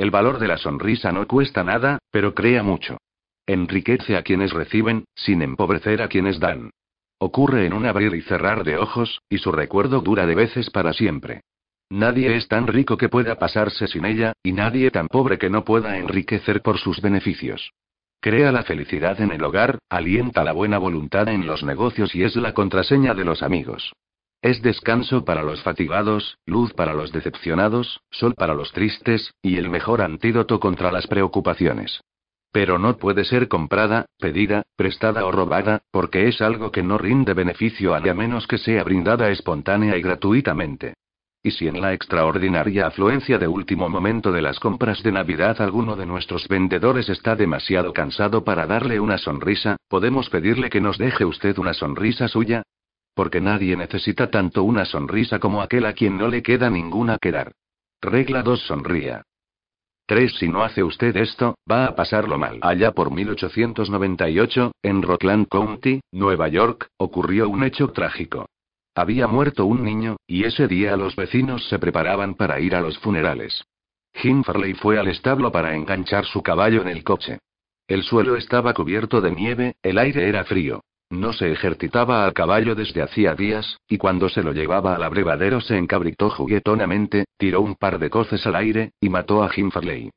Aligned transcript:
El 0.00 0.10
valor 0.10 0.38
de 0.38 0.48
la 0.48 0.56
sonrisa 0.56 1.12
no 1.12 1.26
cuesta 1.26 1.62
nada, 1.62 1.98
pero 2.10 2.34
crea 2.34 2.62
mucho. 2.62 2.96
Enriquece 3.46 4.16
a 4.16 4.22
quienes 4.22 4.50
reciben, 4.50 5.04
sin 5.14 5.42
empobrecer 5.42 6.00
a 6.00 6.08
quienes 6.08 6.40
dan. 6.40 6.70
Ocurre 7.18 7.66
en 7.66 7.74
un 7.74 7.84
abrir 7.84 8.14
y 8.14 8.22
cerrar 8.22 8.64
de 8.64 8.78
ojos, 8.78 9.20
y 9.28 9.36
su 9.36 9.52
recuerdo 9.52 10.00
dura 10.00 10.24
de 10.24 10.34
veces 10.34 10.70
para 10.70 10.94
siempre. 10.94 11.42
Nadie 11.90 12.34
es 12.34 12.48
tan 12.48 12.66
rico 12.66 12.96
que 12.96 13.10
pueda 13.10 13.38
pasarse 13.38 13.88
sin 13.88 14.06
ella, 14.06 14.32
y 14.42 14.52
nadie 14.52 14.90
tan 14.90 15.06
pobre 15.06 15.36
que 15.36 15.50
no 15.50 15.66
pueda 15.66 15.98
enriquecer 15.98 16.62
por 16.62 16.78
sus 16.78 17.02
beneficios. 17.02 17.72
Crea 18.22 18.52
la 18.52 18.62
felicidad 18.62 19.20
en 19.20 19.32
el 19.32 19.44
hogar, 19.44 19.80
alienta 19.90 20.44
la 20.44 20.52
buena 20.52 20.78
voluntad 20.78 21.28
en 21.28 21.46
los 21.46 21.62
negocios 21.62 22.14
y 22.14 22.22
es 22.22 22.36
la 22.36 22.54
contraseña 22.54 23.12
de 23.12 23.26
los 23.26 23.42
amigos. 23.42 23.92
Es 24.42 24.62
descanso 24.62 25.26
para 25.26 25.42
los 25.42 25.62
fatigados, 25.62 26.38
luz 26.46 26.72
para 26.72 26.94
los 26.94 27.12
decepcionados, 27.12 28.00
sol 28.10 28.34
para 28.34 28.54
los 28.54 28.72
tristes, 28.72 29.34
y 29.42 29.58
el 29.58 29.68
mejor 29.68 30.00
antídoto 30.00 30.60
contra 30.60 30.90
las 30.90 31.06
preocupaciones. 31.06 32.00
Pero 32.50 32.78
no 32.78 32.96
puede 32.96 33.24
ser 33.24 33.48
comprada, 33.48 34.06
pedida, 34.18 34.62
prestada 34.76 35.26
o 35.26 35.30
robada, 35.30 35.82
porque 35.90 36.26
es 36.26 36.40
algo 36.40 36.72
que 36.72 36.82
no 36.82 36.96
rinde 36.96 37.34
beneficio 37.34 37.94
a 37.94 38.00
menos 38.00 38.46
que 38.46 38.56
sea 38.56 38.82
brindada 38.82 39.30
espontánea 39.30 39.96
y 39.98 40.02
gratuitamente. 40.02 40.94
Y 41.42 41.50
si 41.52 41.68
en 41.68 41.80
la 41.80 41.92
extraordinaria 41.92 42.86
afluencia 42.86 43.38
de 43.38 43.46
último 43.46 43.88
momento 43.90 44.32
de 44.32 44.42
las 44.42 44.58
compras 44.58 45.02
de 45.02 45.12
Navidad 45.12 45.60
alguno 45.60 45.96
de 45.96 46.06
nuestros 46.06 46.48
vendedores 46.48 47.08
está 47.10 47.36
demasiado 47.36 47.92
cansado 47.92 48.42
para 48.42 48.66
darle 48.66 49.00
una 49.00 49.18
sonrisa, 49.18 49.76
¿podemos 49.88 50.30
pedirle 50.30 50.70
que 50.70 50.80
nos 50.80 50.96
deje 50.96 51.24
usted 51.26 51.58
una 51.58 51.74
sonrisa 51.74 52.26
suya? 52.26 52.62
Porque 53.14 53.40
nadie 53.40 53.76
necesita 53.76 54.30
tanto 54.30 54.62
una 54.62 54.84
sonrisa 54.84 55.38
como 55.38 55.62
aquel 55.62 55.86
a 55.86 55.92
quien 55.92 56.16
no 56.16 56.28
le 56.28 56.42
queda 56.42 56.70
ninguna 56.70 57.18
que 57.18 57.32
dar. 57.32 57.52
Regla 58.00 58.42
2 58.42 58.60
sonría. 58.60 59.22
3. 60.06 60.38
Si 60.38 60.48
no 60.48 60.64
hace 60.64 60.82
usted 60.82 61.16
esto, 61.16 61.54
va 61.70 61.86
a 61.86 61.94
pasarlo 61.94 62.36
mal. 62.36 62.58
Allá 62.62 62.92
por 62.92 63.12
1898, 63.12 64.72
en 64.82 65.02
Rockland 65.02 65.46
County, 65.48 66.00
Nueva 66.10 66.48
York, 66.48 66.88
ocurrió 66.96 67.48
un 67.48 67.62
hecho 67.62 67.92
trágico. 67.92 68.46
Había 68.96 69.28
muerto 69.28 69.66
un 69.66 69.84
niño, 69.84 70.16
y 70.26 70.44
ese 70.44 70.66
día 70.66 70.96
los 70.96 71.14
vecinos 71.14 71.68
se 71.68 71.78
preparaban 71.78 72.34
para 72.34 72.58
ir 72.58 72.74
a 72.74 72.80
los 72.80 72.98
funerales. 72.98 73.64
Jim 74.14 74.42
Farley 74.42 74.74
fue 74.74 74.98
al 74.98 75.06
establo 75.06 75.52
para 75.52 75.76
enganchar 75.76 76.24
su 76.24 76.42
caballo 76.42 76.82
en 76.82 76.88
el 76.88 77.04
coche. 77.04 77.38
El 77.86 78.02
suelo 78.02 78.36
estaba 78.36 78.74
cubierto 78.74 79.20
de 79.20 79.30
nieve, 79.30 79.74
el 79.82 79.98
aire 79.98 80.28
era 80.28 80.44
frío. 80.44 80.82
No 81.10 81.32
se 81.32 81.50
ejercitaba 81.50 82.24
al 82.24 82.32
caballo 82.32 82.76
desde 82.76 83.02
hacía 83.02 83.34
días, 83.34 83.78
y 83.88 83.98
cuando 83.98 84.28
se 84.28 84.44
lo 84.44 84.52
llevaba 84.52 84.94
al 84.94 85.02
abrevadero 85.02 85.60
se 85.60 85.76
encabritó 85.76 86.30
juguetonamente, 86.30 87.24
tiró 87.36 87.60
un 87.62 87.74
par 87.74 87.98
de 87.98 88.10
coces 88.10 88.46
al 88.46 88.54
aire, 88.54 88.92
y 89.00 89.08
mató 89.08 89.42
a 89.42 89.48
Jim 89.48 89.72
Farley. 89.72 90.10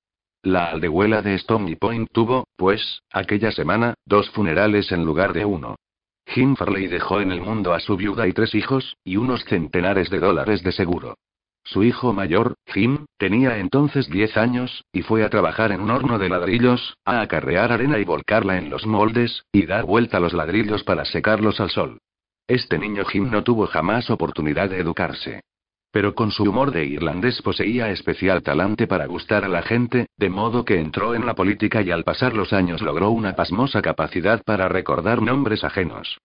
La 0.43 0.65
aldehuela 0.65 1.23
de 1.23 1.33
Stony 1.35 1.75
Point 1.79 2.09
tuvo, 2.11 2.45
pues, 2.55 3.01
aquella 3.11 3.51
semana, 3.51 3.95
dos 4.05 4.29
funerales 4.29 4.91
en 4.91 5.03
lugar 5.03 5.33
de 5.33 5.45
uno. 5.45 5.77
Jim 6.27 6.55
Farley 6.55 6.87
dejó 6.87 7.21
en 7.21 7.31
el 7.31 7.41
mundo 7.41 7.73
a 7.73 7.79
su 7.79 7.97
viuda 7.97 8.27
y 8.27 8.33
tres 8.33 8.53
hijos, 8.53 8.95
y 9.03 9.17
unos 9.17 9.43
centenares 9.45 10.11
de 10.11 10.19
dólares 10.19 10.61
de 10.61 10.73
seguro. 10.73 11.15
Su 11.65 11.83
hijo 11.83 12.11
mayor, 12.11 12.55
Jim, 12.67 13.05
tenía 13.17 13.57
entonces 13.57 14.09
10 14.09 14.37
años, 14.37 14.83
y 14.91 15.01
fue 15.01 15.23
a 15.23 15.29
trabajar 15.29 15.71
en 15.71 15.81
un 15.81 15.91
horno 15.91 16.19
de 16.19 16.29
ladrillos, 16.29 16.97
a 17.05 17.21
acarrear 17.21 17.71
arena 17.71 17.99
y 17.99 18.03
volcarla 18.03 18.57
en 18.57 18.69
los 18.69 18.85
moldes, 18.85 19.45
y 19.51 19.65
dar 19.65 19.85
vuelta 19.85 20.17
a 20.17 20.19
los 20.19 20.33
ladrillos 20.33 20.83
para 20.83 21.05
secarlos 21.05 21.61
al 21.61 21.69
sol. 21.69 21.99
Este 22.47 22.77
niño 22.77 23.05
Jim 23.05 23.31
no 23.31 23.43
tuvo 23.43 23.67
jamás 23.67 24.09
oportunidad 24.09 24.69
de 24.69 24.79
educarse. 24.79 25.41
Pero 25.91 26.15
con 26.15 26.31
su 26.31 26.43
humor 26.43 26.71
de 26.71 26.85
irlandés 26.85 27.41
poseía 27.41 27.89
especial 27.91 28.41
talante 28.41 28.87
para 28.87 29.05
gustar 29.05 29.45
a 29.45 29.47
la 29.47 29.61
gente, 29.61 30.07
de 30.17 30.29
modo 30.29 30.65
que 30.65 30.79
entró 30.79 31.15
en 31.15 31.25
la 31.25 31.35
política 31.35 31.81
y 31.81 31.91
al 31.91 32.03
pasar 32.03 32.33
los 32.33 32.51
años 32.51 32.81
logró 32.81 33.11
una 33.11 33.35
pasmosa 33.35 33.81
capacidad 33.81 34.41
para 34.43 34.67
recordar 34.67 35.21
nombres 35.21 35.63
ajenos. 35.63 36.17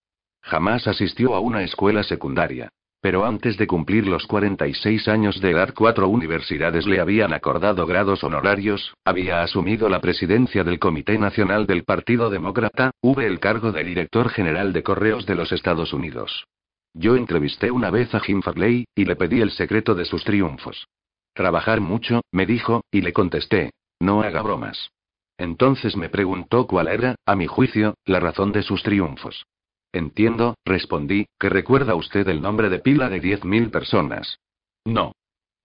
Jamás 0.42 0.89
asistió 0.89 1.34
a 1.34 1.41
una 1.41 1.62
escuela 1.62 2.03
secundaria. 2.03 2.70
Pero 3.00 3.25
antes 3.25 3.56
de 3.56 3.69
cumplir 3.69 4.06
los 4.06 4.26
46 4.26 5.06
años 5.06 5.41
de 5.41 5.50
edad, 5.50 5.72
cuatro 5.75 6.09
universidades 6.09 6.86
le 6.86 7.00
habían 7.00 7.32
acordado 7.32 7.86
grados 7.86 8.25
honorarios, 8.25 8.92
había 9.04 9.42
asumido 9.42 9.88
la 9.88 10.00
presidencia 10.00 10.64
del 10.64 10.81
Comité 10.81 11.16
Nacional 11.16 11.66
del 11.66 11.84
Partido 11.84 12.28
Demócrata, 12.28 12.91
hubo 13.00 13.20
el 13.20 13.38
cargo 13.38 13.70
de 13.70 13.84
director 13.84 14.31
general 14.31 14.72
de 14.72 14.82
Correos 14.82 15.26
de 15.26 15.37
los 15.37 15.53
Estados 15.53 15.92
Unidos. 15.92 16.47
Yo 16.92 17.14
entrevisté 17.14 17.70
una 17.70 17.91
vez 17.91 18.12
a 18.16 18.20
Jim 18.20 18.42
Farley, 18.42 18.84
y 18.97 19.04
le 19.04 19.14
pedí 19.14 19.41
el 19.41 19.53
secreto 19.53 19.94
de 19.94 20.04
sus 20.04 20.25
triunfos. 20.25 20.88
Trabajar 21.34 21.81
mucho, 21.81 22.22
me 22.32 22.47
dijo, 22.47 22.82
y 22.91 23.03
le 23.03 23.12
contesté, 23.12 23.70
no 24.00 24.22
haga 24.22 24.42
bromas. 24.42 24.91
Entonces 25.37 25.97
me 25.97 26.08
preguntó 26.08 26.66
cuál 26.66 26.88
era, 26.88 27.14
a 27.25 27.37
mi 27.37 27.47
juicio, 27.47 27.94
la 28.04 28.19
razón 28.19 28.50
de 28.50 28.62
sus 28.62 28.82
triunfos. 28.82 29.47
Entiendo, 29.93 30.54
respondí, 30.65 31.26
que 31.38 31.49
recuerda 31.49 31.94
usted 31.94 32.28
el 32.28 32.43
nombre 32.43 32.69
de 32.69 32.78
pila 32.78 33.09
de 33.09 33.21
diez 33.21 33.44
mil 33.44 33.71
personas. 33.71 34.38
No. 34.84 35.12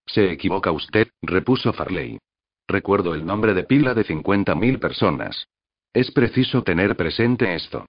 Se 0.06 0.30
equivoca 0.30 0.72
usted, 0.72 1.08
repuso 1.22 1.72
Farley. 1.72 2.18
Recuerdo 2.66 3.14
el 3.14 3.26
nombre 3.26 3.52
de 3.52 3.64
pila 3.64 3.94
de 3.94 4.04
cincuenta 4.04 4.54
mil 4.54 4.78
personas. 4.78 5.46
Es 5.92 6.10
preciso 6.10 6.62
tener 6.62 6.96
presente 6.96 7.54
esto. 7.54 7.86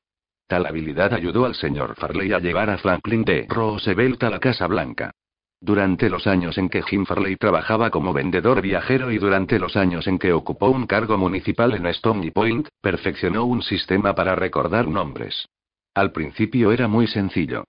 Tal 0.47 0.65
habilidad 0.65 1.13
ayudó 1.13 1.45
al 1.45 1.55
señor 1.55 1.95
Farley 1.95 2.33
a 2.33 2.39
llevar 2.39 2.69
a 2.69 2.77
Franklin 2.77 3.23
D. 3.23 3.47
Roosevelt 3.49 4.21
a 4.23 4.29
la 4.29 4.39
Casa 4.39 4.67
Blanca. 4.67 5.11
Durante 5.59 6.09
los 6.09 6.27
años 6.27 6.57
en 6.57 6.69
que 6.69 6.83
Jim 6.83 7.05
Farley 7.05 7.37
trabajaba 7.37 7.89
como 7.89 8.13
vendedor 8.13 8.61
viajero 8.61 9.11
y 9.11 9.17
durante 9.17 9.57
los 9.57 9.75
años 9.75 10.05
en 10.05 10.19
que 10.19 10.33
ocupó 10.33 10.69
un 10.69 10.85
cargo 10.85 11.17
municipal 11.17 11.73
en 11.73 11.87
Stony 11.87 12.29
Point, 12.31 12.67
perfeccionó 12.81 13.45
un 13.45 13.63
sistema 13.63 14.13
para 14.13 14.35
recordar 14.35 14.87
nombres. 14.87 15.47
Al 15.95 16.11
principio 16.11 16.73
era 16.73 16.89
muy 16.89 17.07
sencillo. 17.07 17.63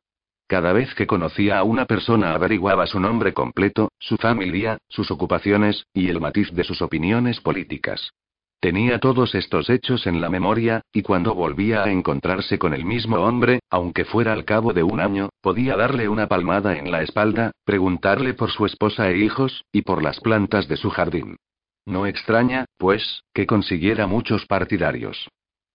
Cada 0.49 0.73
vez 0.73 0.93
que 0.97 1.07
conocía 1.07 1.59
a 1.59 1.63
una 1.63 1.87
persona 1.87 2.35
averiguaba 2.35 2.87
su 2.87 2.99
nombre 2.99 3.33
completo, 3.33 3.93
su 4.01 4.17
familia, 4.17 4.79
sus 4.89 5.13
ocupaciones, 5.13 5.87
y 5.95 6.09
el 6.09 6.21
matiz 6.21 6.53
de 6.53 6.65
sus 6.65 6.83
opiniones 6.83 7.41
políticas. 7.41 8.11
Tenía 8.59 8.99
todos 8.99 9.37
estos 9.37 9.71
hechos 9.71 10.09
en 10.09 10.21
la 10.21 10.29
memoria, 10.29 10.83
y 10.93 11.03
cuando 11.03 11.37
volvía 11.37 11.85
a 11.85 11.91
encontrarse 11.93 12.59
con 12.59 12.75
el 12.75 12.85
mismo 12.85 13.19
hombre, 13.19 13.61
aunque 13.71 14.05
fuera 14.05 14.33
al 14.33 14.45
cabo 14.45 14.73
de 14.73 14.83
un 14.83 14.99
año, 14.99 15.29
podía 15.41 15.77
darle 15.77 16.09
una 16.09 16.27
palmada 16.27 16.77
en 16.77 16.91
la 16.91 17.03
espalda, 17.03 17.53
preguntarle 17.65 18.35
por 18.35 18.51
su 18.51 18.67
esposa 18.67 19.09
e 19.09 19.19
hijos, 19.19 19.65
y 19.71 19.83
por 19.83 20.03
las 20.03 20.19
plantas 20.19 20.67
de 20.67 20.77
su 20.77 20.91
jardín. 20.91 21.37
No 21.85 22.07
extraña, 22.09 22.65
pues, 22.77 23.23
que 23.33 23.47
consiguiera 23.47 24.09
muchos 24.09 24.47
partidarios. 24.47 25.29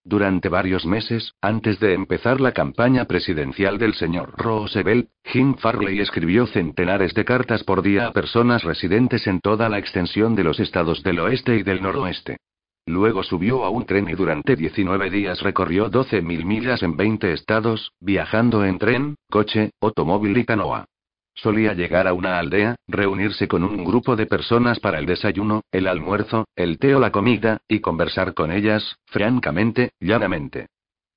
Durante 0.04 0.48
varios 0.48 0.84
meses, 0.84 1.32
antes 1.40 1.78
de 1.78 1.94
empezar 1.94 2.40
la 2.40 2.52
campaña 2.52 3.04
presidencial 3.04 3.78
del 3.78 3.94
señor 3.94 4.34
Roosevelt, 4.36 5.08
Jim 5.24 5.54
Farley 5.54 6.00
escribió 6.00 6.46
centenares 6.46 7.14
de 7.14 7.24
cartas 7.24 7.62
por 7.62 7.82
día 7.82 8.08
a 8.08 8.12
personas 8.12 8.64
residentes 8.64 9.28
en 9.28 9.40
toda 9.40 9.68
la 9.68 9.78
extensión 9.78 10.34
de 10.34 10.42
los 10.42 10.58
estados 10.58 11.04
del 11.04 11.20
oeste 11.20 11.56
y 11.56 11.62
del 11.62 11.82
noroeste. 11.82 12.38
Luego 12.84 13.22
subió 13.22 13.64
a 13.64 13.70
un 13.70 13.86
tren 13.86 14.08
y 14.08 14.14
durante 14.14 14.56
19 14.56 15.08
días 15.08 15.40
recorrió 15.40 15.88
12.000 15.88 16.44
millas 16.44 16.82
en 16.82 16.96
20 16.96 17.32
estados, 17.32 17.92
viajando 18.00 18.64
en 18.64 18.78
tren, 18.78 19.14
coche, 19.30 19.70
automóvil 19.80 20.36
y 20.36 20.44
canoa. 20.44 20.86
Solía 21.34 21.72
llegar 21.72 22.06
a 22.06 22.12
una 22.12 22.38
aldea, 22.38 22.76
reunirse 22.86 23.48
con 23.48 23.64
un 23.64 23.84
grupo 23.84 24.16
de 24.16 24.26
personas 24.26 24.80
para 24.80 24.98
el 24.98 25.06
desayuno, 25.06 25.62
el 25.72 25.86
almuerzo, 25.86 26.46
el 26.54 26.78
té 26.78 26.94
o 26.94 27.00
la 27.00 27.10
comida, 27.10 27.58
y 27.68 27.80
conversar 27.80 28.34
con 28.34 28.52
ellas, 28.52 28.96
francamente, 29.06 29.92
llanamente. 29.98 30.68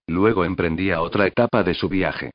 Luego 0.08 0.46
emprendía 0.46 1.02
otra 1.02 1.28
etapa 1.28 1.64
de 1.64 1.74
su 1.74 1.90
viaje. 1.90 2.32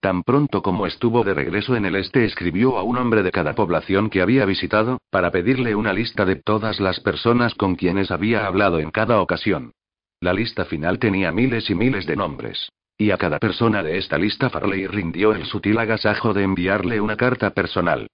Tan 0.00 0.22
pronto 0.22 0.62
como 0.62 0.86
estuvo 0.86 1.24
de 1.24 1.32
regreso 1.32 1.76
en 1.76 1.86
el 1.86 1.96
este 1.96 2.26
escribió 2.26 2.76
a 2.76 2.82
un 2.82 2.98
hombre 2.98 3.22
de 3.22 3.32
cada 3.32 3.54
población 3.54 4.10
que 4.10 4.20
había 4.20 4.44
visitado, 4.44 4.98
para 5.10 5.30
pedirle 5.30 5.74
una 5.74 5.94
lista 5.94 6.26
de 6.26 6.36
todas 6.36 6.78
las 6.78 7.00
personas 7.00 7.54
con 7.54 7.74
quienes 7.74 8.10
había 8.10 8.46
hablado 8.46 8.80
en 8.80 8.90
cada 8.90 9.20
ocasión. 9.20 9.72
La 10.20 10.34
lista 10.34 10.66
final 10.66 10.98
tenía 10.98 11.32
miles 11.32 11.70
y 11.70 11.74
miles 11.74 12.06
de 12.06 12.16
nombres. 12.16 12.68
Y 12.96 13.10
a 13.10 13.16
cada 13.16 13.38
persona 13.38 13.82
de 13.82 13.98
esta 13.98 14.18
lista 14.18 14.50
Farley 14.50 14.86
rindió 14.86 15.32
el 15.34 15.46
sutil 15.46 15.78
agasajo 15.78 16.32
de 16.32 16.44
enviarle 16.44 17.00
una 17.00 17.16
carta 17.16 17.50
personal. 17.50 18.06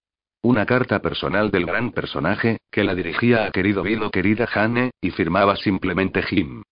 Una 0.43 0.65
carta 0.65 1.00
personal 1.00 1.50
del 1.50 1.67
gran 1.67 1.93
personaje, 1.93 2.59
que 2.71 2.82
la 2.82 2.94
dirigía 2.94 3.44
a 3.44 3.50
querido 3.50 3.82
Bill 3.82 4.03
o 4.05 4.11
querida 4.11 4.47
Jane, 4.47 4.91
y 5.03 5.11
firmaba 5.11 5.56
simplemente 5.56 6.23
Jim. 6.23 6.62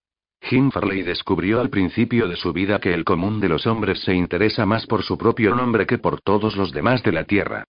Jim 0.40 0.70
Farley 0.70 1.02
descubrió 1.02 1.60
al 1.60 1.68
principio 1.68 2.28
de 2.28 2.36
su 2.36 2.54
vida 2.54 2.78
que 2.78 2.94
el 2.94 3.04
común 3.04 3.40
de 3.40 3.50
los 3.50 3.66
hombres 3.66 4.00
se 4.00 4.14
interesa 4.14 4.64
más 4.64 4.86
por 4.86 5.02
su 5.02 5.18
propio 5.18 5.54
nombre 5.54 5.86
que 5.86 5.98
por 5.98 6.22
todos 6.22 6.56
los 6.56 6.72
demás 6.72 7.02
de 7.02 7.12
la 7.12 7.24
Tierra. 7.24 7.64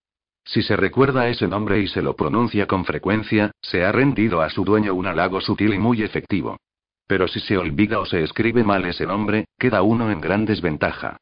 Si 0.46 0.62
se 0.64 0.78
recuerda 0.78 1.28
ese 1.28 1.48
nombre 1.48 1.80
y 1.80 1.88
se 1.88 2.02
lo 2.02 2.16
pronuncia 2.16 2.66
con 2.66 2.86
frecuencia, 2.86 3.52
se 3.62 3.84
ha 3.84 3.92
rendido 3.92 4.42
a 4.42 4.50
su 4.50 4.64
dueño 4.64 4.94
un 4.94 5.08
halago 5.08 5.42
sutil 5.42 5.74
y 5.74 5.80
muy 5.80 6.02
efectivo. 6.02 6.58
Pero 7.10 7.28
si 7.28 7.40
se 7.40 7.58
olvida 7.58 8.00
o 8.00 8.06
se 8.06 8.22
escribe 8.22 8.64
mal 8.64 8.86
ese 8.86 9.08
nombre, 9.08 9.46
queda 9.58 9.82
uno 9.82 10.12
en 10.12 10.22
gran 10.22 10.46
desventaja. 10.46 11.18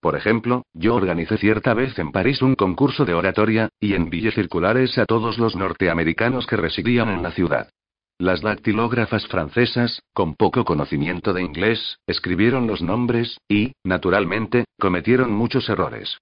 Por 0.00 0.14
ejemplo, 0.14 0.62
yo 0.72 0.94
organicé 0.94 1.36
cierta 1.36 1.74
vez 1.74 1.98
en 1.98 2.12
París 2.12 2.42
un 2.42 2.54
concurso 2.54 3.04
de 3.04 3.12
oratoria, 3.12 3.68
y 3.80 3.94
envié 3.94 4.30
circulares 4.30 4.96
a 4.98 5.04
todos 5.04 5.38
los 5.38 5.56
norteamericanos 5.56 6.46
que 6.46 6.56
residían 6.56 7.08
en 7.08 7.24
la 7.24 7.32
ciudad. 7.32 7.70
Las 8.18 8.40
dactilógrafas 8.40 9.26
francesas, 9.26 10.00
con 10.12 10.36
poco 10.36 10.64
conocimiento 10.64 11.32
de 11.32 11.42
inglés, 11.42 11.98
escribieron 12.06 12.68
los 12.68 12.80
nombres, 12.80 13.36
y, 13.48 13.72
naturalmente, 13.82 14.66
cometieron 14.78 15.32
muchos 15.32 15.68
errores. 15.68 16.18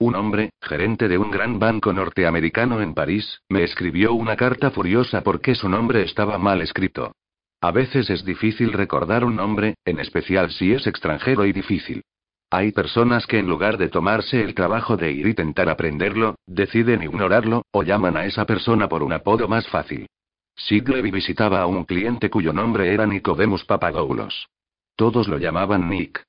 Un 0.00 0.16
hombre, 0.16 0.50
gerente 0.60 1.06
de 1.06 1.18
un 1.18 1.30
gran 1.30 1.60
banco 1.60 1.92
norteamericano 1.92 2.80
en 2.80 2.92
París, 2.92 3.38
me 3.48 3.62
escribió 3.62 4.14
una 4.14 4.34
carta 4.34 4.72
furiosa 4.72 5.22
porque 5.22 5.54
su 5.54 5.68
nombre 5.68 6.02
estaba 6.02 6.38
mal 6.38 6.60
escrito. 6.60 7.12
A 7.64 7.70
veces 7.70 8.10
es 8.10 8.26
difícil 8.26 8.74
recordar 8.74 9.24
un 9.24 9.36
nombre, 9.36 9.76
en 9.86 9.98
especial 9.98 10.50
si 10.50 10.74
es 10.74 10.86
extranjero 10.86 11.46
y 11.46 11.52
difícil. 11.54 12.02
Hay 12.50 12.72
personas 12.72 13.26
que 13.26 13.38
en 13.38 13.46
lugar 13.46 13.78
de 13.78 13.88
tomarse 13.88 14.42
el 14.42 14.54
trabajo 14.54 14.98
de 14.98 15.12
ir 15.12 15.26
y 15.26 15.30
intentar 15.30 15.70
aprenderlo, 15.70 16.34
deciden 16.44 17.02
ignorarlo, 17.02 17.62
o 17.70 17.82
llaman 17.82 18.18
a 18.18 18.26
esa 18.26 18.44
persona 18.44 18.86
por 18.86 19.02
un 19.02 19.14
apodo 19.14 19.48
más 19.48 19.66
fácil. 19.68 20.06
Siglevi 20.54 21.10
visitaba 21.10 21.62
a 21.62 21.66
un 21.66 21.84
cliente 21.84 22.28
cuyo 22.28 22.52
nombre 22.52 22.92
era 22.92 23.06
Nicodemus 23.06 23.64
Papadoulos. 23.64 24.46
Todos 24.94 25.26
lo 25.26 25.38
llamaban 25.38 25.88
Nick. 25.88 26.22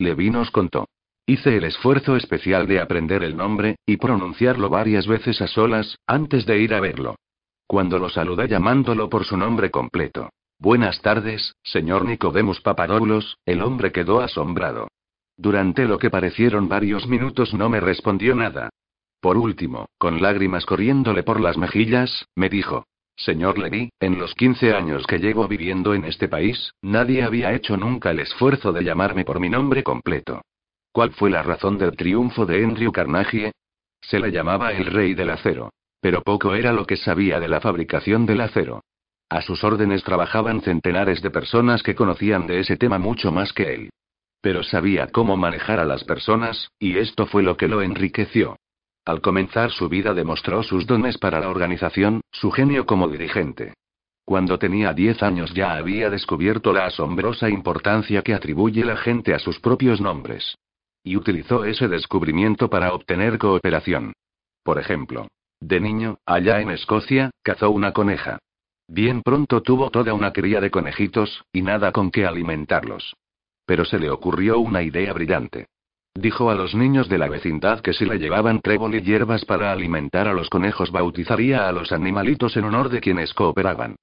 Levi 0.00 0.30
nos 0.30 0.50
contó. 0.50 0.88
Hice 1.24 1.56
el 1.56 1.62
esfuerzo 1.62 2.16
especial 2.16 2.66
de 2.66 2.80
aprender 2.80 3.22
el 3.22 3.36
nombre, 3.36 3.76
y 3.86 3.96
pronunciarlo 3.96 4.68
varias 4.68 5.06
veces 5.06 5.40
a 5.40 5.46
solas, 5.46 5.98
antes 6.08 6.46
de 6.46 6.58
ir 6.58 6.74
a 6.74 6.80
verlo. 6.80 7.14
Cuando 7.68 8.00
lo 8.00 8.08
saludé 8.08 8.48
llamándolo 8.48 9.08
por 9.08 9.24
su 9.24 9.36
nombre 9.36 9.70
completo. 9.70 10.30
Buenas 10.60 11.00
tardes, 11.00 11.54
señor 11.62 12.04
Nicodemus 12.04 12.60
Papadoulos, 12.60 13.38
el 13.46 13.62
hombre 13.62 13.92
quedó 13.92 14.20
asombrado. 14.20 14.88
Durante 15.38 15.86
lo 15.86 15.98
que 15.98 16.10
parecieron 16.10 16.68
varios 16.68 17.06
minutos 17.06 17.54
no 17.54 17.70
me 17.70 17.80
respondió 17.80 18.34
nada. 18.34 18.68
Por 19.22 19.38
último, 19.38 19.86
con 19.96 20.20
lágrimas 20.20 20.66
corriéndole 20.66 21.22
por 21.22 21.40
las 21.40 21.56
mejillas, 21.56 22.26
me 22.36 22.50
dijo, 22.50 22.84
Señor 23.16 23.56
Levy, 23.58 23.88
en 24.00 24.18
los 24.18 24.34
15 24.34 24.74
años 24.74 25.06
que 25.06 25.18
llevo 25.18 25.48
viviendo 25.48 25.94
en 25.94 26.04
este 26.04 26.28
país, 26.28 26.74
nadie 26.82 27.22
había 27.22 27.54
hecho 27.54 27.78
nunca 27.78 28.10
el 28.10 28.20
esfuerzo 28.20 28.70
de 28.70 28.84
llamarme 28.84 29.24
por 29.24 29.40
mi 29.40 29.48
nombre 29.48 29.82
completo. 29.82 30.42
¿Cuál 30.92 31.12
fue 31.12 31.30
la 31.30 31.42
razón 31.42 31.78
del 31.78 31.96
triunfo 31.96 32.44
de 32.44 32.62
Andrew 32.62 32.92
Carnegie? 32.92 33.52
Se 34.02 34.20
le 34.20 34.30
llamaba 34.30 34.72
el 34.72 34.84
rey 34.84 35.14
del 35.14 35.30
acero. 35.30 35.70
Pero 36.02 36.20
poco 36.20 36.54
era 36.54 36.74
lo 36.74 36.84
que 36.86 36.98
sabía 36.98 37.40
de 37.40 37.48
la 37.48 37.62
fabricación 37.62 38.26
del 38.26 38.42
acero. 38.42 38.82
A 39.30 39.42
sus 39.42 39.62
órdenes 39.62 40.02
trabajaban 40.02 40.60
centenares 40.60 41.22
de 41.22 41.30
personas 41.30 41.84
que 41.84 41.94
conocían 41.94 42.48
de 42.48 42.58
ese 42.58 42.76
tema 42.76 42.98
mucho 42.98 43.30
más 43.30 43.52
que 43.52 43.74
él. 43.74 43.90
Pero 44.42 44.64
sabía 44.64 45.06
cómo 45.06 45.36
manejar 45.36 45.78
a 45.78 45.84
las 45.84 46.02
personas, 46.02 46.72
y 46.80 46.98
esto 46.98 47.26
fue 47.26 47.44
lo 47.44 47.56
que 47.56 47.68
lo 47.68 47.80
enriqueció. 47.80 48.56
Al 49.04 49.20
comenzar 49.20 49.70
su 49.70 49.88
vida 49.88 50.14
demostró 50.14 50.64
sus 50.64 50.84
dones 50.84 51.16
para 51.16 51.38
la 51.38 51.48
organización, 51.48 52.22
su 52.32 52.50
genio 52.50 52.86
como 52.86 53.06
dirigente. 53.06 53.74
Cuando 54.24 54.58
tenía 54.58 54.92
10 54.94 55.22
años 55.22 55.54
ya 55.54 55.74
había 55.74 56.10
descubierto 56.10 56.72
la 56.72 56.86
asombrosa 56.86 57.48
importancia 57.48 58.22
que 58.22 58.34
atribuye 58.34 58.84
la 58.84 58.96
gente 58.96 59.32
a 59.32 59.38
sus 59.38 59.60
propios 59.60 60.00
nombres. 60.00 60.56
Y 61.04 61.16
utilizó 61.16 61.64
ese 61.64 61.86
descubrimiento 61.86 62.68
para 62.68 62.92
obtener 62.92 63.38
cooperación. 63.38 64.12
Por 64.64 64.80
ejemplo, 64.80 65.28
de 65.60 65.78
niño, 65.78 66.18
allá 66.26 66.60
en 66.60 66.70
Escocia, 66.70 67.30
cazó 67.42 67.70
una 67.70 67.92
coneja. 67.92 68.38
Bien 68.92 69.22
pronto 69.22 69.62
tuvo 69.62 69.90
toda 69.90 70.12
una 70.14 70.32
cría 70.32 70.60
de 70.60 70.72
conejitos, 70.72 71.44
y 71.52 71.62
nada 71.62 71.92
con 71.92 72.10
qué 72.10 72.26
alimentarlos. 72.26 73.14
Pero 73.64 73.84
se 73.84 74.00
le 74.00 74.10
ocurrió 74.10 74.58
una 74.58 74.82
idea 74.82 75.12
brillante. 75.12 75.68
Dijo 76.12 76.50
a 76.50 76.56
los 76.56 76.74
niños 76.74 77.08
de 77.08 77.18
la 77.18 77.28
vecindad 77.28 77.82
que 77.82 77.92
si 77.92 78.04
le 78.04 78.18
llevaban 78.18 78.60
trébol 78.60 78.96
y 78.96 79.02
hierbas 79.02 79.44
para 79.44 79.70
alimentar 79.70 80.26
a 80.26 80.34
los 80.34 80.50
conejos 80.50 80.90
bautizaría 80.90 81.68
a 81.68 81.72
los 81.72 81.92
animalitos 81.92 82.56
en 82.56 82.64
honor 82.64 82.88
de 82.88 83.00
quienes 83.00 83.32
cooperaban. 83.32 83.94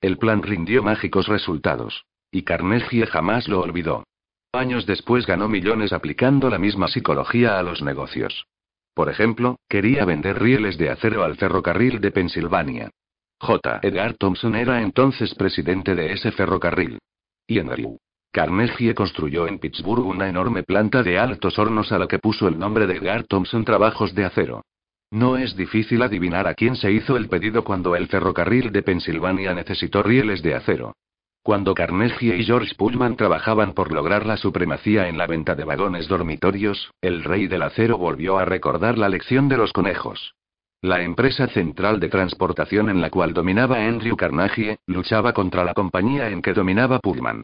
El 0.00 0.16
plan 0.16 0.44
rindió 0.44 0.80
mágicos 0.80 1.26
resultados. 1.26 2.04
Y 2.30 2.42
Carnegie 2.42 3.06
jamás 3.06 3.48
lo 3.48 3.60
olvidó. 3.60 4.04
Años 4.52 4.86
después 4.86 5.26
ganó 5.26 5.48
millones 5.48 5.92
aplicando 5.92 6.50
la 6.50 6.58
misma 6.60 6.86
psicología 6.86 7.58
a 7.58 7.64
los 7.64 7.82
negocios. 7.82 8.46
Por 8.94 9.08
ejemplo, 9.08 9.58
quería 9.68 10.04
vender 10.04 10.40
rieles 10.40 10.78
de 10.78 10.90
acero 10.90 11.24
al 11.24 11.34
ferrocarril 11.34 12.00
de 12.00 12.12
Pensilvania. 12.12 12.90
J. 13.38 13.80
Edgar 13.82 14.14
Thompson 14.14 14.54
era 14.54 14.82
entonces 14.82 15.34
presidente 15.34 15.94
de 15.94 16.12
ese 16.12 16.32
ferrocarril. 16.32 16.98
Y 17.46 17.58
Andrew 17.58 17.98
Carnegie 18.32 18.94
construyó 18.94 19.46
en 19.46 19.58
Pittsburgh 19.58 20.04
una 20.04 20.28
enorme 20.28 20.62
planta 20.62 21.02
de 21.02 21.18
altos 21.18 21.58
hornos 21.58 21.92
a 21.92 21.98
la 21.98 22.06
que 22.06 22.18
puso 22.18 22.48
el 22.48 22.58
nombre 22.58 22.86
de 22.86 22.96
Edgar 22.96 23.24
Thompson 23.24 23.64
Trabajos 23.64 24.14
de 24.14 24.24
Acero. 24.24 24.62
No 25.10 25.36
es 25.36 25.56
difícil 25.56 26.02
adivinar 26.02 26.48
a 26.48 26.54
quién 26.54 26.74
se 26.76 26.90
hizo 26.90 27.16
el 27.16 27.28
pedido 27.28 27.62
cuando 27.62 27.94
el 27.94 28.08
ferrocarril 28.08 28.72
de 28.72 28.82
Pensilvania 28.82 29.54
necesitó 29.54 30.02
rieles 30.02 30.42
de 30.42 30.54
acero. 30.54 30.94
Cuando 31.42 31.74
Carnegie 31.74 32.36
y 32.36 32.44
George 32.44 32.74
Pullman 32.74 33.16
trabajaban 33.16 33.72
por 33.72 33.92
lograr 33.92 34.26
la 34.26 34.36
supremacía 34.36 35.08
en 35.08 35.16
la 35.16 35.28
venta 35.28 35.54
de 35.54 35.62
vagones 35.62 36.08
dormitorios, 36.08 36.90
el 37.00 37.22
rey 37.22 37.46
del 37.46 37.62
acero 37.62 37.98
volvió 37.98 38.36
a 38.36 38.44
recordar 38.44 38.98
la 38.98 39.08
lección 39.08 39.48
de 39.48 39.56
los 39.56 39.72
conejos. 39.72 40.34
La 40.82 41.02
empresa 41.02 41.46
central 41.48 42.00
de 42.00 42.08
transportación 42.08 42.90
en 42.90 43.00
la 43.00 43.10
cual 43.10 43.32
dominaba 43.32 43.76
Andrew 43.76 44.16
Carnegie, 44.16 44.78
luchaba 44.86 45.32
contra 45.32 45.64
la 45.64 45.72
compañía 45.72 46.28
en 46.28 46.42
que 46.42 46.52
dominaba 46.52 46.98
Pullman. 46.98 47.42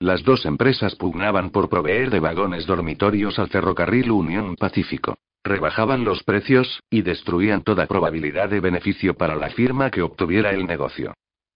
Las 0.00 0.22
dos 0.22 0.44
empresas 0.44 0.94
pugnaban 0.96 1.50
por 1.50 1.70
proveer 1.70 2.10
de 2.10 2.20
vagones 2.20 2.66
dormitorios 2.66 3.38
al 3.38 3.48
ferrocarril 3.48 4.10
Unión 4.10 4.54
Pacífico. 4.56 5.16
Rebajaban 5.42 6.04
los 6.04 6.22
precios, 6.24 6.82
y 6.90 7.02
destruían 7.02 7.62
toda 7.62 7.86
probabilidad 7.86 8.48
de 8.48 8.60
beneficio 8.60 9.14
para 9.14 9.34
la 9.34 9.50
firma 9.50 9.90
que 9.90 10.02
obtuviera 10.02 10.50
el 10.50 10.66
negocio. 10.66 11.14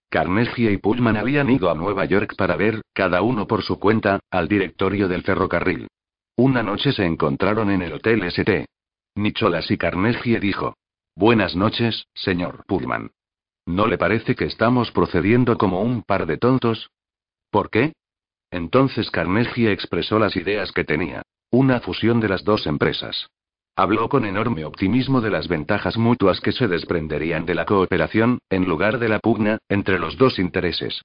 Carnegie 0.09 0.71
y 0.71 0.77
Pullman 0.77 1.17
habían 1.17 1.49
ido 1.49 1.69
a 1.69 1.75
Nueva 1.75 2.05
York 2.05 2.33
para 2.35 2.55
ver, 2.55 2.81
cada 2.93 3.21
uno 3.21 3.45
por 3.45 3.61
su 3.61 3.79
cuenta, 3.79 4.19
al 4.31 4.47
directorio 4.47 5.07
del 5.07 5.21
ferrocarril. 5.21 5.87
Una 6.37 6.63
noche 6.63 6.91
se 6.91 7.05
encontraron 7.05 7.69
en 7.69 7.83
el 7.83 7.93
Hotel 7.93 8.23
St. 8.23 8.65
Nicholas 9.15 9.69
y 9.69 9.77
Carnegie 9.77 10.39
dijo. 10.39 10.73
Buenas 11.19 11.53
noches, 11.53 12.05
señor 12.13 12.63
Pullman. 12.65 13.11
¿No 13.65 13.87
le 13.87 13.97
parece 13.97 14.35
que 14.35 14.45
estamos 14.45 14.89
procediendo 14.91 15.57
como 15.57 15.81
un 15.81 16.01
par 16.01 16.25
de 16.25 16.37
tontos? 16.37 16.91
¿Por 17.51 17.69
qué? 17.69 17.91
Entonces 18.51 19.11
Carnegie 19.11 19.73
expresó 19.73 20.17
las 20.17 20.37
ideas 20.37 20.71
que 20.71 20.85
tenía. 20.85 21.23
Una 21.51 21.81
fusión 21.81 22.21
de 22.21 22.29
las 22.29 22.45
dos 22.45 22.65
empresas. 22.67 23.27
Habló 23.75 24.07
con 24.07 24.23
enorme 24.23 24.63
optimismo 24.63 25.19
de 25.19 25.29
las 25.29 25.49
ventajas 25.49 25.97
mutuas 25.97 26.39
que 26.39 26.53
se 26.53 26.69
desprenderían 26.69 27.45
de 27.45 27.55
la 27.55 27.65
cooperación, 27.65 28.39
en 28.49 28.63
lugar 28.63 28.97
de 28.97 29.09
la 29.09 29.19
pugna, 29.19 29.57
entre 29.67 29.99
los 29.99 30.17
dos 30.17 30.39
intereses. 30.39 31.01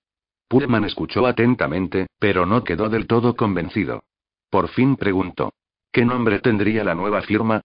Pullman 0.46 0.84
escuchó 0.84 1.26
atentamente, 1.26 2.06
pero 2.20 2.46
no 2.46 2.62
quedó 2.62 2.88
del 2.88 3.08
todo 3.08 3.34
convencido. 3.34 4.04
Por 4.48 4.68
fin 4.68 4.94
preguntó. 4.94 5.54
¿Qué 5.90 6.04
nombre 6.04 6.38
tendría 6.38 6.84
la 6.84 6.94
nueva 6.94 7.22
firma? 7.22 7.62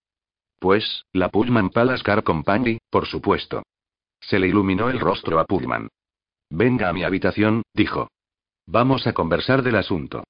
Pues, 0.60 1.06
la 1.14 1.30
Pullman 1.30 1.70
Palace 1.70 2.04
Car 2.04 2.24
Company, 2.24 2.80
por 2.90 3.06
supuesto. 3.06 3.64
Se 4.20 4.40
le 4.40 4.48
iluminó 4.48 4.90
el 4.90 5.00
rostro 5.00 5.40
a 5.40 5.46
Pullman. 5.46 5.88
Venga 6.50 6.90
a 6.90 6.94
mi 6.94 7.04
habitación, 7.04 7.64
dijo. 7.74 8.10
Vamos 8.68 9.08
a 9.08 9.14
conversar 9.14 9.64
del 9.64 9.76
asunto. 9.76 10.24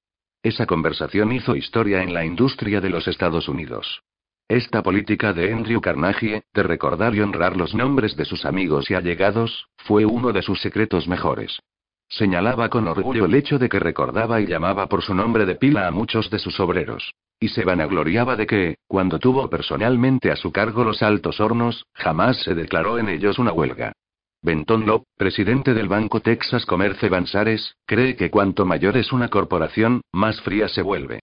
Esa 0.43 0.65
conversación 0.65 1.31
hizo 1.31 1.55
historia 1.55 2.03
en 2.03 2.13
la 2.13 2.24
industria 2.24 2.79
de 2.79 2.89
los 2.89 3.07
Estados 3.07 3.50
Unidos. 3.50 4.01
Esta 4.48 4.81
política 4.81 5.33
de 5.33 5.51
Andrew 5.51 5.81
Carnegie, 5.81 6.43
de 6.53 6.63
recordar 6.63 7.13
y 7.15 7.21
honrar 7.21 7.57
los 7.57 7.74
nombres 7.74 8.15
de 8.15 8.25
sus 8.25 8.45
amigos 8.45 8.89
y 8.89 8.95
allegados, 8.95 9.67
fue 9.77 10.05
uno 10.05 10.31
de 10.31 10.41
sus 10.41 10.62
secretos 10.62 11.07
mejores. 11.07 11.59
Señalaba 12.07 12.69
con 12.69 12.88
orgullo 12.88 13.25
el 13.25 13.36
hecho 13.36 13.59
de 13.59 13.69
que 13.69 13.79
recordaba 13.79 14.41
y 14.41 14.48
llamaba 14.48 14.88
por 14.88 15.03
su 15.03 15.13
nombre 15.13 15.45
de 15.45 15.55
pila 15.55 15.88
a 15.88 15.91
muchos 15.91 16.29
de 16.29 16.39
sus 16.39 16.59
obreros. 16.59 17.13
Y 17.39 17.50
se 17.50 17.63
vanagloriaba 17.63 18.36
de 18.36 18.46
que, 18.46 18.75
cuando 18.88 19.17
tuvo 19.17 19.50
personalmente 19.50 20.31
a 20.31 20.36
su 20.36 20.51
cargo 20.51 20.84
los 20.84 21.01
altos 21.01 21.39
hornos, 21.39 21.86
jamás 21.93 22.41
se 22.43 22.53
declaró 22.53 23.00
en 23.00 23.08
ellos 23.08 23.39
una 23.39 23.53
huelga. 23.53 23.93
Benton 24.41 24.86
Lop, 24.86 25.03
presidente 25.17 25.74
del 25.74 25.88
banco 25.88 26.22
Texas 26.22 26.65
Commerce 26.65 27.08
Bansares, 27.10 27.75
cree 27.86 28.15
que 28.15 28.29
cuanto 28.29 28.65
mayor 28.65 28.98
es 28.98 29.12
una 29.12 29.29
corporación, 29.29 30.01
más 30.13 30.41
fría 30.41 30.67
se 30.67 30.81
vuelve. 30.81 31.19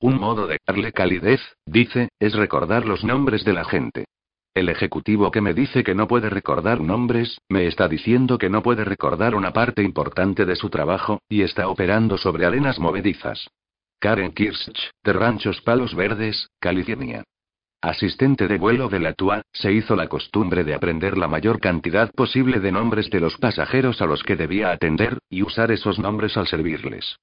Un 0.00 0.18
modo 0.18 0.46
de 0.46 0.58
darle 0.66 0.92
calidez, 0.92 1.40
dice, 1.66 2.08
es 2.20 2.34
recordar 2.34 2.84
los 2.86 3.04
nombres 3.04 3.44
de 3.44 3.52
la 3.52 3.64
gente. 3.64 4.04
El 4.54 4.68
ejecutivo 4.68 5.30
que 5.30 5.40
me 5.40 5.54
dice 5.54 5.84
que 5.84 5.94
no 5.94 6.08
puede 6.08 6.30
recordar 6.30 6.80
nombres, 6.80 7.38
me 7.48 7.66
está 7.66 7.88
diciendo 7.88 8.38
que 8.38 8.50
no 8.50 8.62
puede 8.62 8.84
recordar 8.84 9.34
una 9.34 9.52
parte 9.52 9.82
importante 9.82 10.44
de 10.44 10.56
su 10.56 10.68
trabajo, 10.68 11.20
y 11.28 11.42
está 11.42 11.68
operando 11.68 12.16
sobre 12.16 12.44
arenas 12.44 12.78
movedizas. 12.78 13.48
Karen 14.00 14.30
Kirsch, 14.30 14.92
de 15.02 15.12
Ranchos 15.12 15.60
Palos 15.62 15.92
Verdes, 15.92 16.50
California. 16.60 17.24
Asistente 17.82 18.46
de 18.46 18.56
vuelo 18.56 18.88
de 18.88 19.00
la 19.00 19.12
TUA, 19.12 19.42
se 19.52 19.72
hizo 19.72 19.96
la 19.96 20.06
costumbre 20.06 20.62
de 20.62 20.74
aprender 20.74 21.18
la 21.18 21.26
mayor 21.26 21.58
cantidad 21.58 22.08
posible 22.12 22.60
de 22.60 22.70
nombres 22.70 23.10
de 23.10 23.18
los 23.18 23.36
pasajeros 23.38 24.00
a 24.00 24.06
los 24.06 24.22
que 24.22 24.36
debía 24.36 24.70
atender, 24.70 25.18
y 25.28 25.42
usar 25.42 25.72
esos 25.72 25.98
nombres 25.98 26.36
al 26.36 26.46
servirles. 26.46 27.16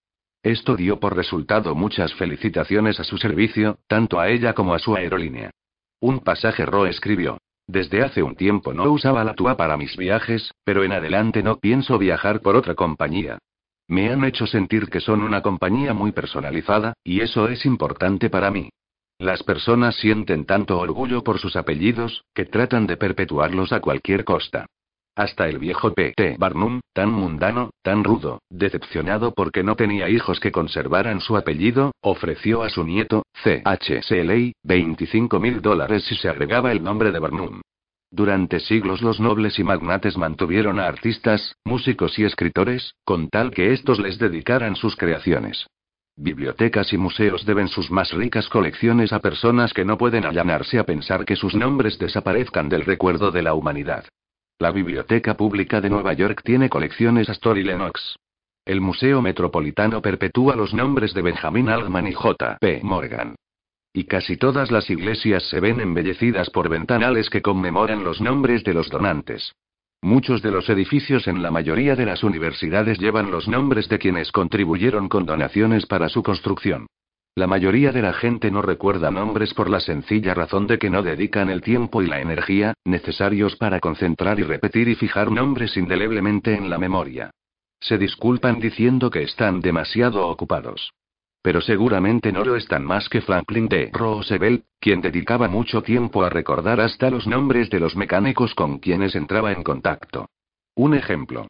Esto 0.43 0.75
dio 0.75 0.99
por 0.99 1.15
resultado 1.15 1.75
muchas 1.75 2.13
felicitaciones 2.13 2.99
a 2.99 3.05
su 3.05 3.17
servicio, 3.17 3.79
tanto 3.87 4.19
a 4.19 4.27
ella 4.27 4.51
como 4.51 4.73
a 4.73 4.79
su 4.79 4.95
aerolínea. 4.95 5.51
Un 6.01 6.19
pasaje 6.19 6.65
escribió. 6.89 7.37
Desde 7.67 8.03
hace 8.03 8.21
un 8.21 8.35
tiempo 8.35 8.73
no 8.73 8.91
usaba 8.91 9.23
la 9.23 9.33
TUA 9.33 9.55
para 9.55 9.77
mis 9.77 9.95
viajes, 9.95 10.51
pero 10.65 10.83
en 10.83 10.91
adelante 10.91 11.41
no 11.41 11.57
pienso 11.57 11.97
viajar 11.97 12.41
por 12.41 12.57
otra 12.57 12.75
compañía. 12.75 13.39
Me 13.87 14.09
han 14.09 14.23
hecho 14.23 14.47
sentir 14.47 14.89
que 14.89 14.99
son 14.99 15.21
una 15.21 15.41
compañía 15.41 15.93
muy 15.93 16.11
personalizada, 16.11 16.93
y 17.03 17.21
eso 17.21 17.47
es 17.47 17.65
importante 17.65 18.29
para 18.29 18.49
mí. 18.49 18.69
Las 19.19 19.43
personas 19.43 19.95
sienten 19.95 20.45
tanto 20.45 20.77
orgullo 20.79 21.23
por 21.23 21.39
sus 21.39 21.55
apellidos, 21.55 22.25
que 22.33 22.45
tratan 22.45 22.87
de 22.87 22.97
perpetuarlos 22.97 23.71
a 23.71 23.79
cualquier 23.79 24.25
costa. 24.25 24.65
Hasta 25.15 25.47
el 25.47 25.59
viejo 25.59 25.93
P.T. 25.93 26.35
Barnum, 26.37 26.81
tan 26.91 27.09
mundano, 27.09 27.69
tan 27.81 28.03
rudo, 28.03 28.41
decepcionado 28.49 29.33
porque 29.33 29.63
no 29.63 29.77
tenía 29.77 30.09
hijos 30.09 30.41
que 30.41 30.51
conservaran 30.51 31.21
su 31.21 31.37
apellido, 31.37 31.93
ofreció 32.01 32.63
a 32.63 32.69
su 32.69 32.83
nieto, 32.83 33.23
C.H. 33.41 34.01
Shelley, 34.01 34.53
25 34.63 35.39
mil 35.39 35.61
dólares 35.61 36.03
si 36.03 36.15
se 36.15 36.27
agregaba 36.27 36.73
el 36.73 36.83
nombre 36.83 37.13
de 37.13 37.19
Barnum. 37.19 37.61
Durante 38.11 38.59
siglos 38.59 39.01
los 39.01 39.19
nobles 39.19 39.59
y 39.59 39.63
magnates 39.63 40.17
mantuvieron 40.17 40.79
a 40.79 40.87
artistas, 40.87 41.55
músicos 41.65 42.17
y 42.19 42.23
escritores, 42.23 42.95
con 43.03 43.29
tal 43.29 43.51
que 43.51 43.73
estos 43.73 43.99
les 43.99 44.17
dedicaran 44.17 44.75
sus 44.75 44.95
creaciones. 44.95 45.67
Bibliotecas 46.17 46.93
y 46.93 46.97
museos 46.97 47.45
deben 47.45 47.67
sus 47.67 47.91
más 47.91 48.13
ricas 48.13 48.47
colecciones 48.47 49.11
a 49.11 49.19
personas 49.19 49.73
que 49.73 49.83
no 49.83 49.97
pueden 49.97 50.25
allanarse 50.25 50.79
a 50.79 50.85
pensar 50.85 51.25
que 51.25 51.35
sus 51.35 51.55
nombres 51.55 51.99
desaparezcan 51.99 52.69
del 52.69 52.85
recuerdo 52.85 53.31
de 53.31 53.41
la 53.41 53.53
humanidad. 53.53 54.05
La 54.57 54.71
Biblioteca 54.71 55.35
Pública 55.35 55.81
de 55.81 55.89
Nueva 55.89 56.13
York 56.13 56.41
tiene 56.41 56.69
colecciones 56.69 57.29
Astor 57.29 57.57
y 57.57 57.63
Lennox. 57.63 58.15
El 58.63 58.79
Museo 58.79 59.21
Metropolitano 59.21 60.01
perpetúa 60.01 60.55
los 60.55 60.73
nombres 60.73 61.13
de 61.13 61.21
Benjamin 61.21 61.67
Altman 61.67 62.07
y 62.07 62.13
J. 62.13 62.57
P. 62.61 62.79
Morgan. 62.81 63.35
Y 63.97 64.03
casi 64.03 64.35
todas 64.35 64.71
las 64.71 64.89
iglesias 64.89 65.43
se 65.43 65.61
ven 65.61 65.79
embellecidas 65.79 66.49
por 66.49 66.67
ventanales 66.67 67.29
que 67.29 67.41
conmemoran 67.41 68.03
los 68.03 68.19
nombres 68.19 68.61
de 68.65 68.73
los 68.73 68.89
donantes. 68.89 69.53
Muchos 70.01 70.41
de 70.41 70.51
los 70.51 70.69
edificios 70.69 71.29
en 71.29 71.41
la 71.41 71.49
mayoría 71.49 71.95
de 71.95 72.05
las 72.05 72.21
universidades 72.21 72.99
llevan 72.99 73.31
los 73.31 73.47
nombres 73.47 73.87
de 73.87 73.97
quienes 73.97 74.33
contribuyeron 74.33 75.07
con 75.07 75.25
donaciones 75.25 75.85
para 75.85 76.09
su 76.09 76.23
construcción. 76.23 76.87
La 77.35 77.47
mayoría 77.47 77.93
de 77.93 78.01
la 78.01 78.11
gente 78.11 78.51
no 78.51 78.61
recuerda 78.61 79.11
nombres 79.11 79.53
por 79.53 79.69
la 79.69 79.79
sencilla 79.79 80.33
razón 80.33 80.67
de 80.67 80.77
que 80.77 80.89
no 80.89 81.01
dedican 81.01 81.49
el 81.49 81.61
tiempo 81.61 82.01
y 82.01 82.07
la 82.07 82.19
energía 82.19 82.73
necesarios 82.83 83.55
para 83.55 83.79
concentrar 83.79 84.41
y 84.41 84.43
repetir 84.43 84.89
y 84.89 84.95
fijar 84.95 85.31
nombres 85.31 85.77
indeleblemente 85.77 86.53
en 86.53 86.69
la 86.69 86.77
memoria. 86.77 87.31
Se 87.79 87.97
disculpan 87.97 88.59
diciendo 88.59 89.09
que 89.09 89.23
están 89.23 89.61
demasiado 89.61 90.27
ocupados. 90.27 90.91
Pero 91.45 91.61
seguramente 91.61 92.31
no 92.31 92.43
lo 92.43 92.55
están 92.55 92.83
más 92.83 93.07
que 93.07 93.21
Franklin 93.21 93.67
D. 93.67 93.91
Roosevelt, 93.93 94.65
quien 94.79 94.99
dedicaba 94.99 95.47
mucho 95.47 95.83
tiempo 95.83 96.23
a 96.23 96.29
recordar 96.31 96.81
hasta 96.81 97.11
los 97.11 97.27
nombres 97.27 97.69
de 97.69 97.79
los 97.79 97.95
mecánicos 97.95 98.55
con 98.55 98.79
quienes 98.79 99.13
entraba 99.13 99.51
en 99.51 99.61
contacto. 99.61 100.27
Un 100.73 100.95
ejemplo. 100.95 101.45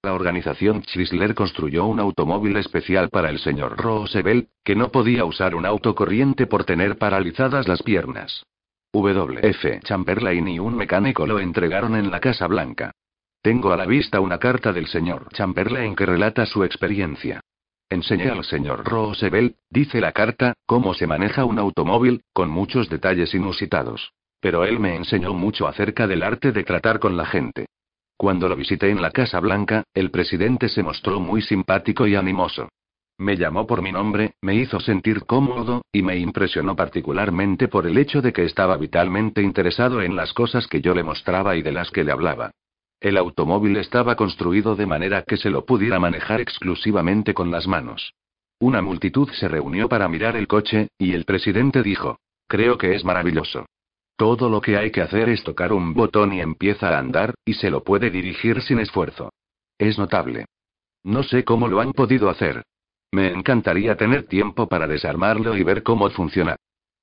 La 0.00 0.14
organización 0.14 0.82
Chrysler 0.82 1.34
construyó 1.34 1.86
un 1.86 1.98
automóvil 1.98 2.56
especial 2.56 3.08
para 3.08 3.30
el 3.30 3.40
señor 3.40 3.76
Roosevelt, 3.78 4.48
que 4.62 4.76
no 4.76 4.92
podía 4.92 5.24
usar 5.24 5.56
un 5.56 5.66
auto 5.66 5.96
corriente 5.96 6.46
por 6.46 6.62
tener 6.62 6.96
paralizadas 6.96 7.66
las 7.66 7.82
piernas. 7.82 8.44
W.F. 8.92 9.80
Chamberlain 9.82 10.46
y 10.46 10.60
un 10.60 10.76
mecánico 10.76 11.26
lo 11.26 11.40
entregaron 11.40 11.96
en 11.96 12.12
la 12.12 12.20
Casa 12.20 12.46
Blanca. 12.46 12.92
Tengo 13.42 13.72
a 13.72 13.76
la 13.76 13.86
vista 13.86 14.20
una 14.20 14.38
carta 14.38 14.72
del 14.72 14.86
señor 14.86 15.26
Chamberlain 15.32 15.96
que 15.96 16.06
relata 16.06 16.46
su 16.46 16.62
experiencia. 16.62 17.40
Enseñé 17.92 18.30
al 18.30 18.42
señor 18.42 18.84
Roosevelt, 18.84 19.54
dice 19.68 20.00
la 20.00 20.12
carta, 20.12 20.54
cómo 20.64 20.94
se 20.94 21.06
maneja 21.06 21.44
un 21.44 21.58
automóvil, 21.58 22.22
con 22.32 22.48
muchos 22.48 22.88
detalles 22.88 23.34
inusitados. 23.34 24.12
Pero 24.40 24.64
él 24.64 24.80
me 24.80 24.96
enseñó 24.96 25.34
mucho 25.34 25.68
acerca 25.68 26.06
del 26.06 26.22
arte 26.22 26.52
de 26.52 26.64
tratar 26.64 26.98
con 26.98 27.18
la 27.18 27.26
gente. 27.26 27.66
Cuando 28.16 28.48
lo 28.48 28.56
visité 28.56 28.88
en 28.88 29.02
la 29.02 29.10
Casa 29.10 29.40
Blanca, 29.40 29.84
el 29.92 30.10
presidente 30.10 30.70
se 30.70 30.82
mostró 30.82 31.20
muy 31.20 31.42
simpático 31.42 32.06
y 32.06 32.14
animoso. 32.14 32.70
Me 33.18 33.36
llamó 33.36 33.66
por 33.66 33.82
mi 33.82 33.92
nombre, 33.92 34.36
me 34.40 34.54
hizo 34.54 34.80
sentir 34.80 35.26
cómodo, 35.26 35.82
y 35.92 36.00
me 36.00 36.16
impresionó 36.16 36.74
particularmente 36.74 37.68
por 37.68 37.86
el 37.86 37.98
hecho 37.98 38.22
de 38.22 38.32
que 38.32 38.44
estaba 38.44 38.78
vitalmente 38.78 39.42
interesado 39.42 40.00
en 40.00 40.16
las 40.16 40.32
cosas 40.32 40.66
que 40.66 40.80
yo 40.80 40.94
le 40.94 41.02
mostraba 41.02 41.56
y 41.56 41.62
de 41.62 41.72
las 41.72 41.90
que 41.90 42.04
le 42.04 42.12
hablaba. 42.12 42.52
El 43.02 43.16
automóvil 43.16 43.76
estaba 43.78 44.14
construido 44.14 44.76
de 44.76 44.86
manera 44.86 45.22
que 45.22 45.36
se 45.36 45.50
lo 45.50 45.66
pudiera 45.66 45.98
manejar 45.98 46.40
exclusivamente 46.40 47.34
con 47.34 47.50
las 47.50 47.66
manos. 47.66 48.14
Una 48.60 48.80
multitud 48.80 49.28
se 49.32 49.48
reunió 49.48 49.88
para 49.88 50.06
mirar 50.06 50.36
el 50.36 50.46
coche, 50.46 50.86
y 50.98 51.12
el 51.12 51.24
presidente 51.24 51.82
dijo, 51.82 52.20
Creo 52.46 52.78
que 52.78 52.94
es 52.94 53.04
maravilloso. 53.04 53.66
Todo 54.16 54.48
lo 54.48 54.60
que 54.60 54.76
hay 54.76 54.92
que 54.92 55.00
hacer 55.00 55.28
es 55.30 55.42
tocar 55.42 55.72
un 55.72 55.94
botón 55.94 56.32
y 56.32 56.40
empieza 56.40 56.90
a 56.90 57.00
andar, 57.00 57.34
y 57.44 57.54
se 57.54 57.70
lo 57.70 57.82
puede 57.82 58.08
dirigir 58.08 58.62
sin 58.62 58.78
esfuerzo. 58.78 59.32
Es 59.78 59.98
notable. 59.98 60.44
No 61.02 61.24
sé 61.24 61.42
cómo 61.42 61.66
lo 61.66 61.80
han 61.80 61.92
podido 61.94 62.30
hacer. 62.30 62.62
Me 63.10 63.32
encantaría 63.32 63.96
tener 63.96 64.28
tiempo 64.28 64.68
para 64.68 64.86
desarmarlo 64.86 65.56
y 65.56 65.64
ver 65.64 65.82
cómo 65.82 66.08
funciona. 66.10 66.54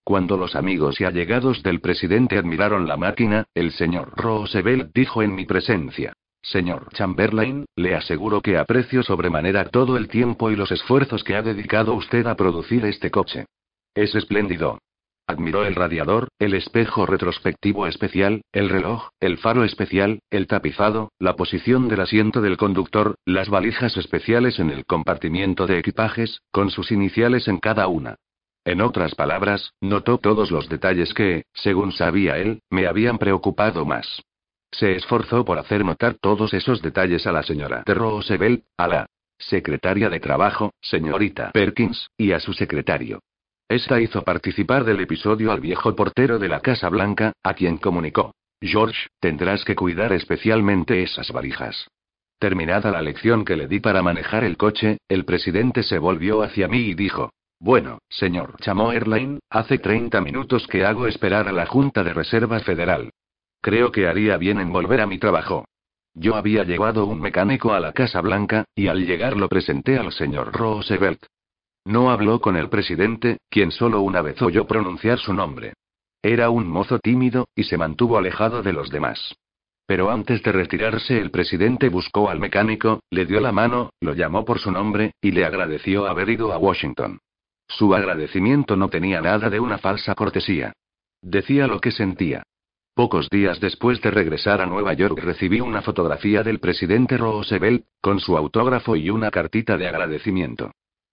Cuando 0.09 0.37
los 0.37 0.55
amigos 0.55 0.99
y 0.99 1.03
allegados 1.03 1.61
del 1.61 1.81
presidente 1.81 2.39
admiraron 2.39 2.87
la 2.87 2.97
máquina, 2.97 3.45
el 3.53 3.71
señor 3.73 4.13
Roosevelt 4.15 4.89
dijo 4.91 5.21
en 5.21 5.35
mi 5.35 5.45
presencia. 5.45 6.13
Señor 6.41 6.89
Chamberlain, 6.93 7.65
le 7.75 7.93
aseguro 7.93 8.41
que 8.41 8.57
aprecio 8.57 9.03
sobremanera 9.03 9.65
todo 9.65 9.97
el 9.97 10.07
tiempo 10.07 10.49
y 10.49 10.55
los 10.55 10.71
esfuerzos 10.71 11.23
que 11.23 11.35
ha 11.35 11.43
dedicado 11.43 11.93
usted 11.93 12.25
a 12.25 12.35
producir 12.35 12.85
este 12.85 13.11
coche. 13.11 13.45
Es 13.93 14.15
espléndido. 14.15 14.79
Admiró 15.27 15.63
el 15.63 15.75
radiador, 15.75 16.29
el 16.39 16.55
espejo 16.55 17.05
retrospectivo 17.05 17.85
especial, 17.85 18.41
el 18.51 18.69
reloj, 18.69 19.09
el 19.19 19.37
faro 19.37 19.63
especial, 19.63 20.21
el 20.31 20.47
tapizado, 20.47 21.11
la 21.19 21.35
posición 21.35 21.87
del 21.87 22.01
asiento 22.01 22.41
del 22.41 22.57
conductor, 22.57 23.13
las 23.25 23.47
valijas 23.49 23.95
especiales 23.95 24.57
en 24.57 24.71
el 24.71 24.87
compartimiento 24.87 25.67
de 25.67 25.77
equipajes, 25.77 26.41
con 26.49 26.71
sus 26.71 26.91
iniciales 26.91 27.47
en 27.47 27.59
cada 27.59 27.87
una. 27.87 28.15
En 28.69 28.81
otras 28.81 29.15
palabras, 29.15 29.73
notó 29.81 30.19
todos 30.19 30.51
los 30.51 30.69
detalles 30.69 31.15
que, 31.15 31.45
según 31.55 31.91
sabía 31.91 32.37
él, 32.37 32.61
me 32.69 32.85
habían 32.85 33.17
preocupado 33.17 33.83
más. 33.83 34.21
Se 34.69 34.95
esforzó 34.95 35.43
por 35.43 35.57
hacer 35.57 35.83
notar 35.83 36.17
todos 36.21 36.53
esos 36.53 36.79
detalles 36.83 37.25
a 37.25 37.31
la 37.31 37.41
señora 37.41 37.81
de 37.83 37.93
Roosevelt, 37.95 38.63
a 38.77 38.87
la 38.87 39.05
secretaria 39.39 40.07
de 40.11 40.19
Trabajo, 40.19 40.75
señorita 40.81 41.49
Perkins, 41.51 42.11
y 42.15 42.31
a 42.31 42.39
su 42.39 42.53
secretario. 42.53 43.23
Esta 43.67 43.99
hizo 43.99 44.21
participar 44.21 44.83
del 44.83 44.99
episodio 44.99 45.51
al 45.51 45.61
viejo 45.61 45.95
portero 45.95 46.37
de 46.37 46.49
la 46.49 46.59
Casa 46.59 46.89
Blanca, 46.89 47.33
a 47.41 47.55
quien 47.55 47.77
comunicó. 47.77 48.35
George, 48.61 49.07
tendrás 49.19 49.65
que 49.65 49.75
cuidar 49.75 50.13
especialmente 50.13 51.01
esas 51.01 51.31
valijas. 51.31 51.87
Terminada 52.37 52.91
la 52.91 53.01
lección 53.01 53.45
que 53.45 53.55
le 53.55 53.67
di 53.67 53.79
para 53.79 54.03
manejar 54.03 54.43
el 54.43 54.57
coche, 54.57 54.99
el 55.09 55.25
presidente 55.25 55.81
se 55.81 55.97
volvió 55.97 56.43
hacia 56.43 56.67
mí 56.67 56.81
y 56.81 56.93
dijo, 56.93 57.31
Bueno, 57.61 57.99
señor 58.07 58.55
Chamoerline, 58.61 59.39
hace 59.49 59.79
30 59.79 60.21
minutos 60.21 60.65
que 60.65 60.85
hago 60.85 61.07
esperar 61.07 61.49
a 61.49 61.51
la 61.51 61.65
Junta 61.65 62.05
de 62.05 62.13
Reserva 62.13 62.61
Federal. 62.61 63.11
Creo 63.61 63.91
que 63.91 64.07
haría 64.07 64.37
bien 64.37 64.61
en 64.61 64.71
volver 64.71 65.01
a 65.01 65.07
mi 65.07 65.19
trabajo. 65.19 65.65
Yo 66.13 66.37
había 66.37 66.63
llevado 66.63 67.05
un 67.05 67.19
mecánico 67.19 67.73
a 67.73 67.81
la 67.81 67.91
Casa 67.91 68.21
Blanca, 68.21 68.63
y 68.75 68.87
al 68.87 69.05
llegar 69.05 69.35
lo 69.35 69.49
presenté 69.49 69.97
al 69.97 70.13
señor 70.13 70.53
Roosevelt. 70.53 71.25
No 71.83 72.11
habló 72.11 72.39
con 72.39 72.55
el 72.55 72.69
presidente, 72.69 73.39
quien 73.49 73.71
solo 73.71 73.99
una 74.01 74.21
vez 74.21 74.41
oyó 74.41 74.65
pronunciar 74.65 75.19
su 75.19 75.33
nombre. 75.33 75.73
Era 76.23 76.49
un 76.49 76.65
mozo 76.65 76.99
tímido, 76.99 77.49
y 77.55 77.65
se 77.65 77.77
mantuvo 77.77 78.17
alejado 78.17 78.63
de 78.63 78.71
los 78.71 78.89
demás. 78.89 79.35
Pero 79.85 80.11
antes 80.11 80.41
de 80.43 80.53
retirarse 80.53 81.19
el 81.19 81.29
presidente 81.29 81.89
buscó 81.89 82.29
al 82.29 82.39
mecánico, 82.39 83.01
le 83.09 83.25
dio 83.25 83.41
la 83.41 83.51
mano, 83.51 83.89
lo 83.99 84.13
llamó 84.13 84.45
por 84.45 84.59
su 84.59 84.71
nombre, 84.71 85.11
y 85.21 85.31
le 85.31 85.43
agradeció 85.43 86.07
haber 86.07 86.29
ido 86.29 86.53
a 86.53 86.57
Washington. 86.57 87.19
Su 87.69 87.93
agradecimiento 87.93 88.75
no 88.75 88.89
tenía 88.89 89.21
nada 89.21 89.49
de 89.49 89.59
una 89.59 89.77
falsa 89.77 90.15
cortesía. 90.15 90.73
Decía 91.21 91.67
lo 91.67 91.79
que 91.79 91.91
sentía. 91.91 92.43
Pocos 92.95 93.29
días 93.29 93.59
después 93.61 94.01
de 94.01 94.11
regresar 94.11 94.59
a 94.59 94.65
Nueva 94.65 94.93
York 94.93 95.19
recibí 95.19 95.61
una 95.61 95.81
fotografía 95.81 96.43
del 96.43 96.59
presidente 96.59 97.15
Roosevelt, 97.15 97.85
con 98.01 98.19
su 98.19 98.35
autógrafo 98.35 98.95
y 98.95 99.09
una 99.09 99.31
cartita 99.31 99.77
de 99.77 99.87
agradecimiento. 99.87 100.71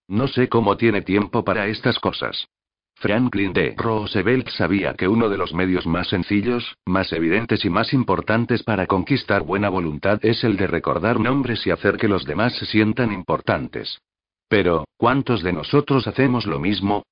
No 0.09 0.27
sé 0.27 0.49
cómo 0.49 0.77
tiene 0.77 1.03
tiempo 1.03 1.45
para 1.45 1.67
estas 1.67 1.99
cosas. 1.99 2.49
Franklin 2.97 3.53
D. 3.53 3.75
Roosevelt 3.77 4.49
sabía 4.49 4.95
que 4.95 5.07
uno 5.07 5.29
de 5.29 5.37
los 5.37 5.53
medios 5.53 5.87
más 5.87 6.09
sencillos, 6.09 6.77
más 6.87 7.13
evidentes 7.13 7.65
y 7.67 7.71
más 7.71 7.93
importantes 7.93 8.63
para 8.63 8.87
conquistar 8.87 9.43
buena 9.43 9.69
voluntad 9.69 10.19
es 10.25 10.43
el 10.43 10.57
de 10.57 10.67
recordar 10.67 11.21
nombres 11.21 11.67
y 11.67 11.71
hacer 11.71 11.99
que 11.99 12.09
los 12.09 12.25
demás 12.25 12.55
se 12.55 12.65
sientan 12.65 13.13
importantes. 13.13 14.01
Pero, 14.49 14.85
¿cuántos 14.97 15.43
de 15.43 15.53
nosotros 15.53 16.07
hacemos 16.07 16.47
lo 16.47 16.61
mismo? 16.61 17.03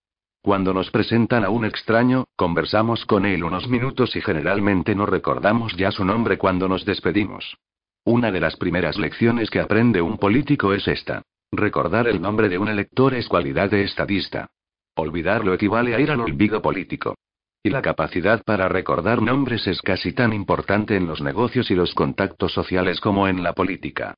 Cuando 0.42 0.74
nos 0.74 0.90
presentan 0.90 1.44
a 1.44 1.48
un 1.48 1.64
extraño, 1.64 2.26
conversamos 2.36 3.06
con 3.06 3.24
él 3.24 3.42
unos 3.42 3.66
minutos 3.68 4.14
y 4.14 4.20
generalmente 4.20 4.94
no 4.94 5.06
recordamos 5.06 5.74
ya 5.76 5.90
su 5.90 6.04
nombre 6.04 6.36
cuando 6.36 6.68
nos 6.68 6.84
despedimos. 6.84 7.56
Una 8.04 8.30
de 8.30 8.40
las 8.40 8.56
primeras 8.56 8.98
lecciones 8.98 9.48
que 9.48 9.60
aprende 9.60 10.02
un 10.02 10.18
político 10.18 10.74
es 10.74 10.86
esta. 10.86 11.22
Recordar 11.50 12.06
el 12.08 12.20
nombre 12.20 12.48
de 12.50 12.58
un 12.58 12.68
elector 12.68 13.14
es 13.14 13.26
cualidad 13.26 13.70
de 13.70 13.84
estadista. 13.84 14.48
Olvidarlo 14.96 15.54
equivale 15.54 15.94
a 15.94 16.00
ir 16.00 16.10
al 16.10 16.20
olvido 16.20 16.60
político. 16.60 17.14
Y 17.62 17.70
la 17.70 17.80
capacidad 17.80 18.42
para 18.44 18.68
recordar 18.68 19.22
nombres 19.22 19.66
es 19.66 19.80
casi 19.80 20.12
tan 20.12 20.34
importante 20.34 20.96
en 20.96 21.06
los 21.06 21.22
negocios 21.22 21.70
y 21.70 21.74
los 21.74 21.94
contactos 21.94 22.52
sociales 22.52 23.00
como 23.00 23.26
en 23.26 23.42
la 23.42 23.54
política. 23.54 24.14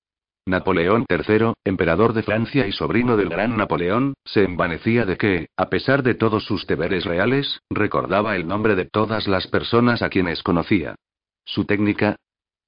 Napoleón 0.48 1.06
III, 1.08 1.54
emperador 1.64 2.12
de 2.12 2.22
Francia 2.22 2.68
y 2.68 2.72
sobrino 2.72 3.16
del 3.16 3.28
gran 3.28 3.56
Napoleón, 3.56 4.14
se 4.24 4.44
envanecía 4.44 5.04
de 5.04 5.16
que, 5.16 5.48
a 5.56 5.68
pesar 5.68 6.04
de 6.04 6.14
todos 6.14 6.44
sus 6.44 6.68
deberes 6.68 7.04
reales, 7.04 7.60
recordaba 7.68 8.36
el 8.36 8.46
nombre 8.46 8.76
de 8.76 8.84
todas 8.84 9.26
las 9.26 9.48
personas 9.48 10.02
a 10.02 10.08
quienes 10.08 10.44
conocía. 10.44 10.94
Su 11.44 11.64
técnica, 11.64 12.16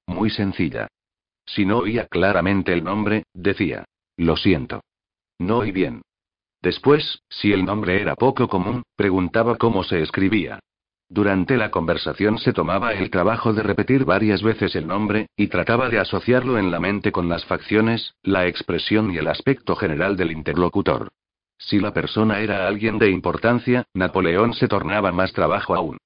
muy 0.07 0.29
sencilla. 0.29 0.89
Si 1.45 1.65
no 1.65 1.77
oía 1.79 2.07
claramente 2.07 2.73
el 2.73 2.83
nombre, 2.83 3.23
decía, 3.33 3.85
lo 4.17 4.35
siento. 4.35 4.81
No 5.39 5.59
oí 5.59 5.71
bien. 5.71 6.01
Después, 6.61 7.21
si 7.29 7.53
el 7.53 7.63
nombre 7.63 8.01
era 8.01 8.15
poco 8.15 8.49
común, 8.49 8.83
preguntaba 8.97 9.55
cómo 9.57 9.85
se 9.85 10.01
escribía. 10.01 10.59
Durante 11.11 11.57
la 11.57 11.71
conversación 11.71 12.37
se 12.37 12.53
tomaba 12.53 12.93
el 12.93 13.09
trabajo 13.09 13.51
de 13.51 13.63
repetir 13.63 14.05
varias 14.05 14.43
veces 14.43 14.75
el 14.75 14.85
nombre, 14.85 15.27
y 15.35 15.47
trataba 15.47 15.89
de 15.89 15.97
asociarlo 15.97 16.59
en 16.59 16.69
la 16.69 16.79
mente 16.79 17.11
con 17.11 17.27
las 17.27 17.45
facciones, 17.45 18.13
la 18.21 18.45
expresión 18.45 19.11
y 19.11 19.17
el 19.17 19.27
aspecto 19.27 19.75
general 19.75 20.15
del 20.15 20.31
interlocutor. 20.31 21.09
Si 21.57 21.79
la 21.79 21.93
persona 21.93 22.39
era 22.41 22.67
alguien 22.67 22.99
de 22.99 23.09
importancia, 23.09 23.85
Napoleón 23.95 24.53
se 24.53 24.67
tornaba 24.67 25.11
más 25.11 25.33
trabajo 25.33 25.73
aún. 25.73 25.97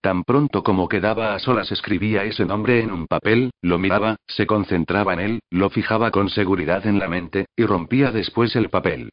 Tan 0.00 0.22
pronto 0.22 0.62
como 0.62 0.88
quedaba 0.88 1.34
a 1.34 1.40
solas 1.40 1.72
escribía 1.72 2.24
ese 2.24 2.44
nombre 2.44 2.80
en 2.80 2.92
un 2.92 3.08
papel, 3.08 3.50
lo 3.62 3.78
miraba, 3.78 4.16
se 4.28 4.46
concentraba 4.46 5.12
en 5.14 5.20
él, 5.20 5.40
lo 5.50 5.70
fijaba 5.70 6.12
con 6.12 6.28
seguridad 6.28 6.86
en 6.86 7.00
la 7.00 7.08
mente, 7.08 7.46
y 7.56 7.64
rompía 7.64 8.12
después 8.12 8.54
el 8.54 8.68
papel. 8.68 9.10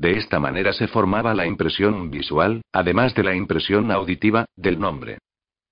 De 0.00 0.16
esta 0.16 0.40
manera 0.40 0.72
se 0.72 0.88
formaba 0.88 1.34
la 1.34 1.44
impresión 1.44 2.10
visual, 2.10 2.62
además 2.72 3.14
de 3.14 3.22
la 3.22 3.34
impresión 3.34 3.90
auditiva, 3.90 4.46
del 4.56 4.80
nombre. 4.80 5.18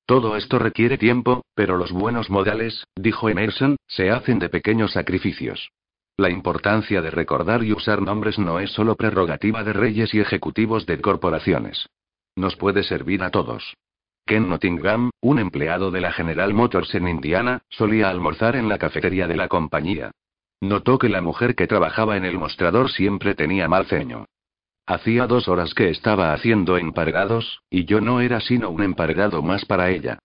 Todo 0.04 0.36
esto 0.36 0.58
requiere 0.58 0.98
tiempo, 0.98 1.46
pero 1.54 1.78
los 1.78 1.92
buenos 1.92 2.28
modales, 2.28 2.84
dijo 2.94 3.30
Emerson, 3.30 3.76
se 3.86 4.10
hacen 4.10 4.38
de 4.38 4.50
pequeños 4.50 4.92
sacrificios. 4.92 5.70
La 6.18 6.28
importancia 6.28 7.00
de 7.00 7.10
recordar 7.10 7.64
y 7.64 7.72
usar 7.72 8.02
nombres 8.02 8.38
no 8.38 8.60
es 8.60 8.70
solo 8.72 8.96
prerrogativa 8.96 9.64
de 9.64 9.72
reyes 9.72 10.12
y 10.12 10.20
ejecutivos 10.20 10.84
de 10.84 11.00
corporaciones. 11.00 11.88
Nos 12.36 12.54
puede 12.54 12.82
servir 12.82 13.22
a 13.22 13.30
todos. 13.30 13.78
Ken 14.26 14.46
Nottingham, 14.46 15.08
un 15.22 15.38
empleado 15.38 15.90
de 15.90 16.02
la 16.02 16.12
General 16.12 16.52
Motors 16.52 16.94
en 16.94 17.08
Indiana, 17.08 17.62
solía 17.70 18.10
almorzar 18.10 18.56
en 18.56 18.68
la 18.68 18.76
cafetería 18.76 19.26
de 19.26 19.36
la 19.38 19.48
compañía. 19.48 20.10
Notó 20.60 20.98
que 20.98 21.08
la 21.08 21.20
mujer 21.20 21.54
que 21.54 21.66
trabajaba 21.66 22.16
en 22.16 22.24
el 22.24 22.36
mostrador 22.38 22.90
siempre 22.90 23.34
tenía 23.34 23.68
mal 23.68 23.86
ceño. 23.86 24.26
Hacía 24.86 25.26
dos 25.26 25.48
horas 25.48 25.74
que 25.74 25.90
estaba 25.90 26.32
haciendo 26.32 26.78
empargados, 26.78 27.60
y 27.70 27.84
yo 27.84 28.00
no 28.00 28.20
era 28.20 28.40
sino 28.40 28.70
un 28.70 28.82
empargado 28.82 29.42
más 29.42 29.64
para 29.64 29.90
ella. 29.90 30.18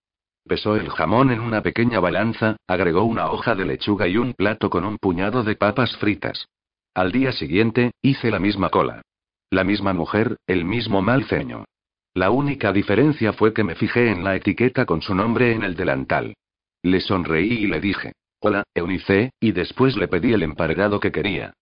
Pesó 0.45 0.75
el 0.75 0.89
jamón 0.89 1.31
en 1.31 1.39
una 1.39 1.61
pequeña 1.61 1.99
balanza, 1.99 2.57
agregó 2.67 3.03
una 3.03 3.29
hoja 3.29 3.55
de 3.55 3.65
lechuga 3.65 4.07
y 4.07 4.17
un 4.17 4.33
plato 4.33 4.69
con 4.69 4.85
un 4.85 4.97
puñado 4.97 5.43
de 5.43 5.55
papas 5.55 5.95
fritas. 5.97 6.47
Al 6.93 7.11
día 7.11 7.31
siguiente, 7.31 7.91
hice 8.01 8.31
la 8.31 8.39
misma 8.39 8.69
cola. 8.69 9.01
La 9.49 9.63
misma 9.63 9.93
mujer, 9.93 10.37
el 10.47 10.65
mismo 10.65 11.01
mal 11.01 11.25
ceño. 11.25 11.65
La 12.13 12.29
única 12.29 12.71
diferencia 12.71 13.33
fue 13.33 13.53
que 13.53 13.63
me 13.63 13.75
fijé 13.75 14.09
en 14.09 14.23
la 14.23 14.35
etiqueta 14.35 14.85
con 14.85 15.01
su 15.01 15.13
nombre 15.13 15.53
en 15.53 15.63
el 15.63 15.75
delantal. 15.75 16.35
Le 16.83 16.99
sonreí 17.01 17.53
y 17.53 17.67
le 17.67 17.79
dije, 17.79 18.13
Hola, 18.45 18.63
Eunice, 18.75 19.31
y 19.39 19.53
después 19.53 19.95
le 19.95 20.09
pedí 20.09 20.33
el 20.33 20.43
empargado 20.43 20.99
que 20.99 21.13
quería. 21.13 21.53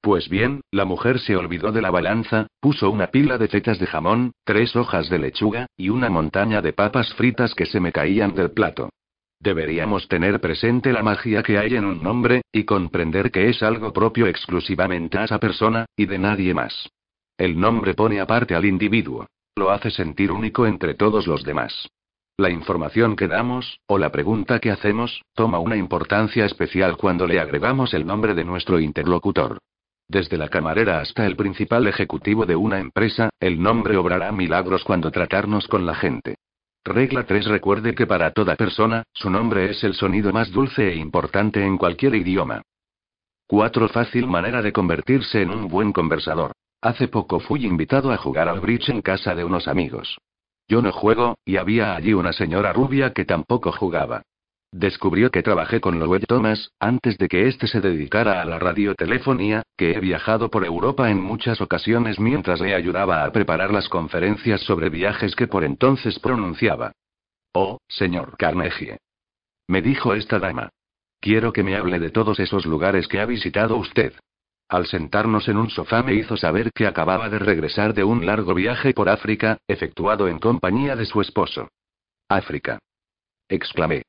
Pues 0.00 0.30
bien, 0.30 0.62
la 0.70 0.86
mujer 0.86 1.18
se 1.20 1.36
olvidó 1.36 1.70
de 1.70 1.82
la 1.82 1.90
balanza, 1.90 2.46
puso 2.60 2.90
una 2.90 3.08
pila 3.08 3.36
de 3.36 3.46
fetas 3.46 3.78
de 3.78 3.86
jamón, 3.86 4.32
tres 4.44 4.74
hojas 4.74 5.10
de 5.10 5.18
lechuga, 5.18 5.66
y 5.76 5.90
una 5.90 6.08
montaña 6.08 6.62
de 6.62 6.72
papas 6.72 7.12
fritas 7.12 7.54
que 7.54 7.66
se 7.66 7.78
me 7.78 7.92
caían 7.92 8.34
del 8.34 8.52
plato. 8.52 8.88
Deberíamos 9.38 10.08
tener 10.08 10.40
presente 10.40 10.94
la 10.94 11.02
magia 11.02 11.42
que 11.42 11.58
hay 11.58 11.74
en 11.74 11.84
un 11.84 12.02
nombre, 12.02 12.40
y 12.50 12.64
comprender 12.64 13.30
que 13.30 13.50
es 13.50 13.62
algo 13.62 13.92
propio 13.92 14.26
exclusivamente 14.26 15.18
a 15.18 15.24
esa 15.24 15.38
persona, 15.38 15.84
y 15.94 16.06
de 16.06 16.18
nadie 16.18 16.54
más. 16.54 16.88
El 17.36 17.60
nombre 17.60 17.92
pone 17.92 18.18
aparte 18.18 18.54
al 18.54 18.64
individuo. 18.64 19.26
Lo 19.56 19.70
hace 19.70 19.90
sentir 19.90 20.32
único 20.32 20.66
entre 20.66 20.94
todos 20.94 21.26
los 21.26 21.44
demás. 21.44 21.90
La 22.36 22.50
información 22.50 23.16
que 23.16 23.28
damos, 23.28 23.80
o 23.86 23.98
la 23.98 24.10
pregunta 24.10 24.60
que 24.60 24.70
hacemos, 24.70 25.22
toma 25.34 25.58
una 25.58 25.76
importancia 25.76 26.46
especial 26.46 26.96
cuando 26.96 27.26
le 27.26 27.38
agregamos 27.38 27.92
el 27.92 28.06
nombre 28.06 28.34
de 28.34 28.44
nuestro 28.44 28.80
interlocutor. 28.80 29.58
Desde 30.08 30.36
la 30.36 30.48
camarera 30.48 31.00
hasta 31.00 31.24
el 31.26 31.36
principal 31.36 31.86
ejecutivo 31.86 32.46
de 32.46 32.56
una 32.56 32.80
empresa, 32.80 33.30
el 33.38 33.62
nombre 33.62 33.96
obrará 33.96 34.32
milagros 34.32 34.82
cuando 34.84 35.10
tratarnos 35.10 35.68
con 35.68 35.86
la 35.86 35.94
gente. 35.94 36.36
Regla 36.84 37.24
3. 37.24 37.46
Recuerde 37.46 37.94
que 37.94 38.06
para 38.06 38.32
toda 38.32 38.56
persona, 38.56 39.04
su 39.12 39.30
nombre 39.30 39.70
es 39.70 39.84
el 39.84 39.94
sonido 39.94 40.32
más 40.32 40.50
dulce 40.50 40.88
e 40.88 40.96
importante 40.96 41.64
en 41.64 41.76
cualquier 41.76 42.14
idioma. 42.14 42.62
4. 43.46 43.88
Fácil 43.88 44.26
manera 44.26 44.62
de 44.62 44.72
convertirse 44.72 45.42
en 45.42 45.50
un 45.50 45.68
buen 45.68 45.92
conversador. 45.92 46.52
Hace 46.80 47.08
poco 47.08 47.38
fui 47.38 47.66
invitado 47.66 48.10
a 48.10 48.16
jugar 48.16 48.48
al 48.48 48.60
bridge 48.60 48.88
en 48.88 49.02
casa 49.02 49.34
de 49.34 49.44
unos 49.44 49.68
amigos. 49.68 50.18
Yo 50.70 50.82
no 50.82 50.92
juego, 50.92 51.36
y 51.44 51.56
había 51.56 51.96
allí 51.96 52.14
una 52.14 52.32
señora 52.32 52.72
rubia 52.72 53.12
que 53.12 53.24
tampoco 53.24 53.72
jugaba. 53.72 54.22
Descubrió 54.70 55.32
que 55.32 55.42
trabajé 55.42 55.80
con 55.80 55.98
Lowell 55.98 56.28
Thomas, 56.28 56.70
antes 56.78 57.18
de 57.18 57.26
que 57.26 57.48
éste 57.48 57.66
se 57.66 57.80
dedicara 57.80 58.40
a 58.40 58.44
la 58.44 58.60
radiotelefonía, 58.60 59.64
que 59.76 59.90
he 59.90 59.98
viajado 59.98 60.48
por 60.48 60.64
Europa 60.64 61.10
en 61.10 61.20
muchas 61.20 61.60
ocasiones 61.60 62.20
mientras 62.20 62.60
le 62.60 62.76
ayudaba 62.76 63.24
a 63.24 63.32
preparar 63.32 63.72
las 63.72 63.88
conferencias 63.88 64.60
sobre 64.60 64.90
viajes 64.90 65.34
que 65.34 65.48
por 65.48 65.64
entonces 65.64 66.20
pronunciaba. 66.20 66.92
Oh, 67.52 67.78
señor 67.88 68.36
Carnegie. 68.38 68.98
Me 69.66 69.82
dijo 69.82 70.14
esta 70.14 70.38
dama. 70.38 70.68
Quiero 71.18 71.52
que 71.52 71.64
me 71.64 71.74
hable 71.74 71.98
de 71.98 72.10
todos 72.10 72.38
esos 72.38 72.64
lugares 72.64 73.08
que 73.08 73.18
ha 73.18 73.26
visitado 73.26 73.76
usted. 73.76 74.12
Al 74.70 74.86
sentarnos 74.86 75.48
en 75.48 75.56
un 75.56 75.68
sofá 75.68 76.04
me 76.04 76.14
hizo 76.14 76.36
saber 76.36 76.70
que 76.72 76.86
acababa 76.86 77.28
de 77.28 77.40
regresar 77.40 77.92
de 77.92 78.04
un 78.04 78.24
largo 78.24 78.54
viaje 78.54 78.94
por 78.94 79.08
África, 79.08 79.58
efectuado 79.66 80.28
en 80.28 80.38
compañía 80.38 80.94
de 80.94 81.06
su 81.06 81.20
esposo. 81.20 81.70
África. 82.28 82.78
Exclamé. 83.48 84.04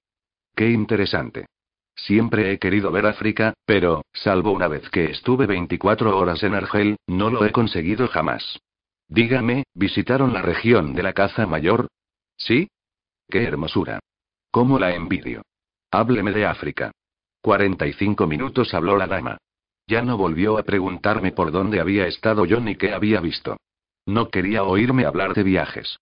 Qué 0.56 0.70
interesante. 0.70 1.48
Siempre 1.96 2.52
he 2.52 2.60
querido 2.60 2.92
ver 2.92 3.08
África, 3.08 3.56
pero, 3.66 4.06
salvo 4.14 4.52
una 4.52 4.68
vez 4.68 4.88
que 4.92 5.06
estuve 5.06 5.48
24 5.48 6.16
horas 6.16 6.44
en 6.44 6.54
Argel, 6.54 6.98
no 7.08 7.32
lo 7.32 7.44
he 7.44 7.52
conseguido 7.52 8.08
jamás. 8.08 8.60
Dígame, 9.08 9.64
¿visitaron 9.74 10.32
la 10.32 10.44
región 10.44 10.94
de 10.94 11.02
la 11.02 11.14
caza 11.14 11.48
mayor? 11.48 11.88
¿Sí? 12.38 12.70
¡Qué 13.28 13.46
hermosura! 13.46 14.00
¿Cómo 14.52 14.78
la 14.78 14.94
envidio? 14.94 15.42
Hábleme 15.90 16.32
de 16.32 16.46
África. 16.46 16.92
45 17.42 18.28
minutos 18.28 18.76
habló 18.76 18.96
la 18.96 19.08
dama. 19.08 19.38
Ya 19.88 20.02
no 20.02 20.18
volvió 20.18 20.58
a 20.58 20.64
preguntarme 20.64 21.32
por 21.32 21.52
dónde 21.52 21.80
había 21.80 22.08
estado 22.08 22.46
yo 22.46 22.60
ni 22.60 22.76
qué 22.76 22.94
había 22.94 23.20
visto. 23.20 23.58
No 24.06 24.30
quería 24.30 24.64
oírme 24.64 25.06
hablar 25.06 25.34
de 25.34 25.44
viajes. 25.44 25.98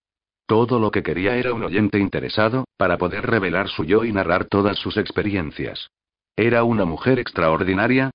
Todo 0.46 0.78
lo 0.80 0.90
que 0.90 1.02
quería 1.02 1.36
era 1.36 1.54
un 1.54 1.62
oyente 1.62 1.98
interesado, 1.98 2.64
para 2.76 2.98
poder 2.98 3.26
revelar 3.26 3.68
su 3.68 3.84
yo 3.84 4.04
y 4.04 4.12
narrar 4.12 4.46
todas 4.46 4.78
sus 4.78 4.96
experiencias. 4.96 5.90
¿Era 6.36 6.64
una 6.64 6.84
mujer 6.84 7.18
extraordinaria? 7.18 8.10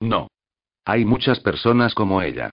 No. 0.00 0.28
Hay 0.84 1.04
muchas 1.04 1.40
personas 1.40 1.94
como 1.94 2.22
ella. 2.22 2.50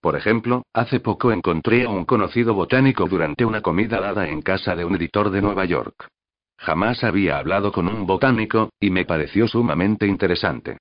Por 0.00 0.16
ejemplo, 0.16 0.64
hace 0.72 0.98
poco 0.98 1.30
encontré 1.30 1.84
a 1.84 1.90
un 1.90 2.04
conocido 2.04 2.54
botánico 2.54 3.06
durante 3.06 3.44
una 3.44 3.60
comida 3.60 4.00
dada 4.00 4.28
en 4.28 4.40
casa 4.40 4.74
de 4.74 4.84
un 4.84 4.96
editor 4.96 5.30
de 5.30 5.42
Nueva 5.42 5.66
York. 5.66 6.08
Jamás 6.56 7.04
había 7.04 7.38
hablado 7.38 7.72
con 7.72 7.88
un 7.88 8.06
botánico, 8.06 8.70
y 8.80 8.90
me 8.90 9.04
pareció 9.04 9.46
sumamente 9.46 10.06
interesante. 10.06 10.78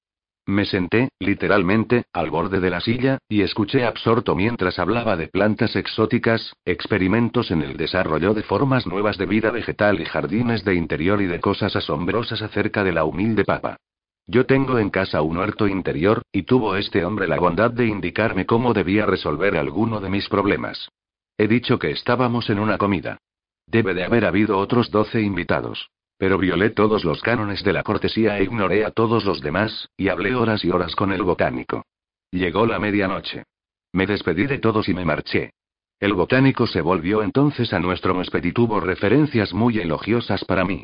Me 0.49 0.65
senté, 0.65 1.09
literalmente, 1.19 2.05
al 2.11 2.31
borde 2.31 2.59
de 2.59 2.71
la 2.71 2.81
silla, 2.81 3.19
y 3.29 3.43
escuché 3.43 3.85
absorto 3.85 4.33
mientras 4.33 4.79
hablaba 4.79 5.15
de 5.15 5.27
plantas 5.27 5.75
exóticas, 5.75 6.55
experimentos 6.65 7.51
en 7.51 7.61
el 7.61 7.77
desarrollo 7.77 8.33
de 8.33 8.41
formas 8.41 8.87
nuevas 8.87 9.19
de 9.19 9.27
vida 9.27 9.51
vegetal 9.51 10.01
y 10.01 10.05
jardines 10.05 10.65
de 10.65 10.73
interior 10.73 11.21
y 11.21 11.27
de 11.27 11.39
cosas 11.39 11.75
asombrosas 11.75 12.41
acerca 12.41 12.83
de 12.83 12.93
la 12.93 13.03
humilde 13.03 13.45
papa. 13.45 13.77
Yo 14.25 14.47
tengo 14.47 14.79
en 14.79 14.89
casa 14.89 15.21
un 15.21 15.37
huerto 15.37 15.67
interior, 15.67 16.23
y 16.31 16.41
tuvo 16.41 16.75
este 16.77 17.05
hombre 17.05 17.27
la 17.27 17.37
bondad 17.37 17.69
de 17.69 17.85
indicarme 17.85 18.47
cómo 18.47 18.73
debía 18.73 19.05
resolver 19.05 19.55
alguno 19.55 20.01
de 20.01 20.09
mis 20.09 20.27
problemas. 20.29 20.89
He 21.37 21.47
dicho 21.47 21.77
que 21.77 21.91
estábamos 21.91 22.49
en 22.49 22.57
una 22.57 22.79
comida. 22.79 23.19
Debe 23.67 23.93
de 23.93 24.03
haber 24.03 24.25
habido 24.25 24.57
otros 24.57 24.89
doce 24.89 25.21
invitados. 25.21 25.91
Pero 26.19 26.37
violé 26.37 26.71
todos 26.71 27.05
los 27.05 27.21
cánones 27.21 27.63
de 27.63 27.71
la 27.71 27.81
cortesía 27.81 28.37
e 28.37 28.43
ignoré 28.43 28.83
a 28.83 28.91
todos 28.91 29.23
los 29.23 29.39
demás, 29.39 29.87
y 29.95 30.09
hablé 30.09 30.35
horas 30.35 30.65
y 30.65 30.69
horas 30.69 30.93
con 30.93 31.13
el 31.13 31.23
botánico. 31.23 31.85
Llegó 32.29 32.65
la 32.65 32.77
medianoche. 32.77 33.45
Me 33.93 34.05
despedí 34.05 34.45
de 34.45 34.57
todos 34.57 34.89
y 34.89 34.93
me 34.93 35.05
marché. 35.05 35.51
El 35.97 36.13
botánico 36.13 36.67
se 36.67 36.81
volvió 36.81 37.23
entonces 37.23 37.71
a 37.71 37.79
nuestro 37.79 38.17
huésped 38.17 38.43
y 38.43 38.51
tuvo 38.51 38.81
referencias 38.81 39.53
muy 39.53 39.79
elogiosas 39.79 40.43
para 40.43 40.65
mí. 40.65 40.83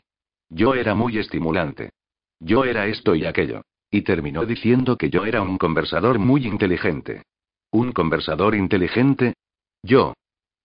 Yo 0.50 0.74
era 0.74 0.96
muy 0.96 1.18
estimulante. 1.18 1.92
Yo 2.40 2.64
era 2.64 2.88
esto 2.88 3.14
y 3.14 3.26
aquello. 3.26 3.62
Y 3.92 4.04
terminó 4.04 4.46
diciendo 4.46 4.96
que 4.96 5.10
yo 5.10 5.26
era 5.26 5.42
un 5.42 5.58
conversador 5.58 6.18
muy 6.18 6.48
inteligente. 6.48 7.24
¿Un 7.72 7.92
conversador 7.92 8.56
inteligente? 8.56 9.34
Yo. 9.84 10.14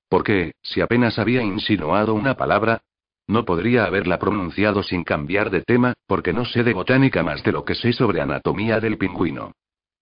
Porque, 0.08 0.52
si 0.62 0.80
apenas 0.80 1.18
había 1.18 1.42
insinuado 1.42 2.14
una 2.14 2.36
palabra, 2.36 2.82
no 3.30 3.44
podría 3.44 3.84
haberla 3.84 4.18
pronunciado 4.18 4.82
sin 4.82 5.04
cambiar 5.04 5.50
de 5.50 5.62
tema, 5.62 5.94
porque 6.06 6.32
no 6.32 6.44
sé 6.44 6.64
de 6.64 6.74
botánica 6.74 7.22
más 7.22 7.42
de 7.42 7.52
lo 7.52 7.64
que 7.64 7.74
sé 7.74 7.92
sobre 7.92 8.20
anatomía 8.20 8.80
del 8.80 8.98
pingüino. 8.98 9.52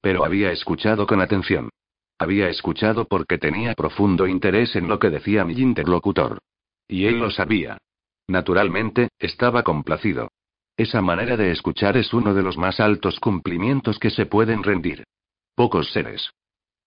Pero 0.00 0.24
había 0.24 0.50
escuchado 0.50 1.06
con 1.06 1.20
atención. 1.20 1.68
Había 2.18 2.48
escuchado 2.48 3.04
porque 3.06 3.38
tenía 3.38 3.74
profundo 3.74 4.26
interés 4.26 4.74
en 4.76 4.88
lo 4.88 4.98
que 4.98 5.10
decía 5.10 5.44
mi 5.44 5.54
interlocutor. 5.54 6.38
Y 6.88 7.06
él 7.06 7.18
lo 7.18 7.30
sabía. 7.30 7.78
Naturalmente, 8.26 9.10
estaba 9.18 9.62
complacido. 9.62 10.30
Esa 10.76 11.02
manera 11.02 11.36
de 11.36 11.50
escuchar 11.50 11.96
es 11.96 12.12
uno 12.14 12.34
de 12.34 12.42
los 12.42 12.56
más 12.56 12.80
altos 12.80 13.20
cumplimientos 13.20 13.98
que 13.98 14.10
se 14.10 14.26
pueden 14.26 14.62
rendir. 14.62 15.04
Pocos 15.54 15.90
seres 15.92 16.30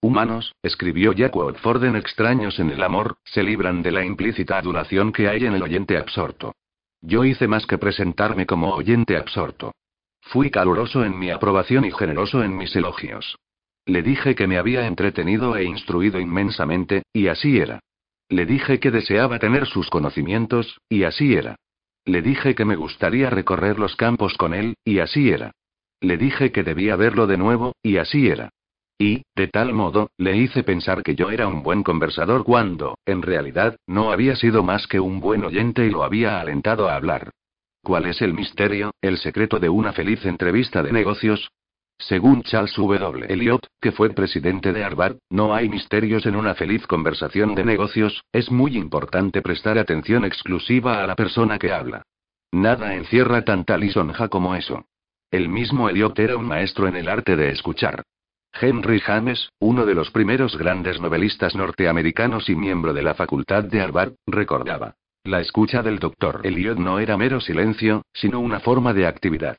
humanos, 0.01 0.55
escribió 0.63 1.13
Jack 1.13 1.35
Watford 1.35 1.83
en 1.85 1.95
Extraños 1.95 2.59
en 2.59 2.71
el 2.71 2.83
Amor, 2.83 3.17
se 3.23 3.43
libran 3.43 3.81
de 3.81 3.91
la 3.91 4.03
implícita 4.03 4.57
adulación 4.57 5.11
que 5.11 5.29
hay 5.29 5.45
en 5.45 5.53
el 5.53 5.63
oyente 5.63 5.97
absorto. 5.97 6.53
Yo 7.01 7.23
hice 7.23 7.47
más 7.47 7.65
que 7.65 7.77
presentarme 7.77 8.45
como 8.45 8.73
oyente 8.73 9.15
absorto. 9.17 9.73
Fui 10.21 10.51
caluroso 10.51 11.03
en 11.03 11.17
mi 11.17 11.31
aprobación 11.31 11.85
y 11.85 11.91
generoso 11.91 12.43
en 12.43 12.55
mis 12.55 12.75
elogios. 12.75 13.37
Le 13.85 14.03
dije 14.03 14.35
que 14.35 14.47
me 14.47 14.57
había 14.57 14.85
entretenido 14.85 15.55
e 15.55 15.63
instruido 15.63 16.19
inmensamente, 16.19 17.03
y 17.13 17.27
así 17.27 17.57
era. 17.57 17.79
Le 18.29 18.45
dije 18.45 18.79
que 18.79 18.91
deseaba 18.91 19.39
tener 19.39 19.65
sus 19.65 19.89
conocimientos, 19.89 20.79
y 20.87 21.03
así 21.03 21.33
era. 21.33 21.55
Le 22.05 22.21
dije 22.21 22.55
que 22.55 22.65
me 22.65 22.75
gustaría 22.75 23.29
recorrer 23.29 23.79
los 23.79 23.95
campos 23.95 24.35
con 24.35 24.53
él, 24.53 24.75
y 24.83 24.99
así 24.99 25.29
era. 25.29 25.51
Le 25.99 26.17
dije 26.17 26.51
que 26.51 26.63
debía 26.63 26.95
verlo 26.95 27.27
de 27.27 27.37
nuevo, 27.37 27.75
y 27.83 27.97
así 27.97 28.27
era. 28.27 28.49
Y, 28.97 29.23
de 29.35 29.47
tal 29.47 29.73
modo, 29.73 30.11
le 30.17 30.37
hice 30.37 30.63
pensar 30.63 31.03
que 31.03 31.15
yo 31.15 31.31
era 31.31 31.47
un 31.47 31.63
buen 31.63 31.83
conversador 31.83 32.43
cuando, 32.43 32.97
en 33.05 33.21
realidad, 33.21 33.75
no 33.87 34.11
había 34.11 34.35
sido 34.35 34.63
más 34.63 34.87
que 34.87 34.99
un 34.99 35.19
buen 35.19 35.43
oyente 35.43 35.85
y 35.85 35.89
lo 35.89 36.03
había 36.03 36.39
alentado 36.39 36.87
a 36.87 36.95
hablar. 36.95 37.31
¿Cuál 37.83 38.05
es 38.05 38.21
el 38.21 38.33
misterio, 38.33 38.91
el 39.01 39.17
secreto 39.17 39.59
de 39.59 39.69
una 39.69 39.91
feliz 39.91 40.23
entrevista 40.25 40.83
de 40.83 40.91
negocios? 40.91 41.49
Según 41.97 42.43
Charles 42.43 42.75
W. 42.75 43.25
Eliot, 43.27 43.67
que 43.79 43.91
fue 43.91 44.09
presidente 44.11 44.73
de 44.73 44.83
Harvard, 44.83 45.17
no 45.29 45.53
hay 45.53 45.69
misterios 45.69 46.25
en 46.25 46.35
una 46.35 46.55
feliz 46.55 46.85
conversación 46.87 47.53
de 47.55 47.63
negocios, 47.63 48.23
es 48.31 48.51
muy 48.51 48.75
importante 48.75 49.41
prestar 49.41 49.77
atención 49.77 50.25
exclusiva 50.25 51.03
a 51.03 51.07
la 51.07 51.15
persona 51.15 51.59
que 51.59 51.71
habla. 51.71 52.03
Nada 52.51 52.95
encierra 52.95 53.43
tanta 53.43 53.77
lisonja 53.77 54.29
como 54.29 54.55
eso. 54.55 54.85
El 55.31 55.47
mismo 55.47 55.89
Eliot 55.89 56.17
era 56.19 56.37
un 56.37 56.45
maestro 56.45 56.87
en 56.87 56.97
el 56.97 57.07
arte 57.07 57.35
de 57.35 57.51
escuchar. 57.51 58.03
Henry 58.59 58.99
James, 58.99 59.51
uno 59.59 59.85
de 59.85 59.95
los 59.95 60.11
primeros 60.11 60.57
grandes 60.57 60.99
novelistas 61.01 61.55
norteamericanos 61.55 62.49
y 62.49 62.55
miembro 62.55 62.93
de 62.93 63.01
la 63.01 63.15
facultad 63.15 63.63
de 63.63 63.81
Harvard, 63.81 64.13
recordaba. 64.27 64.95
La 65.23 65.39
escucha 65.39 65.81
del 65.81 65.99
doctor 65.99 66.41
Eliot 66.43 66.77
no 66.77 66.99
era 66.99 67.17
mero 67.17 67.39
silencio, 67.39 68.03
sino 68.13 68.39
una 68.39 68.59
forma 68.59 68.93
de 68.93 69.07
actividad. 69.07 69.57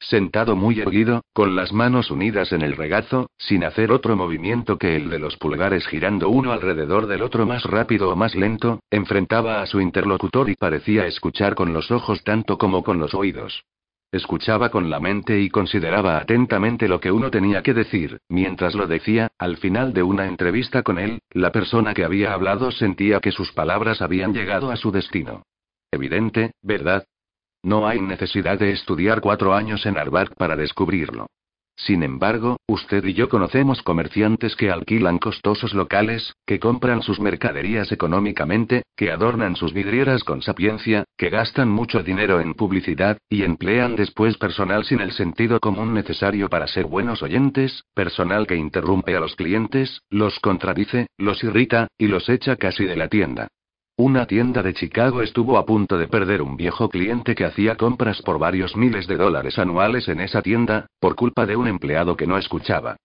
Sentado 0.00 0.54
muy 0.54 0.80
erguido, 0.80 1.22
con 1.32 1.56
las 1.56 1.72
manos 1.72 2.10
unidas 2.10 2.52
en 2.52 2.62
el 2.62 2.76
regazo, 2.76 3.30
sin 3.38 3.64
hacer 3.64 3.90
otro 3.90 4.16
movimiento 4.16 4.76
que 4.76 4.96
el 4.96 5.08
de 5.08 5.18
los 5.18 5.36
pulgares 5.36 5.86
girando 5.86 6.28
uno 6.28 6.52
alrededor 6.52 7.06
del 7.06 7.22
otro 7.22 7.46
más 7.46 7.64
rápido 7.64 8.10
o 8.10 8.16
más 8.16 8.34
lento, 8.34 8.80
enfrentaba 8.90 9.62
a 9.62 9.66
su 9.66 9.80
interlocutor 9.80 10.50
y 10.50 10.56
parecía 10.56 11.06
escuchar 11.06 11.54
con 11.54 11.72
los 11.72 11.90
ojos 11.90 12.22
tanto 12.22 12.58
como 12.58 12.84
con 12.84 12.98
los 12.98 13.14
oídos. 13.14 13.64
Escuchaba 14.14 14.68
con 14.68 14.90
la 14.90 15.00
mente 15.00 15.40
y 15.40 15.50
consideraba 15.50 16.18
atentamente 16.18 16.86
lo 16.86 17.00
que 17.00 17.10
uno 17.10 17.32
tenía 17.32 17.64
que 17.64 17.74
decir. 17.74 18.20
Mientras 18.28 18.76
lo 18.76 18.86
decía, 18.86 19.32
al 19.38 19.56
final 19.56 19.92
de 19.92 20.04
una 20.04 20.26
entrevista 20.26 20.84
con 20.84 21.00
él, 21.00 21.18
la 21.32 21.50
persona 21.50 21.94
que 21.94 22.04
había 22.04 22.32
hablado 22.32 22.70
sentía 22.70 23.18
que 23.18 23.32
sus 23.32 23.50
palabras 23.50 24.00
habían 24.02 24.32
llegado 24.32 24.70
a 24.70 24.76
su 24.76 24.92
destino. 24.92 25.42
Evidente, 25.90 26.52
¿verdad? 26.62 27.04
No 27.64 27.88
hay 27.88 28.00
necesidad 28.00 28.56
de 28.56 28.70
estudiar 28.70 29.20
cuatro 29.20 29.52
años 29.52 29.84
en 29.84 29.98
Harvard 29.98 30.32
para 30.36 30.54
descubrirlo. 30.54 31.26
Sin 31.76 32.02
embargo, 32.02 32.58
usted 32.68 33.04
y 33.04 33.14
yo 33.14 33.28
conocemos 33.28 33.82
comerciantes 33.82 34.54
que 34.54 34.70
alquilan 34.70 35.18
costosos 35.18 35.74
locales, 35.74 36.34
que 36.46 36.60
compran 36.60 37.02
sus 37.02 37.18
mercaderías 37.18 37.90
económicamente, 37.90 38.84
que 38.96 39.10
adornan 39.10 39.56
sus 39.56 39.72
vidrieras 39.72 40.22
con 40.22 40.40
sapiencia, 40.40 41.04
que 41.18 41.30
gastan 41.30 41.68
mucho 41.68 42.02
dinero 42.02 42.40
en 42.40 42.54
publicidad, 42.54 43.18
y 43.28 43.42
emplean 43.42 43.96
después 43.96 44.38
personal 44.38 44.84
sin 44.84 45.00
el 45.00 45.12
sentido 45.12 45.58
común 45.58 45.94
necesario 45.94 46.48
para 46.48 46.68
ser 46.68 46.86
buenos 46.86 47.22
oyentes, 47.22 47.82
personal 47.92 48.46
que 48.46 48.56
interrumpe 48.56 49.16
a 49.16 49.20
los 49.20 49.34
clientes, 49.34 50.00
los 50.10 50.38
contradice, 50.38 51.08
los 51.18 51.42
irrita, 51.42 51.88
y 51.98 52.06
los 52.06 52.28
echa 52.28 52.56
casi 52.56 52.84
de 52.84 52.96
la 52.96 53.08
tienda. 53.08 53.48
Una 53.96 54.26
tienda 54.26 54.60
de 54.64 54.74
Chicago 54.74 55.22
estuvo 55.22 55.56
a 55.56 55.64
punto 55.64 55.96
de 55.96 56.08
perder 56.08 56.42
un 56.42 56.56
viejo 56.56 56.88
cliente 56.88 57.36
que 57.36 57.44
hacía 57.44 57.76
compras 57.76 58.20
por 58.22 58.40
varios 58.40 58.74
miles 58.76 59.06
de 59.06 59.16
dólares 59.16 59.56
anuales 59.56 60.08
en 60.08 60.18
esa 60.18 60.42
tienda, 60.42 60.88
por 60.98 61.14
culpa 61.14 61.46
de 61.46 61.54
un 61.54 61.68
empleado 61.68 62.16
que 62.16 62.26
no 62.26 62.36
escuchaba. 62.36 62.96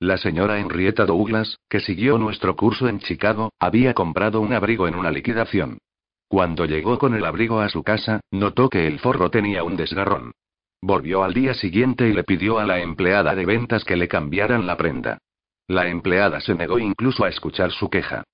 La 0.00 0.16
señora 0.16 0.58
Henrietta 0.58 1.04
Douglas, 1.04 1.58
que 1.68 1.80
siguió 1.80 2.16
nuestro 2.16 2.56
curso 2.56 2.88
en 2.88 2.98
Chicago, 2.98 3.52
había 3.58 3.92
comprado 3.92 4.40
un 4.40 4.54
abrigo 4.54 4.88
en 4.88 4.94
una 4.94 5.10
liquidación. 5.10 5.80
Cuando 6.28 6.64
llegó 6.64 6.98
con 6.98 7.14
el 7.14 7.26
abrigo 7.26 7.60
a 7.60 7.68
su 7.68 7.82
casa, 7.82 8.20
notó 8.30 8.70
que 8.70 8.86
el 8.86 9.00
forro 9.00 9.28
tenía 9.30 9.64
un 9.64 9.76
desgarrón. 9.76 10.32
Volvió 10.80 11.24
al 11.24 11.34
día 11.34 11.52
siguiente 11.52 12.08
y 12.08 12.14
le 12.14 12.24
pidió 12.24 12.58
a 12.58 12.64
la 12.64 12.80
empleada 12.80 13.34
de 13.34 13.44
ventas 13.44 13.84
que 13.84 13.96
le 13.96 14.08
cambiaran 14.08 14.66
la 14.66 14.78
prenda. 14.78 15.18
La 15.66 15.88
empleada 15.88 16.40
se 16.40 16.54
negó 16.54 16.78
incluso 16.78 17.24
a 17.24 17.28
escuchar 17.28 17.70
su 17.70 17.90
queja. 17.90 18.24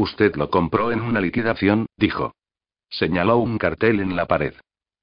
Usted 0.00 0.34
lo 0.36 0.48
compró 0.48 0.92
en 0.92 1.02
una 1.02 1.20
liquidación, 1.20 1.84
dijo. 1.98 2.32
Señaló 2.88 3.36
un 3.36 3.58
cartel 3.58 4.00
en 4.00 4.16
la 4.16 4.24
pared. 4.24 4.54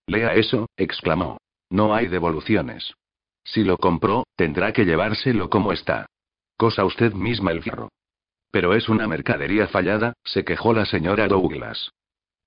Lea 0.08 0.34
eso, 0.34 0.66
exclamó. 0.76 1.38
No 1.70 1.94
hay 1.94 2.08
devoluciones. 2.08 2.96
Si 3.44 3.64
lo 3.64 3.78
compró, 3.78 4.24
tendrá 4.36 4.74
que 4.74 4.86
llevárselo 4.86 5.52
como 5.52 5.72
está. 5.72 6.08
Cosa 6.58 6.84
usted 6.84 7.14
misma 7.14 7.52
el 7.52 7.62
fierro. 7.62 7.90
Pero 8.50 8.74
es 8.74 8.90
una 8.90 9.08
mercadería 9.08 9.68
fallada, 9.68 10.14
se 10.24 10.44
quejó 10.44 10.74
la 10.74 10.88
señora 10.88 11.28
Douglas. 11.28 11.92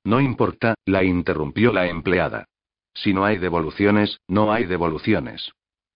No 0.03 0.21
importa, 0.21 0.75
la 0.87 1.05
interrumpió 1.05 1.73
la 1.73 1.87
empleada. 1.87 2.47
Si 2.95 3.15
no 3.15 3.25
hay 3.25 3.39
devoluciones, 3.39 4.19
no 4.27 4.53
hay 4.53 4.65
devoluciones. 4.65 5.53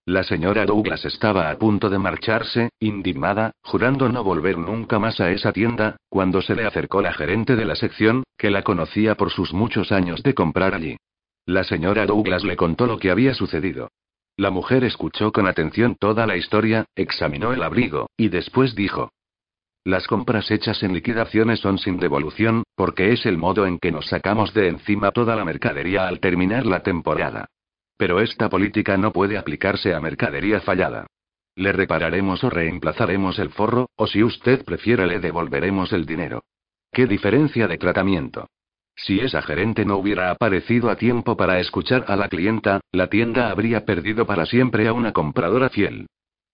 La 0.07 0.23
señora 0.23 0.67
Douglas 0.67 1.07
estaba 1.07 1.49
a 1.49 1.57
punto 1.57 1.89
de 1.89 1.99
marcharse, 1.99 2.69
indignada, 2.79 3.53
jurando 3.63 4.11
no 4.11 4.23
volver 4.23 4.59
nunca 4.59 4.99
más 4.99 5.19
a 5.19 5.31
esa 5.31 5.51
tienda, 5.51 5.97
cuando 6.11 6.43
se 6.43 6.55
le 6.55 6.67
acercó 6.67 7.01
la 7.01 7.15
gerente 7.15 7.57
de 7.57 7.65
la 7.65 7.75
sección, 7.75 8.23
que 8.37 8.51
la 8.51 8.63
conocía 8.63 9.15
por 9.15 9.31
sus 9.31 9.55
muchos 9.55 9.93
años 9.93 10.23
de 10.23 10.35
comprar 10.35 10.75
allí. 10.75 10.99
La 11.47 11.65
señora 11.65 12.05
Douglas 12.05 12.45
le 12.45 12.55
contó 12.55 12.87
lo 12.87 12.99
que 12.99 13.11
había 13.11 13.33
sucedido. 13.33 13.89
La 14.37 14.51
mujer 14.51 14.85
escuchó 14.85 15.33
con 15.33 15.47
atención 15.47 15.95
toda 15.95 16.27
la 16.27 16.37
historia, 16.37 16.85
examinó 16.95 17.55
el 17.55 17.63
abrigo, 17.63 18.11
y 18.19 18.29
después 18.29 18.75
dijo. 18.75 19.11
Las 19.85 20.07
compras 20.07 20.51
hechas 20.51 20.83
en 20.83 20.93
liquidaciones 20.93 21.61
son 21.61 21.79
sin 21.79 21.99
devolución, 21.99 22.63
porque 22.75 23.13
es 23.13 23.25
el 23.25 23.39
modo 23.39 23.67
en 23.67 23.79
que 23.79 23.93
nos 23.93 24.07
sacamos 24.07 24.53
de 24.53 24.69
encima 24.69 25.13
toda 25.13 25.35
la 25.35 25.47
mercadería 25.47 26.09
al 26.09 26.21
terminar 26.21 26.67
la 26.67 26.83
temporada. 26.83 27.47
Pero 27.97 28.21
esta 28.21 28.49
política 28.49 28.97
no 28.97 29.13
puede 29.13 29.39
aplicarse 29.39 29.95
a 29.95 30.01
mercadería 30.01 30.61
fallada. 30.61 31.07
Le 31.57 31.73
repararemos 31.73 32.43
o 32.43 32.51
reemplazaremos 32.51 33.39
el 33.39 33.51
forro, 33.51 33.89
o 33.97 34.07
si 34.07 34.23
usted 34.23 34.65
prefiere 34.65 35.07
le 35.07 35.21
devolveremos 35.21 35.93
el 35.93 36.05
dinero. 36.05 36.43
¿Qué 36.93 37.07
diferencia 37.07 37.69
de 37.69 37.79
tratamiento? 37.79 38.49
Si 38.97 39.21
esa 39.21 39.43
gerente 39.43 39.85
no 39.85 39.97
hubiera 39.97 40.31
aparecido 40.31 40.91
a 40.91 40.97
tiempo 40.97 41.37
para 41.37 41.59
escuchar 41.59 42.05
a 42.09 42.17
la 42.17 42.29
clienta, 42.29 42.81
la 42.93 43.09
tienda 43.09 43.51
habría 43.51 43.85
perdido 43.85 44.27
para 44.27 44.47
siempre 44.47 44.87
a 44.89 44.93
una 44.93 45.13
compradora 45.13 45.69
fiel. 45.69 46.07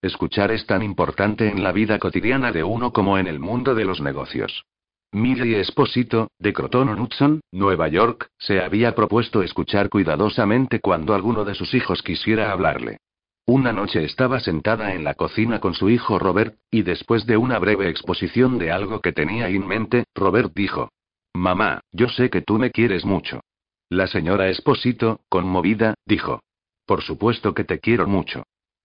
Escuchar 0.02 0.50
es 0.50 0.66
tan 0.66 0.82
importante 0.82 1.48
en 1.48 1.62
la 1.62 1.72
vida 1.72 1.98
cotidiana 1.98 2.52
de 2.52 2.64
uno 2.64 2.92
como 2.92 3.18
en 3.18 3.26
el 3.26 3.38
mundo 3.38 3.74
de 3.74 3.84
los 3.84 4.00
negocios. 4.00 4.64
Millie 5.12 5.58
Esposito, 5.58 6.30
de 6.38 6.52
Croton 6.52 6.88
Hudson, 6.88 7.40
Nueva 7.50 7.88
York, 7.88 8.28
se 8.38 8.60
había 8.60 8.94
propuesto 8.94 9.42
escuchar 9.42 9.88
cuidadosamente 9.88 10.78
cuando 10.78 11.14
alguno 11.14 11.44
de 11.44 11.56
sus 11.56 11.74
hijos 11.74 12.02
quisiera 12.02 12.52
hablarle. 12.52 12.98
Una 13.44 13.72
noche 13.72 14.04
estaba 14.04 14.38
sentada 14.38 14.94
en 14.94 15.02
la 15.02 15.14
cocina 15.14 15.58
con 15.58 15.74
su 15.74 15.90
hijo 15.90 16.20
Robert, 16.20 16.56
y 16.70 16.82
después 16.82 17.26
de 17.26 17.36
una 17.36 17.58
breve 17.58 17.88
exposición 17.88 18.58
de 18.58 18.70
algo 18.70 19.00
que 19.00 19.12
tenía 19.12 19.48
en 19.48 19.66
mente, 19.66 20.04
Robert 20.14 20.52
dijo. 20.54 20.90
Mamá, 21.34 21.80
yo 21.90 22.08
sé 22.08 22.30
que 22.30 22.42
tú 22.42 22.58
me 22.58 22.70
quieres 22.70 23.04
mucho. 23.04 23.40
La 23.88 24.06
señora 24.06 24.48
Esposito, 24.48 25.22
conmovida, 25.28 25.94
dijo. 26.06 26.40
Por 26.86 27.02
supuesto 27.02 27.52
que 27.52 27.64
te 27.64 27.80
quiero 27.80 28.06
mucho. 28.06 28.44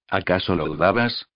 ¿Acaso 0.10 0.56
lo 0.56 0.66
dudabas? 0.66 1.28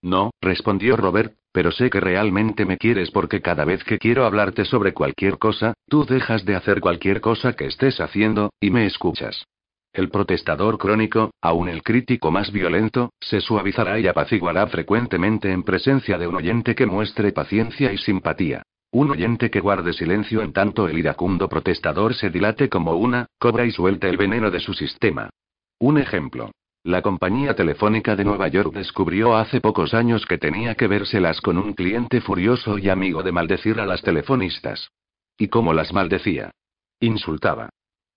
No, 0.00 0.30
respondió 0.40 0.96
Robert, 0.96 1.34
pero 1.52 1.72
sé 1.72 1.90
que 1.90 2.00
realmente 2.00 2.64
me 2.64 2.76
quieres 2.76 3.10
porque 3.10 3.40
cada 3.40 3.64
vez 3.64 3.84
que 3.84 3.98
quiero 3.98 4.24
hablarte 4.24 4.64
sobre 4.64 4.92
cualquier 4.92 5.38
cosa, 5.38 5.74
tú 5.88 6.04
dejas 6.04 6.44
de 6.44 6.56
hacer 6.56 6.80
cualquier 6.80 7.20
cosa 7.20 7.54
que 7.54 7.66
estés 7.66 8.00
haciendo, 8.00 8.52
y 8.60 8.70
me 8.70 8.86
escuchas. 8.86 9.44
El 9.92 10.08
protestador 10.08 10.78
crónico, 10.78 11.32
aun 11.40 11.68
el 11.68 11.82
crítico 11.82 12.30
más 12.30 12.52
violento, 12.52 13.12
se 13.20 13.40
suavizará 13.40 13.98
y 13.98 14.06
apaciguará 14.06 14.66
frecuentemente 14.68 15.50
en 15.50 15.64
presencia 15.64 16.16
de 16.16 16.28
un 16.28 16.36
oyente 16.36 16.76
que 16.76 16.86
muestre 16.86 17.32
paciencia 17.32 17.92
y 17.92 17.98
simpatía. 17.98 18.62
Un 18.92 19.10
oyente 19.10 19.50
que 19.50 19.60
guarde 19.60 19.92
silencio 19.92 20.42
en 20.42 20.52
tanto 20.52 20.88
el 20.88 20.98
iracundo 20.98 21.48
protestador 21.48 22.14
se 22.14 22.30
dilate 22.30 22.68
como 22.68 22.94
una 22.94 23.26
cobra 23.38 23.64
y 23.64 23.72
suelte 23.72 24.08
el 24.08 24.16
veneno 24.16 24.50
de 24.50 24.60
su 24.60 24.74
sistema. 24.74 25.30
Un 25.78 25.98
ejemplo. 25.98 26.50
La 26.82 27.02
compañía 27.02 27.54
telefónica 27.54 28.16
de 28.16 28.24
Nueva 28.24 28.48
York 28.48 28.72
descubrió 28.72 29.36
hace 29.36 29.60
pocos 29.60 29.92
años 29.92 30.24
que 30.24 30.38
tenía 30.38 30.74
que 30.76 30.88
vérselas 30.88 31.42
con 31.42 31.58
un 31.58 31.74
cliente 31.74 32.22
furioso 32.22 32.78
y 32.78 32.88
amigo 32.88 33.22
de 33.22 33.32
maldecir 33.32 33.80
a 33.80 33.86
las 33.86 34.00
telefonistas. 34.00 34.90
¿Y 35.36 35.48
cómo 35.48 35.74
las 35.74 35.92
maldecía? 35.92 36.52
Insultaba. 36.98 37.68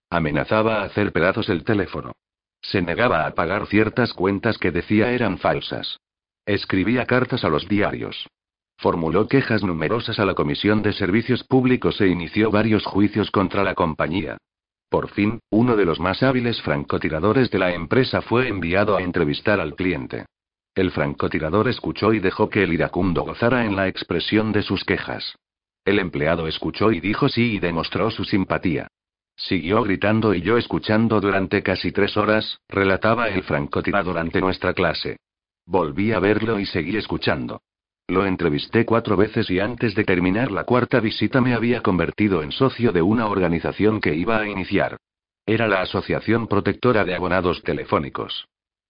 Amenazaba 0.10 0.78
a 0.78 0.84
hacer 0.84 1.12
pedazos 1.12 1.50
el 1.50 1.66
teléfono. 1.66 2.14
Se 2.62 2.82
negaba 2.82 3.26
a 3.26 3.32
pagar 3.36 3.68
ciertas 3.68 4.14
cuentas 4.14 4.58
que 4.58 4.72
decía 4.72 5.12
eran 5.12 5.40
falsas. 5.40 6.00
Escribía 6.46 7.06
cartas 7.06 7.44
a 7.44 7.50
los 7.50 7.68
diarios. 7.68 8.28
Formuló 8.78 9.28
quejas 9.28 9.62
numerosas 9.64 10.20
a 10.20 10.26
la 10.26 10.36
Comisión 10.36 10.82
de 10.82 10.94
Servicios 10.94 11.44
Públicos 11.44 12.00
e 12.00 12.08
inició 12.08 12.50
varios 12.50 12.86
juicios 12.86 13.30
contra 13.30 13.64
la 13.64 13.76
compañía. 13.76 14.38
Por 14.94 15.10
fin, 15.10 15.40
uno 15.50 15.76
de 15.76 15.86
los 15.86 16.00
más 16.00 16.22
hábiles 16.22 16.62
francotiradores 16.62 17.50
de 17.50 17.58
la 17.58 17.74
empresa 17.74 18.22
fue 18.22 18.48
enviado 18.48 18.96
a 18.96 19.02
entrevistar 19.02 19.60
al 19.60 19.74
cliente. 19.74 20.28
El 20.76 20.92
francotirador 20.92 21.68
escuchó 21.68 22.14
y 22.14 22.20
dejó 22.20 22.48
que 22.48 22.62
el 22.62 22.74
iracundo 22.74 23.24
gozara 23.24 23.66
en 23.66 23.76
la 23.76 23.88
expresión 23.88 24.52
de 24.52 24.62
sus 24.62 24.84
quejas. 24.84 25.36
El 25.84 25.98
empleado 25.98 26.46
escuchó 26.48 26.92
y 26.92 27.00
dijo 27.00 27.28
sí 27.28 27.56
y 27.56 27.60
demostró 27.60 28.12
su 28.12 28.24
simpatía. 28.24 28.86
Siguió 29.36 29.82
gritando 29.82 30.36
y 30.36 30.42
yo 30.42 30.60
escuchando 30.60 31.20
durante 31.20 31.64
casi 31.64 31.92
tres 31.92 32.16
horas, 32.16 32.60
relataba 32.70 33.30
el 33.30 33.42
francotirador 33.42 34.20
ante 34.20 34.42
nuestra 34.42 34.76
clase. 34.76 35.18
Volví 35.66 36.12
a 36.12 36.20
verlo 36.20 36.60
y 36.60 36.68
seguí 36.68 36.98
escuchando. 36.98 37.62
Lo 38.08 38.26
entrevisté 38.26 38.86
cuatro 38.86 39.16
veces 39.16 39.50
y 39.50 39.60
antes 39.60 39.96
de 39.96 40.04
terminar 40.04 40.52
la 40.52 40.66
cuarta 40.66 41.00
visita 41.00 41.40
me 41.40 41.54
había 41.54 41.82
convertido 41.82 42.44
en 42.44 42.52
socio 42.52 42.92
de 42.92 43.02
una 43.02 43.28
organización 43.28 44.02
que 44.02 44.14
iba 44.14 44.40
a 44.40 44.48
iniciar. 44.48 44.98
Era 45.46 45.68
la 45.68 45.82
Asociación 45.82 46.48
Protectora 46.48 47.06
de 47.06 47.16
Abonados 47.16 47.64
Telefónicos. 47.64 48.46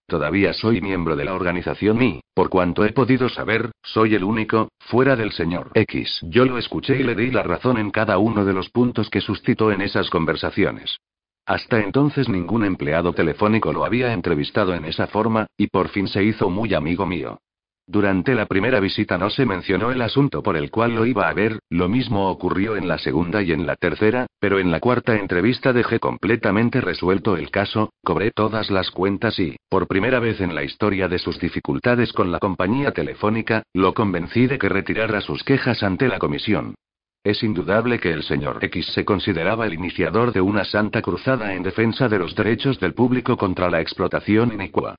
Todavía 0.06 0.52
soy 0.52 0.80
miembro 0.80 1.16
de 1.16 1.24
la 1.24 1.34
organización 1.34 2.02
y, 2.02 2.20
por 2.34 2.50
cuanto 2.50 2.84
he 2.84 2.92
podido 2.92 3.28
saber, 3.28 3.70
soy 3.82 4.14
el 4.14 4.24
único, 4.24 4.68
fuera 4.78 5.16
del 5.16 5.32
señor 5.32 5.70
X. 5.74 6.20
Yo 6.28 6.44
lo 6.44 6.58
escuché 6.58 6.96
y 7.00 7.04
le 7.04 7.14
di 7.14 7.30
la 7.30 7.42
razón 7.42 7.78
en 7.78 7.90
cada 7.90 8.18
uno 8.18 8.44
de 8.44 8.52
los 8.52 8.68
puntos 8.68 9.08
que 9.08 9.20
suscitó 9.20 9.72
en 9.72 9.80
esas 9.80 10.10
conversaciones. 10.10 10.98
Hasta 11.46 11.80
entonces 11.80 12.28
ningún 12.28 12.64
empleado 12.64 13.12
telefónico 13.12 13.72
lo 13.72 13.84
había 13.84 14.12
entrevistado 14.12 14.74
en 14.74 14.84
esa 14.84 15.06
forma, 15.06 15.46
y 15.56 15.68
por 15.68 15.88
fin 15.88 16.08
se 16.08 16.22
hizo 16.24 16.50
muy 16.50 16.74
amigo 16.74 17.06
mío. 17.06 17.38
Durante 17.86 18.34
la 18.34 18.46
primera 18.46 18.80
visita 18.80 19.18
no 19.18 19.28
se 19.28 19.44
mencionó 19.44 19.90
el 19.90 20.00
asunto 20.00 20.42
por 20.42 20.56
el 20.56 20.70
cual 20.70 20.94
lo 20.94 21.04
iba 21.04 21.28
a 21.28 21.34
ver, 21.34 21.58
lo 21.68 21.86
mismo 21.88 22.30
ocurrió 22.30 22.76
en 22.76 22.88
la 22.88 22.96
segunda 22.96 23.42
y 23.42 23.52
en 23.52 23.66
la 23.66 23.76
tercera, 23.76 24.26
pero 24.40 24.58
en 24.58 24.70
la 24.70 24.80
cuarta 24.80 25.16
entrevista 25.16 25.74
dejé 25.74 26.00
completamente 26.00 26.80
resuelto 26.80 27.36
el 27.36 27.50
caso, 27.50 27.90
cobré 28.02 28.30
todas 28.30 28.70
las 28.70 28.90
cuentas 28.90 29.38
y, 29.38 29.56
por 29.68 29.86
primera 29.86 30.18
vez 30.18 30.40
en 30.40 30.54
la 30.54 30.64
historia 30.64 31.08
de 31.08 31.18
sus 31.18 31.38
dificultades 31.38 32.14
con 32.14 32.32
la 32.32 32.38
compañía 32.38 32.92
telefónica, 32.92 33.62
lo 33.74 33.92
convencí 33.92 34.46
de 34.46 34.58
que 34.58 34.70
retirara 34.70 35.20
sus 35.20 35.44
quejas 35.44 35.82
ante 35.82 36.08
la 36.08 36.18
comisión. 36.18 36.74
Es 37.22 37.42
indudable 37.42 38.00
que 38.00 38.12
el 38.12 38.22
señor 38.22 38.64
X 38.64 38.86
se 38.94 39.04
consideraba 39.04 39.66
el 39.66 39.74
iniciador 39.74 40.32
de 40.32 40.40
una 40.40 40.64
santa 40.64 41.02
cruzada 41.02 41.54
en 41.54 41.62
defensa 41.62 42.08
de 42.08 42.18
los 42.18 42.34
derechos 42.34 42.80
del 42.80 42.94
público 42.94 43.36
contra 43.36 43.68
la 43.68 43.82
explotación 43.82 44.52
inicua. 44.54 44.96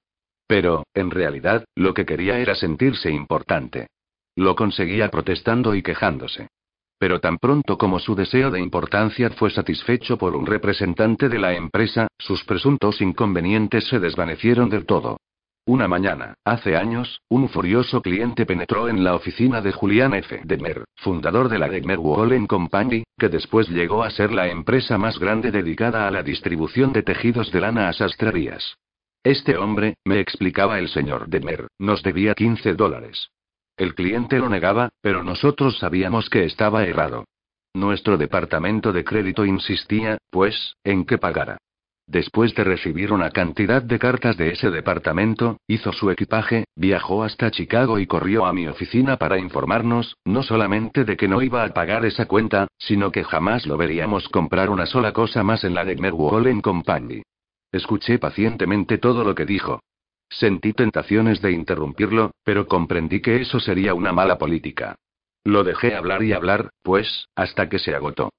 Pero, 0.47 0.85
en 0.93 1.11
realidad, 1.11 1.65
lo 1.75 1.93
que 1.93 2.05
quería 2.05 2.39
era 2.39 2.55
sentirse 2.55 3.11
importante. 3.11 3.87
Lo 4.35 4.55
conseguía 4.55 5.09
protestando 5.09 5.75
y 5.75 5.81
quejándose. 5.81 6.49
Pero 6.97 7.19
tan 7.19 7.37
pronto 7.37 7.77
como 7.77 7.99
su 7.99 8.15
deseo 8.15 8.51
de 8.51 8.61
importancia 8.61 9.29
fue 9.31 9.49
satisfecho 9.49 10.17
por 10.17 10.35
un 10.35 10.45
representante 10.45 11.29
de 11.29 11.39
la 11.39 11.53
empresa, 11.53 12.07
sus 12.17 12.43
presuntos 12.45 13.01
inconvenientes 13.01 13.87
se 13.87 13.99
desvanecieron 13.99 14.69
del 14.69 14.85
todo. 14.85 15.17
Una 15.67 15.87
mañana, 15.87 16.35
hace 16.45 16.77
años, 16.77 17.21
un 17.27 17.49
furioso 17.49 18.01
cliente 18.01 18.45
penetró 18.45 18.87
en 18.87 19.03
la 19.03 19.15
oficina 19.15 19.61
de 19.61 19.71
Julian 19.71 20.13
F. 20.13 20.41
Demer, 20.45 20.85
fundador 20.95 21.49
de 21.49 21.57
la 21.57 21.67
Demer 21.67 21.97
Wallen 21.97 22.45
Company, 22.45 23.03
que 23.17 23.29
después 23.29 23.67
llegó 23.69 24.03
a 24.03 24.11
ser 24.11 24.31
la 24.31 24.47
empresa 24.47 24.99
más 24.99 25.17
grande 25.17 25.49
dedicada 25.49 26.07
a 26.07 26.11
la 26.11 26.21
distribución 26.21 26.93
de 26.93 27.01
tejidos 27.01 27.51
de 27.51 27.61
lana 27.61 27.89
a 27.89 27.93
sastrerías. 27.93 28.77
Este 29.25 29.57
hombre, 29.57 29.95
me 30.05 30.19
explicaba 30.19 30.77
el 30.77 30.87
señor 30.87 31.27
Demer, 31.29 31.67
nos 31.79 32.03
debía 32.03 32.35
15 32.35 32.75
dólares. 32.75 33.31
El 33.75 33.95
cliente 33.95 34.37
lo 34.37 34.49
negaba, 34.49 34.89
pero 35.01 35.23
nosotros 35.23 35.79
sabíamos 35.79 36.29
que 36.29 36.45
estaba 36.45 36.83
errado. 36.83 37.25
Nuestro 37.73 38.19
departamento 38.19 38.93
de 38.93 39.03
crédito 39.03 39.43
insistía, 39.43 40.19
pues, 40.29 40.75
en 40.83 41.05
que 41.05 41.17
pagara. 41.17 41.57
Después 42.05 42.53
de 42.53 42.65
recibir 42.65 43.11
una 43.11 43.31
cantidad 43.31 43.81
de 43.81 43.97
cartas 43.97 44.37
de 44.37 44.51
ese 44.51 44.69
departamento, 44.69 45.57
hizo 45.65 45.91
su 45.91 46.11
equipaje, 46.11 46.65
viajó 46.75 47.23
hasta 47.23 47.49
Chicago 47.49 47.97
y 47.97 48.05
corrió 48.05 48.45
a 48.45 48.53
mi 48.53 48.67
oficina 48.67 49.17
para 49.17 49.39
informarnos, 49.39 50.17
no 50.23 50.43
solamente 50.43 51.03
de 51.03 51.17
que 51.17 51.27
no 51.27 51.41
iba 51.41 51.63
a 51.63 51.73
pagar 51.73 52.05
esa 52.05 52.27
cuenta, 52.27 52.67
sino 52.77 53.11
que 53.11 53.23
jamás 53.23 53.65
lo 53.65 53.75
veríamos 53.75 54.29
comprar 54.29 54.69
una 54.69 54.85
sola 54.85 55.13
cosa 55.13 55.41
más 55.41 55.63
en 55.63 55.73
la 55.73 55.83
de 55.83 55.95
Wallen 56.11 56.61
Company. 56.61 57.23
Escuché 57.75 58.19
pacientemente 58.19 58.97
todo 58.99 59.25
lo 59.25 59.35
que 59.35 59.45
dijo. 59.45 59.81
Sentí 60.29 60.71
tentaciones 60.71 61.41
de 61.41 61.51
interrumpirlo, 61.51 62.31
pero 62.45 62.67
comprendí 62.67 63.19
que 63.19 63.41
eso 63.41 63.59
sería 63.59 63.93
una 63.93 64.13
mala 64.13 64.37
política. 64.37 64.95
Lo 65.43 65.65
dejé 65.65 65.93
hablar 65.93 66.23
y 66.23 66.31
hablar, 66.31 66.69
pues, 66.83 67.27
hasta 67.35 67.67
que 67.67 67.77
se 67.77 67.93
agotó. 67.93 68.29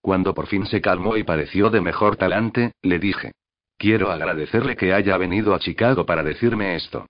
Cuando 0.00 0.32
por 0.32 0.46
fin 0.46 0.64
se 0.64 0.80
calmó 0.80 1.18
y 1.18 1.24
pareció 1.24 1.68
de 1.68 1.82
mejor 1.82 2.16
talante, 2.16 2.72
le 2.80 2.98
dije. 2.98 3.32
Quiero 3.76 4.10
agradecerle 4.10 4.76
que 4.76 4.94
haya 4.94 5.18
venido 5.18 5.54
a 5.54 5.58
Chicago 5.58 6.06
para 6.06 6.22
decirme 6.22 6.74
esto. 6.74 7.04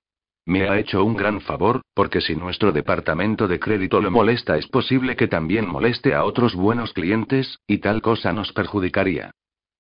Me 0.45 0.69
ha 0.69 0.81
hecho 0.81 1.05
un 1.05 1.15
gran 1.15 1.41
favor, 1.41 1.83
porque 1.95 2.21
si 2.21 2.35
nuestro 2.35 2.73
departamento 2.73 3.47
de 3.47 3.61
crédito 3.61 4.01
lo 4.01 4.11
molesta 4.11 4.59
es 4.59 4.67
posible 4.67 5.15
que 5.15 5.29
también 5.29 5.69
moleste 5.69 6.15
a 6.15 6.25
otros 6.25 6.57
buenos 6.57 6.93
clientes, 6.93 7.61
y 7.65 7.79
tal 7.79 8.03
cosa 8.03 8.33
nos 8.33 8.53
perjudicaría. 8.53 9.31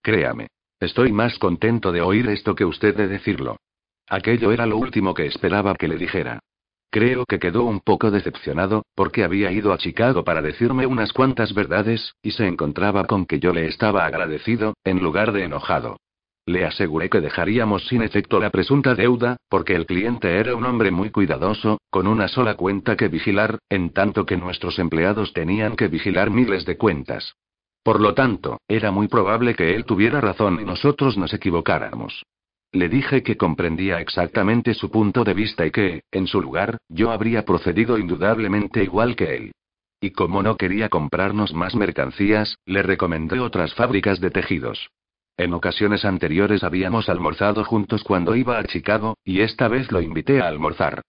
Créame. 0.03 0.47
Estoy 0.79 1.11
más 1.11 1.39
contento 1.39 1.91
de 1.91 2.03
oír 2.03 2.29
esto 2.29 2.55
que 2.55 2.67
usted 2.67 2.95
de 2.95 3.09
decirlo. 3.09 3.57
Aquello 4.09 4.53
era 4.53 4.67
lo 4.67 4.77
último 4.77 5.15
que 5.15 5.25
esperaba 5.25 5.75
que 5.75 5.89
le 5.89 5.97
dijera. 5.97 6.41
Creo 6.91 7.25
que 7.25 7.39
quedó 7.39 7.65
un 7.65 7.81
poco 7.81 8.11
decepcionado, 8.11 8.85
porque 8.95 9.25
había 9.25 9.51
ido 9.53 9.73
a 9.73 9.79
Chicago 9.79 10.23
para 10.23 10.43
decirme 10.43 10.87
unas 10.87 11.13
cuantas 11.13 11.55
verdades, 11.55 12.15
y 12.23 12.33
se 12.33 12.47
encontraba 12.47 13.05
con 13.05 13.25
que 13.25 13.41
yo 13.41 13.53
le 13.53 13.67
estaba 13.67 14.05
agradecido, 14.05 14.75
en 14.85 15.03
lugar 15.03 15.33
de 15.33 15.45
enojado. 15.45 15.97
Le 16.45 16.65
aseguré 16.65 17.09
que 17.09 17.23
dejaríamos 17.23 17.87
sin 17.89 18.03
efecto 18.03 18.39
la 18.39 18.51
presunta 18.51 18.95
deuda, 18.95 19.39
porque 19.49 19.75
el 19.75 19.87
cliente 19.87 20.39
era 20.39 20.55
un 20.55 20.65
hombre 20.65 20.91
muy 20.91 21.11
cuidadoso, 21.11 21.81
con 21.91 22.07
una 22.07 22.29
sola 22.29 22.55
cuenta 22.55 22.97
que 22.97 23.09
vigilar, 23.09 23.59
en 23.71 23.91
tanto 23.91 24.27
que 24.27 24.37
nuestros 24.37 24.79
empleados 24.79 25.33
tenían 25.33 25.75
que 25.75 25.89
vigilar 25.89 26.31
miles 26.31 26.67
de 26.67 26.77
cuentas. 26.77 27.35
Por 27.87 28.01
lo 28.01 28.15
tanto, 28.15 28.59
era 28.67 28.91
muy 28.91 29.07
probable 29.07 29.55
que 29.55 29.77
él 29.77 29.85
tuviera 29.85 30.21
razón 30.21 30.59
y 30.61 30.65
nosotros 30.65 31.17
nos 31.17 31.33
equivocáramos. 31.33 32.25
Le 32.73 32.89
dije 32.89 33.23
que 33.23 33.37
comprendía 33.37 34.01
exactamente 34.01 34.75
su 34.75 34.91
punto 34.91 35.23
de 35.23 35.35
vista 35.35 35.65
y 35.65 35.71
que, 35.71 36.03
en 36.11 36.27
su 36.27 36.43
lugar, 36.43 36.79
yo 36.89 37.13
habría 37.13 37.45
procedido 37.45 37.97
indudablemente 37.97 38.83
igual 38.83 39.15
que 39.15 39.37
él. 39.37 39.53
Y 40.01 40.11
como 40.11 40.43
no 40.43 40.57
quería 40.57 40.89
comprarnos 40.89 41.55
más 41.55 41.77
mercancías, 41.77 42.57
le 42.67 42.83
recomendé 42.83 43.39
otras 43.39 43.73
fábricas 43.75 44.19
de 44.19 44.33
tejidos. 44.33 44.91
En 45.37 45.55
ocasiones 45.55 46.05
anteriores 46.05 46.65
habíamos 46.65 47.09
almorzado 47.09 47.65
juntos 47.65 48.03
cuando 48.03 48.35
iba 48.35 48.59
a 48.59 48.65
Chicago, 48.65 49.15
y 49.25 49.43
esta 49.43 49.69
vez 49.69 49.93
lo 49.93 50.01
invité 50.01 50.41
a 50.41 50.49
almorzar. 50.49 51.03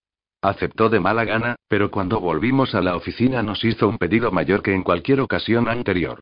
Aceptó 0.43 0.89
de 0.89 0.99
mala 0.99 1.25
gana, 1.25 1.55
pero 1.67 1.89
cuando 1.89 2.19
volvimos 2.19 2.75
a 2.75 2.81
la 2.81 2.95
oficina 2.95 3.41
nos 3.41 3.63
hizo 3.63 3.89
un 3.89 3.97
pedido 3.97 4.31
mayor 4.31 4.61
que 4.61 4.75
en 4.75 4.83
cualquier 4.83 5.21
ocasión 5.21 5.69
anterior. 5.69 6.19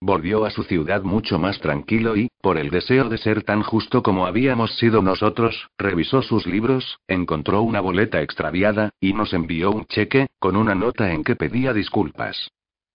Volvió 0.00 0.44
a 0.44 0.50
su 0.50 0.62
ciudad 0.62 1.02
mucho 1.02 1.40
más 1.40 1.58
tranquilo 1.60 2.16
y, 2.16 2.28
por 2.40 2.56
el 2.56 2.70
deseo 2.70 3.08
de 3.08 3.18
ser 3.18 3.42
tan 3.42 3.62
justo 3.62 4.02
como 4.02 4.26
habíamos 4.26 4.76
sido 4.76 5.02
nosotros, 5.02 5.68
revisó 5.76 6.22
sus 6.22 6.46
libros, 6.46 7.00
encontró 7.08 7.62
una 7.62 7.80
boleta 7.80 8.22
extraviada, 8.22 8.90
y 9.00 9.12
nos 9.12 9.32
envió 9.32 9.72
un 9.72 9.86
cheque, 9.86 10.28
con 10.38 10.54
una 10.54 10.76
nota 10.76 11.12
en 11.12 11.24
que 11.24 11.34
pedía 11.34 11.72
disculpas. 11.72 12.50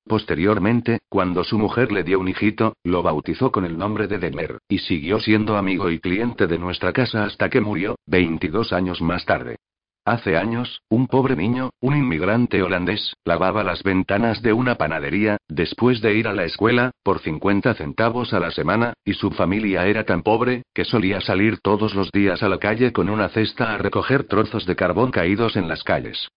Posteriormente, 0.06 1.00
cuando 1.10 1.44
su 1.44 1.58
mujer 1.58 1.92
le 1.92 2.04
dio 2.04 2.20
un 2.20 2.30
hijito, 2.30 2.74
lo 2.84 3.04
bautizó 3.04 3.52
con 3.52 3.66
el 3.66 3.78
nombre 3.78 4.08
de 4.08 4.20
Demer, 4.20 4.60
y 4.70 4.80
siguió 4.80 5.20
siendo 5.20 5.58
amigo 5.58 5.89
y 5.89 6.00
cliente 6.00 6.48
de 6.48 6.58
nuestra 6.58 6.94
casa 6.94 7.26
hasta 7.26 7.50
que 7.50 7.60
murió, 7.60 7.96
22 8.08 8.72
años 8.72 9.02
más 9.02 9.26
tarde. 9.26 9.58
Hace 10.06 10.36
años, 10.36 10.82
un 10.89 11.08
pobre 11.08 11.38
niño, 11.38 11.70
un 11.80 11.96
inmigrante 11.96 12.62
holandés, 12.62 13.16
lavaba 13.24 13.63
las 13.63 13.84
ventanas 13.84 14.42
de 14.42 14.52
una 14.52 14.76
panadería, 14.76 15.38
después 15.48 16.02
de 16.02 16.13
ir 16.13 16.28
a 16.28 16.34
la 16.34 16.44
escuela, 16.44 16.92
por 17.04 17.20
50 17.20 17.74
centavos 17.76 18.34
a 18.34 18.42
la 18.42 18.52
semana, 18.52 18.96
y 19.06 19.13
su 19.13 19.32
familia 19.32 19.88
era 19.88 20.04
tan 20.04 20.22
pobre, 20.22 20.63
que 20.74 20.84
solía 20.84 21.22
salir 21.22 21.60
todos 21.62 21.96
los 21.96 22.12
días 22.12 22.44
a 22.44 22.50
la 22.50 22.58
calle 22.58 22.92
con 22.92 23.10
una 23.10 23.30
cesta 23.30 23.74
a 23.74 23.78
recoger 23.78 24.26
trozos 24.26 24.66
de 24.66 24.76
carbón 24.76 25.10
caídos 25.10 25.56
en 25.56 25.70
las 25.70 25.86
calles. 25.86 26.28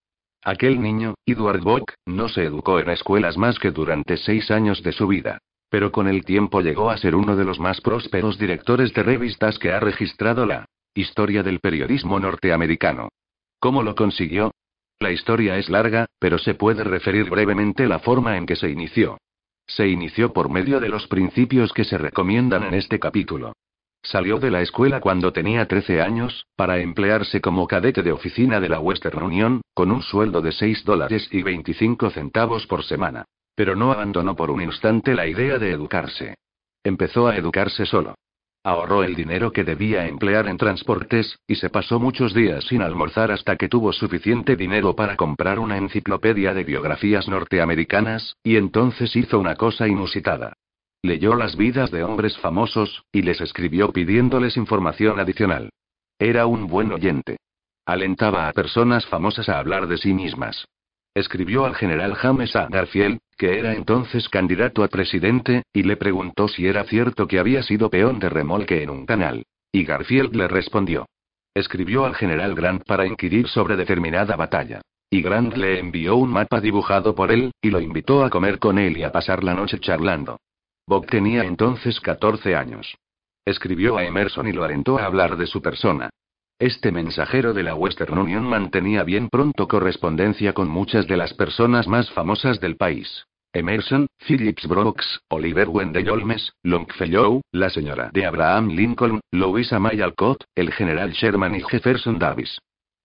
Aquel 0.45 0.81
niño, 0.81 1.15
Edward 1.25 1.59
Bock, 1.59 1.91
no 2.05 2.29
se 2.29 2.45
educó 2.45 2.79
en 2.79 2.89
escuelas 2.89 3.37
más 3.37 3.59
que 3.59 3.71
durante 3.71 4.15
seis 4.15 4.49
años 4.49 4.81
de 4.81 4.93
su 4.93 5.07
vida. 5.07 5.39
Pero 5.69 5.91
con 5.91 6.07
el 6.07 6.23
tiempo 6.23 6.61
llegó 6.61 6.89
a 6.89 6.97
ser 6.97 7.15
uno 7.15 7.35
de 7.35 7.43
los 7.43 7.59
más 7.59 7.81
prósperos 7.81 8.39
directores 8.39 8.93
de 8.93 9.03
revistas 9.03 9.59
que 9.59 9.73
ha 9.73 9.81
registrado 9.81 10.45
la 10.45 10.67
historia 10.93 11.43
del 11.43 11.59
periodismo 11.59 12.17
norteamericano. 12.17 13.09
¿Cómo 13.59 13.81
lo 13.83 13.95
consiguió? 13.95 14.51
La 14.99 15.11
historia 15.11 15.57
es 15.57 15.69
larga, 15.69 16.07
pero 16.19 16.37
se 16.37 16.53
puede 16.53 16.83
referir 16.83 17.29
brevemente 17.29 17.87
la 17.87 17.99
forma 17.99 18.37
en 18.37 18.45
que 18.45 18.55
se 18.55 18.69
inició. 18.69 19.17
Se 19.65 19.87
inició 19.87 20.31
por 20.31 20.49
medio 20.49 20.79
de 20.79 20.89
los 20.89 21.07
principios 21.07 21.73
que 21.73 21.83
se 21.83 21.97
recomiendan 21.97 22.63
en 22.63 22.73
este 22.73 22.99
capítulo. 22.99 23.53
Salió 24.03 24.39
de 24.39 24.51
la 24.51 24.61
escuela 24.61 25.01
cuando 25.01 25.33
tenía 25.33 25.67
13 25.67 26.01
años, 26.01 26.45
para 26.55 26.79
emplearse 26.79 27.41
como 27.41 27.67
cadete 27.67 28.03
de 28.03 28.11
oficina 28.11 28.59
de 28.59 28.69
la 28.69 28.79
Western 28.79 29.21
Union, 29.23 29.61
con 29.73 29.91
un 29.91 30.01
sueldo 30.01 30.41
de 30.41 30.51
6 30.51 30.85
dólares 30.85 31.27
y 31.31 31.43
25 31.43 32.11
centavos 32.11 32.67
por 32.67 32.83
semana. 32.83 33.25
Pero 33.55 33.75
no 33.75 33.91
abandonó 33.91 34.35
por 34.35 34.51
un 34.51 34.61
instante 34.61 35.15
la 35.15 35.27
idea 35.27 35.57
de 35.57 35.71
educarse. 35.71 36.35
Empezó 36.83 37.27
a 37.27 37.35
educarse 37.35 37.85
solo. 37.85 38.15
Ahorró 38.63 39.03
el 39.03 39.15
dinero 39.15 39.51
que 39.51 39.63
debía 39.63 40.07
emplear 40.07 40.47
en 40.47 40.57
transportes, 40.57 41.39
y 41.47 41.55
se 41.55 41.69
pasó 41.69 41.99
muchos 41.99 42.33
días 42.33 42.65
sin 42.65 42.81
almorzar 42.81 43.31
hasta 43.31 43.55
que 43.55 43.69
tuvo 43.69 43.93
suficiente 43.93 44.55
dinero 44.55 44.95
para 44.95 45.15
comprar 45.15 45.59
una 45.59 45.77
enciclopedia 45.77 46.53
de 46.53 46.63
biografías 46.63 47.27
norteamericanas, 47.27 48.35
y 48.43 48.57
entonces 48.57 49.15
hizo 49.15 49.39
una 49.39 49.55
cosa 49.55 49.87
inusitada. 49.87 50.53
Leyó 51.01 51.35
las 51.35 51.55
vidas 51.55 51.91
de 51.91 52.03
hombres 52.03 52.37
famosos, 52.37 53.03
y 53.11 53.21
les 53.21 53.39
escribió 53.39 53.91
pidiéndoles 53.93 54.57
información 54.57 55.19
adicional. 55.19 55.69
Era 56.19 56.45
un 56.47 56.67
buen 56.67 56.91
oyente. 56.91 57.37
Alentaba 57.85 58.49
a 58.49 58.53
personas 58.53 59.05
famosas 59.05 59.47
a 59.47 59.59
hablar 59.59 59.87
de 59.87 59.97
sí 59.97 60.13
mismas. 60.13 60.67
Escribió 61.17 61.65
al 61.65 61.73
general 61.73 62.13
James 62.13 62.55
A. 62.55 62.67
Garfield, 62.67 63.17
que 63.39 63.57
era 63.57 63.73
entonces 63.73 64.29
candidato 64.29 64.83
a 64.83 64.87
presidente, 64.87 65.63
y 65.73 65.81
le 65.81 65.97
preguntó 65.97 66.47
si 66.47 66.67
era 66.67 66.83
cierto 66.83 67.27
que 67.27 67.39
había 67.39 67.63
sido 67.63 67.89
peón 67.89 68.19
de 68.19 68.29
remolque 68.29 68.83
en 68.83 68.91
un 68.91 69.07
canal. 69.07 69.43
Y 69.71 69.83
Garfield 69.83 70.35
le 70.35 70.47
respondió. 70.47 71.07
Escribió 71.55 72.05
al 72.05 72.13
general 72.13 72.53
Grant 72.53 72.83
para 72.83 73.07
inquirir 73.07 73.47
sobre 73.47 73.75
determinada 73.75 74.35
batalla. 74.35 74.81
Y 75.09 75.23
Grant 75.23 75.57
le 75.57 75.79
envió 75.79 76.17
un 76.17 76.29
mapa 76.29 76.61
dibujado 76.61 77.15
por 77.15 77.31
él, 77.31 77.49
y 77.63 77.71
lo 77.71 77.81
invitó 77.81 78.23
a 78.23 78.29
comer 78.29 78.59
con 78.59 78.77
él 78.77 78.95
y 78.95 79.01
a 79.01 79.11
pasar 79.11 79.43
la 79.43 79.55
noche 79.55 79.79
charlando. 79.79 80.37
Bob 80.85 81.07
tenía 81.07 81.45
entonces 81.45 81.99
14 81.99 82.55
años. 82.55 82.95
Escribió 83.43 83.97
a 83.97 84.03
Emerson 84.03 84.47
y 84.47 84.51
lo 84.51 84.63
alentó 84.63 84.99
a 84.99 85.05
hablar 85.05 85.35
de 85.35 85.47
su 85.47 85.63
persona. 85.63 86.11
Este 86.59 86.91
mensajero 86.91 87.53
de 87.53 87.61
la 87.61 87.75
Western 87.75 88.17
Union 88.17 88.43
mantenía 88.43 89.03
bien 89.03 89.29
pronto 89.29 89.67
correspondencia 89.67 90.53
con 90.53 90.67
muchas 90.67 91.05
de 91.05 91.15
las 91.15 91.35
personas 91.35 91.87
más 91.87 92.09
famosas 92.09 92.59
del 92.59 92.77
país. 92.77 93.27
Emerson, 93.53 94.07
Phillips 94.27 94.67
Brooks, 94.67 95.21
Oliver 95.29 95.69
Wendell 95.69 96.09
Holmes, 96.09 96.51
Longfellow, 96.63 97.41
la 97.51 97.69
señora 97.69 98.09
de 98.11 98.25
Abraham 98.25 98.69
Lincoln, 98.69 99.21
Louisa 99.31 99.77
May 99.77 100.01
Alcott, 100.01 100.45
el 100.55 100.73
general 100.73 101.11
Sherman 101.11 101.53
y 101.53 101.61
Jefferson 101.61 102.17
Davis. 102.17 102.57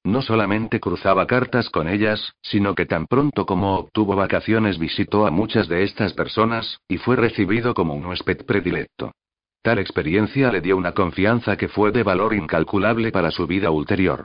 No 0.02 0.22
solamente 0.22 0.80
cruzaba 0.80 1.26
cartas 1.26 1.68
con 1.68 1.88
ellas, 1.88 2.32
sino 2.40 2.74
que 2.74 2.86
tan 2.86 3.06
pronto 3.06 3.44
como 3.44 3.76
obtuvo 3.76 4.16
vacaciones 4.16 4.78
visitó 4.78 5.26
a 5.26 5.30
muchas 5.30 5.68
de 5.68 5.82
estas 5.82 6.14
personas, 6.14 6.78
y 6.88 6.96
fue 6.96 7.16
recibido 7.16 7.74
como 7.74 7.92
un 7.92 8.06
huésped 8.06 8.46
predilecto. 8.46 9.12
Tal 9.62 9.78
experiencia 9.78 10.50
le 10.50 10.60
dio 10.60 10.76
una 10.76 10.90
confianza 10.90 11.56
que 11.56 11.68
fue 11.68 11.92
de 11.92 12.02
valor 12.02 12.34
incalculable 12.34 13.12
para 13.12 13.30
su 13.30 13.46
vida 13.46 13.70
ulterior. 13.70 14.24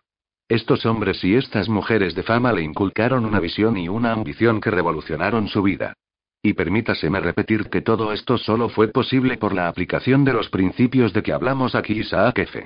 Estos 0.50 0.84
hombres 0.88 1.24
y 1.24 1.36
estas 1.36 1.70
mujeres 1.70 2.16
de 2.16 2.24
fama 2.24 2.52
le 2.54 2.64
inculcaron 2.64 3.24
una 3.24 3.40
visión 3.40 3.78
y 3.78 3.88
una 3.88 4.14
ambición 4.14 4.60
que 4.60 4.72
revolucionaron 4.72 5.48
su 5.48 5.62
vida. 5.62 5.94
Y 6.42 6.54
permítaseme 6.54 7.20
repetir 7.20 7.70
que 7.70 7.82
todo 7.82 8.14
esto 8.14 8.40
solo 8.40 8.70
fue 8.70 8.88
posible 8.88 9.38
por 9.38 9.54
la 9.54 9.68
aplicación 9.68 10.24
de 10.24 10.34
los 10.34 10.50
principios 10.50 11.14
de 11.14 11.22
que 11.22 11.34
hablamos 11.34 11.76
aquí. 11.76 12.00
Isaac 12.00 12.40
F. 12.40 12.64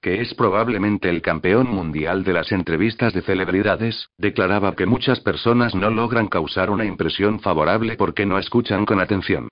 Que 0.00 0.20
es 0.20 0.34
probablemente 0.34 1.08
el 1.08 1.20
campeón 1.20 1.68
mundial 1.68 2.22
de 2.22 2.32
las 2.32 2.52
entrevistas 2.52 3.12
de 3.12 3.22
celebridades, 3.22 4.08
declaraba 4.18 4.76
que 4.76 4.86
muchas 4.86 5.18
personas 5.18 5.74
no 5.74 5.90
logran 5.90 6.28
causar 6.28 6.70
una 6.70 6.84
impresión 6.84 7.40
favorable 7.40 7.96
porque 7.96 8.24
no 8.24 8.38
escuchan 8.38 8.84
con 8.84 9.00
atención. 9.00 9.48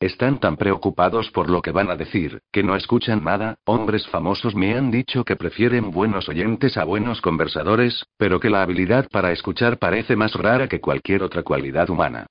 Están 0.00 0.40
tan 0.40 0.56
preocupados 0.56 1.30
por 1.30 1.50
lo 1.50 1.60
que 1.60 1.72
van 1.72 1.90
a 1.90 1.96
decir, 1.96 2.40
que 2.50 2.62
no 2.62 2.74
escuchan 2.74 3.22
nada. 3.22 3.58
Hombres 3.66 4.08
famosos 4.08 4.54
me 4.54 4.74
han 4.74 4.90
dicho 4.90 5.24
que 5.26 5.36
prefieren 5.36 5.90
buenos 5.90 6.26
oyentes 6.30 6.78
a 6.78 6.84
buenos 6.84 7.20
conversadores, 7.20 8.06
pero 8.16 8.40
que 8.40 8.48
la 8.48 8.62
habilidad 8.62 9.10
para 9.10 9.30
escuchar 9.30 9.78
parece 9.78 10.16
más 10.16 10.32
rara 10.32 10.68
que 10.68 10.80
cualquier 10.80 11.22
otra 11.22 11.42
cualidad 11.42 11.90
humana. 11.90 12.24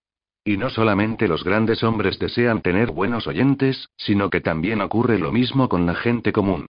Y 0.43 0.57
no 0.57 0.71
solamente 0.71 1.27
los 1.27 1.43
grandes 1.43 1.83
hombres 1.83 2.17
desean 2.17 2.63
tener 2.63 2.89
buenos 2.89 3.27
oyentes, 3.27 3.89
sino 3.97 4.31
que 4.31 4.41
también 4.41 4.81
ocurre 4.81 5.19
lo 5.19 5.31
mismo 5.31 5.69
con 5.69 5.85
la 5.85 5.93
gente 5.93 6.33
común. 6.33 6.65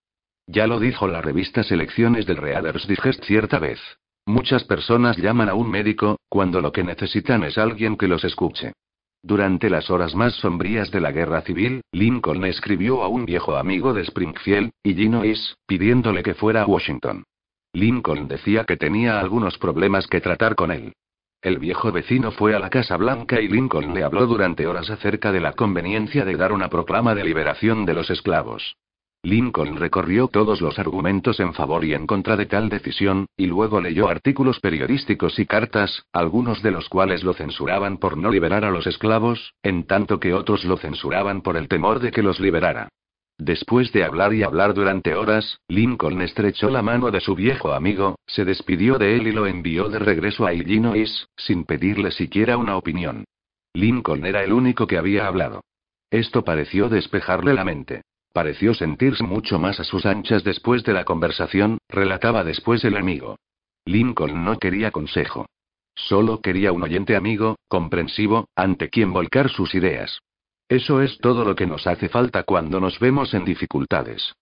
Ya 0.46 0.66
lo 0.66 0.78
dijo 0.78 1.08
la 1.08 1.22
revista 1.22 1.62
Selecciones 1.62 2.26
del 2.26 2.36
Reader's 2.36 2.86
Digest 2.86 3.24
cierta 3.24 3.58
vez. 3.58 3.80
Muchas 4.26 4.64
personas 4.64 5.16
llaman 5.16 5.48
a 5.48 5.54
un 5.54 5.70
médico, 5.70 6.18
cuando 6.28 6.60
lo 6.60 6.72
que 6.72 6.84
necesitan 6.84 7.42
es 7.44 7.56
alguien 7.56 7.96
que 7.96 8.06
los 8.06 8.22
escuche. 8.22 8.74
Durante 9.22 9.68
las 9.68 9.90
horas 9.90 10.14
más 10.14 10.34
sombrías 10.34 10.90
de 10.90 11.00
la 11.00 11.12
guerra 11.12 11.42
civil, 11.42 11.82
Lincoln 11.92 12.44
escribió 12.44 13.02
a 13.02 13.08
un 13.08 13.26
viejo 13.26 13.56
amigo 13.56 13.92
de 13.92 14.02
Springfield, 14.02 14.70
Illinois, 14.82 15.56
pidiéndole 15.66 16.22
que 16.22 16.34
fuera 16.34 16.62
a 16.62 16.66
Washington. 16.66 17.24
Lincoln 17.72 18.28
decía 18.28 18.64
que 18.64 18.76
tenía 18.76 19.20
algunos 19.20 19.58
problemas 19.58 20.06
que 20.06 20.20
tratar 20.20 20.54
con 20.54 20.72
él. 20.72 20.94
El 21.42 21.58
viejo 21.58 21.92
vecino 21.92 22.32
fue 22.32 22.54
a 22.54 22.58
la 22.58 22.70
Casa 22.70 22.96
Blanca 22.96 23.40
y 23.40 23.48
Lincoln 23.48 23.94
le 23.94 24.04
habló 24.04 24.26
durante 24.26 24.66
horas 24.66 24.90
acerca 24.90 25.32
de 25.32 25.40
la 25.40 25.52
conveniencia 25.52 26.24
de 26.24 26.36
dar 26.36 26.52
una 26.52 26.68
proclama 26.68 27.14
de 27.14 27.24
liberación 27.24 27.86
de 27.86 27.94
los 27.94 28.10
esclavos. 28.10 28.76
Lincoln 29.22 29.76
recorrió 29.76 30.28
todos 30.28 30.62
los 30.62 30.78
argumentos 30.78 31.40
en 31.40 31.52
favor 31.52 31.84
y 31.84 31.92
en 31.92 32.06
contra 32.06 32.36
de 32.36 32.46
tal 32.46 32.70
decisión, 32.70 33.26
y 33.36 33.46
luego 33.46 33.80
leyó 33.80 34.08
artículos 34.08 34.60
periodísticos 34.60 35.38
y 35.38 35.44
cartas, 35.44 36.04
algunos 36.12 36.62
de 36.62 36.70
los 36.70 36.88
cuales 36.88 37.22
lo 37.22 37.34
censuraban 37.34 37.98
por 37.98 38.16
no 38.16 38.30
liberar 38.30 38.64
a 38.64 38.70
los 38.70 38.86
esclavos, 38.86 39.52
en 39.62 39.86
tanto 39.86 40.18
que 40.18 40.32
otros 40.32 40.64
lo 40.64 40.78
censuraban 40.78 41.42
por 41.42 41.58
el 41.58 41.68
temor 41.68 42.00
de 42.00 42.12
que 42.12 42.22
los 42.22 42.40
liberara. 42.40 42.88
Después 43.36 43.92
de 43.92 44.04
hablar 44.04 44.32
y 44.32 44.42
hablar 44.42 44.72
durante 44.72 45.14
horas, 45.14 45.60
Lincoln 45.68 46.22
estrechó 46.22 46.70
la 46.70 46.82
mano 46.82 47.10
de 47.10 47.20
su 47.20 47.34
viejo 47.34 47.72
amigo, 47.72 48.18
se 48.26 48.46
despidió 48.46 48.96
de 48.96 49.16
él 49.16 49.26
y 49.26 49.32
lo 49.32 49.46
envió 49.46 49.88
de 49.90 49.98
regreso 49.98 50.46
a 50.46 50.54
Illinois, 50.54 51.26
sin 51.36 51.64
pedirle 51.64 52.10
siquiera 52.10 52.56
una 52.56 52.76
opinión. 52.76 53.24
Lincoln 53.74 54.24
era 54.24 54.42
el 54.44 54.52
único 54.52 54.86
que 54.86 54.98
había 54.98 55.26
hablado. 55.26 55.62
Esto 56.10 56.42
pareció 56.42 56.88
despejarle 56.88 57.54
la 57.54 57.64
mente. 57.64 58.02
Pareció 58.32 58.74
sentirse 58.74 59.24
mucho 59.24 59.58
más 59.58 59.80
a 59.80 59.84
sus 59.84 60.06
anchas 60.06 60.44
después 60.44 60.84
de 60.84 60.92
la 60.92 61.04
conversación, 61.04 61.78
relataba 61.88 62.44
después 62.44 62.84
el 62.84 62.96
amigo. 62.96 63.36
Lincoln 63.84 64.44
no 64.44 64.58
quería 64.58 64.92
consejo. 64.92 65.46
Solo 65.94 66.40
quería 66.40 66.72
un 66.72 66.82
oyente 66.82 67.16
amigo, 67.16 67.56
comprensivo, 67.66 68.48
ante 68.54 68.88
quien 68.88 69.12
volcar 69.12 69.50
sus 69.50 69.74
ideas. 69.74 70.20
Eso 70.68 71.02
es 71.02 71.18
todo 71.18 71.44
lo 71.44 71.56
que 71.56 71.66
nos 71.66 71.88
hace 71.88 72.08
falta 72.08 72.44
cuando 72.44 72.78
nos 72.78 73.00
vemos 73.00 73.34
en 73.34 73.44
dificultades. 73.44 74.32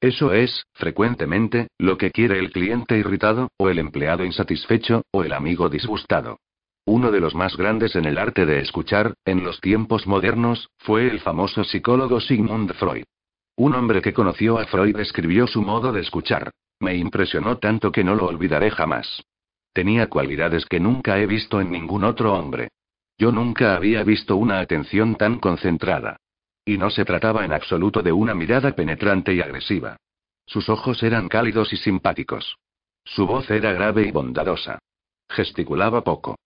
Eso 0.00 0.32
es, 0.32 0.64
frecuentemente, 0.74 1.68
lo 1.78 1.96
que 1.96 2.10
quiere 2.10 2.38
el 2.38 2.52
cliente 2.52 2.98
irritado, 2.98 3.48
o 3.56 3.70
el 3.70 3.78
empleado 3.78 4.24
insatisfecho, 4.24 5.02
o 5.10 5.24
el 5.24 5.32
amigo 5.32 5.70
disgustado. 5.70 6.38
Uno 6.84 7.10
de 7.10 7.20
los 7.20 7.34
más 7.34 7.56
grandes 7.56 7.96
en 7.96 8.04
el 8.04 8.18
arte 8.18 8.46
de 8.46 8.60
escuchar, 8.60 9.14
en 9.24 9.42
los 9.42 9.60
tiempos 9.60 10.06
modernos, 10.06 10.68
fue 10.78 11.08
el 11.08 11.20
famoso 11.20 11.64
psicólogo 11.64 12.20
Sigmund 12.20 12.74
Freud. 12.74 13.04
Un 13.58 13.74
hombre 13.74 14.00
que 14.00 14.12
conoció 14.12 14.56
a 14.60 14.66
Freud 14.66 14.96
escribió 15.00 15.48
su 15.48 15.62
modo 15.62 15.90
de 15.90 16.00
escuchar. 16.00 16.52
Me 16.78 16.94
impresionó 16.94 17.58
tanto 17.58 17.90
que 17.90 18.04
no 18.04 18.14
lo 18.14 18.26
olvidaré 18.26 18.70
jamás. 18.70 19.24
Tenía 19.72 20.06
cualidades 20.06 20.64
que 20.64 20.78
nunca 20.78 21.18
he 21.18 21.26
visto 21.26 21.60
en 21.60 21.72
ningún 21.72 22.04
otro 22.04 22.34
hombre. 22.34 22.68
Yo 23.18 23.32
nunca 23.32 23.74
había 23.74 24.04
visto 24.04 24.36
una 24.36 24.60
atención 24.60 25.16
tan 25.16 25.40
concentrada. 25.40 26.18
Y 26.64 26.78
no 26.78 26.88
se 26.88 27.04
trataba 27.04 27.44
en 27.44 27.52
absoluto 27.52 28.00
de 28.00 28.12
una 28.12 28.32
mirada 28.32 28.76
penetrante 28.76 29.34
y 29.34 29.40
agresiva. 29.40 29.96
Sus 30.46 30.68
ojos 30.68 31.02
eran 31.02 31.28
cálidos 31.28 31.72
y 31.72 31.78
simpáticos. 31.78 32.58
Su 33.04 33.26
voz 33.26 33.50
era 33.50 33.72
grave 33.72 34.06
y 34.06 34.12
bondadosa. 34.12 34.78
Gesticulaba 35.28 36.04
poco. 36.04 36.36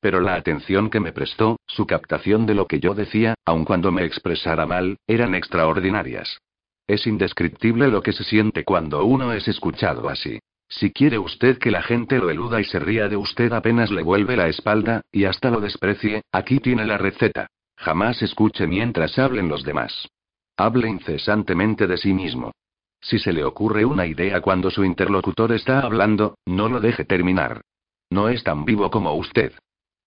Pero 0.00 0.22
la 0.22 0.36
atención 0.36 0.88
que 0.88 1.00
me 1.00 1.12
prestó, 1.12 1.58
su 1.66 1.86
captación 1.86 2.46
de 2.46 2.54
lo 2.54 2.66
que 2.66 2.80
yo 2.80 2.94
decía, 2.94 3.34
aun 3.44 3.66
cuando 3.66 3.92
me 3.92 4.06
expresara 4.06 4.64
mal, 4.64 4.96
eran 5.06 5.34
extraordinarias. 5.34 6.40
Es 6.86 7.06
indescriptible 7.06 7.88
lo 7.88 8.02
que 8.02 8.12
se 8.12 8.24
siente 8.24 8.64
cuando 8.64 9.04
uno 9.04 9.32
es 9.32 9.46
escuchado 9.48 10.08
así. 10.08 10.40
Si 10.68 10.90
quiere 10.90 11.18
usted 11.18 11.58
que 11.58 11.70
la 11.70 11.82
gente 11.82 12.18
lo 12.18 12.30
eluda 12.30 12.60
y 12.60 12.64
se 12.64 12.78
ría 12.78 13.08
de 13.08 13.16
usted 13.16 13.52
apenas 13.52 13.90
le 13.90 14.02
vuelve 14.02 14.36
la 14.36 14.48
espalda, 14.48 15.02
y 15.12 15.24
hasta 15.24 15.50
lo 15.50 15.60
desprecie, 15.60 16.22
aquí 16.32 16.60
tiene 16.60 16.86
la 16.86 16.96
receta. 16.96 17.46
Jamás 17.76 18.22
escuche 18.22 18.66
mientras 18.66 19.18
hablen 19.18 19.48
los 19.48 19.64
demás. 19.64 20.08
Hable 20.56 20.88
incesantemente 20.88 21.86
de 21.86 21.96
sí 21.96 22.14
mismo. 22.14 22.52
Si 23.00 23.18
se 23.18 23.32
le 23.32 23.44
ocurre 23.44 23.84
una 23.84 24.06
idea 24.06 24.40
cuando 24.40 24.70
su 24.70 24.84
interlocutor 24.84 25.52
está 25.52 25.80
hablando, 25.80 26.36
no 26.46 26.68
lo 26.68 26.80
deje 26.80 27.04
terminar. 27.04 27.62
No 28.10 28.28
es 28.28 28.44
tan 28.44 28.64
vivo 28.64 28.90
como 28.90 29.14
usted. 29.14 29.52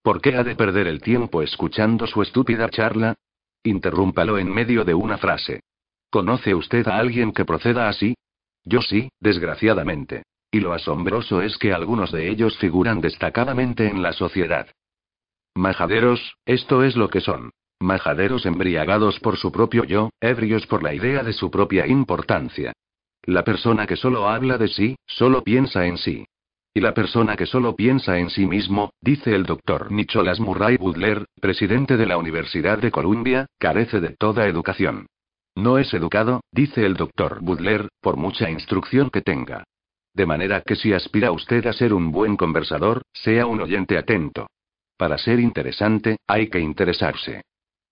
¿Por 0.02 0.22
qué 0.22 0.36
ha 0.36 0.44
de 0.44 0.56
perder 0.56 0.88
el 0.88 1.02
tiempo 1.02 1.42
escuchando 1.42 2.08
su 2.08 2.22
estúpida 2.22 2.70
charla? 2.70 3.16
Interrúmpalo 3.64 4.38
en 4.38 4.54
medio 4.54 4.86
de 4.86 4.94
una 4.94 5.18
frase. 5.18 5.62
¿Conoce 6.10 6.56
usted 6.56 6.88
a 6.88 6.98
alguien 6.98 7.32
que 7.32 7.46
proceda 7.46 7.90
así? 7.90 8.16
Yo 8.64 8.82
sí, 8.82 9.10
desgraciadamente. 9.20 10.24
Y 10.52 10.60
lo 10.60 10.74
asombroso 10.74 11.42
es 11.42 11.58
que 11.58 11.74
algunos 11.74 12.12
de 12.12 12.30
ellos 12.30 12.58
figuran 12.58 13.02
destacadamente 13.02 13.88
en 13.88 14.02
la 14.02 14.14
sociedad. 14.14 14.68
Majaderos, 15.56 16.36
esto 16.46 16.84
es 16.84 16.96
lo 16.96 17.10
que 17.10 17.22
son. 17.22 17.52
Majaderos 17.80 18.46
embriagados 18.46 19.20
por 19.20 19.38
su 19.38 19.52
propio 19.52 19.84
yo, 19.84 20.10
ebrios 20.22 20.66
por 20.68 20.82
la 20.82 20.94
idea 20.94 21.24
de 21.24 21.34
su 21.34 21.52
propia 21.52 21.88
importancia. 21.88 22.74
La 23.24 23.44
persona 23.44 23.86
que 23.86 23.96
solo 23.96 24.30
habla 24.30 24.58
de 24.58 24.68
sí, 24.68 24.96
solo 25.06 25.44
piensa 25.44 25.86
en 25.86 25.98
sí. 25.98 26.26
Y 26.74 26.82
la 26.82 26.94
persona 26.94 27.36
que 27.36 27.46
solo 27.46 27.76
piensa 27.76 28.20
en 28.20 28.30
sí 28.30 28.46
mismo, 28.46 28.92
dice 29.02 29.34
el 29.34 29.46
doctor 29.46 29.92
Nicholas 29.92 30.40
Murray 30.40 30.78
Butler, 30.78 31.26
presidente 31.40 31.96
de 31.98 32.06
la 32.06 32.18
Universidad 32.18 32.78
de 32.80 32.92
Columbia, 32.92 33.48
carece 33.58 34.00
de 34.02 34.10
toda 34.10 34.48
educación. 34.48 35.08
No 35.56 35.78
es 35.78 35.94
educado, 35.94 36.42
dice 36.52 36.86
el 36.86 36.96
doctor 36.96 37.40
Butler, 37.42 37.88
por 38.02 38.18
mucha 38.18 38.50
instrucción 38.50 39.10
que 39.10 39.22
tenga. 39.22 39.64
De 40.14 40.26
manera 40.26 40.62
que 40.62 40.76
si 40.76 40.92
aspira 40.92 41.32
usted 41.32 41.66
a 41.68 41.74
ser 41.74 41.94
un 41.94 42.12
buen 42.12 42.36
conversador, 42.36 43.02
sea 43.14 43.46
un 43.46 43.62
oyente 43.62 43.98
atento. 43.98 44.48
Para 44.98 45.18
ser 45.18 45.40
interesante, 45.40 46.18
hay 46.28 46.50
que 46.50 46.60
interesarse. 46.60 47.42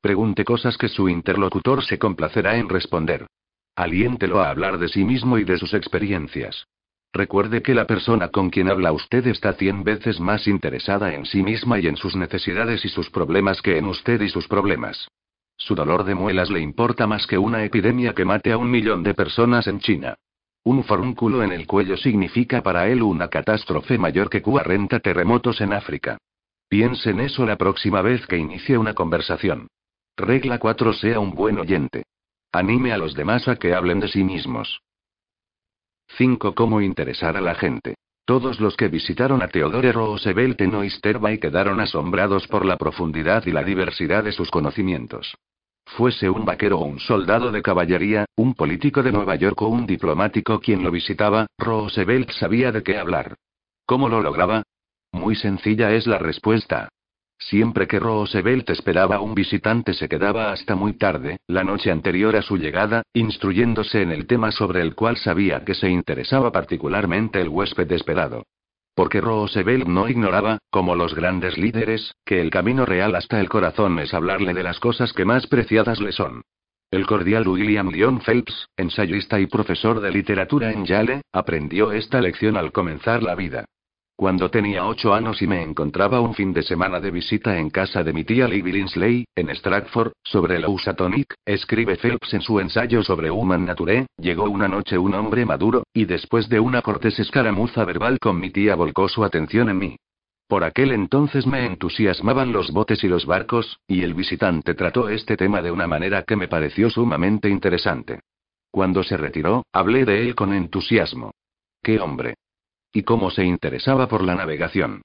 Pregunte 0.01 0.43
cosas 0.43 0.78
que 0.78 0.89
su 0.89 1.07
interlocutor 1.07 1.84
se 1.84 1.97
complacerá 1.97 2.57
en 2.57 2.68
responder. 2.68 3.28
Aliéntelo 3.76 4.41
a 4.41 4.49
hablar 4.49 4.78
de 4.78 4.89
sí 4.89 5.05
mismo 5.05 5.38
y 5.38 5.45
de 5.45 5.57
sus 5.57 5.74
experiencias. 5.74 6.66
Recuerde 7.14 7.61
que 7.61 7.74
la 7.74 7.88
persona 7.88 8.28
con 8.30 8.49
quien 8.49 8.70
habla 8.70 8.91
usted 8.91 9.26
está 9.28 9.53
cien 9.53 9.84
veces 9.84 10.20
más 10.20 10.47
interesada 10.47 11.14
en 11.14 11.26
sí 11.26 11.43
misma 11.43 11.80
y 11.80 11.88
en 11.88 11.95
sus 11.95 12.16
necesidades 12.16 12.84
y 12.84 12.89
sus 12.89 13.09
problemas 13.09 13.61
que 13.61 13.78
en 13.78 13.86
usted 13.86 14.20
y 14.22 14.30
sus 14.30 14.47
problemas. 14.47 15.07
Su 15.66 15.76
dolor 15.76 16.03
de 16.03 16.14
muelas 16.14 16.49
le 16.49 16.59
importa 16.59 17.07
más 17.07 17.26
que 17.26 17.38
una 17.38 17.64
epidemia 17.64 18.14
que 18.14 18.26
mate 18.26 18.51
a 18.51 18.57
un 18.57 18.70
millón 18.70 19.01
de 19.01 19.14
personas 19.14 19.66
en 19.68 19.80
China. 19.80 20.18
Un 20.66 20.84
forúnculo 20.84 21.41
en 21.41 21.53
el 21.53 21.68
cuello 21.68 21.95
significa 21.95 22.61
para 22.61 22.89
él 22.89 23.01
una 23.01 23.30
catástrofe 23.30 23.97
mayor 23.97 24.30
que 24.30 24.41
40 24.41 24.99
terremotos 24.99 25.61
en 25.61 25.72
África. 25.72 26.18
Piense 26.68 27.11
en 27.11 27.22
eso 27.22 27.45
la 27.45 27.55
próxima 27.55 28.01
vez 28.01 28.28
que 28.28 28.38
inicie 28.38 28.78
una 28.78 28.93
conversación. 28.93 29.68
Regla 30.18 30.59
4. 30.59 30.91
Sea 30.91 31.22
un 31.22 31.34
buen 31.34 31.57
oyente. 31.57 32.03
Anime 32.51 32.91
a 32.91 32.97
los 32.97 33.14
demás 33.14 33.47
a 33.47 33.55
que 33.55 33.74
hablen 33.74 34.01
de 34.01 34.09
sí 34.09 34.26
mismos. 34.26 34.82
5. 36.18 36.55
Cómo 36.55 36.82
interesar 36.82 37.38
a 37.38 37.41
la 37.41 37.55
gente. 37.55 37.95
Todos 38.26 38.59
los 38.59 38.76
que 38.76 38.89
visitaron 38.89 39.41
a 39.41 39.47
Theodore 39.47 39.93
Roosevelt 39.93 40.59
en 40.59 40.76
Oysterbay 40.76 41.39
quedaron 41.39 41.80
asombrados 41.80 42.47
por 42.49 42.66
la 42.66 42.76
profundidad 42.76 43.45
y 43.45 43.51
la 43.51 43.64
diversidad 43.64 44.26
de 44.26 44.34
sus 44.34 44.51
conocimientos. 44.51 45.34
Fuese 45.96 46.28
un 46.28 46.44
vaquero 46.44 46.80
o 46.80 46.86
un 46.86 47.00
soldado 47.00 47.52
de 47.52 47.62
caballería, 47.62 48.26
un 48.36 48.56
político 48.56 49.04
de 49.04 49.12
Nueva 49.12 49.36
York 49.36 49.62
o 49.62 49.68
un 49.68 49.86
diplomático 49.86 50.60
quien 50.60 50.84
lo 50.84 50.89
visitaba, 50.89 51.46
Roosevelt 51.60 52.32
sabía 52.32 52.72
de 52.72 52.82
qué 52.82 52.98
hablar. 52.98 53.36
¿Cómo 53.86 54.10
lo 54.10 54.20
lograba? 54.20 54.64
Muy 55.12 55.36
sencilla 55.36 55.91
es 55.91 56.08
la 56.08 56.18
respuesta. 56.18 56.89
Siempre 57.38 57.88
que 57.88 58.00
Roosevelt 58.00 58.72
esperaba 58.72 59.18
a 59.18 59.22
un 59.22 59.36
visitante 59.36 59.94
se 59.94 60.10
quedaba 60.10 60.52
hasta 60.52 60.74
muy 60.74 60.94
tarde, 60.94 61.38
la 61.46 61.64
noche 61.64 61.91
anterior 61.91 62.36
a 62.36 62.41
su 62.41 62.58
llegada, 62.58 63.04
instruyéndose 63.14 64.02
en 64.02 64.12
el 64.12 64.26
tema 64.26 64.52
sobre 64.52 64.82
el 64.82 64.96
cual 64.96 65.18
sabía 65.18 65.64
que 65.64 65.76
se 65.76 65.89
interesaba 65.89 66.52
particularmente 66.52 67.39
el 67.39 67.50
huésped 67.50 67.91
esperado. 67.91 68.46
Porque 68.96 69.22
Roosevelt 69.22 69.88
no 69.88 70.08
ignoraba, 70.08 70.60
como 70.70 70.96
los 70.96 71.16
grandes 71.16 71.58
líderes, 71.58 72.14
que 72.26 72.41
el 72.41 72.52
camino 72.52 72.86
real 72.86 73.16
hasta 73.16 73.39
el 73.39 73.50
corazón 73.50 73.98
es 74.00 74.14
hablarle 74.14 74.54
de 74.54 74.64
las 74.64 74.80
cosas 74.80 75.14
que 75.14 75.26
más 75.26 75.48
preciadas 75.48 76.00
le 76.00 76.12
son. 76.12 76.44
El 76.91 77.08
cordial 77.08 77.48
William 77.48 77.89
Lyon 77.89 78.22
Phelps, 78.22 78.68
ensayista 78.78 79.39
y 79.39 79.48
profesor 79.48 80.00
de 80.00 80.12
literatura 80.12 80.72
en 80.72 80.86
Yale, 80.86 81.22
aprendió 81.32 81.91
esta 81.91 82.22
lección 82.22 82.56
al 82.56 82.72
comenzar 82.72 83.24
la 83.24 83.34
vida. 83.34 83.66
Cuando 84.16 84.49
tenía 84.49 84.86
ocho 84.86 85.14
años 85.14 85.41
y 85.41 85.47
me 85.47 85.64
encontraba 85.64 86.22
un 86.22 86.36
fin 86.36 86.53
de 86.53 86.61
semana 86.61 86.99
de 86.99 87.09
visita 87.09 87.57
en 87.57 87.72
casa 87.72 88.03
de 88.03 88.14
mi 88.14 88.24
tía 88.24 88.47
Libby 88.47 88.72
Linsley, 88.72 89.26
en 89.36 89.49
Stratford, 89.49 90.11
sobre 90.24 90.59
la 90.59 90.70
Usatonic, 90.70 91.34
escribe 91.45 91.95
Phelps 91.95 92.34
en 92.36 92.41
su 92.41 92.59
ensayo 92.59 93.03
sobre 93.03 93.32
Human 93.32 93.66
Nature, 93.66 94.05
llegó 94.18 94.49
una 94.49 94.68
noche 94.68 94.99
un 94.99 95.16
hombre 95.16 95.45
maduro, 95.45 95.84
y 95.93 96.05
después 96.05 96.47
de 96.47 96.59
una 96.59 96.84
cortés 96.84 97.18
escaramuza 97.20 97.84
verbal 97.86 98.20
con 98.20 98.39
mi 98.39 98.51
tía 98.51 98.76
volcó 98.76 99.09
su 99.09 99.24
atención 99.24 99.70
en 99.70 99.78
mí. 99.80 99.95
Por 100.47 100.64
aquel 100.64 100.91
entonces 100.91 101.47
me 101.47 101.66
entusiasmaban 101.66 102.53
los 102.53 102.72
botes 102.72 103.03
y 103.03 103.07
los 103.07 103.26
barcos, 103.26 103.80
y 103.88 104.03
el 104.03 104.14
visitante 104.14 104.76
trató 104.76 105.09
este 105.09 105.36
tema 105.36 105.64
de 105.64 105.72
una 105.72 105.88
manera 105.88 106.22
que 106.22 106.36
me 106.36 106.47
pareció 106.47 106.91
sumamente 106.91 107.49
interesante. 107.49 108.20
Cuando 108.70 109.03
se 109.03 109.18
retiró, 109.18 109.66
hablé 109.74 110.05
de 110.05 110.22
él 110.22 110.36
con 110.36 110.53
entusiasmo. 110.53 111.32
¡Qué 111.82 111.99
hombre! 111.99 112.36
Y 112.94 113.04
cómo 113.04 113.32
se 113.32 113.44
interesaba 113.44 114.08
por 114.08 114.24
la 114.24 114.36
navegación. 114.36 115.02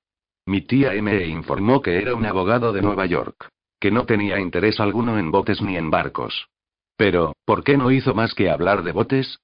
Mi 0.47 0.61
tía 0.61 0.93
me 1.03 1.27
informó 1.27 1.83
que 1.83 1.99
era 1.99 2.15
un 2.15 2.27
abogado 2.27 2.73
de 2.73 2.83
Nueva 2.83 3.07
York, 3.07 3.49
que 3.81 3.91
no 3.91 4.05
tenía 4.05 4.39
interés 4.39 4.79
alguno 4.79 5.19
en 5.19 5.31
botes 5.31 5.61
ni 5.63 5.77
en 5.77 5.91
barcos. 5.91 6.49
Pero, 6.97 7.35
¿por 7.45 7.65
qué 7.65 7.77
no 7.77 7.91
hizo 7.91 8.15
más 8.15 8.35
que 8.35 8.51
hablar 8.51 8.83
de 8.83 8.93
botes? 8.93 9.39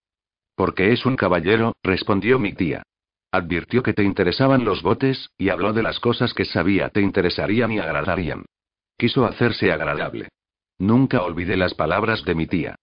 Porque 0.54 0.92
es 0.92 1.06
un 1.06 1.16
caballero, 1.16 1.72
respondió 1.82 2.38
mi 2.38 2.52
tía. 2.52 2.82
Advirtió 3.32 3.82
que 3.82 3.94
te 3.94 4.04
interesaban 4.04 4.64
los 4.64 4.82
botes, 4.82 5.30
y 5.36 5.48
habló 5.48 5.72
de 5.72 5.82
las 5.82 5.98
cosas 5.98 6.34
que 6.34 6.44
sabía 6.44 6.90
te 6.90 7.00
interesarían 7.00 7.72
y 7.72 7.78
agradarían. 7.78 8.44
Quiso 8.96 9.24
hacerse 9.24 9.72
agradable. 9.72 10.28
Nunca 10.78 11.22
olvidé 11.22 11.56
las 11.56 11.74
palabras 11.74 12.24
de 12.24 12.34
mi 12.34 12.46
tía. 12.46 12.76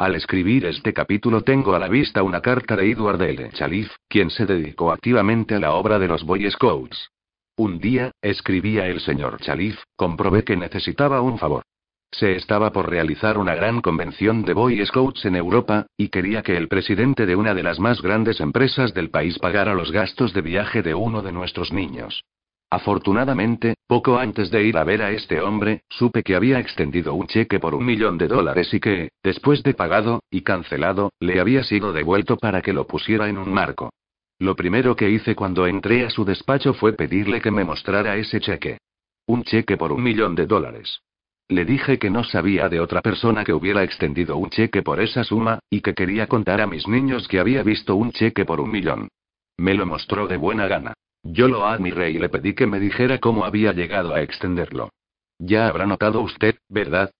Al 0.00 0.14
escribir 0.14 0.64
este 0.64 0.92
capítulo 0.92 1.42
tengo 1.42 1.74
a 1.74 1.80
la 1.80 1.88
vista 1.88 2.22
una 2.22 2.40
carta 2.40 2.76
de 2.76 2.88
Edward 2.88 3.20
L. 3.20 3.50
Chalif, 3.50 3.90
quien 4.08 4.30
se 4.30 4.46
dedicó 4.46 4.92
activamente 4.92 5.56
a 5.56 5.58
la 5.58 5.72
obra 5.72 5.98
de 5.98 6.06
los 6.06 6.22
Boy 6.22 6.48
Scouts. 6.48 7.10
Un 7.56 7.80
día, 7.80 8.12
escribía 8.22 8.86
el 8.86 9.00
señor 9.00 9.40
Chalif, 9.40 9.76
comprobé 9.96 10.44
que 10.44 10.56
necesitaba 10.56 11.20
un 11.20 11.36
favor. 11.36 11.64
Se 12.12 12.36
estaba 12.36 12.70
por 12.70 12.88
realizar 12.88 13.38
una 13.38 13.56
gran 13.56 13.80
convención 13.80 14.44
de 14.44 14.52
Boy 14.54 14.86
Scouts 14.86 15.24
en 15.24 15.34
Europa, 15.34 15.86
y 15.96 16.10
quería 16.10 16.42
que 16.42 16.56
el 16.56 16.68
presidente 16.68 17.26
de 17.26 17.34
una 17.34 17.52
de 17.52 17.64
las 17.64 17.80
más 17.80 18.00
grandes 18.00 18.38
empresas 18.38 18.94
del 18.94 19.10
país 19.10 19.40
pagara 19.40 19.74
los 19.74 19.90
gastos 19.90 20.32
de 20.32 20.42
viaje 20.42 20.80
de 20.82 20.94
uno 20.94 21.22
de 21.22 21.32
nuestros 21.32 21.72
niños. 21.72 22.22
Afortunadamente, 22.70 23.76
poco 23.86 24.18
antes 24.18 24.50
de 24.50 24.64
ir 24.64 24.76
a 24.76 24.84
ver 24.84 25.00
a 25.00 25.10
este 25.10 25.40
hombre, 25.40 25.82
supe 25.88 26.22
que 26.22 26.36
había 26.36 26.58
extendido 26.58 27.14
un 27.14 27.26
cheque 27.26 27.58
por 27.58 27.74
un 27.74 27.86
millón 27.86 28.18
de 28.18 28.28
dólares 28.28 28.72
y 28.74 28.80
que, 28.80 29.10
después 29.22 29.62
de 29.62 29.72
pagado, 29.72 30.22
y 30.30 30.42
cancelado, 30.42 31.12
le 31.18 31.40
había 31.40 31.62
sido 31.64 31.92
devuelto 31.94 32.36
para 32.36 32.60
que 32.60 32.74
lo 32.74 32.86
pusiera 32.86 33.28
en 33.28 33.38
un 33.38 33.52
marco. 33.52 33.90
Lo 34.38 34.54
primero 34.54 34.94
que 34.96 35.10
hice 35.10 35.34
cuando 35.34 35.66
entré 35.66 36.04
a 36.04 36.10
su 36.10 36.24
despacho 36.26 36.74
fue 36.74 36.92
pedirle 36.92 37.40
que 37.40 37.50
me 37.50 37.64
mostrara 37.64 38.16
ese 38.16 38.38
cheque. 38.38 38.78
Un 39.26 39.44
cheque 39.44 39.78
por 39.78 39.90
un 39.90 40.02
millón 40.02 40.34
de 40.34 40.46
dólares. 40.46 41.00
Le 41.48 41.64
dije 41.64 41.98
que 41.98 42.10
no 42.10 42.22
sabía 42.22 42.68
de 42.68 42.80
otra 42.80 43.00
persona 43.00 43.44
que 43.44 43.54
hubiera 43.54 43.82
extendido 43.82 44.36
un 44.36 44.50
cheque 44.50 44.82
por 44.82 45.00
esa 45.00 45.24
suma, 45.24 45.60
y 45.70 45.80
que 45.80 45.94
quería 45.94 46.26
contar 46.26 46.60
a 46.60 46.66
mis 46.66 46.86
niños 46.86 47.26
que 47.26 47.40
había 47.40 47.62
visto 47.62 47.96
un 47.96 48.12
cheque 48.12 48.44
por 48.44 48.60
un 48.60 48.70
millón. 48.70 49.08
Me 49.56 49.72
lo 49.72 49.86
mostró 49.86 50.26
de 50.26 50.36
buena 50.36 50.68
gana. 50.68 50.92
Yo 51.30 51.46
lo 51.46 51.66
admiré 51.66 52.10
y 52.10 52.18
le 52.18 52.30
pedí 52.30 52.54
que 52.54 52.66
me 52.66 52.80
dijera 52.80 53.18
cómo 53.18 53.44
había 53.44 53.72
llegado 53.72 54.14
a 54.14 54.22
extenderlo. 54.22 54.90
Ya 55.38 55.68
habrá 55.68 55.84
notado 55.84 56.22
usted, 56.22 56.56
¿verdad? 56.70 57.10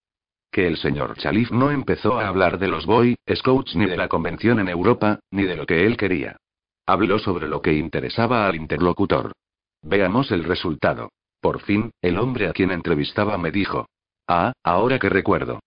Que 0.51 0.67
el 0.67 0.79
señor 0.79 1.19
Chalif 1.19 1.51
no 1.51 1.71
empezó 1.71 2.19
a 2.19 2.27
hablar 2.27 2.59
de 2.59 2.69
los 2.69 2.87
Boy 2.87 3.17
Scouts 3.31 3.77
ni 3.77 3.85
de 3.85 3.99
la 3.99 4.09
convención 4.09 4.61
en 4.61 4.69
Europa, 4.69 5.21
ni 5.31 5.43
de 5.43 5.57
lo 5.57 5.67
que 5.67 5.85
él 5.85 5.99
quería. 5.99 6.39
Habló 6.87 7.19
sobre 7.19 7.49
lo 7.49 7.61
que 7.61 7.75
interesaba 7.75 8.47
al 8.49 8.57
interlocutor. 8.57 9.33
Veamos 9.83 10.31
el 10.31 10.45
resultado. 10.45 11.11
Por 11.43 11.61
fin, 11.61 11.91
el 12.01 12.19
hombre 12.19 12.49
a 12.49 12.55
quien 12.55 12.71
entrevistaba 12.71 13.37
me 13.37 13.51
dijo. 13.51 13.89
Ah, 14.27 14.55
ahora 14.65 14.99
que 14.99 15.11
recuerdo. 15.11 15.61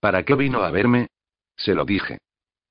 ¿Para 0.00 0.22
qué 0.22 0.36
vino 0.36 0.62
a 0.62 0.70
verme? 0.70 1.08
Se 1.56 1.74
lo 1.74 1.84
dije. 1.84 2.18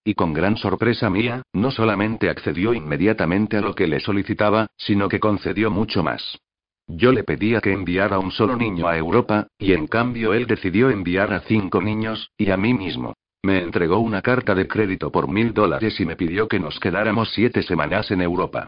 Y 0.08 0.14
con 0.14 0.32
gran 0.32 0.56
sorpresa 0.56 1.10
mía, 1.10 1.42
no 1.52 1.70
solamente 1.70 2.30
accedió 2.30 2.74
inmediatamente 2.74 3.58
a 3.58 3.62
lo 3.62 3.76
que 3.76 3.88
le 3.88 4.00
solicitaba, 4.00 4.68
sino 4.78 5.10
que 5.10 5.20
concedió 5.20 5.70
mucho 5.70 6.02
más. 6.02 6.40
Yo 6.88 7.12
le 7.12 7.26
pedía 7.26 7.60
que 7.60 7.74
enviara 7.74 8.18
un 8.18 8.32
solo 8.32 8.56
niño 8.56 8.88
a 8.88 8.98
Europa, 8.98 9.48
y 9.60 9.74
en 9.74 9.86
cambio 9.86 10.34
él 10.34 10.48
decidió 10.48 10.90
enviar 10.92 11.34
a 11.34 11.42
cinco 11.42 11.82
niños, 11.82 12.32
y 12.38 12.52
a 12.52 12.56
mí 12.56 12.74
mismo. 12.74 13.16
Me 13.44 13.62
entregó 13.62 14.00
una 14.00 14.22
carta 14.22 14.56
de 14.56 14.66
crédito 14.66 15.12
por 15.12 15.28
mil 15.28 15.54
dólares 15.54 16.00
y 16.00 16.06
me 16.06 16.16
pidió 16.16 16.48
que 16.48 16.62
nos 16.62 16.80
quedáramos 16.80 17.34
siete 17.34 17.62
semanas 17.62 18.10
en 18.10 18.22
Europa. 18.22 18.68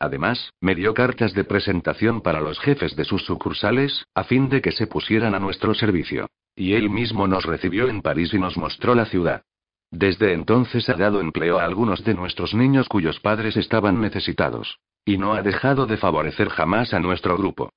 Además, 0.00 0.50
me 0.60 0.74
dio 0.74 0.92
cartas 0.92 1.34
de 1.34 1.44
presentación 1.44 2.20
para 2.20 2.40
los 2.40 2.58
jefes 2.58 2.96
de 2.96 3.04
sus 3.04 3.24
sucursales, 3.26 4.06
a 4.12 4.24
fin 4.24 4.48
de 4.48 4.60
que 4.60 4.72
se 4.72 4.88
pusieran 4.88 5.36
a 5.36 5.38
nuestro 5.38 5.72
servicio. 5.72 6.26
Y 6.56 6.72
él 6.72 6.90
mismo 6.90 7.28
nos 7.28 7.44
recibió 7.44 7.88
en 7.88 8.02
París 8.02 8.34
y 8.34 8.40
nos 8.40 8.56
mostró 8.56 8.96
la 8.96 9.04
ciudad. 9.04 9.44
Desde 9.90 10.32
entonces 10.32 10.88
ha 10.88 10.94
dado 10.94 11.20
empleo 11.20 11.58
a 11.58 11.64
algunos 11.64 12.04
de 12.04 12.14
nuestros 12.14 12.54
niños 12.54 12.88
cuyos 12.88 13.18
padres 13.20 13.56
estaban 13.56 14.00
necesitados. 14.00 14.78
Y 15.04 15.18
no 15.18 15.34
ha 15.34 15.42
dejado 15.42 15.86
de 15.86 15.96
favorecer 15.96 16.48
jamás 16.48 16.94
a 16.94 17.00
nuestro 17.00 17.36
grupo. 17.36 17.70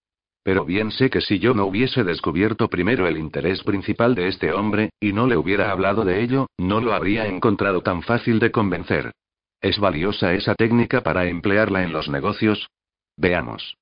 Pero 0.44 0.66
bien 0.66 0.92
sé 0.92 1.10
que 1.10 1.22
si 1.22 1.40
yo 1.40 1.54
no 1.54 1.66
hubiese 1.66 2.04
descubierto 2.04 2.70
primero 2.70 3.08
el 3.08 3.18
interés 3.18 3.64
principal 3.64 4.14
de 4.14 4.28
este 4.28 4.52
hombre, 4.52 4.90
y 5.00 5.14
no 5.14 5.26
le 5.26 5.38
hubiera 5.38 5.72
hablado 5.72 6.04
de 6.04 6.22
ello, 6.22 6.48
no 6.58 6.82
lo 6.82 6.94
habría 6.94 7.26
encontrado 7.28 7.82
tan 7.82 8.04
fácil 8.04 8.40
de 8.40 8.52
convencer. 8.52 9.12
¿Es 9.62 9.80
valiosa 9.80 10.34
esa 10.34 10.54
técnica 10.54 11.02
para 11.02 11.26
emplearla 11.26 11.84
en 11.84 11.94
los 11.94 12.10
negocios? 12.10 12.68
Veamos. 13.16 13.78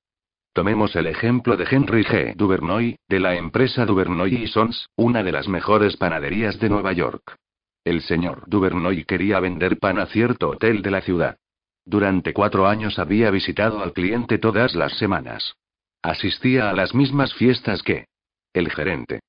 Tomemos 0.52 0.94
el 0.94 1.06
ejemplo 1.06 1.56
de 1.56 1.66
Henry 1.68 2.04
G. 2.04 2.36
Duvernoy, 2.36 2.96
de 3.08 3.18
la 3.18 3.34
empresa 3.34 3.84
Duvernoy 3.84 4.46
Sons, 4.46 4.88
una 4.96 5.22
de 5.22 5.32
las 5.32 5.48
mejores 5.48 5.96
panaderías 5.96 6.60
de 6.60 6.68
Nueva 6.68 6.92
York. 6.92 7.36
El 7.84 8.02
señor 8.02 8.44
Duvernoy 8.46 9.04
quería 9.04 9.40
vender 9.40 9.78
pan 9.78 9.98
a 9.98 10.06
cierto 10.06 10.50
hotel 10.50 10.82
de 10.82 10.90
la 10.90 11.00
ciudad. 11.00 11.36
Durante 11.84 12.32
cuatro 12.32 12.68
años 12.68 12.98
había 12.98 13.30
visitado 13.30 13.82
al 13.82 13.92
cliente 13.92 14.38
todas 14.38 14.74
las 14.74 14.96
semanas. 14.98 15.54
Asistía 16.02 16.70
a 16.70 16.72
las 16.72 16.94
mismas 16.94 17.34
fiestas 17.34 17.82
que 17.82 18.06
el 18.52 18.70
gerente. 18.70 19.20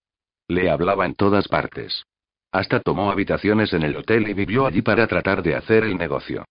Le 0.47 0.69
hablaba 0.69 1.05
en 1.05 1.15
todas 1.15 1.47
partes. 1.47 2.03
Hasta 2.51 2.79
tomó 2.79 3.11
habitaciones 3.11 3.73
en 3.73 3.81
el 3.81 3.95
hotel 3.95 4.27
y 4.29 4.33
vivió 4.33 4.67
allí 4.67 4.83
para 4.83 5.07
tratar 5.07 5.41
de 5.41 5.55
hacer 5.55 5.83
el 5.83 5.97
negocio. 5.97 6.45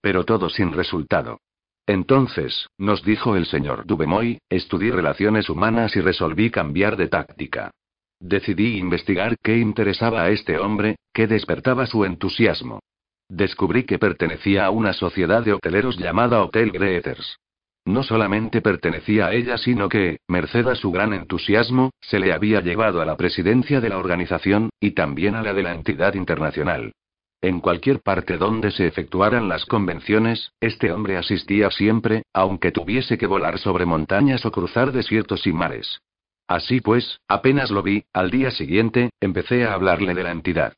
Pero 0.00 0.24
todo 0.24 0.48
sin 0.48 0.72
resultado. 0.72 1.40
Entonces, 1.86 2.68
nos 2.78 3.02
dijo 3.02 3.34
el 3.34 3.46
señor 3.46 3.86
Dubemoy, 3.86 4.38
estudié 4.48 4.92
relaciones 4.92 5.48
humanas 5.48 5.96
y 5.96 6.00
resolví 6.00 6.50
cambiar 6.50 6.96
de 6.96 7.08
táctica. 7.08 7.72
Decidí 8.20 8.78
investigar 8.78 9.36
qué 9.42 9.58
interesaba 9.58 10.22
a 10.22 10.30
este 10.30 10.58
hombre, 10.58 10.96
qué 11.12 11.26
despertaba 11.26 11.86
su 11.86 12.04
entusiasmo. 12.04 12.80
Descubrí 13.28 13.84
que 13.84 13.98
pertenecía 13.98 14.66
a 14.66 14.70
una 14.70 14.92
sociedad 14.92 15.44
de 15.44 15.52
hoteleros 15.52 15.98
llamada 15.98 16.42
Hotel 16.42 16.72
Greeters. 16.72 17.38
No 17.84 18.02
solamente 18.02 18.60
pertenecía 18.60 19.26
a 19.26 19.32
ella, 19.32 19.56
sino 19.56 19.88
que, 19.88 20.18
merced 20.28 20.66
a 20.66 20.74
su 20.74 20.90
gran 20.90 21.12
entusiasmo, 21.12 21.90
se 22.00 22.18
le 22.18 22.32
había 22.32 22.60
llevado 22.60 23.00
a 23.00 23.06
la 23.06 23.16
presidencia 23.16 23.80
de 23.80 23.88
la 23.88 23.98
organización, 23.98 24.70
y 24.80 24.90
también 24.90 25.34
a 25.34 25.42
la 25.42 25.54
de 25.54 25.62
la 25.62 25.72
entidad 25.72 26.14
internacional. 26.14 26.92
En 27.40 27.60
cualquier 27.60 28.00
parte 28.00 28.36
donde 28.36 28.72
se 28.72 28.86
efectuaran 28.86 29.48
las 29.48 29.64
convenciones, 29.64 30.50
este 30.60 30.90
hombre 30.90 31.16
asistía 31.16 31.70
siempre, 31.70 32.24
aunque 32.32 32.72
tuviese 32.72 33.16
que 33.16 33.28
volar 33.28 33.58
sobre 33.58 33.86
montañas 33.86 34.44
o 34.44 34.50
cruzar 34.50 34.90
desiertos 34.90 35.46
y 35.46 35.52
mares. 35.52 36.00
Así 36.48 36.80
pues, 36.80 37.20
apenas 37.28 37.70
lo 37.70 37.82
vi, 37.82 38.04
al 38.14 38.30
día 38.30 38.50
siguiente, 38.50 39.10
empecé 39.20 39.66
a 39.66 39.74
hablarle 39.74 40.14
de 40.14 40.22
la 40.22 40.30
entidad. 40.30 40.72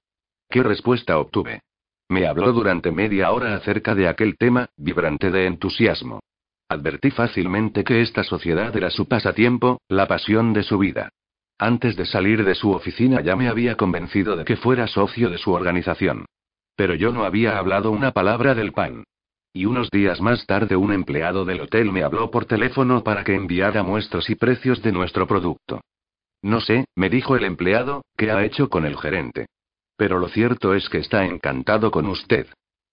¿Qué 0.48 0.64
respuesta 0.64 1.16
obtuve? 1.16 1.62
Me 2.08 2.26
habló 2.26 2.52
durante 2.52 2.90
media 2.90 3.30
hora 3.30 3.54
acerca 3.54 3.94
de 3.94 4.08
aquel 4.08 4.36
tema, 4.36 4.68
vibrante 4.76 5.30
de 5.30 5.46
entusiasmo. 5.46 6.18
Advertí 6.68 7.12
fácilmente 7.12 7.84
que 7.84 8.00
esta 8.00 8.24
sociedad 8.24 8.76
era 8.76 8.90
su 8.90 9.06
pasatiempo, 9.06 9.80
la 9.88 10.08
pasión 10.08 10.52
de 10.52 10.64
su 10.64 10.76
vida. 10.76 11.10
Antes 11.56 11.94
de 11.94 12.04
salir 12.04 12.44
de 12.44 12.56
su 12.56 12.72
oficina 12.72 13.20
ya 13.20 13.36
me 13.36 13.48
había 13.48 13.76
convencido 13.76 14.34
de 14.34 14.44
que 14.44 14.56
fuera 14.56 14.88
socio 14.88 15.30
de 15.30 15.38
su 15.38 15.52
organización. 15.52 16.26
Pero 16.74 16.94
yo 16.94 17.12
no 17.12 17.24
había 17.24 17.58
hablado 17.58 17.92
una 17.92 18.10
palabra 18.10 18.54
del 18.54 18.72
pan. 18.72 19.04
Y 19.52 19.64
unos 19.64 19.90
días 19.90 20.20
más 20.20 20.46
tarde 20.46 20.76
un 20.76 20.92
empleado 20.92 21.44
del 21.44 21.60
hotel 21.62 21.90
me 21.92 22.02
habló 22.02 22.30
por 22.30 22.44
teléfono 22.44 23.02
para 23.02 23.24
que 23.24 23.34
enviara 23.34 23.82
muestras 23.82 24.30
y 24.30 24.34
precios 24.34 24.82
de 24.82 24.92
nuestro 24.92 25.26
producto. 25.26 25.80
No 26.42 26.60
sé, 26.60 26.86
me 26.94 27.10
dijo 27.10 27.36
el 27.36 27.44
empleado, 27.44 28.02
qué 28.16 28.30
ha 28.30 28.44
hecho 28.44 28.68
con 28.68 28.86
el 28.86 28.96
gerente. 28.96 29.46
Pero 29.96 30.18
lo 30.18 30.28
cierto 30.28 30.74
es 30.74 30.88
que 30.88 30.98
está 30.98 31.24
encantado 31.24 31.90
con 31.90 32.06
usted. 32.06 32.46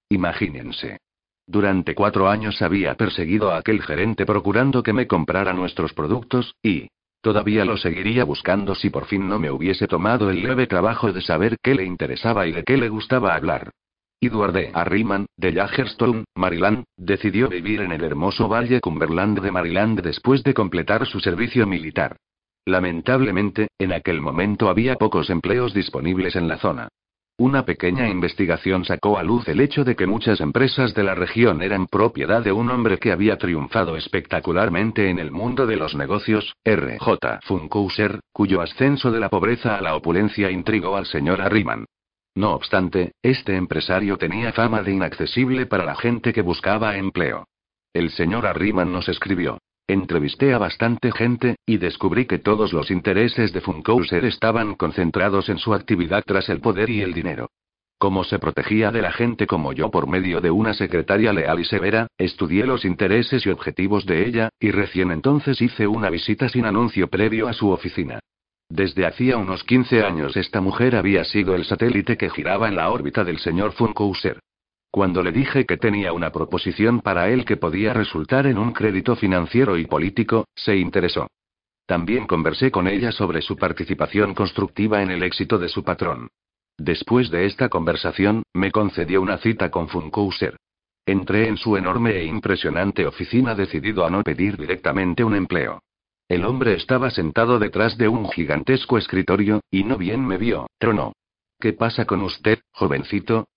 Imagínense. 0.10 0.98
Durante 1.46 1.96
cuatro 1.96 2.28
años 2.28 2.62
había 2.62 2.96
perseguido 2.96 3.52
a 3.52 3.58
aquel 3.58 3.82
gerente 3.82 4.26
procurando 4.26 4.84
que 4.84 4.94
me 4.94 5.08
comprara 5.08 5.54
nuestros 5.54 5.94
productos, 5.94 6.56
y, 6.62 6.90
Todavía 7.22 7.66
lo 7.66 7.78
seguiría 7.78 8.24
buscando 8.24 8.76
si 8.76 8.90
por 8.90 9.06
fin 9.06 9.28
no 9.28 9.40
me 9.40 9.52
hubiese 9.52 9.88
tomado 9.88 10.30
el 10.30 10.44
leve 10.44 10.68
trabajo 10.68 11.12
de 11.12 11.22
saber 11.22 11.58
qué 11.62 11.76
le 11.76 11.84
interesaba 11.84 12.48
y 12.48 12.52
de 12.52 12.64
qué 12.64 12.78
le 12.78 12.90
gustaba 12.90 13.36
hablar. 13.36 13.72
Edward 14.20 14.54
D. 14.54 14.72
Arriman, 14.74 15.28
de 15.38 15.54
Jagerstone, 15.54 16.24
Maryland, 16.36 16.86
decidió 16.98 17.50
vivir 17.50 17.82
en 17.82 17.92
el 17.92 18.04
hermoso 18.04 18.48
Valle 18.48 18.82
Cumberland 18.82 19.40
de 19.40 19.52
Maryland 19.52 20.02
después 20.02 20.42
de 20.44 20.56
completar 20.56 21.06
su 21.06 21.20
servicio 21.20 21.68
militar. 21.68 22.18
Lamentablemente, 22.66 23.68
en 23.78 23.94
aquel 23.94 24.20
momento 24.20 24.70
había 24.70 24.96
pocos 24.96 25.30
empleos 25.30 25.74
disponibles 25.74 26.36
en 26.36 26.48
la 26.48 26.58
zona. 26.58 26.90
Una 27.40 27.64
pequeña 27.64 28.10
investigación 28.10 28.84
sacó 28.84 29.20
a 29.20 29.24
luz 29.24 29.48
el 29.48 29.62
hecho 29.62 29.84
de 29.84 29.96
que 29.96 30.08
muchas 30.08 30.42
empresas 30.42 30.96
de 30.96 31.04
la 31.04 31.14
región 31.14 31.62
eran 31.62 31.86
propiedad 31.86 32.44
de 32.44 32.52
un 32.52 32.72
hombre 32.72 32.98
que 32.98 33.12
había 33.12 33.38
triunfado 33.38 33.96
espectacularmente 33.96 35.12
en 35.12 35.20
el 35.20 35.30
mundo 35.30 35.68
de 35.68 35.76
los 35.76 35.94
negocios, 35.94 36.56
R.J. 36.64 37.42
Funkhouser, 37.44 38.22
cuyo 38.34 38.62
ascenso 38.62 39.12
de 39.12 39.20
la 39.20 39.30
pobreza 39.30 39.78
a 39.78 39.82
la 39.82 39.96
opulencia 39.96 40.50
intrigó 40.50 40.98
al 40.98 41.06
señor 41.06 41.42
Arriman. 41.42 41.86
No 42.38 42.54
obstante, 42.54 43.14
este 43.24 43.56
empresario 43.56 44.16
tenía 44.20 44.54
fama 44.54 44.84
de 44.84 44.92
inaccesible 44.92 45.66
para 45.66 45.84
la 45.84 45.96
gente 45.96 46.34
que 46.34 46.44
buscaba 46.44 46.96
empleo. 46.96 47.48
El 47.94 48.12
señor 48.12 48.46
Arriman 48.46 48.94
nos 48.94 49.10
escribió. 49.10 49.58
Entrevisté 49.88 50.54
a 50.54 50.60
bastante 50.60 51.12
gente, 51.12 51.56
y 51.66 51.78
descubrí 51.78 52.28
que 52.28 52.38
todos 52.38 52.74
los 52.74 52.92
intereses 52.92 53.54
de 53.54 53.62
Funkhouser 53.62 54.24
estaban 54.26 54.76
concentrados 54.76 55.50
en 55.50 55.58
su 55.58 55.74
actividad 55.74 56.24
tras 56.28 56.48
el 56.50 56.62
poder 56.62 56.92
y 56.92 57.02
el 57.02 57.16
dinero. 57.16 57.50
Como 57.98 58.24
se 58.24 58.38
protegía 58.38 58.92
de 58.92 59.02
la 59.02 59.12
gente 59.12 59.48
como 59.48 59.74
yo 59.74 59.90
por 59.90 60.08
medio 60.08 60.40
de 60.40 60.52
una 60.52 60.76
secretaria 60.76 61.34
leal 61.34 61.60
y 61.60 61.66
severa, 61.66 62.06
estudié 62.20 62.68
los 62.68 62.86
intereses 62.86 63.48
y 63.48 63.50
objetivos 63.50 64.06
de 64.06 64.28
ella, 64.28 64.50
y 64.60 64.70
recién 64.70 65.10
entonces 65.10 65.60
hice 65.60 65.88
una 65.88 66.12
visita 66.12 66.50
sin 66.50 66.66
anuncio 66.66 67.08
previo 67.08 67.48
a 67.48 67.54
su 67.54 67.72
oficina. 67.72 68.20
Desde 68.70 69.06
hacía 69.06 69.38
unos 69.38 69.64
15 69.64 70.04
años 70.04 70.36
esta 70.36 70.60
mujer 70.60 70.96
había 70.96 71.24
sido 71.24 71.56
el 71.56 71.64
satélite 71.64 72.18
que 72.18 72.30
giraba 72.30 72.68
en 72.68 72.76
la 72.76 72.90
órbita 72.90 73.24
del 73.24 73.40
señor 73.40 73.72
Funkhouser. 73.72 74.40
Cuando 74.92 75.24
le 75.24 75.32
dije 75.32 75.66
que 75.66 75.78
tenía 75.78 76.12
una 76.12 76.32
proposición 76.32 77.02
para 77.02 77.30
él 77.30 77.46
que 77.46 77.58
podía 77.58 77.94
resultar 77.94 78.46
en 78.48 78.58
un 78.58 78.74
crédito 78.74 79.16
financiero 79.16 79.78
y 79.78 79.86
político, 79.86 80.46
se 80.56 80.76
interesó. 80.76 81.28
También 81.86 82.28
conversé 82.28 82.70
con 82.70 82.88
ella 82.88 83.12
sobre 83.12 83.42
su 83.42 83.56
participación 83.56 84.34
constructiva 84.34 85.02
en 85.02 85.12
el 85.12 85.24
éxito 85.24 85.58
de 85.58 85.70
su 85.70 85.84
patrón. 85.84 86.30
Después 86.78 87.32
de 87.32 87.46
esta 87.46 87.70
conversación, 87.70 88.44
me 88.54 88.72
concedió 88.72 89.22
una 89.22 89.38
cita 89.38 89.72
con 89.72 89.88
Funkhouser. 89.88 90.58
Entré 91.06 91.48
en 91.48 91.56
su 91.56 91.78
enorme 91.78 92.18
e 92.18 92.26
impresionante 92.26 93.08
oficina 93.08 93.56
decidido 93.56 94.06
a 94.06 94.10
no 94.10 94.22
pedir 94.24 94.58
directamente 94.58 95.24
un 95.24 95.36
empleo. 95.36 95.80
El 96.30 96.44
hombre 96.44 96.74
estaba 96.74 97.10
sentado 97.10 97.58
detrás 97.58 97.98
de 97.98 98.10
un 98.10 98.30
gigantesco 98.30 98.98
escritorio, 98.98 99.62
y 99.72 99.86
no 99.86 99.98
bien 99.98 100.26
me 100.26 100.38
vio, 100.38 100.68
tronó. 100.78 101.14
¿Qué 101.60 101.72
pasa 101.72 102.06
con 102.06 102.22
usted, 102.22 102.60
jovencito? 102.72 103.48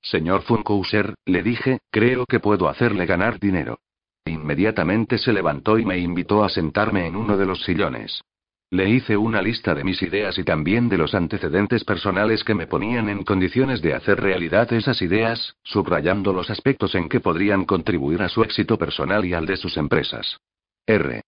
Señor 0.00 0.42
Funkhouser, 0.42 1.14
le 1.24 1.42
dije, 1.42 1.80
creo 1.90 2.24
que 2.26 2.38
puedo 2.38 2.68
hacerle 2.68 3.06
ganar 3.06 3.40
dinero. 3.40 3.78
Inmediatamente 4.26 5.18
se 5.18 5.32
levantó 5.32 5.78
y 5.78 5.84
me 5.84 5.98
invitó 5.98 6.44
a 6.44 6.48
sentarme 6.48 7.06
en 7.06 7.16
uno 7.16 7.36
de 7.36 7.46
los 7.46 7.64
sillones. 7.64 8.22
Le 8.70 8.88
hice 8.88 9.16
una 9.16 9.42
lista 9.42 9.74
de 9.74 9.84
mis 9.84 10.02
ideas 10.02 10.38
y 10.38 10.44
también 10.44 10.88
de 10.88 10.98
los 10.98 11.14
antecedentes 11.14 11.84
personales 11.84 12.44
que 12.44 12.54
me 12.54 12.66
ponían 12.66 13.08
en 13.08 13.24
condiciones 13.24 13.82
de 13.82 13.94
hacer 13.94 14.20
realidad 14.20 14.72
esas 14.72 15.02
ideas, 15.02 15.56
subrayando 15.62 16.32
los 16.32 16.48
aspectos 16.48 16.94
en 16.94 17.08
que 17.08 17.20
podrían 17.20 17.64
contribuir 17.64 18.22
a 18.22 18.28
su 18.28 18.42
éxito 18.42 18.78
personal 18.78 19.24
y 19.24 19.34
al 19.34 19.46
de 19.46 19.56
sus 19.56 19.76
empresas. 19.76 20.38
R. 20.86 21.22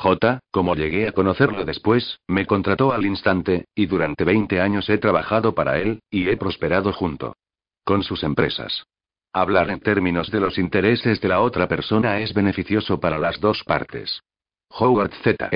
J, 0.00 0.40
como 0.50 0.74
llegué 0.76 1.08
a 1.08 1.12
conocerlo 1.12 1.66
después, 1.66 2.20
me 2.26 2.46
contrató 2.46 2.94
al 2.94 3.04
instante, 3.04 3.66
y 3.74 3.84
durante 3.84 4.24
20 4.24 4.58
años 4.58 4.88
he 4.88 4.96
trabajado 4.96 5.54
para 5.54 5.78
él, 5.78 6.00
y 6.10 6.26
he 6.30 6.38
prosperado 6.38 6.90
junto 6.94 7.34
con 7.84 8.02
sus 8.02 8.22
empresas. 8.22 8.84
Hablar 9.34 9.68
en 9.68 9.80
términos 9.80 10.30
de 10.30 10.40
los 10.40 10.56
intereses 10.56 11.20
de 11.20 11.28
la 11.28 11.42
otra 11.42 11.68
persona 11.68 12.18
es 12.20 12.32
beneficioso 12.32 12.98
para 12.98 13.18
las 13.18 13.40
dos 13.40 13.62
partes. 13.64 14.22
Howard 14.70 15.12
Z. 15.22 15.50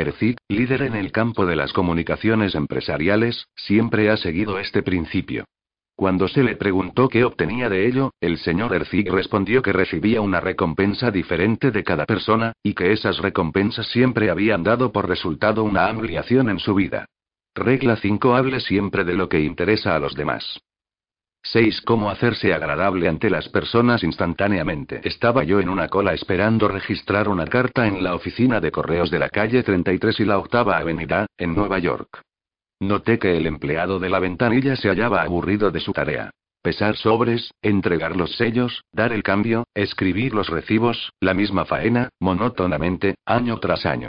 Líder 0.48 0.82
en 0.82 0.94
el 0.94 1.10
campo 1.10 1.46
de 1.46 1.56
las 1.56 1.72
comunicaciones 1.72 2.54
empresariales, 2.54 3.46
siempre 3.56 4.10
ha 4.10 4.18
seguido 4.18 4.58
este 4.58 4.82
principio. 4.82 5.46
Cuando 5.96 6.26
se 6.26 6.42
le 6.42 6.56
preguntó 6.56 7.08
qué 7.08 7.24
obtenía 7.24 7.68
de 7.68 7.86
ello, 7.86 8.12
el 8.20 8.38
señor 8.38 8.74
Erzig 8.74 9.10
respondió 9.10 9.62
que 9.62 9.72
recibía 9.72 10.20
una 10.20 10.40
recompensa 10.40 11.12
diferente 11.12 11.70
de 11.70 11.84
cada 11.84 12.04
persona, 12.04 12.52
y 12.64 12.74
que 12.74 12.92
esas 12.92 13.18
recompensas 13.18 13.86
siempre 13.86 14.28
habían 14.28 14.64
dado 14.64 14.90
por 14.90 15.08
resultado 15.08 15.62
una 15.62 15.86
ampliación 15.86 16.50
en 16.50 16.58
su 16.58 16.74
vida. 16.74 17.06
Regla 17.54 17.94
5. 17.94 18.34
Hable 18.34 18.58
siempre 18.58 19.04
de 19.04 19.14
lo 19.14 19.28
que 19.28 19.40
interesa 19.40 19.94
a 19.94 20.00
los 20.00 20.14
demás. 20.14 20.60
6. 21.44 21.82
Cómo 21.82 22.10
hacerse 22.10 22.52
agradable 22.52 23.06
ante 23.06 23.30
las 23.30 23.48
personas 23.48 24.02
instantáneamente. 24.02 25.00
Estaba 25.04 25.44
yo 25.44 25.60
en 25.60 25.68
una 25.68 25.88
cola 25.88 26.12
esperando 26.12 26.66
registrar 26.66 27.28
una 27.28 27.46
carta 27.46 27.86
en 27.86 28.02
la 28.02 28.14
oficina 28.14 28.60
de 28.60 28.72
correos 28.72 29.10
de 29.10 29.20
la 29.20 29.28
calle 29.28 29.62
33 29.62 30.18
y 30.20 30.24
la 30.24 30.38
octava 30.38 30.78
avenida, 30.78 31.26
en 31.36 31.54
Nueva 31.54 31.78
York. 31.78 32.22
Noté 32.84 33.18
que 33.18 33.34
el 33.34 33.46
empleado 33.46 33.98
de 33.98 34.10
la 34.10 34.20
ventanilla 34.20 34.76
se 34.76 34.90
hallaba 34.90 35.22
aburrido 35.22 35.70
de 35.70 35.80
su 35.80 35.94
tarea. 35.94 36.30
Pesar 36.60 36.96
sobres, 36.96 37.50
entregar 37.62 38.14
los 38.14 38.36
sellos, 38.36 38.84
dar 38.92 39.14
el 39.14 39.22
cambio, 39.22 39.64
escribir 39.74 40.34
los 40.34 40.50
recibos, 40.50 41.10
la 41.18 41.32
misma 41.32 41.64
faena, 41.64 42.10
monótonamente, 42.20 43.14
año 43.24 43.58
tras 43.58 43.86
año. 43.86 44.08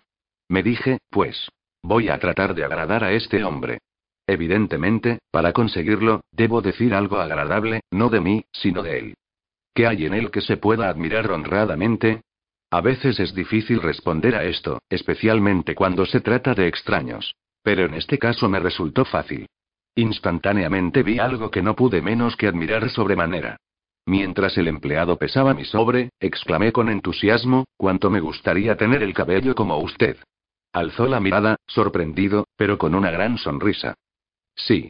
Me 0.50 0.62
dije, 0.62 0.98
pues, 1.10 1.48
voy 1.82 2.10
a 2.10 2.20
tratar 2.20 2.54
de 2.54 2.66
agradar 2.66 3.06
a 3.06 3.14
este 3.14 3.46
hombre. 3.46 3.78
Evidentemente, 4.28 5.20
para 5.32 5.54
conseguirlo, 5.54 6.22
debo 6.32 6.62
decir 6.62 6.94
algo 6.94 7.20
agradable, 7.20 7.80
no 7.92 8.10
de 8.10 8.20
mí, 8.20 8.44
sino 8.52 8.84
de 8.84 9.00
él. 9.00 9.14
¿Qué 9.74 9.88
hay 9.88 10.06
en 10.06 10.14
él 10.14 10.32
que 10.32 10.42
se 10.42 10.58
pueda 10.58 10.90
admirar 10.90 11.32
honradamente? 11.32 12.24
A 12.72 12.82
veces 12.82 13.22
es 13.22 13.34
difícil 13.34 13.82
responder 13.82 14.36
a 14.36 14.44
esto, 14.44 14.82
especialmente 14.90 15.76
cuando 15.76 16.06
se 16.06 16.20
trata 16.20 16.54
de 16.54 16.68
extraños. 16.68 17.36
Pero 17.66 17.86
en 17.86 17.96
este 17.96 18.20
caso 18.20 18.48
me 18.48 18.60
resultó 18.60 19.06
fácil. 19.06 19.48
Instantáneamente 19.96 21.02
vi 21.02 21.18
algo 21.18 21.50
que 21.50 21.64
no 21.64 21.76
pude 21.76 22.00
menos 22.00 22.36
que 22.36 22.48
admirar 22.48 22.88
sobremanera. 22.92 23.58
Mientras 24.06 24.56
el 24.60 24.68
empleado 24.68 25.18
pesaba 25.18 25.56
mi 25.56 25.66
sobre, 25.66 26.12
exclamé 26.20 26.72
con 26.72 26.90
entusiasmo, 26.90 27.66
cuánto 27.76 28.12
me 28.12 28.20
gustaría 28.20 28.78
tener 28.78 29.02
el 29.02 29.16
cabello 29.16 29.56
como 29.56 29.80
usted. 29.80 30.18
Alzó 30.74 31.08
la 31.08 31.20
mirada, 31.20 31.56
sorprendido, 31.66 32.46
pero 32.56 32.78
con 32.78 32.94
una 32.94 33.10
gran 33.10 33.40
sonrisa. 33.40 33.96
Sí. 34.56 34.90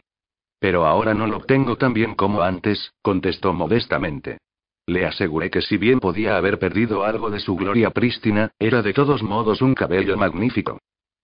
Pero 0.58 0.84
ahora 0.84 1.14
no 1.14 1.26
lo 1.26 1.40
tengo 1.40 1.76
tan 1.76 1.94
bien 1.94 2.14
como 2.14 2.42
antes, 2.42 2.92
contestó 3.00 3.54
modestamente. 3.54 4.36
Le 4.84 5.06
aseguré 5.06 5.48
que 5.50 5.62
si 5.62 5.78
bien 5.78 5.98
podía 5.98 6.36
haber 6.36 6.58
perdido 6.58 7.04
algo 7.04 7.30
de 7.30 7.40
su 7.40 7.56
gloria 7.56 7.88
prístina, 7.88 8.50
era 8.58 8.82
de 8.82 8.92
todos 8.92 9.22
modos 9.22 9.62
un 9.62 9.72
cabello 9.72 10.18
magnífico. 10.18 10.78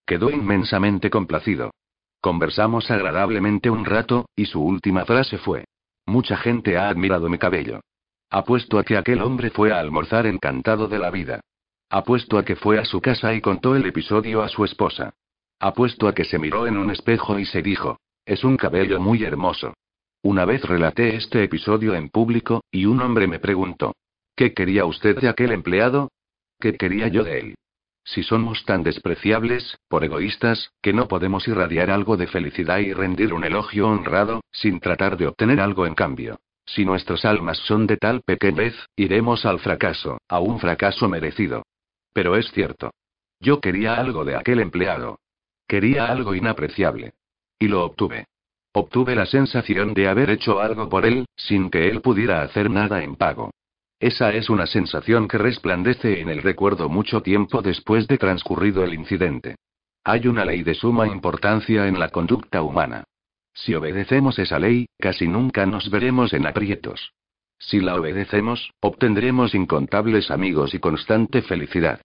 Quedó 0.06 0.30
inmensamente 0.30 1.10
complacido. 1.10 1.70
Conversamos 2.20 2.90
agradablemente 2.90 3.70
un 3.70 3.84
rato, 3.84 4.26
y 4.36 4.46
su 4.46 4.62
última 4.62 5.04
frase 5.04 5.38
fue. 5.38 5.64
Mucha 6.06 6.36
gente 6.36 6.76
ha 6.76 6.88
admirado 6.88 7.28
mi 7.28 7.38
cabello. 7.38 7.80
Apuesto 8.30 8.78
a 8.78 8.84
que 8.84 8.96
aquel 8.96 9.22
hombre 9.22 9.50
fue 9.50 9.72
a 9.72 9.78
almorzar 9.78 10.26
encantado 10.26 10.88
de 10.88 10.98
la 10.98 11.10
vida. 11.10 11.40
Apuesto 11.90 12.38
a 12.38 12.44
que 12.44 12.56
fue 12.56 12.78
a 12.78 12.84
su 12.84 13.00
casa 13.00 13.34
y 13.34 13.40
contó 13.40 13.76
el 13.76 13.84
episodio 13.86 14.42
a 14.42 14.48
su 14.48 14.64
esposa. 14.64 15.14
Apuesto 15.60 16.08
a 16.08 16.14
que 16.14 16.24
se 16.24 16.38
miró 16.38 16.66
en 16.66 16.76
un 16.76 16.90
espejo 16.90 17.38
y 17.38 17.44
se 17.44 17.62
dijo, 17.62 17.98
es 18.24 18.44
un 18.44 18.56
cabello 18.56 19.00
muy 19.00 19.22
hermoso. 19.22 19.74
Una 20.22 20.44
vez 20.44 20.62
relaté 20.62 21.16
este 21.16 21.42
episodio 21.42 21.94
en 21.94 22.08
público, 22.08 22.62
y 22.70 22.86
un 22.86 23.00
hombre 23.00 23.26
me 23.26 23.38
preguntó, 23.38 23.94
¿qué 24.36 24.54
quería 24.54 24.84
usted 24.84 25.20
de 25.20 25.28
aquel 25.28 25.52
empleado? 25.52 26.10
¿Qué 26.58 26.76
quería 26.76 27.08
yo 27.08 27.24
de 27.24 27.38
él? 27.40 27.54
Si 28.04 28.22
somos 28.22 28.64
tan 28.64 28.82
despreciables, 28.82 29.78
por 29.88 30.04
egoístas, 30.04 30.72
que 30.82 30.92
no 30.92 31.08
podemos 31.08 31.46
irradiar 31.46 31.90
algo 31.90 32.16
de 32.16 32.26
felicidad 32.26 32.78
y 32.78 32.92
rendir 32.92 33.32
un 33.32 33.44
elogio 33.44 33.88
honrado, 33.88 34.40
sin 34.50 34.80
tratar 34.80 35.16
de 35.16 35.28
obtener 35.28 35.60
algo 35.60 35.86
en 35.86 35.94
cambio. 35.94 36.40
Si 36.64 36.84
nuestras 36.84 37.24
almas 37.24 37.58
son 37.58 37.86
de 37.86 37.96
tal 37.96 38.22
pequeñez, 38.22 38.74
iremos 38.96 39.44
al 39.46 39.60
fracaso, 39.60 40.18
a 40.28 40.40
un 40.40 40.58
fracaso 40.58 41.08
merecido. 41.08 41.64
Pero 42.12 42.36
es 42.36 42.50
cierto. 42.52 42.92
Yo 43.40 43.60
quería 43.60 43.94
algo 43.94 44.24
de 44.24 44.36
aquel 44.36 44.60
empleado. 44.60 45.18
Quería 45.66 46.06
algo 46.06 46.34
inapreciable. 46.34 47.14
Y 47.58 47.68
lo 47.68 47.84
obtuve. 47.84 48.26
Obtuve 48.72 49.14
la 49.14 49.26
sensación 49.26 49.94
de 49.94 50.08
haber 50.08 50.30
hecho 50.30 50.60
algo 50.60 50.88
por 50.88 51.04
él, 51.04 51.26
sin 51.36 51.70
que 51.70 51.88
él 51.88 52.00
pudiera 52.00 52.42
hacer 52.42 52.70
nada 52.70 53.02
en 53.02 53.16
pago. 53.16 53.50
Esa 54.02 54.32
es 54.32 54.50
una 54.50 54.66
sensación 54.66 55.28
que 55.28 55.38
resplandece 55.38 56.20
en 56.20 56.28
el 56.28 56.42
recuerdo 56.42 56.88
mucho 56.88 57.20
tiempo 57.22 57.62
después 57.62 58.08
de 58.08 58.18
transcurrido 58.18 58.82
el 58.82 58.94
incidente. 58.94 59.54
Hay 60.02 60.26
una 60.26 60.44
ley 60.44 60.64
de 60.64 60.74
suma 60.74 61.06
importancia 61.06 61.86
en 61.86 62.00
la 62.00 62.08
conducta 62.08 62.62
humana. 62.62 63.04
Si 63.54 63.76
obedecemos 63.76 64.40
esa 64.40 64.58
ley, 64.58 64.86
casi 64.98 65.28
nunca 65.28 65.66
nos 65.66 65.88
veremos 65.88 66.32
en 66.32 66.48
aprietos. 66.48 67.12
Si 67.60 67.78
la 67.78 67.94
obedecemos, 67.94 68.72
obtendremos 68.80 69.54
incontables 69.54 70.32
amigos 70.32 70.74
y 70.74 70.80
constante 70.80 71.40
felicidad. 71.40 72.00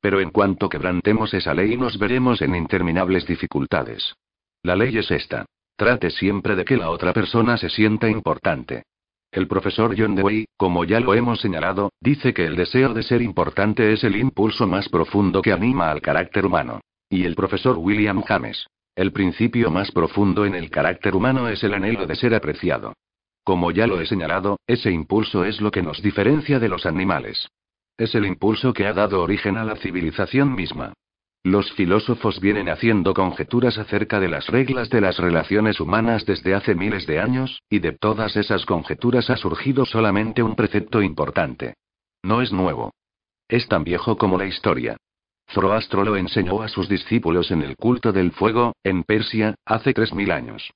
Pero 0.00 0.20
en 0.20 0.30
cuanto 0.30 0.68
quebrantemos 0.68 1.34
esa 1.34 1.52
ley 1.52 1.76
nos 1.76 1.98
veremos 1.98 2.42
en 2.42 2.54
interminables 2.54 3.26
dificultades. 3.26 4.14
La 4.62 4.76
ley 4.76 4.96
es 4.96 5.10
esta. 5.10 5.46
Trate 5.74 6.10
siempre 6.10 6.54
de 6.54 6.64
que 6.64 6.76
la 6.76 6.90
otra 6.90 7.12
persona 7.12 7.56
se 7.56 7.70
sienta 7.70 8.08
importante. 8.08 8.84
El 9.32 9.46
profesor 9.46 9.94
John 9.96 10.16
Dewey, 10.16 10.46
como 10.56 10.84
ya 10.84 10.98
lo 10.98 11.14
hemos 11.14 11.40
señalado, 11.40 11.92
dice 12.00 12.34
que 12.34 12.46
el 12.46 12.56
deseo 12.56 12.92
de 12.94 13.04
ser 13.04 13.22
importante 13.22 13.92
es 13.92 14.02
el 14.02 14.16
impulso 14.16 14.66
más 14.66 14.88
profundo 14.88 15.40
que 15.40 15.52
anima 15.52 15.90
al 15.90 16.00
carácter 16.00 16.44
humano. 16.46 16.80
Y 17.08 17.24
el 17.24 17.36
profesor 17.36 17.78
William 17.78 18.22
James. 18.22 18.66
El 18.96 19.12
principio 19.12 19.70
más 19.70 19.92
profundo 19.92 20.44
en 20.44 20.56
el 20.56 20.68
carácter 20.68 21.14
humano 21.14 21.48
es 21.48 21.62
el 21.62 21.74
anhelo 21.74 22.06
de 22.06 22.16
ser 22.16 22.34
apreciado. 22.34 22.94
Como 23.44 23.70
ya 23.70 23.86
lo 23.86 24.00
he 24.00 24.06
señalado, 24.06 24.58
ese 24.66 24.90
impulso 24.90 25.44
es 25.44 25.60
lo 25.60 25.70
que 25.70 25.82
nos 25.82 26.02
diferencia 26.02 26.58
de 26.58 26.68
los 26.68 26.84
animales. 26.84 27.48
Es 27.96 28.16
el 28.16 28.26
impulso 28.26 28.72
que 28.72 28.86
ha 28.86 28.92
dado 28.92 29.22
origen 29.22 29.56
a 29.56 29.64
la 29.64 29.76
civilización 29.76 30.54
misma. 30.54 30.92
Los 31.42 31.72
filósofos 31.72 32.38
vienen 32.38 32.68
haciendo 32.68 33.14
conjeturas 33.14 33.78
acerca 33.78 34.20
de 34.20 34.28
las 34.28 34.46
reglas 34.48 34.90
de 34.90 35.00
las 35.00 35.16
relaciones 35.16 35.80
humanas 35.80 36.26
desde 36.26 36.54
hace 36.54 36.74
miles 36.74 37.06
de 37.06 37.18
años, 37.18 37.62
y 37.70 37.78
de 37.78 37.92
todas 37.92 38.36
esas 38.36 38.66
conjeturas 38.66 39.30
ha 39.30 39.36
surgido 39.36 39.86
solamente 39.86 40.42
un 40.42 40.54
precepto 40.54 41.00
importante. 41.00 41.74
No 42.22 42.42
es 42.42 42.52
nuevo. 42.52 42.92
Es 43.48 43.66
tan 43.68 43.84
viejo 43.84 44.18
como 44.18 44.36
la 44.36 44.44
historia. 44.44 44.98
Zoroastro 45.50 46.04
lo 46.04 46.16
enseñó 46.16 46.62
a 46.62 46.68
sus 46.68 46.90
discípulos 46.90 47.50
en 47.50 47.62
el 47.62 47.76
culto 47.76 48.12
del 48.12 48.32
fuego, 48.32 48.74
en 48.84 49.02
Persia, 49.02 49.54
hace 49.64 49.94
tres 49.94 50.12
mil 50.12 50.30
años. 50.32 50.70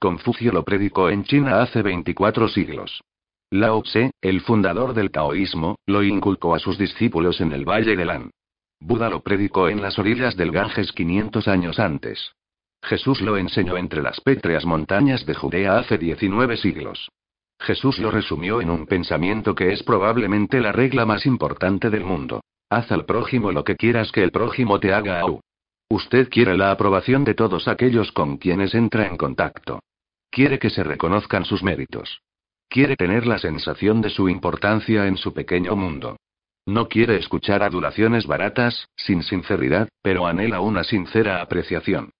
Confucio 0.00 0.50
lo 0.50 0.64
predicó 0.64 1.10
en 1.10 1.24
China 1.24 1.60
hace 1.60 1.82
24 1.82 2.48
siglos. 2.48 3.02
Lao 3.50 3.82
Tse, 3.82 4.10
el 4.22 4.40
fundador 4.40 4.94
del 4.94 5.10
taoísmo, 5.10 5.76
lo 5.86 6.02
inculcó 6.02 6.54
a 6.54 6.58
sus 6.58 6.78
discípulos 6.78 7.40
en 7.40 7.52
el 7.52 7.64
Valle 7.64 7.96
de 7.96 8.04
Lan. 8.04 8.30
Buda 8.80 9.08
lo 9.08 9.20
predicó 9.20 9.68
en 9.68 9.80
las 9.80 9.98
orillas 9.98 10.36
del 10.36 10.52
Ganges 10.52 10.92
500 10.92 11.48
años 11.48 11.78
antes. 11.78 12.32
Jesús 12.82 13.20
lo 13.20 13.36
enseñó 13.36 13.76
entre 13.76 14.02
las 14.02 14.20
pétreas 14.20 14.64
montañas 14.64 15.26
de 15.26 15.34
Judea 15.34 15.78
hace 15.78 15.98
19 15.98 16.56
siglos. 16.56 17.10
Jesús 17.58 17.98
lo 17.98 18.10
resumió 18.10 18.60
en 18.60 18.70
un 18.70 18.86
pensamiento 18.86 19.54
que 19.54 19.72
es 19.72 19.82
probablemente 19.82 20.60
la 20.60 20.72
regla 20.72 21.06
más 21.06 21.26
importante 21.26 21.90
del 21.90 22.04
mundo. 22.04 22.42
Haz 22.68 22.92
al 22.92 23.06
prójimo 23.06 23.50
lo 23.50 23.64
que 23.64 23.76
quieras 23.76 24.12
que 24.12 24.22
el 24.22 24.30
prójimo 24.30 24.78
te 24.78 24.92
haga 24.92 25.24
Usted 25.88 26.28
quiere 26.28 26.56
la 26.56 26.72
aprobación 26.72 27.24
de 27.24 27.34
todos 27.34 27.68
aquellos 27.68 28.10
con 28.12 28.38
quienes 28.38 28.74
entra 28.74 29.06
en 29.06 29.16
contacto. 29.16 29.80
Quiere 30.30 30.58
que 30.58 30.68
se 30.68 30.82
reconozcan 30.82 31.44
sus 31.44 31.62
méritos. 31.62 32.20
Quiere 32.68 32.96
tener 32.96 33.26
la 33.26 33.38
sensación 33.38 34.00
de 34.00 34.10
su 34.10 34.28
importancia 34.28 35.06
en 35.06 35.16
su 35.16 35.32
pequeño 35.32 35.76
mundo. 35.76 36.16
No 36.66 36.88
quiere 36.88 37.16
escuchar 37.16 37.62
adulaciones 37.62 38.26
baratas, 38.26 38.88
sin 38.96 39.22
sinceridad, 39.22 39.88
pero 40.02 40.26
anhela 40.26 40.60
una 40.60 40.82
sincera 40.82 41.40
apreciación. 41.40 42.10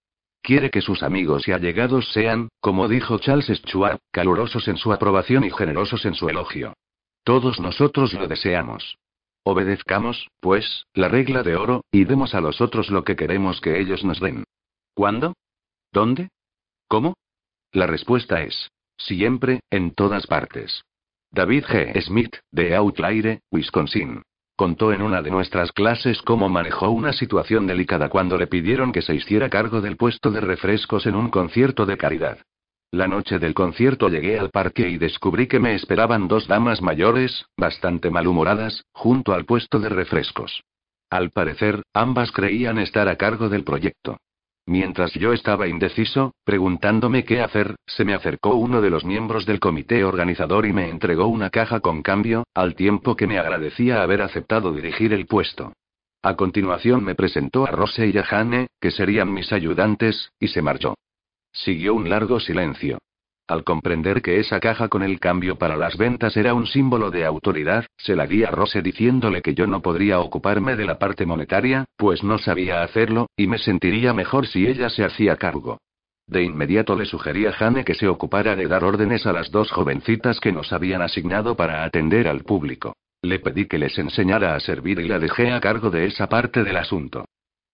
Quiere 0.41 0.69
que 0.69 0.79
sus 0.79 1.03
amigos 1.03 1.49
y 1.49 1.51
allegados 1.51 2.13
sean, 2.13 2.47
como 2.61 2.87
dijo 2.87 3.19
Charles 3.19 3.47
Schwab, 3.47 3.99
calurosos 4.11 4.69
en 4.69 4.77
su 4.77 4.93
aprobación 4.93 5.43
y 5.43 5.51
generosos 5.51 6.05
en 6.05 6.13
su 6.13 6.29
elogio. 6.29 6.73
Todos 7.25 7.59
nosotros 7.59 8.13
lo 8.13 8.29
deseamos. 8.29 8.97
Obedezcamos, 9.43 10.29
pues, 10.39 10.85
la 10.93 11.09
regla 11.09 11.43
de 11.43 11.57
oro, 11.57 11.83
y 11.91 12.05
demos 12.05 12.33
a 12.33 12.39
los 12.39 12.61
otros 12.61 12.89
lo 12.89 13.03
que 13.03 13.17
queremos 13.17 13.59
que 13.59 13.81
ellos 13.81 14.05
nos 14.05 14.21
den. 14.21 14.45
¿Cuándo? 14.93 15.33
¿Dónde? 15.91 16.29
¿Cómo? 16.87 17.15
La 17.73 17.85
respuesta 17.85 18.41
es, 18.43 18.69
siempre, 18.97 19.59
en 19.69 19.91
todas 19.91 20.25
partes. 20.25 20.83
David 21.31 21.65
G. 21.65 22.01
Smith, 22.01 22.37
de 22.51 22.75
Outlaire, 22.75 23.41
Wisconsin. 23.51 24.23
Contó 24.57 24.91
en 24.91 25.03
una 25.03 25.21
de 25.21 25.29
nuestras 25.29 25.71
clases 25.71 26.19
cómo 26.23 26.49
manejó 26.49 26.89
una 26.89 27.13
situación 27.13 27.67
delicada 27.67 28.09
cuando 28.09 28.39
le 28.39 28.47
pidieron 28.47 28.91
que 28.91 29.03
se 29.03 29.13
hiciera 29.13 29.51
cargo 29.51 29.81
del 29.81 29.97
puesto 29.97 30.31
de 30.31 30.41
refrescos 30.41 31.05
en 31.05 31.13
un 31.13 31.29
concierto 31.29 31.85
de 31.85 31.95
caridad. 31.95 32.39
La 32.89 33.07
noche 33.07 33.37
del 33.37 33.53
concierto 33.53 34.09
llegué 34.09 34.39
al 34.39 34.49
parque 34.49 34.89
y 34.89 34.97
descubrí 34.97 35.45
que 35.45 35.59
me 35.59 35.75
esperaban 35.75 36.27
dos 36.27 36.47
damas 36.47 36.81
mayores, 36.81 37.45
bastante 37.55 38.09
malhumoradas, 38.09 38.83
junto 38.93 39.33
al 39.33 39.45
puesto 39.45 39.79
de 39.79 39.89
refrescos. 39.89 40.63
Al 41.11 41.29
parecer, 41.29 41.83
ambas 41.93 42.31
creían 42.31 42.79
estar 42.79 43.07
a 43.09 43.15
cargo 43.15 43.49
del 43.49 43.63
proyecto. 43.63 44.17
Mientras 44.67 45.13
yo 45.13 45.31
estaba 45.31 45.69
indeciso, 45.69 46.33
preguntándome 46.43 47.23
qué 47.23 47.39
hacer, 47.39 47.77
se 47.85 48.03
me 48.03 48.13
acercó 48.13 48.55
uno 48.55 48.81
de 48.81 48.89
los 48.89 49.05
miembros 49.05 49.45
del 49.45 49.61
comité 49.61 50.03
organizador 50.03 50.65
y 50.65 50.73
me 50.73 50.89
entregó 50.89 51.27
una 51.27 51.49
caja 51.49 51.79
con 51.79 52.01
cambio, 52.01 52.43
al 52.53 52.75
tiempo 52.75 53.15
que 53.15 53.27
me 53.27 53.39
agradecía 53.39 54.03
haber 54.03 54.21
aceptado 54.21 54.73
dirigir 54.73 55.13
el 55.13 55.25
puesto. 55.25 55.71
A 56.21 56.35
continuación 56.35 57.01
me 57.01 57.15
presentó 57.15 57.65
a 57.65 57.71
Rose 57.71 58.07
y 58.07 58.17
a 58.17 58.23
Jane, 58.23 58.67
que 58.81 58.91
serían 58.91 59.33
mis 59.33 59.53
ayudantes, 59.53 60.33
y 60.37 60.49
se 60.49 60.61
marchó. 60.61 60.95
Siguió 61.53 61.93
un 61.93 62.09
largo 62.09 62.41
silencio. 62.41 62.99
Al 63.47 63.63
comprender 63.63 64.21
que 64.21 64.41
esa 64.41 64.59
caja 64.59 64.89
con 64.89 65.03
el 65.03 65.21
cambio 65.21 65.57
para 65.57 65.77
las 65.77 65.95
ventas 65.95 66.35
era 66.35 66.53
un 66.53 66.67
símbolo 66.67 67.11
de 67.11 67.25
autoridad, 67.25 67.85
se 67.95 68.13
la 68.13 68.27
di 68.27 68.43
a 68.43 68.51
Rose 68.51 68.81
diciéndole 68.81 69.41
que 69.41 69.53
yo 69.53 69.67
no 69.67 69.81
podría 69.81 70.19
ocuparme 70.19 70.75
de 70.75 70.85
la 70.85 70.99
parte 70.99 71.25
monetaria, 71.25 71.85
pues 71.95 72.25
no 72.25 72.39
sabía 72.39 72.83
hacerlo, 72.83 73.27
y 73.37 73.47
me 73.47 73.57
sentiría 73.57 74.13
mejor 74.13 74.47
si 74.47 74.67
ella 74.67 74.89
se 74.89 75.05
hacía 75.05 75.37
cargo. 75.37 75.79
De 76.27 76.43
inmediato 76.43 76.97
le 76.97 77.05
sugerí 77.05 77.45
a 77.45 77.53
Jane 77.53 77.85
que 77.85 77.95
se 77.95 78.09
ocupara 78.09 78.57
de 78.57 78.67
dar 78.67 78.83
órdenes 78.83 79.25
a 79.25 79.31
las 79.31 79.49
dos 79.49 79.71
jovencitas 79.71 80.41
que 80.41 80.51
nos 80.51 80.73
habían 80.73 81.01
asignado 81.01 81.55
para 81.55 81.85
atender 81.85 82.27
al 82.27 82.43
público. 82.43 82.97
Le 83.21 83.39
pedí 83.39 83.65
que 83.65 83.77
les 83.77 83.97
enseñara 83.97 84.55
a 84.55 84.59
servir 84.59 84.99
y 84.99 85.07
la 85.07 85.19
dejé 85.19 85.53
a 85.53 85.61
cargo 85.61 85.89
de 85.89 86.05
esa 86.05 86.27
parte 86.27 86.65
del 86.65 86.75
asunto. 86.75 87.23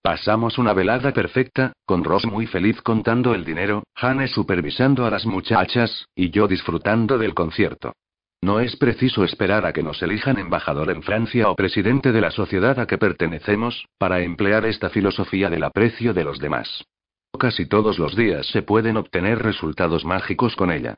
Pasamos 0.04 0.58
una 0.58 0.74
velada 0.74 1.14
perfecta, 1.14 1.72
con 1.86 2.04
Ross 2.04 2.26
muy 2.26 2.45
feliz 2.45 2.82
contando 2.82 3.34
el 3.34 3.45
dinero, 3.45 3.84
Jane 3.95 4.28
supervisando 4.28 5.06
a 5.06 5.10
las 5.10 5.26
muchachas, 5.26 6.10
y 6.14 6.30
yo 6.30 6.49
disfrutando 6.49 7.18
del 7.18 7.34
concierto. 7.34 7.93
No 8.41 8.60
es 8.60 8.76
preciso 8.76 9.24
esperar 9.24 9.66
a 9.66 9.72
que 9.72 9.82
nos 9.82 10.04
elijan 10.04 10.39
embajador 10.39 10.89
en 10.89 11.04
Francia 11.04 11.49
o 11.49 11.56
presidente 11.56 12.12
de 12.12 12.20
la 12.20 12.32
sociedad 12.32 12.82
a 12.82 12.86
que 12.86 12.97
pertenecemos, 12.97 13.86
para 13.97 14.20
emplear 14.20 14.66
esta 14.66 14.89
filosofía 14.89 15.49
del 15.49 15.64
aprecio 15.64 16.14
de 16.14 16.26
los 16.26 16.38
demás. 16.38 16.84
Casi 17.39 17.66
todos 17.66 17.97
los 17.97 18.14
días 18.14 18.45
se 18.47 18.62
pueden 18.62 18.97
obtener 18.97 19.39
resultados 19.39 20.04
mágicos 20.04 20.58
con 20.58 20.70
ella. 20.70 20.95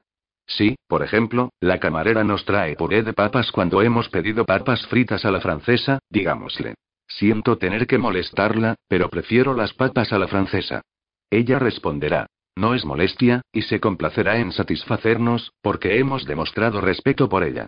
Sí, 0.48 0.78
por 0.88 1.04
ejemplo, 1.04 1.52
la 1.60 1.80
camarera 1.80 2.24
nos 2.24 2.44
trae 2.44 2.76
puré 2.76 3.04
de 3.04 3.14
papas 3.14 3.52
cuando 3.52 3.84
hemos 3.84 4.10
pedido 4.10 4.46
papas 4.46 4.88
fritas 4.88 5.26
a 5.26 5.32
la 5.32 5.42
francesa, 5.42 6.00
digámosle. 6.10 6.74
Siento 7.08 7.58
tener 7.58 7.88
que 7.88 7.98
molestarla, 7.98 8.76
pero 8.88 9.10
prefiero 9.10 9.54
las 9.54 9.74
papas 9.74 10.12
a 10.12 10.20
la 10.20 10.28
francesa. 10.28 10.82
Ella 11.30 11.60
responderá. 11.60 12.28
No 12.56 12.74
es 12.74 12.86
molestia, 12.86 13.42
y 13.52 13.64
se 13.64 13.80
complacerá 13.80 14.38
en 14.38 14.52
satisfacernos, 14.52 15.52
porque 15.62 16.00
hemos 16.00 16.26
demostrado 16.26 16.80
respeto 16.80 17.28
por 17.28 17.44
ella. 17.44 17.68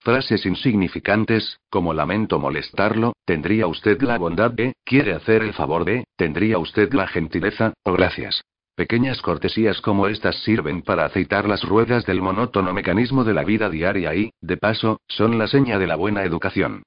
Frases 0.00 0.46
insignificantes, 0.46 1.60
como 1.70 1.94
lamento 1.94 2.40
molestarlo, 2.40 3.12
tendría 3.24 3.66
usted 3.66 4.00
la 4.02 4.18
bondad 4.18 4.50
de, 4.50 4.72
quiere 4.84 5.12
hacer 5.12 5.42
el 5.42 5.52
favor 5.52 5.84
de, 5.84 6.04
tendría 6.16 6.58
usted 6.58 6.92
la 6.92 7.06
gentileza, 7.06 7.74
o 7.84 7.92
gracias. 7.92 8.42
Pequeñas 8.74 9.20
cortesías 9.20 9.80
como 9.80 10.08
estas 10.08 10.42
sirven 10.42 10.82
para 10.82 11.04
aceitar 11.04 11.46
las 11.46 11.62
ruedas 11.62 12.06
del 12.06 12.22
monótono 12.22 12.72
mecanismo 12.72 13.22
de 13.22 13.34
la 13.34 13.44
vida 13.44 13.68
diaria 13.68 14.14
y, 14.14 14.32
de 14.40 14.56
paso, 14.56 14.98
son 15.06 15.38
la 15.38 15.46
seña 15.46 15.78
de 15.78 15.86
la 15.86 15.96
buena 15.96 16.24
educación. 16.24 16.82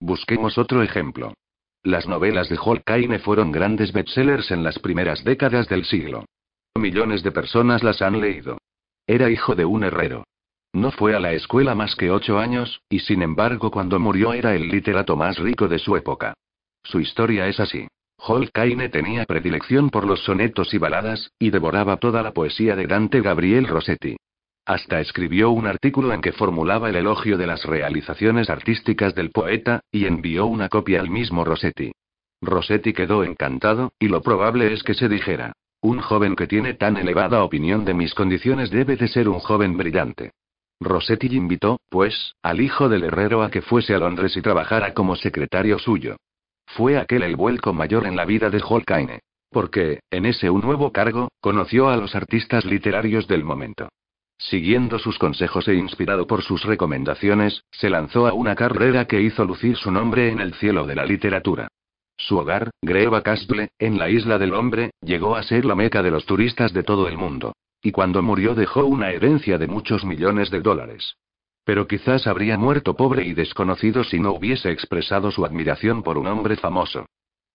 Busquemos 0.00 0.56
otro 0.56 0.82
ejemplo. 0.82 1.34
Las 1.82 2.08
novelas 2.08 2.48
de 2.48 2.58
Holkaine 2.58 3.18
fueron 3.18 3.52
grandes 3.52 3.92
bestsellers 3.92 4.50
en 4.50 4.64
las 4.64 4.78
primeras 4.78 5.22
décadas 5.24 5.68
del 5.68 5.84
siglo. 5.84 6.24
Millones 6.74 7.22
de 7.22 7.32
personas 7.32 7.82
las 7.82 8.00
han 8.00 8.20
leído. 8.20 8.58
Era 9.06 9.30
hijo 9.30 9.54
de 9.54 9.66
un 9.66 9.84
herrero. 9.84 10.24
No 10.72 10.90
fue 10.90 11.14
a 11.14 11.20
la 11.20 11.32
escuela 11.32 11.74
más 11.74 11.96
que 11.96 12.10
ocho 12.10 12.38
años, 12.38 12.80
y 12.88 13.00
sin 13.00 13.22
embargo 13.22 13.70
cuando 13.70 13.98
murió 13.98 14.32
era 14.32 14.54
el 14.54 14.68
literato 14.68 15.16
más 15.16 15.38
rico 15.38 15.68
de 15.68 15.78
su 15.78 15.96
época. 15.96 16.34
Su 16.82 17.00
historia 17.00 17.46
es 17.48 17.60
así. 17.60 17.88
Holkaine 18.16 18.88
tenía 18.88 19.24
predilección 19.24 19.90
por 19.90 20.06
los 20.06 20.20
sonetos 20.24 20.72
y 20.72 20.78
baladas, 20.78 21.30
y 21.38 21.50
devoraba 21.50 21.96
toda 21.96 22.22
la 22.22 22.32
poesía 22.32 22.76
de 22.76 22.86
Dante 22.86 23.20
Gabriel 23.20 23.66
Rossetti. 23.66 24.16
Hasta 24.70 25.00
escribió 25.00 25.50
un 25.50 25.66
artículo 25.66 26.12
en 26.12 26.20
que 26.20 26.30
formulaba 26.30 26.90
el 26.90 26.94
elogio 26.94 27.36
de 27.36 27.44
las 27.44 27.64
realizaciones 27.64 28.50
artísticas 28.50 29.16
del 29.16 29.32
poeta, 29.32 29.80
y 29.90 30.06
envió 30.06 30.46
una 30.46 30.68
copia 30.68 31.00
al 31.00 31.10
mismo 31.10 31.44
Rossetti. 31.44 31.90
Rossetti 32.40 32.92
quedó 32.92 33.24
encantado, 33.24 33.92
y 33.98 34.06
lo 34.06 34.22
probable 34.22 34.72
es 34.72 34.84
que 34.84 34.94
se 34.94 35.08
dijera, 35.08 35.54
un 35.80 35.98
joven 35.98 36.36
que 36.36 36.46
tiene 36.46 36.74
tan 36.74 36.98
elevada 36.98 37.42
opinión 37.42 37.84
de 37.84 37.94
mis 37.94 38.14
condiciones 38.14 38.70
debe 38.70 38.94
de 38.94 39.08
ser 39.08 39.28
un 39.28 39.40
joven 39.40 39.76
brillante. 39.76 40.30
Rossetti 40.78 41.26
invitó, 41.34 41.80
pues, 41.88 42.36
al 42.40 42.60
hijo 42.60 42.88
del 42.88 43.02
herrero 43.02 43.42
a 43.42 43.50
que 43.50 43.62
fuese 43.62 43.96
a 43.96 43.98
Londres 43.98 44.36
y 44.36 44.40
trabajara 44.40 44.94
como 44.94 45.16
secretario 45.16 45.80
suyo. 45.80 46.14
Fue 46.66 46.96
aquel 46.96 47.24
el 47.24 47.34
vuelco 47.34 47.72
mayor 47.72 48.06
en 48.06 48.14
la 48.14 48.24
vida 48.24 48.50
de 48.50 48.62
Holkaine. 48.64 49.18
Porque, 49.50 49.98
en 50.12 50.26
ese 50.26 50.48
un 50.48 50.60
nuevo 50.60 50.92
cargo, 50.92 51.28
conoció 51.40 51.88
a 51.88 51.96
los 51.96 52.14
artistas 52.14 52.64
literarios 52.64 53.26
del 53.26 53.42
momento. 53.42 53.88
Siguiendo 54.40 54.98
sus 54.98 55.18
consejos 55.18 55.68
e 55.68 55.74
inspirado 55.74 56.26
por 56.26 56.42
sus 56.42 56.64
recomendaciones, 56.64 57.62
se 57.70 57.90
lanzó 57.90 58.26
a 58.26 58.32
una 58.32 58.54
carrera 58.54 59.04
que 59.04 59.20
hizo 59.20 59.44
lucir 59.44 59.76
su 59.76 59.90
nombre 59.90 60.30
en 60.30 60.40
el 60.40 60.54
cielo 60.54 60.86
de 60.86 60.94
la 60.94 61.04
literatura. 61.04 61.68
Su 62.16 62.38
hogar, 62.38 62.70
Greva 62.80 63.22
Castle, 63.22 63.68
en 63.78 63.98
la 63.98 64.08
isla 64.08 64.38
del 64.38 64.54
hombre, 64.54 64.92
llegó 65.02 65.36
a 65.36 65.42
ser 65.42 65.66
la 65.66 65.74
meca 65.74 66.02
de 66.02 66.10
los 66.10 66.24
turistas 66.24 66.72
de 66.72 66.82
todo 66.82 67.06
el 67.06 67.18
mundo. 67.18 67.52
Y 67.82 67.92
cuando 67.92 68.22
murió 68.22 68.54
dejó 68.54 68.86
una 68.86 69.10
herencia 69.10 69.58
de 69.58 69.66
muchos 69.66 70.06
millones 70.06 70.50
de 70.50 70.60
dólares. 70.60 71.16
Pero 71.64 71.86
quizás 71.86 72.26
habría 72.26 72.56
muerto 72.56 72.96
pobre 72.96 73.26
y 73.26 73.34
desconocido 73.34 74.04
si 74.04 74.18
no 74.18 74.32
hubiese 74.32 74.70
expresado 74.70 75.30
su 75.30 75.44
admiración 75.44 76.02
por 76.02 76.16
un 76.16 76.26
hombre 76.26 76.56
famoso. 76.56 77.04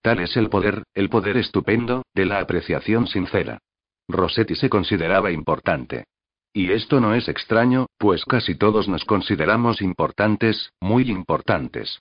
Tal 0.04 0.20
es 0.20 0.38
el 0.38 0.50
poder, 0.50 0.84
el 0.94 1.10
poder 1.10 1.38
estupendo, 1.38 2.04
de 2.14 2.26
la 2.26 2.40
apreciación 2.40 3.08
sincera. 3.08 3.58
Rossetti 4.08 4.54
se 4.54 4.70
consideraba 4.70 5.32
importante. 5.32 6.06
Y 6.58 6.72
esto 6.72 7.01
no 7.01 7.14
es 7.14 7.28
extraño, 7.28 7.88
pues 7.97 8.24
casi 8.24 8.56
todos 8.56 8.88
nos 8.88 9.03
consideramos 9.03 9.82
importantes, 9.82 10.72
muy 10.80 11.12
importantes. 11.12 11.99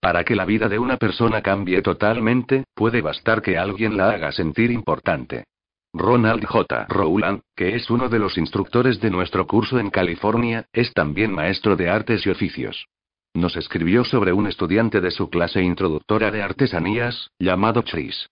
Para 0.00 0.22
que 0.22 0.36
la 0.36 0.44
vida 0.44 0.68
de 0.68 0.78
una 0.78 0.96
persona 0.96 1.42
cambie 1.42 1.82
totalmente, 1.82 2.66
puede 2.72 3.00
bastar 3.00 3.42
que 3.42 3.58
alguien 3.58 3.96
la 3.96 4.10
haga 4.10 4.30
sentir 4.30 4.70
importante. 4.70 5.46
Ronald 5.92 6.44
J. 6.44 6.86
Rowland, 6.88 7.40
que 7.56 7.74
es 7.74 7.90
uno 7.90 8.08
de 8.08 8.20
los 8.20 8.38
instructores 8.38 9.00
de 9.00 9.10
nuestro 9.10 9.44
curso 9.48 9.80
en 9.80 9.90
California, 9.90 10.66
es 10.72 10.92
también 10.92 11.32
maestro 11.32 11.74
de 11.74 11.88
artes 11.88 12.24
y 12.26 12.30
oficios. 12.30 12.86
Nos 13.34 13.56
escribió 13.56 14.04
sobre 14.04 14.32
un 14.32 14.46
estudiante 14.46 15.00
de 15.00 15.10
su 15.10 15.30
clase 15.30 15.62
introductora 15.62 16.30
de 16.30 16.42
artesanías, 16.42 17.32
llamado 17.40 17.82
Chris. 17.82 18.28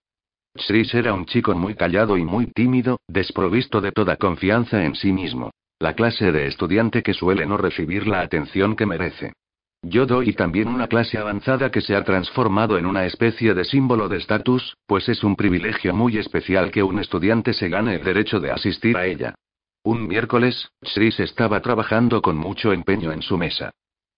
Chris 0.55 0.95
era 0.95 1.15
un 1.15 1.27
chico 1.27 1.53
muy 1.57 1.75
callado 1.75 2.17
y 2.17 2.25
muy 2.25 2.47
tímido, 2.47 3.01
desprovisto 3.09 3.81
de 3.81 3.91
toda 3.91 4.19
confianza 4.19 4.85
en 4.85 4.95
sí 4.95 5.13
mismo. 5.13 5.51
La 5.85 5.93
clase 5.93 6.33
de 6.33 6.47
estudiante 6.47 7.03
que 7.03 7.13
suele 7.13 7.45
no 7.45 7.59
recibir 7.59 8.07
la 8.07 8.23
atención 8.23 8.75
que 8.75 8.87
merece. 8.87 9.35
Yo 9.83 10.07
doy 10.07 10.33
también 10.33 10.69
una 10.69 10.89
clase 10.89 11.19
avanzada 11.19 11.71
que 11.71 11.83
se 11.83 11.95
ha 11.95 12.03
transformado 12.03 12.79
en 12.79 12.87
una 12.87 13.05
especie 13.05 13.53
de 13.53 13.67
símbolo 13.67 14.09
de 14.09 14.17
estatus, 14.17 14.79
pues 14.87 15.11
es 15.11 15.23
un 15.23 15.37
privilegio 15.37 15.93
muy 15.93 16.17
especial 16.17 16.71
que 16.71 16.83
un 16.83 17.01
estudiante 17.01 17.53
se 17.53 17.69
gane 17.69 17.97
el 17.97 18.03
derecho 18.03 18.41
de 18.41 18.51
asistir 18.51 18.97
a 18.97 19.05
ella. 19.05 19.35
Un 19.83 20.09
miércoles, 20.09 20.71
Chris 20.95 21.21
estaba 21.21 21.61
trabajando 21.61 22.23
con 22.23 22.39
mucho 22.39 22.73
empeño 22.73 23.13
en 23.13 23.21
su 23.21 23.37
mesa. 23.37 23.71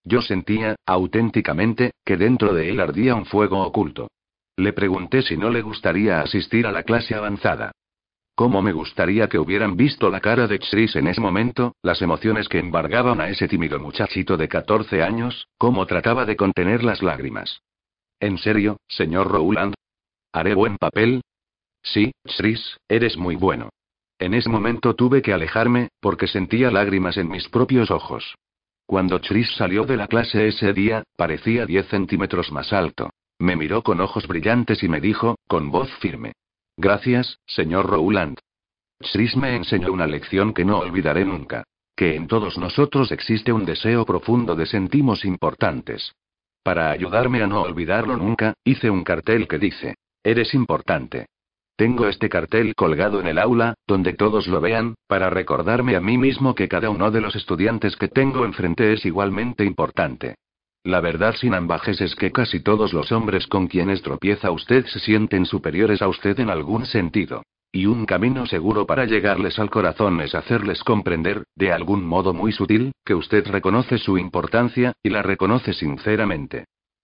Yo 0.05 0.21
sentía, 0.21 0.77
auténticamente, 0.85 1.91
que 2.05 2.15
dentro 2.15 2.53
de 2.53 2.69
él 2.69 2.79
ardía 2.79 3.13
un 3.13 3.25
fuego 3.25 3.61
oculto. 3.61 4.07
Le 4.55 4.71
pregunté 4.71 5.21
si 5.21 5.35
no 5.35 5.49
le 5.49 5.63
gustaría 5.63 6.21
asistir 6.21 6.65
a 6.65 6.71
la 6.71 6.83
clase 6.83 7.13
avanzada. 7.13 7.73
Cómo 8.37 8.61
me 8.61 8.71
gustaría 8.71 9.27
que 9.29 9.39
hubieran 9.39 9.75
visto 9.75 10.11
la 10.11 10.19
cara 10.19 10.45
de 10.45 10.59
Chris 10.59 10.95
en 10.95 11.07
ese 11.07 11.19
momento, 11.19 11.73
las 11.81 12.03
emociones 12.03 12.47
que 12.47 12.59
embargaban 12.59 13.19
a 13.19 13.29
ese 13.29 13.47
tímido 13.47 13.79
muchachito 13.79 14.37
de 14.37 14.47
14 14.47 15.01
años, 15.01 15.47
cómo 15.57 15.87
trataba 15.87 16.23
de 16.23 16.35
contener 16.35 16.83
las 16.83 17.01
lágrimas. 17.01 17.63
¿En 18.19 18.37
serio, 18.37 18.77
señor 18.87 19.31
Rowland? 19.31 19.73
¿Haré 20.31 20.53
buen 20.53 20.77
papel? 20.77 21.23
Sí, 21.81 22.11
Chris, 22.37 22.77
eres 22.87 23.17
muy 23.17 23.35
bueno. 23.35 23.69
En 24.19 24.35
ese 24.35 24.49
momento 24.49 24.93
tuve 24.93 25.23
que 25.23 25.33
alejarme, 25.33 25.89
porque 25.99 26.27
sentía 26.27 26.69
lágrimas 26.69 27.17
en 27.17 27.29
mis 27.29 27.49
propios 27.49 27.89
ojos. 27.89 28.35
Cuando 28.85 29.19
Chris 29.19 29.49
salió 29.55 29.83
de 29.83 29.97
la 29.97 30.05
clase 30.05 30.47
ese 30.47 30.73
día, 30.73 31.01
parecía 31.15 31.65
10 31.65 31.87
centímetros 31.87 32.51
más 32.51 32.71
alto. 32.71 33.09
Me 33.39 33.55
miró 33.55 33.81
con 33.81 33.99
ojos 33.99 34.27
brillantes 34.27 34.83
y 34.83 34.89
me 34.89 35.01
dijo, 35.01 35.37
con 35.47 35.71
voz 35.71 35.91
firme. 35.95 36.33
Gracias, 36.77 37.39
señor 37.47 37.87
Rowland. 37.87 38.37
Chris 38.99 39.35
me 39.35 39.55
enseñó 39.55 39.91
una 39.91 40.05
lección 40.05 40.53
que 40.53 40.63
no 40.63 40.77
olvidaré 40.77 41.25
nunca. 41.25 41.63
Que 41.95 42.15
en 42.15 42.27
todos 42.27 42.59
nosotros 42.59 43.11
existe 43.11 43.51
un 43.51 43.65
deseo 43.65 44.05
profundo 44.05 44.55
de 44.55 44.67
sentimos 44.67 45.25
importantes. 45.25 46.13
Para 46.61 46.91
ayudarme 46.91 47.41
a 47.41 47.47
no 47.47 47.61
olvidarlo 47.61 48.15
nunca, 48.15 48.53
hice 48.63 48.91
un 48.91 49.03
cartel 49.03 49.47
que 49.47 49.57
dice, 49.57 49.95
Eres 50.23 50.53
importante. 50.53 51.25
Tengo 51.75 52.07
este 52.07 52.29
cartel 52.29 52.75
colgado 52.75 53.19
en 53.21 53.27
el 53.27 53.39
aula, 53.39 53.73
donde 53.87 54.13
todos 54.13 54.47
lo 54.47 54.61
vean, 54.61 54.95
para 55.07 55.31
recordarme 55.31 55.95
a 55.95 56.01
mí 56.01 56.17
mismo 56.17 56.53
que 56.53 56.67
cada 56.67 56.91
uno 56.91 57.09
de 57.09 57.21
los 57.21 57.35
estudiantes 57.35 57.95
que 57.95 58.07
tengo 58.07 58.45
enfrente 58.45 58.93
es 58.93 59.05
igualmente 59.05 59.63
importante. 59.63 60.35
La 60.87 61.01
verdad 61.01 61.35
sin 61.35 61.53
ambajes 61.53 61.99
es 61.99 62.15
que 62.15 62.31
casi 62.31 62.61
todos 62.61 62.93
los 62.93 63.11
hombres 63.11 63.45
con 63.47 63.67
quienes 63.67 64.01
tropieza 64.01 64.51
usted 64.51 64.85
se 64.85 64.99
sienten 64.99 65.45
superiores 65.45 66.01
a 66.01 66.07
usted 66.07 66.39
en 66.39 66.49
algún 66.49 66.85
sentido. 66.85 67.43
Y 67.73 67.87
un 67.87 68.05
camino 68.05 68.45
seguro 68.45 68.85
para 68.85 69.03
llegarles 69.03 69.59
al 69.59 69.69
corazón 69.69 70.21
es 70.21 70.33
hacerles 70.33 70.85
comprender, 70.85 71.43
de 71.57 71.73
algún 71.73 72.05
modo 72.05 72.33
muy 72.33 72.53
sutil, 72.53 72.93
que 73.03 73.15
usted 73.15 73.45
reconoce 73.47 73.97
su 73.97 74.17
importancia, 74.17 74.93
y 75.03 75.09
la 75.09 75.21
reconoce 75.21 75.73
sinceramente. 75.73 76.63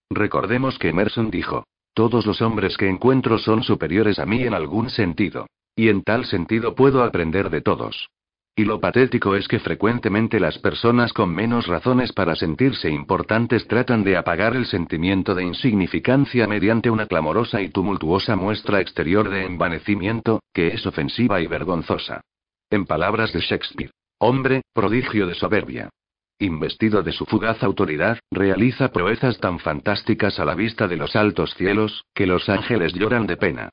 Recordemos 0.09 0.79
que 0.79 0.87
Emerson 0.87 1.29
dijo, 1.29 1.65
todos 1.93 2.25
los 2.25 2.41
hombres 2.41 2.77
que 2.77 2.87
encuentro 2.87 3.37
son 3.37 3.63
superiores 3.63 4.17
a 4.17 4.25
mí 4.25 4.43
en 4.43 4.53
algún 4.53 4.91
sentido. 4.91 5.47
Y 5.75 5.89
en 5.89 6.03
tal 6.03 6.23
sentido 6.23 6.73
puedo 6.73 7.03
aprender 7.03 7.49
de 7.49 7.59
todos. 7.59 8.07
Y 8.55 8.65
lo 8.65 8.79
patético 8.79 9.35
es 9.35 9.47
que 9.47 9.59
frecuentemente 9.59 10.39
las 10.39 10.59
personas 10.59 11.11
con 11.11 11.33
menos 11.33 11.65
razones 11.65 12.13
para 12.13 12.35
sentirse 12.35 12.87
importantes 12.87 13.67
tratan 13.67 14.03
de 14.03 14.15
apagar 14.15 14.55
el 14.55 14.67
sentimiento 14.67 15.33
de 15.33 15.43
insignificancia 15.43 16.45
mediante 16.45 16.91
una 16.91 17.07
clamorosa 17.07 17.61
y 17.61 17.69
tumultuosa 17.69 18.35
muestra 18.35 18.79
exterior 18.79 19.29
de 19.29 19.45
envanecimiento, 19.45 20.43
que 20.53 20.67
es 20.67 20.85
ofensiva 20.85 21.41
y 21.41 21.47
vergonzosa. 21.47 22.21
En 22.69 22.85
palabras 22.85 23.33
de 23.33 23.39
Shakespeare, 23.39 23.91
hombre, 24.19 24.61
prodigio 24.71 25.25
de 25.25 25.33
soberbia. 25.33 25.89
Investido 26.37 27.01
de 27.01 27.11
su 27.11 27.25
fugaz 27.25 27.63
autoridad, 27.63 28.19
realiza 28.29 28.91
proezas 28.91 29.39
tan 29.39 29.57
fantásticas 29.57 30.39
a 30.39 30.45
la 30.45 30.53
vista 30.53 30.87
de 30.87 30.97
los 30.97 31.15
altos 31.15 31.55
cielos, 31.55 32.05
que 32.13 32.27
los 32.27 32.49
ángeles 32.49 32.93
lloran 32.93 33.25
de 33.25 33.37
pena. 33.37 33.69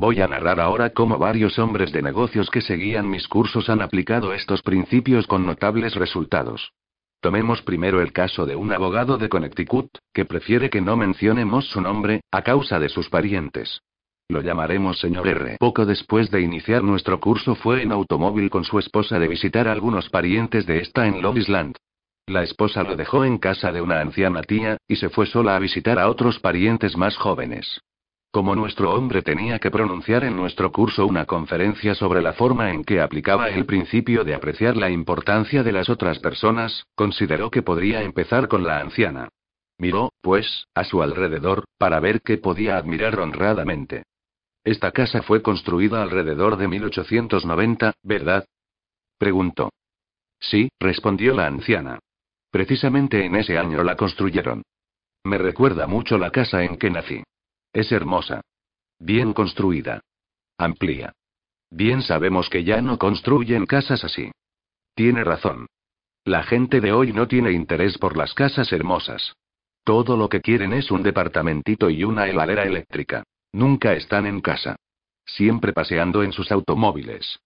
Voy 0.00 0.20
a 0.20 0.28
narrar 0.28 0.60
ahora 0.60 0.90
cómo 0.90 1.18
varios 1.18 1.58
hombres 1.58 1.90
de 1.90 2.02
negocios 2.02 2.50
que 2.50 2.60
seguían 2.60 3.10
mis 3.10 3.26
cursos 3.26 3.68
han 3.68 3.82
aplicado 3.82 4.32
estos 4.32 4.62
principios 4.62 5.26
con 5.26 5.44
notables 5.44 5.96
resultados. 5.96 6.70
Tomemos 7.20 7.62
primero 7.62 8.00
el 8.00 8.12
caso 8.12 8.46
de 8.46 8.54
un 8.54 8.72
abogado 8.72 9.18
de 9.18 9.28
Connecticut, 9.28 9.88
que 10.14 10.24
prefiere 10.24 10.70
que 10.70 10.80
no 10.80 10.96
mencionemos 10.96 11.66
su 11.70 11.80
nombre, 11.80 12.20
a 12.30 12.42
causa 12.42 12.78
de 12.78 12.90
sus 12.90 13.08
parientes. 13.08 13.80
Lo 14.28 14.40
llamaremos 14.40 15.00
señor 15.00 15.26
R. 15.26 15.56
Poco 15.58 15.84
después 15.84 16.30
de 16.30 16.42
iniciar 16.42 16.84
nuestro 16.84 17.18
curso 17.18 17.56
fue 17.56 17.82
en 17.82 17.90
automóvil 17.90 18.50
con 18.50 18.62
su 18.62 18.78
esposa 18.78 19.18
de 19.18 19.26
visitar 19.26 19.66
a 19.66 19.72
algunos 19.72 20.10
parientes 20.10 20.64
de 20.64 20.78
esta 20.78 21.08
en 21.08 21.20
Long 21.20 21.38
Island. 21.38 21.74
La 22.28 22.44
esposa 22.44 22.84
lo 22.84 22.94
dejó 22.94 23.24
en 23.24 23.38
casa 23.38 23.72
de 23.72 23.80
una 23.80 24.00
anciana 24.00 24.42
tía, 24.42 24.76
y 24.86 24.94
se 24.94 25.08
fue 25.08 25.26
sola 25.26 25.56
a 25.56 25.58
visitar 25.58 25.98
a 25.98 26.08
otros 26.08 26.38
parientes 26.38 26.96
más 26.96 27.16
jóvenes. 27.16 27.80
Como 28.30 28.54
nuestro 28.54 28.92
hombre 28.92 29.22
tenía 29.22 29.58
que 29.58 29.70
pronunciar 29.70 30.22
en 30.22 30.36
nuestro 30.36 30.70
curso 30.70 31.06
una 31.06 31.24
conferencia 31.24 31.94
sobre 31.94 32.20
la 32.20 32.34
forma 32.34 32.72
en 32.72 32.84
que 32.84 33.00
aplicaba 33.00 33.48
el 33.48 33.64
principio 33.64 34.22
de 34.22 34.34
apreciar 34.34 34.76
la 34.76 34.90
importancia 34.90 35.62
de 35.62 35.72
las 35.72 35.88
otras 35.88 36.18
personas, 36.18 36.84
consideró 36.94 37.50
que 37.50 37.62
podría 37.62 38.02
empezar 38.02 38.48
con 38.48 38.64
la 38.64 38.80
anciana. 38.80 39.30
Miró, 39.78 40.12
pues, 40.20 40.66
a 40.74 40.84
su 40.84 41.02
alrededor, 41.02 41.64
para 41.78 42.00
ver 42.00 42.20
qué 42.20 42.36
podía 42.36 42.76
admirar 42.76 43.18
honradamente. 43.18 44.02
Esta 44.62 44.92
casa 44.92 45.22
fue 45.22 45.40
construida 45.40 46.02
alrededor 46.02 46.58
de 46.58 46.68
1890, 46.68 47.94
¿verdad? 48.02 48.44
Preguntó. 49.16 49.70
Sí, 50.38 50.68
respondió 50.78 51.34
la 51.34 51.46
anciana. 51.46 51.98
Precisamente 52.50 53.24
en 53.24 53.36
ese 53.36 53.56
año 53.56 53.82
la 53.82 53.96
construyeron. 53.96 54.62
Me 55.24 55.38
recuerda 55.38 55.86
mucho 55.86 56.18
la 56.18 56.30
casa 56.30 56.62
en 56.62 56.76
que 56.76 56.90
nací. 56.90 57.22
Es 57.78 57.92
hermosa. 57.92 58.40
Bien 58.98 59.32
construida. 59.32 60.00
Amplia. 60.58 61.12
Bien 61.70 62.02
sabemos 62.02 62.50
que 62.50 62.64
ya 62.64 62.82
no 62.82 62.98
construyen 62.98 63.66
casas 63.66 64.02
así. 64.02 64.32
Tiene 64.96 65.22
razón. 65.22 65.68
La 66.24 66.42
gente 66.42 66.80
de 66.80 66.90
hoy 66.90 67.12
no 67.12 67.28
tiene 67.28 67.52
interés 67.52 67.96
por 67.96 68.16
las 68.16 68.34
casas 68.34 68.72
hermosas. 68.72 69.32
Todo 69.84 70.16
lo 70.16 70.28
que 70.28 70.40
quieren 70.40 70.72
es 70.72 70.90
un 70.90 71.04
departamentito 71.04 71.88
y 71.88 72.02
una 72.02 72.26
heladera 72.26 72.64
eléctrica. 72.64 73.22
Nunca 73.52 73.92
están 73.92 74.26
en 74.26 74.40
casa. 74.40 74.74
Siempre 75.24 75.72
paseando 75.72 76.24
en 76.24 76.32
sus 76.32 76.50
automóviles. 76.50 77.38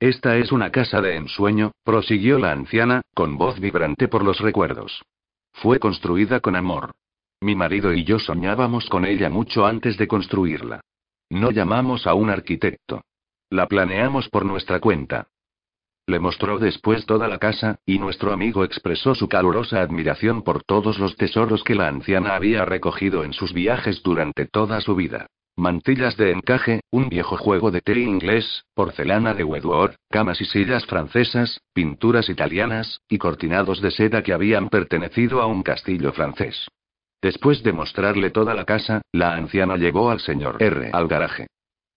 Esta 0.00 0.38
es 0.38 0.50
una 0.50 0.72
casa 0.72 1.00
de 1.00 1.14
ensueño, 1.14 1.70
prosiguió 1.84 2.40
la 2.40 2.50
anciana, 2.50 3.02
con 3.14 3.38
voz 3.38 3.60
vibrante 3.60 4.08
por 4.08 4.24
los 4.24 4.40
recuerdos. 4.40 5.04
Fue 5.52 5.78
construida 5.78 6.40
con 6.40 6.56
amor. 6.56 6.90
Mi 7.40 7.54
marido 7.54 7.94
y 7.94 8.04
yo 8.04 8.18
soñábamos 8.18 8.88
con 8.88 9.04
ella 9.04 9.30
mucho 9.30 9.64
antes 9.64 9.96
de 9.96 10.08
construirla. 10.08 10.80
No 11.30 11.50
llamamos 11.50 12.06
a 12.06 12.14
un 12.14 12.30
arquitecto. 12.30 13.02
La 13.50 13.66
planeamos 13.66 14.28
por 14.28 14.44
nuestra 14.44 14.80
cuenta. 14.80 15.28
Le 16.06 16.18
mostró 16.18 16.58
después 16.58 17.06
toda 17.06 17.28
la 17.28 17.38
casa, 17.38 17.80
y 17.86 17.98
nuestro 17.98 18.32
amigo 18.32 18.64
expresó 18.64 19.14
su 19.14 19.28
calurosa 19.28 19.82
admiración 19.82 20.42
por 20.42 20.64
todos 20.64 20.98
los 20.98 21.16
tesoros 21.16 21.62
que 21.62 21.74
la 21.74 21.86
anciana 21.86 22.34
había 22.34 22.64
recogido 22.64 23.24
en 23.24 23.32
sus 23.32 23.52
viajes 23.52 24.02
durante 24.02 24.46
toda 24.46 24.80
su 24.80 24.96
vida. 24.96 25.26
Mantillas 25.56 26.16
de 26.16 26.32
encaje, 26.32 26.80
un 26.90 27.08
viejo 27.08 27.36
juego 27.36 27.70
de 27.70 27.82
té 27.82 27.98
inglés, 27.98 28.64
porcelana 28.74 29.34
de 29.34 29.44
Wedgwood, 29.44 29.90
camas 30.08 30.40
y 30.40 30.44
sillas 30.44 30.86
francesas, 30.86 31.60
pinturas 31.74 32.28
italianas, 32.28 33.00
y 33.08 33.18
cortinados 33.18 33.82
de 33.82 33.90
seda 33.90 34.22
que 34.22 34.32
habían 34.32 34.70
pertenecido 34.70 35.42
a 35.42 35.46
un 35.46 35.62
castillo 35.62 36.12
francés. 36.12 36.68
Después 37.20 37.62
de 37.62 37.72
mostrarle 37.72 38.30
toda 38.30 38.54
la 38.54 38.64
casa, 38.64 39.02
la 39.12 39.34
anciana 39.34 39.76
llevó 39.76 40.10
al 40.10 40.20
señor 40.20 40.62
R 40.62 40.90
al 40.92 41.08
garaje. 41.08 41.48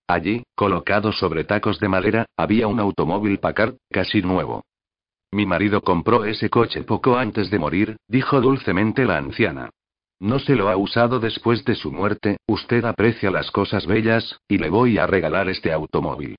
Allí, 0.08 0.44
colocado 0.56 1.12
sobre 1.12 1.44
tacos 1.44 1.80
de 1.80 1.88
madera, 1.88 2.26
había 2.36 2.68
un 2.68 2.80
automóvil 2.80 3.40
Packard, 3.40 3.76
casi 3.90 4.22
nuevo. 4.22 4.64
Mi 5.32 5.46
marido 5.46 5.82
compró 5.82 6.26
ese 6.26 6.50
coche 6.50 6.84
poco 6.84 7.18
antes 7.18 7.50
de 7.50 7.60
morir, 7.60 7.98
dijo 8.08 8.42
dulcemente 8.42 9.06
la 9.06 9.18
anciana. 9.18 9.70
No 10.20 10.40
se 10.40 10.56
lo 10.56 10.70
ha 10.70 10.76
usado 10.76 11.20
después 11.20 11.64
de 11.66 11.76
su 11.76 11.92
muerte, 11.92 12.38
usted 12.48 12.84
aprecia 12.84 13.32
las 13.32 13.50
cosas 13.52 13.88
bellas, 13.88 14.40
y 14.48 14.58
le 14.58 14.70
voy 14.70 14.98
a 14.98 15.08
regalar 15.08 15.50
este 15.50 15.72
automóvil. 15.72 16.36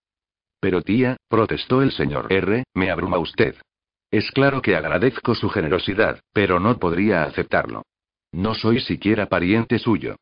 Pero 0.61 0.83
tía, 0.83 1.17
protestó 1.29 1.83
el 1.83 1.93
señor 1.93 2.33
R, 2.33 2.65
me 2.75 2.91
abruma 2.91 3.19
usted. 3.19 3.57
Es 4.11 4.31
claro 4.31 4.61
que 4.61 4.77
agradezco 4.77 5.35
su 5.35 5.49
generosidad, 5.49 6.21
pero 6.33 6.61
no 6.61 6.79
podría 6.79 7.25
aceptarlo. 7.25 7.83
No 8.33 8.55
soy 8.55 8.81
siquiera 8.81 9.27
pariente 9.27 9.79
suyo. 9.79 10.17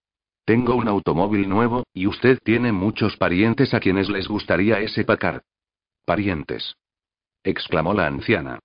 Tengo 0.44 0.74
un 0.74 0.88
automóvil 0.88 1.48
nuevo, 1.48 1.84
y 1.94 2.06
usted 2.08 2.38
tiene 2.42 2.72
muchos 2.72 3.16
parientes 3.16 3.72
a 3.72 3.80
quienes 3.80 4.10
les 4.10 4.26
gustaría 4.26 4.80
ese 4.80 5.04
Packard. 5.04 5.42
Parientes. 6.04 6.74
exclamó 7.44 7.94
la 7.94 8.06
anciana. 8.06 8.58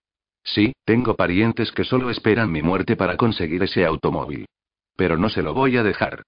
Sí, 0.43 0.73
tengo 0.83 1.15
parientes 1.15 1.71
que 1.71 1.83
solo 1.83 2.09
esperan 2.09 2.51
mi 2.51 2.61
muerte 2.61 2.95
para 2.95 3.17
conseguir 3.17 3.63
ese 3.63 3.85
automóvil. 3.85 4.47
Pero 4.95 5.17
no 5.17 5.29
se 5.29 5.41
lo 5.41 5.53
voy 5.53 5.77
a 5.77 5.83
dejar. 5.83 6.23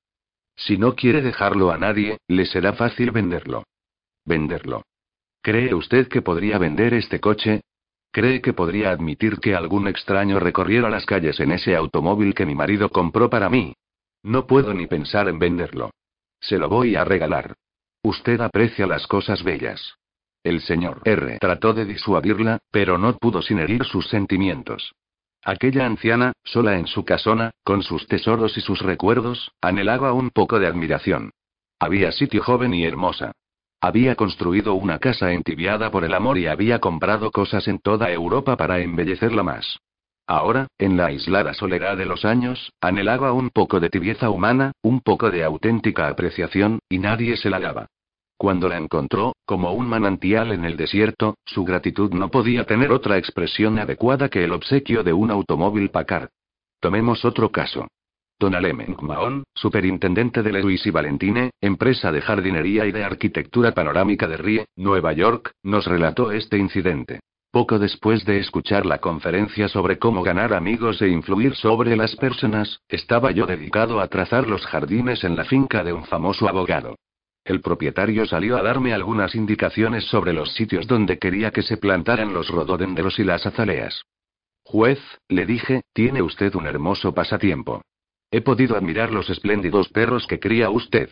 Si 0.55 0.77
no 0.77 0.95
quiere 0.95 1.21
dejarlo 1.21 1.71
a 1.71 1.77
nadie, 1.77 2.17
le 2.27 2.45
será 2.45 2.73
fácil 2.73 3.11
venderlo. 3.11 3.63
Venderlo. 4.25 4.83
¿Cree 5.41 5.73
usted 5.73 6.07
que 6.07 6.21
podría 6.21 6.57
vender 6.57 6.93
este 6.93 7.19
coche? 7.19 7.61
¿Cree 8.17 8.41
que 8.41 8.51
podría 8.51 8.89
admitir 8.89 9.37
que 9.37 9.53
algún 9.53 9.87
extraño 9.87 10.39
recorriera 10.39 10.89
las 10.89 11.05
calles 11.05 11.39
en 11.39 11.51
ese 11.51 11.75
automóvil 11.75 12.33
que 12.33 12.47
mi 12.47 12.55
marido 12.55 12.89
compró 12.89 13.29
para 13.29 13.47
mí? 13.47 13.75
No 14.23 14.47
puedo 14.47 14.73
ni 14.73 14.87
pensar 14.87 15.29
en 15.29 15.37
venderlo. 15.37 15.91
Se 16.39 16.57
lo 16.57 16.67
voy 16.67 16.95
a 16.95 17.05
regalar. 17.05 17.53
Usted 18.01 18.41
aprecia 18.41 18.87
las 18.87 19.05
cosas 19.05 19.43
bellas. 19.43 19.97
El 20.43 20.61
señor 20.61 21.01
R 21.05 21.37
trató 21.39 21.75
de 21.75 21.85
disuadirla, 21.85 22.57
pero 22.71 22.97
no 22.97 23.15
pudo 23.17 23.43
sin 23.43 23.59
herir 23.59 23.83
sus 23.85 24.07
sentimientos. 24.07 24.95
Aquella 25.43 25.85
anciana, 25.85 26.33
sola 26.43 26.79
en 26.79 26.87
su 26.87 27.05
casona, 27.05 27.51
con 27.63 27.83
sus 27.83 28.07
tesoros 28.07 28.57
y 28.57 28.61
sus 28.61 28.81
recuerdos, 28.81 29.51
anhelaba 29.61 30.13
un 30.13 30.31
poco 30.31 30.57
de 30.57 30.65
admiración. 30.65 31.29
Había 31.77 32.11
sitio 32.11 32.41
joven 32.41 32.73
y 32.73 32.83
hermosa. 32.83 33.33
Había 33.79 34.15
construido 34.15 34.73
una 34.73 34.97
casa 34.97 35.31
entibiada 35.33 35.91
por 35.91 36.03
el 36.03 36.13
amor 36.13 36.37
y 36.39 36.47
había 36.47 36.79
comprado 36.79 37.29
cosas 37.31 37.67
en 37.67 37.77
toda 37.77 38.11
Europa 38.11 38.57
para 38.57 38.79
embellecerla 38.79 39.43
más. 39.43 39.79
Ahora, 40.25 40.67
en 40.77 40.97
la 40.97 41.05
aislada 41.05 41.53
soledad 41.53 41.95
de 41.95 42.05
los 42.05 42.25
años, 42.25 42.73
anhelaba 42.81 43.31
un 43.33 43.49
poco 43.49 43.79
de 43.79 43.89
tibieza 43.89 44.29
humana, 44.29 44.73
un 44.81 45.01
poco 45.01 45.29
de 45.29 45.43
auténtica 45.43 46.07
apreciación, 46.07 46.79
y 46.89 46.97
nadie 46.97 47.37
se 47.37 47.49
la 47.49 47.59
daba. 47.59 47.87
Cuando 48.35 48.67
la 48.67 48.77
encontró, 48.77 49.35
como 49.45 49.71
un 49.71 49.87
manantial 49.87 50.51
en 50.51 50.65
el 50.65 50.75
desierto, 50.75 51.35
su 51.45 51.63
gratitud 51.63 52.11
no 52.13 52.29
podía 52.29 52.65
tener 52.65 52.91
otra 52.91 53.17
expresión 53.17 53.79
adecuada 53.79 54.27
que 54.29 54.43
el 54.43 54.51
obsequio 54.51 55.03
de 55.03 55.13
un 55.13 55.31
automóvil 55.31 55.89
Packard. 55.89 56.29
Tomemos 56.79 57.25
otro 57.25 57.51
caso. 57.51 57.87
Don 58.39 58.53
Alement 58.53 59.01
Mahon, 59.01 59.43
superintendente 59.55 60.43
de 60.43 60.51
Lewis 60.51 60.85
y 60.85 60.91
Valentine, 60.91 61.49
empresa 61.59 62.11
de 62.11 62.21
jardinería 62.21 62.85
y 62.85 62.91
de 62.91 63.03
arquitectura 63.03 63.71
panorámica 63.71 64.27
de 64.27 64.37
Rie, 64.37 64.65
Nueva 64.75 65.11
York, 65.13 65.53
nos 65.63 65.87
relató 65.87 66.31
este 66.31 66.59
incidente. 66.59 67.19
Poco 67.49 67.79
después 67.79 68.25
de 68.25 68.37
escuchar 68.37 68.85
la 68.85 68.99
conferencia 68.99 69.67
sobre 69.67 69.97
cómo 69.97 70.21
ganar 70.21 70.53
amigos 70.53 71.01
e 71.01 71.07
influir 71.07 71.55
sobre 71.55 71.95
las 71.95 72.15
personas, 72.15 72.79
estaba 72.87 73.31
yo 73.31 73.47
dedicado 73.47 73.99
a 73.99 74.07
trazar 74.07 74.47
los 74.47 74.63
jardines 74.67 75.23
en 75.23 75.35
la 75.35 75.45
finca 75.45 75.83
de 75.83 75.93
un 75.93 76.05
famoso 76.05 76.47
abogado. 76.47 76.95
El 77.43 77.61
propietario 77.61 78.27
salió 78.27 78.57
a 78.57 78.61
darme 78.61 78.93
algunas 78.93 79.33
indicaciones 79.33 80.03
sobre 80.03 80.33
los 80.33 80.53
sitios 80.53 80.85
donde 80.85 81.17
quería 81.17 81.49
que 81.49 81.63
se 81.63 81.77
plantaran 81.77 82.35
los 82.35 82.49
rododendros 82.49 83.17
y 83.17 83.23
las 83.23 83.47
azaleas. 83.47 84.03
Juez, 84.63 84.99
le 85.27 85.47
dije, 85.47 85.81
tiene 85.93 86.21
usted 86.21 86.53
un 86.53 86.67
hermoso 86.67 87.15
pasatiempo. 87.15 87.81
He 88.31 88.41
podido 88.41 88.75
admirar 88.75 89.11
los 89.11 89.29
espléndidos 89.29 89.89
perros 89.89 90.27
que 90.27 90.39
cría 90.39 90.69
usted. 90.69 91.09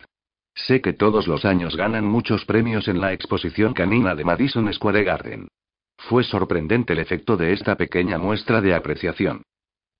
Sé 0.54 0.80
que 0.80 0.92
todos 0.92 1.26
los 1.26 1.44
años 1.44 1.76
ganan 1.76 2.06
muchos 2.06 2.44
premios 2.44 2.88
en 2.88 3.00
la 3.00 3.12
exposición 3.12 3.74
canina 3.74 4.14
de 4.14 4.24
Madison 4.24 4.72
Square 4.72 5.04
Garden. 5.04 5.48
Fue 5.96 6.24
sorprendente 6.24 6.92
el 6.92 6.98
efecto 6.98 7.36
de 7.36 7.52
esta 7.52 7.76
pequeña 7.76 8.18
muestra 8.18 8.60
de 8.60 8.74
apreciación. 8.74 9.42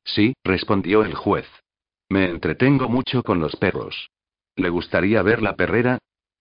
Sí, 0.04 0.34
respondió 0.44 1.04
el 1.04 1.14
juez. 1.14 1.46
Me 2.08 2.26
entretengo 2.26 2.88
mucho 2.88 3.22
con 3.22 3.40
los 3.40 3.56
perros. 3.56 4.10
¿Le 4.54 4.68
gustaría 4.68 5.22
ver 5.22 5.42
la 5.42 5.56
perrera? 5.56 5.98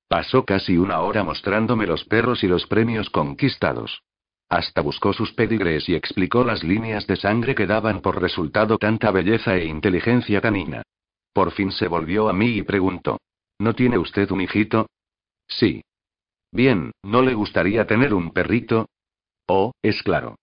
Pasó 0.07 0.45
casi 0.45 0.78
una 0.78 0.99
hora 0.99 1.23
mostrándome 1.23 1.88
los 1.88 2.05
perros 2.05 2.43
y 2.43 2.47
los 2.47 2.67
premios 2.67 3.09
conquistados. 3.09 4.01
Hasta 4.49 4.81
buscó 4.81 5.13
sus 5.13 5.33
pedigrees 5.33 5.89
y 5.89 5.95
explicó 5.95 6.43
las 6.43 6.63
líneas 6.63 7.07
de 7.07 7.15
sangre 7.15 7.55
que 7.55 7.65
daban 7.65 8.01
por 8.01 8.21
resultado 8.21 8.77
tanta 8.77 9.11
belleza 9.11 9.55
e 9.55 9.65
inteligencia 9.65 10.39
canina. 10.41 10.83
Por 11.33 11.51
fin 11.51 11.71
se 11.71 11.87
volvió 11.87 12.29
a 12.29 12.33
mí 12.33 12.57
y 12.57 12.63
preguntó. 12.63 13.19
¿No 13.59 13.73
tiene 13.73 13.97
usted 13.97 14.29
un 14.31 14.41
hijito? 14.41 14.87
Sí. 15.47 15.81
Bien, 16.51 16.91
¿no 17.03 17.21
le 17.21 17.33
gustaría 17.33 17.87
tener 17.87 18.13
un 18.13 18.31
perrito? 18.31 18.87
Oh, 19.47 19.71
es 19.81 20.01
claro. 20.03 20.37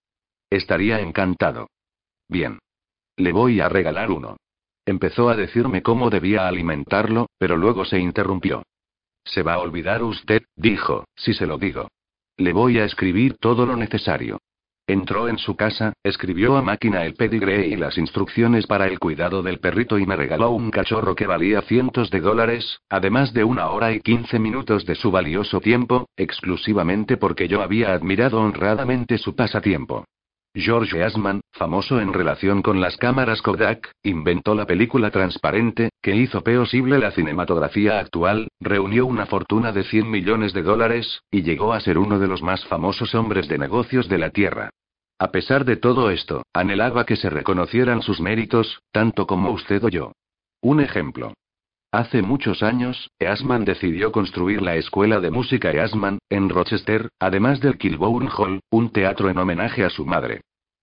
Estaría 0.51 1.01
encantado. 1.01 1.69
Bien. 2.29 2.59
Le 3.17 3.33
voy 3.33 3.61
a 3.61 3.69
regalar 3.69 4.11
uno. 4.11 4.37
Empezó 4.85 5.29
a 5.29 5.37
decirme 5.37 5.83
cómo 5.83 6.11
debía 6.11 6.49
alimentarlo, 6.49 7.29
pero 7.39 7.57
luego 7.57 7.85
se 7.85 7.99
interrumpió. 7.99 8.65
Se 9.25 9.43
va 9.43 9.55
a 9.55 9.59
olvidar 9.61 10.03
usted, 10.03 10.43
dijo, 10.57 11.05
si 11.15 11.35
se 11.35 11.47
lo 11.47 11.57
digo. 11.57 11.89
Le 12.43 12.53
voy 12.53 12.81
a 12.81 12.85
escribir 12.85 13.37
todo 13.39 13.67
lo 13.67 13.77
necesario. 13.77 14.41
Entró 14.89 15.29
en 15.29 15.39
su 15.39 15.55
casa, 15.55 15.93
escribió 16.03 16.57
a 16.57 16.61
máquina 16.61 17.07
el 17.07 17.15
pedigree 17.15 17.69
y 17.69 17.77
las 17.77 17.97
instrucciones 17.99 18.67
para 18.67 18.89
el 18.89 18.99
cuidado 18.99 19.45
del 19.45 19.61
perrito 19.61 19.97
y 19.97 20.07
me 20.07 20.17
regaló 20.17 20.51
un 20.51 20.73
cachorro 20.73 21.15
que 21.15 21.29
valía 21.29 21.63
cientos 21.63 22.11
de 22.11 22.19
dólares, 22.19 22.81
además 22.89 23.33
de 23.33 23.45
una 23.45 23.71
hora 23.71 23.93
y 23.93 24.01
quince 24.01 24.41
minutos 24.41 24.85
de 24.87 24.97
su 24.97 25.13
valioso 25.13 25.61
tiempo, 25.61 26.09
exclusivamente 26.17 27.17
porque 27.17 27.47
yo 27.47 27.63
había 27.63 27.93
admirado 27.93 28.41
honradamente 28.41 29.19
su 29.19 29.37
pasatiempo. 29.37 30.05
George 30.55 31.01
Eastman, 31.01 31.41
famoso 31.53 31.99
en 31.99 32.13
relación 32.13 32.61
con 32.61 32.81
las 32.81 32.99
cámaras 32.99 33.41
Kodak, 33.41 33.91
inventó 34.03 34.55
la 34.55 34.67
película 34.67 35.11
transparente, 35.11 35.89
que 36.03 36.15
hizo 36.15 36.45
posible 36.45 36.99
la 36.99 37.11
cinematografía 37.11 37.99
actual, 37.99 38.49
reunió 38.61 39.07
una 39.07 39.25
fortuna 39.25 39.73
de 39.73 39.85
100 39.85 40.11
millones 40.11 40.53
de 40.53 40.63
dólares, 40.63 41.23
y 41.31 41.43
llegó 41.43 41.73
a 41.73 41.81
ser 41.81 41.97
uno 41.97 42.19
de 42.19 42.29
los 42.29 42.43
más 42.43 42.67
famosos 42.67 43.15
hombres 43.15 43.49
de 43.49 43.57
negocios 43.57 44.09
de 44.11 44.19
la 44.19 44.29
Tierra. 44.29 44.69
A 45.19 45.31
pesar 45.31 45.65
de 45.65 45.77
todo 45.77 46.11
esto, 46.11 46.43
anhelaba 46.53 47.07
que 47.07 47.17
se 47.17 47.31
reconocieran 47.31 48.03
sus 48.03 48.21
méritos, 48.21 48.83
tanto 48.91 49.27
como 49.27 49.53
usted 49.53 49.83
o 49.85 49.89
yo. 49.89 50.13
Un 50.61 50.81
ejemplo. 50.81 51.33
Hace 51.95 52.23
muchos 52.23 52.63
años, 52.63 53.11
Eastman 53.19 53.67
decidió 53.67 54.13
construir 54.13 54.63
la 54.63 54.77
Escuela 54.77 55.21
de 55.21 55.31
Música 55.31 55.73
Eastman, 55.73 56.19
en 56.31 56.49
Rochester, 56.49 57.11
además 57.19 57.61
del 57.61 57.77
Kilbourne 57.77 58.31
Hall, 58.35 58.61
un 58.71 58.91
teatro 58.93 59.29
en 59.29 59.37
homenaje 59.37 59.85
a 59.85 59.91
su 59.91 60.07
madre. 60.07 60.41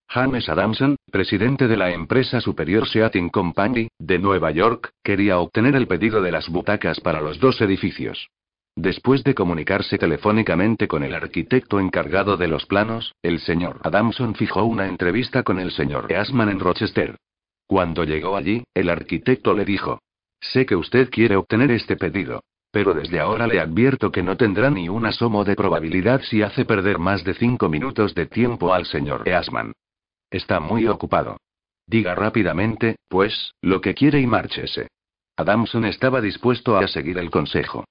James 0.08 0.48
Adamson, 0.50 0.98
presidente 1.12 1.68
de 1.68 1.78
la 1.78 1.90
empresa 1.90 2.42
Superior 2.42 2.88
Seating 2.88 3.30
Company, 3.30 3.88
de 3.98 4.20
Nueva 4.20 4.52
York, 4.52 4.92
quería 5.04 5.40
obtener 5.40 5.76
el 5.76 5.88
pedido 5.88 6.22
de 6.22 6.32
las 6.32 6.48
butacas 6.48 7.00
para 7.00 7.22
los 7.22 7.40
dos 7.40 7.60
edificios. 7.60 8.30
Después 8.76 9.24
de 9.24 9.34
comunicarse 9.34 9.98
telefónicamente 9.98 10.88
con 10.88 11.02
el 11.02 11.16
arquitecto 11.16 11.80
encargado 11.80 12.38
de 12.38 12.50
los 12.50 12.68
planos, 12.68 13.16
el 13.24 13.40
señor 13.40 13.80
Adamson 13.84 14.36
fijó 14.36 14.64
una 14.64 14.88
entrevista 14.88 15.42
con 15.42 15.58
el 15.58 15.72
señor 15.72 16.12
Eastman 16.12 16.50
en 16.50 16.60
Rochester. 16.60 17.18
Cuando 17.66 18.04
llegó 18.04 18.38
allí, 18.38 18.64
el 18.76 18.90
arquitecto 18.90 19.56
le 19.56 19.66
dijo: 19.66 20.00
Sé 20.42 20.66
que 20.66 20.76
usted 20.76 21.10
quiere 21.10 21.36
obtener 21.36 21.72
este 21.72 21.96
pedido. 21.96 22.44
Pero 22.72 22.94
desde 22.94 23.20
ahora 23.20 23.48
le 23.48 23.60
advierto 23.60 24.12
que 24.12 24.22
no 24.22 24.38
tendrá 24.38 24.70
ni 24.70 24.90
un 24.90 25.06
asomo 25.06 25.44
de 25.44 25.56
probabilidad 25.56 26.22
si 26.22 26.44
hace 26.44 26.66
perder 26.66 27.00
más 27.00 27.24
de 27.24 27.34
cinco 27.34 27.68
minutos 27.68 28.14
de 28.14 28.28
tiempo 28.28 28.74
al 28.74 28.86
señor 28.86 29.28
Eastman. 29.28 29.74
Está 30.30 30.60
muy 30.60 30.88
ocupado. 30.88 31.38
Diga 31.88 32.14
rápidamente, 32.14 32.98
pues, 33.08 33.54
lo 33.62 33.82
que 33.82 33.96
quiere 33.96 34.20
y 34.20 34.28
márchese. 34.28 34.90
Adamson 35.36 35.86
estaba 35.86 36.22
dispuesto 36.22 36.78
a 36.78 36.88
seguir 36.88 37.18
el 37.18 37.32
consejo. 37.32 37.86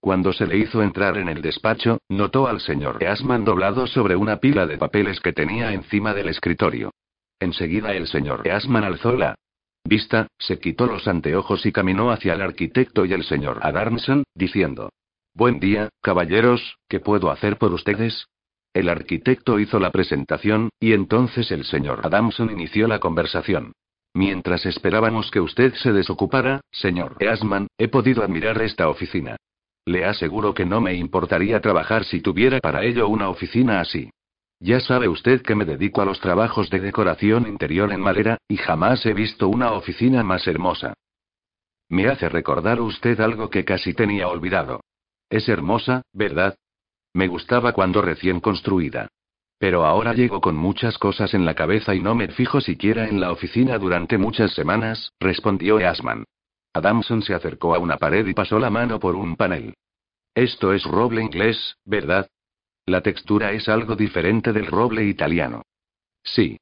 Cuando 0.00 0.32
se 0.32 0.46
le 0.46 0.58
hizo 0.58 0.82
entrar 0.82 1.16
en 1.16 1.28
el 1.28 1.40
despacho, 1.40 1.98
notó 2.08 2.48
al 2.48 2.60
señor 2.60 3.02
Eastman 3.02 3.44
doblado 3.44 3.86
sobre 3.86 4.16
una 4.16 4.38
pila 4.38 4.66
de 4.66 4.76
papeles 4.76 5.20
que 5.20 5.32
tenía 5.32 5.72
encima 5.72 6.12
del 6.12 6.28
escritorio. 6.28 6.90
Enseguida 7.38 7.94
el 7.94 8.06
señor 8.08 8.46
Eastman 8.46 8.84
alzó 8.84 9.12
la 9.12 9.36
vista, 9.84 10.26
se 10.38 10.58
quitó 10.58 10.86
los 10.86 11.06
anteojos 11.06 11.64
y 11.66 11.72
caminó 11.72 12.10
hacia 12.10 12.34
el 12.34 12.42
arquitecto 12.42 13.04
y 13.04 13.12
el 13.12 13.24
señor 13.24 13.60
Adamson, 13.62 14.24
diciendo: 14.34 14.90
Buen 15.34 15.60
día, 15.60 15.88
caballeros, 16.00 16.76
¿qué 16.88 17.00
puedo 17.00 17.30
hacer 17.30 17.58
por 17.58 17.72
ustedes? 17.72 18.26
El 18.72 18.88
arquitecto 18.88 19.60
hizo 19.60 19.78
la 19.78 19.90
presentación, 19.90 20.70
y 20.80 20.92
entonces 20.92 21.50
el 21.52 21.64
señor 21.64 22.00
Adamson 22.02 22.50
inició 22.50 22.88
la 22.88 22.98
conversación. 22.98 23.72
Mientras 24.14 24.64
esperábamos 24.66 25.30
que 25.30 25.40
usted 25.40 25.74
se 25.74 25.92
desocupara, 25.92 26.60
señor 26.70 27.16
Eastman, 27.20 27.66
he 27.78 27.88
podido 27.88 28.22
admirar 28.22 28.60
esta 28.62 28.88
oficina. 28.88 29.36
Le 29.86 30.04
aseguro 30.04 30.54
que 30.54 30.64
no 30.64 30.80
me 30.80 30.94
importaría 30.94 31.60
trabajar 31.60 32.04
si 32.04 32.20
tuviera 32.20 32.58
para 32.60 32.84
ello 32.84 33.08
una 33.08 33.28
oficina 33.28 33.80
así. 33.80 34.10
Ya 34.64 34.80
sabe 34.80 35.08
usted 35.08 35.42
que 35.42 35.54
me 35.54 35.66
dedico 35.66 36.00
a 36.00 36.06
los 36.06 36.20
trabajos 36.20 36.70
de 36.70 36.80
decoración 36.80 37.46
interior 37.46 37.92
en 37.92 38.00
madera, 38.00 38.38
y 38.48 38.56
jamás 38.56 39.04
he 39.04 39.12
visto 39.12 39.46
una 39.50 39.72
oficina 39.72 40.22
más 40.22 40.46
hermosa. 40.46 40.94
Me 41.90 42.08
hace 42.08 42.30
recordar 42.30 42.80
usted 42.80 43.20
algo 43.20 43.50
que 43.50 43.66
casi 43.66 43.92
tenía 43.92 44.26
olvidado. 44.26 44.80
Es 45.28 45.50
hermosa, 45.50 46.00
¿verdad? 46.14 46.56
Me 47.12 47.28
gustaba 47.28 47.74
cuando 47.74 48.00
recién 48.00 48.40
construida. 48.40 49.08
Pero 49.58 49.84
ahora 49.84 50.14
llego 50.14 50.40
con 50.40 50.56
muchas 50.56 50.96
cosas 50.96 51.34
en 51.34 51.44
la 51.44 51.54
cabeza 51.54 51.94
y 51.94 52.00
no 52.00 52.14
me 52.14 52.28
fijo 52.28 52.62
siquiera 52.62 53.06
en 53.06 53.20
la 53.20 53.32
oficina 53.32 53.76
durante 53.76 54.16
muchas 54.16 54.54
semanas, 54.54 55.12
respondió 55.20 55.78
Eastman. 55.78 56.24
Adamson 56.72 57.20
se 57.20 57.34
acercó 57.34 57.74
a 57.74 57.78
una 57.78 57.98
pared 57.98 58.26
y 58.26 58.32
pasó 58.32 58.58
la 58.58 58.70
mano 58.70 58.98
por 58.98 59.14
un 59.14 59.36
panel. 59.36 59.74
Esto 60.34 60.72
es 60.72 60.84
roble 60.84 61.20
inglés, 61.20 61.76
¿verdad? 61.84 62.28
La 62.86 63.00
textura 63.00 63.52
es 63.52 63.68
algo 63.68 63.96
diferente 63.96 64.52
del 64.52 64.66
roble 64.66 65.04
italiano. 65.04 65.62
Sí. 66.22 66.58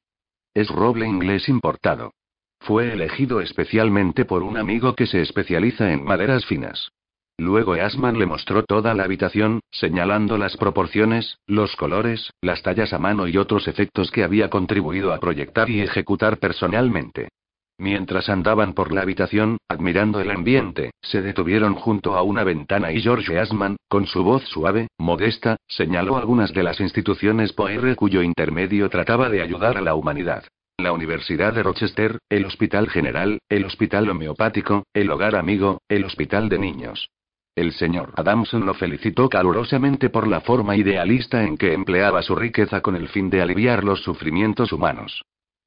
Es 0.53 0.69
roble 0.69 1.07
inglés 1.07 1.49
importado. 1.49 2.13
Fue 2.59 2.93
elegido 2.93 3.41
especialmente 3.41 4.23
por 4.23 4.43
un 4.43 4.57
amigo 4.57 4.95
que 4.95 5.05
se 5.05 5.21
especializa 5.21 5.91
en 5.91 6.03
maderas 6.03 6.45
finas. 6.45 6.91
Luego 7.37 7.75
Eastman 7.75 8.19
le 8.19 8.27
mostró 8.27 8.63
toda 8.63 8.93
la 8.93 9.03
habitación, 9.03 9.59
señalando 9.71 10.37
las 10.37 10.55
proporciones, 10.55 11.39
los 11.47 11.75
colores, 11.75 12.31
las 12.41 12.61
tallas 12.61 12.93
a 12.93 12.99
mano 12.99 13.27
y 13.27 13.37
otros 13.37 13.67
efectos 13.67 14.11
que 14.11 14.23
había 14.23 14.49
contribuido 14.49 15.11
a 15.11 15.19
proyectar 15.19 15.69
y 15.69 15.81
ejecutar 15.81 16.37
personalmente. 16.37 17.29
Mientras 17.77 18.29
andaban 18.29 18.73
por 18.73 18.91
la 18.91 19.01
habitación, 19.01 19.57
admirando 19.67 20.21
el 20.21 20.29
ambiente, 20.29 20.91
se 21.01 21.21
detuvieron 21.21 21.73
junto 21.73 22.15
a 22.15 22.21
una 22.21 22.43
ventana 22.43 22.91
y 22.91 23.01
George 23.01 23.35
Eastman, 23.35 23.77
con 23.89 24.05
su 24.05 24.23
voz 24.23 24.43
suave, 24.43 24.87
modesta, 24.97 25.57
señaló 25.67 26.17
algunas 26.17 26.53
de 26.53 26.63
las 26.63 26.79
instituciones 26.79 27.51
Poirre 27.53 27.95
cuyo 27.95 28.21
intermedio 28.21 28.89
trataba 28.89 29.29
de 29.29 29.41
ayudar 29.41 29.77
a 29.77 29.81
la 29.81 29.95
humanidad. 29.95 30.43
La 30.77 30.91
Universidad 30.91 31.53
de 31.53 31.63
Rochester, 31.63 32.19
el 32.29 32.45
Hospital 32.45 32.89
General, 32.89 33.39
el 33.49 33.65
Hospital 33.65 34.09
Homeopático, 34.09 34.83
el 34.93 35.09
Hogar 35.11 35.35
Amigo, 35.35 35.81
el 35.87 36.03
Hospital 36.03 36.49
de 36.49 36.59
Niños. 36.59 37.09
El 37.55 37.73
señor 37.73 38.13
Adamson 38.15 38.65
lo 38.65 38.73
felicitó 38.73 39.29
calurosamente 39.29 40.09
por 40.09 40.27
la 40.27 40.41
forma 40.41 40.75
idealista 40.75 41.43
en 41.43 41.57
que 41.57 41.73
empleaba 41.73 42.23
su 42.23 42.35
riqueza 42.35 42.81
con 42.81 42.95
el 42.95 43.07
fin 43.09 43.29
de 43.29 43.41
aliviar 43.43 43.83
los 43.83 44.01
sufrimientos 44.01 44.71
humanos. 44.71 45.23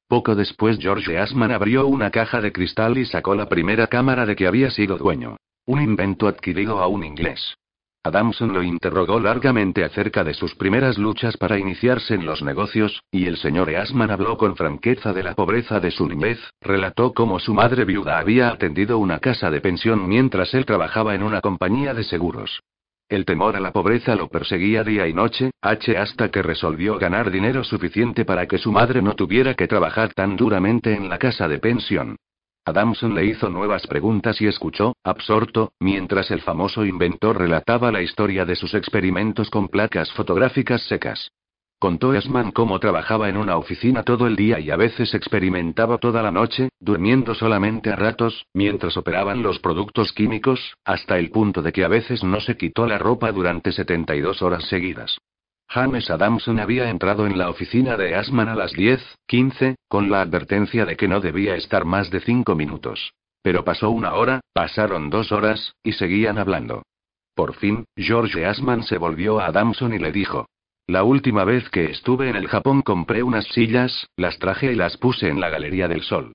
Poco 0.07 0.35
después 0.35 0.77
George 0.79 1.17
Asman 1.17 1.51
abrió 1.51 1.85
una 1.85 2.11
caja 2.11 2.39
de 2.39 2.53
cristal 2.53 2.97
y 2.97 3.05
sacó 3.05 3.35
la 3.35 3.49
primera 3.49 3.87
cámara 3.87 4.25
de 4.25 4.37
que 4.37 4.47
había 4.47 4.69
sido 4.69 4.97
dueño. 4.97 5.35
Un 5.65 5.81
invento 5.81 6.29
adquirido 6.29 6.79
a 6.79 6.87
un 6.87 7.03
inglés. 7.03 7.55
Adamson 8.03 8.53
lo 8.53 8.63
interrogó 8.63 9.19
largamente 9.19 9.83
acerca 9.83 10.23
de 10.23 10.33
sus 10.33 10.55
primeras 10.55 10.97
luchas 10.97 11.35
para 11.35 11.59
iniciarse 11.59 12.13
en 12.13 12.25
los 12.25 12.41
negocios, 12.41 13.03
y 13.11 13.25
el 13.25 13.35
señor 13.35 13.69
Eastman 13.69 14.11
habló 14.11 14.37
con 14.37 14.55
franqueza 14.55 15.11
de 15.11 15.23
la 15.23 15.35
pobreza 15.35 15.81
de 15.81 15.91
su 15.91 16.07
niñez, 16.07 16.39
relató 16.61 17.13
cómo 17.13 17.37
su 17.39 17.53
madre 17.53 17.83
viuda 17.83 18.17
había 18.17 18.47
atendido 18.47 18.99
una 18.99 19.19
casa 19.19 19.51
de 19.51 19.59
pensión 19.59 20.07
mientras 20.07 20.53
él 20.53 20.65
trabajaba 20.65 21.15
en 21.15 21.23
una 21.23 21.41
compañía 21.41 21.93
de 21.93 22.05
seguros. 22.05 22.61
El 23.09 23.23
temor 23.23 23.55
a 23.55 23.61
la 23.61 23.71
pobreza 23.71 24.15
lo 24.15 24.27
perseguía 24.27 24.83
día 24.83 25.07
y 25.07 25.13
noche, 25.13 25.51
H 25.61 25.97
hasta 25.97 26.29
que 26.29 26.41
resolvió 26.41 26.97
ganar 26.97 27.31
dinero 27.31 27.63
suficiente 27.63 28.25
para 28.25 28.47
que 28.47 28.57
su 28.57 28.71
madre 28.73 29.01
no 29.01 29.13
tuviera 29.13 29.53
que 29.53 29.67
trabajar 29.67 30.13
tan 30.13 30.35
duramente 30.35 30.93
en 30.93 31.07
la 31.07 31.17
casa 31.17 31.47
de 31.47 31.59
pensión. 31.59 32.17
Adamson 32.65 33.15
le 33.15 33.23
hizo 33.25 33.49
nuevas 33.49 33.87
preguntas 33.87 34.41
y 34.41 34.47
escuchó, 34.47 34.93
absorto, 35.05 35.71
mientras 35.79 36.31
el 36.31 36.41
famoso 36.41 36.83
inventor 36.83 37.37
relataba 37.37 37.93
la 37.93 38.01
historia 38.01 38.43
de 38.43 38.57
sus 38.57 38.73
experimentos 38.73 39.49
con 39.49 39.69
placas 39.69 40.11
fotográficas 40.11 40.81
secas. 40.81 41.31
Contó 41.79 42.15
Esman 42.15 42.51
cómo 42.51 42.79
trabajaba 42.79 43.29
en 43.29 43.37
una 43.37 43.55
oficina 43.55 44.01
todo 44.01 44.25
el 44.25 44.35
día 44.35 44.59
y 44.59 44.71
a 44.71 44.75
veces 44.77 45.13
experimentaba 45.13 45.99
toda 45.99 46.23
la 46.23 46.31
noche, 46.31 46.69
durmiendo 46.79 47.35
solamente 47.35 47.91
a 47.91 47.95
ratos, 47.95 48.47
mientras 48.51 48.97
operaban 48.97 49.43
los 49.43 49.59
productos 49.59 50.11
químicos, 50.11 50.73
hasta 50.83 51.19
el 51.19 51.29
punto 51.29 51.61
de 51.61 51.71
que 51.71 51.85
a 51.85 51.87
veces 51.87 52.23
no 52.23 52.39
se 52.39 52.57
quitó 52.57 52.87
la 52.87 52.97
ropa 52.97 53.31
durante 53.31 53.71
72 53.71 54.41
horas 54.41 54.63
seguidas. 54.65 55.19
James 55.69 56.09
Adamson 56.09 56.59
había 56.59 56.89
entrado 56.89 57.27
en 57.27 57.37
la 57.37 57.47
oficina 57.47 57.95
de 57.95 58.15
Asman 58.15 58.49
a 58.49 58.55
las 58.55 58.73
10:15, 58.73 59.75
con 59.87 60.09
la 60.09 60.21
advertencia 60.21 60.83
de 60.83 60.95
que 60.95 61.07
no 61.07 61.19
debía 61.19 61.55
estar 61.55 61.85
más 61.85 62.09
de 62.09 62.21
cinco 62.21 62.55
minutos. 62.55 63.13
Pero 63.43 63.63
pasó 63.63 63.91
una 63.91 64.15
hora, 64.15 64.41
pasaron 64.51 65.11
dos 65.11 65.31
horas, 65.31 65.73
y 65.83 65.91
seguían 65.91 66.39
hablando. 66.39 66.81
Por 67.35 67.53
fin, 67.53 67.85
George 67.95 68.47
Asman 68.47 68.81
se 68.81 68.97
volvió 68.97 69.39
a 69.39 69.45
Adamson 69.45 69.93
y 69.93 69.99
le 69.99 70.11
dijo: 70.11 70.47
La 70.87 71.03
última 71.03 71.43
vez 71.43 71.69
que 71.69 71.91
estuve 71.91 72.29
en 72.29 72.37
el 72.37 72.47
Japón 72.47 72.81
compré 72.81 73.21
unas 73.21 73.45
sillas, 73.47 74.07
las 74.15 74.39
traje 74.39 74.71
y 74.71 74.75
las 74.75 74.95
puse 74.95 75.27
en 75.27 75.41
la 75.41 75.49
Galería 75.49 75.89
del 75.89 76.01
Sol. 76.01 76.31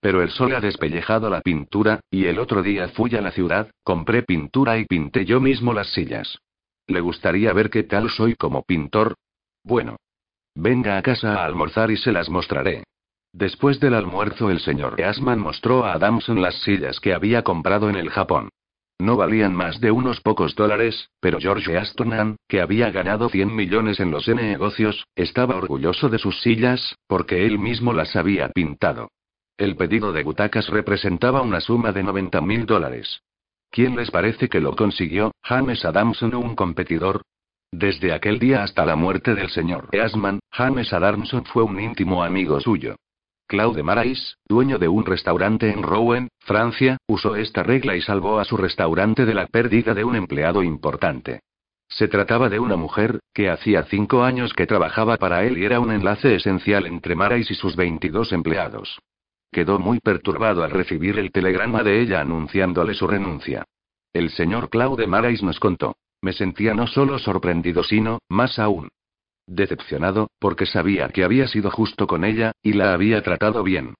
Pero 0.00 0.20
el 0.20 0.28
sol 0.28 0.54
ha 0.54 0.60
despellejado 0.60 1.30
la 1.30 1.40
pintura, 1.40 2.00
y 2.10 2.26
el 2.26 2.38
otro 2.38 2.62
día 2.62 2.88
fui 2.88 3.14
a 3.16 3.22
la 3.22 3.30
ciudad, 3.30 3.70
compré 3.82 4.22
pintura 4.22 4.76
y 4.76 4.84
pinté 4.84 5.24
yo 5.24 5.40
mismo 5.40 5.72
las 5.72 5.88
sillas. 5.94 6.38
¿Le 6.86 7.00
gustaría 7.00 7.54
ver 7.54 7.70
qué 7.70 7.84
tal 7.84 8.10
soy 8.10 8.34
como 8.34 8.62
pintor? 8.64 9.14
Bueno. 9.62 9.96
Venga 10.54 10.98
a 10.98 11.02
casa 11.02 11.40
a 11.40 11.46
almorzar 11.46 11.90
y 11.90 11.96
se 11.96 12.12
las 12.12 12.28
mostraré. 12.28 12.84
Después 13.32 13.80
del 13.80 13.94
almuerzo 13.94 14.50
el 14.50 14.60
señor 14.60 15.00
Eastman 15.00 15.40
mostró 15.40 15.86
a 15.86 15.94
Adamson 15.94 16.42
las 16.42 16.54
sillas 16.62 17.00
que 17.00 17.14
había 17.14 17.42
comprado 17.42 17.88
en 17.88 17.96
el 17.96 18.10
Japón. 18.10 18.50
No 18.98 19.16
valían 19.16 19.54
más 19.54 19.80
de 19.80 19.90
unos 19.90 20.20
pocos 20.20 20.54
dólares, 20.54 21.10
pero 21.20 21.40
George 21.40 21.76
Astonan, 21.76 22.36
que 22.48 22.60
había 22.60 22.90
ganado 22.90 23.28
100 23.28 23.54
millones 23.54 23.98
en 23.98 24.10
los 24.10 24.28
negocios, 24.28 25.04
estaba 25.16 25.56
orgulloso 25.56 26.08
de 26.08 26.18
sus 26.18 26.40
sillas, 26.42 26.96
porque 27.08 27.44
él 27.44 27.58
mismo 27.58 27.92
las 27.92 28.14
había 28.14 28.48
pintado. 28.50 29.08
El 29.56 29.76
pedido 29.76 30.12
de 30.12 30.22
butacas 30.22 30.68
representaba 30.68 31.42
una 31.42 31.60
suma 31.60 31.92
de 31.92 32.02
90 32.02 32.40
mil 32.40 32.66
dólares. 32.66 33.20
¿Quién 33.70 33.96
les 33.96 34.10
parece 34.10 34.48
que 34.48 34.60
lo 34.60 34.76
consiguió, 34.76 35.32
James 35.42 35.84
Adamson 35.84 36.32
o 36.34 36.38
un 36.38 36.54
competidor? 36.54 37.22
Desde 37.72 38.12
aquel 38.12 38.38
día 38.38 38.62
hasta 38.62 38.86
la 38.86 38.94
muerte 38.94 39.34
del 39.34 39.50
señor 39.50 39.88
Eastman, 39.90 40.38
James 40.52 40.92
Adamson 40.92 41.44
fue 41.44 41.64
un 41.64 41.80
íntimo 41.80 42.22
amigo 42.22 42.60
suyo. 42.60 42.94
Claude 43.46 43.82
Marais, 43.82 44.38
dueño 44.48 44.78
de 44.78 44.88
un 44.88 45.04
restaurante 45.04 45.70
en 45.70 45.82
Rouen, 45.82 46.28
Francia, 46.40 46.96
usó 47.06 47.36
esta 47.36 47.62
regla 47.62 47.94
y 47.94 48.00
salvó 48.00 48.38
a 48.38 48.44
su 48.44 48.56
restaurante 48.56 49.26
de 49.26 49.34
la 49.34 49.46
pérdida 49.46 49.92
de 49.92 50.02
un 50.02 50.16
empleado 50.16 50.62
importante. 50.62 51.40
Se 51.88 52.08
trataba 52.08 52.48
de 52.48 52.58
una 52.58 52.76
mujer, 52.76 53.20
que 53.34 53.50
hacía 53.50 53.84
cinco 53.84 54.24
años 54.24 54.54
que 54.54 54.66
trabajaba 54.66 55.18
para 55.18 55.44
él 55.44 55.58
y 55.58 55.64
era 55.64 55.78
un 55.78 55.92
enlace 55.92 56.34
esencial 56.34 56.86
entre 56.86 57.14
Marais 57.14 57.50
y 57.50 57.54
sus 57.54 57.76
22 57.76 58.32
empleados. 58.32 58.98
Quedó 59.52 59.78
muy 59.78 60.00
perturbado 60.00 60.64
al 60.64 60.70
recibir 60.70 61.18
el 61.18 61.30
telegrama 61.30 61.82
de 61.82 62.00
ella 62.00 62.22
anunciándole 62.22 62.94
su 62.94 63.06
renuncia. 63.06 63.64
El 64.14 64.30
señor 64.30 64.70
Claude 64.70 65.06
Marais 65.06 65.42
nos 65.42 65.60
contó. 65.60 65.96
Me 66.22 66.32
sentía 66.32 66.72
no 66.72 66.86
solo 66.86 67.18
sorprendido, 67.18 67.84
sino, 67.84 68.20
más 68.30 68.58
aún, 68.58 68.88
Decepcionado, 69.46 70.30
porque 70.38 70.66
sabía 70.66 71.08
que 71.08 71.24
había 71.24 71.46
sido 71.46 71.70
justo 71.70 72.06
con 72.06 72.24
ella, 72.24 72.52
y 72.62 72.72
la 72.72 72.94
había 72.94 73.22
tratado 73.22 73.62
bien. 73.62 73.94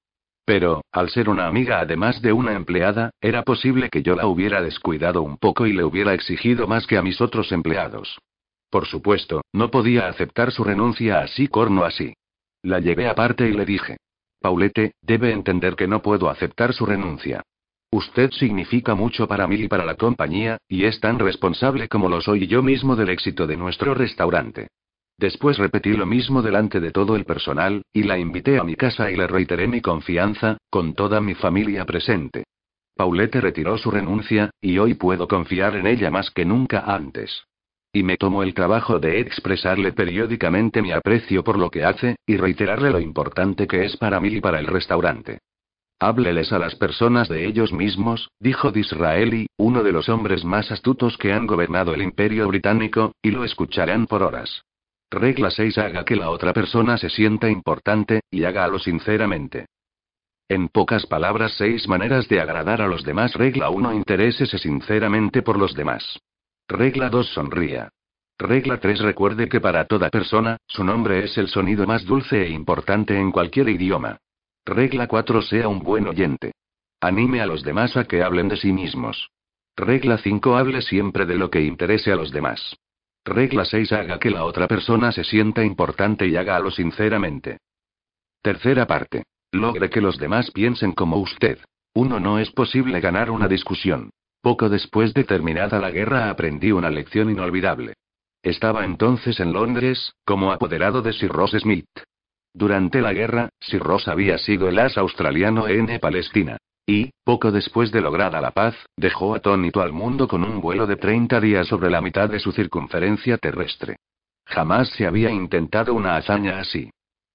Pero, 0.45 0.83
al 0.93 1.11
ser 1.11 1.29
una 1.29 1.47
amiga 1.47 1.81
además 1.81 2.21
de 2.21 2.33
una 2.33 2.53
empleada, 2.53 3.11
era 3.21 3.43
posible 3.43 3.89
que 3.89 4.03
yo 4.03 4.15
la 4.15 4.27
hubiera 4.27 4.63
descuidado 4.63 5.23
un 5.23 5.39
poco 5.39 5.67
y 5.67 5.73
le 5.73 5.85
hubiera 5.85 6.13
exigido 6.13 6.67
más 6.67 6.87
que 6.87 6.99
a 6.99 7.03
mis 7.03 7.21
otros 7.21 7.51
empleados. 7.53 8.19
Por 8.71 8.87
supuesto, 8.87 9.43
no 9.53 9.71
podía 9.71 10.09
aceptar 10.09 10.51
su 10.51 10.65
renuncia 10.65 11.21
así 11.21 11.49
corno 11.49 11.85
así. 11.85 12.15
La 12.63 12.81
llevé 12.81 13.09
aparte 13.09 13.49
y 13.49 13.53
le 13.53 13.65
dije. 13.65 13.97
Paulette, 14.41 14.93
debe 15.01 15.33
entender 15.33 15.77
que 15.77 15.89
no 15.89 16.03
puedo 16.03 16.29
aceptar 16.29 16.75
su 16.75 16.85
renuncia. 16.85 17.43
Usted 17.91 18.31
significa 18.33 18.95
mucho 18.95 19.29
para 19.29 19.47
mí 19.47 19.57
y 19.57 19.69
para 19.69 19.85
la 19.85 19.95
compañía, 19.95 20.59
y 20.69 20.85
es 20.85 21.01
tan 21.01 21.19
responsable 21.19 21.89
como 21.89 22.09
lo 22.09 22.21
soy 22.21 22.47
yo 22.47 22.63
mismo 22.63 22.97
del 22.97 23.11
éxito 23.11 23.47
de 23.47 23.57
nuestro 23.57 23.95
restaurante. 23.95 24.69
Después 25.17 25.59
repetí 25.59 25.93
lo 25.93 26.07
mismo 26.07 26.43
delante 26.43 26.81
de 26.81 26.91
todo 26.91 27.15
el 27.15 27.25
personal, 27.25 27.83
y 27.93 28.03
la 28.03 28.19
invité 28.19 28.59
a 28.59 28.65
mi 28.65 28.75
casa 28.75 29.11
y 29.11 29.17
le 29.17 29.27
reiteré 29.27 29.69
mi 29.69 29.81
confianza, 29.81 30.59
con 30.71 30.95
toda 30.95 31.21
mi 31.21 31.35
familia 31.35 31.85
presente. 31.85 32.45
Paulette 32.97 33.37
retiró 33.37 33.79
su 33.79 33.91
renuncia, 33.91 34.51
y 34.61 34.79
hoy 34.79 34.95
puedo 34.95 35.27
confiar 35.29 35.77
en 35.77 35.87
ella 35.87 36.11
más 36.11 36.31
que 36.31 36.45
nunca 36.45 36.81
antes. 36.81 37.45
Y 37.93 38.03
me 38.03 38.17
tomo 38.17 38.43
el 38.43 38.55
trabajo 38.55 38.99
de 38.99 39.21
expresarle 39.21 39.93
periódicamente 39.93 40.83
mi 40.83 40.91
aprecio 40.91 41.45
por 41.45 41.59
lo 41.59 41.71
que 41.71 41.85
hace, 41.85 42.17
y 42.27 42.37
reiterarle 42.37 42.91
lo 42.91 42.99
importante 42.99 43.69
que 43.69 43.85
es 43.85 43.97
para 43.97 44.19
mí 44.19 44.29
y 44.29 44.41
para 44.41 44.59
el 44.59 44.67
restaurante. 44.67 45.39
Hábleles 46.01 46.53
a 46.53 46.59
las 46.59 46.75
personas 46.75 47.29
de 47.29 47.47
ellos 47.47 47.73
mismos, 47.73 48.31
dijo 48.41 48.73
Disraeli, 48.73 49.47
uno 49.57 49.85
de 49.85 49.93
los 49.93 50.09
hombres 50.09 50.45
más 50.45 50.73
astutos 50.73 51.17
que 51.19 51.33
han 51.33 51.47
gobernado 51.47 51.95
el 51.95 52.03
imperio 52.03 52.49
británico, 52.49 53.13
y 53.23 53.31
lo 53.31 53.45
escucharán 53.45 54.07
por 54.07 54.25
horas. 54.25 54.65
Regla 55.15 55.51
6. 55.51 55.79
Haga 55.79 56.05
que 56.05 56.17
la 56.17 56.31
otra 56.31 56.53
persona 56.53 56.99
se 56.99 57.09
sienta 57.09 57.49
importante, 57.49 58.21
y 58.31 58.45
hágalo 58.45 58.79
sinceramente. 58.81 59.67
En 60.49 60.69
pocas 60.69 61.07
palabras, 61.07 61.55
seis 61.57 61.89
maneras 61.89 62.29
de 62.29 62.41
agradar 62.41 62.83
a 62.83 62.89
los 62.89 63.05
demás. 63.05 63.35
Regla 63.35 63.71
1. 63.71 63.95
Interésese 63.95 64.59
sinceramente 64.59 65.43
por 65.43 65.59
los 65.59 65.75
demás. 65.75 66.19
Regla 66.69 67.09
2. 67.11 67.29
Sonría. 67.29 67.91
Regla 68.39 68.79
3. 68.79 69.01
Recuerde 69.01 69.49
que 69.49 69.61
para 69.61 69.87
toda 69.87 70.11
persona, 70.11 70.59
su 70.67 70.83
nombre 70.83 71.25
es 71.25 71.39
el 71.39 71.49
sonido 71.49 71.87
más 71.87 72.05
dulce 72.05 72.43
e 72.43 72.51
importante 72.51 73.17
en 73.17 73.31
cualquier 73.31 73.69
idioma. 73.69 74.19
Regla 74.67 75.07
4. 75.07 75.43
Sea 75.43 75.69
un 75.69 75.79
buen 75.79 76.09
oyente. 76.09 76.53
Anime 77.01 77.41
a 77.41 77.47
los 77.47 77.63
demás 77.63 77.97
a 77.97 78.05
que 78.05 78.23
hablen 78.23 78.49
de 78.49 78.57
sí 78.57 78.73
mismos. 78.73 79.31
Regla 79.77 80.19
5. 80.19 80.57
Hable 80.57 80.83
siempre 80.83 81.25
de 81.25 81.37
lo 81.37 81.51
que 81.51 81.63
interese 81.63 82.11
a 82.13 82.17
los 82.17 82.33
demás. 82.33 82.77
Regla 83.25 83.65
6. 83.65 83.93
Haga 83.93 84.19
que 84.19 84.31
la 84.31 84.45
otra 84.45 84.69
persona 84.69 85.11
se 85.11 85.25
sienta 85.25 85.65
importante 85.65 86.27
y 86.27 86.37
hágalo 86.37 86.71
sinceramente. 86.71 87.59
Tercera 88.43 88.87
parte. 88.87 89.25
Logre 89.53 89.89
que 89.89 90.01
los 90.01 90.19
demás 90.19 90.51
piensen 90.51 90.93
como 90.93 91.17
usted. 91.17 91.59
Uno 91.95 92.21
no 92.21 92.39
es 92.39 92.51
posible 92.51 93.01
ganar 93.01 93.31
una 93.31 93.49
discusión. 93.49 94.11
Poco 94.43 94.69
después 94.69 95.15
de 95.15 95.25
terminada 95.25 95.79
la 95.79 95.91
guerra 95.91 96.29
aprendí 96.29 96.71
una 96.73 96.91
lección 96.91 97.31
inolvidable. 97.31 97.95
Estaba 98.43 98.85
entonces 98.85 99.41
en 99.41 99.55
Londres, 99.55 100.13
como 100.27 100.53
apoderado 100.53 101.01
de 101.01 101.15
Sir 101.15 101.31
Ross 101.31 101.53
Smith. 101.53 101.89
Durante 102.53 103.01
la 103.01 103.15
guerra, 103.15 103.49
Sir 103.59 103.81
Ross 103.83 104.07
había 104.07 104.37
sido 104.37 104.69
el 104.69 104.79
as 104.79 104.99
australiano 104.99 105.67
en 105.67 105.99
Palestina. 105.99 106.59
Y, 106.87 107.11
poco 107.25 107.51
después 107.51 107.91
de 107.93 108.03
lograda 108.03 108.41
la 108.41 108.51
paz, 108.51 108.75
dejó 108.97 109.35
atónito 109.35 109.81
al 109.81 109.93
mundo 109.93 110.29
con 110.29 110.45
un 110.45 110.61
vuelo 110.61 110.87
de 110.87 110.97
30 110.97 111.41
días 111.41 111.67
sobre 111.67 111.91
la 111.91 112.03
mitad 112.03 112.29
de 112.29 112.39
su 112.39 112.53
circunferencia 112.53 113.39
terrestre. 113.39 113.97
Jamás 114.45 114.91
se 114.91 115.07
había 115.07 115.31
intentado 115.31 115.95
una 115.95 116.17
hazaña 116.17 116.59
así. 116.59 116.91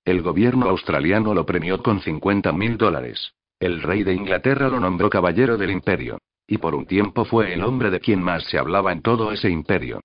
El 0.05 0.21
gobierno 0.21 0.69
australiano 0.69 1.33
lo 1.33 1.45
premió 1.45 1.81
con 1.81 1.99
50 1.99 2.51
mil 2.51 2.77
dólares. 2.77 3.33
El 3.59 3.81
rey 3.81 4.03
de 4.03 4.13
Inglaterra 4.13 4.69
lo 4.69 4.79
nombró 4.79 5.09
caballero 5.09 5.57
del 5.57 5.71
imperio. 5.71 6.19
Y 6.47 6.59
por 6.59 6.75
un 6.75 6.85
tiempo 6.85 7.25
fue 7.25 7.53
el 7.53 7.63
hombre 7.63 7.89
de 7.89 7.99
quien 7.99 8.21
más 8.21 8.43
se 8.45 8.57
hablaba 8.57 8.91
en 8.91 9.01
todo 9.01 9.31
ese 9.31 9.49
imperio. 9.49 9.99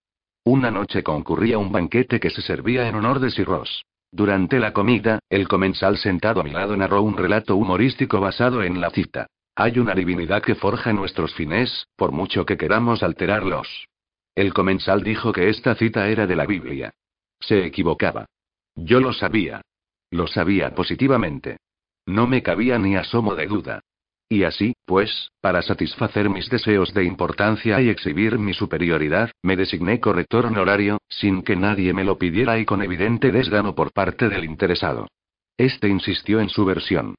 Una 0.45 0.71
noche 0.71 1.03
concurría 1.03 1.59
un 1.59 1.71
banquete 1.71 2.19
que 2.21 2.31
se 2.31 2.43
servía 2.43 2.89
en 2.89 2.97
honor 2.97 3.21
de 3.21 3.31
Sir 3.31 3.47
Ross. 3.47 3.85
Durante 4.11 4.61
la 4.61 4.73
comida, 4.73 5.19
el 5.29 5.49
comensal 5.49 5.97
sentado 5.97 6.41
a 6.41 6.45
mi 6.45 6.51
lado 6.51 6.77
narró 6.77 7.03
un 7.03 7.17
relato 7.17 7.57
humorístico 7.57 8.21
basado 8.21 8.63
en 8.63 8.81
la 8.81 8.91
cita. 8.91 9.27
Hay 9.57 9.79
una 9.79 9.95
divinidad 9.95 10.43
que 10.43 10.57
forja 10.57 10.93
nuestros 10.93 11.35
fines, 11.35 11.87
por 11.97 12.11
mucho 12.11 12.45
que 12.45 12.57
queramos 12.57 13.03
alterarlos. 13.03 13.87
El 14.35 14.53
comensal 14.53 15.05
dijo 15.05 15.33
que 15.33 15.49
esta 15.49 15.77
cita 15.77 16.09
era 16.09 16.27
de 16.27 16.35
la 16.35 16.45
Biblia. 16.45 16.93
Se 17.39 17.65
equivocaba. 17.65 18.27
Yo 18.75 18.99
lo 18.99 19.13
sabía. 19.13 19.63
Lo 20.11 20.27
sabía 20.27 20.75
positivamente. 20.75 21.59
No 22.07 22.27
me 22.27 22.43
cabía 22.43 22.79
ni 22.79 22.97
asomo 22.97 23.37
de 23.37 23.47
duda. 23.47 23.81
Y 24.29 24.43
así, 24.43 24.75
pues, 24.85 25.31
para 25.41 25.63
satisfacer 25.63 26.29
mis 26.29 26.49
deseos 26.49 26.93
de 26.93 27.05
importancia 27.05 27.81
y 27.81 27.89
exhibir 27.89 28.39
mi 28.39 28.55
superioridad, 28.55 29.31
me 29.43 29.55
designé 29.57 30.01
corrector 30.01 30.47
honorario, 30.47 30.99
sin 31.09 31.43
que 31.43 31.55
nadie 31.55 31.93
me 31.93 32.05
lo 32.05 32.19
pidiera 32.19 32.59
y 32.59 32.65
con 32.65 32.83
evidente 32.83 33.31
desgano 33.31 33.75
por 33.77 33.93
parte 33.93 34.29
del 34.29 34.45
interesado. 34.45 35.09
Este 35.57 35.89
insistió 35.89 36.41
en 36.41 36.49
su 36.49 36.65
versión. 36.65 37.15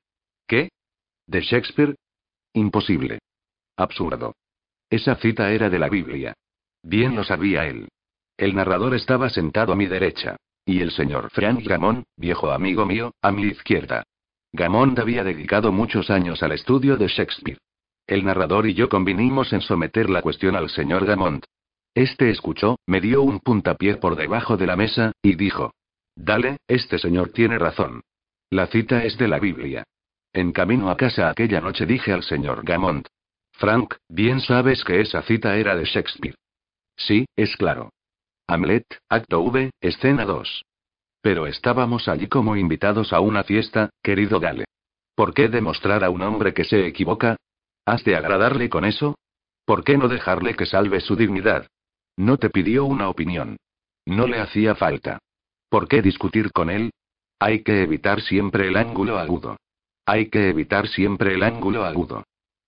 ¿Qué? 0.48 0.70
¿De 1.28 1.42
Shakespeare? 1.42 1.96
Imposible. 2.56 3.20
Absurdo. 3.76 4.34
Esa 4.90 5.16
cita 5.16 5.52
era 5.52 5.70
de 5.70 5.78
la 5.78 5.90
Biblia. 5.90 6.34
Bien 6.82 7.14
lo 7.14 7.26
sabía 7.26 7.66
él. 7.68 7.90
El 8.38 8.56
narrador 8.56 8.96
estaba 8.96 9.30
sentado 9.30 9.74
a 9.74 9.76
mi 9.76 9.88
derecha. 9.88 10.38
Y 10.66 10.80
el 10.80 10.92
señor 10.92 11.30
Frank 11.32 11.68
Gamón, 11.68 12.06
viejo 12.16 12.52
amigo 12.52 12.86
mío, 12.86 13.12
a 13.22 13.34
mi 13.34 13.44
izquierda. 13.44 14.04
Gamond 14.54 14.98
había 14.98 15.26
dedicado 15.26 15.74
muchos 15.74 16.10
años 16.10 16.44
al 16.44 16.54
estudio 16.54 16.96
de 16.96 17.08
Shakespeare. 17.10 17.60
El 18.08 18.24
narrador 18.24 18.68
y 18.68 18.74
yo 18.74 18.88
convinimos 18.88 19.52
en 19.52 19.60
someter 19.60 20.10
la 20.10 20.22
cuestión 20.22 20.56
al 20.56 20.70
señor 20.70 21.06
Gamond. 21.06 21.44
Este 21.94 22.30
escuchó, 22.30 22.78
me 22.86 23.02
dio 23.02 23.22
un 23.22 23.42
puntapié 23.42 23.98
por 23.98 24.16
debajo 24.16 24.56
de 24.56 24.66
la 24.66 24.78
mesa, 24.78 25.12
y 25.22 25.36
dijo: 25.36 25.74
Dale, 26.16 26.56
este 26.70 27.00
señor 27.00 27.32
tiene 27.34 27.60
razón. 27.60 28.02
La 28.50 28.68
cita 28.68 29.04
es 29.04 29.18
de 29.18 29.28
la 29.28 29.40
Biblia. 29.40 29.84
En 30.36 30.52
camino 30.52 30.90
a 30.90 30.98
casa 30.98 31.30
aquella 31.30 31.62
noche 31.62 31.86
dije 31.86 32.12
al 32.12 32.22
señor 32.22 32.66
Gamond: 32.66 33.08
Frank, 33.54 33.96
bien 34.10 34.42
sabes 34.42 34.84
que 34.84 35.00
esa 35.00 35.22
cita 35.22 35.56
era 35.56 35.78
de 35.78 35.86
Shakespeare. 35.86 36.36
Sí, 36.98 37.26
es 37.38 37.56
claro. 37.56 37.94
Hamlet, 38.46 38.84
acto 39.08 39.40
V, 39.40 39.72
escena 39.80 40.26
2. 40.26 40.66
Pero 41.22 41.48
estábamos 41.48 42.10
allí 42.10 42.28
como 42.28 42.58
invitados 42.58 43.14
a 43.14 43.22
una 43.22 43.46
fiesta, 43.46 43.92
querido 44.04 44.42
Gale. 44.42 44.66
¿Por 45.16 45.34
qué 45.34 45.48
demostrar 45.48 46.04
a 46.04 46.10
un 46.10 46.22
hombre 46.22 46.54
que 46.54 46.66
se 46.66 46.86
equivoca? 46.86 47.38
¿Has 47.86 48.04
de 48.04 48.18
agradarle 48.18 48.68
con 48.68 48.84
eso? 48.84 49.16
¿Por 49.64 49.86
qué 49.86 49.98
no 49.98 50.10
dejarle 50.10 50.54
que 50.58 50.66
salve 50.66 51.00
su 51.00 51.16
dignidad? 51.16 51.66
No 52.18 52.36
te 52.36 52.50
pidió 52.50 52.84
una 52.84 53.08
opinión. 53.08 53.56
No 54.06 54.28
le 54.28 54.42
hacía 54.42 54.76
falta. 54.76 55.18
¿Por 55.70 55.88
qué 55.88 56.02
discutir 56.02 56.52
con 56.52 56.70
él? 56.70 56.92
Hay 57.40 57.64
que 57.64 57.84
evitar 57.84 58.20
siempre 58.20 58.68
el 58.68 58.76
ángulo 58.76 59.18
agudo. 59.18 59.56
Hay 60.06 60.30
que 60.30 60.50
evitar 60.50 60.88
siempre 60.88 61.34
el 61.34 61.44
ángulo 61.44 61.84
agudo. 61.84 62.24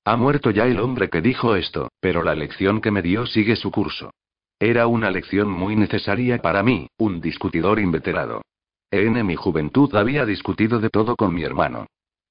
Ha 0.06 0.16
muerto 0.18 0.52
ya 0.52 0.66
el 0.66 0.80
hombre 0.80 1.10
que 1.10 1.22
dijo 1.22 1.56
esto, 1.56 1.90
pero 2.00 2.24
la 2.24 2.34
lección 2.34 2.82
que 2.82 2.92
me 2.92 3.02
dio 3.02 3.26
sigue 3.28 3.56
su 3.56 3.72
curso. 3.72 4.12
Era 4.60 4.88
una 4.88 5.12
lección 5.12 5.50
muy 5.50 5.76
necesaria 5.76 6.42
para 6.42 6.64
mí, 6.64 6.88
un 6.98 7.22
discutidor 7.22 7.80
inveterado. 7.80 8.42
En 8.90 9.24
mi 9.26 9.36
juventud 9.36 9.94
había 9.96 10.26
discutido 10.26 10.80
de 10.80 10.90
todo 10.90 11.16
con 11.16 11.34
mi 11.34 11.44
hermano. 11.44 11.86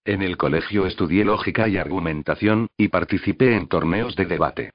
En 0.05 0.23
el 0.23 0.37
colegio 0.37 0.87
estudié 0.87 1.25
lógica 1.25 1.69
y 1.69 1.77
argumentación, 1.77 2.69
y 2.77 2.89
participé 2.89 3.55
en 3.55 3.69
torneos 3.69 4.17
de 4.17 4.27
debate. 4.27 4.71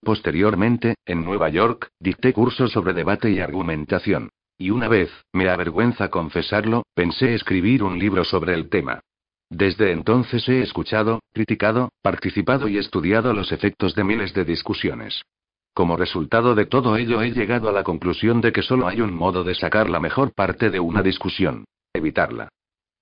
Posteriormente, 0.00 0.94
en 1.04 1.24
Nueva 1.24 1.48
York, 1.48 1.90
dicté 2.00 2.32
cursos 2.32 2.72
sobre 2.72 2.92
debate 2.92 3.30
y 3.30 3.40
argumentación. 3.40 4.30
Y 4.58 4.70
una 4.70 4.88
vez, 4.88 5.10
me 5.32 5.48
avergüenza 5.48 6.08
confesarlo, 6.08 6.84
pensé 6.94 7.34
escribir 7.34 7.82
un 7.82 7.98
libro 7.98 8.24
sobre 8.24 8.54
el 8.54 8.68
tema. 8.68 9.00
Desde 9.50 9.92
entonces 9.92 10.48
he 10.48 10.60
escuchado, 10.62 11.20
criticado, 11.32 11.90
participado 12.02 12.68
y 12.68 12.78
estudiado 12.78 13.32
los 13.32 13.52
efectos 13.52 13.94
de 13.94 14.04
miles 14.04 14.34
de 14.34 14.44
discusiones. 14.44 15.22
Como 15.72 15.96
resultado 15.96 16.54
de 16.54 16.66
todo 16.66 16.96
ello 16.96 17.22
he 17.22 17.32
llegado 17.32 17.68
a 17.68 17.72
la 17.72 17.84
conclusión 17.84 18.40
de 18.40 18.50
que 18.50 18.62
solo 18.62 18.88
hay 18.88 19.00
un 19.00 19.14
modo 19.14 19.44
de 19.44 19.54
sacar 19.54 19.90
la 19.90 20.00
mejor 20.00 20.32
parte 20.32 20.70
de 20.70 20.80
una 20.80 21.02
discusión. 21.02 21.64
Evitarla. 21.92 22.48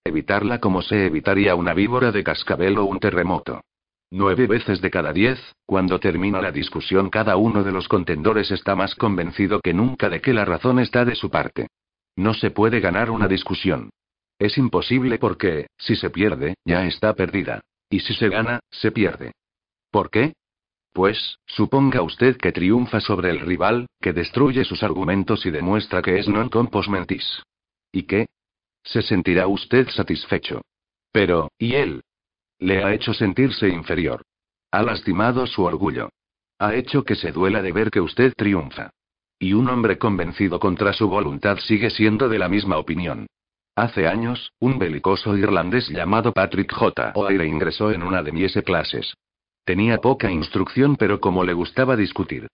Evitarla 0.04 0.58
como 0.58 0.82
se 0.82 1.06
evitaría 1.06 1.54
una 1.54 1.72
víbora 1.72 2.12
de 2.12 2.24
cascabel 2.24 2.76
o 2.78 2.84
un 2.84 2.98
terremoto. 2.98 3.62
Nueve 4.10 4.46
veces 4.46 4.80
de 4.80 4.90
cada 4.90 5.12
diez, 5.12 5.40
cuando 5.64 5.98
termina 5.98 6.42
la 6.42 6.52
discusión 6.52 7.10
cada 7.10 7.36
uno 7.36 7.64
de 7.64 7.72
los 7.72 7.88
contendores 7.88 8.50
está 8.50 8.76
más 8.76 8.94
convencido 8.94 9.60
que 9.60 9.72
nunca 9.72 10.10
de 10.10 10.20
que 10.20 10.34
la 10.34 10.44
razón 10.44 10.78
está 10.78 11.04
de 11.04 11.14
su 11.14 11.30
parte. 11.30 11.68
No 12.16 12.34
se 12.34 12.50
puede 12.50 12.80
ganar 12.80 13.10
una 13.10 13.28
discusión. 13.28 13.90
Es 14.38 14.58
imposible 14.58 15.18
porque, 15.18 15.68
si 15.78 15.96
se 15.96 16.10
pierde, 16.10 16.54
ya 16.64 16.86
está 16.86 17.14
perdida. 17.14 17.60
Y 17.88 18.00
si 18.00 18.14
se 18.14 18.28
gana, 18.28 18.60
se 18.70 18.90
pierde. 18.90 19.32
¿Por 19.90 20.10
qué? 20.10 20.34
Pues, 20.92 21.38
suponga 21.46 22.02
usted 22.02 22.36
que 22.36 22.52
triunfa 22.52 23.00
sobre 23.00 23.30
el 23.30 23.40
rival, 23.40 23.86
que 24.00 24.12
destruye 24.12 24.64
sus 24.64 24.82
argumentos 24.82 25.44
y 25.46 25.50
demuestra 25.50 26.02
que 26.02 26.18
es 26.18 26.28
non 26.28 26.48
compos 26.48 26.88
mentis. 26.88 27.26
¿Y 27.90 28.06
qué? 28.06 28.26
Se 28.82 29.02
sentirá 29.02 29.46
usted 29.46 29.88
satisfecho. 29.90 30.62
Pero, 31.10 31.50
¿y 31.58 31.74
él? 31.74 32.02
Le 32.58 32.84
ha 32.84 32.94
hecho 32.94 33.14
sentirse 33.14 33.68
inferior. 33.68 34.22
Ha 34.70 34.82
lastimado 34.82 35.46
su 35.46 35.62
orgullo. 35.62 36.10
Ha 36.58 36.74
hecho 36.74 37.04
que 37.04 37.14
se 37.14 37.32
duela 37.32 37.62
de 37.62 37.72
ver 37.72 37.90
que 37.90 38.00
usted 38.00 38.32
triunfa. 38.36 38.90
Y 39.38 39.52
un 39.52 39.68
hombre 39.68 39.98
convencido 39.98 40.58
contra 40.58 40.92
su 40.92 41.08
voluntad 41.08 41.58
sigue 41.58 41.90
siendo 41.90 42.28
de 42.28 42.38
la 42.38 42.48
misma 42.48 42.78
opinión. 42.78 43.26
Hace 43.76 44.06
años, 44.06 44.52
un 44.60 44.78
belicoso 44.78 45.36
irlandés 45.36 45.88
llamado 45.88 46.32
Patrick 46.32 46.72
J. 46.72 47.10
O'Hare 47.16 47.46
ingresó 47.46 47.90
en 47.90 48.04
una 48.04 48.22
de 48.22 48.30
mis 48.30 48.52
clases. 48.64 49.14
Tenía 49.64 49.98
poca 49.98 50.30
instrucción 50.30 50.94
pero 50.96 51.18
como 51.18 51.42
le 51.42 51.54
gustaba 51.54 51.96
discutir. 51.96 52.46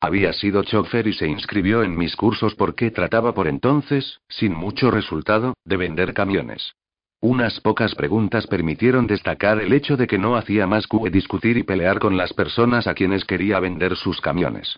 Había 0.00 0.32
sido 0.32 0.62
chofer 0.62 1.08
y 1.08 1.14
se 1.14 1.26
inscribió 1.26 1.82
en 1.82 1.96
mis 1.96 2.14
cursos 2.14 2.54
porque 2.54 2.92
trataba 2.92 3.34
por 3.34 3.48
entonces, 3.48 4.20
sin 4.28 4.54
mucho 4.54 4.92
resultado, 4.92 5.54
de 5.64 5.76
vender 5.76 6.14
camiones. 6.14 6.74
Unas 7.20 7.58
pocas 7.58 7.96
preguntas 7.96 8.46
permitieron 8.46 9.08
destacar 9.08 9.60
el 9.60 9.72
hecho 9.72 9.96
de 9.96 10.06
que 10.06 10.18
no 10.18 10.36
hacía 10.36 10.68
más 10.68 10.86
que 10.86 11.10
discutir 11.10 11.56
y 11.56 11.64
pelear 11.64 11.98
con 11.98 12.16
las 12.16 12.32
personas 12.32 12.86
a 12.86 12.94
quienes 12.94 13.24
quería 13.24 13.58
vender 13.58 13.96
sus 13.96 14.20
camiones. 14.20 14.76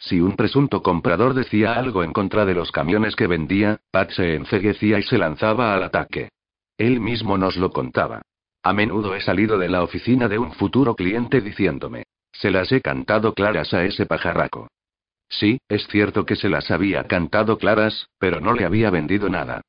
Si 0.00 0.18
un 0.18 0.34
presunto 0.34 0.82
comprador 0.82 1.34
decía 1.34 1.74
algo 1.74 2.02
en 2.02 2.14
contra 2.14 2.46
de 2.46 2.54
los 2.54 2.72
camiones 2.72 3.14
que 3.14 3.26
vendía, 3.26 3.80
Pat 3.90 4.10
se 4.12 4.34
enceguecía 4.34 4.98
y 4.98 5.02
se 5.02 5.18
lanzaba 5.18 5.74
al 5.74 5.82
ataque. 5.82 6.30
Él 6.78 7.00
mismo 7.00 7.36
nos 7.36 7.56
lo 7.58 7.70
contaba. 7.70 8.22
A 8.62 8.72
menudo 8.72 9.14
he 9.14 9.20
salido 9.20 9.58
de 9.58 9.68
la 9.68 9.82
oficina 9.82 10.26
de 10.26 10.38
un 10.38 10.52
futuro 10.52 10.94
cliente 10.96 11.42
diciéndome, 11.42 12.04
se 12.32 12.50
las 12.50 12.72
he 12.72 12.80
cantado 12.80 13.34
claras 13.34 13.74
a 13.74 13.84
ese 13.84 14.06
pajarraco. 14.06 14.68
Sí, 15.28 15.60
es 15.68 15.86
cierto 15.88 16.24
que 16.24 16.36
se 16.36 16.48
las 16.48 16.70
había 16.70 17.04
cantado 17.04 17.58
claras, 17.58 18.08
pero 18.18 18.40
no 18.40 18.54
le 18.54 18.64
había 18.64 18.88
vendido 18.88 19.28
nada. 19.28 19.60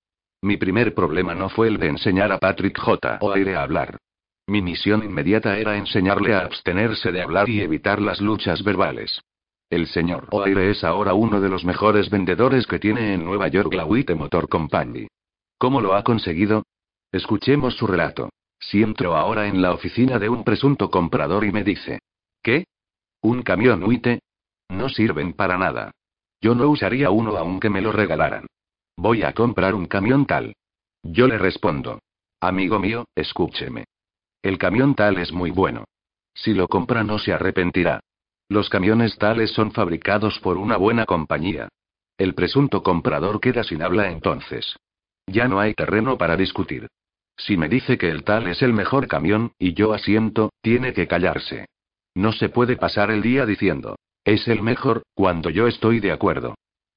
Mi 0.42 0.56
primer 0.56 0.96
problema 0.96 1.36
no 1.36 1.50
fue 1.50 1.68
el 1.68 1.78
de 1.78 1.90
enseñar 1.90 2.32
a 2.32 2.40
Patrick 2.40 2.80
J. 2.80 3.18
O'Hare 3.20 3.56
a 3.56 3.64
hablar. 3.64 3.98
Mi 4.48 4.62
misión 4.62 5.04
inmediata 5.04 5.58
era 5.58 5.76
enseñarle 5.76 6.34
a 6.34 6.40
abstenerse 6.40 7.12
de 7.12 7.22
hablar 7.22 7.50
y 7.50 7.62
evitar 7.62 8.02
las 8.02 8.22
luchas 8.22 8.64
verbales. 8.64 9.22
El 9.72 9.88
señor 9.88 10.28
O'Hare 10.32 10.72
es 10.72 10.84
ahora 10.84 11.14
uno 11.14 11.40
de 11.40 11.48
los 11.48 11.64
mejores 11.64 12.10
vendedores 12.10 12.68
que 12.68 12.78
tiene 12.78 13.14
en 13.14 13.24
Nueva 13.24 13.48
York 13.48 13.74
la 13.74 13.86
Witte 13.86 14.16
Motor 14.16 14.50
Company. 14.50 15.08
¿Cómo 15.58 15.80
lo 15.80 15.96
ha 15.96 16.04
conseguido? 16.04 16.64
Escuchemos 17.10 17.78
su 17.78 17.88
relato. 17.88 18.32
Si 18.60 18.84
entro 18.84 19.16
ahora 19.16 19.48
en 19.48 19.62
la 19.62 19.72
oficina 19.72 20.20
de 20.20 20.28
un 20.28 20.44
presunto 20.44 20.92
comprador 20.92 21.46
y 21.46 21.54
me 21.54 21.64
dice, 21.64 22.00
¿qué? 22.44 22.66
¿Un 23.22 23.44
camión 23.44 23.82
Witte? 23.86 24.20
No 24.68 24.90
sirven 24.90 25.32
para 25.32 25.58
nada. 25.58 25.92
Yo 26.42 26.54
no 26.54 26.68
usaría 26.68 27.10
uno 27.10 27.38
aunque 27.38 27.70
me 27.70 27.80
lo 27.80 27.94
regalaran. 27.94 28.48
Voy 28.98 29.24
a 29.24 29.32
comprar 29.32 29.74
un 29.74 29.86
camión 29.86 30.26
tal. 30.26 30.54
Yo 31.02 31.28
le 31.28 31.38
respondo. 31.38 32.00
Amigo 32.42 32.78
mío, 32.78 33.06
escúcheme. 33.16 33.86
El 34.42 34.58
camión 34.58 34.96
tal 34.96 35.18
es 35.18 35.32
muy 35.32 35.50
bueno. 35.50 35.86
Si 36.34 36.54
lo 36.54 36.68
compra 36.68 37.06
no 37.06 37.20
se 37.20 37.32
arrepentirá. 37.32 38.02
Los 38.52 38.68
camiones 38.68 39.18
tales 39.18 39.52
son 39.52 39.72
fabricados 39.72 40.38
por 40.40 40.58
una 40.58 40.76
buena 40.76 41.06
compañía. 41.06 41.70
El 42.18 42.34
presunto 42.34 42.84
comprador 42.84 43.40
queda 43.40 43.64
sin 43.64 43.82
habla 43.82 44.12
entonces. 44.12 44.76
Ya 45.26 45.48
no 45.48 45.62
hay 45.62 45.74
terreno 45.74 46.18
para 46.18 46.36
discutir. 46.36 46.90
Si 47.38 47.56
me 47.56 47.70
dice 47.70 47.98
que 47.98 48.10
el 48.10 48.26
tal 48.26 48.48
es 48.48 48.62
el 48.62 48.74
mejor 48.74 49.08
camión, 49.08 49.54
y 49.58 49.74
yo 49.74 49.94
asiento, 49.94 50.50
tiene 50.62 50.92
que 50.92 51.08
callarse. 51.08 51.68
No 52.14 52.34
se 52.34 52.50
puede 52.50 52.76
pasar 52.76 53.10
el 53.10 53.22
día 53.22 53.46
diciendo, 53.46 53.96
es 54.26 54.46
el 54.50 54.62
mejor, 54.62 55.04
cuando 55.14 55.50
yo 55.50 55.68
estoy 55.68 56.02
de 56.02 56.12
acuerdo. 56.12 56.56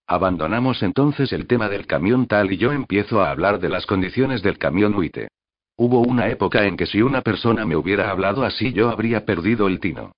Abandonamos 0.09 0.83
entonces 0.83 1.33
el 1.33 1.47
tema 1.47 1.69
del 1.69 1.87
camión 1.87 2.27
tal 2.27 2.51
y 2.51 2.57
yo 2.57 2.73
empiezo 2.73 3.23
a 3.23 3.31
hablar 3.31 3.61
de 3.61 3.69
las 3.69 3.87
condiciones 3.87 4.43
del 4.43 4.59
camión 4.59 4.93
Huite. 4.97 5.29
Hubo 5.77 6.01
una 6.01 6.29
época 6.31 6.65
en 6.65 6.77
que 6.77 6.87
si 6.87 7.01
una 7.01 7.21
persona 7.21 7.65
me 7.65 7.77
hubiera 7.77 8.11
hablado 8.11 8.43
así 8.43 8.73
yo 8.73 8.91
habría 8.91 9.25
perdido 9.25 9.69
el 9.69 9.79
tino. 9.79 10.11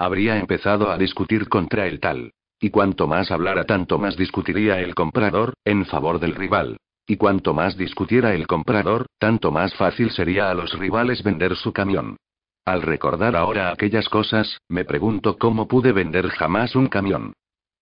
Habría 0.00 0.38
empezado 0.38 0.90
a 0.90 0.96
discutir 0.96 1.46
contra 1.50 1.86
el 1.86 2.00
tal. 2.00 2.32
Y 2.58 2.70
cuanto 2.70 3.06
más 3.06 3.30
hablara 3.30 3.64
tanto 3.64 3.98
más 3.98 4.16
discutiría 4.16 4.80
el 4.80 4.94
comprador, 4.94 5.52
en 5.62 5.84
favor 5.84 6.18
del 6.18 6.34
rival. 6.34 6.78
Y 7.06 7.18
cuanto 7.18 7.52
más 7.52 7.76
discutiera 7.76 8.32
el 8.32 8.46
comprador, 8.46 9.04
tanto 9.18 9.50
más 9.50 9.74
fácil 9.74 10.10
sería 10.10 10.50
a 10.50 10.54
los 10.54 10.72
rivales 10.78 11.22
vender 11.22 11.54
su 11.54 11.74
camión. 11.74 12.16
Al 12.64 12.80
recordar 12.80 13.36
ahora 13.36 13.70
aquellas 13.70 14.08
cosas, 14.08 14.62
me 14.70 14.86
pregunto 14.86 15.36
cómo 15.36 15.68
pude 15.68 15.92
vender 15.92 16.30
jamás 16.30 16.74
un 16.76 16.86
camión. 16.86 17.34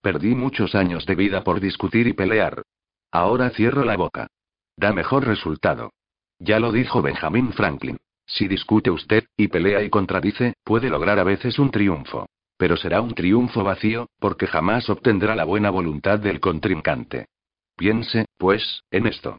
Perdí 0.02 0.34
muchos 0.34 0.74
años 0.74 1.06
de 1.06 1.14
vida 1.14 1.44
por 1.44 1.60
discutir 1.60 2.08
y 2.08 2.14
pelear. 2.14 2.62
Ahora 3.12 3.50
cierro 3.50 3.84
la 3.84 3.96
boca. 3.96 4.26
Da 4.76 4.92
mejor 4.92 5.24
resultado. 5.24 5.92
Ya 6.40 6.58
lo 6.58 6.72
dijo 6.72 7.00
Benjamin 7.00 7.52
Franklin. 7.52 7.96
Si 8.28 8.46
discute 8.46 8.90
usted, 8.90 9.24
y 9.38 9.48
pelea 9.48 9.82
y 9.82 9.88
contradice, 9.88 10.52
puede 10.62 10.90
lograr 10.90 11.18
a 11.18 11.24
veces 11.24 11.58
un 11.58 11.70
triunfo. 11.70 12.26
Pero 12.58 12.76
será 12.76 13.00
un 13.00 13.14
triunfo 13.14 13.64
vacío, 13.64 14.08
porque 14.20 14.46
jamás 14.46 14.90
obtendrá 14.90 15.34
la 15.34 15.44
buena 15.44 15.70
voluntad 15.70 16.18
del 16.18 16.38
contrincante. 16.38 17.26
Piense, 17.74 18.26
pues, 18.36 18.82
en 18.90 19.06
esto. 19.06 19.38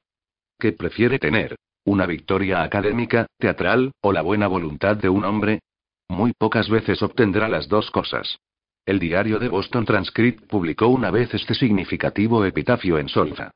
¿Qué 0.58 0.72
prefiere 0.72 1.20
tener? 1.20 1.56
¿Una 1.86 2.08
victoria 2.08 2.64
académica, 2.64 3.28
teatral, 3.38 3.92
o 4.02 4.12
la 4.12 4.22
buena 4.22 4.48
voluntad 4.48 4.98
de 4.98 5.10
un 5.10 5.24
hombre? 5.24 5.60
Muy 6.08 6.34
pocas 6.34 6.68
veces 6.68 7.04
obtendrá 7.04 7.48
las 7.48 7.70
dos 7.70 7.92
cosas. 7.92 8.40
El 8.86 8.98
diario 8.98 9.38
de 9.38 9.50
Boston 9.50 9.86
Transcript 9.86 10.48
publicó 10.48 10.88
una 10.88 11.12
vez 11.12 11.32
este 11.36 11.54
significativo 11.54 12.44
epitafio 12.44 12.98
en 12.98 13.08
solfa. 13.08 13.52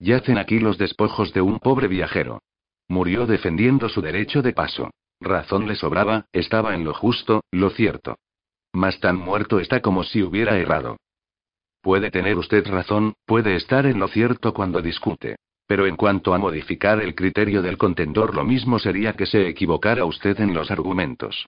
Yacen 0.00 0.36
aquí 0.36 0.58
los 0.58 0.78
despojos 0.78 1.32
de 1.32 1.42
un 1.42 1.60
pobre 1.60 1.86
viajero. 1.86 2.40
Murió 2.88 3.26
defendiendo 3.26 3.88
su 3.88 4.00
derecho 4.02 4.42
de 4.42 4.52
paso. 4.52 4.90
Razón 5.20 5.66
le 5.66 5.74
sobraba, 5.74 6.26
estaba 6.32 6.74
en 6.74 6.84
lo 6.84 6.92
justo, 6.94 7.42
lo 7.50 7.70
cierto. 7.70 8.16
Mas 8.72 9.00
tan 9.00 9.16
muerto 9.16 9.60
está 9.60 9.80
como 9.80 10.02
si 10.04 10.22
hubiera 10.22 10.58
errado. 10.58 10.96
Puede 11.80 12.10
tener 12.10 12.36
usted 12.36 12.66
razón, 12.66 13.14
puede 13.26 13.56
estar 13.56 13.86
en 13.86 13.98
lo 13.98 14.08
cierto 14.08 14.52
cuando 14.52 14.82
discute. 14.82 15.36
Pero 15.66 15.86
en 15.86 15.96
cuanto 15.96 16.34
a 16.34 16.38
modificar 16.38 17.00
el 17.00 17.14
criterio 17.14 17.62
del 17.62 17.78
contendor, 17.78 18.34
lo 18.34 18.44
mismo 18.44 18.78
sería 18.78 19.14
que 19.14 19.26
se 19.26 19.48
equivocara 19.48 20.04
usted 20.04 20.38
en 20.40 20.52
los 20.52 20.70
argumentos. 20.70 21.46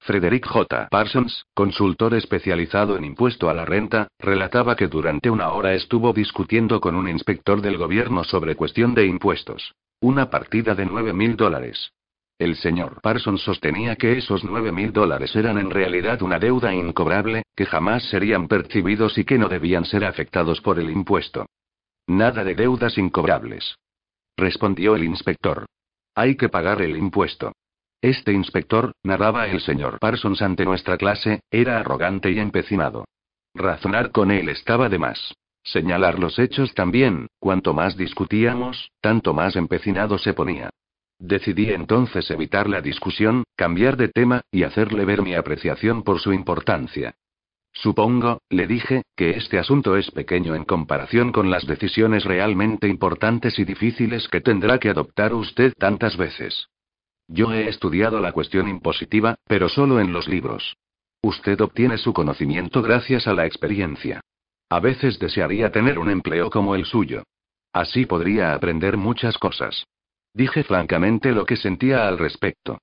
Frederick 0.00 0.46
J. 0.46 0.88
Parsons, 0.90 1.44
consultor 1.54 2.14
especializado 2.14 2.96
en 2.96 3.04
impuesto 3.04 3.50
a 3.50 3.54
la 3.54 3.64
renta, 3.64 4.08
relataba 4.18 4.74
que 4.74 4.86
durante 4.86 5.28
una 5.28 5.50
hora 5.50 5.74
estuvo 5.74 6.12
discutiendo 6.12 6.80
con 6.80 6.94
un 6.94 7.08
inspector 7.08 7.60
del 7.60 7.76
gobierno 7.76 8.24
sobre 8.24 8.56
cuestión 8.56 8.94
de 8.94 9.06
impuestos. 9.06 9.74
Una 10.00 10.30
partida 10.30 10.74
de 10.74 10.86
nueve 10.86 11.12
mil 11.12 11.36
dólares. 11.36 11.92
El 12.38 12.54
señor 12.56 13.00
Parsons 13.02 13.42
sostenía 13.42 13.96
que 13.96 14.16
esos 14.16 14.44
nueve 14.44 14.70
mil 14.70 14.92
dólares 14.92 15.34
eran 15.34 15.58
en 15.58 15.70
realidad 15.70 16.22
una 16.22 16.38
deuda 16.38 16.72
incobrable, 16.72 17.42
que 17.56 17.66
jamás 17.66 18.04
serían 18.04 18.46
percibidos 18.46 19.18
y 19.18 19.24
que 19.24 19.38
no 19.38 19.48
debían 19.48 19.84
ser 19.84 20.04
afectados 20.04 20.60
por 20.60 20.78
el 20.78 20.88
impuesto. 20.88 21.46
Nada 22.06 22.44
de 22.44 22.54
deudas 22.54 22.96
incobrables. 22.96 23.74
Respondió 24.36 24.94
el 24.94 25.02
inspector. 25.02 25.66
Hay 26.14 26.36
que 26.36 26.48
pagar 26.48 26.80
el 26.80 26.96
impuesto. 26.96 27.52
Este 28.00 28.32
inspector, 28.32 28.92
narraba 29.02 29.48
el 29.48 29.60
señor 29.60 29.98
Parsons 29.98 30.40
ante 30.40 30.64
nuestra 30.64 30.96
clase, 30.96 31.40
era 31.50 31.80
arrogante 31.80 32.30
y 32.30 32.38
empecinado. 32.38 33.04
Razonar 33.54 34.12
con 34.12 34.30
él 34.30 34.48
estaba 34.48 34.88
de 34.88 35.00
más. 35.00 35.34
Señalar 35.64 36.18
los 36.20 36.38
hechos 36.38 36.74
también, 36.74 37.26
cuanto 37.40 37.74
más 37.74 37.96
discutíamos, 37.96 38.92
tanto 39.00 39.34
más 39.34 39.56
empecinado 39.56 40.16
se 40.16 40.32
ponía. 40.32 40.70
Decidí 41.18 41.70
entonces 41.70 42.30
evitar 42.30 42.68
la 42.68 42.80
discusión, 42.80 43.42
cambiar 43.56 43.96
de 43.96 44.08
tema, 44.08 44.42
y 44.52 44.62
hacerle 44.62 45.04
ver 45.04 45.22
mi 45.22 45.34
apreciación 45.34 46.04
por 46.04 46.20
su 46.20 46.32
importancia. 46.32 47.16
Supongo, 47.72 48.40
le 48.48 48.68
dije, 48.68 49.02
que 49.16 49.30
este 49.30 49.58
asunto 49.58 49.96
es 49.96 50.12
pequeño 50.12 50.54
en 50.54 50.64
comparación 50.64 51.32
con 51.32 51.50
las 51.50 51.66
decisiones 51.66 52.24
realmente 52.24 52.86
importantes 52.86 53.58
y 53.58 53.64
difíciles 53.64 54.28
que 54.28 54.40
tendrá 54.40 54.78
que 54.78 54.90
adoptar 54.90 55.34
usted 55.34 55.72
tantas 55.76 56.16
veces. 56.16 56.68
Yo 57.28 57.52
he 57.52 57.68
estudiado 57.68 58.20
la 58.20 58.32
cuestión 58.32 58.68
impositiva, 58.68 59.36
pero 59.46 59.68
solo 59.68 60.00
en 60.00 60.12
los 60.12 60.28
libros. 60.28 60.76
Usted 61.22 61.60
obtiene 61.60 61.98
su 61.98 62.12
conocimiento 62.12 62.80
gracias 62.80 63.26
a 63.28 63.34
la 63.34 63.44
experiencia. 63.44 64.22
A 64.70 64.80
veces 64.80 65.18
desearía 65.18 65.70
tener 65.70 65.98
un 65.98 66.10
empleo 66.10 66.48
como 66.50 66.74
el 66.74 66.84
suyo. 66.84 67.24
Así 67.72 68.06
podría 68.06 68.54
aprender 68.54 68.96
muchas 68.96 69.36
cosas. 69.36 69.84
Dije 70.32 70.64
francamente 70.64 71.32
lo 71.32 71.44
que 71.44 71.56
sentía 71.56 72.08
al 72.08 72.18
respecto. 72.18 72.78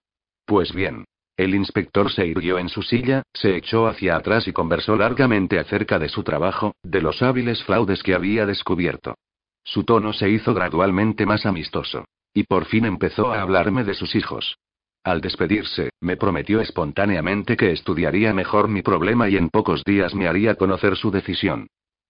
Pues 0.45 0.73
bien. 0.73 1.05
El 1.38 1.53
inspector 1.53 2.11
se 2.11 2.26
irguió 2.26 2.59
en 2.59 2.69
su 2.69 2.81
silla, 2.81 3.23
se 3.34 3.57
echó 3.57 3.88
hacia 3.88 4.15
atrás 4.15 4.47
y 4.47 4.53
conversó 4.53 4.95
largamente 4.95 5.59
acerca 5.59 5.99
de 5.99 6.07
su 6.07 6.23
trabajo, 6.23 6.76
de 6.81 7.01
los 7.01 7.22
hábiles 7.22 7.61
fraudes 7.63 8.03
que 8.03 8.13
había 8.13 8.45
descubierto. 8.45 9.15
Su 9.63 9.84
tono 9.84 10.13
se 10.13 10.30
hizo 10.30 10.53
gradualmente 10.53 11.26
más 11.26 11.45
amistoso. 11.45 12.05
Y 12.36 12.44
por 12.44 12.66
fin 12.66 12.86
empezó 12.86 13.32
a 13.32 13.41
hablarme 13.41 13.86
de 13.86 13.94
sus 13.94 14.14
hijos. 14.14 14.57
Al 15.06 15.22
despedirse, 15.22 15.91
me 16.02 16.18
prometió 16.18 16.60
espontáneamente 16.60 17.56
que 17.56 17.72
estudiaría 17.72 18.34
mejor 18.34 18.68
mi 18.68 18.82
problema 18.82 19.30
y 19.30 19.38
en 19.38 19.49
pocos 19.49 19.84
días 19.86 20.14
me 20.14 20.28
haría 20.28 20.56
conocer 20.56 20.98
su 20.98 21.12
decisión. 21.12 21.68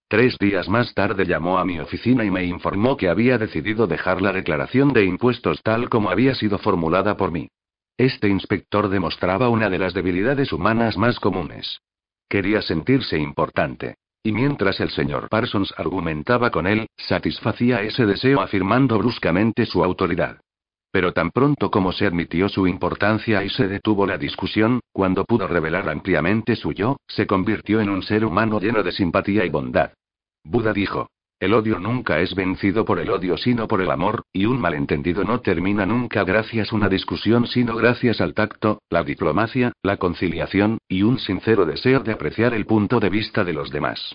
Tres 0.08 0.36
días 0.38 0.68
más 0.68 0.94
tarde 0.94 1.26
llamó 1.26 1.58
a 1.58 1.64
mi 1.64 1.78
oficina 1.78 2.24
y 2.24 2.30
me 2.30 2.44
informó 2.44 2.96
que 2.96 3.08
había 3.08 3.38
decidido 3.38 3.86
dejar 3.86 4.20
la 4.20 4.32
declaración 4.32 4.92
de 4.92 5.04
impuestos 5.04 5.62
tal 5.62 5.88
como 5.88 6.10
había 6.10 6.34
sido 6.34 6.58
formulada 6.58 7.16
por 7.16 7.30
mí. 7.30 7.48
Este 7.96 8.28
inspector 8.28 8.88
demostraba 8.88 9.48
una 9.48 9.70
de 9.70 9.78
las 9.78 9.94
debilidades 9.94 10.52
humanas 10.52 10.96
más 10.96 11.20
comunes. 11.20 11.78
Quería 12.28 12.62
sentirse 12.62 13.16
importante. 13.16 13.94
Y 14.26 14.32
mientras 14.32 14.80
el 14.80 14.90
señor 14.90 15.28
Parsons 15.28 15.72
argumentaba 15.76 16.50
con 16.50 16.66
él, 16.66 16.88
satisfacía 16.96 17.82
ese 17.82 18.06
deseo 18.06 18.40
afirmando 18.40 18.98
bruscamente 18.98 19.66
su 19.66 19.84
autoridad. 19.84 20.40
Pero 20.90 21.12
tan 21.12 21.30
pronto 21.30 21.70
como 21.70 21.92
se 21.92 22.06
admitió 22.06 22.48
su 22.48 22.66
importancia 22.66 23.44
y 23.44 23.50
se 23.50 23.68
detuvo 23.68 24.04
la 24.04 24.18
discusión, 24.18 24.80
cuando 24.92 25.24
pudo 25.24 25.46
revelar 25.46 25.88
ampliamente 25.88 26.56
su 26.56 26.72
yo, 26.72 26.96
se 27.06 27.24
convirtió 27.24 27.80
en 27.80 27.88
un 27.88 28.02
ser 28.02 28.24
humano 28.24 28.58
lleno 28.58 28.82
de 28.82 28.90
simpatía 28.90 29.44
y 29.44 29.48
bondad. 29.48 29.92
Buda 30.42 30.72
dijo, 30.72 31.08
el 31.38 31.52
odio 31.52 31.78
nunca 31.78 32.20
es 32.20 32.34
vencido 32.34 32.84
por 32.84 32.98
el 32.98 33.10
odio 33.10 33.36
sino 33.36 33.68
por 33.68 33.82
el 33.82 33.90
amor, 33.90 34.22
y 34.32 34.46
un 34.46 34.60
malentendido 34.60 35.22
no 35.24 35.40
termina 35.40 35.84
nunca 35.84 36.24
gracias 36.24 36.72
a 36.72 36.76
una 36.76 36.88
discusión 36.88 37.46
sino 37.46 37.76
gracias 37.76 38.20
al 38.20 38.32
tacto, 38.32 38.80
la 38.88 39.04
diplomacia, 39.04 39.72
la 39.82 39.98
conciliación, 39.98 40.78
y 40.88 41.02
un 41.02 41.18
sincero 41.18 41.66
deseo 41.66 42.00
de 42.00 42.12
apreciar 42.12 42.54
el 42.54 42.64
punto 42.64 43.00
de 43.00 43.10
vista 43.10 43.44
de 43.44 43.52
los 43.52 43.70
demás. 43.70 44.14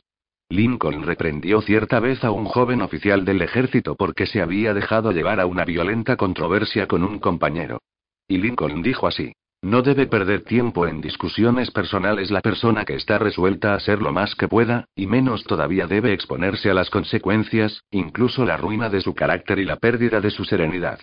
Lincoln 0.50 1.04
reprendió 1.04 1.62
cierta 1.62 2.00
vez 2.00 2.24
a 2.24 2.32
un 2.32 2.46
joven 2.46 2.82
oficial 2.82 3.24
del 3.24 3.42
ejército 3.42 3.96
porque 3.96 4.26
se 4.26 4.42
había 4.42 4.74
dejado 4.74 5.12
llevar 5.12 5.40
a 5.40 5.46
una 5.46 5.64
violenta 5.64 6.18
controversia 6.18 6.88
con 6.88 7.04
un 7.04 7.20
compañero. 7.20 7.80
Y 8.28 8.38
Lincoln 8.38 8.82
dijo 8.82 9.08
así. 9.08 9.32
No 9.64 9.84
debe 9.84 10.08
perder 10.08 10.44
tiempo 10.44 10.88
en 10.88 11.02
discusiones 11.02 11.70
personales 11.70 12.32
la 12.32 12.42
persona 12.42 12.84
que 12.84 12.96
está 12.96 13.20
resuelta 13.20 13.76
a 13.76 13.80
ser 13.80 14.02
lo 14.02 14.12
más 14.12 14.34
que 14.34 14.48
pueda, 14.48 14.86
y 14.96 15.06
menos 15.06 15.44
todavía 15.44 15.86
debe 15.86 16.14
exponerse 16.14 16.72
a 16.72 16.74
las 16.74 16.90
consecuencias, 16.90 17.84
incluso 17.92 18.44
la 18.44 18.58
ruina 18.58 18.90
de 18.90 19.02
su 19.02 19.14
carácter 19.14 19.60
y 19.60 19.66
la 19.66 19.76
pérdida 19.76 20.20
de 20.20 20.32
su 20.32 20.46
serenidad. 20.46 21.00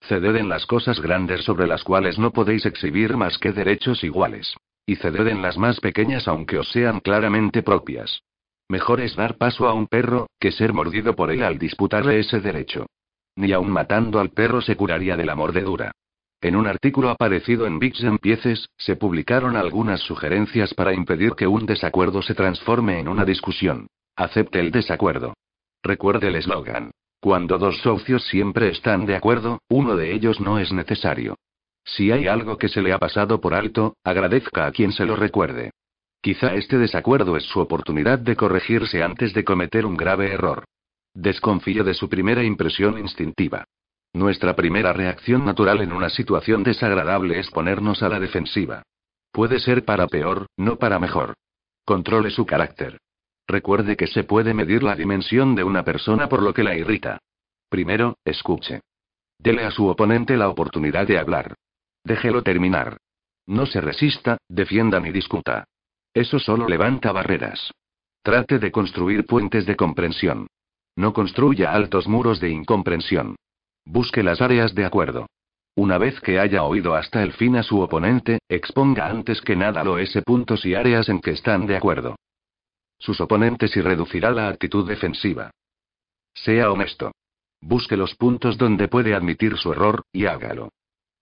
Ceded 0.00 0.36
en 0.36 0.48
las 0.48 0.64
cosas 0.64 1.00
grandes 1.00 1.44
sobre 1.44 1.66
las 1.66 1.84
cuales 1.84 2.18
no 2.18 2.30
podéis 2.30 2.64
exhibir 2.64 3.14
más 3.18 3.36
que 3.36 3.52
derechos 3.52 4.02
iguales. 4.02 4.54
Y 4.86 4.96
ceded 4.96 5.26
en 5.26 5.42
las 5.42 5.58
más 5.58 5.78
pequeñas 5.80 6.28
aunque 6.28 6.58
os 6.58 6.70
sean 6.70 7.00
claramente 7.00 7.62
propias. 7.62 8.22
Mejor 8.70 9.02
es 9.02 9.16
dar 9.16 9.36
paso 9.36 9.68
a 9.68 9.74
un 9.74 9.86
perro, 9.86 10.28
que 10.40 10.50
ser 10.52 10.72
mordido 10.72 11.14
por 11.14 11.30
él 11.30 11.42
al 11.42 11.58
disputarle 11.58 12.20
ese 12.20 12.40
derecho. 12.40 12.86
Ni 13.36 13.52
aun 13.52 13.70
matando 13.70 14.18
al 14.18 14.30
perro 14.30 14.62
se 14.62 14.76
curaría 14.76 15.14
de 15.16 15.26
la 15.26 15.34
mordedura. 15.34 15.92
En 16.40 16.54
un 16.54 16.68
artículo 16.68 17.10
aparecido 17.10 17.66
en 17.66 17.80
Bits 17.80 18.04
Pieces, 18.20 18.68
se 18.76 18.94
publicaron 18.94 19.56
algunas 19.56 20.00
sugerencias 20.00 20.72
para 20.72 20.94
impedir 20.94 21.32
que 21.32 21.48
un 21.48 21.66
desacuerdo 21.66 22.22
se 22.22 22.34
transforme 22.34 23.00
en 23.00 23.08
una 23.08 23.24
discusión. 23.24 23.88
Acepte 24.14 24.60
el 24.60 24.70
desacuerdo. 24.70 25.34
Recuerde 25.82 26.28
el 26.28 26.36
eslogan. 26.36 26.92
Cuando 27.20 27.58
dos 27.58 27.78
socios 27.78 28.24
siempre 28.26 28.68
están 28.68 29.04
de 29.04 29.16
acuerdo, 29.16 29.58
uno 29.68 29.96
de 29.96 30.14
ellos 30.14 30.40
no 30.40 30.60
es 30.60 30.72
necesario. 30.72 31.34
Si 31.84 32.12
hay 32.12 32.28
algo 32.28 32.56
que 32.56 32.68
se 32.68 32.82
le 32.82 32.92
ha 32.92 32.98
pasado 32.98 33.40
por 33.40 33.54
alto, 33.54 33.96
agradezca 34.04 34.66
a 34.66 34.70
quien 34.70 34.92
se 34.92 35.06
lo 35.06 35.16
recuerde. 35.16 35.72
Quizá 36.20 36.54
este 36.54 36.78
desacuerdo 36.78 37.36
es 37.36 37.44
su 37.44 37.58
oportunidad 37.58 38.20
de 38.20 38.36
corregirse 38.36 39.02
antes 39.02 39.34
de 39.34 39.42
cometer 39.42 39.84
un 39.86 39.96
grave 39.96 40.32
error. 40.32 40.64
Desconfío 41.14 41.82
de 41.82 41.94
su 41.94 42.08
primera 42.08 42.44
impresión 42.44 42.96
instintiva. 42.98 43.64
Nuestra 44.12 44.56
primera 44.56 44.92
reacción 44.92 45.44
natural 45.44 45.80
en 45.80 45.92
una 45.92 46.08
situación 46.08 46.62
desagradable 46.62 47.38
es 47.38 47.50
ponernos 47.50 48.02
a 48.02 48.08
la 48.08 48.18
defensiva. 48.18 48.82
Puede 49.32 49.60
ser 49.60 49.84
para 49.84 50.06
peor, 50.06 50.46
no 50.56 50.76
para 50.76 50.98
mejor. 50.98 51.34
Controle 51.84 52.30
su 52.30 52.46
carácter. 52.46 52.98
Recuerde 53.46 53.96
que 53.96 54.06
se 54.06 54.24
puede 54.24 54.54
medir 54.54 54.82
la 54.82 54.94
dimensión 54.94 55.54
de 55.54 55.64
una 55.64 55.84
persona 55.84 56.28
por 56.28 56.42
lo 56.42 56.52
que 56.52 56.64
la 56.64 56.76
irrita. 56.76 57.18
Primero, 57.68 58.16
escuche. 58.24 58.80
Dele 59.38 59.64
a 59.64 59.70
su 59.70 59.86
oponente 59.86 60.36
la 60.36 60.48
oportunidad 60.48 61.06
de 61.06 61.18
hablar. 61.18 61.54
Déjelo 62.04 62.42
terminar. 62.42 62.98
No 63.46 63.66
se 63.66 63.80
resista, 63.80 64.38
defienda 64.48 65.00
ni 65.00 65.10
discuta. 65.10 65.64
Eso 66.12 66.38
solo 66.38 66.68
levanta 66.68 67.12
barreras. 67.12 67.70
Trate 68.22 68.58
de 68.58 68.72
construir 68.72 69.24
puentes 69.24 69.64
de 69.64 69.76
comprensión. 69.76 70.48
No 70.96 71.12
construya 71.12 71.72
altos 71.72 72.08
muros 72.08 72.40
de 72.40 72.50
incomprensión. 72.50 73.36
Busque 73.90 74.22
las 74.22 74.42
áreas 74.42 74.74
de 74.74 74.84
acuerdo. 74.84 75.26
Una 75.74 75.96
vez 75.96 76.20
que 76.20 76.38
haya 76.38 76.62
oído 76.64 76.94
hasta 76.94 77.22
el 77.22 77.32
fin 77.32 77.56
a 77.56 77.62
su 77.62 77.80
oponente, 77.80 78.38
exponga 78.46 79.06
antes 79.06 79.40
que 79.40 79.56
nada 79.56 79.82
los 79.82 79.98
ese 79.98 80.20
puntos 80.20 80.66
y 80.66 80.74
áreas 80.74 81.08
en 81.08 81.20
que 81.20 81.30
están 81.30 81.66
de 81.66 81.76
acuerdo. 81.76 82.16
Sus 82.98 83.18
oponentes 83.22 83.74
y 83.78 83.80
reducirá 83.80 84.30
la 84.30 84.48
actitud 84.48 84.86
defensiva. 84.86 85.50
Sea 86.34 86.70
honesto. 86.70 87.12
Busque 87.62 87.96
los 87.96 88.14
puntos 88.14 88.58
donde 88.58 88.88
puede 88.88 89.14
admitir 89.14 89.56
su 89.56 89.72
error, 89.72 90.02
y 90.12 90.26
hágalo. 90.26 90.68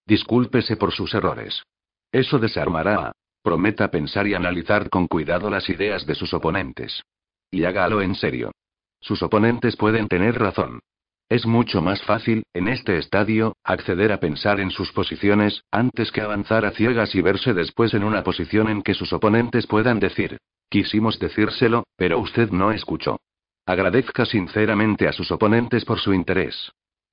Discúlpese 0.05 0.77
por 0.77 0.91
sus 0.91 1.15
errores. 1.15 1.63
Eso 2.11 2.39
desarmará 2.41 3.13
Prometa 3.47 3.93
pensar 3.93 4.27
y 4.27 4.35
analizar 4.35 4.91
con 4.91 5.07
cuidado 5.07 5.49
las 5.51 5.71
ideas 5.71 6.05
de 6.05 6.17
sus 6.17 6.35
oponentes. 6.35 7.05
Y 7.49 7.63
hágalo 7.63 8.03
en 8.03 8.17
serio. 8.17 8.51
Sus 8.99 9.23
oponentes 9.23 9.77
pueden 9.77 10.09
tener 10.09 10.37
razón. 10.37 10.81
Es 11.29 11.45
mucho 11.45 11.83
más 11.83 12.01
fácil, 12.03 12.45
en 12.55 12.69
este 12.69 12.99
estadio, 12.99 13.57
acceder 13.65 14.13
a 14.13 14.21
pensar 14.21 14.61
en 14.61 14.71
sus 14.71 14.93
posiciones, 14.93 15.65
antes 15.73 16.13
que 16.13 16.21
avanzar 16.21 16.65
a 16.65 16.71
ciegas 16.71 17.17
y 17.17 17.21
verse 17.21 17.53
después 17.53 17.95
en 17.95 18.05
una 18.05 18.23
posición 18.23 18.69
en 18.69 18.83
que 18.83 18.95
sus 18.95 19.13
oponentes 19.13 19.67
puedan 19.67 19.99
decir, 19.99 20.39
quisimos 20.69 21.19
decírselo, 21.19 21.85
pero 21.97 22.21
usted 22.21 22.51
no 22.51 22.71
escuchó. 22.71 23.19
Agradezca 23.67 24.25
sinceramente 24.25 25.09
a 25.09 25.13
sus 25.13 25.33
oponentes 25.33 25.85
por 25.85 25.99
su 25.99 26.15
interés. 26.15 26.71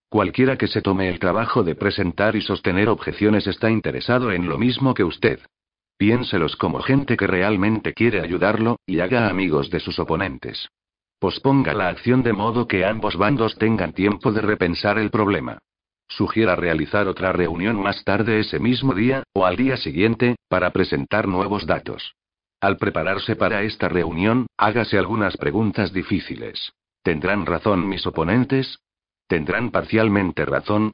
Cualquiera 0.10 0.58
que 0.58 0.68
se 0.68 0.84
tome 0.84 1.10
el 1.10 1.18
trabajo 1.18 1.64
de 1.64 1.74
presentar 1.74 2.36
y 2.36 2.42
sostener 2.42 2.90
objeciones 2.90 3.48
está 3.48 3.72
interesado 3.72 4.32
en 4.32 4.48
lo 4.48 4.60
mismo 4.60 4.94
que 4.94 5.04
usted. 5.04 5.40
Piénselos 5.98 6.56
como 6.56 6.82
gente 6.82 7.18
que 7.18 7.26
realmente 7.26 7.94
quiere 7.94 8.22
ayudarlo, 8.22 8.78
y 8.86 9.00
haga 9.00 9.28
amigos 9.28 9.72
de 9.72 9.80
sus 9.80 9.98
oponentes. 9.98 10.70
Posponga 11.24 11.74
la 11.74 11.88
acción 11.88 12.22
de 12.22 12.34
modo 12.34 12.68
que 12.68 12.84
ambos 12.84 13.16
bandos 13.16 13.58
tengan 13.58 13.94
tiempo 13.94 14.34
de 14.34 14.42
repensar 14.42 14.98
el 14.98 15.10
problema. 15.10 15.58
Sugiera 16.10 16.58
realizar 16.58 17.08
otra 17.08 17.32
reunión 17.32 17.82
más 17.82 18.04
tarde 18.04 18.42
ese 18.42 18.60
mismo 18.60 18.94
día, 18.94 19.24
o 19.32 19.46
al 19.46 19.56
día 19.56 19.78
siguiente, 19.78 20.36
para 20.50 20.72
presentar 20.72 21.30
nuevos 21.30 21.66
datos. 21.66 22.12
Al 22.60 22.76
prepararse 22.76 23.38
para 23.38 23.64
esta 23.64 23.88
reunión, 23.88 24.48
hágase 24.58 24.98
algunas 24.98 25.38
preguntas 25.38 25.94
difíciles. 25.94 26.74
¿Tendrán 27.04 27.46
razón 27.46 27.88
mis 27.88 28.06
oponentes? 28.06 28.80
¿Tendrán 29.26 29.72
parcialmente 29.72 30.44
razón? 30.44 30.92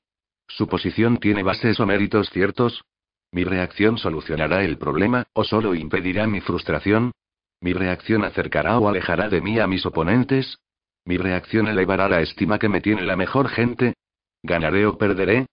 ¿Su 0.47 0.67
posición 0.67 1.17
tiene 1.17 1.41
bases 1.41 1.79
o 1.79 1.87
méritos 1.87 2.29
ciertos? 2.29 2.83
¿Mi 3.31 3.45
reacción 3.45 3.97
solucionará 3.97 4.63
el 4.63 4.77
problema, 4.77 5.23
o 5.33 5.43
solo 5.43 5.73
impedirá 5.73 6.27
mi 6.27 6.39
frustración? 6.39 7.13
¿Mi 7.61 7.73
reacción 7.73 8.23
acercará 8.23 8.79
o 8.79 8.87
alejará 8.87 9.27
de 9.29 9.41
mí 9.41 9.59
a 9.59 9.67
mis 9.67 9.85
oponentes? 9.85 10.57
¿Mi 11.05 11.17
reacción 11.17 11.67
elevará 11.67 12.07
la 12.07 12.21
estima 12.21 12.57
que 12.59 12.69
me 12.69 12.81
tiene 12.81 13.03
la 13.03 13.15
mejor 13.15 13.49
gente? 13.49 13.95
¿Ganaré 14.43 14.85
o 14.85 14.97
perderé? 14.97 15.45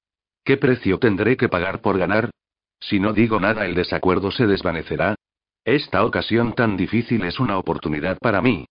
¿Qué 0.45 0.57
precio 0.57 0.99
tendré 0.99 1.37
que 1.37 1.49
pagar 1.49 1.81
por 1.81 1.99
ganar? 1.99 2.31
Si 2.79 3.01
no 3.01 3.13
digo 3.13 3.41
nada, 3.41 3.67
el 3.67 3.75
desacuerdo 3.75 4.31
se 4.31 4.47
desvanecerá. 4.47 5.17
Esta 5.65 6.05
ocasión 6.05 6.55
tan 6.55 6.77
difícil 6.77 7.25
es 7.25 7.41
una 7.41 7.59
oportunidad 7.59 8.19
para 8.19 8.41
mí. 8.41 8.67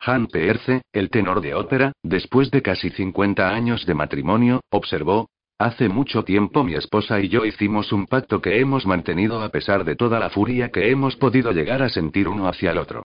Han 0.00 0.26
Peerce, 0.26 0.82
el 0.92 1.10
tenor 1.10 1.40
de 1.40 1.54
ópera, 1.54 1.92
después 2.02 2.50
de 2.50 2.62
casi 2.62 2.90
50 2.90 3.48
años 3.48 3.86
de 3.86 3.94
matrimonio, 3.94 4.62
observó, 4.70 5.28
Hace 5.60 5.90
mucho 5.90 6.24
tiempo 6.24 6.64
mi 6.64 6.72
esposa 6.72 7.20
y 7.20 7.28
yo 7.28 7.44
hicimos 7.44 7.92
un 7.92 8.06
pacto 8.06 8.40
que 8.40 8.60
hemos 8.60 8.86
mantenido 8.86 9.42
a 9.42 9.50
pesar 9.50 9.84
de 9.84 9.94
toda 9.94 10.18
la 10.18 10.30
furia 10.30 10.70
que 10.70 10.90
hemos 10.90 11.16
podido 11.16 11.52
llegar 11.52 11.82
a 11.82 11.90
sentir 11.90 12.28
uno 12.28 12.48
hacia 12.48 12.70
el 12.70 12.78
otro. 12.78 13.02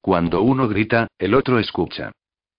Cuando 0.00 0.40
uno 0.40 0.66
grita, 0.68 1.08
el 1.18 1.34
otro 1.34 1.58
escucha. 1.58 2.12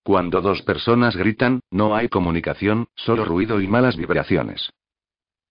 Cuando 0.04 0.40
dos 0.40 0.62
personas 0.62 1.16
gritan, 1.16 1.58
no 1.72 1.96
hay 1.96 2.08
comunicación, 2.08 2.86
solo 2.94 3.24
ruido 3.24 3.60
y 3.60 3.66
malas 3.66 3.96
vibraciones. 3.96 4.70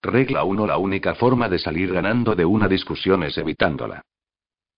Regla 0.01 0.45
1. 0.45 0.65
La 0.65 0.77
única 0.77 1.15
forma 1.15 1.49
de 1.49 1.59
salir 1.59 1.91
ganando 1.91 2.35
de 2.35 2.45
una 2.45 2.69
discusión 2.69 3.23
es 3.23 3.37
evitándola. 3.37 4.03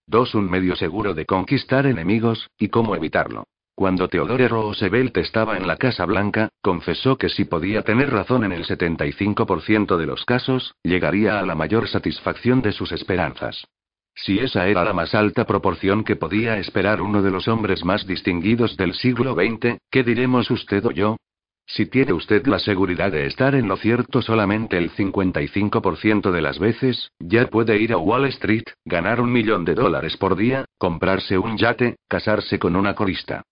2. 0.07 0.33
Un 0.33 0.49
medio 0.49 0.75
seguro 0.75 1.13
de 1.13 1.27
conquistar 1.27 1.85
enemigos, 1.85 2.49
y 2.57 2.69
cómo 2.69 2.95
evitarlo. 2.95 3.43
Cuando 3.75 4.07
Theodore 4.07 4.47
Roosevelt 4.47 5.17
estaba 5.17 5.57
en 5.57 5.65
la 5.65 5.77
Casa 5.77 6.05
Blanca, 6.05 6.49
confesó 6.61 7.17
que 7.17 7.29
si 7.29 7.45
podía 7.45 7.81
tener 7.81 8.11
razón 8.11 8.43
en 8.43 8.51
el 8.51 8.65
75% 8.65 9.97
de 9.97 10.05
los 10.05 10.25
casos, 10.25 10.75
llegaría 10.83 11.39
a 11.39 11.45
la 11.45 11.55
mayor 11.55 11.87
satisfacción 11.87 12.61
de 12.61 12.73
sus 12.73 12.91
esperanzas. 12.91 13.65
Si 14.13 14.39
esa 14.39 14.67
era 14.67 14.83
la 14.83 14.93
más 14.93 15.15
alta 15.15 15.45
proporción 15.45 16.03
que 16.03 16.15
podía 16.15 16.57
esperar 16.57 17.01
uno 17.01 17.21
de 17.21 17.31
los 17.31 17.47
hombres 17.47 17.83
más 17.85 18.05
distinguidos 18.05 18.77
del 18.77 18.93
siglo 18.93 19.33
XX, 19.33 19.77
¿qué 19.89 20.03
diremos 20.03 20.51
usted 20.51 20.85
o 20.85 20.91
yo? 20.91 21.17
Si 21.65 21.85
tiene 21.85 22.11
usted 22.11 22.45
la 22.47 22.59
seguridad 22.59 23.11
de 23.11 23.27
estar 23.27 23.55
en 23.55 23.69
lo 23.69 23.77
cierto 23.77 24.21
solamente 24.21 24.77
el 24.77 24.91
55% 24.91 26.31
de 26.31 26.41
las 26.41 26.59
veces, 26.59 27.11
ya 27.19 27.47
puede 27.47 27.77
ir 27.77 27.93
a 27.93 27.97
Wall 27.97 28.25
Street, 28.25 28.65
ganar 28.83 29.21
un 29.21 29.31
millón 29.31 29.63
de 29.63 29.75
dólares 29.75 30.17
por 30.17 30.35
día, 30.35 30.65
comprarse 30.77 31.37
un 31.37 31.57
yate, 31.57 31.95
casarse 32.09 32.59
con 32.59 32.75
una 32.75 32.93
corista. 32.93 33.43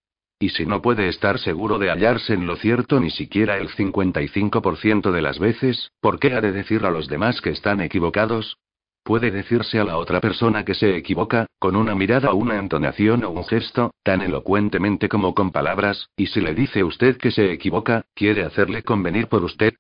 Y 0.41 0.49
si 0.49 0.65
no 0.65 0.81
puede 0.81 1.09
estar 1.09 1.37
seguro 1.37 1.79
de 1.79 1.89
hallarse 1.89 2.33
en 2.33 2.47
lo 2.47 2.55
cierto 2.55 3.01
ni 3.01 3.11
siquiera 3.11 3.57
el 3.57 3.67
55% 3.67 5.11
de 5.11 5.21
las 5.21 5.37
veces, 5.37 5.91
¿por 5.99 6.17
qué 6.17 6.33
ha 6.33 6.39
de 6.39 6.53
decir 6.53 6.85
a 6.85 6.91
los 6.91 7.09
demás 7.09 7.41
que 7.41 7.49
están 7.49 7.81
equivocados? 7.81 8.57
Puede 9.03 9.31
decirse 9.31 9.79
a 9.79 9.83
la 9.83 9.97
otra 9.97 10.21
persona 10.21 10.63
que 10.63 10.75
se 10.75 10.95
equivoca, 10.95 11.47
con 11.59 11.75
una 11.75 11.93
mirada 11.93 12.31
o 12.31 12.35
una 12.35 12.57
entonación 12.57 13.25
o 13.25 13.31
un 13.31 13.43
gesto, 13.43 13.91
tan 14.01 14.21
elocuentemente 14.21 15.09
como 15.09 15.33
con 15.33 15.51
palabras, 15.51 16.09
y 16.15 16.27
si 16.27 16.39
le 16.39 16.53
dice 16.53 16.85
usted 16.85 17.17
que 17.17 17.31
se 17.31 17.51
equivoca, 17.51 18.05
¿quiere 18.13 18.45
hacerle 18.45 18.83
convenir 18.83 19.27
por 19.27 19.43
usted? 19.43 19.73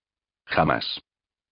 Jamás. 0.45 0.99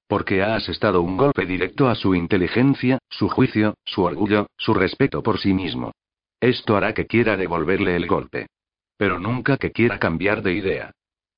Porque 0.09 0.41
ha 0.41 0.55
asestado 0.55 1.01
un 1.01 1.15
golpe 1.15 1.45
directo 1.45 1.87
a 1.87 1.95
su 1.95 2.13
inteligencia, 2.13 2.97
su 3.09 3.29
juicio, 3.29 3.75
su 3.85 4.03
orgullo, 4.03 4.47
su 4.57 4.73
respeto 4.73 5.23
por 5.23 5.39
sí 5.39 5.53
mismo. 5.53 5.93
Esto 6.41 6.75
hará 6.75 6.93
que 6.93 7.07
quiera 7.07 7.37
devolverle 7.37 7.95
el 7.95 8.05
golpe. 8.05 8.47
Pero 8.97 9.19
nunca 9.19 9.57
que 9.57 9.71
quiera 9.71 9.99
cambiar 9.99 10.41
de 10.41 10.53
idea. 10.53 10.91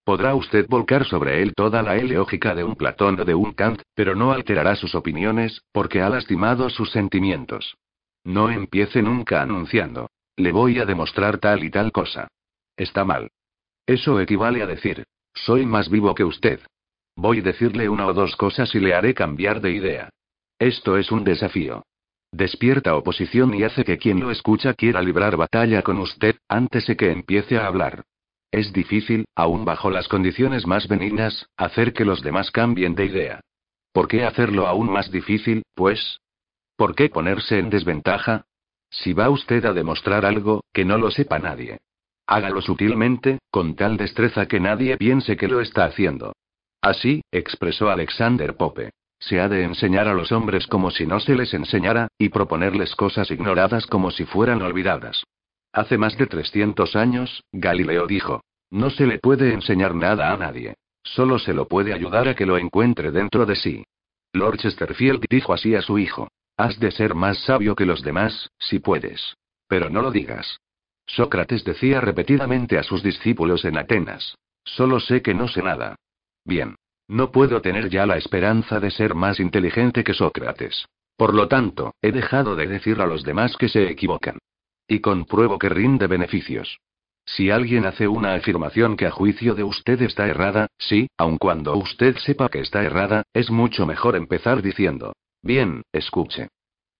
Podrá 0.03 0.33
usted 0.33 0.65
volcar 0.67 1.05
sobre 1.05 1.41
él 1.41 1.53
toda 1.53 1.83
la 1.83 1.95
lógica 1.97 2.55
de 2.55 2.63
un 2.63 2.75
Platón 2.75 3.19
o 3.19 3.25
de 3.25 3.35
un 3.35 3.53
Kant, 3.53 3.81
pero 3.93 4.15
no 4.15 4.31
alterará 4.31 4.75
sus 4.75 4.95
opiniones, 4.95 5.61
porque 5.71 6.01
ha 6.01 6.09
lastimado 6.09 6.69
sus 6.69 6.91
sentimientos. 6.91 7.77
No 8.23 8.49
empiece 8.49 9.01
nunca 9.01 9.41
anunciando. 9.41 10.09
Le 10.35 10.51
voy 10.51 10.79
a 10.79 10.85
demostrar 10.85 11.37
tal 11.37 11.63
y 11.63 11.69
tal 11.69 11.91
cosa. 11.91 12.27
Está 12.75 13.03
mal. 13.05 13.29
Eso 13.85 14.19
equivale 14.19 14.63
a 14.63 14.65
decir, 14.65 15.03
soy 15.33 15.65
más 15.65 15.89
vivo 15.89 16.15
que 16.15 16.23
usted. 16.23 16.61
Voy 17.15 17.39
a 17.39 17.43
decirle 17.43 17.89
una 17.89 18.07
o 18.07 18.13
dos 18.13 18.35
cosas 18.35 18.73
y 18.73 18.79
le 18.79 18.93
haré 18.93 19.13
cambiar 19.13 19.61
de 19.61 19.71
idea. 19.71 20.09
Esto 20.57 20.97
es 20.97 21.11
un 21.11 21.23
desafío. 21.23 21.83
Despierta 22.31 22.95
oposición 22.95 23.53
y 23.55 23.63
hace 23.63 23.83
que 23.83 23.97
quien 23.97 24.19
lo 24.19 24.29
escucha 24.31 24.73
quiera 24.73 25.01
librar 25.01 25.35
batalla 25.35 25.81
con 25.81 25.97
usted, 25.97 26.35
antes 26.47 26.85
de 26.87 26.95
que 26.95 27.11
empiece 27.11 27.57
a 27.57 27.65
hablar. 27.65 28.03
Es 28.51 28.71
difícil, 28.73 29.25
aún 29.35 29.65
bajo 29.65 29.89
las 29.89 30.07
condiciones 30.07 30.65
más 30.65 30.87
benignas, 30.87 31.47
hacer 31.57 31.93
que 31.93 32.05
los 32.05 32.21
demás 32.21 32.51
cambien 32.51 32.95
de 32.95 33.05
idea. 33.05 33.41
¿Por 33.91 34.07
qué 34.07 34.25
hacerlo 34.25 34.67
aún 34.67 34.91
más 34.91 35.11
difícil, 35.11 35.63
pues? 35.73 36.19
¿Por 36.75 36.95
qué 36.95 37.09
ponerse 37.09 37.59
en 37.59 37.69
desventaja? 37.69 38.45
Si 38.89 39.13
va 39.13 39.29
usted 39.29 39.65
a 39.65 39.73
demostrar 39.73 40.25
algo, 40.25 40.63
que 40.73 40.85
no 40.85 40.97
lo 40.97 41.11
sepa 41.11 41.39
nadie. 41.39 41.79
Hágalo 42.25 42.61
sutilmente, 42.61 43.39
con 43.49 43.75
tal 43.75 43.97
destreza 43.97 44.47
que 44.47 44.59
nadie 44.59 44.97
piense 44.97 45.35
que 45.35 45.47
lo 45.47 45.61
está 45.61 45.85
haciendo. 45.85 46.33
Así, 46.81 47.21
expresó 47.31 47.89
Alexander 47.89 48.55
Pope. 48.55 48.91
Se 49.19 49.39
ha 49.39 49.49
de 49.49 49.63
enseñar 49.63 50.07
a 50.07 50.13
los 50.13 50.31
hombres 50.31 50.65
como 50.67 50.91
si 50.91 51.05
no 51.05 51.19
se 51.19 51.35
les 51.35 51.53
enseñara, 51.53 52.07
y 52.17 52.29
proponerles 52.29 52.95
cosas 52.95 53.29
ignoradas 53.31 53.85
como 53.85 54.11
si 54.11 54.25
fueran 54.25 54.61
olvidadas. 54.61 55.23
Hace 55.73 55.97
más 55.97 56.17
de 56.17 56.25
300 56.25 56.95
años, 56.95 57.43
Galileo 57.51 58.07
dijo, 58.07 58.41
no 58.71 58.89
se 58.89 59.05
le 59.05 59.19
puede 59.19 59.53
enseñar 59.53 59.93
nada 59.95 60.31
a 60.31 60.37
nadie. 60.37 60.75
Solo 61.03 61.39
se 61.39 61.53
lo 61.53 61.67
puede 61.67 61.93
ayudar 61.93 62.27
a 62.27 62.35
que 62.35 62.45
lo 62.45 62.57
encuentre 62.57 63.11
dentro 63.11 63.45
de 63.45 63.55
sí. 63.55 63.83
Lord 64.33 64.57
Chesterfield 64.57 65.25
dijo 65.29 65.53
así 65.53 65.75
a 65.75 65.81
su 65.81 65.97
hijo, 65.97 66.27
has 66.55 66.79
de 66.79 66.91
ser 66.91 67.15
más 67.15 67.39
sabio 67.39 67.75
que 67.75 67.85
los 67.85 68.03
demás, 68.03 68.49
si 68.59 68.79
puedes. 68.79 69.35
Pero 69.67 69.89
no 69.89 70.01
lo 70.01 70.11
digas. 70.11 70.59
Sócrates 71.05 71.63
decía 71.63 72.01
repetidamente 72.01 72.77
a 72.77 72.83
sus 72.83 73.01
discípulos 73.01 73.65
en 73.65 73.77
Atenas, 73.77 74.35
solo 74.63 74.99
sé 74.99 75.21
que 75.21 75.33
no 75.33 75.47
sé 75.47 75.63
nada. 75.63 75.95
Bien. 76.45 76.75
No 77.09 77.31
puedo 77.31 77.59
tener 77.59 77.89
ya 77.89 78.05
la 78.05 78.17
esperanza 78.17 78.79
de 78.79 78.91
ser 78.91 79.15
más 79.15 79.39
inteligente 79.39 80.03
que 80.03 80.13
Sócrates. 80.13 80.85
Por 81.17 81.33
lo 81.33 81.47
tanto, 81.47 81.95
he 82.03 82.11
dejado 82.11 82.55
de 82.55 82.67
decir 82.67 83.01
a 83.01 83.07
los 83.07 83.23
demás 83.23 83.57
que 83.57 83.67
se 83.67 83.89
equivocan. 83.89 84.37
Y 84.87 84.99
compruebo 84.99 85.57
que 85.57 85.69
rinde 85.69 86.05
beneficios. 86.05 86.77
Si 87.25 87.49
alguien 87.49 87.87
hace 87.87 88.07
una 88.07 88.35
afirmación 88.35 88.95
que 88.95 89.07
a 89.07 89.11
juicio 89.11 89.55
de 89.55 89.63
usted 89.63 89.99
está 90.03 90.27
errada, 90.27 90.67
sí, 90.77 91.07
aun 91.17 91.37
cuando 91.39 91.75
usted 91.77 92.15
sepa 92.17 92.47
que 92.47 92.59
está 92.59 92.83
errada, 92.83 93.23
es 93.33 93.49
mucho 93.49 93.87
mejor 93.87 94.15
empezar 94.15 94.61
diciendo, 94.61 95.13
bien, 95.41 95.81
escuche. 95.91 96.49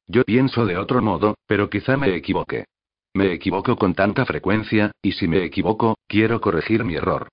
Yo 0.07 0.23
pienso 0.23 0.65
de 0.65 0.77
otro 0.77 1.03
modo, 1.03 1.35
pero 1.45 1.69
quizá 1.69 1.97
me 1.97 2.15
equivoque. 2.15 2.65
Me 3.13 3.31
equivoco 3.31 3.75
con 3.75 3.93
tanta 3.93 4.25
frecuencia, 4.25 4.91
y 5.03 5.11
si 5.11 5.27
me 5.27 5.43
equivoco, 5.43 5.99
quiero 6.07 6.41
corregir 6.41 6.83
mi 6.83 6.95
error. 6.95 7.27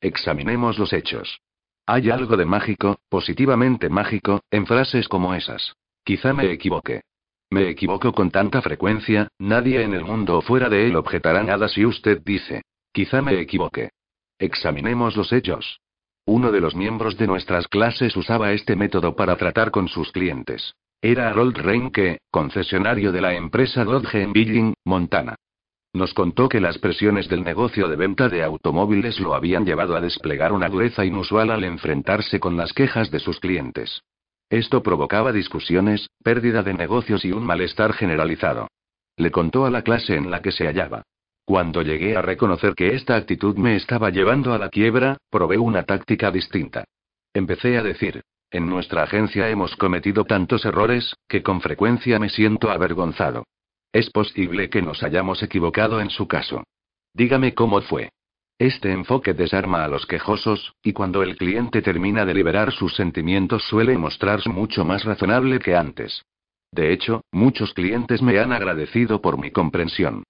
Examinemos 0.00 0.78
los 0.78 0.94
hechos. 0.94 1.38
Hay 1.86 2.10
algo 2.10 2.36
de 2.36 2.44
mágico, 2.44 2.98
positivamente 3.08 3.88
mágico, 3.88 4.40
en 4.50 4.66
frases 4.66 5.08
como 5.08 5.34
esas. 5.34 5.74
Quizá 6.04 6.32
me 6.32 6.50
equivoque. 6.50 7.02
Me 7.50 7.68
equivoco 7.68 8.12
con 8.12 8.30
tanta 8.30 8.62
frecuencia, 8.62 9.28
nadie 9.38 9.82
en 9.82 9.92
el 9.92 10.04
mundo 10.04 10.38
o 10.38 10.42
fuera 10.42 10.68
de 10.68 10.86
él 10.86 10.96
objetará 10.96 11.42
nada 11.42 11.68
si 11.68 11.84
usted 11.84 12.22
dice. 12.24 12.62
Quizá 12.92 13.20
me 13.20 13.38
equivoque. 13.40 13.90
Examinemos 14.38 15.16
los 15.16 15.32
hechos. 15.32 15.80
Uno 16.24 16.52
de 16.52 16.60
los 16.60 16.74
miembros 16.74 17.16
de 17.18 17.26
nuestras 17.26 17.66
clases 17.68 18.16
usaba 18.16 18.52
este 18.52 18.76
método 18.76 19.16
para 19.16 19.36
tratar 19.36 19.70
con 19.70 19.88
sus 19.88 20.12
clientes. 20.12 20.74
Era 21.00 21.28
Harold 21.28 21.58
Reinke, 21.58 22.20
concesionario 22.30 23.10
de 23.10 23.20
la 23.20 23.34
empresa 23.34 23.84
Dodge 23.84 24.22
en 24.22 24.32
Billing, 24.32 24.74
Montana. 24.84 25.34
Nos 25.94 26.14
contó 26.14 26.48
que 26.48 26.60
las 26.60 26.78
presiones 26.78 27.28
del 27.28 27.44
negocio 27.44 27.86
de 27.86 27.96
venta 27.96 28.30
de 28.30 28.42
automóviles 28.42 29.20
lo 29.20 29.34
habían 29.34 29.66
llevado 29.66 29.94
a 29.94 30.00
desplegar 30.00 30.52
una 30.52 30.70
dureza 30.70 31.04
inusual 31.04 31.50
al 31.50 31.64
enfrentarse 31.64 32.40
con 32.40 32.56
las 32.56 32.72
quejas 32.72 33.10
de 33.10 33.20
sus 33.20 33.40
clientes. 33.40 34.02
Esto 34.48 34.82
provocaba 34.82 35.32
discusiones, 35.32 36.08
pérdida 36.24 36.62
de 36.62 36.72
negocios 36.72 37.26
y 37.26 37.32
un 37.32 37.44
malestar 37.44 37.92
generalizado. 37.92 38.68
Le 39.16 39.30
contó 39.30 39.66
a 39.66 39.70
la 39.70 39.82
clase 39.82 40.14
en 40.14 40.30
la 40.30 40.40
que 40.40 40.52
se 40.52 40.66
hallaba. 40.66 41.02
Cuando 41.44 41.82
llegué 41.82 42.16
a 42.16 42.22
reconocer 42.22 42.74
que 42.74 42.94
esta 42.94 43.16
actitud 43.16 43.56
me 43.58 43.76
estaba 43.76 44.08
llevando 44.08 44.54
a 44.54 44.58
la 44.58 44.70
quiebra, 44.70 45.18
probé 45.28 45.58
una 45.58 45.82
táctica 45.82 46.30
distinta. 46.30 46.84
Empecé 47.34 47.76
a 47.76 47.82
decir, 47.82 48.22
en 48.50 48.66
nuestra 48.66 49.02
agencia 49.02 49.50
hemos 49.50 49.76
cometido 49.76 50.24
tantos 50.24 50.64
errores, 50.64 51.14
que 51.28 51.42
con 51.42 51.60
frecuencia 51.60 52.18
me 52.18 52.30
siento 52.30 52.70
avergonzado. 52.70 53.44
Es 53.92 54.10
posible 54.10 54.70
que 54.70 54.80
nos 54.80 55.02
hayamos 55.02 55.42
equivocado 55.42 56.00
en 56.00 56.08
su 56.10 56.26
caso. 56.26 56.64
Dígame 57.14 57.54
cómo 57.54 57.80
fue. 57.82 58.08
Este 58.58 58.90
enfoque 58.90 59.34
desarma 59.34 59.84
a 59.84 59.88
los 59.88 60.06
quejosos, 60.06 60.74
y 60.82 60.92
cuando 60.92 61.22
el 61.22 61.36
cliente 61.36 61.82
termina 61.82 62.24
de 62.24 62.32
liberar 62.32 62.72
sus 62.72 62.94
sentimientos 62.94 63.64
suele 63.64 63.98
mostrarse 63.98 64.48
mucho 64.48 64.84
más 64.84 65.04
razonable 65.04 65.58
que 65.58 65.74
antes. 65.74 66.24
De 66.70 66.92
hecho, 66.92 67.22
muchos 67.32 67.74
clientes 67.74 68.22
me 68.22 68.38
han 68.38 68.52
agradecido 68.52 69.20
por 69.20 69.38
mi 69.38 69.50
comprensión. 69.50 70.22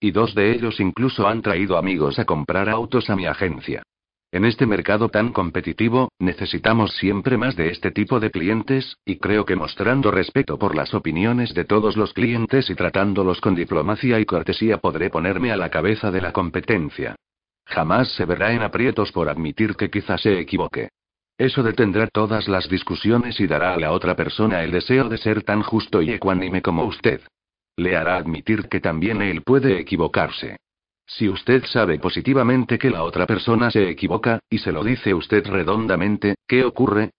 Y 0.00 0.12
dos 0.12 0.34
de 0.34 0.52
ellos 0.52 0.80
incluso 0.80 1.28
han 1.28 1.42
traído 1.42 1.76
amigos 1.76 2.18
a 2.18 2.24
comprar 2.24 2.70
autos 2.70 3.10
a 3.10 3.16
mi 3.16 3.26
agencia. 3.26 3.82
En 4.32 4.44
este 4.44 4.64
mercado 4.64 5.08
tan 5.08 5.32
competitivo, 5.32 6.12
necesitamos 6.20 6.92
siempre 6.94 7.36
más 7.36 7.56
de 7.56 7.70
este 7.70 7.90
tipo 7.90 8.20
de 8.20 8.30
clientes, 8.30 8.96
y 9.04 9.16
creo 9.16 9.44
que 9.44 9.56
mostrando 9.56 10.12
respeto 10.12 10.56
por 10.56 10.76
las 10.76 10.94
opiniones 10.94 11.52
de 11.52 11.64
todos 11.64 11.96
los 11.96 12.12
clientes 12.12 12.70
y 12.70 12.76
tratándolos 12.76 13.40
con 13.40 13.56
diplomacia 13.56 14.20
y 14.20 14.24
cortesía 14.24 14.78
podré 14.78 15.10
ponerme 15.10 15.50
a 15.50 15.56
la 15.56 15.68
cabeza 15.68 16.12
de 16.12 16.20
la 16.20 16.32
competencia. 16.32 17.16
jamás 17.64 18.08
se 18.14 18.24
verá 18.24 18.52
en 18.52 18.62
aprietos 18.62 19.12
por 19.12 19.28
admitir 19.28 19.76
que 19.76 19.90
quizás 19.90 20.20
se 20.20 20.38
equivoque. 20.40 20.88
Eso 21.38 21.62
detendrá 21.62 22.08
todas 22.08 22.48
las 22.48 22.68
discusiones 22.68 23.38
y 23.40 23.46
dará 23.46 23.74
a 23.74 23.78
la 23.78 23.92
otra 23.92 24.14
persona 24.14 24.62
el 24.62 24.72
deseo 24.72 25.08
de 25.08 25.18
ser 25.18 25.42
tan 25.42 25.62
justo 25.62 26.02
y 26.02 26.10
ecuánime 26.10 26.62
como 26.62 26.84
usted. 26.84 27.20
Le 27.76 27.96
hará 27.96 28.16
admitir 28.16 28.68
que 28.68 28.80
también 28.80 29.22
él 29.22 29.42
puede 29.42 29.78
equivocarse. 29.78 30.58
Si 31.16 31.28
usted 31.28 31.64
sabe 31.64 31.98
positivamente 31.98 32.78
que 32.78 32.88
la 32.88 33.02
otra 33.02 33.26
persona 33.26 33.70
se 33.72 33.90
equivoca, 33.90 34.38
y 34.48 34.58
se 34.58 34.70
lo 34.70 34.84
dice 34.84 35.12
usted 35.12 35.44
redondamente, 35.44 36.36
¿qué 36.46 36.64
ocurre? 36.64 37.10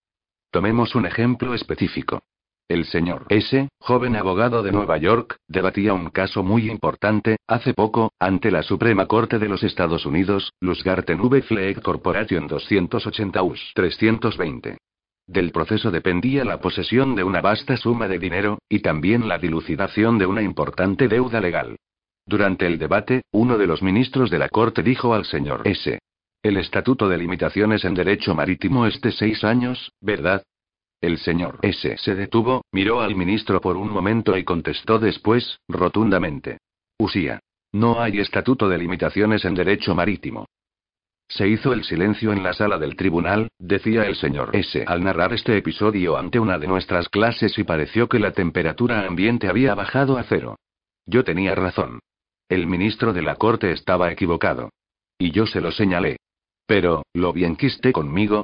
Tomemos 0.49 0.95
un 0.95 1.05
ejemplo 1.05 1.53
específico. 1.53 2.21
El 2.69 2.85
señor 2.85 3.25
S., 3.27 3.67
joven 3.79 4.15
abogado 4.15 4.63
de 4.63 4.71
Nueva 4.71 4.97
York, 4.97 5.35
debatía 5.45 5.93
un 5.93 6.09
caso 6.09 6.41
muy 6.41 6.71
importante, 6.71 7.35
hace 7.47 7.73
poco, 7.73 8.13
ante 8.17 8.49
la 8.49 8.63
Suprema 8.63 9.07
Corte 9.07 9.39
de 9.39 9.49
los 9.49 9.61
Estados 9.61 10.05
Unidos, 10.05 10.53
Lusgarten 10.61 11.19
V. 11.19 11.41
Fleck 11.41 11.81
Corporation 11.81 12.47
280 12.47 13.43
US 13.43 13.71
320. 13.75 14.77
Del 15.27 15.51
proceso 15.51 15.91
dependía 15.91 16.45
la 16.45 16.61
posesión 16.61 17.13
de 17.13 17.25
una 17.25 17.41
vasta 17.41 17.75
suma 17.75 18.07
de 18.07 18.19
dinero, 18.19 18.59
y 18.69 18.79
también 18.79 19.27
la 19.27 19.37
dilucidación 19.37 20.17
de 20.17 20.27
una 20.27 20.41
importante 20.41 21.09
deuda 21.09 21.41
legal. 21.41 21.75
Durante 22.31 22.65
el 22.65 22.77
debate, 22.77 23.23
uno 23.33 23.57
de 23.57 23.67
los 23.67 23.83
ministros 23.83 24.29
de 24.29 24.39
la 24.39 24.47
Corte 24.47 24.83
dijo 24.83 25.13
al 25.13 25.25
señor 25.25 25.63
S. 25.65 25.99
El 26.41 26.55
Estatuto 26.55 27.09
de 27.09 27.17
Limitaciones 27.17 27.83
en 27.83 27.93
Derecho 27.93 28.33
Marítimo 28.33 28.85
es 28.85 29.01
de 29.01 29.11
seis 29.11 29.43
años, 29.43 29.91
¿verdad? 29.99 30.41
El 31.01 31.17
señor 31.17 31.59
S. 31.61 31.97
se 31.97 32.15
detuvo, 32.15 32.63
miró 32.71 33.01
al 33.01 33.17
ministro 33.17 33.59
por 33.59 33.75
un 33.75 33.89
momento 33.89 34.37
y 34.37 34.45
contestó 34.45 34.97
después, 34.97 35.59
rotundamente. 35.67 36.59
Usía. 36.97 37.41
No 37.73 38.01
hay 38.01 38.19
estatuto 38.19 38.69
de 38.69 38.77
limitaciones 38.77 39.43
en 39.43 39.53
derecho 39.53 39.93
marítimo. 39.93 40.45
Se 41.27 41.49
hizo 41.49 41.73
el 41.73 41.83
silencio 41.83 42.31
en 42.31 42.43
la 42.43 42.53
sala 42.53 42.77
del 42.77 42.95
tribunal, 42.95 43.49
decía 43.59 44.05
el 44.05 44.15
señor 44.15 44.55
S. 44.55 44.85
al 44.87 45.03
narrar 45.03 45.33
este 45.33 45.57
episodio 45.57 46.15
ante 46.15 46.39
una 46.39 46.57
de 46.57 46.67
nuestras 46.67 47.09
clases 47.09 47.59
y 47.59 47.65
pareció 47.65 48.07
que 48.07 48.19
la 48.19 48.31
temperatura 48.31 49.05
ambiente 49.05 49.49
había 49.49 49.75
bajado 49.75 50.17
a 50.17 50.23
cero. 50.23 50.55
Yo 51.05 51.25
tenía 51.25 51.55
razón. 51.55 51.99
El 52.51 52.67
ministro 52.67 53.13
de 53.13 53.21
la 53.21 53.37
corte 53.37 53.71
estaba 53.71 54.11
equivocado. 54.11 54.71
Y 55.17 55.31
yo 55.31 55.45
se 55.45 55.61
lo 55.61 55.71
señalé. 55.71 56.17
Pero, 56.65 57.03
¿lo 57.13 57.31
bien 57.31 57.55
quiste 57.55 57.93
conmigo? 57.93 58.43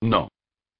No. 0.00 0.28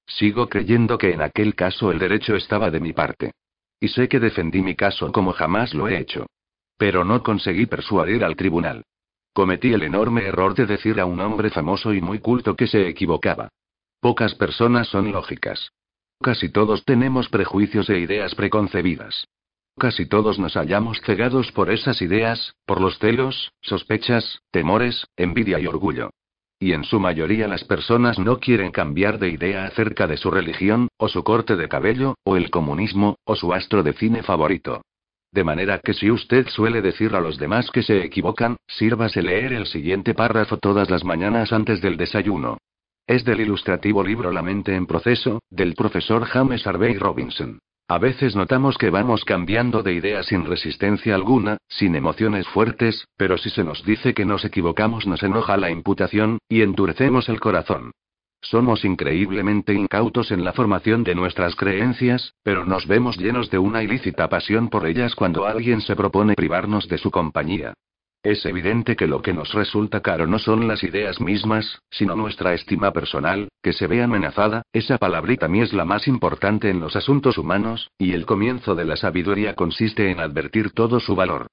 Sigo 0.06 0.48
creyendo 0.48 0.96
que 0.96 1.10
en 1.10 1.20
aquel 1.20 1.56
caso 1.56 1.90
el 1.90 1.98
derecho 1.98 2.36
estaba 2.36 2.70
de 2.70 2.78
mi 2.78 2.92
parte. 2.92 3.32
Y 3.80 3.88
sé 3.88 4.08
que 4.08 4.20
defendí 4.20 4.62
mi 4.62 4.76
caso 4.76 5.10
como 5.10 5.32
jamás 5.32 5.74
lo 5.74 5.88
he 5.88 5.98
hecho. 5.98 6.26
Pero 6.76 7.04
no 7.04 7.20
conseguí 7.24 7.66
persuadir 7.66 8.22
al 8.22 8.36
tribunal. 8.36 8.84
Cometí 9.32 9.72
el 9.72 9.82
enorme 9.82 10.26
error 10.26 10.54
de 10.54 10.66
decir 10.66 11.00
a 11.00 11.04
un 11.04 11.18
hombre 11.18 11.50
famoso 11.50 11.92
y 11.92 12.00
muy 12.00 12.20
culto 12.20 12.54
que 12.54 12.68
se 12.68 12.86
equivocaba. 12.86 13.48
Pocas 13.98 14.36
personas 14.36 14.86
son 14.86 15.10
lógicas. 15.10 15.72
Casi 16.20 16.48
todos 16.48 16.84
tenemos 16.84 17.28
prejuicios 17.28 17.90
e 17.90 17.98
ideas 17.98 18.36
preconcebidas. 18.36 19.26
Casi 19.78 20.06
todos 20.06 20.40
nos 20.40 20.54
hallamos 20.54 21.00
cegados 21.02 21.52
por 21.52 21.70
esas 21.70 22.02
ideas, 22.02 22.56
por 22.66 22.80
los 22.80 22.98
celos, 22.98 23.52
sospechas, 23.60 24.40
temores, 24.50 25.06
envidia 25.16 25.60
y 25.60 25.66
orgullo. 25.68 26.10
Y 26.58 26.72
en 26.72 26.82
su 26.82 26.98
mayoría 26.98 27.46
las 27.46 27.62
personas 27.62 28.18
no 28.18 28.40
quieren 28.40 28.72
cambiar 28.72 29.20
de 29.20 29.28
idea 29.28 29.66
acerca 29.66 30.08
de 30.08 30.16
su 30.16 30.32
religión, 30.32 30.88
o 30.96 31.06
su 31.06 31.22
corte 31.22 31.54
de 31.54 31.68
cabello, 31.68 32.16
o 32.24 32.36
el 32.36 32.50
comunismo, 32.50 33.16
o 33.24 33.36
su 33.36 33.52
astro 33.54 33.84
de 33.84 33.92
cine 33.92 34.24
favorito. 34.24 34.82
De 35.30 35.44
manera 35.44 35.78
que 35.78 35.94
si 35.94 36.10
usted 36.10 36.48
suele 36.48 36.82
decir 36.82 37.14
a 37.14 37.20
los 37.20 37.38
demás 37.38 37.70
que 37.70 37.84
se 37.84 38.02
equivocan, 38.02 38.56
sírvase 38.66 39.22
leer 39.22 39.52
el 39.52 39.66
siguiente 39.66 40.12
párrafo 40.12 40.56
todas 40.56 40.90
las 40.90 41.04
mañanas 41.04 41.52
antes 41.52 41.80
del 41.80 41.96
desayuno. 41.96 42.58
Es 43.06 43.24
del 43.24 43.40
ilustrativo 43.40 44.02
libro 44.02 44.32
La 44.32 44.42
mente 44.42 44.74
en 44.74 44.86
proceso, 44.86 45.40
del 45.50 45.74
profesor 45.74 46.24
James 46.24 46.66
Harvey 46.66 46.98
Robinson. 46.98 47.60
A 47.90 47.96
veces 47.96 48.36
notamos 48.36 48.76
que 48.76 48.90
vamos 48.90 49.24
cambiando 49.24 49.82
de 49.82 49.94
idea 49.94 50.22
sin 50.22 50.44
resistencia 50.44 51.14
alguna, 51.14 51.56
sin 51.68 51.96
emociones 51.96 52.46
fuertes, 52.46 53.08
pero 53.16 53.38
si 53.38 53.48
se 53.48 53.64
nos 53.64 53.82
dice 53.82 54.12
que 54.12 54.26
nos 54.26 54.44
equivocamos 54.44 55.06
nos 55.06 55.22
enoja 55.22 55.56
la 55.56 55.70
imputación, 55.70 56.36
y 56.50 56.60
endurecemos 56.60 57.30
el 57.30 57.40
corazón. 57.40 57.92
Somos 58.42 58.84
increíblemente 58.84 59.72
incautos 59.72 60.30
en 60.32 60.44
la 60.44 60.52
formación 60.52 61.02
de 61.02 61.14
nuestras 61.14 61.56
creencias, 61.56 62.34
pero 62.42 62.66
nos 62.66 62.86
vemos 62.86 63.16
llenos 63.16 63.50
de 63.50 63.58
una 63.58 63.82
ilícita 63.82 64.28
pasión 64.28 64.68
por 64.68 64.86
ellas 64.86 65.14
cuando 65.14 65.46
alguien 65.46 65.80
se 65.80 65.96
propone 65.96 66.34
privarnos 66.34 66.88
de 66.88 66.98
su 66.98 67.10
compañía. 67.10 67.72
Es 68.22 68.44
evidente 68.46 68.96
que 68.96 69.06
lo 69.06 69.22
que 69.22 69.32
nos 69.32 69.52
resulta 69.52 70.00
caro 70.00 70.26
no 70.26 70.38
son 70.38 70.66
las 70.66 70.82
ideas 70.82 71.20
mismas, 71.20 71.80
sino 71.90 72.16
nuestra 72.16 72.52
estima 72.52 72.92
personal, 72.92 73.48
que 73.62 73.72
se 73.72 73.86
ve 73.86 74.02
amenazada, 74.02 74.62
esa 74.72 74.98
palabrita 74.98 75.46
mí 75.46 75.60
es 75.60 75.72
la 75.72 75.84
más 75.84 76.08
importante 76.08 76.68
en 76.68 76.80
los 76.80 76.96
asuntos 76.96 77.38
humanos, 77.38 77.90
y 77.96 78.12
el 78.12 78.26
comienzo 78.26 78.74
de 78.74 78.84
la 78.84 78.96
sabiduría 78.96 79.54
consiste 79.54 80.10
en 80.10 80.18
advertir 80.18 80.72
todo 80.72 80.98
su 80.98 81.14
valor. 81.14 81.46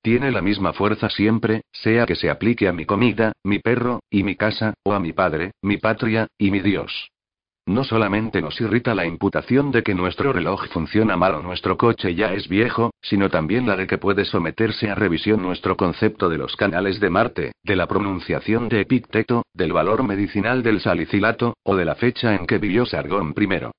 Tiene 0.00 0.30
la 0.32 0.42
misma 0.42 0.72
fuerza 0.72 1.08
siempre, 1.10 1.62
sea 1.72 2.06
que 2.06 2.16
se 2.16 2.30
aplique 2.30 2.66
a 2.66 2.72
mi 2.72 2.86
comida, 2.86 3.32
mi 3.44 3.58
perro, 3.58 4.00
y 4.08 4.22
mi 4.22 4.36
casa, 4.36 4.74
o 4.84 4.94
a 4.94 5.00
mi 5.00 5.12
padre, 5.12 5.52
mi 5.60 5.76
patria, 5.76 6.28
y 6.38 6.50
mi 6.50 6.60
Dios. 6.60 7.11
No 7.66 7.84
solamente 7.84 8.42
nos 8.42 8.60
irrita 8.60 8.92
la 8.92 9.06
imputación 9.06 9.70
de 9.70 9.84
que 9.84 9.94
nuestro 9.94 10.32
reloj 10.32 10.66
funciona 10.72 11.16
mal 11.16 11.36
o 11.36 11.42
nuestro 11.42 11.76
coche 11.76 12.12
ya 12.16 12.32
es 12.32 12.48
viejo, 12.48 12.90
sino 13.00 13.30
también 13.30 13.68
la 13.68 13.76
de 13.76 13.86
que 13.86 13.98
puede 13.98 14.24
someterse 14.24 14.90
a 14.90 14.96
revisión 14.96 15.40
nuestro 15.42 15.76
concepto 15.76 16.28
de 16.28 16.38
los 16.38 16.56
canales 16.56 16.98
de 16.98 17.08
Marte, 17.08 17.52
de 17.62 17.76
la 17.76 17.86
pronunciación 17.86 18.68
de 18.68 18.80
Epicteto, 18.80 19.44
del 19.54 19.72
valor 19.72 20.02
medicinal 20.02 20.64
del 20.64 20.80
salicilato, 20.80 21.54
o 21.62 21.76
de 21.76 21.84
la 21.84 21.94
fecha 21.94 22.34
en 22.34 22.46
que 22.46 22.58
vivió 22.58 22.84
Sargón 22.84 23.32
I. 23.38 23.70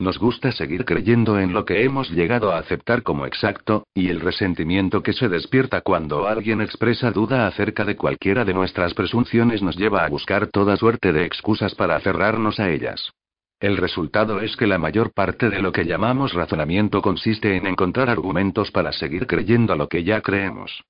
Nos 0.00 0.18
gusta 0.18 0.52
seguir 0.52 0.84
creyendo 0.84 1.38
en 1.38 1.54
lo 1.54 1.64
que 1.64 1.82
hemos 1.82 2.10
llegado 2.10 2.52
a 2.52 2.58
aceptar 2.58 3.02
como 3.02 3.24
exacto, 3.24 3.84
y 3.94 4.08
el 4.08 4.20
resentimiento 4.20 5.02
que 5.02 5.14
se 5.14 5.30
despierta 5.30 5.80
cuando 5.80 6.26
alguien 6.28 6.60
expresa 6.60 7.10
duda 7.10 7.46
acerca 7.46 7.86
de 7.86 7.96
cualquiera 7.96 8.44
de 8.44 8.52
nuestras 8.52 8.92
presunciones 8.92 9.62
nos 9.62 9.76
lleva 9.76 10.04
a 10.04 10.08
buscar 10.08 10.46
toda 10.48 10.76
suerte 10.76 11.12
de 11.12 11.24
excusas 11.24 11.74
para 11.74 11.96
aferrarnos 11.96 12.60
a 12.60 12.70
ellas. 12.70 13.12
El 13.60 13.76
resultado 13.76 14.40
es 14.40 14.56
que 14.56 14.66
la 14.66 14.78
mayor 14.78 15.12
parte 15.12 15.50
de 15.50 15.60
lo 15.60 15.70
que 15.70 15.84
llamamos 15.84 16.32
razonamiento 16.32 17.02
consiste 17.02 17.58
en 17.58 17.66
encontrar 17.66 18.08
argumentos 18.08 18.70
para 18.70 18.90
seguir 18.90 19.26
creyendo 19.26 19.76
lo 19.76 19.86
que 19.86 20.02
ya 20.02 20.22
creemos. 20.22 20.82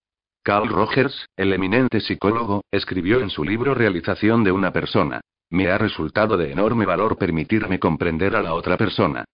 Carl 0.44 0.68
Rogers, 0.68 1.26
el 1.36 1.52
eminente 1.52 2.01
psicólogo, 2.01 2.62
escribió 2.70 3.20
en 3.20 3.28
su 3.28 3.42
libro 3.42 3.74
Realización 3.74 4.44
de 4.44 4.52
una 4.52 4.72
persona. 4.72 5.20
Me 5.51 5.68
ha 5.68 5.78
resultado 5.78 6.36
de 6.36 6.52
enorme 6.52 6.86
valor 6.86 7.18
permitirme 7.18 7.80
comprender 7.80 8.36
a 8.36 8.42
la 8.42 8.55
otra 8.55 8.76
persona. 8.76 9.24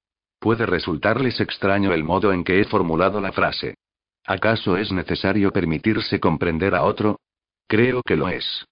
Puede 0.40 0.64
resultarles 0.64 1.38
extraño 1.38 1.92
el 1.92 2.04
modo 2.04 2.32
en 2.32 2.42
que 2.42 2.60
he 2.60 2.64
formulado 2.64 3.20
la 3.20 3.32
frase. 3.32 3.74
¿Acaso 4.24 4.78
es 4.78 4.90
necesario 4.92 5.52
permitirse 5.52 6.18
comprender 6.18 6.74
a 6.74 6.84
otro? 6.84 7.20
Creo 7.68 8.00
que 8.02 8.16
lo 8.16 8.28
es. 8.28 8.64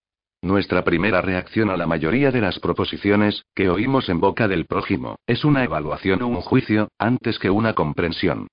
Nuestra 0.45 0.85
primera 0.85 1.23
reacción 1.23 1.71
a 1.71 1.77
la 1.79 1.87
mayoría 1.87 2.31
de 2.31 2.43
las 2.43 2.59
proposiciones, 2.59 3.47
que 3.55 3.71
oímos 3.71 4.11
en 4.11 4.21
boca 4.21 4.47
del 4.47 4.67
prójimo, 4.67 5.17
es 5.27 5.43
una 5.43 5.65
evaluación 5.65 6.21
o 6.21 6.27
un 6.27 6.43
juicio, 6.43 6.89
antes 6.99 7.39
que 7.39 7.49
una 7.49 7.73
comprensión. 7.73 8.49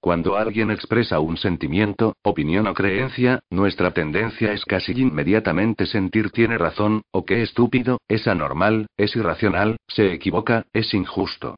Cuando 0.00 0.36
alguien 0.36 0.72
expresa 0.72 1.20
un 1.20 1.36
sentimiento, 1.36 2.16
opinión 2.24 2.66
o 2.66 2.74
creencia, 2.74 3.38
nuestra 3.48 3.92
tendencia 3.92 4.52
es 4.52 4.64
casi 4.64 4.90
inmediatamente 5.00 5.86
sentir 5.86 6.30
tiene 6.30 6.58
razón, 6.58 7.02
o 7.12 7.24
que 7.24 7.42
estúpido, 7.42 7.98
es 8.08 8.26
anormal, 8.26 8.88
es 8.96 9.14
irracional, 9.14 9.76
se 9.86 10.12
equivoca, 10.12 10.64
es 10.72 10.92
injusto. 10.94 11.54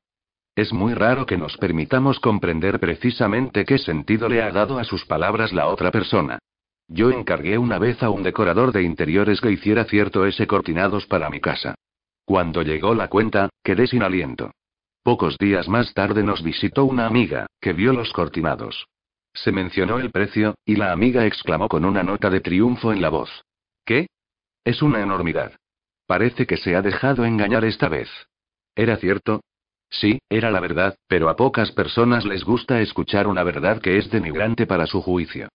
Es 0.54 0.70
muy 0.70 0.92
raro 0.92 1.24
que 1.24 1.38
nos 1.38 1.56
permitamos 1.56 2.20
comprender 2.20 2.78
precisamente 2.78 3.64
qué 3.64 3.78
sentido 3.78 4.28
le 4.28 4.42
ha 4.42 4.50
dado 4.50 4.78
a 4.78 4.84
sus 4.84 5.06
palabras 5.06 5.54
la 5.54 5.66
otra 5.66 5.90
persona. 5.90 6.40
Yo 6.88 7.10
encargué 7.10 7.58
una 7.58 7.78
vez 7.78 8.02
a 8.02 8.08
un 8.08 8.22
decorador 8.22 8.72
de 8.72 8.82
interiores 8.82 9.40
que 9.42 9.52
hiciera 9.52 9.84
cierto 9.84 10.24
ese 10.24 10.46
cortinados 10.46 11.06
para 11.06 11.28
mi 11.28 11.40
casa. 11.40 11.74
Cuando 12.24 12.62
llegó 12.62 12.94
la 12.94 13.08
cuenta, 13.08 13.50
quedé 13.62 13.86
sin 13.86 14.02
aliento. 14.02 14.52
Pocos 15.02 15.36
días 15.38 15.68
más 15.68 15.92
tarde 15.92 16.22
nos 16.22 16.42
visitó 16.42 16.84
una 16.84 17.06
amiga, 17.06 17.46
que 17.60 17.74
vio 17.74 17.92
los 17.92 18.12
cortinados. 18.12 18.86
Se 19.34 19.52
mencionó 19.52 19.98
el 19.98 20.10
precio, 20.10 20.54
y 20.64 20.76
la 20.76 20.92
amiga 20.92 21.26
exclamó 21.26 21.68
con 21.68 21.84
una 21.84 22.02
nota 22.02 22.30
de 22.30 22.40
triunfo 22.40 22.92
en 22.92 23.02
la 23.02 23.10
voz. 23.10 23.30
¿Qué? 23.84 24.08
Es 24.64 24.82
una 24.82 25.02
enormidad. 25.02 25.52
Parece 26.06 26.46
que 26.46 26.56
se 26.56 26.74
ha 26.74 26.82
dejado 26.82 27.24
engañar 27.24 27.64
esta 27.64 27.88
vez. 27.88 28.08
¿Era 28.74 28.96
cierto? 28.96 29.42
Sí, 29.90 30.18
era 30.28 30.50
la 30.50 30.60
verdad, 30.60 30.96
pero 31.06 31.28
a 31.28 31.36
pocas 31.36 31.70
personas 31.72 32.24
les 32.24 32.44
gusta 32.44 32.80
escuchar 32.80 33.26
una 33.26 33.42
verdad 33.42 33.80
que 33.80 33.98
es 33.98 34.10
denigrante 34.10 34.66
para 34.66 34.86
su 34.86 35.00
juicio. 35.02 35.48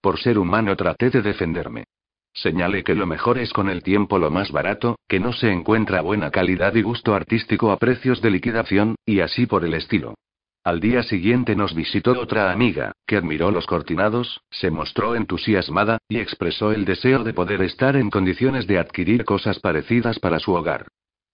Por 0.00 0.18
ser 0.18 0.38
humano 0.38 0.76
traté 0.76 1.10
de 1.10 1.22
defenderme. 1.22 1.84
Señalé 2.32 2.84
que 2.84 2.94
lo 2.94 3.06
mejor 3.06 3.38
es 3.38 3.52
con 3.52 3.68
el 3.68 3.82
tiempo 3.82 4.18
lo 4.18 4.30
más 4.30 4.52
barato, 4.52 4.98
que 5.08 5.20
no 5.20 5.32
se 5.32 5.50
encuentra 5.50 6.00
buena 6.00 6.30
calidad 6.30 6.74
y 6.74 6.82
gusto 6.82 7.14
artístico 7.14 7.72
a 7.72 7.76
precios 7.76 8.22
de 8.22 8.30
liquidación, 8.30 8.94
y 9.04 9.20
así 9.20 9.46
por 9.46 9.64
el 9.64 9.74
estilo. 9.74 10.14
Al 10.62 10.78
día 10.78 11.02
siguiente 11.02 11.56
nos 11.56 11.74
visitó 11.74 12.12
otra 12.12 12.52
amiga, 12.52 12.92
que 13.06 13.16
admiró 13.16 13.50
los 13.50 13.66
cortinados, 13.66 14.42
se 14.50 14.70
mostró 14.70 15.16
entusiasmada, 15.16 15.98
y 16.08 16.18
expresó 16.18 16.70
el 16.72 16.84
deseo 16.84 17.24
de 17.24 17.32
poder 17.32 17.62
estar 17.62 17.96
en 17.96 18.10
condiciones 18.10 18.66
de 18.66 18.78
adquirir 18.78 19.24
cosas 19.24 19.58
parecidas 19.58 20.18
para 20.18 20.38
su 20.38 20.52
hogar. 20.52 20.86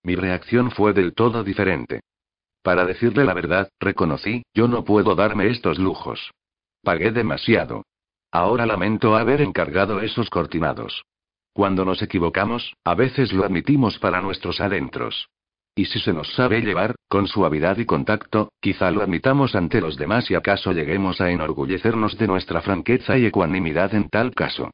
Mi 0.02 0.14
reacción 0.14 0.70
fue 0.70 0.92
del 0.92 1.12
todo 1.12 1.42
diferente. 1.42 2.00
Para 2.62 2.84
decirle 2.84 3.24
la 3.24 3.34
verdad, 3.34 3.68
reconocí, 3.80 4.44
yo 4.54 4.68
no 4.68 4.84
puedo 4.84 5.14
darme 5.16 5.48
estos 5.48 5.78
lujos. 5.78 6.30
Pagué 6.82 7.10
demasiado. 7.10 7.82
Ahora 8.36 8.66
lamento 8.66 9.16
haber 9.16 9.40
encargado 9.40 10.02
esos 10.02 10.28
cortinados. 10.28 11.06
Cuando 11.54 11.86
nos 11.86 12.02
equivocamos, 12.02 12.74
a 12.84 12.94
veces 12.94 13.32
lo 13.32 13.46
admitimos 13.46 13.98
para 13.98 14.20
nuestros 14.20 14.60
adentros. 14.60 15.30
Y 15.74 15.86
si 15.86 16.00
se 16.00 16.12
nos 16.12 16.34
sabe 16.34 16.60
llevar, 16.60 16.96
con 17.08 17.28
suavidad 17.28 17.78
y 17.78 17.86
contacto, 17.86 18.50
quizá 18.60 18.90
lo 18.90 19.00
admitamos 19.00 19.54
ante 19.54 19.80
los 19.80 19.96
demás 19.96 20.30
y 20.30 20.34
acaso 20.34 20.72
lleguemos 20.72 21.18
a 21.22 21.30
enorgullecernos 21.30 22.18
de 22.18 22.26
nuestra 22.26 22.60
franqueza 22.60 23.16
y 23.16 23.24
ecuanimidad 23.24 23.94
en 23.94 24.10
tal 24.10 24.34
caso. 24.34 24.70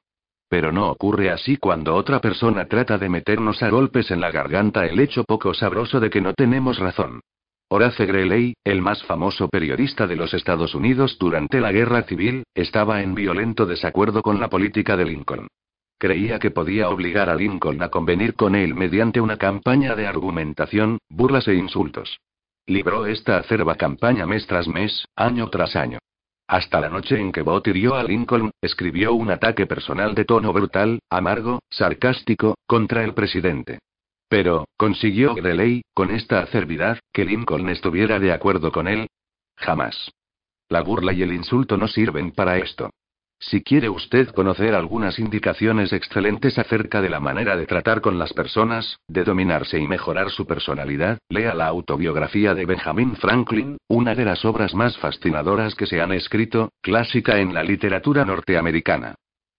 Pero 0.48 0.72
no 0.72 0.90
ocurre 0.90 1.30
así 1.30 1.56
cuando 1.56 1.94
otra 1.94 2.20
persona 2.20 2.66
trata 2.66 2.98
de 2.98 3.08
meternos 3.08 3.62
a 3.62 3.68
golpes 3.68 4.10
en 4.10 4.20
la 4.20 4.32
garganta 4.32 4.86
el 4.86 4.98
hecho 4.98 5.22
poco 5.22 5.54
sabroso 5.54 6.00
de 6.00 6.10
que 6.10 6.20
no 6.20 6.34
tenemos 6.34 6.80
razón. 6.80 7.20
Horace 7.68 8.04
Greeley, 8.04 8.54
el 8.64 8.82
más 8.82 9.02
famoso 9.04 9.48
periodista 9.48 10.06
de 10.06 10.16
los 10.16 10.34
Estados 10.34 10.74
Unidos 10.74 11.16
durante 11.18 11.60
la 11.60 11.72
Guerra 11.72 12.02
Civil, 12.02 12.44
estaba 12.54 13.02
en 13.02 13.14
violento 13.14 13.64
desacuerdo 13.66 14.22
con 14.22 14.40
la 14.40 14.48
política 14.48 14.96
de 14.96 15.06
Lincoln. 15.06 15.48
Creía 15.98 16.38
que 16.38 16.50
podía 16.50 16.90
obligar 16.90 17.30
a 17.30 17.34
Lincoln 17.34 17.82
a 17.82 17.88
convenir 17.88 18.34
con 18.34 18.54
él 18.56 18.74
mediante 18.74 19.20
una 19.20 19.36
campaña 19.36 19.94
de 19.94 20.06
argumentación, 20.06 20.98
burlas 21.08 21.48
e 21.48 21.54
insultos. 21.54 22.18
Libró 22.66 23.06
esta 23.06 23.38
acerba 23.38 23.76
campaña 23.76 24.26
mes 24.26 24.46
tras 24.46 24.68
mes, 24.68 25.06
año 25.16 25.48
tras 25.48 25.74
año. 25.76 25.98
Hasta 26.48 26.80
la 26.80 26.88
noche 26.88 27.18
en 27.18 27.32
que 27.32 27.42
Bott 27.42 27.68
hirió 27.68 27.94
a 27.94 28.04
Lincoln, 28.04 28.50
escribió 28.60 29.14
un 29.14 29.30
ataque 29.30 29.66
personal 29.66 30.14
de 30.14 30.24
tono 30.24 30.52
brutal, 30.52 30.98
amargo, 31.08 31.60
sarcástico, 31.70 32.56
contra 32.66 33.04
el 33.04 33.14
presidente. 33.14 33.78
Pero, 34.32 34.64
¿consiguió 34.78 35.34
Greeley, 35.34 35.82
con 35.92 36.10
esta 36.10 36.40
acervidad, 36.40 36.98
que 37.12 37.26
Lincoln 37.26 37.68
estuviera 37.68 38.18
de 38.18 38.32
acuerdo 38.32 38.72
con 38.72 38.88
él? 38.88 39.08
Jamás. 39.56 40.10
La 40.70 40.80
burla 40.80 41.12
y 41.12 41.22
el 41.22 41.34
insulto 41.34 41.76
no 41.76 41.86
sirven 41.86 42.30
para 42.30 42.56
esto. 42.56 42.88
Si 43.38 43.62
quiere 43.62 43.90
usted 43.90 44.30
conocer 44.30 44.74
algunas 44.74 45.18
indicaciones 45.18 45.92
excelentes 45.92 46.58
acerca 46.58 47.02
de 47.02 47.10
la 47.10 47.20
manera 47.20 47.58
de 47.58 47.66
tratar 47.66 48.00
con 48.00 48.18
las 48.18 48.32
personas, 48.32 48.96
de 49.06 49.22
dominarse 49.22 49.78
y 49.78 49.86
mejorar 49.86 50.30
su 50.30 50.46
personalidad, 50.46 51.18
lea 51.28 51.54
la 51.54 51.66
autobiografía 51.66 52.54
de 52.54 52.64
Benjamin 52.64 53.16
Franklin, 53.16 53.76
una 53.86 54.14
de 54.14 54.24
las 54.24 54.46
obras 54.46 54.72
más 54.72 54.96
fascinadoras 54.96 55.74
que 55.74 55.84
se 55.84 56.00
han 56.00 56.12
escrito, 56.12 56.70
clásica 56.80 57.38
en 57.38 57.52
la 57.52 57.62
literatura 57.62 58.24
norteamericana. 58.24 59.14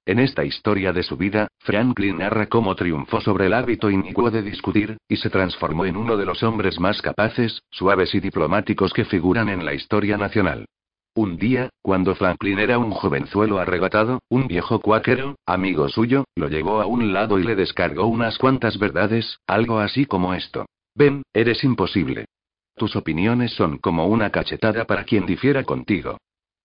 En 0.06 0.20
esta 0.20 0.44
historia 0.44 0.92
de 0.92 1.02
su 1.02 1.16
vida, 1.16 1.48
Franklin 1.60 2.18
narra 2.18 2.48
cómo 2.48 2.76
triunfó 2.76 3.22
sobre 3.22 3.46
el 3.46 3.54
hábito 3.54 3.90
inicuo 3.90 4.30
de 4.32 4.42
discutir, 4.42 4.98
y 5.08 5.16
se 5.16 5.30
transformó 5.30 5.86
en 5.86 5.96
uno 5.96 6.18
de 6.18 6.26
los 6.26 6.44
hombres 6.44 6.78
más 6.78 7.02
capaces, 7.02 7.62
suaves 7.70 8.14
y 8.14 8.20
diplomáticos 8.20 8.92
que 8.92 9.06
figuran 9.06 9.48
en 9.48 9.64
la 9.64 9.74
historia 9.74 10.18
nacional. 10.18 10.66
Un 11.16 11.38
día, 11.38 11.70
cuando 11.82 12.16
Franklin 12.16 12.60
era 12.60 12.80
un 12.80 12.92
jovenzuelo 12.92 13.60
arrebatado, 13.60 14.20
un 14.28 14.48
viejo 14.48 14.82
cuáquero, 14.82 15.36
amigo 15.46 15.88
suyo, 15.88 16.26
lo 16.36 16.50
llevó 16.50 16.82
a 16.82 16.86
un 16.86 17.14
lado 17.14 17.40
y 17.40 17.44
le 17.44 17.56
descargó 17.56 18.08
unas 18.08 18.38
cuantas 18.38 18.78
verdades, 18.78 19.38
algo 19.48 19.80
así 19.80 20.06
como 20.06 20.34
esto. 20.34 20.66
Ven, 20.96 21.22
eres 21.32 21.64
imposible. 21.64 22.26
Tus 22.76 22.98
opiniones 22.98 23.54
son 23.54 23.78
como 23.78 24.08
una 24.08 24.32
cachetada 24.32 24.84
para 24.84 25.06
quien 25.06 25.26
difiera 25.26 25.64
contigo. 25.64 26.18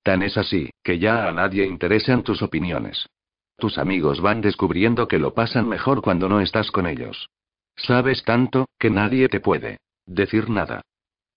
Tan 0.02 0.23
es 0.23 0.36
así, 0.36 0.70
que 0.82 0.98
ya 0.98 1.28
a 1.28 1.32
nadie 1.32 1.66
interesan 1.66 2.24
tus 2.24 2.43
opiniones. 2.43 3.06
Tus 3.59 3.76
amigos 3.76 4.20
van 4.20 4.40
descubriendo 4.40 5.09
que 5.09 5.18
lo 5.18 5.35
pasan 5.35 5.68
mejor 5.68 6.01
cuando 6.01 6.28
no 6.28 6.40
estás 6.40 6.70
con 6.70 6.86
ellos. 6.86 7.28
Sabes 7.74 8.22
tanto, 8.22 8.68
que 8.78 8.89
nadie 8.89 9.28
te 9.28 9.40
puede 9.40 9.78
decir 10.06 10.48
nada. 10.48 10.82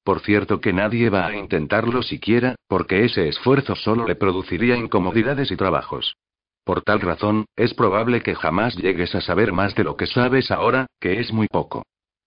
Por 0.03 0.19
cierto 0.19 0.61
que 0.61 0.72
nadie 0.72 1.10
va 1.10 1.26
a 1.26 1.35
intentarlo 1.35 2.03
siquiera, 2.03 2.56
porque 2.68 3.06
ese 3.06 3.27
esfuerzo 3.27 3.76
solo 3.76 4.06
le 4.07 4.15
produciría 4.15 4.76
incomodidades 4.76 5.52
y 5.52 5.56
trabajos. 5.56 6.15
Por 6.64 6.84
tal 6.84 7.02
razón, 7.02 7.45
es 7.56 7.73
probable 7.73 8.22
que 8.22 8.35
jamás 8.35 8.76
llegues 8.76 9.15
a 9.15 9.22
saber 9.22 9.52
más 9.52 9.73
de 9.73 9.84
lo 9.84 9.98
que 9.98 10.06
sabes 10.06 10.52
ahora, 10.52 10.85
que 10.99 11.19
es 11.19 11.34
muy 11.34 11.48
poco. 11.48 11.81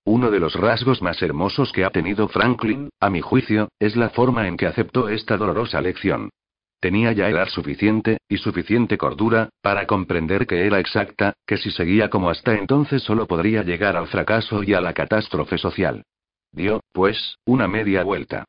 Uno 0.05 0.33
de 0.33 0.41
los 0.41 0.55
rasgos 0.55 1.03
más 1.03 1.23
hermosos 1.23 1.73
que 1.73 1.85
ha 1.85 1.91
tenido 1.91 2.27
Franklin, 2.27 2.91
a 2.99 3.11
mi 3.11 3.21
juicio, 3.21 3.69
es 3.79 3.95
la 3.95 4.11
forma 4.11 4.49
en 4.49 4.57
que 4.57 4.67
aceptó 4.67 5.09
esta 5.09 5.37
dolorosa 5.37 5.81
lección. 5.81 6.31
Tenía 6.85 7.13
ya 7.13 7.31
edad 7.31 7.49
suficiente, 7.49 8.19
y 8.29 8.37
suficiente 8.37 8.99
cordura, 8.99 9.49
para 9.63 9.87
comprender 9.87 10.47
que 10.47 10.67
era 10.67 10.79
exacta, 10.79 11.33
que 11.47 11.57
si 11.57 11.71
seguía 11.71 12.11
como 12.11 12.29
hasta 12.29 12.53
entonces 12.53 13.03
solo 13.03 13.27
podría 13.27 13.63
llegar 13.63 13.97
al 13.97 14.07
fracaso 14.07 14.63
y 14.63 14.75
a 14.75 14.83
la 14.83 14.93
catástrofe 14.93 15.57
social. 15.57 16.03
Dio, 16.53 16.83
pues, 16.93 17.39
una 17.47 17.69
media 17.69 18.05
vuelta. 18.05 18.45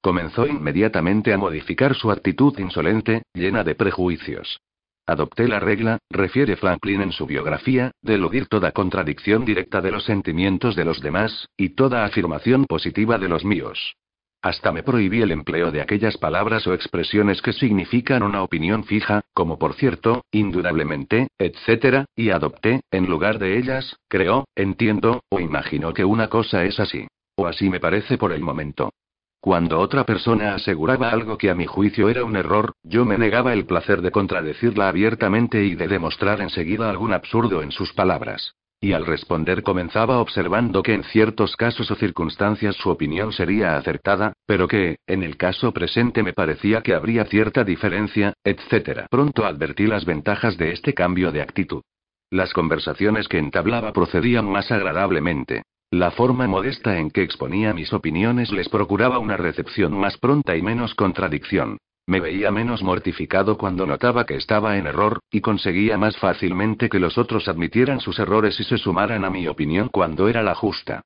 Comenzó 0.00 0.46
inmediatamente 0.46 1.32
a 1.32 1.36
modificar 1.36 1.96
su 1.96 2.12
actitud 2.12 2.56
insolente, 2.60 3.24
llena 3.34 3.64
de 3.64 3.74
prejuicios. 3.74 4.60
Adopté 5.04 5.48
la 5.48 5.58
regla, 5.58 5.98
refiere 6.10 6.54
Franklin 6.54 7.00
en 7.00 7.10
su 7.10 7.26
biografía, 7.26 7.90
de 8.02 8.14
eludir 8.14 8.46
toda 8.46 8.70
contradicción 8.70 9.44
directa 9.44 9.80
de 9.80 9.90
los 9.90 10.04
sentimientos 10.04 10.76
de 10.76 10.84
los 10.84 11.00
demás, 11.00 11.48
y 11.56 11.70
toda 11.70 12.04
afirmación 12.04 12.66
positiva 12.66 13.18
de 13.18 13.28
los 13.28 13.44
míos. 13.44 13.96
Hasta 14.42 14.72
me 14.72 14.82
prohibí 14.82 15.20
el 15.22 15.32
empleo 15.32 15.70
de 15.70 15.82
aquellas 15.82 16.16
palabras 16.16 16.66
o 16.66 16.74
expresiones 16.74 17.42
que 17.42 17.52
significan 17.52 18.22
una 18.22 18.42
opinión 18.42 18.84
fija, 18.84 19.22
como 19.34 19.58
por 19.58 19.74
cierto, 19.74 20.24
indudablemente, 20.30 21.28
etc., 21.38 22.04
y 22.16 22.30
adopté, 22.30 22.80
en 22.90 23.06
lugar 23.06 23.38
de 23.38 23.58
ellas, 23.58 23.96
creo, 24.08 24.46
entiendo, 24.54 25.22
o 25.28 25.40
imagino 25.40 25.92
que 25.92 26.04
una 26.04 26.28
cosa 26.28 26.64
es 26.64 26.80
así 26.80 27.06
así 27.46 27.68
me 27.68 27.80
parece 27.80 28.18
por 28.18 28.32
el 28.32 28.40
momento. 28.40 28.92
Cuando 29.40 29.80
otra 29.80 30.04
persona 30.04 30.54
aseguraba 30.54 31.10
algo 31.10 31.38
que 31.38 31.50
a 31.50 31.54
mi 31.54 31.66
juicio 31.66 32.08
era 32.08 32.24
un 32.24 32.36
error, 32.36 32.74
yo 32.82 33.04
me 33.04 33.16
negaba 33.16 33.54
el 33.54 33.64
placer 33.64 34.02
de 34.02 34.10
contradecirla 34.10 34.88
abiertamente 34.88 35.64
y 35.64 35.74
de 35.74 35.88
demostrar 35.88 36.42
enseguida 36.42 36.90
algún 36.90 37.14
absurdo 37.14 37.62
en 37.62 37.72
sus 37.72 37.92
palabras. 37.94 38.54
Y 38.82 38.94
al 38.94 39.04
responder 39.04 39.62
comenzaba 39.62 40.20
observando 40.20 40.82
que 40.82 40.94
en 40.94 41.04
ciertos 41.04 41.54
casos 41.54 41.90
o 41.90 41.96
circunstancias 41.96 42.76
su 42.76 42.88
opinión 42.88 43.30
sería 43.30 43.76
acertada, 43.76 44.32
pero 44.46 44.66
que, 44.68 44.96
en 45.06 45.22
el 45.22 45.36
caso 45.36 45.72
presente 45.72 46.22
me 46.22 46.32
parecía 46.32 46.80
que 46.80 46.94
habría 46.94 47.26
cierta 47.26 47.62
diferencia, 47.62 48.32
etc. 48.42 49.06
Pronto 49.10 49.44
advertí 49.44 49.86
las 49.86 50.06
ventajas 50.06 50.56
de 50.56 50.72
este 50.72 50.94
cambio 50.94 51.30
de 51.30 51.42
actitud. 51.42 51.82
Las 52.30 52.54
conversaciones 52.54 53.28
que 53.28 53.38
entablaba 53.38 53.92
procedían 53.92 54.46
más 54.46 54.70
agradablemente. 54.70 55.62
La 55.90 56.12
forma 56.12 56.46
modesta 56.46 56.98
en 56.98 57.10
que 57.10 57.22
exponía 57.22 57.74
mis 57.74 57.92
opiniones 57.92 58.50
les 58.50 58.68
procuraba 58.70 59.18
una 59.18 59.36
recepción 59.36 59.92
más 59.92 60.16
pronta 60.16 60.56
y 60.56 60.62
menos 60.62 60.94
contradicción. 60.94 61.78
Me 62.10 62.18
veía 62.18 62.50
menos 62.50 62.82
mortificado 62.82 63.56
cuando 63.56 63.86
notaba 63.86 64.26
que 64.26 64.34
estaba 64.34 64.76
en 64.76 64.88
error, 64.88 65.20
y 65.30 65.40
conseguía 65.40 65.96
más 65.96 66.16
fácilmente 66.16 66.88
que 66.88 66.98
los 66.98 67.16
otros 67.16 67.46
admitieran 67.46 68.00
sus 68.00 68.18
errores 68.18 68.58
y 68.58 68.64
se 68.64 68.78
sumaran 68.78 69.24
a 69.24 69.30
mi 69.30 69.46
opinión 69.46 69.88
cuando 69.92 70.28
era 70.28 70.42
la 70.42 70.56
justa. 70.56 71.02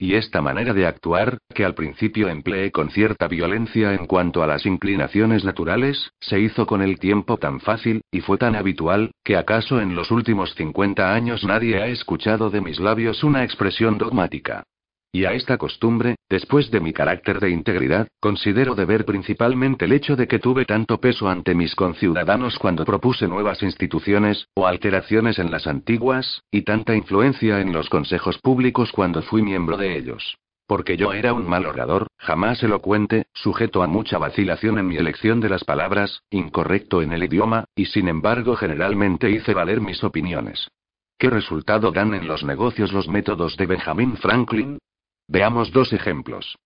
Y 0.00 0.14
esta 0.14 0.42
manera 0.42 0.74
de 0.74 0.84
actuar, 0.84 1.38
que 1.54 1.64
al 1.64 1.76
principio 1.76 2.28
empleé 2.28 2.72
con 2.72 2.90
cierta 2.90 3.28
violencia 3.28 3.94
en 3.94 4.06
cuanto 4.06 4.42
a 4.42 4.48
las 4.48 4.66
inclinaciones 4.66 5.44
naturales, 5.44 6.10
se 6.18 6.40
hizo 6.40 6.66
con 6.66 6.82
el 6.82 6.98
tiempo 6.98 7.36
tan 7.36 7.60
fácil, 7.60 8.00
y 8.10 8.20
fue 8.20 8.36
tan 8.36 8.56
habitual, 8.56 9.12
que 9.22 9.36
acaso 9.36 9.80
en 9.80 9.94
los 9.94 10.10
últimos 10.10 10.56
50 10.56 11.14
años 11.14 11.44
nadie 11.44 11.80
ha 11.80 11.86
escuchado 11.86 12.50
de 12.50 12.62
mis 12.62 12.80
labios 12.80 13.22
una 13.22 13.44
expresión 13.44 13.96
dogmática. 13.96 14.64
Y 15.10 15.24
a 15.24 15.32
esta 15.32 15.56
costumbre, 15.56 16.16
después 16.28 16.70
de 16.70 16.80
mi 16.80 16.92
carácter 16.92 17.40
de 17.40 17.48
integridad, 17.48 18.08
considero 18.20 18.74
deber 18.74 19.06
principalmente 19.06 19.86
el 19.86 19.92
hecho 19.92 20.16
de 20.16 20.28
que 20.28 20.38
tuve 20.38 20.66
tanto 20.66 21.00
peso 21.00 21.30
ante 21.30 21.54
mis 21.54 21.74
conciudadanos 21.74 22.58
cuando 22.58 22.84
propuse 22.84 23.26
nuevas 23.26 23.62
instituciones, 23.62 24.48
o 24.54 24.66
alteraciones 24.66 25.38
en 25.38 25.50
las 25.50 25.66
antiguas, 25.66 26.42
y 26.50 26.62
tanta 26.62 26.94
influencia 26.94 27.60
en 27.60 27.72
los 27.72 27.88
consejos 27.88 28.38
públicos 28.38 28.92
cuando 28.92 29.22
fui 29.22 29.40
miembro 29.40 29.78
de 29.78 29.96
ellos. 29.96 30.36
Porque 30.66 30.98
yo 30.98 31.14
era 31.14 31.32
un 31.32 31.48
mal 31.48 31.64
orador, 31.64 32.08
jamás 32.18 32.62
elocuente, 32.62 33.28
sujeto 33.32 33.82
a 33.82 33.86
mucha 33.86 34.18
vacilación 34.18 34.78
en 34.78 34.88
mi 34.88 34.98
elección 34.98 35.40
de 35.40 35.48
las 35.48 35.64
palabras, 35.64 36.20
incorrecto 36.28 37.00
en 37.00 37.14
el 37.14 37.24
idioma, 37.24 37.64
y 37.74 37.86
sin 37.86 38.08
embargo 38.08 38.56
generalmente 38.56 39.30
hice 39.30 39.54
valer 39.54 39.80
mis 39.80 40.04
opiniones. 40.04 40.68
¿Qué 41.18 41.30
resultado 41.30 41.92
dan 41.92 42.12
en 42.12 42.28
los 42.28 42.44
negocios 42.44 42.92
los 42.92 43.08
métodos 43.08 43.56
de 43.56 43.64
Benjamin 43.64 44.18
Franklin? 44.18 44.78
Veamos 45.30 45.70
dos 45.72 45.92
ejemplos. 45.92 46.56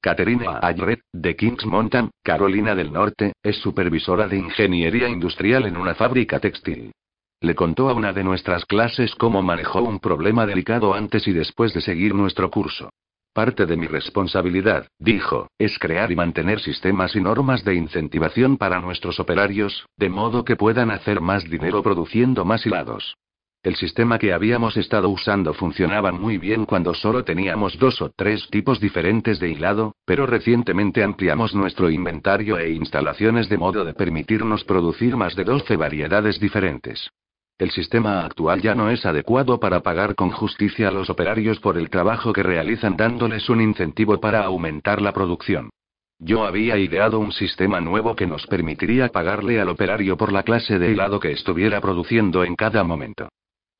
Catherine 0.00 0.46
Ayret, 0.62 1.00
de 1.12 1.34
Kings 1.34 1.66
Mountain, 1.66 2.10
Carolina 2.22 2.76
del 2.76 2.92
Norte, 2.92 3.32
es 3.42 3.56
supervisora 3.56 4.28
de 4.28 4.36
ingeniería 4.36 5.08
industrial 5.08 5.66
en 5.66 5.76
una 5.76 5.96
fábrica 5.96 6.38
textil. 6.38 6.92
Le 7.40 7.56
contó 7.56 7.88
a 7.88 7.94
una 7.94 8.12
de 8.12 8.22
nuestras 8.22 8.64
clases 8.64 9.16
cómo 9.16 9.42
manejó 9.42 9.82
un 9.82 9.98
problema 9.98 10.46
delicado 10.46 10.94
antes 10.94 11.26
y 11.26 11.32
después 11.32 11.74
de 11.74 11.80
seguir 11.80 12.14
nuestro 12.14 12.48
curso. 12.48 12.90
Parte 13.32 13.66
de 13.66 13.76
mi 13.76 13.88
responsabilidad, 13.88 14.86
dijo, 15.00 15.48
es 15.58 15.76
crear 15.80 16.12
y 16.12 16.16
mantener 16.16 16.60
sistemas 16.60 17.16
y 17.16 17.20
normas 17.20 17.64
de 17.64 17.74
incentivación 17.74 18.56
para 18.56 18.80
nuestros 18.80 19.18
operarios, 19.18 19.86
de 19.96 20.10
modo 20.10 20.44
que 20.44 20.54
puedan 20.54 20.92
hacer 20.92 21.20
más 21.20 21.42
dinero 21.50 21.82
produciendo 21.82 22.44
más 22.44 22.64
hilados. 22.66 23.16
El 23.64 23.76
sistema 23.76 24.18
que 24.18 24.32
habíamos 24.32 24.76
estado 24.76 25.08
usando 25.08 25.54
funcionaba 25.54 26.10
muy 26.10 26.36
bien 26.36 26.64
cuando 26.64 26.94
solo 26.94 27.22
teníamos 27.22 27.78
dos 27.78 28.02
o 28.02 28.10
tres 28.10 28.48
tipos 28.50 28.80
diferentes 28.80 29.38
de 29.38 29.50
hilado, 29.50 29.94
pero 30.04 30.26
recientemente 30.26 31.04
ampliamos 31.04 31.54
nuestro 31.54 31.88
inventario 31.88 32.58
e 32.58 32.72
instalaciones 32.72 33.48
de 33.48 33.58
modo 33.58 33.84
de 33.84 33.94
permitirnos 33.94 34.64
producir 34.64 35.14
más 35.14 35.36
de 35.36 35.44
12 35.44 35.76
variedades 35.76 36.40
diferentes. 36.40 37.08
El 37.56 37.70
sistema 37.70 38.24
actual 38.24 38.62
ya 38.62 38.74
no 38.74 38.90
es 38.90 39.06
adecuado 39.06 39.60
para 39.60 39.78
pagar 39.78 40.16
con 40.16 40.30
justicia 40.30 40.88
a 40.88 40.90
los 40.90 41.08
operarios 41.08 41.60
por 41.60 41.78
el 41.78 41.88
trabajo 41.88 42.32
que 42.32 42.42
realizan 42.42 42.96
dándoles 42.96 43.48
un 43.48 43.60
incentivo 43.60 44.18
para 44.18 44.42
aumentar 44.42 45.00
la 45.00 45.12
producción. 45.12 45.70
Yo 46.18 46.44
había 46.44 46.78
ideado 46.78 47.20
un 47.20 47.30
sistema 47.30 47.80
nuevo 47.80 48.16
que 48.16 48.26
nos 48.26 48.44
permitiría 48.48 49.10
pagarle 49.10 49.60
al 49.60 49.68
operario 49.68 50.16
por 50.16 50.32
la 50.32 50.42
clase 50.42 50.80
de 50.80 50.90
helado 50.90 51.20
que 51.20 51.30
estuviera 51.30 51.80
produciendo 51.80 52.42
en 52.42 52.56
cada 52.56 52.82
momento. 52.82 53.28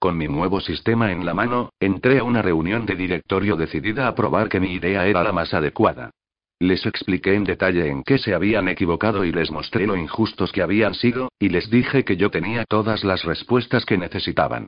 Con 0.02 0.18
mi 0.18 0.26
nuevo 0.26 0.60
sistema 0.60 1.12
en 1.12 1.24
la 1.24 1.32
mano, 1.32 1.70
entré 1.78 2.18
a 2.18 2.24
una 2.24 2.42
reunión 2.42 2.86
de 2.86 2.96
directorio 2.96 3.54
decidida 3.54 4.08
a 4.08 4.16
probar 4.16 4.48
que 4.48 4.58
mi 4.58 4.72
idea 4.72 5.06
era 5.06 5.22
la 5.22 5.30
más 5.30 5.54
adecuada. 5.54 6.10
Les 6.58 6.84
expliqué 6.86 7.36
en 7.36 7.44
detalle 7.44 7.86
en 7.88 8.02
qué 8.02 8.18
se 8.18 8.34
habían 8.34 8.66
equivocado 8.66 9.24
y 9.24 9.30
les 9.30 9.52
mostré 9.52 9.86
lo 9.86 9.94
injustos 9.94 10.50
que 10.50 10.60
habían 10.60 10.94
sido, 10.94 11.30
y 11.38 11.50
les 11.50 11.70
dije 11.70 12.04
que 12.04 12.16
yo 12.16 12.32
tenía 12.32 12.64
todas 12.64 13.04
las 13.04 13.22
respuestas 13.22 13.84
que 13.84 13.96
necesitaban. 13.96 14.66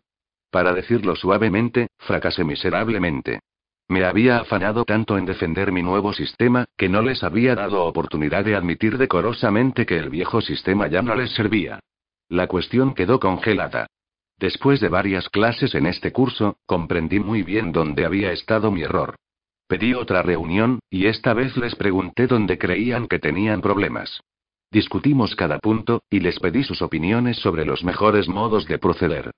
Para 0.53 0.73
decirlo 0.73 1.17
suavemente, 1.17 1.89
fracasé 1.99 2.45
miserablemente. 2.45 3.41
Me 3.89 4.05
había 4.05 4.39
afanado 4.39 4.85
tanto 4.85 5.19
en 5.19 5.25
defender 5.25 5.73
mi 5.73 5.83
nuevo 5.83 6.13
sistema, 6.13 6.65
que 6.77 6.89
no 6.89 7.03
les 7.03 7.25
había 7.25 7.57
dado 7.57 7.83
oportunidad 7.83 8.45
de 8.45 8.55
admitir 8.55 8.99
decorosamente 8.99 9.85
que 9.85 9.99
el 9.99 10.11
viejo 10.11 10.41
sistema 10.41 10.87
ya 10.87 11.03
no 11.03 11.17
les 11.17 11.33
servía. 11.33 11.81
La 12.29 12.47
cuestión 12.47 12.95
quedó 12.95 13.19
congelada. 13.19 13.89
Después 14.39 14.81
de 14.81 14.89
varias 14.89 15.29
clases 15.29 15.75
en 15.75 15.87
este 15.87 16.13
curso, 16.13 16.59
comprendí 16.67 17.21
muy 17.21 17.43
bien 17.43 17.73
dónde 17.73 18.05
había 18.05 18.33
estado 18.33 18.71
mi 18.71 18.83
error. 18.83 19.17
Pedí 19.67 19.95
otra 19.95 20.23
reunión, 20.23 20.81
y 20.91 21.07
esta 21.07 21.33
vez 21.33 21.57
les 21.57 21.75
pregunté 21.75 22.27
dónde 22.27 22.59
creían 22.59 23.09
que 23.09 23.19
tenían 23.19 23.61
problemas. 23.61 24.21
Discutimos 24.71 25.37
cada 25.37 25.59
punto, 25.59 26.03
y 26.11 26.21
les 26.21 26.39
pedí 26.41 26.65
sus 26.65 26.83
opiniones 26.83 27.39
sobre 27.39 27.65
los 27.65 27.85
mejores 27.85 28.29
modos 28.29 28.67
de 28.67 28.79
proceder. 28.79 29.31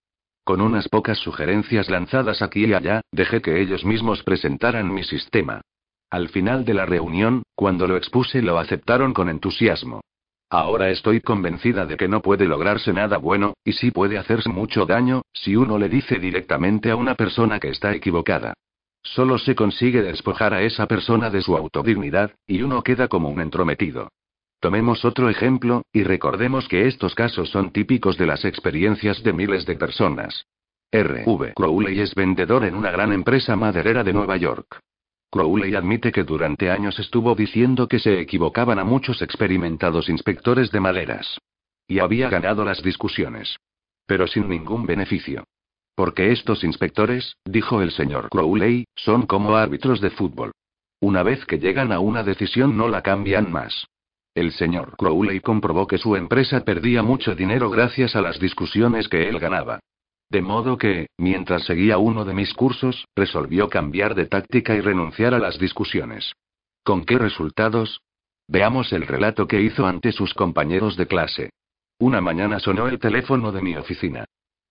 Con 0.45 0.61
unas 0.61 0.89
pocas 0.89 1.19
sugerencias 1.19 1.91
lanzadas 1.91 2.41
aquí 2.41 2.65
y 2.67 2.73
allá, 2.73 3.03
dejé 3.13 3.43
que 3.43 3.61
ellos 3.61 3.85
mismos 3.85 4.23
presentaran 4.23 4.93
mi 4.93 5.05
sistema. 5.05 5.61
Al 6.09 6.29
final 6.29 6.65
de 6.65 6.75
la 6.75 6.87
reunión, 6.87 7.43
cuando 7.55 7.87
lo 7.87 7.97
expuse 7.97 8.41
lo 8.43 8.59
aceptaron 8.59 9.13
con 9.13 9.29
entusiasmo. 9.29 10.01
Ahora 10.49 10.91
estoy 10.91 11.21
convencida 11.21 11.87
de 11.87 11.97
que 11.97 12.07
no 12.07 12.23
puede 12.23 12.47
lograrse 12.47 12.93
nada 12.93 13.19
bueno, 13.19 13.55
y 13.65 13.73
sí 13.73 13.91
puede 13.91 14.17
hacerse 14.17 14.49
mucho 14.49 14.87
daño, 14.87 15.23
si 15.33 15.57
uno 15.57 15.77
le 15.77 15.89
dice 15.89 16.19
directamente 16.21 16.91
a 16.91 16.97
una 16.97 17.17
persona 17.17 17.59
que 17.59 17.69
está 17.69 17.93
equivocada. 17.95 18.55
Solo 19.03 19.39
se 19.39 19.57
consigue 19.57 20.03
despojar 20.03 20.55
a 20.55 20.63
esa 20.63 20.87
persona 20.87 21.31
de 21.31 21.43
su 21.43 21.57
autodignidad, 21.57 22.33
y 22.47 22.63
uno 22.63 22.83
queda 22.83 23.09
como 23.09 23.29
un 23.29 23.41
entrometido. 23.41 24.09
Tomemos 24.61 25.05
otro 25.05 25.29
ejemplo, 25.29 25.83
y 25.93 26.05
recordemos 26.05 26.69
que 26.69 26.87
estos 26.87 27.15
casos 27.15 27.51
son 27.51 27.73
típicos 27.73 28.17
de 28.17 28.27
las 28.27 28.45
experiencias 28.45 29.23
de 29.23 29.33
miles 29.33 29.67
de 29.67 29.77
personas. 29.77 30.47
R.V. 30.93 31.55
Crowley 31.55 32.01
es 32.01 32.15
vendedor 32.15 32.65
en 32.65 32.77
una 32.77 32.93
gran 32.93 33.13
empresa 33.13 33.57
maderera 33.57 34.05
de 34.05 34.13
Nueva 34.13 34.37
York. 34.37 34.81
Crowley 35.31 35.75
admite 35.75 36.13
que 36.13 36.25
durante 36.25 36.71
años 36.71 36.99
estuvo 36.99 37.35
diciendo 37.35 37.89
que 37.89 37.99
se 37.99 38.21
equivocaban 38.21 38.79
a 38.79 38.85
muchos 38.85 39.23
experimentados 39.23 40.09
inspectores 40.09 40.71
de 40.71 40.81
maderas. 40.81 41.39
Y 41.89 41.99
había 41.99 42.29
ganado 42.29 42.65
las 42.65 42.83
discusiones. 42.83 43.57
Pero 44.07 44.27
sin 44.27 44.49
ningún 44.49 44.87
beneficio. 44.87 45.45
Porque 45.95 46.31
estos 46.31 46.63
inspectores, 46.63 47.37
dijo 47.45 47.81
el 47.83 47.91
señor 47.91 48.29
Crowley, 48.29 48.85
son 48.95 49.27
como 49.27 49.57
árbitros 49.57 50.01
de 50.01 50.11
fútbol. 50.11 50.53
Una 51.01 51.23
vez 51.23 51.45
que 51.45 51.59
llegan 51.59 51.93
a 51.93 52.01
una 52.01 52.23
decisión 52.23 52.77
no 52.77 52.89
la 52.89 53.03
cambian 53.03 53.51
más. 53.51 53.87
El 54.35 54.53
señor 54.53 54.97
Crowley 54.99 55.41
comprobó 55.41 55.87
que 55.87 55.99
su 55.99 56.15
empresa 56.15 56.65
perdía 56.65 57.03
mucho 57.03 57.35
dinero 57.35 57.71
gracias 57.71 58.17
a 58.17 58.21
las 58.21 58.39
discusiones 58.39 59.09
que 59.09 59.29
él 59.29 59.39
ganaba. 59.39 59.81
De 60.29 60.43
modo 60.43 60.77
que, 60.77 61.07
mientras 61.19 61.65
seguía 61.65 61.99
uno 61.99 62.25
de 62.25 62.35
mis 62.35 62.53
cursos, 62.53 63.07
resolvió 63.15 63.69
cambiar 63.69 64.15
de 64.15 64.27
táctica 64.27 64.75
y 64.75 64.81
renunciar 64.81 65.35
a 65.35 65.39
las 65.39 65.59
discusiones. 65.59 66.33
¿Con 66.83 67.05
qué 67.05 67.19
resultados? 67.19 68.01
Veamos 68.49 68.93
el 68.93 69.07
relato 69.07 69.47
que 69.47 69.61
hizo 69.61 69.87
ante 69.87 70.13
sus 70.13 70.35
compañeros 70.35 70.97
de 70.97 71.07
clase. 71.07 71.51
Una 71.99 72.21
mañana 72.21 72.59
sonó 72.59 72.89
el 72.89 72.99
teléfono 72.99 73.53
de 73.53 73.63
mi 73.63 73.77
oficina. 73.77 74.25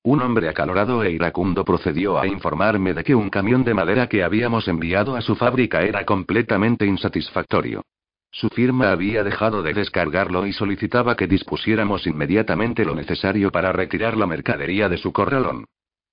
Un 0.03 0.21
hombre 0.21 0.49
acalorado 0.49 1.03
e 1.03 1.11
iracundo 1.11 1.65
procedió 1.65 2.19
a 2.19 2.27
informarme 2.27 2.93
de 2.93 3.03
que 3.03 3.15
un 3.15 3.29
camión 3.29 3.63
de 3.63 3.73
madera 3.73 4.07
que 4.07 4.23
habíamos 4.23 4.67
enviado 4.67 5.15
a 5.15 5.21
su 5.21 5.35
fábrica 5.35 5.81
era 5.81 6.05
completamente 6.05 6.85
insatisfactorio. 6.85 7.81
Su 8.35 8.49
firma 8.49 8.91
había 8.91 9.23
dejado 9.23 9.63
de 9.63 9.73
descargarlo 9.73 10.45
y 10.45 10.51
solicitaba 10.51 11.15
que 11.15 11.25
dispusiéramos 11.25 12.05
inmediatamente 12.05 12.83
lo 12.83 12.93
necesario 12.93 13.49
para 13.49 13.71
retirar 13.71 14.17
la 14.17 14.27
mercadería 14.27 14.89
de 14.89 14.97
su 14.97 15.13
corralón. 15.13 15.63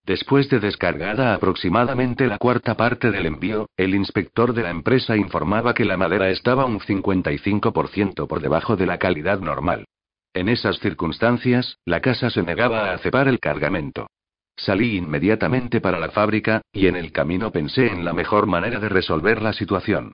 Después 0.07 0.49
de 0.49 0.61
descargada 0.61 1.35
aproximadamente 1.35 2.29
la 2.29 2.39
cuarta 2.39 2.77
parte 2.77 3.11
del 3.11 3.27
envío, 3.27 3.69
el 3.77 3.97
inspector 3.97 4.55
de 4.55 4.63
la 4.63 4.71
empresa 4.71 5.17
informaba 5.17 5.75
que 5.75 5.85
la 5.85 5.97
madera 5.97 6.31
estaba 6.31 6.65
un 6.65 6.79
55% 6.79 8.29
por 8.29 8.41
debajo 8.41 8.77
de 8.77 8.87
la 8.87 8.99
calidad 8.99 9.41
normal. 9.41 9.87
En 10.33 10.49
esas 10.49 10.79
circunstancias, 10.79 11.79
la 11.85 12.01
casa 12.01 12.31
se 12.31 12.45
negaba 12.45 12.91
a 12.91 12.95
aceptar 12.95 13.27
el 13.27 13.41
cargamento. 13.41 14.07
Salí 14.55 14.97
inmediatamente 14.97 15.81
para 15.81 15.99
la 15.99 16.11
fábrica, 16.11 16.63
y 16.73 16.87
en 16.87 16.95
el 16.95 17.11
camino 17.11 17.51
pensé 17.51 17.89
en 17.89 18.05
la 18.05 18.13
mejor 18.13 18.47
manera 18.47 18.79
de 18.79 18.89
resolver 18.89 19.43
la 19.43 19.53
situación. 19.53 20.13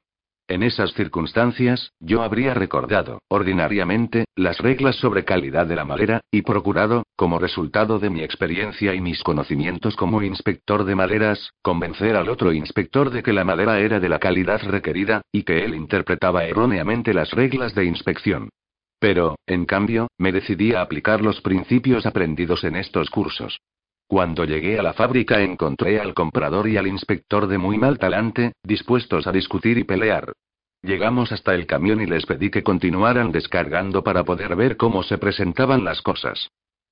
En 0.49 0.63
esas 0.63 0.95
circunstancias, 0.95 1.93
yo 2.01 2.23
habría 2.23 2.55
recordado, 2.55 3.21
ordinariamente, 3.29 4.25
las 4.35 4.57
reglas 4.59 4.97
sobre 4.97 5.27
calidad 5.27 5.67
de 5.67 5.77
la 5.77 5.85
madera, 5.85 6.23
y 6.31 6.41
procurado, 6.41 7.03
como 7.17 7.39
resultado 7.39 7.99
de 7.99 8.09
mi 8.09 8.23
experiencia 8.23 8.95
y 8.95 9.03
mis 9.03 9.23
conocimientos 9.23 9.95
como 9.95 10.23
inspector 10.23 10.85
de 10.85 10.95
maderas, 10.95 11.53
convencer 11.61 12.17
al 12.17 12.31
otro 12.31 12.55
inspector 12.55 13.11
de 13.11 13.23
que 13.23 13.35
la 13.35 13.45
madera 13.45 13.79
era 13.79 14.01
de 14.01 14.09
la 14.09 14.19
calidad 14.19 14.63
requerida, 14.63 15.21
y 15.31 15.43
que 15.43 15.67
él 15.67 15.75
interpretaba 15.75 16.47
erróneamente 16.47 17.13
las 17.13 17.31
reglas 17.33 17.75
de 17.75 17.85
inspección. 17.85 18.49
Pero, 18.99 19.37
en 19.47 19.67
cambio, 19.67 20.09
me 20.17 20.33
decidí 20.33 20.73
a 20.73 20.81
aplicar 20.81 21.21
los 21.21 21.43
principios 21.43 22.07
aprendidos 22.07 22.65
en 22.65 22.77
estos 22.77 23.11
cursos. 23.11 23.59
Cuando 24.09 24.47
llegué 24.47 24.79
a 24.79 24.83
la 24.83 24.95
fábrica 24.95 25.43
encontré 25.43 26.01
al 26.01 26.15
comprador 26.15 26.67
y 26.67 26.79
al 26.79 26.87
inspector 26.87 27.47
de 27.47 27.59
muy 27.59 27.77
mal 27.77 27.99
talante, 27.99 28.55
dispuestos 28.63 29.27
a 29.27 29.33
discutir 29.33 29.77
y 29.77 29.85
pelear. 29.85 30.33
Llegamos 30.81 31.31
hasta 31.31 31.55
el 31.55 31.67
camión 31.67 32.01
y 32.01 32.07
les 32.07 32.25
pedí 32.25 32.51
que 32.51 32.63
continuaran 32.63 33.33
descargando 33.33 34.03
para 34.03 34.25
poder 34.25 34.57
ver 34.57 34.79
cómo 34.79 35.03
se 35.03 35.19
presentaban 35.19 35.85
las 35.85 36.01
cosas. 36.01 36.49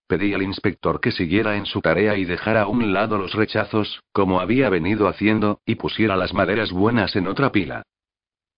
Pedí 0.07 0.35
al 0.35 0.43
inspector 0.43 1.01
que 1.01 1.11
siguiera 1.11 1.57
en 1.57 1.65
su 1.65 1.81
tarea 1.81 2.19
y 2.19 2.27
dejara 2.27 2.63
a 2.63 2.69
un 2.69 2.93
lado 2.93 3.17
los 3.17 3.33
rechazos, 3.33 4.03
como 4.13 4.41
había 4.41 4.69
venido 4.69 5.09
haciendo, 5.09 5.61
y 5.65 5.77
pusiera 5.77 6.17
las 6.17 6.35
maderas 6.35 6.71
buenas 6.71 7.17
en 7.17 7.29
otra 7.29 7.51
pila. 7.51 7.83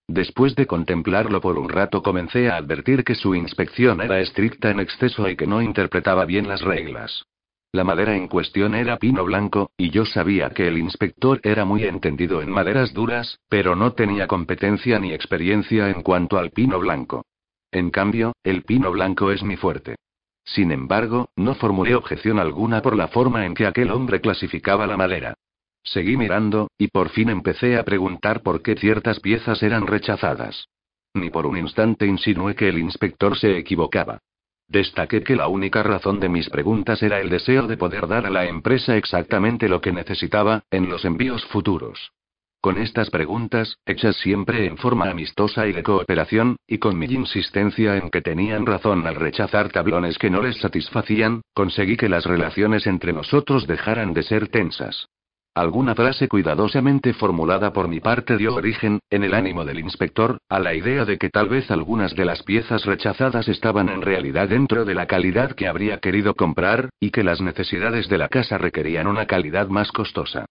Después 0.09 0.57
de 0.57 0.67
contemplarlo 0.67 1.41
por 1.41 1.59
un 1.59 1.69
rato 1.69 2.03
comencé 2.03 2.51
a 2.51 2.57
advertir 2.57 3.05
que 3.05 3.15
su 3.15 3.37
inspección 3.37 4.01
era 4.01 4.19
estricta 4.19 4.71
en 4.71 4.81
exceso 4.81 5.29
y 5.29 5.37
que 5.37 5.47
no 5.47 5.63
interpretaba 5.63 6.25
bien 6.25 6.49
las 6.49 6.63
reglas. 6.63 7.25
La 7.71 7.85
madera 7.85 8.17
en 8.17 8.29
cuestión 8.29 8.75
era 8.75 8.97
pino 8.97 9.25
blanco, 9.25 9.73
y 9.77 9.91
yo 9.91 10.07
sabía 10.07 10.51
que 10.51 10.69
el 10.69 10.79
inspector 10.79 11.39
era 11.43 11.67
muy 11.67 11.85
entendido 11.85 12.41
en 12.41 12.51
maderas 12.51 12.95
duras, 12.95 13.41
pero 13.51 13.77
no 13.77 13.93
tenía 13.93 14.27
competencia 14.27 14.99
ni 14.99 15.13
experiencia 15.13 15.91
en 15.91 16.03
cuanto 16.03 16.39
al 16.39 16.51
pino 16.51 16.79
blanco. 16.79 17.27
En 17.71 17.91
cambio, 17.91 18.33
el 18.43 18.63
pino 18.63 18.91
blanco 18.91 19.31
es 19.31 19.43
mi 19.43 19.57
fuerte. 19.57 19.97
Sin 20.45 20.73
embargo, 20.73 21.29
no 21.37 21.55
formulé 21.55 21.95
objeción 21.95 22.39
alguna 22.39 22.81
por 22.81 22.97
la 22.97 23.09
forma 23.09 23.45
en 23.45 23.53
que 23.53 23.67
aquel 23.67 23.91
hombre 23.91 24.23
clasificaba 24.23 24.87
la 24.87 24.97
madera. 24.97 25.35
Seguí 25.83 26.17
mirando, 26.17 26.71
y 26.79 26.89
por 26.89 27.11
fin 27.11 27.29
empecé 27.29 27.77
a 27.77 27.85
preguntar 27.85 28.43
por 28.43 28.63
qué 28.63 28.77
ciertas 28.77 29.21
piezas 29.21 29.63
eran 29.63 29.87
rechazadas. 29.87 30.69
Ni 31.13 31.29
por 31.29 31.47
un 31.47 31.59
instante 31.59 32.07
insinué 32.07 32.55
que 32.55 32.71
el 32.71 32.79
inspector 32.79 33.39
se 33.39 33.59
equivocaba. 33.59 34.21
Destaqué 34.69 35.23
que 35.23 35.35
la 35.35 35.49
única 35.49 35.83
razón 35.83 36.21
de 36.21 36.29
mis 36.29 36.51
preguntas 36.51 37.03
era 37.03 37.21
el 37.21 37.31
deseo 37.31 37.67
de 37.67 37.79
poder 37.79 38.07
dar 38.07 38.27
a 38.27 38.31
la 38.31 38.45
empresa 38.45 38.97
exactamente 38.97 39.67
lo 39.67 39.81
que 39.81 39.93
necesitaba, 39.93 40.63
en 40.71 40.91
los 40.91 41.07
envíos 41.07 41.45
futuros. 41.47 42.13
Con 42.61 42.77
estas 42.77 43.09
preguntas, 43.09 43.79
hechas 43.87 44.17
siempre 44.17 44.67
en 44.67 44.77
forma 44.77 45.09
amistosa 45.09 45.67
y 45.67 45.73
de 45.73 45.83
cooperación, 45.83 46.57
y 46.67 46.79
con 46.79 46.99
mi 46.99 47.07
insistencia 47.07 47.97
en 47.97 48.11
que 48.11 48.21
tenían 48.21 48.67
razón 48.67 49.07
al 49.07 49.15
rechazar 49.15 49.71
tablones 49.71 50.19
que 50.19 50.29
no 50.29 50.43
les 50.43 50.59
satisfacían, 50.59 51.41
conseguí 51.55 51.97
que 51.97 52.09
las 52.11 52.27
relaciones 52.27 52.87
entre 52.87 53.13
nosotros 53.15 53.67
dejaran 53.67 54.13
de 54.13 54.23
ser 54.23 54.49
tensas. 54.49 55.09
Alguna 55.55 55.95
frase 55.95 56.29
cuidadosamente 56.29 57.13
formulada 57.15 57.73
por 57.73 57.89
mi 57.89 58.01
parte 58.01 58.37
dio 58.37 58.55
origen, 58.55 59.01
en 59.11 59.25
el 59.25 59.35
ánimo 59.35 59.65
del 59.65 59.81
inspector, 59.81 60.39
a 60.49 60.61
la 60.61 60.75
idea 60.75 61.05
de 61.05 61.19
que 61.19 61.31
tal 61.31 61.49
vez 61.49 61.71
algunas 61.71 62.15
de 62.15 62.25
las 62.25 62.43
piezas 62.45 62.85
rechazadas 62.85 63.49
estaban 63.49 63.89
en 63.89 64.03
realidad 64.03 64.49
dentro 64.49 64.85
de 64.85 64.95
la 64.95 65.07
calidad 65.07 65.53
que 65.53 65.67
habría 65.67 65.99
querido 65.99 66.35
comprar, 66.35 66.91
y 67.01 67.11
que 67.11 67.25
las 67.25 67.41
necesidades 67.41 68.09
de 68.09 68.19
la 68.19 68.29
casa 68.29 68.57
requerían 68.57 69.07
una 69.07 69.27
calidad 69.27 69.69
más 69.69 69.91
costosa. 69.91 70.47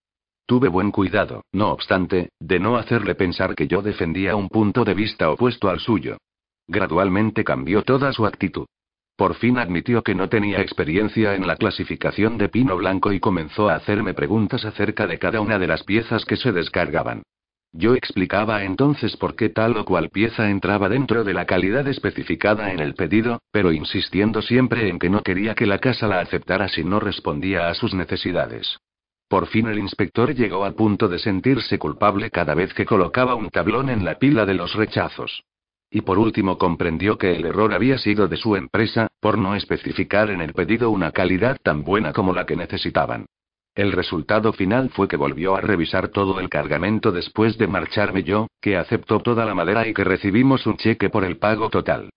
Tuve 0.46 0.70
buen 0.70 0.92
cuidado, 0.92 1.44
no 1.52 1.72
obstante, 1.72 2.30
de 2.40 2.60
no 2.60 2.78
hacerle 2.78 3.16
pensar 3.16 3.56
que 3.56 3.68
yo 3.68 3.82
defendía 3.82 4.36
un 4.36 4.50
punto 4.50 4.86
de 4.86 4.94
vista 4.94 5.30
opuesto 5.30 5.70
al 5.70 5.80
suyo. 5.80 6.18
Gradualmente 6.68 7.44
cambió 7.44 7.84
toda 7.84 8.12
su 8.14 8.26
actitud. 8.26 8.66
Por 9.18 9.34
fin 9.34 9.58
admitió 9.58 10.04
que 10.04 10.14
no 10.14 10.30
tenía 10.30 10.62
experiencia 10.62 11.34
en 11.34 11.48
la 11.48 11.56
clasificación 11.56 12.38
de 12.38 12.50
pino 12.50 12.78
blanco 12.78 13.12
y 13.12 13.20
comenzó 13.20 13.68
a 13.68 13.74
hacerme 13.74 14.14
preguntas 14.14 14.64
acerca 14.64 15.08
de 15.08 15.18
cada 15.18 15.42
una 15.42 15.58
de 15.58 15.66
las 15.66 15.84
piezas 15.84 16.24
que 16.24 16.38
se 16.38 16.52
descargaban. 16.52 17.24
Yo 17.74 17.96
explicaba 17.96 18.64
entonces 18.64 19.18
por 19.18 19.36
qué 19.36 19.50
tal 19.50 19.76
o 19.76 19.86
cual 19.86 20.10
pieza 20.10 20.52
entraba 20.52 20.88
dentro 20.88 21.24
de 21.24 21.34
la 21.34 21.46
calidad 21.46 21.88
especificada 21.88 22.72
en 22.72 22.80
el 22.80 22.94
pedido, 22.94 23.42
pero 23.52 23.72
insistiendo 23.72 24.44
siempre 24.44 24.88
en 24.88 25.00
que 25.00 25.10
no 25.10 25.24
quería 25.24 25.56
que 25.56 25.66
la 25.66 25.80
casa 25.80 26.08
la 26.08 26.20
aceptara 26.20 26.68
si 26.70 26.84
no 26.84 27.00
respondía 27.00 27.70
a 27.70 27.74
sus 27.74 27.96
necesidades. 27.96 28.78
Por 29.28 29.48
fin 29.48 29.66
el 29.68 29.80
inspector 29.80 30.36
llegó 30.36 30.64
al 30.64 30.76
punto 30.76 31.08
de 31.08 31.18
sentirse 31.18 31.80
culpable 31.80 32.30
cada 32.30 32.54
vez 32.54 32.72
que 32.76 32.86
colocaba 32.86 33.34
un 33.34 33.50
tablón 33.50 33.90
en 33.90 34.06
la 34.06 34.20
pila 34.20 34.46
de 34.46 34.54
los 34.54 34.76
rechazos. 34.76 35.44
Y 35.90 36.02
por 36.02 36.20
último 36.20 36.58
comprendió 36.58 37.18
que 37.18 37.36
el 37.36 37.46
error 37.46 37.74
había 37.74 37.98
sido 37.98 38.28
de 38.28 38.38
su 38.38 38.56
empresa, 38.56 39.08
por 39.20 39.38
no 39.38 39.56
especificar 39.56 40.30
en 40.30 40.42
el 40.42 40.54
pedido 40.54 40.90
una 40.90 41.12
calidad 41.12 41.58
tan 41.64 41.84
buena 41.84 42.14
como 42.14 42.34
la 42.34 42.46
que 42.46 42.56
necesitaban. 42.56 43.26
El 43.74 43.92
resultado 43.92 44.54
final 44.54 44.90
fue 44.90 45.08
que 45.08 45.18
volvió 45.18 45.56
a 45.56 45.62
revisar 45.62 46.10
todo 46.10 46.40
el 46.40 46.50
cargamento 46.50 47.12
después 47.12 47.58
de 47.58 47.68
marcharme 47.68 48.24
yo, 48.24 48.48
que 48.60 48.76
aceptó 48.76 49.20
toda 49.20 49.46
la 49.46 49.54
madera 49.54 49.88
y 49.88 49.94
que 49.94 50.04
recibimos 50.04 50.66
un 50.66 50.78
cheque 50.78 51.10
por 51.10 51.24
el 51.24 51.38
pago 51.38 51.70
total. 51.70 52.10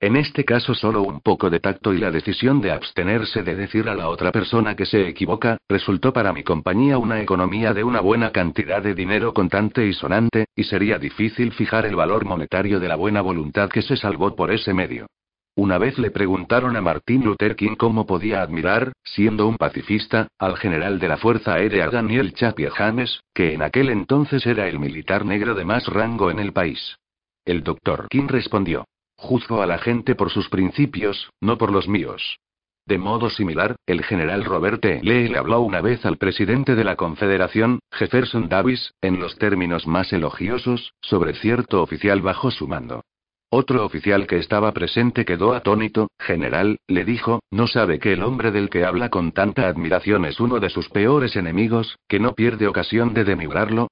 En 0.00 0.14
este 0.14 0.44
caso 0.44 0.74
solo 0.74 1.02
un 1.02 1.20
poco 1.20 1.50
de 1.50 1.58
tacto 1.58 1.92
y 1.92 1.98
la 1.98 2.12
decisión 2.12 2.60
de 2.60 2.70
abstenerse 2.70 3.42
de 3.42 3.56
decir 3.56 3.88
a 3.88 3.96
la 3.96 4.08
otra 4.08 4.30
persona 4.30 4.76
que 4.76 4.86
se 4.86 5.08
equivoca, 5.08 5.58
resultó 5.68 6.12
para 6.12 6.32
mi 6.32 6.44
compañía 6.44 6.98
una 6.98 7.20
economía 7.20 7.74
de 7.74 7.82
una 7.82 8.00
buena 8.00 8.30
cantidad 8.30 8.80
de 8.80 8.94
dinero 8.94 9.34
contante 9.34 9.84
y 9.84 9.92
sonante, 9.92 10.46
y 10.54 10.62
sería 10.62 10.98
difícil 10.98 11.50
fijar 11.50 11.84
el 11.84 11.96
valor 11.96 12.24
monetario 12.24 12.78
de 12.78 12.86
la 12.86 12.94
buena 12.94 13.22
voluntad 13.22 13.68
que 13.70 13.82
se 13.82 13.96
salvó 13.96 14.36
por 14.36 14.52
ese 14.52 14.72
medio. 14.72 15.08
Una 15.56 15.78
vez 15.78 15.98
le 15.98 16.12
preguntaron 16.12 16.76
a 16.76 16.80
Martin 16.80 17.24
Luther 17.24 17.56
King 17.56 17.74
cómo 17.74 18.06
podía 18.06 18.42
admirar, 18.42 18.92
siendo 19.02 19.48
un 19.48 19.56
pacifista, 19.56 20.28
al 20.38 20.56
general 20.58 21.00
de 21.00 21.08
la 21.08 21.16
Fuerza 21.16 21.54
Aérea 21.54 21.90
Daniel 21.90 22.34
Chapier 22.34 22.70
James, 22.70 23.20
que 23.34 23.54
en 23.54 23.62
aquel 23.62 23.88
entonces 23.88 24.46
era 24.46 24.68
el 24.68 24.78
militar 24.78 25.24
negro 25.24 25.56
de 25.56 25.64
más 25.64 25.88
rango 25.88 26.30
en 26.30 26.38
el 26.38 26.52
país. 26.52 26.98
El 27.44 27.64
doctor 27.64 28.06
King 28.08 28.28
respondió. 28.28 28.84
Juzgo 29.18 29.62
a 29.62 29.66
la 29.66 29.78
gente 29.78 30.14
por 30.14 30.30
sus 30.30 30.48
principios, 30.48 31.30
no 31.40 31.58
por 31.58 31.72
los 31.72 31.88
míos. 31.88 32.38
De 32.86 32.98
modo 32.98 33.28
similar, 33.28 33.76
el 33.84 34.02
general 34.04 34.44
Robert 34.44 34.82
E. 34.84 35.00
Lee 35.02 35.28
le 35.28 35.36
habló 35.36 35.60
una 35.60 35.82
vez 35.82 36.06
al 36.06 36.16
presidente 36.16 36.74
de 36.74 36.84
la 36.84 36.96
Confederación, 36.96 37.80
Jefferson 37.92 38.48
Davis, 38.48 38.94
en 39.02 39.20
los 39.20 39.36
términos 39.36 39.86
más 39.86 40.12
elogiosos, 40.12 40.94
sobre 41.02 41.34
cierto 41.34 41.82
oficial 41.82 42.22
bajo 42.22 42.50
su 42.50 42.66
mando. 42.68 43.02
Otro 43.50 43.84
oficial 43.84 44.26
que 44.26 44.38
estaba 44.38 44.72
presente 44.72 45.24
quedó 45.24 45.54
atónito, 45.54 46.08
general, 46.18 46.78
le 46.86 47.04
dijo, 47.04 47.40
¿no 47.50 47.66
sabe 47.66 47.98
que 47.98 48.12
el 48.12 48.22
hombre 48.22 48.52
del 48.52 48.70
que 48.70 48.84
habla 48.84 49.08
con 49.08 49.32
tanta 49.32 49.68
admiración 49.68 50.24
es 50.26 50.38
uno 50.38 50.60
de 50.60 50.70
sus 50.70 50.88
peores 50.90 51.34
enemigos, 51.34 51.98
que 52.08 52.20
no 52.20 52.34
pierde 52.34 52.68
ocasión 52.68 53.14
de 53.14 53.24
demigrarlo? 53.24 53.88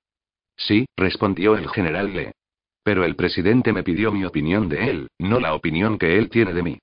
Sí, 0.57 0.87
respondió 0.97 1.57
el 1.57 1.69
general 1.69 2.15
Lee. 2.15 2.31
Pero 2.87 3.05
el 3.05 3.17
presidente 3.17 3.73
me 3.73 3.83
pidió 3.83 4.13
mi 4.13 4.25
opinión 4.25 4.69
de 4.69 4.89
él, 4.89 5.09
no 5.19 5.41
la 5.41 5.55
opinión 5.55 5.99
que 5.99 6.17
él 6.19 6.31
tiene 6.31 6.53
de 6.53 6.63
mí. 6.63 6.79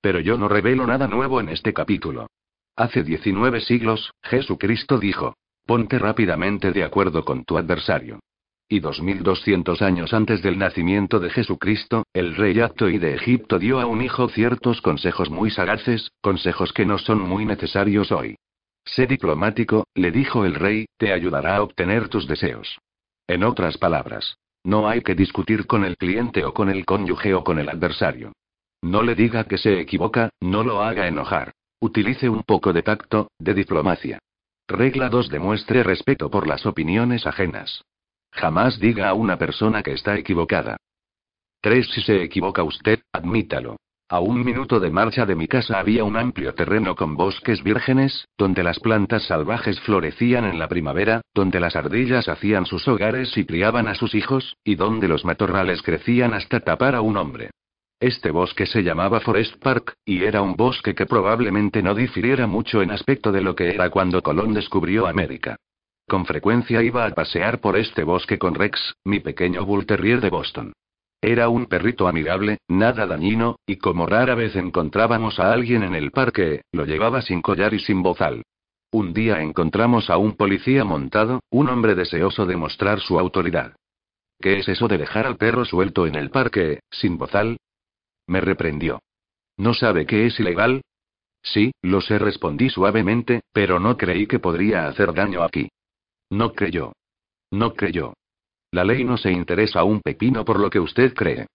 Pero 0.00 0.20
yo 0.20 0.38
no 0.38 0.46
revelo 0.46 0.86
nada 0.86 1.08
nuevo 1.08 1.40
en 1.40 1.48
este 1.48 1.72
capítulo. 1.72 2.28
Hace 2.76 3.02
19 3.02 3.60
siglos, 3.62 4.12
Jesucristo 4.22 4.98
dijo, 4.98 5.34
ponte 5.66 5.98
rápidamente 5.98 6.70
de 6.70 6.84
acuerdo 6.84 7.24
con 7.24 7.42
tu 7.42 7.58
adversario. 7.58 8.20
Y 8.68 8.78
2200 8.78 9.82
años 9.82 10.14
antes 10.14 10.42
del 10.42 10.58
nacimiento 10.58 11.18
de 11.18 11.28
Jesucristo, 11.28 12.04
el 12.12 12.36
rey 12.36 12.60
Actoi 12.60 12.98
de 12.98 13.16
Egipto 13.16 13.58
dio 13.58 13.80
a 13.80 13.86
un 13.86 14.00
hijo 14.00 14.28
ciertos 14.28 14.80
consejos 14.80 15.28
muy 15.28 15.50
sagaces, 15.50 16.12
consejos 16.20 16.72
que 16.72 16.86
no 16.86 16.98
son 16.98 17.18
muy 17.20 17.44
necesarios 17.44 18.12
hoy. 18.12 18.36
Sé 18.84 19.08
diplomático, 19.08 19.88
le 19.96 20.12
dijo 20.12 20.44
el 20.44 20.54
rey, 20.54 20.86
te 20.98 21.12
ayudará 21.12 21.56
a 21.56 21.62
obtener 21.64 22.08
tus 22.08 22.28
deseos. 22.28 22.78
En 23.26 23.42
otras 23.42 23.76
palabras, 23.76 24.38
no 24.68 24.86
hay 24.86 25.00
que 25.00 25.14
discutir 25.14 25.66
con 25.66 25.82
el 25.82 25.96
cliente 25.96 26.44
o 26.44 26.52
con 26.52 26.68
el 26.68 26.84
cónyuge 26.84 27.32
o 27.32 27.42
con 27.42 27.58
el 27.58 27.70
adversario. 27.70 28.34
No 28.82 29.02
le 29.02 29.14
diga 29.14 29.44
que 29.44 29.56
se 29.56 29.80
equivoca, 29.80 30.28
no 30.40 30.62
lo 30.62 30.82
haga 30.82 31.08
enojar. 31.08 31.52
Utilice 31.80 32.28
un 32.28 32.42
poco 32.42 32.74
de 32.74 32.82
tacto, 32.82 33.30
de 33.38 33.54
diplomacia. 33.54 34.18
Regla 34.68 35.08
2. 35.08 35.30
Demuestre 35.30 35.82
respeto 35.82 36.30
por 36.30 36.46
las 36.46 36.66
opiniones 36.66 37.26
ajenas. 37.26 37.82
Jamás 38.30 38.78
diga 38.78 39.08
a 39.08 39.14
una 39.14 39.38
persona 39.38 39.82
que 39.82 39.94
está 39.94 40.18
equivocada. 40.18 40.76
3. 41.62 41.88
Si 41.90 42.02
se 42.02 42.22
equivoca 42.22 42.62
usted, 42.62 43.00
admítalo. 43.10 43.78
A 44.10 44.20
un 44.20 44.42
minuto 44.42 44.80
de 44.80 44.90
marcha 44.90 45.26
de 45.26 45.34
mi 45.34 45.46
casa 45.48 45.78
había 45.78 46.02
un 46.02 46.16
amplio 46.16 46.54
terreno 46.54 46.96
con 46.96 47.14
bosques 47.14 47.62
vírgenes, 47.62 48.26
donde 48.38 48.62
las 48.62 48.80
plantas 48.80 49.24
salvajes 49.24 49.78
florecían 49.80 50.46
en 50.46 50.58
la 50.58 50.66
primavera, 50.66 51.20
donde 51.34 51.60
las 51.60 51.76
ardillas 51.76 52.26
hacían 52.26 52.64
sus 52.64 52.88
hogares 52.88 53.36
y 53.36 53.44
criaban 53.44 53.86
a 53.86 53.94
sus 53.94 54.14
hijos, 54.14 54.56
y 54.64 54.76
donde 54.76 55.08
los 55.08 55.26
matorrales 55.26 55.82
crecían 55.82 56.32
hasta 56.32 56.60
tapar 56.60 56.94
a 56.94 57.02
un 57.02 57.18
hombre. 57.18 57.50
Este 58.00 58.30
bosque 58.30 58.64
se 58.64 58.82
llamaba 58.82 59.20
Forest 59.20 59.62
Park, 59.62 59.92
y 60.06 60.24
era 60.24 60.40
un 60.40 60.56
bosque 60.56 60.94
que 60.94 61.04
probablemente 61.04 61.82
no 61.82 61.94
difiriera 61.94 62.46
mucho 62.46 62.80
en 62.80 62.92
aspecto 62.92 63.30
de 63.30 63.42
lo 63.42 63.54
que 63.54 63.74
era 63.74 63.90
cuando 63.90 64.22
Colón 64.22 64.54
descubrió 64.54 65.06
América. 65.06 65.56
Con 66.08 66.24
frecuencia 66.24 66.82
iba 66.82 67.04
a 67.04 67.10
pasear 67.10 67.60
por 67.60 67.76
este 67.76 68.04
bosque 68.04 68.38
con 68.38 68.54
Rex, 68.54 68.94
mi 69.04 69.20
pequeño 69.20 69.66
bull 69.66 69.84
terrier 69.84 70.22
de 70.22 70.30
Boston. 70.30 70.72
Era 71.20 71.48
un 71.48 71.66
perrito 71.66 72.06
amigable, 72.06 72.58
nada 72.68 73.06
dañino, 73.06 73.56
y 73.66 73.76
como 73.76 74.06
rara 74.06 74.34
vez 74.34 74.54
encontrábamos 74.54 75.40
a 75.40 75.52
alguien 75.52 75.82
en 75.82 75.94
el 75.94 76.12
parque, 76.12 76.62
lo 76.72 76.84
llevaba 76.84 77.22
sin 77.22 77.42
collar 77.42 77.74
y 77.74 77.80
sin 77.80 78.02
bozal. 78.02 78.42
Un 78.92 79.12
día 79.12 79.42
encontramos 79.42 80.10
a 80.10 80.16
un 80.16 80.36
policía 80.36 80.84
montado, 80.84 81.40
un 81.50 81.68
hombre 81.68 81.94
deseoso 81.94 82.46
de 82.46 82.56
mostrar 82.56 83.00
su 83.00 83.18
autoridad. 83.18 83.74
¿Qué 84.40 84.60
es 84.60 84.68
eso 84.68 84.86
de 84.86 84.98
dejar 84.98 85.26
al 85.26 85.36
perro 85.36 85.64
suelto 85.64 86.06
en 86.06 86.14
el 86.14 86.30
parque, 86.30 86.80
sin 86.90 87.18
bozal? 87.18 87.58
Me 88.26 88.40
reprendió. 88.40 89.00
¿No 89.56 89.74
sabe 89.74 90.06
que 90.06 90.26
es 90.26 90.38
ilegal? 90.38 90.82
Sí, 91.42 91.72
lo 91.82 92.00
sé, 92.00 92.18
respondí 92.18 92.70
suavemente, 92.70 93.40
pero 93.52 93.80
no 93.80 93.96
creí 93.96 94.26
que 94.26 94.38
podría 94.38 94.86
hacer 94.86 95.12
daño 95.12 95.42
aquí. 95.42 95.68
No 96.30 96.52
creyó. 96.52 96.92
No 97.50 97.74
creyó. 97.74 98.14
La 98.70 98.84
ley 98.84 99.04
no 99.04 99.16
se 99.16 99.30
interesa 99.30 99.84
un 99.84 100.00
pepino 100.00 100.44
por 100.44 100.60
lo 100.60 100.68
que 100.68 100.80
usted 100.80 101.14
cree. 101.14 101.46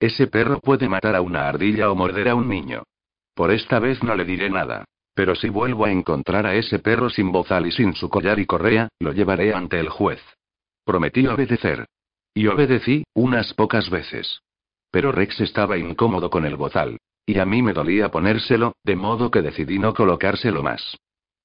Ese 0.00 0.26
perro 0.26 0.58
puede 0.60 0.88
matar 0.88 1.14
a 1.14 1.20
una 1.20 1.48
ardilla 1.48 1.90
o 1.90 1.94
morder 1.94 2.28
a 2.28 2.34
un 2.34 2.48
niño. 2.48 2.82
Por 3.34 3.50
esta 3.50 3.78
vez 3.78 4.02
no 4.02 4.16
le 4.16 4.24
diré 4.24 4.50
nada. 4.50 4.84
Pero 5.14 5.34
si 5.34 5.48
vuelvo 5.48 5.84
a 5.84 5.92
encontrar 5.92 6.46
a 6.46 6.54
ese 6.54 6.78
perro 6.78 7.10
sin 7.10 7.30
bozal 7.30 7.66
y 7.66 7.72
sin 7.72 7.94
su 7.94 8.08
collar 8.08 8.38
y 8.38 8.46
correa, 8.46 8.88
lo 8.98 9.12
llevaré 9.12 9.52
ante 9.52 9.78
el 9.78 9.90
juez. 9.90 10.20
Prometí 10.84 11.26
obedecer. 11.26 11.86
Y 12.34 12.46
obedecí, 12.46 13.04
unas 13.14 13.52
pocas 13.52 13.90
veces. 13.90 14.40
Pero 14.90 15.12
Rex 15.12 15.40
estaba 15.40 15.76
incómodo 15.76 16.30
con 16.30 16.46
el 16.46 16.56
bozal. 16.56 16.98
Y 17.26 17.38
a 17.38 17.44
mí 17.44 17.62
me 17.62 17.74
dolía 17.74 18.10
ponérselo, 18.10 18.74
de 18.82 18.96
modo 18.96 19.30
que 19.30 19.42
decidí 19.42 19.78
no 19.78 19.94
colocárselo 19.94 20.62
más. 20.62 20.96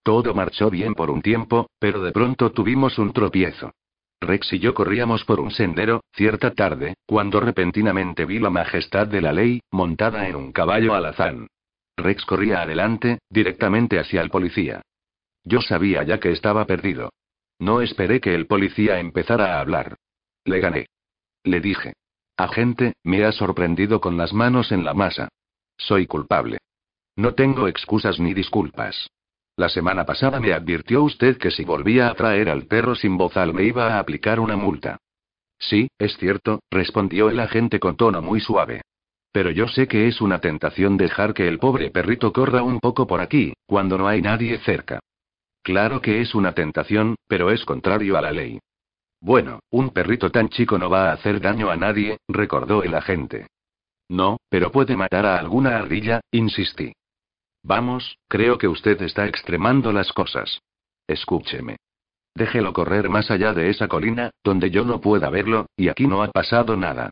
Todo 0.01 0.33
marchó 0.33 0.69
bien 0.69 0.95
por 0.95 1.11
un 1.11 1.21
tiempo, 1.21 1.69
pero 1.79 2.01
de 2.01 2.13
pronto 2.13 2.51
tuvimos 2.51 2.97
un 2.97 3.11
tropiezo. 3.11 3.73
Rex 4.19 4.53
y 4.53 4.59
yo 4.59 4.73
corríamos 4.73 5.23
por 5.25 5.39
un 5.39 5.51
sendero, 5.51 6.03
cierta 6.13 6.51
tarde, 6.51 6.95
cuando 7.05 7.39
repentinamente 7.39 8.25
vi 8.25 8.39
la 8.39 8.49
majestad 8.49 9.07
de 9.07 9.21
la 9.21 9.31
ley, 9.31 9.61
montada 9.71 10.27
en 10.27 10.35
un 10.35 10.51
caballo 10.51 10.95
alazán. 10.95 11.47
Rex 11.95 12.25
corría 12.25 12.61
adelante, 12.61 13.19
directamente 13.29 13.99
hacia 13.99 14.21
el 14.21 14.29
policía. 14.29 14.81
Yo 15.43 15.61
sabía 15.61 16.03
ya 16.03 16.19
que 16.19 16.31
estaba 16.31 16.65
perdido. 16.65 17.11
No 17.59 17.81
esperé 17.81 18.19
que 18.19 18.35
el 18.35 18.47
policía 18.47 18.99
empezara 18.99 19.55
a 19.55 19.61
hablar. 19.61 19.95
Le 20.45 20.59
gané. 20.59 20.87
Le 21.43 21.59
dije. 21.59 21.93
Agente, 22.37 22.93
me 23.03 23.23
ha 23.23 23.31
sorprendido 23.31 23.99
con 23.99 24.17
las 24.17 24.33
manos 24.33 24.71
en 24.71 24.85
la 24.85 24.93
masa. 24.93 25.29
Soy 25.77 26.05
culpable. 26.05 26.59
No 27.15 27.33
tengo 27.33 27.67
excusas 27.67 28.19
ni 28.19 28.33
disculpas. 28.33 29.09
La 29.57 29.69
semana 29.69 30.05
pasada 30.05 30.39
me 30.39 30.53
advirtió 30.53 31.01
usted 31.01 31.37
que 31.37 31.49
si 31.49 31.63
volvía 31.63 32.09
a 32.09 32.13
traer 32.13 32.47
al 32.47 32.67
perro 32.67 32.93
sin 32.93 33.17
bozal 33.17 33.55
me 33.55 33.63
iba 33.63 33.95
a 33.95 33.99
aplicar 33.99 34.39
una 34.39 34.55
multa. 34.55 34.99
Sí, 35.57 35.89
es 35.97 36.15
cierto, 36.17 36.61
respondió 36.69 37.31
el 37.31 37.39
agente 37.39 37.79
con 37.79 37.97
tono 37.97 38.21
muy 38.21 38.39
suave. 38.39 38.81
Pero 39.31 39.49
yo 39.49 39.67
sé 39.67 39.87
que 39.87 40.07
es 40.07 40.21
una 40.21 40.39
tentación 40.39 40.95
dejar 40.95 41.33
que 41.33 41.47
el 41.47 41.57
pobre 41.57 41.89
perrito 41.89 42.31
corra 42.31 42.61
un 42.61 42.79
poco 42.79 43.07
por 43.07 43.19
aquí, 43.19 43.53
cuando 43.65 43.97
no 43.97 44.07
hay 44.07 44.21
nadie 44.21 44.59
cerca. 44.59 44.99
Claro 45.63 46.01
que 46.01 46.21
es 46.21 46.35
una 46.35 46.51
tentación, 46.51 47.15
pero 47.27 47.49
es 47.49 47.65
contrario 47.65 48.15
a 48.15 48.21
la 48.21 48.31
ley. 48.31 48.59
Bueno, 49.19 49.61
un 49.71 49.89
perrito 49.89 50.29
tan 50.29 50.49
chico 50.49 50.77
no 50.77 50.87
va 50.87 51.09
a 51.09 51.13
hacer 51.13 51.41
daño 51.41 51.71
a 51.71 51.75
nadie, 51.75 52.17
recordó 52.27 52.83
el 52.83 52.93
agente. 52.93 53.47
No, 54.07 54.37
pero 54.49 54.71
puede 54.71 54.95
matar 54.95 55.25
a 55.25 55.39
alguna 55.39 55.77
ardilla, 55.77 56.21
insistí. 56.31 56.93
Vamos, 57.63 58.17
creo 58.27 58.57
que 58.57 58.67
usted 58.67 59.01
está 59.01 59.27
extremando 59.27 59.91
las 59.91 60.13
cosas. 60.13 60.61
Escúcheme. 61.07 61.77
Déjelo 62.35 62.71
correr 62.71 63.09
más 63.09 63.31
allá 63.31 63.53
de 63.53 63.69
esa 63.69 63.87
colina, 63.87 64.31
donde 64.43 64.69
yo 64.69 64.85
no 64.85 65.01
pueda 65.01 65.29
verlo, 65.29 65.65
y 65.75 65.87
aquí 65.89 66.05
no 66.05 66.21
ha 66.21 66.27
pasado 66.31 66.77
nada. 66.77 67.09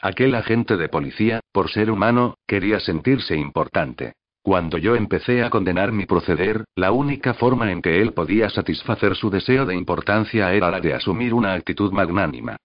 Aquel 0.00 0.34
agente 0.34 0.76
de 0.76 0.88
policía, 0.88 1.40
por 1.52 1.70
ser 1.70 1.90
humano, 1.90 2.34
quería 2.46 2.80
sentirse 2.80 3.34
importante. 3.36 4.12
Cuando 4.42 4.78
yo 4.78 4.94
empecé 4.94 5.42
a 5.42 5.50
condenar 5.50 5.90
mi 5.90 6.06
proceder, 6.06 6.64
la 6.76 6.92
única 6.92 7.34
forma 7.34 7.72
en 7.72 7.82
que 7.82 8.00
él 8.00 8.12
podía 8.12 8.48
satisfacer 8.50 9.16
su 9.16 9.30
deseo 9.30 9.66
de 9.66 9.74
importancia 9.74 10.52
era 10.52 10.70
la 10.70 10.80
de 10.80 10.94
asumir 10.94 11.34
una 11.34 11.54
actitud 11.54 11.90
magnánima. 11.90 12.56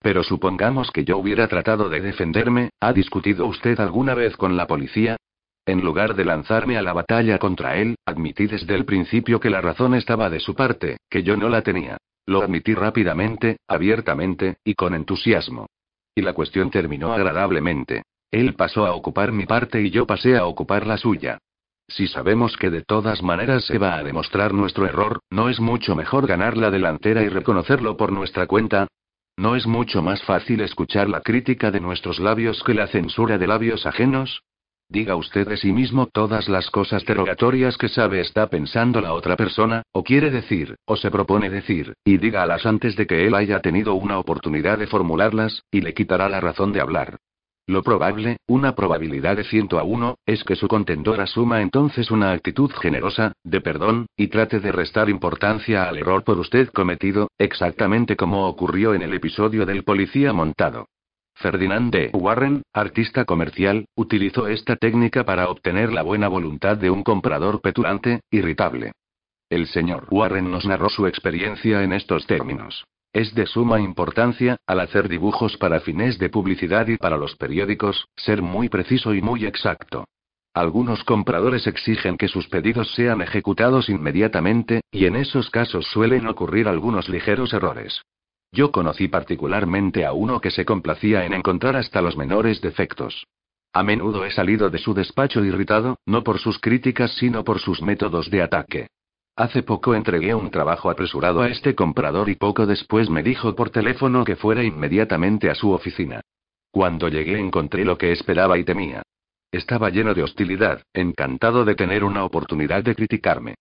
Pero 0.00 0.22
supongamos 0.22 0.90
que 0.90 1.04
yo 1.04 1.18
hubiera 1.18 1.46
tratado 1.48 1.88
de 1.88 2.00
defenderme, 2.00 2.70
¿ha 2.80 2.92
discutido 2.92 3.46
usted 3.46 3.78
alguna 3.80 4.14
vez 4.14 4.36
con 4.36 4.56
la 4.56 4.66
policía? 4.66 5.16
En 5.66 5.82
lugar 5.82 6.14
de 6.14 6.24
lanzarme 6.24 6.76
a 6.76 6.82
la 6.82 6.92
batalla 6.92 7.38
contra 7.38 7.76
él, 7.76 7.96
admití 8.06 8.46
desde 8.46 8.74
el 8.74 8.84
principio 8.84 9.40
que 9.40 9.50
la 9.50 9.60
razón 9.60 9.94
estaba 9.94 10.30
de 10.30 10.40
su 10.40 10.54
parte, 10.54 10.96
que 11.08 11.22
yo 11.22 11.36
no 11.36 11.48
la 11.48 11.62
tenía. 11.62 11.96
Lo 12.26 12.42
admití 12.42 12.74
rápidamente, 12.74 13.58
abiertamente, 13.68 14.56
y 14.64 14.74
con 14.74 14.94
entusiasmo. 14.94 15.66
Y 16.14 16.22
la 16.22 16.32
cuestión 16.32 16.70
terminó 16.70 17.12
agradablemente. 17.12 18.02
Él 18.30 18.54
pasó 18.54 18.86
a 18.86 18.94
ocupar 18.94 19.32
mi 19.32 19.46
parte 19.46 19.82
y 19.82 19.90
yo 19.90 20.06
pasé 20.06 20.36
a 20.36 20.46
ocupar 20.46 20.86
la 20.86 20.96
suya. 20.96 21.38
Si 21.88 22.06
sabemos 22.06 22.56
que 22.56 22.70
de 22.70 22.82
todas 22.82 23.22
maneras 23.22 23.64
se 23.64 23.78
va 23.78 23.96
a 23.96 24.04
demostrar 24.04 24.54
nuestro 24.54 24.86
error, 24.86 25.18
¿no 25.28 25.48
es 25.48 25.58
mucho 25.58 25.96
mejor 25.96 26.28
ganar 26.28 26.56
la 26.56 26.70
delantera 26.70 27.22
y 27.22 27.28
reconocerlo 27.28 27.96
por 27.96 28.12
nuestra 28.12 28.46
cuenta? 28.46 28.86
¿No 29.36 29.56
es 29.56 29.66
mucho 29.66 30.00
más 30.00 30.22
fácil 30.22 30.60
escuchar 30.60 31.08
la 31.08 31.20
crítica 31.20 31.72
de 31.72 31.80
nuestros 31.80 32.20
labios 32.20 32.62
que 32.62 32.74
la 32.74 32.86
censura 32.86 33.38
de 33.38 33.48
labios 33.48 33.86
ajenos? 33.86 34.42
Diga 34.90 35.14
usted 35.14 35.46
de 35.46 35.56
sí 35.56 35.72
mismo 35.72 36.06
todas 36.06 36.48
las 36.48 36.68
cosas 36.68 37.04
derogatorias 37.04 37.78
que 37.78 37.88
sabe 37.88 38.20
está 38.20 38.48
pensando 38.48 39.00
la 39.00 39.12
otra 39.12 39.36
persona, 39.36 39.84
o 39.92 40.02
quiere 40.02 40.32
decir, 40.32 40.74
o 40.84 40.96
se 40.96 41.12
propone 41.12 41.48
decir, 41.48 41.94
y 42.04 42.18
dígalas 42.18 42.66
antes 42.66 42.96
de 42.96 43.06
que 43.06 43.24
él 43.24 43.36
haya 43.36 43.60
tenido 43.60 43.94
una 43.94 44.18
oportunidad 44.18 44.78
de 44.78 44.88
formularlas, 44.88 45.62
y 45.70 45.80
le 45.82 45.94
quitará 45.94 46.28
la 46.28 46.40
razón 46.40 46.72
de 46.72 46.80
hablar. 46.80 47.18
Lo 47.68 47.84
probable, 47.84 48.38
una 48.48 48.74
probabilidad 48.74 49.36
de 49.36 49.44
ciento 49.44 49.78
a 49.78 49.84
uno, 49.84 50.16
es 50.26 50.42
que 50.42 50.56
su 50.56 50.66
contendor 50.66 51.20
asuma 51.20 51.62
entonces 51.62 52.10
una 52.10 52.32
actitud 52.32 52.72
generosa, 52.72 53.32
de 53.44 53.60
perdón, 53.60 54.06
y 54.16 54.26
trate 54.26 54.58
de 54.58 54.72
restar 54.72 55.08
importancia 55.08 55.88
al 55.88 55.98
error 55.98 56.24
por 56.24 56.36
usted 56.40 56.68
cometido, 56.70 57.28
exactamente 57.38 58.16
como 58.16 58.48
ocurrió 58.48 58.92
en 58.94 59.02
el 59.02 59.14
episodio 59.14 59.66
del 59.66 59.84
policía 59.84 60.32
montado. 60.32 60.86
Ferdinand 61.40 61.90
de 61.90 62.10
Warren, 62.12 62.60
artista 62.74 63.24
comercial, 63.24 63.86
utilizó 63.96 64.46
esta 64.46 64.76
técnica 64.76 65.24
para 65.24 65.48
obtener 65.48 65.90
la 65.90 66.02
buena 66.02 66.28
voluntad 66.28 66.76
de 66.76 66.90
un 66.90 67.02
comprador 67.02 67.62
petulante, 67.62 68.20
irritable. 68.30 68.92
El 69.48 69.66
señor 69.66 70.06
Warren 70.10 70.50
nos 70.50 70.66
narró 70.66 70.90
su 70.90 71.06
experiencia 71.06 71.82
en 71.82 71.94
estos 71.94 72.26
términos. 72.26 72.84
Es 73.14 73.34
de 73.34 73.46
suma 73.46 73.80
importancia, 73.80 74.58
al 74.66 74.80
hacer 74.80 75.08
dibujos 75.08 75.56
para 75.56 75.80
fines 75.80 76.18
de 76.18 76.28
publicidad 76.28 76.86
y 76.88 76.98
para 76.98 77.16
los 77.16 77.36
periódicos, 77.36 78.04
ser 78.16 78.42
muy 78.42 78.68
preciso 78.68 79.14
y 79.14 79.22
muy 79.22 79.46
exacto. 79.46 80.04
Algunos 80.52 81.04
compradores 81.04 81.66
exigen 81.66 82.18
que 82.18 82.28
sus 82.28 82.48
pedidos 82.48 82.92
sean 82.94 83.22
ejecutados 83.22 83.88
inmediatamente, 83.88 84.82
y 84.92 85.06
en 85.06 85.16
esos 85.16 85.48
casos 85.48 85.86
suelen 85.86 86.26
ocurrir 86.26 86.68
algunos 86.68 87.08
ligeros 87.08 87.54
errores. 87.54 88.02
Yo 88.52 88.72
conocí 88.72 89.08
particularmente 89.08 90.04
a 90.04 90.12
uno 90.12 90.40
que 90.40 90.50
se 90.50 90.64
complacía 90.64 91.24
en 91.24 91.34
encontrar 91.34 91.76
hasta 91.76 92.02
los 92.02 92.16
menores 92.16 92.60
defectos. 92.60 93.26
A 93.72 93.84
menudo 93.84 94.24
he 94.24 94.32
salido 94.32 94.70
de 94.70 94.78
su 94.78 94.92
despacho 94.92 95.44
irritado, 95.44 95.98
no 96.04 96.24
por 96.24 96.38
sus 96.38 96.58
críticas 96.58 97.12
sino 97.12 97.44
por 97.44 97.60
sus 97.60 97.80
métodos 97.80 98.28
de 98.28 98.42
ataque. 98.42 98.88
Hace 99.36 99.62
poco 99.62 99.94
entregué 99.94 100.34
un 100.34 100.50
trabajo 100.50 100.90
apresurado 100.90 101.42
a 101.42 101.48
este 101.48 101.76
comprador 101.76 102.28
y 102.28 102.34
poco 102.34 102.66
después 102.66 103.08
me 103.08 103.22
dijo 103.22 103.54
por 103.54 103.70
teléfono 103.70 104.24
que 104.24 104.34
fuera 104.34 104.64
inmediatamente 104.64 105.48
a 105.48 105.54
su 105.54 105.70
oficina. 105.70 106.20
Cuando 106.72 107.08
llegué 107.08 107.38
encontré 107.38 107.84
lo 107.84 107.96
que 107.96 108.10
esperaba 108.10 108.58
y 108.58 108.64
temía. 108.64 109.02
Estaba 109.52 109.90
lleno 109.90 110.14
de 110.14 110.24
hostilidad, 110.24 110.82
encantado 110.92 111.64
de 111.64 111.76
tener 111.76 112.02
una 112.04 112.24
oportunidad 112.24 112.82
de 112.82 112.94
criticarme. 112.94 113.54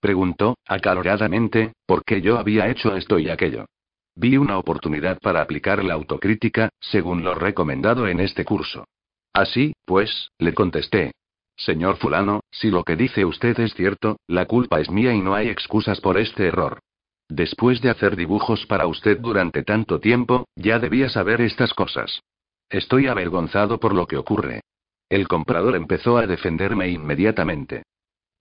Preguntó, 0.00 0.56
acaloradamente, 0.66 1.72
por 1.86 2.04
qué 2.04 2.20
yo 2.20 2.38
había 2.38 2.68
hecho 2.68 2.94
esto 2.94 3.18
y 3.18 3.30
aquello. 3.30 3.64
Vi 4.16 4.36
una 4.36 4.58
oportunidad 4.58 5.18
para 5.20 5.42
aplicar 5.42 5.84
la 5.84 5.94
autocrítica, 5.94 6.70
según 6.80 7.24
lo 7.24 7.34
recomendado 7.34 8.06
en 8.08 8.20
este 8.20 8.44
curso. 8.44 8.86
Así, 9.32 9.72
pues, 9.84 10.30
le 10.38 10.54
contesté, 10.54 11.12
Señor 11.56 11.96
fulano, 11.96 12.40
si 12.50 12.70
lo 12.70 12.82
que 12.82 12.96
dice 12.96 13.24
usted 13.24 13.58
es 13.60 13.74
cierto, 13.74 14.18
la 14.26 14.46
culpa 14.46 14.80
es 14.80 14.90
mía 14.90 15.14
y 15.14 15.20
no 15.20 15.34
hay 15.34 15.48
excusas 15.48 16.00
por 16.00 16.18
este 16.18 16.46
error. 16.46 16.80
Después 17.28 17.80
de 17.80 17.90
hacer 17.90 18.16
dibujos 18.16 18.66
para 18.66 18.86
usted 18.86 19.18
durante 19.18 19.62
tanto 19.62 20.00
tiempo, 20.00 20.46
ya 20.56 20.78
debía 20.78 21.08
saber 21.08 21.40
estas 21.40 21.72
cosas. 21.72 22.22
Estoy 22.68 23.06
avergonzado 23.06 23.78
por 23.78 23.94
lo 23.94 24.06
que 24.06 24.16
ocurre. 24.16 24.60
El 25.08 25.28
comprador 25.28 25.76
empezó 25.76 26.16
a 26.16 26.26
defenderme 26.26 26.88
inmediatamente. 26.88 27.84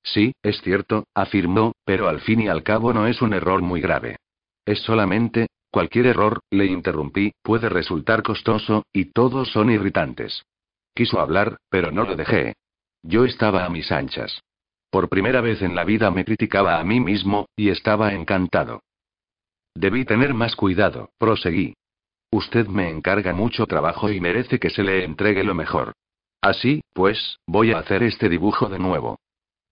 Sí, 0.01 0.33
es 0.41 0.61
cierto, 0.61 1.05
afirmó, 1.13 1.73
pero 1.85 2.09
al 2.09 2.19
fin 2.21 2.41
y 2.41 2.47
al 2.47 2.63
cabo 2.63 2.93
no 2.93 3.07
es 3.07 3.21
un 3.21 3.33
error 3.33 3.61
muy 3.61 3.79
grave. 3.79 4.17
Es 4.65 4.79
solamente, 4.79 5.47
cualquier 5.73 6.05
error, 6.05 6.41
le 6.51 6.67
interrumpí, 6.67 7.33
puede 7.41 7.67
resultar 7.67 8.21
costoso, 8.21 8.83
y 8.93 9.05
todos 9.05 9.51
son 9.51 9.71
irritantes. 9.71 10.45
Quiso 10.93 11.19
hablar, 11.19 11.57
pero 11.69 11.91
no 11.91 12.03
lo 12.03 12.15
dejé. 12.15 12.53
Yo 13.01 13.25
estaba 13.25 13.65
a 13.65 13.69
mis 13.69 13.91
anchas. 13.91 14.39
Por 14.91 15.09
primera 15.09 15.41
vez 15.41 15.63
en 15.63 15.73
la 15.73 15.83
vida 15.83 16.11
me 16.11 16.25
criticaba 16.25 16.79
a 16.79 16.83
mí 16.83 16.99
mismo, 16.99 17.47
y 17.55 17.69
estaba 17.69 18.13
encantado. 18.13 18.83
Debí 19.73 20.05
tener 20.05 20.35
más 20.35 20.55
cuidado, 20.55 21.09
proseguí. 21.17 21.73
Usted 22.31 22.67
me 22.67 22.91
encarga 22.91 23.33
mucho 23.33 23.65
trabajo 23.65 24.11
y 24.11 24.21
merece 24.21 24.59
que 24.59 24.69
se 24.69 24.83
le 24.83 25.03
entregue 25.03 25.43
lo 25.43 25.55
mejor. 25.55 25.93
Así, 26.39 26.83
pues, 26.93 27.39
voy 27.47 27.71
a 27.71 27.79
hacer 27.79 28.03
este 28.03 28.29
dibujo 28.29 28.69
de 28.69 28.77
nuevo. 28.77 29.17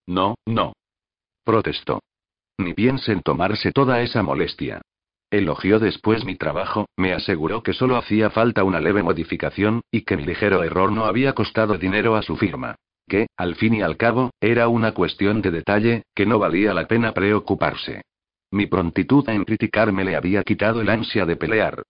No, 0.08 0.34
no. 0.46 0.72
Protestó. 1.44 2.00
Ni 2.58 2.74
piensen 2.74 3.22
tomarse 3.22 3.70
toda 3.70 4.00
esa 4.00 4.24
molestia. 4.24 4.82
Elogió 5.32 5.80
después 5.80 6.24
mi 6.24 6.36
trabajo, 6.36 6.86
me 6.96 7.12
aseguró 7.12 7.64
que 7.64 7.72
solo 7.72 7.96
hacía 7.96 8.30
falta 8.30 8.62
una 8.62 8.80
leve 8.80 9.02
modificación, 9.02 9.80
y 9.90 10.02
que 10.02 10.16
mi 10.16 10.24
ligero 10.24 10.62
error 10.62 10.92
no 10.92 11.06
había 11.06 11.32
costado 11.32 11.76
dinero 11.76 12.14
a 12.14 12.22
su 12.22 12.36
firma 12.36 12.76
que, 13.12 13.26
al 13.36 13.56
fin 13.56 13.74
y 13.74 13.82
al 13.82 13.98
cabo, 13.98 14.30
era 14.40 14.68
una 14.68 14.92
cuestión 14.92 15.42
de 15.42 15.50
detalle, 15.50 16.04
que 16.14 16.24
no 16.24 16.38
valía 16.38 16.72
la 16.72 16.86
pena 16.86 17.12
preocuparse. 17.12 18.00
Mi 18.50 18.66
prontitud 18.66 19.28
en 19.28 19.44
criticarme 19.44 20.02
le 20.02 20.16
había 20.16 20.42
quitado 20.42 20.80
el 20.80 20.88
ansia 20.88 21.26
de 21.26 21.36
pelear. 21.36 21.82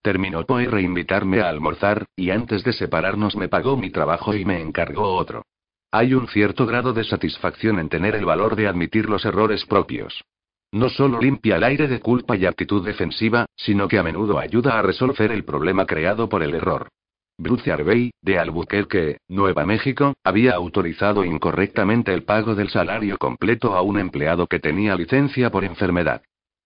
Terminó 0.00 0.46
por 0.46 0.62
reinvitarme 0.62 1.40
a 1.40 1.50
almorzar, 1.50 2.06
y 2.16 2.30
antes 2.30 2.64
de 2.64 2.72
separarnos 2.72 3.36
me 3.36 3.48
pagó 3.48 3.76
mi 3.76 3.90
trabajo 3.90 4.34
y 4.34 4.46
me 4.46 4.62
encargó 4.62 5.16
otro. 5.16 5.44
Hay 5.90 6.14
un 6.14 6.28
cierto 6.28 6.64
grado 6.64 6.94
de 6.94 7.04
satisfacción 7.04 7.78
en 7.78 7.90
tener 7.90 8.14
el 8.14 8.24
valor 8.24 8.56
de 8.56 8.66
admitir 8.66 9.10
los 9.10 9.26
errores 9.26 9.66
propios. 9.66 10.24
No 10.72 10.88
solo 10.88 11.20
limpia 11.20 11.56
el 11.56 11.64
aire 11.64 11.88
de 11.88 11.98
culpa 11.98 12.36
y 12.36 12.46
actitud 12.46 12.84
defensiva, 12.84 13.46
sino 13.56 13.88
que 13.88 13.98
a 13.98 14.04
menudo 14.04 14.38
ayuda 14.38 14.78
a 14.78 14.82
resolver 14.82 15.32
el 15.32 15.44
problema 15.44 15.84
creado 15.84 16.28
por 16.28 16.44
el 16.44 16.54
error. 16.54 16.88
Bruce 17.38 17.72
Arbey, 17.72 18.12
de 18.22 18.38
Albuquerque, 18.38 19.16
Nueva 19.26 19.66
México, 19.66 20.14
había 20.22 20.52
autorizado 20.52 21.24
incorrectamente 21.24 22.14
el 22.14 22.22
pago 22.22 22.54
del 22.54 22.68
salario 22.68 23.18
completo 23.18 23.74
a 23.74 23.82
un 23.82 23.98
empleado 23.98 24.46
que 24.46 24.60
tenía 24.60 24.94
licencia 24.94 25.50
por 25.50 25.64
enfermedad. 25.64 26.22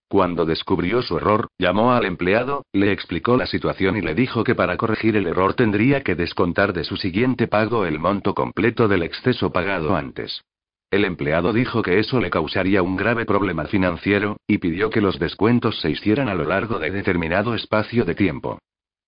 Cuando 0.09 0.45
descubrió 0.45 1.01
su 1.01 1.17
error, 1.17 1.49
llamó 1.59 1.93
al 1.93 2.05
empleado, 2.05 2.67
le 2.73 2.93
explicó 2.93 3.37
la 3.37 3.47
situación 3.47 3.97
y 3.97 4.03
le 4.03 4.15
dijo 4.15 4.45
que 4.45 4.55
para 4.55 4.77
corregir 4.77 5.17
el 5.17 5.27
error 5.27 5.55
tendría 5.55 6.03
que 6.03 6.15
descontar 6.15 6.73
de 6.75 6.85
su 6.85 6.97
siguiente 6.97 7.47
pago 7.47 7.87
el 7.87 7.99
monto 7.99 8.35
completo 8.35 8.87
del 8.87 9.03
exceso 9.03 9.51
pagado 9.51 9.97
antes. 9.97 10.43
El 10.91 11.05
empleado 11.05 11.53
dijo 11.53 11.83
que 11.83 11.99
eso 11.99 12.21
le 12.21 12.31
causaría 12.31 12.83
un 12.83 12.97
grave 12.97 13.25
problema 13.25 13.65
financiero, 13.67 14.37
y 14.47 14.59
pidió 14.59 14.91
que 14.91 15.01
los 15.01 15.19
descuentos 15.19 15.81
se 15.81 15.91
hicieran 15.91 16.29
a 16.29 16.35
lo 16.35 16.45
largo 16.45 16.79
de 16.79 16.91
determinado 16.91 17.55
espacio 17.55 18.05
de 18.05 18.15
tiempo. 18.15 18.59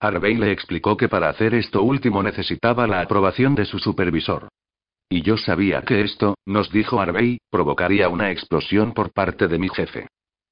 Harvey 0.01 0.35
le 0.35 0.53
explicó 0.53 0.97
que 0.97 1.09
para 1.09 1.29
hacer 1.29 1.55
esto 1.55 1.83
último 1.83 2.23
necesitaba 2.23 2.87
la 2.87 3.01
aprobación 3.01 3.55
de 3.55 3.65
su 3.65 3.79
supervisor. 3.79 4.49
Y 5.09 5.23
yo 5.23 5.37
sabía 5.37 5.83
que 5.83 6.03
esto, 6.03 6.35
nos 6.45 6.71
dijo 6.71 7.01
Harvey, 7.01 7.39
provocaría 7.51 8.09
una 8.09 8.31
explosión 8.31 8.93
por 8.93 9.13
parte 9.13 9.47
de 9.47 9.59
mi 9.59 9.69
jefe. 9.69 10.09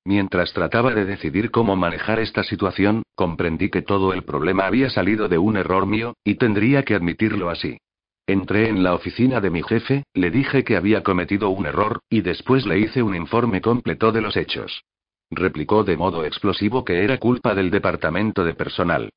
Mientras 0.07 0.53
trataba 0.53 0.95
de 0.95 1.05
decidir 1.05 1.51
cómo 1.51 1.77
manejar 1.77 2.21
esta 2.21 2.45
situación, 2.45 3.03
comprendí 3.15 3.71
que 3.71 3.83
todo 3.83 4.13
el 4.13 4.23
problema 4.23 4.67
había 4.67 4.91
salido 4.91 5.29
de 5.29 5.39
un 5.39 5.57
error 5.57 5.87
mío, 5.87 6.15
y 6.25 6.35
tendría 6.37 6.85
que 6.85 6.95
admitirlo 6.95 7.51
así. 7.51 7.79
Entré 8.27 8.71
en 8.71 8.83
la 8.83 8.95
oficina 8.95 9.41
de 9.43 9.51
mi 9.51 9.63
jefe, 9.63 10.05
le 10.15 10.31
dije 10.31 10.65
que 10.65 10.77
había 10.77 11.03
cometido 11.03 11.51
un 11.51 11.67
error, 11.67 12.01
y 12.09 12.23
después 12.23 12.65
le 12.65 12.79
hice 12.79 13.03
un 13.03 13.15
informe 13.15 13.61
completo 13.61 14.13
de 14.13 14.23
los 14.23 14.37
hechos. 14.37 14.83
Replicó 15.31 15.85
de 15.85 15.99
modo 15.99 16.25
explosivo 16.25 16.85
que 16.85 17.05
era 17.05 17.19
culpa 17.19 17.55
del 17.55 17.71
departamento 17.71 18.43
de 18.45 18.55
personal. 18.55 19.11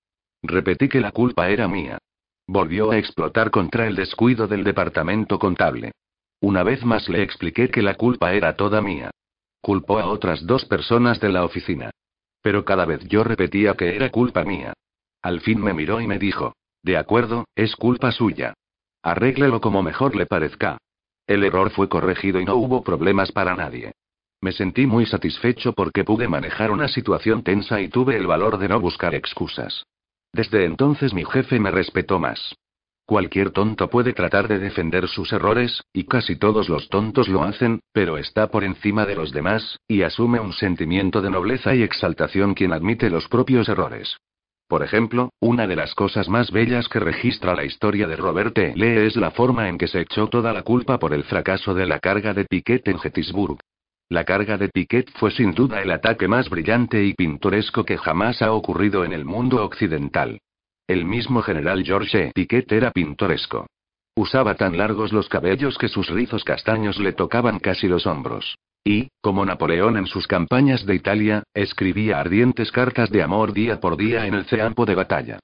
Repetí 0.43 0.89
que 0.89 0.99
la 0.99 1.11
culpa 1.11 1.49
era 1.49 1.69
mía. 1.69 1.99
Volvió 2.47 2.91
a 2.91 2.97
explotar 2.97 3.49
contra 3.49 3.87
el 3.87 3.95
descuido 3.95 4.47
del 4.47 4.65
departamento 4.65 5.39
contable. 5.39 5.93
Una 6.41 6.63
vez 6.63 6.83
más 6.83 7.07
le 7.07 7.23
expliqué 7.23 7.69
que 7.69 7.81
la 7.81 7.95
culpa 7.95 8.33
era 8.33 8.55
toda 8.57 8.81
mía. 8.81 9.11
Culpó 9.61 9.99
a 9.99 10.07
otras 10.07 10.45
dos 10.45 10.65
personas 10.65 11.19
de 11.21 11.29
la 11.29 11.45
oficina. 11.45 11.91
Pero 12.41 12.65
cada 12.65 12.85
vez 12.85 13.01
yo 13.07 13.23
repetía 13.23 13.73
que 13.75 13.95
era 13.95 14.09
culpa 14.11 14.43
mía. 14.43 14.73
Al 15.21 15.39
fin 15.41 15.61
me 15.61 15.73
miró 15.73 16.01
y 16.01 16.07
me 16.07 16.19
dijo, 16.19 16.53
de 16.83 16.97
acuerdo, 16.97 17.45
es 17.55 17.75
culpa 17.75 18.11
suya. 18.11 18.53
Arréglelo 19.03 19.61
como 19.61 19.83
mejor 19.83 20.15
le 20.15 20.25
parezca. 20.25 20.77
El 21.25 21.43
error 21.43 21.69
fue 21.71 21.89
corregido 21.89 22.39
y 22.39 22.45
no 22.45 22.55
hubo 22.55 22.83
problemas 22.83 23.31
para 23.31 23.55
nadie. 23.55 23.93
Me 24.41 24.51
sentí 24.51 24.85
muy 24.85 25.05
satisfecho 25.05 25.73
porque 25.73 26.03
pude 26.03 26.27
manejar 26.27 26.71
una 26.71 26.87
situación 26.87 27.43
tensa 27.43 27.81
y 27.81 27.89
tuve 27.89 28.15
el 28.17 28.27
valor 28.27 28.57
de 28.59 28.69
no 28.69 28.79
buscar 28.79 29.15
excusas. 29.15 29.85
Desde 30.31 30.65
entonces 30.65 31.13
mi 31.13 31.25
jefe 31.25 31.59
me 31.59 31.71
respetó 31.71 32.19
más. 32.19 32.55
Cualquier 33.05 33.51
tonto 33.51 33.89
puede 33.89 34.11
tratar 34.11 34.49
de 34.49 34.59
defender 34.59 35.07
sus 35.07 35.31
errores, 35.31 35.81
y 35.93 36.03
casi 36.03 36.35
todos 36.35 36.67
los 36.67 36.89
tontos 36.89 37.29
lo 37.29 37.43
hacen, 37.43 37.79
pero 37.93 38.17
está 38.17 38.51
por 38.51 38.65
encima 38.65 39.05
de 39.05 39.15
los 39.15 39.31
demás, 39.31 39.79
y 39.87 40.01
asume 40.01 40.41
un 40.41 40.51
sentimiento 40.51 41.21
de 41.21 41.29
nobleza 41.29 41.73
y 41.73 41.83
exaltación 41.83 42.53
quien 42.53 42.73
admite 42.73 43.09
los 43.09 43.29
propios 43.29 43.69
errores. 43.69 44.17
Por 44.67 44.83
ejemplo, 44.83 45.31
una 45.39 45.65
de 45.65 45.77
las 45.77 45.95
cosas 45.95 46.27
más 46.27 46.51
bellas 46.51 46.89
que 46.89 46.99
registra 46.99 47.55
la 47.55 47.63
historia 47.63 48.05
de 48.05 48.17
Robert 48.17 48.57
e. 48.57 48.73
Lee 48.75 49.07
es 49.07 49.15
la 49.15 49.31
forma 49.31 49.69
en 49.69 49.77
que 49.77 49.87
se 49.87 50.01
echó 50.01 50.27
toda 50.27 50.51
la 50.51 50.63
culpa 50.63 50.99
por 50.99 51.13
el 51.13 51.23
fracaso 51.23 51.73
de 51.73 51.85
la 51.85 51.99
carga 51.99 52.33
de 52.33 52.43
Piquet 52.43 52.85
en 52.89 52.99
Gettysburg. 52.99 53.57
La 54.09 54.25
carga 54.25 54.57
de 54.57 54.67
Piquet 54.67 55.09
fue 55.11 55.31
sin 55.31 55.53
duda 55.53 55.81
el 55.81 55.91
ataque 55.91 56.27
más 56.27 56.49
brillante 56.49 57.01
y 57.01 57.13
pintoresco 57.13 57.85
que 57.85 57.97
jamás 57.97 58.41
ha 58.41 58.51
ocurrido 58.51 59.05
en 59.05 59.13
el 59.13 59.23
mundo 59.23 59.63
occidental. 59.63 60.41
El 60.85 61.05
mismo 61.05 61.41
general 61.41 61.83
George 61.85 62.31
Piquet 62.35 62.69
era 62.69 62.91
pintoresco. 62.91 63.67
Usaba 64.15 64.55
tan 64.55 64.77
largos 64.77 65.13
los 65.13 65.29
cabellos 65.29 65.77
que 65.77 65.87
sus 65.87 66.09
rizos 66.09 66.43
castaños 66.43 66.99
le 66.99 67.13
tocaban 67.13 67.59
casi 67.59 67.87
los 67.87 68.05
hombros. 68.05 68.57
Y, 68.87 69.09
como 69.19 69.45
Napoleón 69.45 69.97
en 69.97 70.05
sus 70.05 70.27
campañas 70.27 70.85
de 70.85 70.95
Italia, 70.95 71.43
escribía 71.53 72.21
ardientes 72.21 72.71
cartas 72.71 73.09
de 73.09 73.21
amor 73.21 73.51
día 73.51 73.81
por 73.81 73.97
día 73.97 74.27
en 74.27 74.33
el 74.33 74.45
campo 74.45 74.85
de 74.85 74.95
batalla. 74.95 75.39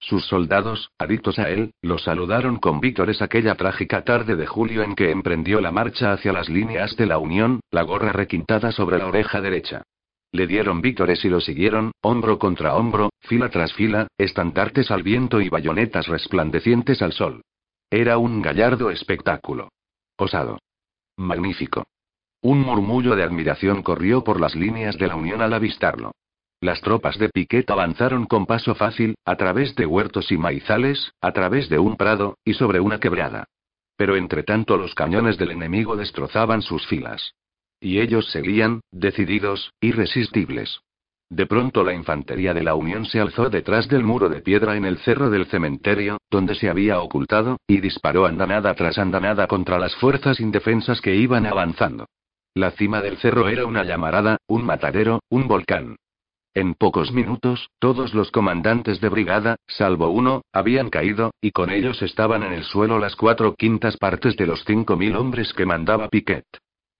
Sus 0.00 0.26
soldados, 0.26 0.90
adictos 0.98 1.38
a 1.38 1.48
él, 1.48 1.70
lo 1.80 1.98
saludaron 1.98 2.56
con 2.56 2.80
víctores 2.80 3.22
aquella 3.22 3.54
trágica 3.54 4.02
tarde 4.02 4.34
de 4.34 4.48
julio 4.48 4.82
en 4.82 4.96
que 4.96 5.12
emprendió 5.12 5.60
la 5.60 5.70
marcha 5.70 6.12
hacia 6.12 6.32
las 6.32 6.48
líneas 6.48 6.96
de 6.96 7.06
la 7.06 7.18
Unión, 7.18 7.60
la 7.70 7.82
gorra 7.82 8.10
requintada 8.10 8.72
sobre 8.72 8.98
la 8.98 9.06
oreja 9.06 9.40
derecha. 9.40 9.84
Le 10.32 10.48
dieron 10.48 10.82
víctores 10.82 11.24
y 11.24 11.28
lo 11.28 11.40
siguieron, 11.40 11.92
hombro 12.02 12.40
contra 12.40 12.74
hombro, 12.74 13.10
fila 13.20 13.48
tras 13.48 13.72
fila, 13.74 14.08
estandartes 14.18 14.90
al 14.90 15.04
viento 15.04 15.40
y 15.40 15.48
bayonetas 15.48 16.08
resplandecientes 16.08 17.00
al 17.00 17.12
sol. 17.12 17.42
Era 17.90 18.18
un 18.18 18.42
gallardo 18.42 18.90
espectáculo. 18.90 19.68
Osado. 20.16 20.58
Magnífico. 21.16 21.84
Un 22.40 22.60
murmullo 22.60 23.16
de 23.16 23.24
admiración 23.24 23.82
corrió 23.82 24.22
por 24.22 24.40
las 24.40 24.54
líneas 24.54 24.96
de 24.96 25.08
la 25.08 25.16
Unión 25.16 25.42
al 25.42 25.52
avistarlo. 25.52 26.12
Las 26.60 26.80
tropas 26.80 27.18
de 27.18 27.30
Piquet 27.30 27.68
avanzaron 27.68 28.26
con 28.26 28.46
paso 28.46 28.76
fácil, 28.76 29.16
a 29.24 29.36
través 29.36 29.74
de 29.74 29.86
huertos 29.86 30.30
y 30.30 30.36
maizales, 30.36 31.12
a 31.20 31.32
través 31.32 31.68
de 31.68 31.80
un 31.80 31.96
prado, 31.96 32.38
y 32.44 32.54
sobre 32.54 32.78
una 32.78 33.00
quebrada. 33.00 33.44
Pero 33.96 34.14
entre 34.16 34.44
tanto 34.44 34.76
los 34.76 34.94
cañones 34.94 35.36
del 35.36 35.50
enemigo 35.50 35.96
destrozaban 35.96 36.62
sus 36.62 36.86
filas. 36.86 37.32
Y 37.80 37.98
ellos 37.98 38.30
seguían, 38.30 38.82
decididos, 38.92 39.72
irresistibles. 39.80 40.80
De 41.30 41.46
pronto 41.46 41.82
la 41.82 41.92
infantería 41.92 42.54
de 42.54 42.62
la 42.62 42.76
Unión 42.76 43.04
se 43.04 43.20
alzó 43.20 43.50
detrás 43.50 43.88
del 43.88 44.04
muro 44.04 44.28
de 44.28 44.42
piedra 44.42 44.76
en 44.76 44.84
el 44.84 44.98
cerro 44.98 45.28
del 45.28 45.46
cementerio, 45.46 46.18
donde 46.30 46.54
se 46.54 46.70
había 46.70 47.00
ocultado, 47.00 47.58
y 47.66 47.80
disparó 47.80 48.26
andanada 48.26 48.74
tras 48.74 48.98
andanada 48.98 49.48
contra 49.48 49.78
las 49.78 49.94
fuerzas 49.96 50.38
indefensas 50.38 51.00
que 51.00 51.16
iban 51.16 51.44
avanzando. 51.44 52.06
La 52.54 52.70
cima 52.72 53.00
del 53.00 53.18
cerro 53.18 53.48
era 53.48 53.66
una 53.66 53.84
llamarada, 53.84 54.38
un 54.46 54.64
matadero, 54.64 55.20
un 55.28 55.48
volcán. 55.48 55.96
En 56.54 56.74
pocos 56.74 57.12
minutos, 57.12 57.70
todos 57.78 58.14
los 58.14 58.32
comandantes 58.32 59.00
de 59.00 59.08
brigada, 59.08 59.56
salvo 59.66 60.08
uno, 60.08 60.42
habían 60.52 60.90
caído, 60.90 61.30
y 61.40 61.52
con 61.52 61.70
ellos 61.70 62.02
estaban 62.02 62.42
en 62.42 62.52
el 62.52 62.64
suelo 62.64 62.98
las 62.98 63.14
cuatro 63.14 63.54
quintas 63.54 63.96
partes 63.96 64.36
de 64.36 64.46
los 64.46 64.64
cinco 64.64 64.96
mil 64.96 65.14
hombres 65.14 65.52
que 65.52 65.66
mandaba 65.66 66.08
Piquet. 66.08 66.44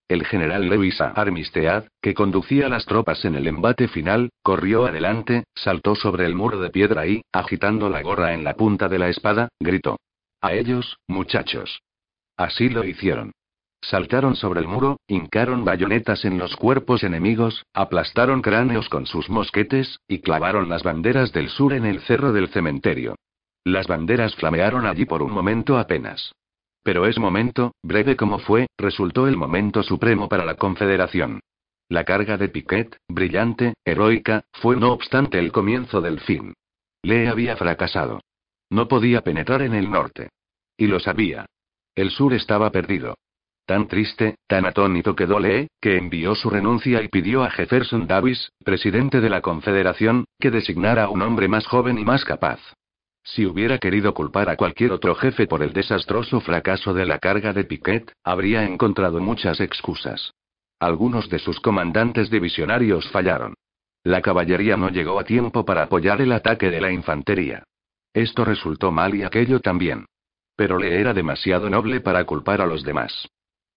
El 0.07 0.25
general 0.25 0.69
Lewis 0.69 0.99
Armistead, 1.01 1.87
que 2.01 2.13
conducía 2.13 2.69
las 2.69 2.85
tropas 2.85 3.25
en 3.25 3.35
el 3.35 3.47
embate 3.47 3.87
final, 3.87 4.29
corrió 4.41 4.85
adelante, 4.85 5.43
saltó 5.53 5.93
sobre 5.93 6.25
el 6.25 6.35
muro 6.35 6.59
de 6.59 6.69
piedra 6.69 7.05
y, 7.05 7.21
agitando 7.31 7.89
la 7.89 8.01
gorra 8.01 8.33
en 8.33 8.43
la 8.43 8.55
punta 8.55 8.87
de 8.87 8.97
la 8.97 9.09
espada, 9.09 9.49
gritó. 9.59 9.97
A 10.41 10.53
ellos, 10.53 10.97
muchachos. 11.07 11.81
Así 12.37 12.69
lo 12.69 12.85
hicieron. 12.85 13.33
Saltaron 13.81 14.35
sobre 14.35 14.59
el 14.59 14.67
muro, 14.67 14.99
hincaron 15.07 15.63
bayonetas 15.63 16.25
en 16.25 16.37
los 16.37 16.55
cuerpos 16.55 17.03
enemigos, 17.03 17.65
aplastaron 17.73 18.41
cráneos 18.41 18.89
con 18.89 19.05
sus 19.05 19.29
mosquetes, 19.29 19.99
y 20.07 20.19
clavaron 20.19 20.69
las 20.69 20.83
banderas 20.83 21.31
del 21.31 21.49
sur 21.49 21.73
en 21.73 21.85
el 21.85 22.01
cerro 22.01 22.33
del 22.33 22.49
cementerio. 22.49 23.15
Las 23.63 23.87
banderas 23.87 24.35
flamearon 24.35 24.85
allí 24.85 25.05
por 25.05 25.23
un 25.23 25.31
momento 25.31 25.77
apenas. 25.77 26.33
Pero 26.83 27.05
ese 27.05 27.19
momento, 27.19 27.73
breve 27.83 28.15
como 28.15 28.39
fue, 28.39 28.67
resultó 28.77 29.27
el 29.27 29.37
momento 29.37 29.83
supremo 29.83 30.27
para 30.29 30.45
la 30.45 30.55
Confederación. 30.55 31.39
La 31.87 32.03
carga 32.03 32.37
de 32.37 32.49
Piquet, 32.49 32.97
brillante, 33.07 33.73
heroica, 33.83 34.43
fue 34.53 34.75
no 34.75 34.91
obstante 34.91 35.39
el 35.39 35.51
comienzo 35.51 36.01
del 36.01 36.19
fin. 36.19 36.53
Lee 37.01 37.25
había 37.25 37.55
fracasado. 37.57 38.21
No 38.69 38.87
podía 38.87 39.21
penetrar 39.21 39.61
en 39.61 39.73
el 39.73 39.89
norte. 39.89 40.29
Y 40.77 40.87
lo 40.87 40.99
sabía. 40.99 41.45
El 41.95 42.11
sur 42.11 42.33
estaba 42.33 42.71
perdido. 42.71 43.15
Tan 43.69 43.87
triste, 43.87 44.33
tan 44.47 44.65
atónito 44.65 45.15
quedó 45.15 45.39
Lee, 45.39 45.67
que 45.79 45.95
envió 45.95 46.33
su 46.33 46.49
renuncia 46.49 47.03
y 47.03 47.07
pidió 47.07 47.43
a 47.43 47.51
Jefferson 47.51 48.07
Davis, 48.07 48.51
presidente 48.65 49.21
de 49.21 49.29
la 49.29 49.41
Confederación, 49.41 50.25
que 50.39 50.49
designara 50.49 51.03
a 51.03 51.09
un 51.09 51.21
hombre 51.21 51.47
más 51.47 51.67
joven 51.67 51.99
y 51.99 52.03
más 52.03 52.25
capaz. 52.25 52.59
Si 53.21 53.45
hubiera 53.45 53.77
querido 53.77 54.15
culpar 54.15 54.49
a 54.49 54.55
cualquier 54.55 54.91
otro 54.91 55.13
jefe 55.13 55.45
por 55.45 55.61
el 55.61 55.71
desastroso 55.71 56.39
fracaso 56.39 56.95
de 56.95 57.05
la 57.05 57.19
carga 57.19 57.53
de 57.53 57.63
Piquet, 57.63 58.11
habría 58.23 58.63
encontrado 58.63 59.19
muchas 59.19 59.59
excusas. 59.59 60.33
Algunos 60.79 61.29
de 61.29 61.37
sus 61.37 61.59
comandantes 61.59 62.31
divisionarios 62.31 63.07
fallaron. 63.11 63.53
La 64.03 64.23
caballería 64.23 64.77
no 64.77 64.89
llegó 64.89 65.19
a 65.19 65.25
tiempo 65.25 65.63
para 65.63 65.83
apoyar 65.83 66.21
el 66.21 66.31
ataque 66.31 66.71
de 66.71 66.81
la 66.81 66.91
infantería. 66.91 67.61
Esto 68.15 68.45
resultó 68.45 68.91
mal 68.91 69.13
y 69.13 69.21
aquello 69.21 69.59
también. 69.59 70.07
Pero 70.55 70.79
le 70.79 70.99
era 70.99 71.13
demasiado 71.13 71.69
noble 71.69 72.01
para 72.01 72.23
culpar 72.23 72.61
a 72.61 72.65
los 72.65 72.83
demás. 72.83 73.29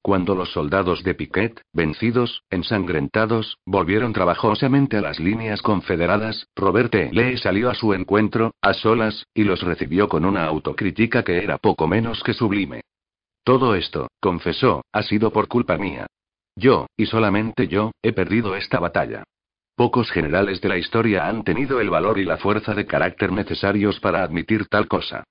Cuando 0.04 0.34
los 0.34 0.50
soldados 0.50 1.04
de 1.04 1.14
Piquet, 1.14 1.62
vencidos, 1.72 2.42
ensangrentados, 2.50 3.58
volvieron 3.64 4.12
trabajosamente 4.12 4.96
a 4.96 5.00
las 5.00 5.20
líneas 5.20 5.62
confederadas, 5.62 6.48
Robert 6.56 6.92
e. 6.96 7.10
Lee 7.12 7.36
salió 7.38 7.70
a 7.70 7.74
su 7.74 7.94
encuentro, 7.94 8.50
a 8.60 8.74
solas, 8.74 9.26
y 9.32 9.44
los 9.44 9.62
recibió 9.62 10.08
con 10.08 10.24
una 10.24 10.44
autocrítica 10.44 11.22
que 11.22 11.38
era 11.38 11.58
poco 11.58 11.86
menos 11.86 12.20
que 12.24 12.34
sublime. 12.34 12.80
Todo 13.44 13.76
esto, 13.76 14.08
confesó, 14.20 14.82
ha 14.92 15.04
sido 15.04 15.32
por 15.32 15.46
culpa 15.46 15.78
mía. 15.78 16.06
Yo, 16.56 16.86
y 16.96 17.06
solamente 17.06 17.68
yo, 17.68 17.92
he 18.02 18.12
perdido 18.12 18.56
esta 18.56 18.80
batalla. 18.80 19.22
Pocos 19.76 20.10
generales 20.10 20.60
de 20.60 20.68
la 20.68 20.78
historia 20.78 21.28
han 21.28 21.44
tenido 21.44 21.80
el 21.80 21.90
valor 21.90 22.18
y 22.18 22.24
la 22.24 22.38
fuerza 22.38 22.74
de 22.74 22.86
carácter 22.86 23.30
necesarios 23.30 24.00
para 24.00 24.22
admitir 24.22 24.66
tal 24.66 24.88
cosa. 24.88 25.24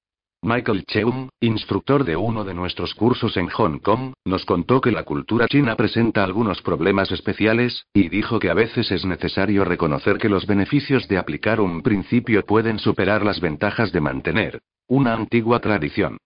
Michael 0.44 0.86
Cheung, 0.86 1.30
instructor 1.40 2.04
de 2.04 2.16
uno 2.16 2.44
de 2.44 2.56
nuestros 2.56 2.96
cursos 2.96 3.38
en 3.38 3.48
Hong 3.50 3.78
Kong, 3.78 4.14
nos 4.26 4.44
contó 4.44 4.82
que 4.82 4.92
la 4.92 5.04
cultura 5.04 5.48
china 5.48 5.76
presenta 5.76 6.24
algunos 6.24 6.64
problemas 6.64 7.12
especiales, 7.12 7.86
y 7.94 8.10
dijo 8.10 8.40
que 8.40 8.50
a 8.50 8.56
veces 8.56 8.92
es 8.92 9.06
necesario 9.06 9.66
reconocer 9.66 10.18
que 10.18 10.30
los 10.30 10.48
beneficios 10.48 11.08
de 11.08 11.20
aplicar 11.20 11.62
un 11.62 11.84
principio 11.84 12.44
pueden 12.44 12.80
superar 12.80 13.24
las 13.24 13.40
ventajas 13.40 13.92
de 13.92 14.02
mantener 14.02 14.62
una 14.88 15.14
antigua 15.14 15.60
tradición. 15.60 16.18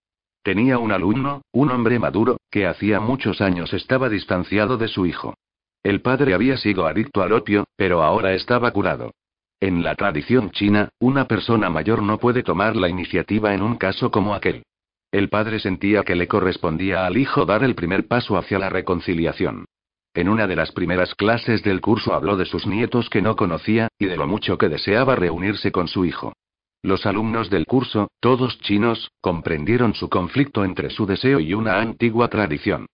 Tenía 0.42 0.78
un 0.78 0.92
alumno, 0.92 1.42
un 1.52 1.70
hombre 1.70 1.98
maduro, 1.98 2.38
que 2.50 2.66
hacía 2.66 3.00
muchos 3.00 3.42
años 3.42 3.74
estaba 3.74 4.08
distanciado 4.08 4.78
de 4.78 4.88
su 4.88 5.04
hijo. 5.04 5.34
El 5.82 6.00
padre 6.00 6.32
había 6.32 6.56
sido 6.56 6.86
adicto 6.86 7.22
al 7.22 7.32
opio, 7.32 7.66
pero 7.76 8.02
ahora 8.02 8.32
estaba 8.32 8.70
curado. 8.70 9.12
En 9.60 9.82
la 9.82 9.94
tradición 9.94 10.50
china, 10.50 10.90
una 10.98 11.26
persona 11.26 11.70
mayor 11.70 12.02
no 12.02 12.18
puede 12.18 12.42
tomar 12.42 12.76
la 12.76 12.90
iniciativa 12.90 13.54
en 13.54 13.62
un 13.62 13.76
caso 13.76 14.10
como 14.10 14.34
aquel. 14.34 14.64
El 15.10 15.30
padre 15.30 15.60
sentía 15.60 16.02
que 16.02 16.14
le 16.14 16.28
correspondía 16.28 17.06
al 17.06 17.16
hijo 17.16 17.46
dar 17.46 17.64
el 17.64 17.74
primer 17.74 18.06
paso 18.06 18.36
hacia 18.36 18.58
la 18.58 18.68
reconciliación. 18.68 19.64
En 20.12 20.28
una 20.28 20.46
de 20.46 20.56
las 20.56 20.72
primeras 20.72 21.14
clases 21.14 21.62
del 21.62 21.80
curso 21.80 22.12
habló 22.12 22.36
de 22.36 22.44
sus 22.44 22.66
nietos 22.66 23.08
que 23.08 23.22
no 23.22 23.34
conocía, 23.34 23.88
y 23.98 24.06
de 24.06 24.16
lo 24.16 24.26
mucho 24.26 24.58
que 24.58 24.68
deseaba 24.68 25.16
reunirse 25.16 25.72
con 25.72 25.88
su 25.88 26.04
hijo. 26.04 26.34
Los 26.82 27.06
alumnos 27.06 27.48
del 27.48 27.64
curso, 27.64 28.08
todos 28.20 28.58
chinos, 28.60 29.10
comprendieron 29.20 29.94
su 29.94 30.10
conflicto 30.10 30.64
entre 30.64 30.90
su 30.90 31.06
deseo 31.06 31.40
y 31.40 31.54
una 31.54 31.80
antigua 31.80 32.28
tradición. 32.28 32.86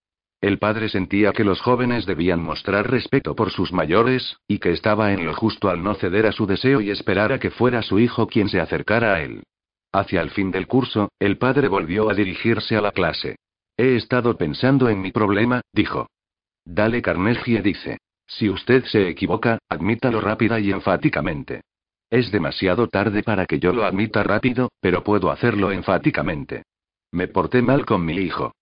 El 0.42 0.58
padre 0.58 0.88
sentía 0.88 1.32
que 1.32 1.44
los 1.44 1.60
jóvenes 1.60 2.04
debían 2.04 2.42
mostrar 2.42 2.90
respeto 2.90 3.36
por 3.36 3.52
sus 3.52 3.72
mayores, 3.72 4.38
y 4.48 4.58
que 4.58 4.72
estaba 4.72 5.12
en 5.12 5.24
lo 5.24 5.34
justo 5.34 5.68
al 5.68 5.84
no 5.84 5.94
ceder 5.94 6.26
a 6.26 6.32
su 6.32 6.46
deseo 6.46 6.80
y 6.80 6.90
esperar 6.90 7.32
a 7.32 7.38
que 7.38 7.50
fuera 7.50 7.80
su 7.80 8.00
hijo 8.00 8.26
quien 8.26 8.48
se 8.48 8.58
acercara 8.58 9.14
a 9.14 9.22
él. 9.22 9.44
Hacia 9.92 10.20
el 10.20 10.30
fin 10.30 10.50
del 10.50 10.66
curso, 10.66 11.12
el 11.20 11.38
padre 11.38 11.68
volvió 11.68 12.10
a 12.10 12.14
dirigirse 12.14 12.74
a 12.76 12.80
la 12.80 12.90
clase. 12.90 13.36
He 13.76 13.94
estado 13.94 14.36
pensando 14.36 14.88
en 14.88 15.00
mi 15.00 15.12
problema, 15.12 15.60
dijo. 15.72 16.08
Dale 16.64 17.02
Carnegie 17.02 17.62
dice. 17.62 17.98
Si 18.26 18.48
usted 18.48 18.84
se 18.86 19.08
equivoca, 19.08 19.58
admítalo 19.68 20.20
rápida 20.20 20.58
y 20.58 20.72
enfáticamente. 20.72 21.60
Es 22.10 22.32
demasiado 22.32 22.88
tarde 22.88 23.22
para 23.22 23.46
que 23.46 23.60
yo 23.60 23.72
lo 23.72 23.84
admita 23.84 24.24
rápido, 24.24 24.72
pero 24.80 25.04
puedo 25.04 25.30
hacerlo 25.30 25.70
enfáticamente. 25.70 26.64
Me 27.12 27.28
porté 27.28 27.62
mal 27.62 27.86
con 27.86 28.04
mi 28.04 28.16
hijo. 28.16 28.52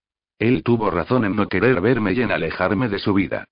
Él 0.40 0.62
tuvo 0.62 0.90
razón 0.90 1.26
en 1.26 1.36
no 1.36 1.48
querer 1.48 1.82
verme 1.82 2.14
y 2.14 2.22
en 2.22 2.32
alejarme 2.32 2.88
de 2.88 2.98
su 2.98 3.12
vida. 3.12 3.44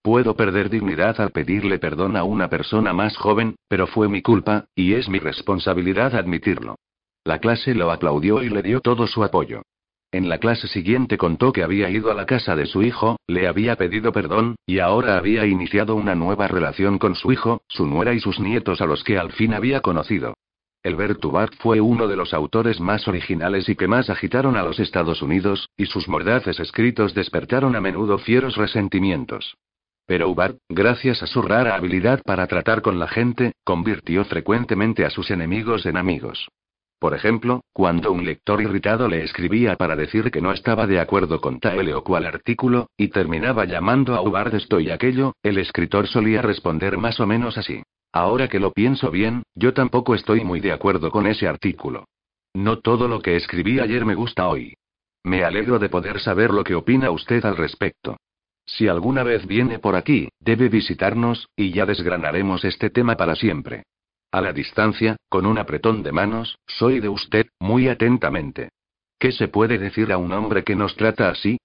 Puedo 0.00 0.36
perder 0.36 0.70
dignidad 0.70 1.20
al 1.20 1.32
pedirle 1.32 1.80
perdón 1.80 2.16
a 2.16 2.22
una 2.22 2.48
persona 2.48 2.92
más 2.92 3.16
joven, 3.16 3.56
pero 3.68 3.88
fue 3.88 4.08
mi 4.08 4.22
culpa, 4.22 4.66
y 4.76 4.94
es 4.94 5.08
mi 5.08 5.18
responsabilidad 5.18 6.14
admitirlo. 6.14 6.76
La 7.24 7.40
clase 7.40 7.74
lo 7.74 7.90
aplaudió 7.90 8.44
y 8.44 8.48
le 8.48 8.62
dio 8.62 8.80
todo 8.80 9.08
su 9.08 9.24
apoyo. 9.24 9.62
En 10.12 10.28
la 10.28 10.38
clase 10.38 10.68
siguiente 10.68 11.18
contó 11.18 11.52
que 11.52 11.64
había 11.64 11.90
ido 11.90 12.12
a 12.12 12.14
la 12.14 12.26
casa 12.26 12.54
de 12.54 12.66
su 12.66 12.84
hijo, 12.84 13.16
le 13.26 13.48
había 13.48 13.74
pedido 13.74 14.12
perdón, 14.12 14.54
y 14.64 14.78
ahora 14.78 15.18
había 15.18 15.44
iniciado 15.46 15.96
una 15.96 16.14
nueva 16.14 16.46
relación 16.46 17.00
con 17.00 17.16
su 17.16 17.32
hijo, 17.32 17.62
su 17.66 17.86
nuera 17.86 18.14
y 18.14 18.20
sus 18.20 18.38
nietos 18.38 18.80
a 18.80 18.86
los 18.86 19.02
que 19.02 19.18
al 19.18 19.32
fin 19.32 19.52
había 19.52 19.80
conocido. 19.80 20.34
Elbert 20.86 21.24
Hubbard 21.24 21.50
fue 21.58 21.80
uno 21.80 22.06
de 22.06 22.14
los 22.14 22.32
autores 22.32 22.78
más 22.78 23.08
originales 23.08 23.68
y 23.68 23.74
que 23.74 23.88
más 23.88 24.08
agitaron 24.08 24.56
a 24.56 24.62
los 24.62 24.78
Estados 24.78 25.20
Unidos, 25.20 25.68
y 25.76 25.86
sus 25.86 26.06
mordaces 26.06 26.60
escritos 26.60 27.12
despertaron 27.12 27.74
a 27.74 27.80
menudo 27.80 28.18
fieros 28.18 28.54
resentimientos. 28.54 29.56
Pero 30.06 30.30
Hubbard, 30.30 30.58
gracias 30.68 31.24
a 31.24 31.26
su 31.26 31.42
rara 31.42 31.74
habilidad 31.74 32.22
para 32.24 32.46
tratar 32.46 32.82
con 32.82 33.00
la 33.00 33.08
gente, 33.08 33.50
convirtió 33.64 34.24
frecuentemente 34.26 35.04
a 35.04 35.10
sus 35.10 35.32
enemigos 35.32 35.86
en 35.86 35.96
amigos. 35.96 36.46
Por 37.00 37.14
ejemplo, 37.14 37.62
cuando 37.72 38.12
un 38.12 38.24
lector 38.24 38.62
irritado 38.62 39.08
le 39.08 39.24
escribía 39.24 39.74
para 39.74 39.96
decir 39.96 40.30
que 40.30 40.40
no 40.40 40.52
estaba 40.52 40.86
de 40.86 41.00
acuerdo 41.00 41.40
con 41.40 41.58
tal 41.58 41.92
o 41.94 42.04
cual 42.04 42.26
artículo, 42.26 42.90
y 42.96 43.08
terminaba 43.08 43.64
llamando 43.64 44.14
a 44.14 44.20
Hubbard 44.20 44.54
esto 44.54 44.78
y 44.78 44.90
aquello, 44.90 45.34
el 45.42 45.58
escritor 45.58 46.06
solía 46.06 46.42
responder 46.42 46.96
más 46.96 47.18
o 47.18 47.26
menos 47.26 47.58
así. 47.58 47.82
Ahora 48.12 48.48
que 48.48 48.60
lo 48.60 48.72
pienso 48.72 49.10
bien, 49.10 49.42
yo 49.54 49.74
tampoco 49.74 50.14
estoy 50.14 50.44
muy 50.44 50.60
de 50.60 50.72
acuerdo 50.72 51.10
con 51.10 51.26
ese 51.26 51.46
artículo. 51.46 52.06
No 52.54 52.78
todo 52.78 53.08
lo 53.08 53.20
que 53.20 53.36
escribí 53.36 53.80
ayer 53.80 54.04
me 54.04 54.14
gusta 54.14 54.48
hoy. 54.48 54.74
Me 55.22 55.44
alegro 55.44 55.78
de 55.78 55.88
poder 55.88 56.20
saber 56.20 56.50
lo 56.52 56.64
que 56.64 56.74
opina 56.74 57.10
usted 57.10 57.44
al 57.44 57.56
respecto. 57.56 58.16
Si 58.64 58.88
alguna 58.88 59.22
vez 59.22 59.46
viene 59.46 59.78
por 59.78 59.94
aquí, 59.94 60.28
debe 60.40 60.68
visitarnos, 60.68 61.48
y 61.56 61.72
ya 61.72 61.86
desgranaremos 61.86 62.64
este 62.64 62.90
tema 62.90 63.16
para 63.16 63.36
siempre. 63.36 63.84
A 64.32 64.40
la 64.40 64.52
distancia, 64.52 65.16
con 65.28 65.46
un 65.46 65.58
apretón 65.58 66.02
de 66.02 66.12
manos, 66.12 66.58
soy 66.66 67.00
de 67.00 67.08
usted, 67.08 67.46
muy 67.60 67.88
atentamente. 67.88 68.70
¿Qué 69.18 69.32
se 69.32 69.48
puede 69.48 69.78
decir 69.78 70.12
a 70.12 70.18
un 70.18 70.32
hombre 70.32 70.64
que 70.64 70.76
nos 70.76 70.96
trata 70.96 71.28
así? 71.28 71.58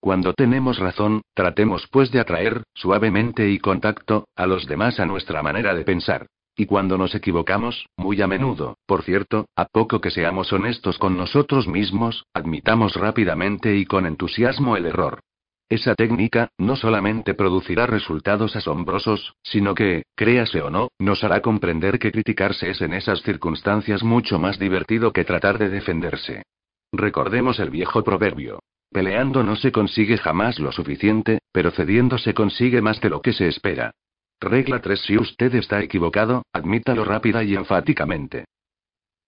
Cuando 0.00 0.32
tenemos 0.32 0.78
razón, 0.78 1.22
tratemos 1.34 1.88
pues 1.90 2.10
de 2.12 2.20
atraer, 2.20 2.62
suavemente 2.72 3.50
y 3.50 3.58
con 3.58 3.80
tacto, 3.80 4.28
a 4.36 4.46
los 4.46 4.66
demás 4.66 5.00
a 5.00 5.06
nuestra 5.06 5.42
manera 5.42 5.74
de 5.74 5.84
pensar. 5.84 6.26
Y 6.56 6.66
cuando 6.66 6.98
nos 6.98 7.14
equivocamos, 7.14 7.86
muy 7.96 8.20
a 8.20 8.26
menudo, 8.26 8.78
por 8.86 9.02
cierto, 9.02 9.46
a 9.54 9.66
poco 9.66 10.00
que 10.00 10.10
seamos 10.10 10.52
honestos 10.52 10.98
con 10.98 11.16
nosotros 11.16 11.68
mismos, 11.68 12.24
admitamos 12.34 12.94
rápidamente 12.94 13.76
y 13.76 13.86
con 13.86 14.06
entusiasmo 14.06 14.76
el 14.76 14.86
error. 14.86 15.20
Esa 15.68 15.94
técnica, 15.94 16.48
no 16.58 16.76
solamente 16.76 17.34
producirá 17.34 17.86
resultados 17.86 18.56
asombrosos, 18.56 19.34
sino 19.42 19.74
que, 19.74 20.04
créase 20.16 20.62
o 20.62 20.70
no, 20.70 20.88
nos 20.98 21.22
hará 21.22 21.42
comprender 21.42 21.98
que 21.98 22.10
criticarse 22.10 22.70
es 22.70 22.80
en 22.80 22.94
esas 22.94 23.22
circunstancias 23.22 24.02
mucho 24.02 24.38
más 24.38 24.58
divertido 24.58 25.12
que 25.12 25.24
tratar 25.24 25.58
de 25.58 25.68
defenderse. 25.68 26.42
Recordemos 26.90 27.60
el 27.60 27.68
viejo 27.68 28.02
proverbio. 28.02 28.60
Peleando 28.90 29.42
no 29.42 29.56
se 29.56 29.70
consigue 29.70 30.16
jamás 30.16 30.58
lo 30.58 30.72
suficiente, 30.72 31.40
pero 31.52 31.70
cediendo 31.70 32.18
se 32.18 32.34
consigue 32.34 32.80
más 32.80 33.00
de 33.00 33.10
lo 33.10 33.20
que 33.20 33.32
se 33.32 33.48
espera. 33.48 33.92
Regla 34.40 34.80
3. 34.80 35.00
Si 35.00 35.16
usted 35.16 35.54
está 35.54 35.82
equivocado, 35.82 36.44
admítalo 36.52 37.04
rápida 37.04 37.42
y 37.44 37.54
enfáticamente. 37.54 38.44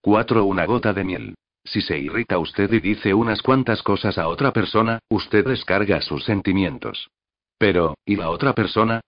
4. 0.02 0.44
Una 0.44 0.64
gota 0.64 0.92
de 0.92 1.04
miel. 1.04 1.34
Si 1.64 1.82
se 1.82 1.98
irrita 1.98 2.38
usted 2.38 2.72
y 2.72 2.80
dice 2.80 3.12
unas 3.12 3.42
cuantas 3.42 3.82
cosas 3.82 4.16
a 4.18 4.28
otra 4.28 4.52
persona, 4.52 4.98
usted 5.10 5.46
descarga 5.46 6.00
sus 6.00 6.24
sentimientos. 6.24 7.10
Pero, 7.58 7.96
¿y 8.06 8.16
la 8.16 8.30
otra 8.30 8.54
persona? 8.54 9.00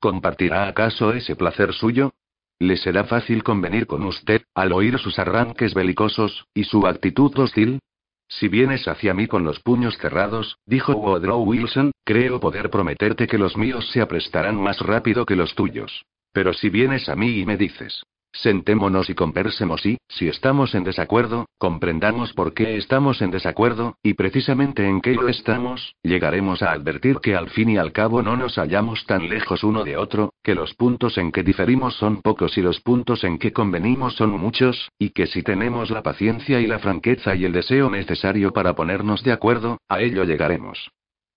¿Compartirá 0.00 0.68
acaso 0.68 1.12
ese 1.12 1.36
placer 1.36 1.74
suyo? 1.74 2.12
¿Le 2.58 2.76
será 2.76 3.04
fácil 3.04 3.42
convenir 3.42 3.86
con 3.86 4.04
usted, 4.04 4.42
al 4.54 4.72
oír 4.72 4.98
sus 4.98 5.18
arranques 5.18 5.74
belicosos, 5.74 6.46
y 6.54 6.64
su 6.64 6.86
actitud 6.86 7.36
hostil? 7.38 7.80
Si 8.28 8.48
vienes 8.48 8.86
hacia 8.86 9.14
mí 9.14 9.26
con 9.26 9.44
los 9.44 9.60
puños 9.60 9.96
cerrados, 9.96 10.58
dijo 10.66 10.92
Woodrow 10.92 11.42
Wilson, 11.42 11.92
creo 12.04 12.38
poder 12.40 12.68
prometerte 12.70 13.26
que 13.26 13.38
los 13.38 13.56
míos 13.56 13.88
se 13.90 14.02
aprestarán 14.02 14.56
más 14.56 14.80
rápido 14.80 15.24
que 15.24 15.34
los 15.34 15.54
tuyos. 15.54 16.04
Pero 16.32 16.52
si 16.52 16.68
vienes 16.68 17.08
a 17.08 17.16
mí 17.16 17.38
y 17.38 17.46
me 17.46 17.56
dices, 17.56 18.04
Sentémonos 18.32 19.08
y 19.08 19.14
conversemos 19.14 19.84
y, 19.86 19.98
si 20.06 20.28
estamos 20.28 20.74
en 20.74 20.84
desacuerdo, 20.84 21.46
comprendamos 21.58 22.32
por 22.34 22.52
qué 22.52 22.76
estamos 22.76 23.22
en 23.22 23.30
desacuerdo, 23.30 23.96
y 24.02 24.14
precisamente 24.14 24.86
en 24.86 25.00
qué 25.00 25.14
lo 25.14 25.28
estamos, 25.28 25.94
llegaremos 26.02 26.62
a 26.62 26.72
advertir 26.72 27.18
que 27.20 27.34
al 27.34 27.48
fin 27.50 27.70
y 27.70 27.78
al 27.78 27.92
cabo 27.92 28.22
no 28.22 28.36
nos 28.36 28.56
hallamos 28.56 29.06
tan 29.06 29.28
lejos 29.28 29.64
uno 29.64 29.82
de 29.82 29.96
otro, 29.96 30.34
que 30.42 30.54
los 30.54 30.74
puntos 30.74 31.18
en 31.18 31.32
que 31.32 31.42
diferimos 31.42 31.94
son 31.96 32.20
pocos 32.20 32.58
y 32.58 32.62
los 32.62 32.80
puntos 32.80 33.24
en 33.24 33.38
que 33.38 33.52
convenimos 33.52 34.14
son 34.14 34.30
muchos, 34.30 34.90
y 34.98 35.10
que 35.10 35.26
si 35.26 35.42
tenemos 35.42 35.90
la 35.90 36.02
paciencia 36.02 36.60
y 36.60 36.66
la 36.66 36.78
franqueza 36.78 37.34
y 37.34 37.44
el 37.44 37.52
deseo 37.52 37.90
necesario 37.90 38.52
para 38.52 38.74
ponernos 38.74 39.24
de 39.24 39.32
acuerdo, 39.32 39.78
a 39.88 40.00
ello 40.00 40.24
llegaremos. 40.24 40.90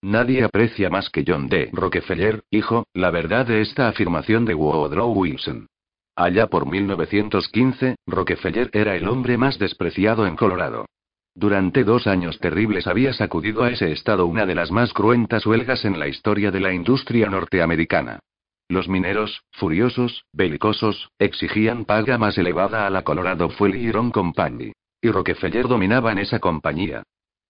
Nadie 0.03 0.43
aprecia 0.43 0.89
más 0.89 1.09
que 1.09 1.23
John 1.25 1.47
D. 1.47 1.69
Rockefeller, 1.71 2.43
hijo, 2.49 2.85
la 2.93 3.11
verdad 3.11 3.45
de 3.45 3.61
esta 3.61 3.87
afirmación 3.87 4.45
de 4.45 4.55
Woodrow 4.55 5.11
Wilson. 5.13 5.67
Allá 6.21 6.45
por 6.45 6.67
1915, 6.67 7.95
Rockefeller 8.05 8.69
era 8.73 8.95
el 8.95 9.07
hombre 9.07 9.39
más 9.39 9.57
despreciado 9.57 10.27
en 10.27 10.35
Colorado. 10.35 10.85
Durante 11.33 11.83
dos 11.83 12.05
años 12.05 12.37
terribles 12.37 12.85
había 12.85 13.11
sacudido 13.11 13.63
a 13.63 13.71
ese 13.71 13.91
estado 13.91 14.27
una 14.27 14.45
de 14.45 14.53
las 14.53 14.69
más 14.69 14.93
cruentas 14.93 15.47
huelgas 15.47 15.83
en 15.83 15.97
la 15.97 16.07
historia 16.07 16.51
de 16.51 16.59
la 16.59 16.73
industria 16.73 17.27
norteamericana. 17.27 18.19
Los 18.69 18.87
mineros, 18.87 19.41
furiosos, 19.53 20.23
belicosos, 20.31 21.09
exigían 21.17 21.85
paga 21.85 22.19
más 22.19 22.37
elevada 22.37 22.85
a 22.85 22.91
la 22.91 23.01
Colorado 23.01 23.49
Fuel 23.49 23.75
Iron 23.77 24.11
Company. 24.11 24.73
Y 25.01 25.09
Rockefeller 25.09 25.67
dominaba 25.67 26.11
en 26.11 26.19
esa 26.19 26.37
compañía. 26.37 27.01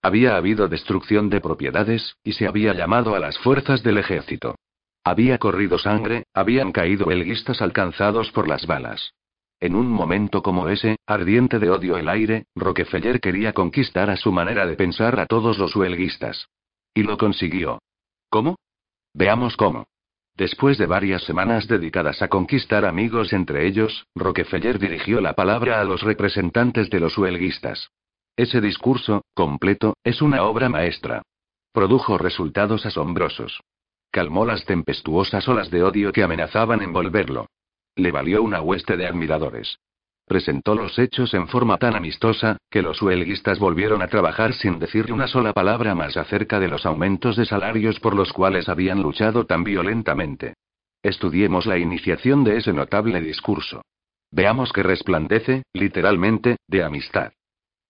Había 0.02 0.38
habido 0.38 0.70
destrucción 0.70 1.30
de 1.30 1.42
propiedades, 1.42 2.16
y 2.24 2.32
se 2.32 2.48
había 2.48 2.74
llamado 2.74 3.16
a 3.16 3.20
las 3.20 3.38
fuerzas 3.38 3.84
del 3.84 3.98
ejército. 3.98 4.56
Había 5.04 5.40
corrido 5.40 5.80
sangre, 5.80 6.26
habían 6.34 6.72
caído 6.72 7.08
belguistas 7.08 7.62
alcanzados 7.62 8.32
por 8.32 8.48
las 8.48 8.68
balas. 8.68 9.14
En 9.60 9.76
un 9.76 9.90
momento 9.90 10.42
como 10.42 10.70
ese, 10.70 10.98
ardiente 11.06 11.60
de 11.60 11.70
odio 11.70 11.98
el 11.98 12.10
aire, 12.10 12.46
Rockefeller 12.56 13.20
quería 13.20 13.54
conquistar 13.54 14.10
a 14.10 14.18
su 14.18 14.32
manera 14.32 14.66
de 14.66 14.76
pensar 14.76 15.20
a 15.20 15.26
todos 15.26 15.58
los 15.58 15.76
huelguistas. 15.76 16.48
Y 16.94 17.04
lo 17.04 17.18
consiguió. 17.18 17.80
¿Cómo? 18.30 18.58
Veamos 19.14 19.58
cómo. 19.58 19.86
Después 20.36 20.78
de 20.78 20.86
varias 20.86 21.24
semanas 21.24 21.68
dedicadas 21.68 22.22
a 22.22 22.28
conquistar 22.28 22.86
amigos 22.86 23.34
entre 23.34 23.68
ellos, 23.68 24.08
Rockefeller 24.16 24.80
dirigió 24.80 25.22
la 25.22 25.34
palabra 25.34 25.82
a 25.82 25.84
los 25.84 26.02
representantes 26.02 26.90
de 26.90 27.00
los 27.00 27.18
huelguistas. 27.18 27.90
Ese 28.36 28.62
discurso, 28.62 29.24
completo, 29.34 29.96
es 30.04 30.22
una 30.22 30.44
obra 30.44 30.70
maestra. 30.70 31.22
Produjo 31.74 32.18
resultados 32.18 32.86
asombrosos. 32.86 33.62
Calmó 34.12 34.46
las 34.46 34.66
tempestuosas 34.66 35.48
olas 35.48 35.72
de 35.72 35.84
odio 35.84 36.12
que 36.12 36.22
amenazaban 36.22 36.82
envolverlo. 36.82 37.48
Le 37.96 38.12
valió 38.12 38.44
una 38.44 38.62
hueste 38.62 38.98
de 38.98 39.08
admiradores. 39.08 39.80
Presentó 40.28 40.76
los 40.76 41.00
hechos 41.00 41.34
en 41.34 41.48
forma 41.48 41.78
tan 41.78 41.96
amistosa, 41.96 42.58
que 42.70 42.82
los 42.82 43.02
huelguistas 43.02 43.58
volvieron 43.58 44.02
a 44.02 44.08
trabajar 44.08 44.54
sin 44.54 44.80
decir 44.80 45.14
una 45.14 45.28
sola 45.28 45.54
palabra 45.54 45.96
más 45.96 46.18
acerca 46.18 46.60
de 46.60 46.68
los 46.68 46.86
aumentos 46.86 47.38
de 47.38 47.46
salarios 47.46 48.02
por 48.02 48.14
los 48.14 48.34
cuales 48.34 48.68
habían 48.68 49.02
luchado 49.02 49.46
tan 49.46 49.64
violentamente. 49.64 50.56
Estudiemos 51.02 51.66
la 51.66 51.78
iniciación 51.78 52.44
de 52.44 52.58
ese 52.58 52.74
notable 52.74 53.22
discurso. 53.22 53.82
Veamos 54.30 54.74
que 54.74 54.84
resplandece, 54.84 55.64
literalmente, 55.74 56.58
de 56.68 56.84
amistad. 56.84 57.32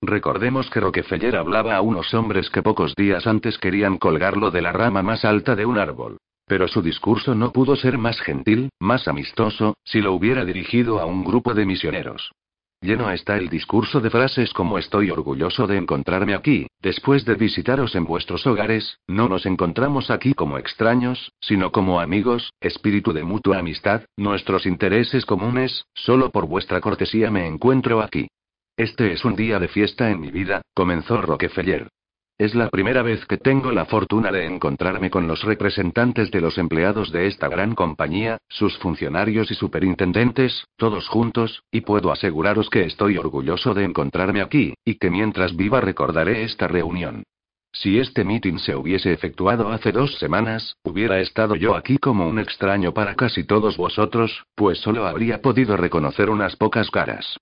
Recordemos 0.03 0.67
que 0.71 0.79
Rockefeller 0.79 1.35
hablaba 1.35 1.75
a 1.75 1.81
unos 1.81 2.11
hombres 2.15 2.49
que 2.49 2.63
pocos 2.63 2.95
días 2.95 3.27
antes 3.27 3.59
querían 3.59 3.97
colgarlo 3.97 4.49
de 4.49 4.63
la 4.63 4.71
rama 4.71 5.03
más 5.03 5.23
alta 5.23 5.55
de 5.55 5.67
un 5.67 5.77
árbol. 5.77 6.17
Pero 6.47 6.67
su 6.67 6.81
discurso 6.81 7.35
no 7.35 7.51
pudo 7.51 7.75
ser 7.75 7.99
más 7.99 8.19
gentil, 8.19 8.71
más 8.79 9.07
amistoso, 9.07 9.75
si 9.83 10.01
lo 10.01 10.13
hubiera 10.13 10.43
dirigido 10.43 10.99
a 10.99 11.05
un 11.05 11.23
grupo 11.23 11.53
de 11.53 11.67
misioneros. 11.67 12.31
Lleno 12.81 13.11
está 13.11 13.37
el 13.37 13.47
discurso 13.47 13.99
de 13.99 14.09
frases 14.09 14.53
como 14.53 14.79
estoy 14.79 15.11
orgulloso 15.11 15.67
de 15.67 15.77
encontrarme 15.77 16.33
aquí, 16.33 16.65
después 16.81 17.23
de 17.25 17.35
visitaros 17.35 17.93
en 17.93 18.05
vuestros 18.05 18.47
hogares, 18.47 18.97
no 19.07 19.29
nos 19.29 19.45
encontramos 19.45 20.09
aquí 20.09 20.33
como 20.33 20.57
extraños, 20.57 21.31
sino 21.39 21.71
como 21.71 21.99
amigos, 21.99 22.51
espíritu 22.59 23.13
de 23.13 23.23
mutua 23.23 23.59
amistad, 23.59 24.01
nuestros 24.17 24.65
intereses 24.65 25.27
comunes, 25.27 25.85
solo 25.93 26.31
por 26.31 26.47
vuestra 26.47 26.81
cortesía 26.81 27.29
me 27.29 27.45
encuentro 27.45 28.01
aquí. 28.01 28.27
Este 28.81 29.11
es 29.13 29.23
un 29.25 29.35
día 29.35 29.59
de 29.59 29.67
fiesta 29.67 30.09
en 30.09 30.19
mi 30.19 30.31
vida, 30.31 30.63
comenzó 30.73 31.21
Rockefeller. 31.21 31.87
Es 32.39 32.55
la 32.55 32.67
primera 32.71 33.03
vez 33.03 33.23
que 33.27 33.37
tengo 33.37 33.71
la 33.71 33.85
fortuna 33.85 34.31
de 34.31 34.47
encontrarme 34.47 35.11
con 35.11 35.27
los 35.27 35.43
representantes 35.43 36.31
de 36.31 36.41
los 36.41 36.57
empleados 36.57 37.11
de 37.11 37.27
esta 37.27 37.47
gran 37.47 37.75
compañía, 37.75 38.39
sus 38.49 38.75
funcionarios 38.79 39.51
y 39.51 39.53
superintendentes, 39.53 40.65
todos 40.77 41.07
juntos, 41.09 41.61
y 41.71 41.81
puedo 41.81 42.11
aseguraros 42.11 42.71
que 42.71 42.81
estoy 42.85 43.19
orgulloso 43.19 43.75
de 43.75 43.83
encontrarme 43.83 44.41
aquí, 44.41 44.73
y 44.83 44.95
que 44.95 45.11
mientras 45.11 45.55
viva 45.55 45.79
recordaré 45.79 46.41
esta 46.41 46.67
reunión. 46.67 47.21
Si 47.71 47.99
este 47.99 48.23
meeting 48.23 48.57
se 48.57 48.75
hubiese 48.75 49.13
efectuado 49.13 49.69
hace 49.69 49.91
dos 49.91 50.17
semanas, 50.17 50.75
hubiera 50.83 51.19
estado 51.19 51.53
yo 51.55 51.75
aquí 51.75 51.99
como 51.99 52.27
un 52.27 52.39
extraño 52.39 52.95
para 52.95 53.13
casi 53.13 53.43
todos 53.43 53.77
vosotros, 53.77 54.43
pues 54.55 54.79
solo 54.79 55.05
habría 55.05 55.39
podido 55.39 55.77
reconocer 55.77 56.31
unas 56.31 56.55
pocas 56.55 56.89
caras 56.89 57.37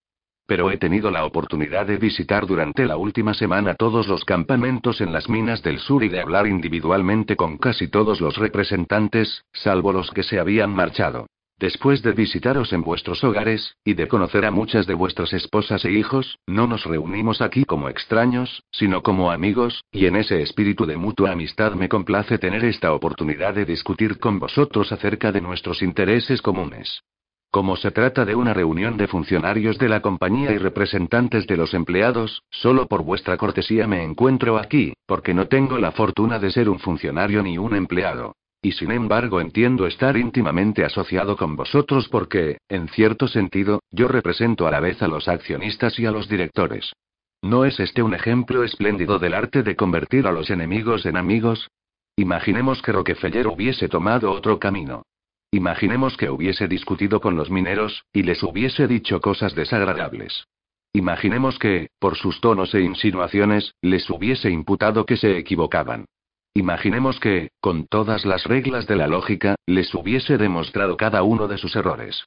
pero 0.50 0.72
he 0.72 0.78
tenido 0.78 1.12
la 1.12 1.26
oportunidad 1.26 1.86
de 1.86 1.98
visitar 1.98 2.48
durante 2.48 2.88
la 2.88 2.98
última 2.98 3.36
semana 3.36 3.76
todos 3.76 4.08
los 4.08 4.26
campamentos 4.26 5.00
en 5.00 5.14
las 5.14 5.30
minas 5.30 5.62
del 5.62 5.78
sur 5.78 6.04
y 6.04 6.10
de 6.10 6.22
hablar 6.22 6.48
individualmente 6.48 7.36
con 7.36 7.60
casi 7.60 7.88
todos 7.88 8.20
los 8.20 8.36
representantes, 8.36 9.46
salvo 9.54 9.94
los 9.94 10.10
que 10.10 10.24
se 10.24 10.40
habían 10.40 10.72
marchado. 10.72 11.28
Después 11.60 12.02
de 12.02 12.14
visitaros 12.14 12.74
en 12.74 12.82
vuestros 12.82 13.24
hogares, 13.24 13.76
y 13.86 13.94
de 13.94 14.08
conocer 14.08 14.44
a 14.44 14.50
muchas 14.50 14.88
de 14.88 14.96
vuestras 14.96 15.34
esposas 15.34 15.86
e 15.86 15.92
hijos, 15.92 16.40
no 16.48 16.66
nos 16.66 16.84
reunimos 16.86 17.42
aquí 17.42 17.64
como 17.64 17.88
extraños, 17.88 18.64
sino 18.72 19.04
como 19.04 19.32
amigos, 19.32 19.84
y 19.92 20.08
en 20.08 20.16
ese 20.16 20.42
espíritu 20.42 20.88
de 20.88 20.98
mutua 20.98 21.34
amistad 21.34 21.74
me 21.74 21.90
complace 21.90 22.40
tener 22.40 22.66
esta 22.66 22.92
oportunidad 22.92 23.54
de 23.54 23.66
discutir 23.66 24.18
con 24.18 24.40
vosotros 24.40 24.92
acerca 24.92 25.32
de 25.32 25.42
nuestros 25.42 25.84
intereses 25.84 26.42
comunes. 26.42 27.04
Como 27.52 27.76
se 27.78 27.90
trata 27.90 28.26
de 28.26 28.36
una 28.36 28.54
reunión 28.54 28.96
de 28.98 29.08
funcionarios 29.08 29.80
de 29.80 29.90
la 29.90 30.02
compañía 30.02 30.52
y 30.52 30.60
representantes 30.60 31.48
de 31.48 31.58
los 31.58 31.74
empleados, 31.74 32.44
solo 32.52 32.86
por 32.86 33.04
vuestra 33.04 33.38
cortesía 33.38 33.88
me 33.88 34.04
encuentro 34.04 34.60
aquí, 34.60 34.94
porque 35.08 35.34
no 35.34 35.48
tengo 35.48 35.80
la 35.80 35.92
fortuna 35.92 36.38
de 36.38 36.52
ser 36.52 36.70
un 36.70 36.78
funcionario 36.78 37.42
ni 37.42 37.58
un 37.58 37.76
empleado. 37.76 38.36
Y 38.62 38.74
sin 38.74 38.92
embargo 38.92 39.42
entiendo 39.42 39.88
estar 39.88 40.16
íntimamente 40.16 40.86
asociado 40.86 41.38
con 41.38 41.56
vosotros 41.56 42.08
porque, 42.10 42.58
en 42.68 42.88
cierto 42.90 43.28
sentido, 43.28 43.82
yo 43.90 44.08
represento 44.08 44.68
a 44.68 44.72
la 44.72 44.80
vez 44.80 45.02
a 45.02 45.08
los 45.08 45.28
accionistas 45.28 45.98
y 45.98 46.06
a 46.06 46.12
los 46.12 46.30
directores. 46.30 46.94
¿No 47.42 47.66
es 47.66 47.80
este 47.80 48.04
un 48.04 48.14
ejemplo 48.14 48.64
espléndido 48.64 49.18
del 49.18 49.34
arte 49.34 49.64
de 49.64 49.76
convertir 49.76 50.28
a 50.28 50.32
los 50.32 50.52
enemigos 50.52 51.06
en 51.08 51.18
amigos? 51.18 51.70
Imaginemos 52.16 52.82
que 52.82 52.92
Rockefeller 52.92 53.48
hubiese 53.48 53.88
tomado 53.88 54.30
otro 54.32 54.60
camino. 54.60 55.04
Imaginemos 55.52 56.16
que 56.16 56.30
hubiese 56.30 56.68
discutido 56.68 57.22
con 57.22 57.36
los 57.36 57.50
mineros, 57.50 58.06
y 58.14 58.24
les 58.24 58.44
hubiese 58.44 58.88
dicho 58.88 59.20
cosas 59.20 59.56
desagradables. 59.56 60.46
Imaginemos 60.94 61.58
que, 61.58 61.90
por 62.00 62.16
sus 62.16 62.40
tonos 62.40 62.74
e 62.76 62.82
insinuaciones, 62.82 63.74
les 63.82 64.10
hubiese 64.10 64.50
imputado 64.52 65.06
que 65.06 65.18
se 65.18 65.38
equivocaban. 65.38 66.06
Imaginemos 66.54 67.20
que, 67.20 67.50
con 67.60 67.88
todas 67.88 68.26
las 68.26 68.44
reglas 68.46 68.86
de 68.88 68.96
la 68.96 69.08
lógica, 69.08 69.56
les 69.66 69.94
hubiese 69.94 70.38
demostrado 70.38 70.98
cada 70.98 71.24
uno 71.24 71.48
de 71.48 71.58
sus 71.58 71.76
errores. 71.76 72.26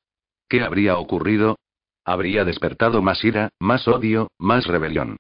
¿Qué 0.49 0.62
habría 0.62 0.97
ocurrido? 0.97 1.59
Habría 2.05 2.44
despertado 2.44 3.03
más 3.03 3.24
ira, 3.24 3.51
más 3.61 3.86
odio, 3.86 4.31
más 4.39 4.66
rebelión. 4.66 5.16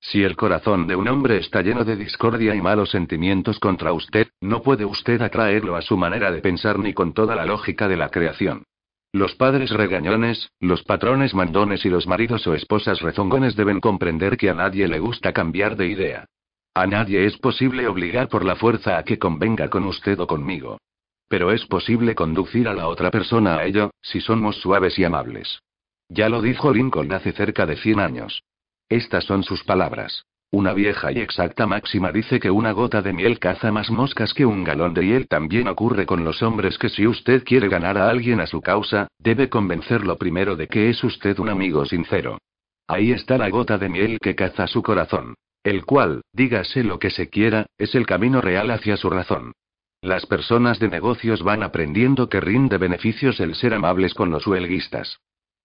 Si 0.00 0.22
el 0.22 0.36
corazón 0.36 0.86
de 0.86 0.96
un 0.96 1.08
hombre 1.08 1.38
está 1.38 1.62
lleno 1.62 1.84
de 1.84 1.96
discordia 1.96 2.54
y 2.54 2.60
malos 2.60 2.90
sentimientos 2.90 3.58
contra 3.58 3.92
usted, 3.92 4.28
no 4.40 4.62
puede 4.62 4.84
usted 4.84 5.20
atraerlo 5.20 5.76
a 5.76 5.82
su 5.82 5.96
manera 5.96 6.30
de 6.30 6.40
pensar 6.40 6.78
ni 6.78 6.94
con 6.94 7.12
toda 7.12 7.34
la 7.34 7.44
lógica 7.44 7.88
de 7.88 7.96
la 7.96 8.08
creación. 8.08 8.64
Los 9.12 9.34
padres 9.34 9.70
regañones, 9.70 10.50
los 10.60 10.82
patrones 10.82 11.34
mandones 11.34 11.84
y 11.86 11.88
los 11.88 12.06
maridos 12.06 12.46
o 12.46 12.54
esposas 12.54 13.00
rezongones 13.00 13.56
deben 13.56 13.80
comprender 13.80 14.36
que 14.36 14.50
a 14.50 14.54
nadie 14.54 14.86
le 14.86 14.98
gusta 14.98 15.32
cambiar 15.32 15.76
de 15.76 15.88
idea. 15.88 16.26
A 16.74 16.86
nadie 16.86 17.24
es 17.24 17.36
posible 17.38 17.88
obligar 17.88 18.28
por 18.28 18.44
la 18.44 18.54
fuerza 18.54 18.98
a 18.98 19.04
que 19.04 19.18
convenga 19.18 19.68
con 19.70 19.84
usted 19.84 20.20
o 20.20 20.26
conmigo. 20.26 20.78
Pero 21.28 21.52
es 21.52 21.64
posible 21.66 22.14
conducir 22.14 22.68
a 22.68 22.74
la 22.74 22.86
otra 22.86 23.10
persona 23.10 23.56
a 23.56 23.64
ello, 23.64 23.90
si 24.00 24.20
somos 24.20 24.56
suaves 24.56 24.98
y 24.98 25.04
amables. 25.04 25.60
Ya 26.08 26.28
lo 26.28 26.40
dijo 26.40 26.72
Lincoln 26.72 27.12
hace 27.12 27.32
cerca 27.32 27.66
de 27.66 27.76
100 27.76 28.00
años. 28.00 28.42
Estas 28.88 29.24
son 29.24 29.42
sus 29.42 29.64
palabras. 29.64 30.24
Una 30.50 30.72
vieja 30.72 31.12
y 31.12 31.18
exacta 31.18 31.66
máxima 31.66 32.10
dice 32.10 32.40
que 32.40 32.50
una 32.50 32.72
gota 32.72 33.02
de 33.02 33.12
miel 33.12 33.38
caza 33.38 33.70
más 33.70 33.90
moscas 33.90 34.32
que 34.32 34.46
un 34.46 34.64
galón 34.64 34.94
de 34.94 35.04
hiel. 35.04 35.28
También 35.28 35.68
ocurre 35.68 36.06
con 36.06 36.24
los 36.24 36.42
hombres 36.42 36.78
que 36.78 36.88
si 36.88 37.06
usted 37.06 37.44
quiere 37.44 37.68
ganar 37.68 37.98
a 37.98 38.08
alguien 38.08 38.40
a 38.40 38.46
su 38.46 38.62
causa, 38.62 39.08
debe 39.18 39.50
convencerlo 39.50 40.16
primero 40.16 40.56
de 40.56 40.66
que 40.66 40.88
es 40.88 41.04
usted 41.04 41.38
un 41.38 41.50
amigo 41.50 41.84
sincero. 41.84 42.38
Ahí 42.86 43.12
está 43.12 43.36
la 43.36 43.50
gota 43.50 43.76
de 43.76 43.90
miel 43.90 44.18
que 44.22 44.34
caza 44.34 44.66
su 44.66 44.82
corazón. 44.82 45.34
El 45.62 45.84
cual, 45.84 46.22
dígase 46.32 46.82
lo 46.82 46.98
que 46.98 47.10
se 47.10 47.28
quiera, 47.28 47.66
es 47.76 47.94
el 47.94 48.06
camino 48.06 48.40
real 48.40 48.70
hacia 48.70 48.96
su 48.96 49.10
razón. 49.10 49.52
Las 50.00 50.24
personas 50.24 50.78
de 50.78 50.88
negocios 50.88 51.42
van 51.42 51.62
aprendiendo 51.62 52.30
que 52.30 52.40
rinde 52.40 52.78
beneficios 52.78 53.38
el 53.40 53.54
ser 53.54 53.74
amables 53.74 54.14
con 54.14 54.30
los 54.30 54.46
huelguistas. 54.46 55.18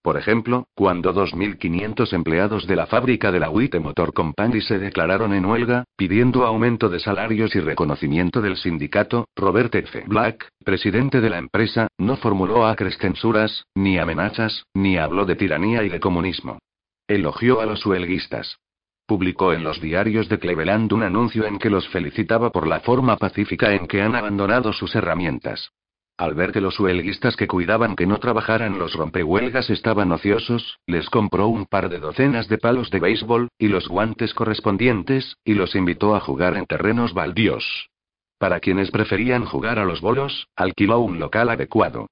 Por 0.03 0.17
ejemplo, 0.17 0.67
cuando 0.75 1.13
2.500 1.13 2.11
empleados 2.11 2.67
de 2.67 2.75
la 2.75 2.88
fábrica 2.88 3.31
de 3.31 3.39
la 3.39 3.49
Witte 3.49 3.80
Motor 3.80 4.11
Company 4.11 4.59
se 4.59 4.77
declararon 4.77 5.34
en 5.34 5.45
huelga, 5.45 5.85
pidiendo 5.95 6.45
aumento 6.45 6.89
de 6.89 6.99
salarios 6.99 7.55
y 7.55 7.61
reconocimiento 7.61 8.41
del 8.41 8.57
sindicato, 8.57 9.30
Robert 9.34 9.73
F. 9.73 10.03
Black, 10.05 10.49
presidente 10.65 11.21
de 11.21 11.30
la 11.30 11.38
empresa, 11.38 11.88
no 11.97 12.17
formuló 12.17 12.65
acres 12.65 12.97
censuras, 12.97 13.63
ni 13.75 13.97
amenazas, 13.97 14.65
ni 14.73 14.97
habló 14.97 15.25
de 15.25 15.38
tiranía 15.38 15.84
y 15.84 15.89
de 15.89 16.01
comunismo. 16.01 16.59
Elogió 17.07 17.61
a 17.61 17.65
los 17.65 17.85
huelguistas. 17.85 18.57
Publicó 19.05 19.53
en 19.53 19.63
los 19.63 19.80
diarios 19.80 20.27
de 20.27 20.38
Cleveland 20.38 20.91
un 20.91 21.03
anuncio 21.03 21.45
en 21.45 21.59
que 21.59 21.69
los 21.69 21.88
felicitaba 21.88 22.49
por 22.49 22.67
la 22.67 22.81
forma 22.81 23.15
pacífica 23.15 23.73
en 23.73 23.88
que 23.88 24.01
han 24.01 24.15
abandonado 24.15 24.73
sus 24.73 24.95
herramientas. 24.95 25.71
Al 26.18 26.35
ver 26.35 26.52
que 26.52 26.61
los 26.61 26.80
huelguistas 26.80 27.35
que 27.35 27.48
cuidaban 27.48 27.95
que 27.95 28.06
no 28.06 28.19
trabajaran 28.19 28.77
los 28.77 28.94
rompehuelgas 28.94 29.69
estaban 29.69 30.11
ociosos, 30.11 30.80
les 30.85 31.10
compró 31.10 31.48
un 31.48 31.65
par 31.65 31.90
de 31.90 31.99
docenas 31.99 32.48
de 32.48 32.60
palos 32.60 32.91
de 32.91 32.99
béisbol, 32.99 33.49
y 33.57 33.68
los 33.68 33.88
guantes 33.88 34.34
correspondientes, 34.34 35.38
y 35.44 35.56
los 35.56 35.76
invitó 35.76 36.15
a 36.15 36.19
jugar 36.19 36.56
en 36.56 36.65
terrenos 36.65 37.14
baldíos. 37.14 37.90
Para 38.38 38.60
quienes 38.60 38.91
preferían 38.91 39.45
jugar 39.45 39.80
a 39.80 39.85
los 39.85 40.02
bolos, 40.02 40.48
alquiló 40.56 40.99
un 40.99 41.19
local 41.19 41.49
adecuado. 41.49 42.07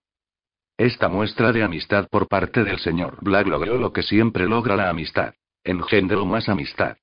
Esta 0.77 1.07
muestra 1.07 1.51
de 1.51 1.61
amistad 1.61 2.07
por 2.09 2.27
parte 2.27 2.63
del 2.63 2.79
señor 2.79 3.17
Black 3.21 3.45
logró 3.45 3.77
lo 3.77 3.93
que 3.93 4.01
siempre 4.01 4.47
logra 4.47 4.75
la 4.75 4.89
amistad. 4.89 5.35
Engendró 5.63 6.25
más 6.25 6.49
amistad. 6.49 6.97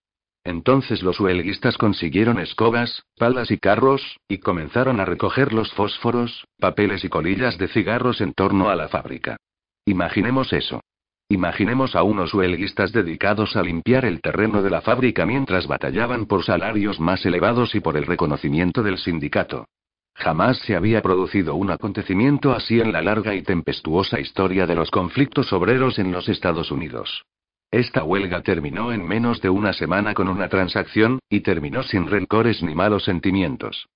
Entonces 0.48 1.02
los 1.02 1.20
huelguistas 1.20 1.76
consiguieron 1.76 2.38
escobas, 2.38 3.02
palas 3.18 3.50
y 3.50 3.58
carros, 3.58 4.16
y 4.28 4.38
comenzaron 4.38 4.98
a 4.98 5.04
recoger 5.04 5.52
los 5.52 5.70
fósforos, 5.74 6.46
papeles 6.58 7.04
y 7.04 7.10
colillas 7.10 7.58
de 7.58 7.68
cigarros 7.68 8.22
en 8.22 8.32
torno 8.32 8.70
a 8.70 8.74
la 8.74 8.88
fábrica. 8.88 9.36
Imaginemos 9.84 10.54
eso. 10.54 10.80
Imaginemos 11.28 11.94
a 11.94 12.02
unos 12.02 12.32
huelguistas 12.32 12.92
dedicados 12.92 13.56
a 13.56 13.62
limpiar 13.62 14.06
el 14.06 14.22
terreno 14.22 14.62
de 14.62 14.70
la 14.70 14.80
fábrica 14.80 15.26
mientras 15.26 15.66
batallaban 15.66 16.24
por 16.24 16.42
salarios 16.42 16.98
más 16.98 17.26
elevados 17.26 17.74
y 17.74 17.80
por 17.80 17.98
el 17.98 18.06
reconocimiento 18.06 18.82
del 18.82 18.96
sindicato. 18.96 19.66
Jamás 20.14 20.56
se 20.60 20.76
había 20.76 21.02
producido 21.02 21.56
un 21.56 21.70
acontecimiento 21.70 22.54
así 22.54 22.80
en 22.80 22.92
la 22.92 23.02
larga 23.02 23.34
y 23.34 23.42
tempestuosa 23.42 24.18
historia 24.18 24.66
de 24.66 24.76
los 24.76 24.90
conflictos 24.90 25.52
obreros 25.52 25.98
en 25.98 26.10
los 26.10 26.26
Estados 26.30 26.70
Unidos. 26.70 27.26
Esta 27.70 28.02
huelga 28.02 28.42
terminó 28.42 28.92
en 28.92 29.06
menos 29.06 29.42
de 29.42 29.50
una 29.50 29.74
semana 29.74 30.14
con 30.14 30.28
una 30.28 30.48
transacción, 30.48 31.18
y 31.28 31.40
terminó 31.40 31.82
sin 31.82 32.06
rencores 32.06 32.62
ni 32.62 32.74
malos 32.74 33.04
sentimientos. 33.04 33.88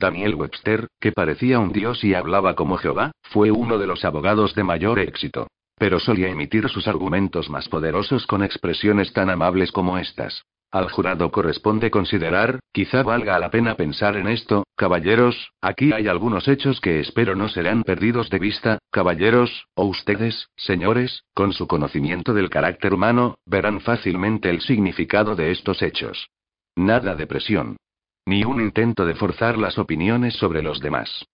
Daniel 0.00 0.34
Webster, 0.34 0.88
que 0.98 1.12
parecía 1.12 1.60
un 1.60 1.72
dios 1.72 2.02
y 2.02 2.14
hablaba 2.14 2.56
como 2.56 2.76
Jehová, 2.76 3.12
fue 3.22 3.50
uno 3.52 3.78
de 3.78 3.86
los 3.86 4.04
abogados 4.04 4.54
de 4.54 4.64
mayor 4.64 4.98
éxito. 4.98 5.46
Pero 5.76 6.00
solía 6.00 6.28
emitir 6.28 6.68
sus 6.68 6.88
argumentos 6.88 7.48
más 7.50 7.68
poderosos 7.68 8.26
con 8.26 8.42
expresiones 8.42 9.12
tan 9.12 9.30
amables 9.30 9.70
como 9.70 9.96
estas. 9.96 10.42
Al 10.72 10.88
jurado 10.88 11.32
corresponde 11.32 11.90
considerar, 11.90 12.60
quizá 12.72 13.02
valga 13.02 13.40
la 13.40 13.50
pena 13.50 13.74
pensar 13.74 14.16
en 14.16 14.28
esto, 14.28 14.64
caballeros, 14.76 15.52
aquí 15.60 15.92
hay 15.92 16.06
algunos 16.06 16.46
hechos 16.46 16.80
que 16.80 17.00
espero 17.00 17.34
no 17.34 17.48
serán 17.48 17.82
perdidos 17.82 18.30
de 18.30 18.38
vista, 18.38 18.78
caballeros, 18.92 19.66
o 19.74 19.86
ustedes, 19.86 20.48
señores, 20.56 21.24
con 21.34 21.52
su 21.52 21.66
conocimiento 21.66 22.34
del 22.34 22.50
carácter 22.50 22.94
humano, 22.94 23.38
verán 23.46 23.80
fácilmente 23.80 24.48
el 24.48 24.60
significado 24.60 25.34
de 25.34 25.50
estos 25.50 25.82
hechos. 25.82 26.28
Nada 26.76 27.16
de 27.16 27.26
presión. 27.26 27.76
Ni 28.24 28.44
un 28.44 28.60
intento 28.60 29.04
de 29.06 29.16
forzar 29.16 29.58
las 29.58 29.76
opiniones 29.76 30.34
sobre 30.34 30.62
los 30.62 30.78
demás. 30.78 31.24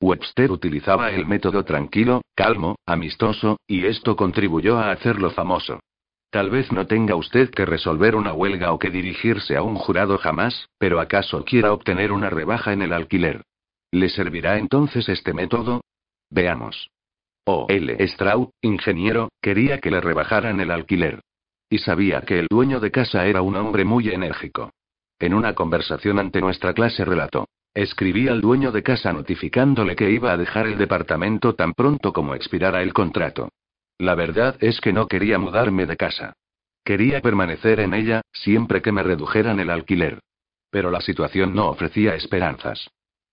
Webster 0.00 0.50
utilizaba 0.50 1.10
el 1.10 1.26
método 1.26 1.64
tranquilo, 1.64 2.22
calmo, 2.34 2.76
amistoso, 2.86 3.58
y 3.66 3.84
esto 3.84 4.16
contribuyó 4.16 4.78
a 4.78 4.90
hacerlo 4.90 5.30
famoso. 5.30 5.80
Tal 6.30 6.50
vez 6.50 6.72
no 6.72 6.86
tenga 6.86 7.16
usted 7.16 7.50
que 7.50 7.64
resolver 7.64 8.14
una 8.16 8.32
huelga 8.32 8.72
o 8.72 8.78
que 8.78 8.90
dirigirse 8.90 9.56
a 9.56 9.62
un 9.62 9.76
jurado 9.76 10.18
jamás, 10.18 10.68
pero 10.78 11.00
¿acaso 11.00 11.44
quiera 11.44 11.72
obtener 11.72 12.12
una 12.12 12.30
rebaja 12.30 12.72
en 12.72 12.82
el 12.82 12.92
alquiler? 12.92 13.42
¿Le 13.92 14.08
servirá 14.08 14.58
entonces 14.58 15.08
este 15.08 15.32
método? 15.32 15.82
Veamos. 16.30 16.90
O. 17.44 17.66
L. 17.68 17.96
Stroud, 18.08 18.48
ingeniero, 18.60 19.28
quería 19.40 19.78
que 19.78 19.90
le 19.90 20.00
rebajaran 20.00 20.60
el 20.60 20.72
alquiler. 20.72 21.20
Y 21.70 21.78
sabía 21.78 22.20
que 22.22 22.40
el 22.40 22.48
dueño 22.50 22.80
de 22.80 22.90
casa 22.90 23.26
era 23.26 23.42
un 23.42 23.56
hombre 23.56 23.84
muy 23.84 24.08
enérgico. 24.08 24.72
En 25.18 25.32
una 25.32 25.54
conversación 25.54 26.18
ante 26.18 26.40
nuestra 26.40 26.74
clase 26.74 27.04
relató. 27.04 27.46
Escribí 27.72 28.28
al 28.28 28.40
dueño 28.40 28.72
de 28.72 28.82
casa 28.82 29.12
notificándole 29.12 29.96
que 29.96 30.10
iba 30.10 30.32
a 30.32 30.36
dejar 30.36 30.66
el 30.66 30.78
departamento 30.78 31.54
tan 31.54 31.72
pronto 31.72 32.12
como 32.12 32.34
expirara 32.34 32.82
el 32.82 32.92
contrato. 32.92 33.50
La 33.98 34.14
verdad 34.14 34.56
es 34.60 34.80
que 34.80 34.92
no 34.92 35.06
quería 35.06 35.38
mudarme 35.38 35.86
de 35.86 35.96
casa. 35.96 36.34
Quería 36.84 37.20
permanecer 37.20 37.80
en 37.80 37.94
ella, 37.94 38.22
siempre 38.32 38.82
que 38.82 38.92
me 38.92 39.02
redujeran 39.02 39.58
el 39.58 39.70
alquiler. 39.70 40.20
Pero 40.70 40.90
la 40.90 41.00
situación 41.00 41.54
no 41.54 41.68
ofrecía 41.68 42.14
esperanzas. 42.14 42.88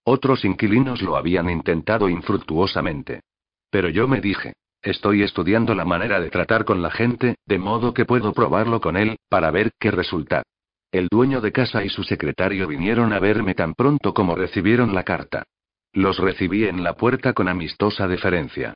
Otros 0.06 0.44
inquilinos 0.46 1.02
lo 1.02 1.16
habían 1.16 1.50
intentado 1.50 2.10
infructuosamente. 2.10 3.22
Pero 3.70 3.90
yo 3.90 4.08
me 4.08 4.22
dije, 4.22 4.54
estoy 4.82 5.24
estudiando 5.24 5.76
la 5.76 5.86
manera 5.86 6.20
de 6.20 6.30
tratar 6.30 6.66
con 6.66 6.82
la 6.82 6.92
gente, 6.92 7.36
de 7.46 7.58
modo 7.58 7.94
que 7.94 8.06
puedo 8.06 8.34
probarlo 8.34 8.82
con 8.82 8.98
él, 8.98 9.18
para 9.30 9.52
ver 9.52 9.72
qué 9.80 9.92
resulta. 9.92 10.44
El 10.92 11.08
dueño 11.08 11.42
de 11.42 11.52
casa 11.52 11.84
y 11.84 11.90
su 11.90 12.04
secretario 12.04 12.68
vinieron 12.68 13.14
a 13.14 13.20
verme 13.20 13.56
tan 13.56 13.74
pronto 13.74 14.14
como 14.14 14.36
recibieron 14.36 14.94
la 14.94 15.04
carta. 15.04 15.44
Los 15.92 16.20
recibí 16.20 16.66
en 16.66 16.84
la 16.84 16.94
puerta 16.94 17.34
con 17.34 17.48
amistosa 17.48 18.08
deferencia. 18.08 18.76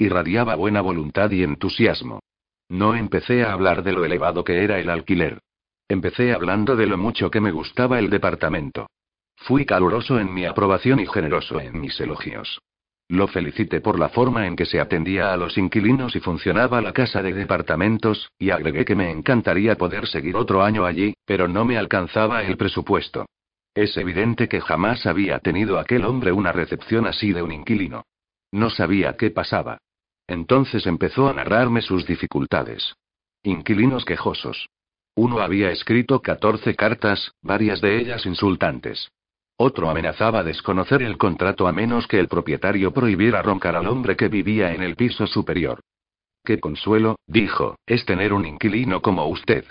Irradiaba 0.00 0.54
buena 0.54 0.80
voluntad 0.80 1.32
y 1.32 1.42
entusiasmo. 1.42 2.20
No 2.68 2.94
empecé 2.94 3.42
a 3.42 3.52
hablar 3.52 3.82
de 3.82 3.92
lo 3.92 4.04
elevado 4.04 4.44
que 4.44 4.62
era 4.62 4.78
el 4.78 4.90
alquiler. 4.90 5.40
Empecé 5.88 6.32
hablando 6.32 6.76
de 6.76 6.86
lo 6.86 6.96
mucho 6.96 7.32
que 7.32 7.40
me 7.40 7.50
gustaba 7.50 7.98
el 7.98 8.08
departamento. 8.08 8.86
Fui 9.36 9.64
caluroso 9.64 10.20
en 10.20 10.32
mi 10.32 10.44
aprobación 10.44 11.00
y 11.00 11.06
generoso 11.06 11.60
en 11.60 11.80
mis 11.80 11.98
elogios. 11.98 12.60
Lo 13.08 13.26
felicité 13.26 13.80
por 13.80 13.98
la 13.98 14.10
forma 14.10 14.46
en 14.46 14.54
que 14.54 14.66
se 14.66 14.78
atendía 14.78 15.32
a 15.32 15.36
los 15.36 15.58
inquilinos 15.58 16.14
y 16.14 16.20
funcionaba 16.20 16.80
la 16.80 16.92
casa 16.92 17.20
de 17.20 17.32
departamentos, 17.32 18.30
y 18.38 18.50
agregué 18.50 18.84
que 18.84 18.94
me 18.94 19.10
encantaría 19.10 19.76
poder 19.76 20.06
seguir 20.06 20.36
otro 20.36 20.62
año 20.62 20.84
allí, 20.84 21.14
pero 21.24 21.48
no 21.48 21.64
me 21.64 21.76
alcanzaba 21.76 22.44
el 22.44 22.56
presupuesto. 22.56 23.26
Es 23.74 23.96
evidente 23.96 24.48
que 24.48 24.60
jamás 24.60 25.06
había 25.06 25.40
tenido 25.40 25.78
aquel 25.78 26.04
hombre 26.04 26.30
una 26.30 26.52
recepción 26.52 27.06
así 27.06 27.32
de 27.32 27.42
un 27.42 27.50
inquilino. 27.50 28.04
No 28.52 28.70
sabía 28.70 29.16
qué 29.16 29.30
pasaba. 29.30 29.78
Entonces 30.28 30.86
empezó 30.86 31.28
a 31.28 31.32
narrarme 31.32 31.82
sus 31.82 32.06
dificultades. 32.06 32.94
Inquilinos 33.42 34.04
quejosos. 34.04 34.68
Uno 35.16 35.40
había 35.40 35.72
escrito 35.72 36.20
14 36.20 36.76
cartas, 36.76 37.32
varias 37.42 37.80
de 37.80 37.98
ellas 37.98 38.24
insultantes. 38.26 39.10
Otro 39.56 39.90
amenazaba 39.90 40.44
desconocer 40.44 41.02
el 41.02 41.18
contrato 41.18 41.66
a 41.66 41.72
menos 41.72 42.06
que 42.06 42.20
el 42.20 42.28
propietario 42.28 42.92
prohibiera 42.92 43.42
roncar 43.42 43.74
al 43.74 43.88
hombre 43.88 44.16
que 44.16 44.28
vivía 44.28 44.72
en 44.72 44.82
el 44.82 44.94
piso 44.94 45.26
superior. 45.26 45.80
Qué 46.44 46.60
consuelo, 46.60 47.16
dijo, 47.26 47.76
es 47.86 48.04
tener 48.04 48.32
un 48.32 48.46
inquilino 48.46 49.02
como 49.02 49.26
usted. 49.26 49.64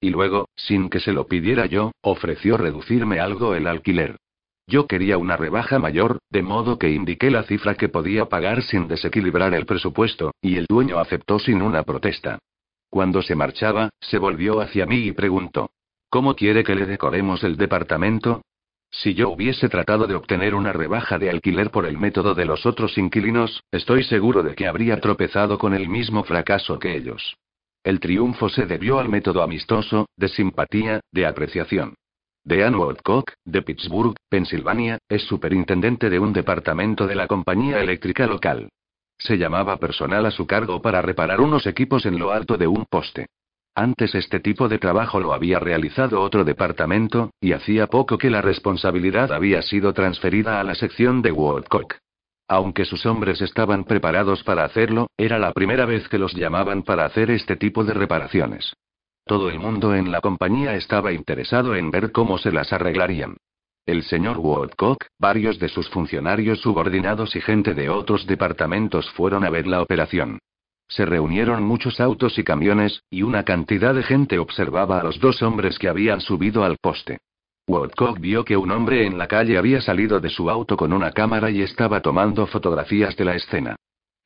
Y 0.00 0.10
luego, 0.10 0.48
sin 0.56 0.88
que 0.90 1.00
se 1.00 1.12
lo 1.12 1.26
pidiera 1.26 1.66
yo, 1.66 1.92
ofreció 2.02 2.56
reducirme 2.56 3.20
algo 3.20 3.54
el 3.54 3.66
alquiler. 3.66 4.16
Yo 4.68 4.86
quería 4.86 5.16
una 5.16 5.38
rebaja 5.38 5.78
mayor, 5.78 6.18
de 6.28 6.42
modo 6.42 6.78
que 6.78 6.90
indiqué 6.90 7.30
la 7.30 7.42
cifra 7.44 7.74
que 7.74 7.88
podía 7.88 8.26
pagar 8.26 8.62
sin 8.62 8.86
desequilibrar 8.86 9.54
el 9.54 9.64
presupuesto, 9.64 10.34
y 10.42 10.56
el 10.56 10.66
dueño 10.66 10.98
aceptó 10.98 11.38
sin 11.38 11.62
una 11.62 11.84
protesta. 11.84 12.38
Cuando 12.90 13.22
se 13.22 13.34
marchaba, 13.34 13.88
se 13.98 14.18
volvió 14.18 14.60
hacia 14.60 14.84
mí 14.84 15.06
y 15.06 15.12
preguntó. 15.12 15.70
¿Cómo 16.10 16.36
quiere 16.36 16.64
que 16.64 16.74
le 16.74 16.84
decoremos 16.84 17.44
el 17.44 17.56
departamento? 17.56 18.42
Si 18.90 19.14
yo 19.14 19.30
hubiese 19.30 19.70
tratado 19.70 20.06
de 20.06 20.14
obtener 20.14 20.54
una 20.54 20.74
rebaja 20.74 21.18
de 21.18 21.30
alquiler 21.30 21.70
por 21.70 21.86
el 21.86 21.96
método 21.96 22.34
de 22.34 22.44
los 22.44 22.66
otros 22.66 22.98
inquilinos, 22.98 23.62
estoy 23.70 24.04
seguro 24.04 24.42
de 24.42 24.54
que 24.54 24.66
habría 24.66 25.00
tropezado 25.00 25.56
con 25.56 25.72
el 25.72 25.88
mismo 25.88 26.24
fracaso 26.24 26.78
que 26.78 26.94
ellos. 26.94 27.38
El 27.84 28.00
triunfo 28.00 28.50
se 28.50 28.66
debió 28.66 28.98
al 28.98 29.08
método 29.08 29.42
amistoso, 29.42 30.10
de 30.16 30.28
simpatía, 30.28 31.00
de 31.10 31.26
apreciación. 31.26 31.94
Dean 32.44 32.74
Woodcock, 32.74 33.32
de 33.44 33.62
Pittsburgh, 33.62 34.16
Pensilvania, 34.28 34.98
es 35.08 35.22
superintendente 35.22 36.08
de 36.08 36.18
un 36.18 36.32
departamento 36.32 37.06
de 37.06 37.14
la 37.14 37.26
compañía 37.26 37.80
eléctrica 37.80 38.26
local. 38.26 38.70
Se 39.18 39.36
llamaba 39.36 39.76
personal 39.78 40.24
a 40.26 40.30
su 40.30 40.46
cargo 40.46 40.80
para 40.80 41.02
reparar 41.02 41.40
unos 41.40 41.66
equipos 41.66 42.06
en 42.06 42.18
lo 42.18 42.30
alto 42.30 42.56
de 42.56 42.66
un 42.66 42.86
poste. 42.86 43.26
Antes 43.74 44.14
este 44.14 44.40
tipo 44.40 44.68
de 44.68 44.78
trabajo 44.78 45.20
lo 45.20 45.32
había 45.32 45.58
realizado 45.58 46.20
otro 46.20 46.44
departamento, 46.44 47.30
y 47.40 47.52
hacía 47.52 47.86
poco 47.86 48.18
que 48.18 48.30
la 48.30 48.42
responsabilidad 48.42 49.32
había 49.32 49.62
sido 49.62 49.92
transferida 49.92 50.58
a 50.58 50.64
la 50.64 50.74
sección 50.74 51.22
de 51.22 51.32
Woodcock. 51.32 51.96
Aunque 52.48 52.86
sus 52.86 53.04
hombres 53.04 53.42
estaban 53.42 53.84
preparados 53.84 54.42
para 54.42 54.64
hacerlo, 54.64 55.08
era 55.18 55.38
la 55.38 55.52
primera 55.52 55.84
vez 55.84 56.08
que 56.08 56.18
los 56.18 56.34
llamaban 56.34 56.82
para 56.82 57.04
hacer 57.04 57.30
este 57.30 57.56
tipo 57.56 57.84
de 57.84 57.92
reparaciones. 57.92 58.72
Todo 59.28 59.50
el 59.50 59.58
mundo 59.58 59.94
en 59.94 60.10
la 60.10 60.22
compañía 60.22 60.74
estaba 60.74 61.12
interesado 61.12 61.74
en 61.74 61.90
ver 61.90 62.12
cómo 62.12 62.38
se 62.38 62.50
las 62.50 62.72
arreglarían. 62.72 63.36
El 63.84 64.02
señor 64.04 64.38
Woodcock, 64.38 65.04
varios 65.18 65.58
de 65.58 65.68
sus 65.68 65.90
funcionarios 65.90 66.62
subordinados 66.62 67.36
y 67.36 67.42
gente 67.42 67.74
de 67.74 67.90
otros 67.90 68.26
departamentos 68.26 69.10
fueron 69.10 69.44
a 69.44 69.50
ver 69.50 69.66
la 69.66 69.82
operación. 69.82 70.38
Se 70.88 71.04
reunieron 71.04 71.62
muchos 71.62 72.00
autos 72.00 72.38
y 72.38 72.42
camiones, 72.42 73.02
y 73.10 73.20
una 73.20 73.44
cantidad 73.44 73.94
de 73.94 74.02
gente 74.02 74.38
observaba 74.38 74.98
a 74.98 75.04
los 75.04 75.20
dos 75.20 75.42
hombres 75.42 75.78
que 75.78 75.90
habían 75.90 76.22
subido 76.22 76.64
al 76.64 76.78
poste. 76.78 77.18
Woodcock 77.66 78.18
vio 78.18 78.46
que 78.46 78.56
un 78.56 78.70
hombre 78.70 79.04
en 79.04 79.18
la 79.18 79.26
calle 79.26 79.58
había 79.58 79.82
salido 79.82 80.20
de 80.20 80.30
su 80.30 80.48
auto 80.48 80.74
con 80.74 80.90
una 80.94 81.12
cámara 81.12 81.50
y 81.50 81.60
estaba 81.60 82.00
tomando 82.00 82.46
fotografías 82.46 83.14
de 83.14 83.26
la 83.26 83.34
escena. 83.34 83.76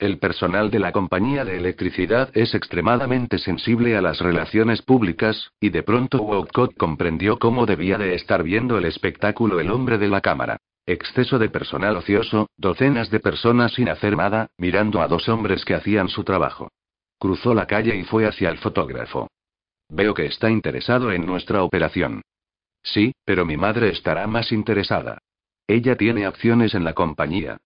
El 0.03 0.19
personal 0.19 0.69
de 0.73 0.81
la 0.81 0.91
compañía 0.91 1.45
de 1.45 1.57
electricidad 1.57 2.29
es 2.35 2.57
extremadamente 2.57 3.39
sensible 3.39 3.97
a 3.97 4.03
las 4.03 4.19
relaciones 4.19 4.83
públicas, 4.83 5.53
y 5.61 5.71
de 5.71 5.85
pronto 5.85 6.21
Woodcock 6.21 6.77
comprendió 6.77 7.39
cómo 7.39 7.67
debía 7.67 7.99
de 7.99 8.17
estar 8.17 8.43
viendo 8.43 8.77
el 8.77 8.85
espectáculo 8.85 9.61
el 9.61 9.71
hombre 9.71 9.99
de 9.99 10.09
la 10.09 10.21
cámara. 10.21 10.57
Exceso 10.87 11.39
de 11.39 11.51
personal 11.51 11.97
ocioso, 11.97 12.49
docenas 12.57 13.11
de 13.11 13.21
personas 13.21 13.75
sin 13.75 13.89
hacer 13.89 14.17
nada, 14.17 14.49
mirando 14.59 15.03
a 15.03 15.07
dos 15.07 15.29
hombres 15.29 15.65
que 15.65 15.77
hacían 15.77 16.09
su 16.09 16.25
trabajo. 16.25 16.73
Cruzó 17.21 17.55
la 17.55 17.69
calle 17.69 17.95
y 17.95 18.03
fue 18.03 18.27
hacia 18.27 18.51
el 18.51 18.59
fotógrafo. 18.59 19.29
Veo 19.89 20.15
que 20.15 20.27
está 20.27 20.51
interesado 20.51 21.13
en 21.13 21.25
nuestra 21.25 21.63
operación. 21.63 22.23
Sí, 22.83 23.13
pero 23.25 23.47
mi 23.47 23.57
madre 23.57 23.91
estará 23.91 24.27
más 24.27 24.51
interesada. 24.51 25.19
Ella 25.69 25.95
tiene 25.95 26.27
acciones 26.27 26.75
en 26.75 26.83
la 26.83 26.93
compañía. 26.93 27.59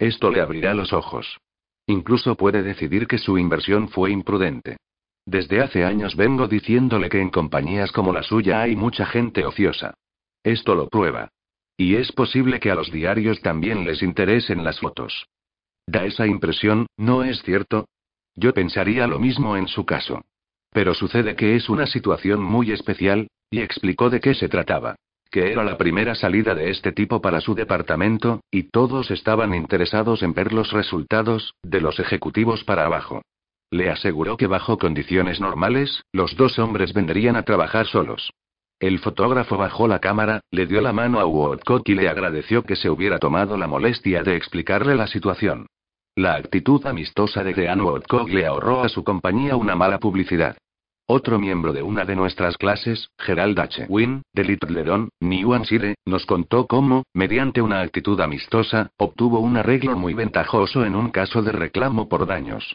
Esto 0.00 0.32
le 0.32 0.40
abrirá 0.40 0.74
los 0.74 0.92
ojos. 0.92 1.38
Incluso 1.86 2.34
puede 2.34 2.62
decidir 2.62 3.06
que 3.06 3.18
su 3.18 3.38
inversión 3.38 3.88
fue 3.88 4.10
imprudente. 4.10 4.76
Desde 5.26 5.60
hace 5.60 5.84
años 5.84 6.16
vengo 6.16 6.48
diciéndole 6.48 7.08
que 7.08 7.20
en 7.20 7.30
compañías 7.30 7.92
como 7.92 8.12
la 8.12 8.22
suya 8.22 8.60
hay 8.60 8.76
mucha 8.76 9.06
gente 9.06 9.44
ociosa. 9.44 9.94
Esto 10.42 10.74
lo 10.74 10.88
prueba. 10.88 11.28
Y 11.76 11.96
es 11.96 12.12
posible 12.12 12.60
que 12.60 12.70
a 12.70 12.74
los 12.74 12.92
diarios 12.92 13.40
también 13.40 13.84
les 13.84 14.02
interesen 14.02 14.62
las 14.62 14.78
fotos. 14.80 15.26
Da 15.86 16.04
esa 16.04 16.26
impresión, 16.26 16.86
¿no 16.96 17.24
es 17.24 17.42
cierto? 17.42 17.86
Yo 18.34 18.52
pensaría 18.54 19.06
lo 19.06 19.18
mismo 19.18 19.56
en 19.56 19.68
su 19.68 19.84
caso. 19.84 20.22
Pero 20.70 20.94
sucede 20.94 21.36
que 21.36 21.56
es 21.56 21.68
una 21.68 21.86
situación 21.86 22.42
muy 22.42 22.72
especial, 22.72 23.28
y 23.50 23.60
explicó 23.60 24.10
de 24.10 24.20
qué 24.20 24.34
se 24.34 24.48
trataba. 24.48 24.96
Que 25.34 25.50
era 25.50 25.64
la 25.64 25.76
primera 25.76 26.14
salida 26.14 26.54
de 26.54 26.70
este 26.70 26.92
tipo 26.92 27.20
para 27.20 27.40
su 27.40 27.56
departamento, 27.56 28.42
y 28.52 28.70
todos 28.70 29.10
estaban 29.10 29.52
interesados 29.52 30.22
en 30.22 30.32
ver 30.32 30.52
los 30.52 30.70
resultados, 30.70 31.56
de 31.60 31.80
los 31.80 31.98
ejecutivos 31.98 32.62
para 32.62 32.86
abajo. 32.86 33.20
Le 33.68 33.90
aseguró 33.90 34.36
que 34.36 34.46
bajo 34.46 34.78
condiciones 34.78 35.40
normales, 35.40 36.04
los 36.12 36.36
dos 36.36 36.60
hombres 36.60 36.92
vendrían 36.92 37.34
a 37.34 37.42
trabajar 37.42 37.86
solos. 37.88 38.30
El 38.78 39.00
fotógrafo 39.00 39.56
bajó 39.56 39.88
la 39.88 39.98
cámara, 39.98 40.38
le 40.52 40.66
dio 40.66 40.80
la 40.80 40.92
mano 40.92 41.18
a 41.18 41.26
Woodcock 41.26 41.88
y 41.88 41.96
le 41.96 42.08
agradeció 42.08 42.62
que 42.62 42.76
se 42.76 42.88
hubiera 42.88 43.18
tomado 43.18 43.56
la 43.56 43.66
molestia 43.66 44.22
de 44.22 44.36
explicarle 44.36 44.94
la 44.94 45.08
situación. 45.08 45.66
La 46.14 46.36
actitud 46.36 46.86
amistosa 46.86 47.42
de 47.42 47.54
Dean 47.54 47.80
Woodcock 47.80 48.28
le 48.28 48.46
ahorró 48.46 48.84
a 48.84 48.88
su 48.88 49.02
compañía 49.02 49.56
una 49.56 49.74
mala 49.74 49.98
publicidad. 49.98 50.56
Otro 51.06 51.38
miembro 51.38 51.74
de 51.74 51.82
una 51.82 52.06
de 52.06 52.16
nuestras 52.16 52.56
clases, 52.56 53.10
Gerald 53.18 53.60
H. 53.60 53.84
Wynn, 53.90 54.22
de 54.32 54.42
Littleton, 54.42 55.10
New 55.20 55.52
Hampshire, 55.52 55.96
nos 56.06 56.24
contó 56.24 56.66
cómo, 56.66 57.02
mediante 57.12 57.60
una 57.60 57.82
actitud 57.82 58.18
amistosa, 58.22 58.88
obtuvo 58.96 59.40
un 59.40 59.58
arreglo 59.58 59.96
muy 59.96 60.14
ventajoso 60.14 60.82
en 60.86 60.94
un 60.96 61.10
caso 61.10 61.42
de 61.42 61.52
reclamo 61.52 62.08
por 62.08 62.26
daños. 62.26 62.74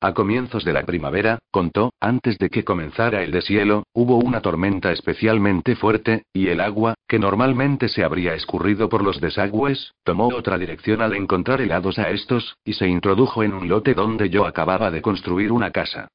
A 0.00 0.14
comienzos 0.14 0.64
de 0.64 0.72
la 0.72 0.86
primavera, 0.86 1.40
contó, 1.50 1.92
antes 2.00 2.38
de 2.38 2.48
que 2.48 2.64
comenzara 2.64 3.22
el 3.22 3.32
deshielo, 3.32 3.82
hubo 3.92 4.16
una 4.16 4.40
tormenta 4.40 4.90
especialmente 4.90 5.76
fuerte, 5.76 6.22
y 6.32 6.48
el 6.48 6.62
agua, 6.62 6.94
que 7.06 7.18
normalmente 7.18 7.90
se 7.90 8.02
habría 8.02 8.32
escurrido 8.32 8.88
por 8.88 9.04
los 9.04 9.20
desagües, 9.20 9.92
tomó 10.04 10.28
otra 10.28 10.56
dirección 10.56 11.02
al 11.02 11.14
encontrar 11.14 11.60
helados 11.60 11.98
a 11.98 12.08
estos, 12.08 12.56
y 12.64 12.72
se 12.72 12.88
introdujo 12.88 13.42
en 13.42 13.52
un 13.52 13.68
lote 13.68 13.92
donde 13.92 14.30
yo 14.30 14.46
acababa 14.46 14.90
de 14.90 15.02
construir 15.02 15.52
una 15.52 15.70
casa. 15.70 16.08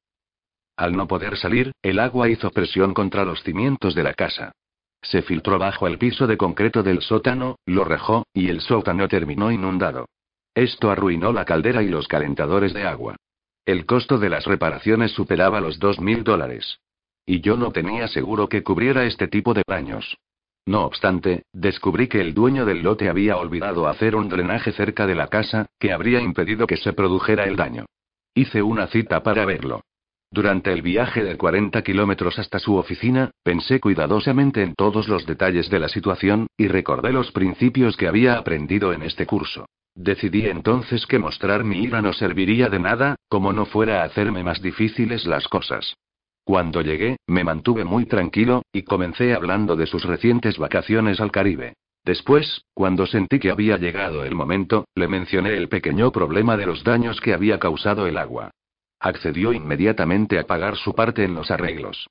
Al 0.76 0.96
no 0.96 1.06
poder 1.06 1.36
salir, 1.36 1.72
el 1.82 1.98
agua 1.98 2.28
hizo 2.28 2.50
presión 2.50 2.94
contra 2.94 3.24
los 3.24 3.42
cimientos 3.42 3.94
de 3.94 4.02
la 4.02 4.14
casa. 4.14 4.52
Se 5.02 5.22
filtró 5.22 5.58
bajo 5.58 5.86
el 5.86 5.98
piso 5.98 6.26
de 6.26 6.36
concreto 6.36 6.82
del 6.82 7.00
sótano, 7.02 7.56
lo 7.66 7.84
rejó, 7.84 8.26
y 8.32 8.48
el 8.48 8.60
sótano 8.60 9.06
terminó 9.06 9.52
inundado. 9.52 10.06
Esto 10.54 10.90
arruinó 10.90 11.32
la 11.32 11.44
caldera 11.44 11.82
y 11.82 11.88
los 11.88 12.08
calentadores 12.08 12.72
de 12.72 12.86
agua. 12.86 13.16
El 13.66 13.86
costo 13.86 14.18
de 14.18 14.30
las 14.30 14.46
reparaciones 14.46 15.12
superaba 15.12 15.60
los 15.60 15.78
dos 15.78 16.00
mil 16.00 16.24
dólares. 16.24 16.80
Y 17.26 17.40
yo 17.40 17.56
no 17.56 17.70
tenía 17.70 18.08
seguro 18.08 18.48
que 18.48 18.62
cubriera 18.62 19.04
este 19.04 19.28
tipo 19.28 19.54
de 19.54 19.62
daños. 19.66 20.16
No 20.66 20.84
obstante, 20.84 21.44
descubrí 21.52 22.08
que 22.08 22.20
el 22.20 22.34
dueño 22.34 22.64
del 22.64 22.82
lote 22.82 23.08
había 23.08 23.36
olvidado 23.36 23.86
hacer 23.86 24.16
un 24.16 24.28
drenaje 24.28 24.72
cerca 24.72 25.06
de 25.06 25.14
la 25.14 25.28
casa, 25.28 25.66
que 25.78 25.92
habría 25.92 26.20
impedido 26.20 26.66
que 26.66 26.78
se 26.78 26.92
produjera 26.92 27.44
el 27.44 27.56
daño. 27.56 27.86
Hice 28.34 28.62
una 28.62 28.86
cita 28.86 29.22
para 29.22 29.44
verlo. 29.44 29.82
Durante 30.34 30.72
el 30.72 30.82
viaje 30.82 31.22
de 31.22 31.36
40 31.36 31.80
kilómetros 31.82 32.40
hasta 32.40 32.58
su 32.58 32.74
oficina, 32.74 33.30
pensé 33.44 33.78
cuidadosamente 33.78 34.64
en 34.64 34.74
todos 34.74 35.06
los 35.06 35.26
detalles 35.26 35.70
de 35.70 35.78
la 35.78 35.88
situación, 35.88 36.48
y 36.56 36.66
recordé 36.66 37.12
los 37.12 37.30
principios 37.30 37.96
que 37.96 38.08
había 38.08 38.36
aprendido 38.36 38.92
en 38.92 39.04
este 39.04 39.26
curso. 39.26 39.66
Decidí 39.94 40.46
entonces 40.46 41.06
que 41.06 41.20
mostrar 41.20 41.62
mi 41.62 41.84
ira 41.84 42.02
no 42.02 42.12
serviría 42.12 42.68
de 42.68 42.80
nada, 42.80 43.14
como 43.28 43.52
no 43.52 43.64
fuera 43.64 44.02
a 44.02 44.06
hacerme 44.06 44.42
más 44.42 44.60
difíciles 44.60 45.24
las 45.24 45.46
cosas. 45.46 45.94
Cuando 46.42 46.80
llegué, 46.82 47.16
me 47.28 47.44
mantuve 47.44 47.84
muy 47.84 48.04
tranquilo, 48.04 48.62
y 48.72 48.82
comencé 48.82 49.34
hablando 49.34 49.76
de 49.76 49.86
sus 49.86 50.02
recientes 50.02 50.58
vacaciones 50.58 51.20
al 51.20 51.30
Caribe. 51.30 51.74
Después, 52.04 52.64
cuando 52.74 53.06
sentí 53.06 53.38
que 53.38 53.52
había 53.52 53.76
llegado 53.76 54.24
el 54.24 54.34
momento, 54.34 54.84
le 54.96 55.06
mencioné 55.06 55.56
el 55.56 55.68
pequeño 55.68 56.10
problema 56.10 56.56
de 56.56 56.66
los 56.66 56.82
daños 56.82 57.20
que 57.20 57.34
había 57.34 57.60
causado 57.60 58.08
el 58.08 58.18
agua. 58.18 58.50
Accedió 59.00 59.52
inmediatamente 59.52 60.38
a 60.38 60.44
pagar 60.44 60.76
su 60.76 60.94
parte 60.94 61.24
en 61.24 61.34
los 61.34 61.50
arreglos. 61.50 62.08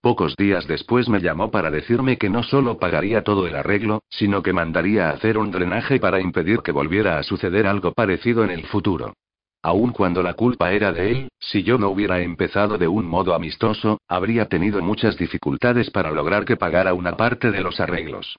Pocos 0.00 0.36
días 0.36 0.66
después 0.68 1.08
me 1.08 1.20
llamó 1.20 1.50
para 1.50 1.70
decirme 1.70 2.16
que 2.16 2.30
no 2.30 2.42
solo 2.42 2.78
pagaría 2.78 3.22
todo 3.22 3.46
el 3.46 3.56
arreglo, 3.56 4.02
sino 4.08 4.42
que 4.42 4.52
mandaría 4.52 5.08
a 5.08 5.12
hacer 5.12 5.36
un 5.36 5.50
drenaje 5.50 5.98
para 5.98 6.20
impedir 6.20 6.60
que 6.60 6.70
volviera 6.70 7.18
a 7.18 7.22
suceder 7.22 7.66
algo 7.66 7.92
parecido 7.92 8.44
en 8.44 8.50
el 8.50 8.66
futuro. 8.66 9.14
Aun 9.62 9.90
cuando 9.90 10.22
la 10.22 10.34
culpa 10.34 10.70
era 10.72 10.92
de 10.92 11.10
él, 11.10 11.28
si 11.40 11.64
yo 11.64 11.76
no 11.76 11.88
hubiera 11.88 12.20
empezado 12.20 12.78
de 12.78 12.86
un 12.86 13.04
modo 13.04 13.34
amistoso, 13.34 13.98
habría 14.06 14.46
tenido 14.46 14.80
muchas 14.80 15.16
dificultades 15.16 15.90
para 15.90 16.12
lograr 16.12 16.44
que 16.44 16.56
pagara 16.56 16.94
una 16.94 17.16
parte 17.16 17.50
de 17.50 17.62
los 17.62 17.80
arreglos. 17.80 18.36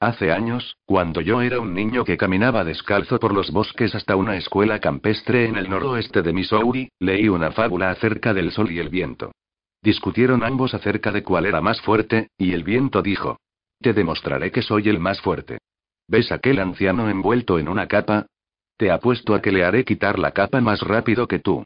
Hace 0.00 0.32
años, 0.32 0.78
cuando 0.86 1.20
yo 1.20 1.42
era 1.42 1.60
un 1.60 1.74
niño 1.74 2.06
que 2.06 2.16
caminaba 2.16 2.64
descalzo 2.64 3.20
por 3.20 3.34
los 3.34 3.50
bosques 3.50 3.94
hasta 3.94 4.16
una 4.16 4.34
escuela 4.36 4.80
campestre 4.80 5.44
en 5.44 5.56
el 5.56 5.68
noroeste 5.68 6.22
de 6.22 6.32
Missouri, 6.32 6.88
leí 6.98 7.28
una 7.28 7.52
fábula 7.52 7.90
acerca 7.90 8.32
del 8.32 8.50
sol 8.50 8.72
y 8.72 8.78
el 8.78 8.88
viento. 8.88 9.32
Discutieron 9.82 10.42
ambos 10.42 10.72
acerca 10.72 11.12
de 11.12 11.22
cuál 11.22 11.44
era 11.44 11.60
más 11.60 11.82
fuerte, 11.82 12.28
y 12.38 12.54
el 12.54 12.64
viento 12.64 13.02
dijo. 13.02 13.40
Te 13.78 13.92
demostraré 13.92 14.50
que 14.50 14.62
soy 14.62 14.88
el 14.88 14.98
más 14.98 15.20
fuerte. 15.20 15.58
¿Ves 16.08 16.32
aquel 16.32 16.60
anciano 16.60 17.10
envuelto 17.10 17.58
en 17.58 17.68
una 17.68 17.86
capa? 17.86 18.24
Te 18.78 18.90
apuesto 18.90 19.34
a 19.34 19.42
que 19.42 19.52
le 19.52 19.64
haré 19.64 19.84
quitar 19.84 20.18
la 20.18 20.30
capa 20.30 20.62
más 20.62 20.80
rápido 20.80 21.28
que 21.28 21.40
tú. 21.40 21.62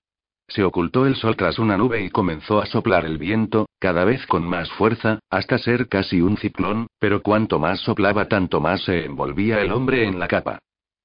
Se 0.48 0.62
ocultó 0.62 1.06
el 1.06 1.16
sol 1.16 1.36
tras 1.36 1.58
una 1.58 1.76
nube 1.76 2.02
y 2.02 2.10
comenzó 2.10 2.60
a 2.60 2.66
soplar 2.66 3.04
el 3.04 3.18
viento, 3.18 3.66
cada 3.78 4.04
vez 4.04 4.26
con 4.26 4.46
más 4.46 4.70
fuerza, 4.72 5.18
hasta 5.30 5.58
ser 5.58 5.88
casi 5.88 6.20
un 6.20 6.36
ciclón, 6.36 6.86
pero 6.98 7.22
cuanto 7.22 7.58
más 7.58 7.80
soplaba 7.80 8.28
tanto 8.28 8.60
más 8.60 8.82
se 8.84 9.04
envolvía 9.04 9.60
el 9.60 9.72
hombre 9.72 10.04
en 10.04 10.18
la 10.18 10.28
capa. 10.28 10.58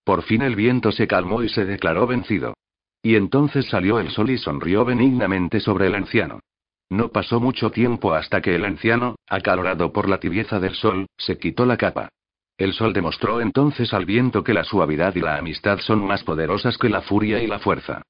Por 0.04 0.24
fin 0.24 0.42
el 0.42 0.56
viento 0.56 0.92
se 0.92 1.08
calmó 1.08 1.44
y 1.44 1.50
se 1.50 1.66
declaró 1.66 2.08
vencido. 2.08 2.54
Y 3.02 3.16
entonces 3.16 3.68
salió 3.68 4.00
el 4.00 4.10
sol 4.12 4.30
y 4.30 4.38
sonrió 4.38 4.84
benignamente 4.84 5.60
sobre 5.60 5.88
el 5.88 5.96
anciano. 5.96 6.42
No 6.90 7.10
pasó 7.10 7.40
mucho 7.40 7.70
tiempo 7.70 8.14
hasta 8.14 8.42
que 8.42 8.56
el 8.56 8.66
anciano, 8.66 9.16
acalorado 9.28 9.94
por 9.94 10.10
la 10.10 10.20
tibieza 10.20 10.60
del 10.60 10.74
sol, 10.74 11.06
se 11.18 11.38
quitó 11.38 11.66
la 11.66 11.78
capa. 11.78 12.10
El 12.58 12.74
sol 12.74 12.92
demostró 12.92 13.40
entonces 13.40 13.94
al 13.94 14.06
viento 14.06 14.44
que 14.44 14.54
la 14.54 14.66
suavidad 14.66 15.16
y 15.16 15.22
la 15.22 15.38
amistad 15.38 15.80
son 15.80 16.06
más 16.06 16.24
poderosas 16.24 16.78
que 16.78 16.90
la 16.90 17.02
furia 17.02 17.42
y 17.42 17.48
la 17.48 17.60
fuerza. 17.60 18.02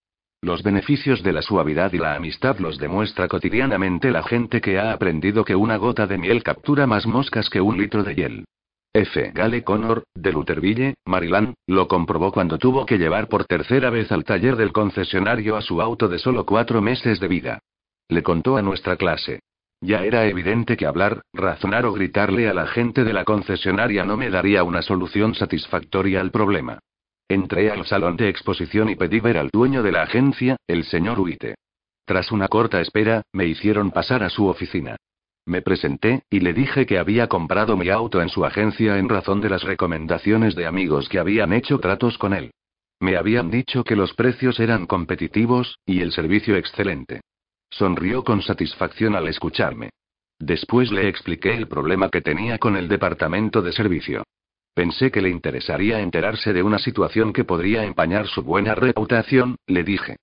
Los 0.41 0.63
beneficios 0.63 1.21
de 1.21 1.33
la 1.33 1.41
suavidad 1.41 1.91
y 1.91 1.97
la 1.97 2.15
amistad 2.15 2.59
los 2.59 2.77
demuestra 2.77 3.27
cotidianamente 3.27 4.09
la 4.09 4.23
gente 4.23 4.61
que 4.61 4.79
ha 4.79 4.93
aprendido 4.93 5.43
que 5.43 5.55
una 5.55 5.75
gota 5.75 6.07
de 6.07 6.17
miel 6.17 6.43
captura 6.43 6.87
más 6.87 7.05
moscas 7.05 7.49
que 7.49 7.59
un 7.59 7.77
litro 7.77 8.03
de 8.03 8.15
hiel. 8.15 8.45
F. 8.93 9.31
Gale 9.35 9.63
Connor, 9.63 10.03
de 10.15 10.31
Lutherville, 10.31 10.95
Maryland, 11.05 11.55
lo 11.67 11.87
comprobó 11.87 12.31
cuando 12.31 12.57
tuvo 12.57 12.85
que 12.85 12.97
llevar 12.97 13.27
por 13.27 13.45
tercera 13.45 13.89
vez 13.89 14.11
al 14.13 14.23
taller 14.23 14.55
del 14.55 14.71
concesionario 14.71 15.57
a 15.57 15.61
su 15.61 15.81
auto 15.81 16.07
de 16.07 16.19
solo 16.19 16.45
cuatro 16.45 16.81
meses 16.81 17.19
de 17.19 17.27
vida. 17.27 17.59
Le 18.07 18.23
contó 18.23 18.55
a 18.55 18.61
nuestra 18.61 18.95
clase. 18.95 19.41
Ya 19.81 20.03
era 20.03 20.25
evidente 20.25 20.77
que 20.77 20.85
hablar, 20.85 21.21
razonar 21.33 21.85
o 21.85 21.93
gritarle 21.93 22.49
a 22.49 22.53
la 22.53 22.65
gente 22.65 23.03
de 23.03 23.13
la 23.13 23.25
concesionaria 23.25 24.05
no 24.05 24.17
me 24.17 24.29
daría 24.29 24.63
una 24.63 24.81
solución 24.81 25.35
satisfactoria 25.35 26.21
al 26.21 26.31
problema. 26.31 26.79
Entré 27.29 27.69
al 27.69 27.85
salón 27.85 28.17
de 28.17 28.27
exposición 28.27 28.89
y 28.89 28.95
pedí 28.95 29.19
ver 29.19 29.37
al 29.37 29.49
dueño 29.49 29.83
de 29.83 29.91
la 29.91 30.01
agencia, 30.01 30.57
el 30.65 30.83
señor 30.85 31.19
Huite. 31.19 31.53
Tras 32.03 32.31
una 32.31 32.47
corta 32.47 32.81
espera, 32.81 33.21
me 33.33 33.45
hicieron 33.45 33.91
pasar 33.91 34.23
a 34.23 34.31
su 34.31 34.47
oficina. 34.47 34.95
Me 35.45 35.61
presenté, 35.61 36.23
y 36.31 36.39
le 36.39 36.53
dije 36.53 36.87
que 36.87 36.97
había 36.97 37.27
comprado 37.27 37.77
mi 37.77 37.89
auto 37.89 38.19
en 38.23 38.29
su 38.29 38.45
agencia 38.45 38.97
en 38.97 39.09
razón 39.09 39.41
de 39.41 39.49
las 39.49 39.61
recomendaciones 39.61 40.55
de 40.55 40.65
amigos 40.65 41.07
que 41.07 41.19
habían 41.19 41.53
hecho 41.53 41.79
tratos 41.79 42.17
con 42.17 42.33
él. 42.33 42.49
Me 42.99 43.15
habían 43.15 43.51
dicho 43.51 43.83
que 43.83 43.95
los 43.95 44.15
precios 44.15 44.59
eran 44.59 44.87
competitivos, 44.87 45.77
y 45.85 46.01
el 46.01 46.11
servicio 46.11 46.55
excelente. 46.55 47.21
Sonrió 47.69 48.23
con 48.23 48.41
satisfacción 48.41 49.15
al 49.15 49.27
escucharme. 49.27 49.91
Después 50.39 50.91
le 50.91 51.07
expliqué 51.07 51.53
el 51.53 51.67
problema 51.67 52.09
que 52.09 52.21
tenía 52.21 52.57
con 52.57 52.75
el 52.75 52.87
departamento 52.87 53.61
de 53.61 53.71
servicio. 53.71 54.23
Pensé 54.73 55.11
que 55.11 55.21
le 55.21 55.29
interesaría 55.29 55.99
enterarse 55.99 56.53
de 56.53 56.63
una 56.63 56.79
situación 56.79 57.33
que 57.33 57.43
podría 57.43 57.83
empañar 57.83 58.27
su 58.27 58.43
buena 58.43 58.75
reputación, 58.75 59.57
le 59.67 59.83
dije. 59.83 60.17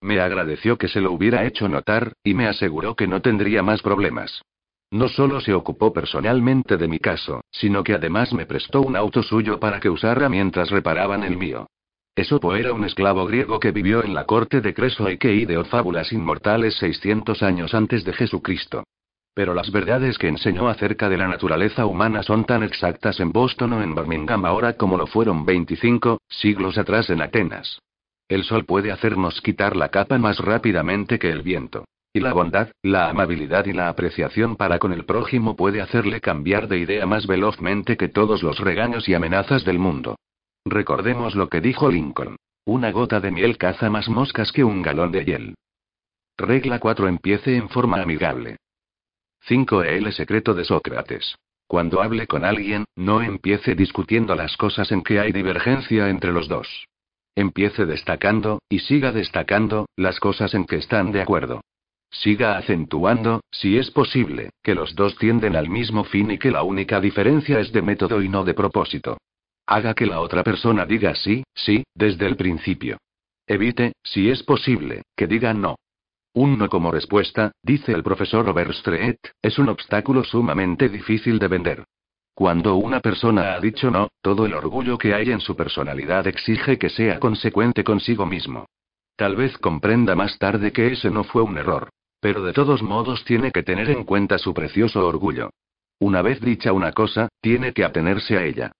Me 0.00 0.20
agradeció 0.20 0.78
que 0.78 0.88
se 0.88 1.00
lo 1.00 1.12
hubiera 1.12 1.44
hecho 1.44 1.68
notar, 1.68 2.12
y 2.22 2.34
me 2.34 2.46
aseguró 2.46 2.94
que 2.94 3.06
no 3.06 3.22
tendría 3.22 3.62
más 3.62 3.82
problemas. 3.82 4.42
No 4.90 5.08
solo 5.08 5.40
se 5.40 5.52
ocupó 5.52 5.92
personalmente 5.92 6.76
de 6.76 6.86
mi 6.86 6.98
caso, 6.98 7.40
sino 7.50 7.82
que 7.82 7.94
además 7.94 8.32
me 8.32 8.46
prestó 8.46 8.82
un 8.82 8.94
auto 8.94 9.22
suyo 9.22 9.58
para 9.58 9.80
que 9.80 9.90
usara 9.90 10.28
mientras 10.28 10.70
reparaban 10.70 11.24
el 11.24 11.36
mío. 11.36 11.66
Esopo 12.14 12.54
era 12.54 12.72
un 12.72 12.84
esclavo 12.84 13.26
griego 13.26 13.58
que 13.58 13.72
vivió 13.72 14.04
en 14.04 14.14
la 14.14 14.24
corte 14.24 14.60
de 14.60 14.72
Creso 14.72 15.10
y 15.10 15.18
que 15.18 15.34
ideó 15.34 15.64
fábulas 15.64 16.12
inmortales 16.12 16.76
600 16.76 17.42
años 17.42 17.74
antes 17.74 18.04
de 18.04 18.12
Jesucristo. 18.12 18.84
Pero 19.36 19.52
las 19.52 19.70
verdades 19.70 20.16
que 20.16 20.28
enseñó 20.28 20.66
acerca 20.66 21.10
de 21.10 21.18
la 21.18 21.28
naturaleza 21.28 21.84
humana 21.84 22.22
son 22.22 22.46
tan 22.46 22.62
exactas 22.62 23.20
en 23.20 23.32
Boston 23.32 23.74
o 23.74 23.82
en 23.82 23.94
Birmingham 23.94 24.46
ahora 24.46 24.78
como 24.78 24.96
lo 24.96 25.06
fueron 25.06 25.44
25 25.44 26.22
siglos 26.26 26.78
atrás 26.78 27.10
en 27.10 27.20
Atenas. 27.20 27.78
El 28.28 28.44
sol 28.44 28.64
puede 28.64 28.92
hacernos 28.92 29.42
quitar 29.42 29.76
la 29.76 29.90
capa 29.90 30.16
más 30.16 30.38
rápidamente 30.38 31.18
que 31.18 31.28
el 31.28 31.42
viento. 31.42 31.84
Y 32.14 32.20
la 32.20 32.32
bondad, 32.32 32.70
la 32.82 33.10
amabilidad 33.10 33.66
y 33.66 33.74
la 33.74 33.90
apreciación 33.90 34.56
para 34.56 34.78
con 34.78 34.94
el 34.94 35.04
prójimo 35.04 35.54
puede 35.54 35.82
hacerle 35.82 36.22
cambiar 36.22 36.66
de 36.66 36.78
idea 36.78 37.04
más 37.04 37.26
velozmente 37.26 37.98
que 37.98 38.08
todos 38.08 38.42
los 38.42 38.58
regaños 38.58 39.06
y 39.06 39.12
amenazas 39.12 39.66
del 39.66 39.78
mundo. 39.78 40.16
Recordemos 40.64 41.34
lo 41.34 41.50
que 41.50 41.60
dijo 41.60 41.90
Lincoln. 41.90 42.36
Una 42.64 42.90
gota 42.90 43.20
de 43.20 43.30
miel 43.30 43.58
caza 43.58 43.90
más 43.90 44.08
moscas 44.08 44.50
que 44.50 44.64
un 44.64 44.80
galón 44.80 45.12
de 45.12 45.26
hiel. 45.26 45.54
Regla 46.38 46.78
4. 46.78 47.06
Empiece 47.06 47.54
en 47.54 47.68
forma 47.68 48.00
amigable. 48.00 48.56
5. 49.48 49.84
El 49.84 50.12
secreto 50.12 50.54
de 50.54 50.64
Sócrates. 50.64 51.36
Cuando 51.68 52.02
hable 52.02 52.26
con 52.26 52.44
alguien, 52.44 52.84
no 52.96 53.22
empiece 53.22 53.76
discutiendo 53.76 54.34
las 54.34 54.56
cosas 54.56 54.90
en 54.90 55.04
que 55.04 55.20
hay 55.20 55.30
divergencia 55.30 56.08
entre 56.08 56.32
los 56.32 56.48
dos. 56.48 56.88
Empiece 57.36 57.86
destacando, 57.86 58.58
y 58.68 58.80
siga 58.80 59.12
destacando, 59.12 59.86
las 59.94 60.18
cosas 60.18 60.52
en 60.54 60.64
que 60.64 60.74
están 60.74 61.12
de 61.12 61.22
acuerdo. 61.22 61.60
Siga 62.10 62.56
acentuando, 62.56 63.40
si 63.52 63.78
es 63.78 63.92
posible, 63.92 64.50
que 64.64 64.74
los 64.74 64.96
dos 64.96 65.16
tienden 65.16 65.54
al 65.54 65.68
mismo 65.68 66.02
fin 66.02 66.32
y 66.32 66.38
que 66.38 66.50
la 66.50 66.64
única 66.64 67.00
diferencia 67.00 67.60
es 67.60 67.70
de 67.70 67.82
método 67.82 68.22
y 68.22 68.28
no 68.28 68.42
de 68.42 68.54
propósito. 68.54 69.18
Haga 69.64 69.94
que 69.94 70.06
la 70.06 70.18
otra 70.18 70.42
persona 70.42 70.86
diga 70.86 71.14
sí, 71.14 71.44
sí, 71.54 71.84
desde 71.94 72.26
el 72.26 72.34
principio. 72.34 72.98
Evite, 73.46 73.92
si 74.02 74.28
es 74.28 74.42
posible, 74.42 75.02
que 75.16 75.28
diga 75.28 75.54
no. 75.54 75.76
Un 76.36 76.58
no 76.58 76.68
como 76.68 76.90
respuesta, 76.90 77.52
dice 77.62 77.92
el 77.92 78.02
profesor 78.02 78.46
Overstreet, 78.46 79.16
es 79.40 79.58
un 79.58 79.70
obstáculo 79.70 80.22
sumamente 80.22 80.90
difícil 80.90 81.38
de 81.38 81.48
vender. 81.48 81.84
Cuando 82.34 82.76
una 82.76 83.00
persona 83.00 83.54
ha 83.54 83.60
dicho 83.60 83.90
no, 83.90 84.10
todo 84.20 84.44
el 84.44 84.52
orgullo 84.52 84.98
que 84.98 85.14
hay 85.14 85.30
en 85.30 85.40
su 85.40 85.56
personalidad 85.56 86.26
exige 86.26 86.76
que 86.76 86.90
sea 86.90 87.18
consecuente 87.20 87.82
consigo 87.84 88.26
mismo. 88.26 88.66
Tal 89.16 89.34
vez 89.34 89.56
comprenda 89.56 90.14
más 90.14 90.36
tarde 90.36 90.72
que 90.72 90.92
ese 90.92 91.10
no 91.10 91.24
fue 91.24 91.40
un 91.40 91.56
error. 91.56 91.88
Pero 92.20 92.42
de 92.42 92.52
todos 92.52 92.82
modos 92.82 93.24
tiene 93.24 93.50
que 93.50 93.62
tener 93.62 93.88
en 93.88 94.04
cuenta 94.04 94.36
su 94.36 94.52
precioso 94.52 95.06
orgullo. 95.06 95.48
Una 96.00 96.20
vez 96.20 96.42
dicha 96.42 96.74
una 96.74 96.92
cosa, 96.92 97.30
tiene 97.40 97.72
que 97.72 97.82
atenerse 97.82 98.36
a 98.36 98.44
ella. 98.44 98.72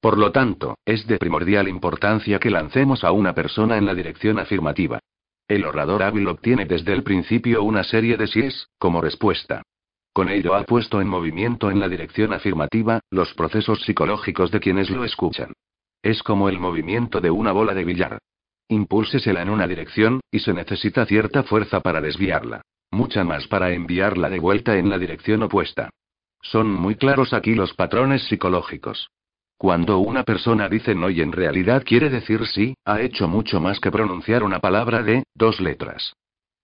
Por 0.00 0.18
lo 0.18 0.32
tanto, 0.32 0.78
es 0.84 1.06
de 1.06 1.18
primordial 1.18 1.68
importancia 1.68 2.40
que 2.40 2.50
lancemos 2.50 3.04
a 3.04 3.12
una 3.12 3.34
persona 3.34 3.76
en 3.78 3.86
la 3.86 3.94
dirección 3.94 4.40
afirmativa. 4.40 4.98
El 5.46 5.66
orador 5.66 6.02
hábil 6.02 6.26
obtiene 6.28 6.64
desde 6.64 6.92
el 6.92 7.02
principio 7.02 7.62
una 7.62 7.84
serie 7.84 8.16
de 8.16 8.26
síes, 8.26 8.68
como 8.78 9.02
respuesta. 9.02 9.62
Con 10.14 10.30
ello 10.30 10.54
ha 10.54 10.62
puesto 10.64 11.00
en 11.00 11.08
movimiento 11.08 11.70
en 11.70 11.80
la 11.80 11.88
dirección 11.88 12.32
afirmativa, 12.32 13.00
los 13.10 13.34
procesos 13.34 13.82
psicológicos 13.82 14.50
de 14.50 14.60
quienes 14.60 14.88
lo 14.88 15.04
escuchan. 15.04 15.52
Es 16.02 16.22
como 16.22 16.48
el 16.48 16.58
movimiento 16.58 17.20
de 17.20 17.30
una 17.30 17.52
bola 17.52 17.74
de 17.74 17.84
billar. 17.84 18.18
Impúlsesela 18.68 19.42
en 19.42 19.50
una 19.50 19.66
dirección, 19.66 20.20
y 20.30 20.38
se 20.38 20.54
necesita 20.54 21.04
cierta 21.04 21.42
fuerza 21.42 21.80
para 21.80 22.00
desviarla. 22.00 22.62
Mucha 22.90 23.24
más 23.24 23.46
para 23.48 23.72
enviarla 23.72 24.30
de 24.30 24.38
vuelta 24.38 24.78
en 24.78 24.88
la 24.88 24.98
dirección 24.98 25.42
opuesta. 25.42 25.90
Son 26.40 26.70
muy 26.70 26.94
claros 26.94 27.34
aquí 27.34 27.54
los 27.54 27.74
patrones 27.74 28.22
psicológicos. 28.28 29.08
Cuando 29.56 29.98
una 29.98 30.24
persona 30.24 30.68
dice 30.68 30.94
no 30.94 31.10
y 31.10 31.20
en 31.20 31.32
realidad 31.32 31.84
quiere 31.84 32.10
decir 32.10 32.46
sí, 32.46 32.74
ha 32.84 33.00
hecho 33.00 33.28
mucho 33.28 33.60
más 33.60 33.80
que 33.80 33.90
pronunciar 33.90 34.42
una 34.42 34.60
palabra 34.60 35.02
de 35.02 35.24
dos 35.34 35.60
letras. 35.60 36.14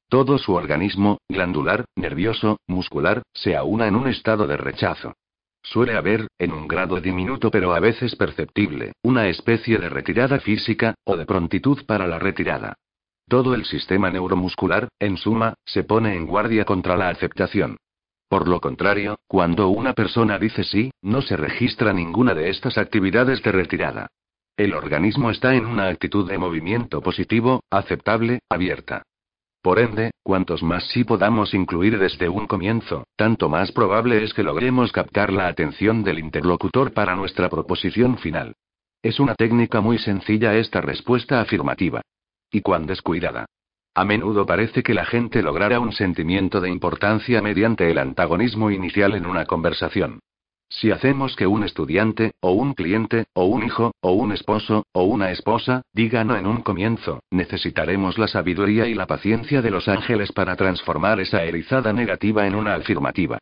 Todo 0.08 0.38
su 0.38 0.54
organismo, 0.54 1.18
glandular, 1.28 1.84
nervioso, 1.94 2.58
muscular, 2.66 3.22
se 3.32 3.56
aúna 3.56 3.86
en 3.86 3.94
un 3.94 4.08
estado 4.08 4.46
de 4.46 4.56
rechazo. 4.56 5.14
Suele 5.62 5.94
haber, 5.96 6.26
en 6.38 6.52
un 6.52 6.66
grado 6.66 7.00
diminuto 7.00 7.50
pero 7.50 7.74
a 7.74 7.80
veces 7.80 8.16
perceptible, 8.16 8.92
una 9.02 9.28
especie 9.28 9.78
de 9.78 9.88
retirada 9.88 10.40
física, 10.40 10.94
o 11.04 11.16
de 11.16 11.26
prontitud 11.26 11.84
para 11.86 12.08
la 12.08 12.18
retirada. 12.18 12.74
Todo 13.28 13.54
el 13.54 13.64
sistema 13.64 14.10
neuromuscular, 14.10 14.88
en 14.98 15.16
suma, 15.16 15.54
se 15.64 15.84
pone 15.84 16.16
en 16.16 16.26
guardia 16.26 16.64
contra 16.64 16.96
la 16.96 17.10
aceptación. 17.10 17.76
Por 18.30 18.46
lo 18.46 18.60
contrario, 18.60 19.18
cuando 19.26 19.70
una 19.70 19.92
persona 19.92 20.38
dice 20.38 20.62
sí, 20.62 20.92
no 21.02 21.20
se 21.20 21.36
registra 21.36 21.92
ninguna 21.92 22.32
de 22.32 22.48
estas 22.48 22.78
actividades 22.78 23.42
de 23.42 23.50
retirada. 23.50 24.06
El 24.56 24.72
organismo 24.72 25.32
está 25.32 25.56
en 25.56 25.66
una 25.66 25.88
actitud 25.88 26.30
de 26.30 26.38
movimiento 26.38 27.00
positivo, 27.00 27.64
aceptable, 27.70 28.38
abierta. 28.48 29.02
Por 29.62 29.80
ende, 29.80 30.12
cuantos 30.22 30.62
más 30.62 30.84
sí 30.90 31.02
podamos 31.02 31.54
incluir 31.54 31.98
desde 31.98 32.28
un 32.28 32.46
comienzo, 32.46 33.02
tanto 33.16 33.48
más 33.48 33.72
probable 33.72 34.22
es 34.22 34.32
que 34.32 34.44
logremos 34.44 34.92
captar 34.92 35.32
la 35.32 35.48
atención 35.48 36.04
del 36.04 36.20
interlocutor 36.20 36.92
para 36.92 37.16
nuestra 37.16 37.48
proposición 37.48 38.16
final. 38.16 38.54
Es 39.02 39.18
una 39.18 39.34
técnica 39.34 39.80
muy 39.80 39.98
sencilla 39.98 40.54
esta 40.54 40.80
respuesta 40.80 41.40
afirmativa. 41.40 42.00
Y 42.52 42.60
cuán 42.60 42.86
descuidada. 42.86 43.46
A 43.94 44.04
menudo 44.04 44.46
parece 44.46 44.82
que 44.82 44.94
la 44.94 45.04
gente 45.04 45.42
logrará 45.42 45.80
un 45.80 45.92
sentimiento 45.92 46.60
de 46.60 46.70
importancia 46.70 47.42
mediante 47.42 47.90
el 47.90 47.98
antagonismo 47.98 48.70
inicial 48.70 49.14
en 49.14 49.26
una 49.26 49.46
conversación. 49.46 50.20
Si 50.72 50.92
hacemos 50.92 51.34
que 51.34 51.48
un 51.48 51.64
estudiante, 51.64 52.30
o 52.40 52.52
un 52.52 52.74
cliente, 52.74 53.24
o 53.34 53.46
un 53.46 53.64
hijo, 53.64 53.92
o 54.00 54.12
un 54.12 54.30
esposo, 54.30 54.84
o 54.92 55.02
una 55.02 55.32
esposa, 55.32 55.82
diga 55.92 56.22
no 56.22 56.36
en 56.36 56.46
un 56.46 56.62
comienzo, 56.62 57.24
necesitaremos 57.32 58.18
la 58.18 58.28
sabiduría 58.28 58.86
y 58.86 58.94
la 58.94 59.08
paciencia 59.08 59.62
de 59.62 59.72
los 59.72 59.88
ángeles 59.88 60.30
para 60.30 60.54
transformar 60.54 61.18
esa 61.18 61.42
erizada 61.42 61.92
negativa 61.92 62.46
en 62.46 62.54
una 62.54 62.76
afirmativa. 62.76 63.38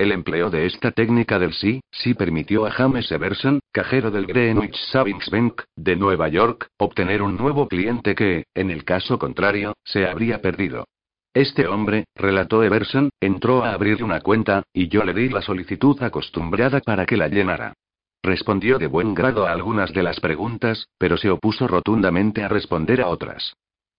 El 0.00 0.12
empleo 0.12 0.48
de 0.48 0.64
esta 0.64 0.92
técnica 0.92 1.38
del 1.38 1.52
sí, 1.52 1.82
sí 1.90 2.14
permitió 2.14 2.64
a 2.64 2.70
James 2.70 3.12
Everson, 3.12 3.60
cajero 3.70 4.10
del 4.10 4.24
Greenwich 4.24 4.74
Savings 4.90 5.28
Bank, 5.28 5.64
de 5.76 5.94
Nueva 5.94 6.28
York, 6.28 6.68
obtener 6.78 7.20
un 7.20 7.36
nuevo 7.36 7.68
cliente 7.68 8.14
que, 8.14 8.44
en 8.54 8.70
el 8.70 8.84
caso 8.84 9.18
contrario, 9.18 9.74
se 9.84 10.06
habría 10.06 10.40
perdido. 10.40 10.86
Este 11.34 11.66
hombre, 11.66 12.06
relató 12.14 12.62
Everson, 12.62 13.10
entró 13.20 13.62
a 13.62 13.74
abrir 13.74 14.02
una 14.02 14.22
cuenta, 14.22 14.62
y 14.72 14.88
yo 14.88 15.04
le 15.04 15.12
di 15.12 15.28
la 15.28 15.42
solicitud 15.42 16.02
acostumbrada 16.02 16.80
para 16.80 17.04
que 17.04 17.18
la 17.18 17.28
llenara. 17.28 17.74
Respondió 18.22 18.78
de 18.78 18.86
buen 18.86 19.12
grado 19.12 19.46
a 19.46 19.52
algunas 19.52 19.92
de 19.92 20.02
las 20.02 20.18
preguntas, 20.18 20.86
pero 20.96 21.18
se 21.18 21.28
opuso 21.28 21.68
rotundamente 21.68 22.42
a 22.42 22.48
responder 22.48 23.02
a 23.02 23.08
otras. 23.08 23.52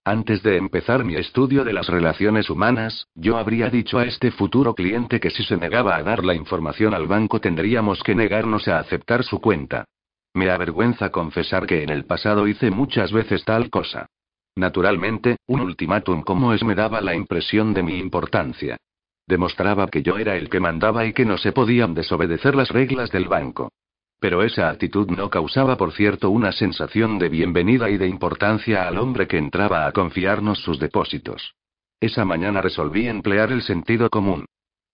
Antes 0.04 0.42
de 0.42 0.56
empezar 0.56 1.04
mi 1.04 1.14
estudio 1.14 1.62
de 1.62 1.72
las 1.72 1.86
relaciones 1.86 2.50
humanas, 2.50 3.06
yo 3.14 3.36
habría 3.36 3.70
dicho 3.70 4.00
a 4.00 4.04
este 4.04 4.32
futuro 4.32 4.74
cliente 4.74 5.20
que 5.20 5.30
si 5.30 5.44
se 5.44 5.56
negaba 5.56 5.94
a 5.94 6.02
dar 6.02 6.24
la 6.24 6.34
información 6.34 6.92
al 6.92 7.06
banco 7.06 7.40
tendríamos 7.40 8.02
que 8.02 8.16
negarnos 8.16 8.66
a 8.66 8.80
aceptar 8.80 9.22
su 9.22 9.40
cuenta. 9.40 9.84
Me 10.34 10.50
avergüenza 10.50 11.10
confesar 11.10 11.66
que 11.66 11.84
en 11.84 11.90
el 11.90 12.04
pasado 12.04 12.48
hice 12.48 12.72
muchas 12.72 13.12
veces 13.12 13.44
tal 13.44 13.70
cosa. 13.70 14.06
Naturalmente, 14.56 15.36
un 15.46 15.60
ultimátum 15.60 16.22
como 16.22 16.52
es 16.52 16.64
me 16.64 16.74
daba 16.74 17.00
la 17.00 17.14
impresión 17.14 17.72
de 17.72 17.84
mi 17.84 18.00
importancia. 18.00 18.78
Demostraba 19.28 19.86
que 19.86 20.02
yo 20.02 20.18
era 20.18 20.36
el 20.36 20.50
que 20.50 20.58
mandaba 20.58 21.06
y 21.06 21.12
que 21.12 21.24
no 21.24 21.38
se 21.38 21.52
podían 21.52 21.94
desobedecer 21.94 22.56
las 22.56 22.70
reglas 22.70 23.12
del 23.12 23.28
banco. 23.28 23.70
Pero 24.22 24.44
esa 24.44 24.70
actitud 24.70 25.10
no 25.10 25.28
causaba, 25.30 25.76
por 25.76 25.90
cierto, 25.90 26.30
una 26.30 26.52
sensación 26.52 27.18
de 27.18 27.28
bienvenida 27.28 27.90
y 27.90 27.96
de 27.96 28.06
importancia 28.06 28.86
al 28.86 28.98
hombre 28.98 29.26
que 29.26 29.36
entraba 29.36 29.84
a 29.84 29.90
confiarnos 29.90 30.60
sus 30.60 30.78
depósitos. 30.78 31.56
Esa 32.00 32.24
mañana 32.24 32.62
resolví 32.62 33.08
emplear 33.08 33.50
el 33.50 33.62
sentido 33.62 34.10
común. 34.10 34.44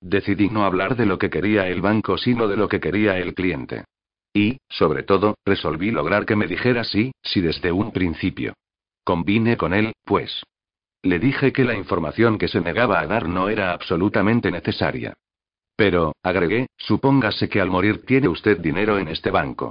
Decidí 0.00 0.48
no 0.48 0.64
hablar 0.64 0.96
de 0.96 1.04
lo 1.04 1.18
que 1.18 1.28
quería 1.28 1.68
el 1.68 1.82
banco, 1.82 2.16
sino 2.16 2.48
de 2.48 2.56
lo 2.56 2.70
que 2.70 2.80
quería 2.80 3.18
el 3.18 3.34
cliente. 3.34 3.84
Y, 4.32 4.56
sobre 4.66 5.02
todo, 5.02 5.34
resolví 5.44 5.90
lograr 5.90 6.24
que 6.24 6.34
me 6.34 6.46
dijera 6.46 6.82
sí, 6.82 7.12
sí 7.22 7.42
desde 7.42 7.70
un 7.70 7.92
principio. 7.92 8.54
Combine 9.04 9.58
con 9.58 9.74
él, 9.74 9.92
pues. 10.06 10.42
Le 11.02 11.18
dije 11.18 11.52
que 11.52 11.64
la 11.64 11.74
información 11.74 12.38
que 12.38 12.48
se 12.48 12.62
negaba 12.62 13.00
a 13.00 13.06
dar 13.06 13.28
no 13.28 13.50
era 13.50 13.74
absolutamente 13.74 14.50
necesaria. 14.50 15.12
Pero, 15.78 16.16
agregué, 16.24 16.66
supóngase 16.76 17.48
que 17.48 17.60
al 17.60 17.70
morir 17.70 18.04
tiene 18.04 18.26
usted 18.26 18.58
dinero 18.58 18.98
en 18.98 19.06
este 19.06 19.30
banco. 19.30 19.70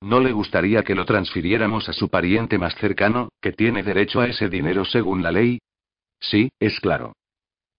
¿No 0.00 0.20
le 0.20 0.30
gustaría 0.30 0.84
que 0.84 0.94
lo 0.94 1.04
transfiriéramos 1.04 1.88
a 1.88 1.92
su 1.92 2.08
pariente 2.08 2.58
más 2.58 2.76
cercano, 2.76 3.30
que 3.42 3.50
tiene 3.50 3.82
derecho 3.82 4.20
a 4.20 4.28
ese 4.28 4.48
dinero 4.48 4.84
según 4.84 5.20
la 5.20 5.32
ley? 5.32 5.58
Sí, 6.20 6.52
es 6.60 6.78
claro. 6.78 7.14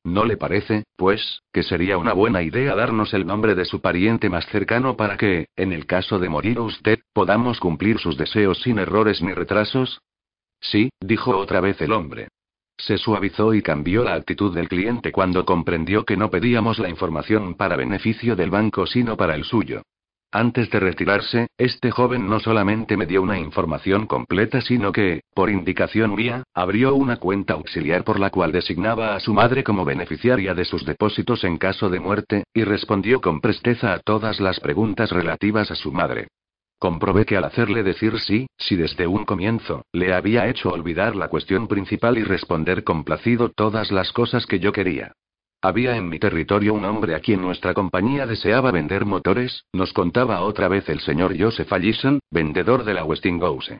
¿No 0.03 0.25
le 0.25 0.35
parece, 0.35 0.83
pues, 0.97 1.39
que 1.53 1.63
sería 1.63 1.97
una 1.97 2.11
buena 2.11 2.43
idea 2.43 2.75
darnos 2.75 3.13
el 3.13 3.25
nombre 3.25 3.55
de 3.55 3.63
su 3.63 3.79
pariente 3.79 4.27
más 4.27 4.45
cercano 4.47 4.97
para 4.97 5.15
que, 5.15 5.47
en 5.55 5.71
el 5.71 5.85
caso 5.85 6.19
de 6.19 6.27
morir 6.27 6.59
usted, 6.59 6.99
podamos 7.13 7.61
cumplir 7.61 7.97
sus 7.97 8.17
deseos 8.17 8.61
sin 8.61 8.79
errores 8.79 9.21
ni 9.21 9.33
retrasos? 9.33 10.01
Sí, 10.59 10.89
dijo 10.99 11.37
otra 11.37 11.61
vez 11.61 11.79
el 11.79 11.93
hombre. 11.93 12.27
Se 12.79 12.97
suavizó 12.97 13.53
y 13.53 13.61
cambió 13.61 14.05
la 14.05 14.13
actitud 14.13 14.55
del 14.55 14.69
cliente 14.69 15.11
cuando 15.11 15.43
comprendió 15.43 16.05
que 16.05 16.15
no 16.15 16.31
pedíamos 16.31 16.79
la 16.79 16.89
información 16.89 17.55
para 17.55 17.75
beneficio 17.75 18.37
del 18.37 18.49
banco 18.49 18.85
sino 18.87 19.17
para 19.17 19.35
el 19.35 19.43
suyo. 19.43 19.83
Antes 20.31 20.69
de 20.69 20.79
retirarse, 20.79 21.47
este 21.57 21.91
joven 21.91 22.29
no 22.29 22.39
solamente 22.39 22.95
me 22.95 23.05
dio 23.05 23.21
una 23.21 23.37
información 23.37 24.05
completa, 24.05 24.61
sino 24.61 24.91
que, 24.91 25.23
por 25.33 25.49
indicación 25.49 26.15
mía, 26.15 26.43
abrió 26.53 26.95
una 26.95 27.17
cuenta 27.17 27.55
auxiliar 27.55 28.03
por 28.03 28.19
la 28.19 28.29
cual 28.29 28.51
designaba 28.51 29.15
a 29.15 29.19
su 29.19 29.33
madre 29.33 29.63
como 29.63 29.85
beneficiaria 29.85 30.53
de 30.53 30.65
sus 30.65 30.85
depósitos 30.85 31.43
en 31.43 31.57
caso 31.57 31.89
de 31.89 31.99
muerte, 31.99 32.43
y 32.53 32.63
respondió 32.63 33.21
con 33.21 33.41
presteza 33.41 33.91
a 33.91 33.99
todas 33.99 34.39
las 34.39 34.59
preguntas 34.59 35.11
relativas 35.11 35.71
a 35.71 35.75
su 35.75 35.91
madre. 35.91 36.27
Comprobé 36.79 37.25
que 37.25 37.35
al 37.35 37.43
hacerle 37.43 37.83
decir 37.83 38.17
sí, 38.21 38.47
si 38.57 38.77
desde 38.77 39.05
un 39.05 39.25
comienzo, 39.25 39.83
le 39.91 40.13
había 40.13 40.47
hecho 40.47 40.69
olvidar 40.69 41.13
la 41.13 41.27
cuestión 41.27 41.67
principal 41.67 42.17
y 42.17 42.23
responder 42.23 42.85
complacido 42.85 43.49
todas 43.49 43.91
las 43.91 44.13
cosas 44.13 44.45
que 44.45 44.59
yo 44.59 44.71
quería. 44.71 45.11
Había 45.61 45.97
en 45.97 46.07
mi 46.07 46.19
territorio 46.19 46.73
un 46.73 46.85
hombre 46.85 47.15
a 47.15 47.19
quien 47.19 47.41
nuestra 47.41 47.73
compañía 47.73 48.25
deseaba 48.25 48.71
vender 48.71 49.05
motores, 49.05 49.65
nos 49.73 49.91
contaba 49.91 50.39
otra 50.39 50.69
vez 50.69 50.87
el 50.87 51.01
señor 51.01 51.35
Joseph 51.37 51.71
Allison, 51.73 52.19
vendedor 52.31 52.85
de 52.85 52.93
la 52.93 53.03
Westinghouse. 53.03 53.73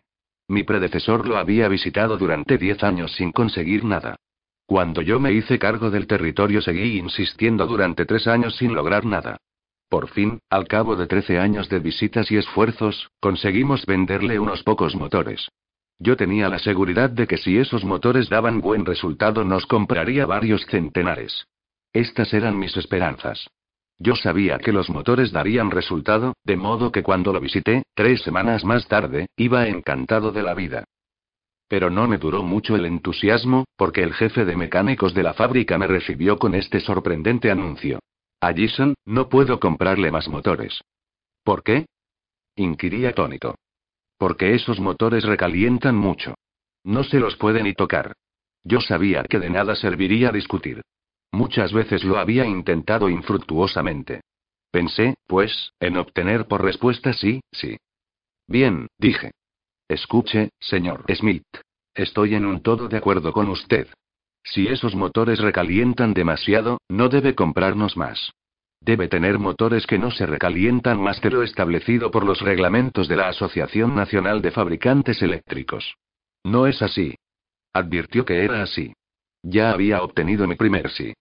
Mi 0.50 0.64
predecesor 0.64 1.26
lo 1.26 1.38
había 1.38 1.70
visitado 1.70 2.18
durante 2.18 2.58
diez 2.58 2.84
años 2.84 3.14
sin 3.14 3.32
conseguir 3.32 3.86
nada. 3.86 4.18
Cuando 4.66 5.02
yo 5.02 5.22
me 5.22 5.32
hice 5.32 5.58
cargo 5.58 5.90
del 5.90 6.06
territorio 6.06 6.62
seguí 6.62 7.00
insistiendo 7.00 7.66
durante 7.66 8.06
tres 8.06 8.28
años 8.28 8.58
sin 8.58 8.74
lograr 8.74 9.06
nada. 9.06 9.38
Por 9.90 10.08
fin, 10.10 10.40
al 10.52 10.68
cabo 10.68 10.96
de 10.96 11.08
13 11.08 11.40
años 11.40 11.68
de 11.68 11.80
visitas 11.80 12.32
y 12.32 12.38
esfuerzos, 12.38 13.10
conseguimos 13.20 13.88
venderle 13.88 14.40
unos 14.40 14.62
pocos 14.62 14.96
motores. 14.96 15.50
Yo 15.98 16.16
tenía 16.16 16.48
la 16.48 16.60
seguridad 16.60 17.10
de 17.10 17.26
que 17.26 17.38
si 17.38 17.58
esos 17.58 17.84
motores 17.84 18.30
daban 18.30 18.62
buen 18.62 18.86
resultado 18.86 19.44
nos 19.44 19.66
compraría 19.66 20.28
varios 20.28 20.64
centenares. 20.68 21.48
Estas 21.92 22.34
eran 22.36 22.58
mis 22.58 22.78
esperanzas. 22.78 23.50
Yo 23.98 24.16
sabía 24.16 24.60
que 24.60 24.72
los 24.72 24.90
motores 24.90 25.32
darían 25.32 25.72
resultado, 25.72 26.34
de 26.46 26.56
modo 26.56 26.92
que 26.92 27.04
cuando 27.04 27.34
lo 27.34 27.42
visité, 27.42 27.84
tres 27.96 28.22
semanas 28.22 28.64
más 28.64 28.88
tarde, 28.88 29.28
iba 29.36 29.68
encantado 29.68 30.32
de 30.32 30.44
la 30.44 30.54
vida. 30.54 30.86
Pero 31.68 31.90
no 31.90 32.08
me 32.08 32.18
duró 32.18 32.44
mucho 32.44 32.76
el 32.76 32.86
entusiasmo, 32.86 33.66
porque 33.76 34.04
el 34.04 34.14
jefe 34.14 34.46
de 34.46 34.56
mecánicos 34.56 35.14
de 35.14 35.24
la 35.24 35.34
fábrica 35.34 35.78
me 35.78 35.88
recibió 35.88 36.38
con 36.38 36.56
este 36.56 36.80
sorprendente 36.80 37.52
anuncio. 37.52 38.00
Allison, 38.42 38.96
no 39.06 39.30
puedo 39.30 39.60
comprarle 39.60 40.12
más 40.12 40.28
motores. 40.28 40.82
¿Por 41.44 41.64
qué? 41.64 41.86
inquirí 42.56 43.06
atónito. 43.06 43.56
Porque 44.18 44.54
esos 44.54 44.80
motores 44.80 45.24
recalientan 45.24 45.96
mucho. 45.96 46.36
No 46.84 47.04
se 47.04 47.20
los 47.20 47.36
puede 47.38 47.64
ni 47.64 47.74
tocar. 47.74 48.14
Yo 48.64 48.82
sabía 48.82 49.24
que 49.24 49.40
de 49.40 49.50
nada 49.50 49.76
serviría 49.76 50.32
discutir. 50.32 50.82
Muchas 51.32 51.72
veces 51.74 52.04
lo 52.04 52.18
había 52.18 52.46
intentado 52.46 53.10
infructuosamente. 53.10 54.22
Pensé, 54.72 55.16
pues, 55.26 55.72
en 55.80 55.98
obtener 55.98 56.48
por 56.48 56.64
respuesta 56.64 57.14
sí, 57.14 57.42
sí. 57.52 57.78
Bien, 58.48 58.88
dije. 58.98 59.32
Escuche, 59.88 60.50
señor 60.60 61.06
Smith. 61.16 61.46
Estoy 61.94 62.36
en 62.36 62.46
un 62.46 62.62
todo 62.62 62.88
de 62.88 62.98
acuerdo 62.98 63.34
con 63.34 63.50
usted. 63.50 63.88
Si 64.52 64.68
esos 64.68 64.96
motores 64.96 65.40
recalientan 65.40 66.16
demasiado, 66.16 66.80
no 66.90 67.08
debe 67.08 67.36
comprarnos 67.36 67.96
más. 67.96 68.32
Debe 68.82 69.08
tener 69.08 69.38
motores 69.38 69.86
que 69.86 70.00
no 70.00 70.10
se 70.10 70.26
recalientan 70.26 71.00
más 71.00 71.22
de 71.22 71.30
lo 71.30 71.44
establecido 71.44 72.10
por 72.10 72.26
los 72.26 72.42
reglamentos 72.42 73.08
de 73.08 73.16
la 73.16 73.28
Asociación 73.28 73.96
Nacional 73.96 74.42
de 74.42 74.50
Fabricantes 74.50 75.22
Eléctricos. 75.22 75.96
No 76.44 76.66
es 76.66 76.82
así. 76.82 77.14
Advirtió 77.74 78.26
que 78.26 78.44
era 78.44 78.64
así. 78.64 78.94
Ya 79.44 79.72
había 79.72 80.02
obtenido 80.02 80.48
mi 80.48 80.56
primer 80.56 80.90
sí. 80.90 81.14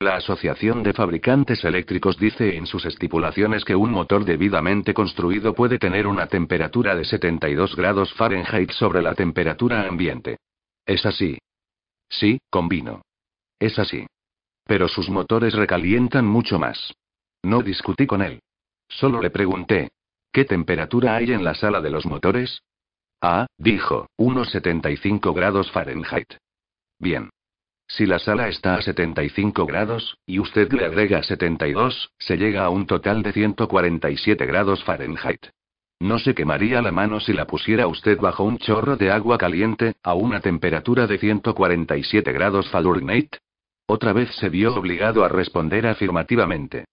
La 0.00 0.16
Asociación 0.16 0.82
de 0.82 0.94
Fabricantes 0.94 1.64
Eléctricos 1.64 2.18
dice 2.18 2.56
en 2.56 2.66
sus 2.66 2.84
estipulaciones 2.86 3.64
que 3.64 3.76
un 3.76 3.92
motor 3.92 4.24
debidamente 4.24 4.92
construido 4.94 5.54
puede 5.54 5.78
tener 5.78 6.08
una 6.08 6.26
temperatura 6.26 6.96
de 6.96 7.04
72 7.04 7.76
grados 7.76 8.12
Fahrenheit 8.14 8.72
sobre 8.72 9.00
la 9.00 9.14
temperatura 9.14 9.86
ambiente. 9.86 10.38
Es 10.84 11.06
así. 11.06 11.38
Sí, 12.18 12.38
convino. 12.50 13.02
Es 13.58 13.78
así. 13.78 14.06
Pero 14.64 14.88
sus 14.88 15.08
motores 15.08 15.54
recalientan 15.54 16.26
mucho 16.26 16.58
más. 16.58 16.92
No 17.42 17.62
discutí 17.62 18.06
con 18.06 18.22
él. 18.22 18.40
Solo 18.88 19.20
le 19.20 19.30
pregunté, 19.30 19.90
¿qué 20.32 20.44
temperatura 20.44 21.16
hay 21.16 21.32
en 21.32 21.44
la 21.44 21.54
sala 21.54 21.80
de 21.80 21.90
los 21.90 22.06
motores? 22.06 22.62
Ah, 23.20 23.46
dijo, 23.58 24.08
unos 24.16 24.50
75 24.50 25.32
grados 25.34 25.70
Fahrenheit. 25.70 26.34
Bien. 26.98 27.30
Si 27.86 28.06
la 28.06 28.18
sala 28.18 28.48
está 28.48 28.76
a 28.76 28.82
75 28.82 29.66
grados, 29.66 30.16
y 30.26 30.38
usted 30.38 30.72
le 30.72 30.86
agrega 30.86 31.22
72, 31.22 32.10
se 32.18 32.36
llega 32.36 32.64
a 32.64 32.70
un 32.70 32.86
total 32.86 33.22
de 33.22 33.32
147 33.32 34.46
grados 34.46 34.82
Fahrenheit. 34.84 35.46
No 36.00 36.18
se 36.18 36.34
quemaría 36.34 36.82
la 36.82 36.92
mano 36.92 37.20
si 37.20 37.32
la 37.32 37.46
pusiera 37.46 37.86
usted 37.86 38.18
bajo 38.18 38.44
un 38.44 38.58
chorro 38.58 38.96
de 38.96 39.10
agua 39.10 39.38
caliente, 39.38 39.94
a 40.02 40.14
una 40.14 40.40
temperatura 40.40 41.06
de 41.06 41.18
147 41.18 42.32
grados 42.32 42.68
Fahrenheit. 42.70 43.36
Otra 43.86 44.12
vez 44.12 44.34
se 44.36 44.48
vio 44.48 44.74
obligado 44.74 45.24
a 45.24 45.28
responder 45.28 45.86
afirmativamente. 45.86 46.86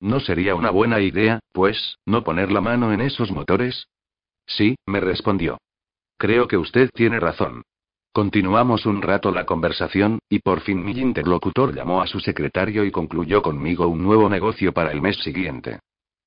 ¿No 0.00 0.20
sería 0.20 0.54
una 0.54 0.70
buena 0.70 1.00
idea, 1.00 1.40
pues, 1.52 1.98
no 2.06 2.22
poner 2.22 2.52
la 2.52 2.60
mano 2.60 2.92
en 2.92 3.00
esos 3.00 3.32
motores? 3.32 3.88
Sí, 4.46 4.76
me 4.86 5.00
respondió. 5.00 5.58
Creo 6.16 6.46
que 6.46 6.56
usted 6.56 6.90
tiene 6.94 7.20
razón. 7.20 7.62
Continuamos 8.12 8.86
un 8.86 9.02
rato 9.02 9.30
la 9.30 9.44
conversación, 9.44 10.20
y 10.28 10.38
por 10.38 10.60
fin 10.60 10.84
mi 10.84 10.92
interlocutor 10.92 11.74
llamó 11.74 12.00
a 12.00 12.06
su 12.06 12.20
secretario 12.20 12.84
y 12.84 12.90
concluyó 12.90 13.42
conmigo 13.42 13.86
un 13.86 14.02
nuevo 14.02 14.28
negocio 14.28 14.72
para 14.72 14.92
el 14.92 15.02
mes 15.02 15.16
siguiente. 15.18 15.80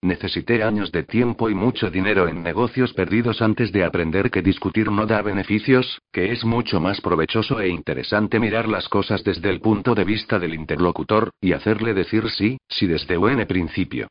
Necesité 0.03 0.63
años 0.63 0.91
de 0.91 1.03
tiempo 1.03 1.47
y 1.47 1.53
mucho 1.53 1.91
dinero 1.91 2.27
en 2.27 2.41
negocios 2.41 2.91
perdidos 2.91 3.39
antes 3.39 3.71
de 3.71 3.83
aprender 3.83 4.31
que 4.31 4.41
discutir 4.41 4.91
no 4.91 5.05
da 5.05 5.21
beneficios, 5.21 6.01
que 6.11 6.31
es 6.31 6.43
mucho 6.43 6.79
más 6.79 6.99
provechoso 7.01 7.59
e 7.59 7.69
interesante 7.69 8.39
mirar 8.39 8.67
las 8.67 8.89
cosas 8.89 9.23
desde 9.23 9.51
el 9.51 9.61
punto 9.61 9.93
de 9.93 10.03
vista 10.03 10.39
del 10.39 10.55
interlocutor, 10.55 11.29
y 11.39 11.53
hacerle 11.53 11.93
decir 11.93 12.31
sí, 12.31 12.57
sí 12.67 12.87
desde 12.87 13.15
buen 13.15 13.45
principio. 13.45 14.07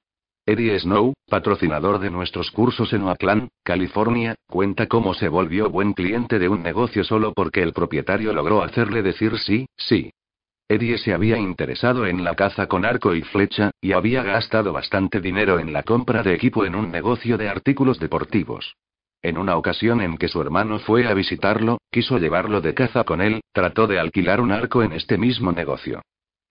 Eddie 0.46 0.78
Snow, 0.78 1.12
patrocinador 1.28 1.98
de 1.98 2.10
nuestros 2.10 2.52
cursos 2.52 2.92
en 2.92 3.02
Oakland, 3.02 3.48
California, 3.64 4.36
cuenta 4.46 4.86
cómo 4.86 5.12
se 5.14 5.28
volvió 5.28 5.70
buen 5.70 5.94
cliente 5.94 6.38
de 6.38 6.48
un 6.48 6.62
negocio 6.62 7.02
solo 7.02 7.32
porque 7.34 7.64
el 7.64 7.72
propietario 7.72 8.32
logró 8.32 8.62
hacerle 8.62 9.02
decir 9.02 9.38
sí, 9.38 9.66
sí. 9.76 10.12
Eddie 10.70 10.98
se 10.98 11.12
había 11.12 11.36
interesado 11.36 12.06
en 12.06 12.22
la 12.22 12.36
caza 12.36 12.68
con 12.68 12.84
arco 12.84 13.12
y 13.16 13.22
flecha, 13.22 13.72
y 13.80 13.90
había 13.90 14.22
gastado 14.22 14.72
bastante 14.72 15.20
dinero 15.20 15.58
en 15.58 15.72
la 15.72 15.82
compra 15.82 16.22
de 16.22 16.32
equipo 16.32 16.64
en 16.64 16.76
un 16.76 16.92
negocio 16.92 17.36
de 17.36 17.48
artículos 17.48 17.98
deportivos. 17.98 18.76
En 19.20 19.36
una 19.36 19.56
ocasión 19.56 20.00
en 20.00 20.16
que 20.16 20.28
su 20.28 20.40
hermano 20.40 20.78
fue 20.78 21.08
a 21.08 21.14
visitarlo, 21.14 21.78
quiso 21.90 22.18
llevarlo 22.18 22.60
de 22.60 22.72
caza 22.74 23.02
con 23.02 23.20
él, 23.20 23.40
trató 23.52 23.88
de 23.88 23.98
alquilar 23.98 24.40
un 24.40 24.52
arco 24.52 24.84
en 24.84 24.92
este 24.92 25.18
mismo 25.18 25.50
negocio. 25.50 26.02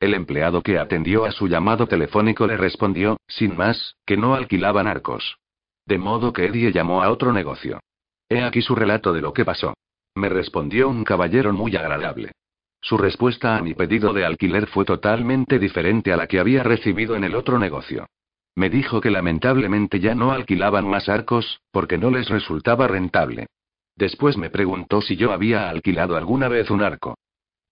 El 0.01 0.13
empleado 0.13 0.63
que 0.63 0.77
atendió 0.77 1.23
a 1.23 1.31
su 1.31 1.47
llamado 1.47 1.87
telefónico 1.87 2.45
le 2.45 2.57
respondió, 2.57 3.21
sin 3.25 3.55
más, 3.55 3.95
que 4.05 4.17
no 4.17 4.35
alquilaban 4.35 4.85
arcos. 4.85 5.37
De 5.85 5.97
modo 5.97 6.33
que 6.33 6.47
Eddie 6.47 6.73
llamó 6.73 7.03
a 7.03 7.09
otro 7.09 7.31
negocio. 7.31 7.79
He 8.27 8.43
aquí 8.43 8.61
su 8.61 8.75
relato 8.75 9.13
de 9.13 9.21
lo 9.21 9.31
que 9.31 9.45
pasó. 9.45 9.75
Me 10.13 10.27
respondió 10.27 10.89
un 10.89 11.05
caballero 11.05 11.53
muy 11.53 11.73
agradable. 11.77 12.33
Su 12.81 12.97
respuesta 12.97 13.57
a 13.57 13.61
mi 13.61 13.73
pedido 13.73 14.13
de 14.13 14.25
alquiler 14.25 14.67
fue 14.67 14.85
totalmente 14.85 15.59
diferente 15.59 16.13
a 16.13 16.17
la 16.17 16.27
que 16.27 16.39
había 16.39 16.63
recibido 16.63 17.15
en 17.15 17.23
el 17.23 17.35
otro 17.35 17.59
negocio. 17.59 18.07
Me 18.55 18.69
dijo 18.69 19.01
que 19.01 19.11
lamentablemente 19.11 19.99
ya 19.99 20.15
no 20.15 20.31
alquilaban 20.31 20.87
más 20.87 21.07
arcos, 21.09 21.61
porque 21.71 21.97
no 21.97 22.09
les 22.09 22.29
resultaba 22.29 22.87
rentable. 22.87 23.47
Después 23.95 24.37
me 24.37 24.49
preguntó 24.49 25.01
si 25.01 25.17
yo 25.17 25.31
había 25.31 25.69
alquilado 25.69 26.15
alguna 26.15 26.47
vez 26.47 26.69
un 26.69 26.81
arco. 26.81 27.17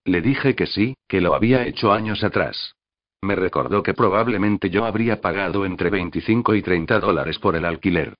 Le 0.04 0.20
dije 0.20 0.54
que 0.54 0.66
sí, 0.66 0.94
que 1.06 1.20
lo 1.20 1.34
había 1.34 1.66
hecho 1.66 1.92
años 1.92 2.22
atrás. 2.22 2.74
Me 3.20 3.34
recordó 3.34 3.82
que 3.82 3.94
probablemente 3.94 4.70
yo 4.70 4.84
habría 4.84 5.20
pagado 5.20 5.66
entre 5.66 5.90
25 5.90 6.54
y 6.54 6.62
30 6.62 7.00
dólares 7.00 7.38
por 7.38 7.56
el 7.56 7.64
alquiler. 7.64 8.14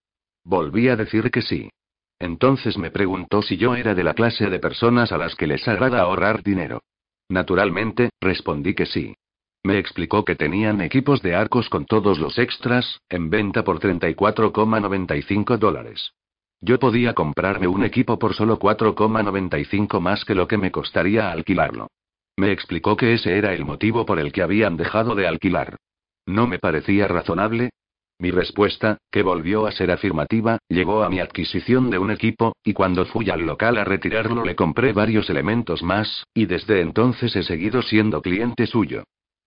Volví 0.44 0.88
a 0.88 0.96
decir 0.96 1.30
que 1.30 1.42
sí. 1.42 1.70
Entonces 2.18 2.76
me 2.78 2.90
preguntó 2.90 3.42
si 3.42 3.56
yo 3.56 3.74
era 3.74 3.94
de 3.94 4.04
la 4.04 4.14
clase 4.14 4.50
de 4.50 4.58
personas 4.58 5.12
a 5.12 5.18
las 5.18 5.34
que 5.34 5.46
les 5.46 5.66
agrada 5.68 6.00
ahorrar 6.00 6.42
dinero. 6.42 6.82
Naturalmente, 7.28 8.10
respondí 8.20 8.74
que 8.74 8.86
sí. 8.86 9.14
Me 9.62 9.78
explicó 9.78 10.24
que 10.24 10.36
tenían 10.36 10.80
equipos 10.80 11.20
de 11.22 11.34
arcos 11.34 11.68
con 11.68 11.84
todos 11.84 12.18
los 12.18 12.38
extras, 12.38 13.00
en 13.08 13.28
venta 13.28 13.64
por 13.64 13.80
34,95 13.80 15.58
dólares. 15.58 16.12
Yo 16.60 16.78
podía 16.78 17.14
comprarme 17.14 17.68
un 17.68 17.84
equipo 17.84 18.18
por 18.18 18.34
solo 18.34 18.58
4,95 18.58 20.00
más 20.00 20.24
que 20.24 20.34
lo 20.34 20.48
que 20.48 20.58
me 20.58 20.72
costaría 20.72 21.30
alquilarlo. 21.30 21.88
Me 22.36 22.52
explicó 22.52 22.96
que 22.96 23.14
ese 23.14 23.36
era 23.36 23.52
el 23.52 23.64
motivo 23.64 24.06
por 24.06 24.18
el 24.18 24.32
que 24.32 24.42
habían 24.42 24.76
dejado 24.76 25.14
de 25.14 25.26
alquilar. 25.26 25.76
¿No 26.26 26.46
me 26.46 26.58
parecía 26.58 27.08
razonable? 27.08 27.70
Mi 28.20 28.32
respuesta, 28.32 28.98
que 29.12 29.22
volvió 29.22 29.66
a 29.66 29.72
ser 29.72 29.92
afirmativa, 29.92 30.58
llegó 30.68 31.04
a 31.04 31.08
mi 31.08 31.20
adquisición 31.20 31.88
de 31.88 31.98
un 31.98 32.10
equipo, 32.10 32.56
y 32.64 32.72
cuando 32.72 33.06
fui 33.06 33.30
al 33.30 33.46
local 33.46 33.78
a 33.78 33.84
retirarlo 33.84 34.44
le 34.44 34.56
compré 34.56 34.92
varios 34.92 35.30
elementos 35.30 35.84
más, 35.84 36.24
y 36.34 36.46
desde 36.46 36.80
entonces 36.80 37.36
he 37.36 37.44
seguido 37.44 37.80
siendo 37.82 38.20
cliente 38.20 38.66
suyo. 38.66 39.04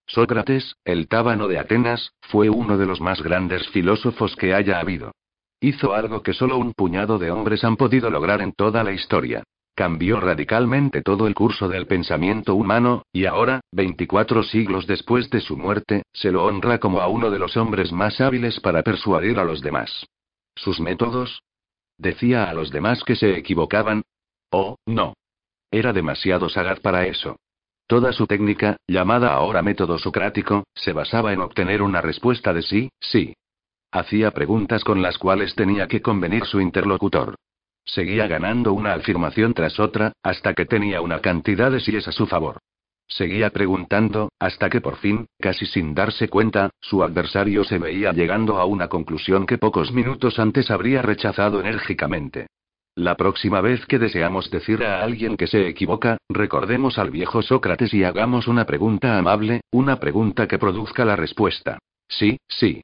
Sócrates, 0.08 0.75
el 0.85 1.09
tábano 1.09 1.50
de 1.50 1.59
Atenas, 1.59 2.14
fue 2.22 2.50
uno 2.50 2.77
de 2.77 2.85
los 2.85 3.01
más 3.01 3.22
grandes 3.22 3.67
filósofos 3.69 4.35
que 4.38 4.53
haya 4.53 4.80
habido. 4.80 5.11
Hizo 5.59 5.93
algo 5.93 6.24
que 6.24 6.33
solo 6.33 6.58
un 6.58 6.74
puñado 6.74 7.19
de 7.19 7.30
hombres 7.30 7.64
han 7.64 7.75
podido 7.75 8.09
lograr 8.09 8.41
en 8.41 8.53
toda 8.53 8.83
la 8.83 8.93
historia. 8.93 9.43
Cambió 9.75 10.19
radicalmente 10.19 11.01
todo 11.01 11.27
el 11.27 11.33
curso 11.33 11.69
del 11.69 11.88
pensamiento 11.88 12.56
humano, 12.56 13.03
y 13.14 13.25
ahora, 13.25 13.61
24 13.72 14.43
siglos 14.43 14.85
después 14.85 15.30
de 15.30 15.40
su 15.40 15.58
muerte, 15.58 16.03
se 16.14 16.32
lo 16.32 16.43
honra 16.45 16.80
como 16.80 17.00
a 17.00 17.08
uno 17.08 17.32
de 17.32 17.40
los 17.40 17.56
hombres 17.58 17.91
más 17.91 18.19
hábiles 18.19 18.59
para 18.59 18.83
persuadir 18.83 19.40
a 19.40 19.45
los 19.45 19.61
demás. 19.61 20.06
¿Sus 20.56 20.80
métodos? 20.80 21.41
¿Decía 21.98 22.50
a 22.50 22.53
los 22.53 22.72
demás 22.72 23.03
que 23.03 23.16
se 23.16 23.38
equivocaban? 23.38 24.01
Oh, 24.51 24.75
no. 24.85 25.14
Era 25.72 25.93
demasiado 25.93 26.50
sagaz 26.50 26.80
para 26.82 27.08
eso. 27.08 27.38
Toda 27.88 28.11
su 28.11 28.27
técnica, 28.27 28.77
llamada 28.88 29.33
ahora 29.33 29.61
método 29.61 29.98
socrático, 29.98 30.66
se 30.74 30.93
basaba 30.93 31.32
en 31.33 31.41
obtener 31.41 31.82
una 31.82 32.01
respuesta 32.01 32.53
de 32.53 32.61
sí, 32.61 32.90
sí. 33.00 33.33
Hacía 33.91 34.32
preguntas 34.32 34.83
con 34.83 35.01
las 35.01 35.17
cuales 35.17 35.56
tenía 35.56 35.88
que 35.88 36.01
convenir 36.01 36.45
su 36.45 36.59
interlocutor. 36.61 37.35
Seguía 37.85 38.27
ganando 38.27 38.74
una 38.74 38.93
afirmación 38.93 39.53
tras 39.53 39.80
otra, 39.80 40.14
hasta 40.24 40.53
que 40.53 40.66
tenía 40.66 41.01
una 41.01 41.19
cantidad 41.19 41.72
de 41.72 41.80
síes 41.80 42.08
a 42.08 42.11
su 42.11 42.27
favor. 42.27 42.60
Seguía 43.08 43.50
preguntando, 43.50 44.32
hasta 44.40 44.69
que 44.69 44.80
por 44.80 44.95
fin, 44.95 45.27
casi 45.40 45.66
sin 45.66 45.93
darse 45.93 46.30
cuenta, 46.30 46.69
su 46.80 47.03
adversario 47.03 47.66
se 47.66 47.77
veía 47.77 48.14
llegando 48.14 48.58
a 48.58 48.66
una 48.66 48.88
conclusión 48.88 49.45
que 49.45 49.58
pocos 49.58 49.92
minutos 49.92 50.40
antes 50.40 50.72
habría 50.72 51.01
rechazado 51.01 51.60
enérgicamente. 51.60 52.48
La 52.95 53.16
próxima 53.16 53.61
vez 53.61 53.85
que 53.85 54.00
deseamos 54.00 54.50
decir 54.51 54.84
a 54.84 55.01
alguien 55.01 55.35
que 55.35 55.48
se 55.48 55.68
equivoca, 55.68 56.18
recordemos 56.30 56.98
al 56.98 57.10
viejo 57.10 57.42
Sócrates 57.42 57.93
y 57.93 58.03
hagamos 58.03 58.48
una 58.48 58.66
pregunta 58.66 59.18
amable, 59.18 59.61
una 59.72 60.00
pregunta 60.00 60.48
que 60.48 60.60
produzca 60.60 61.03
la 61.03 61.16
respuesta. 61.16 61.80
Sí, 62.08 62.38
sí. 62.48 62.82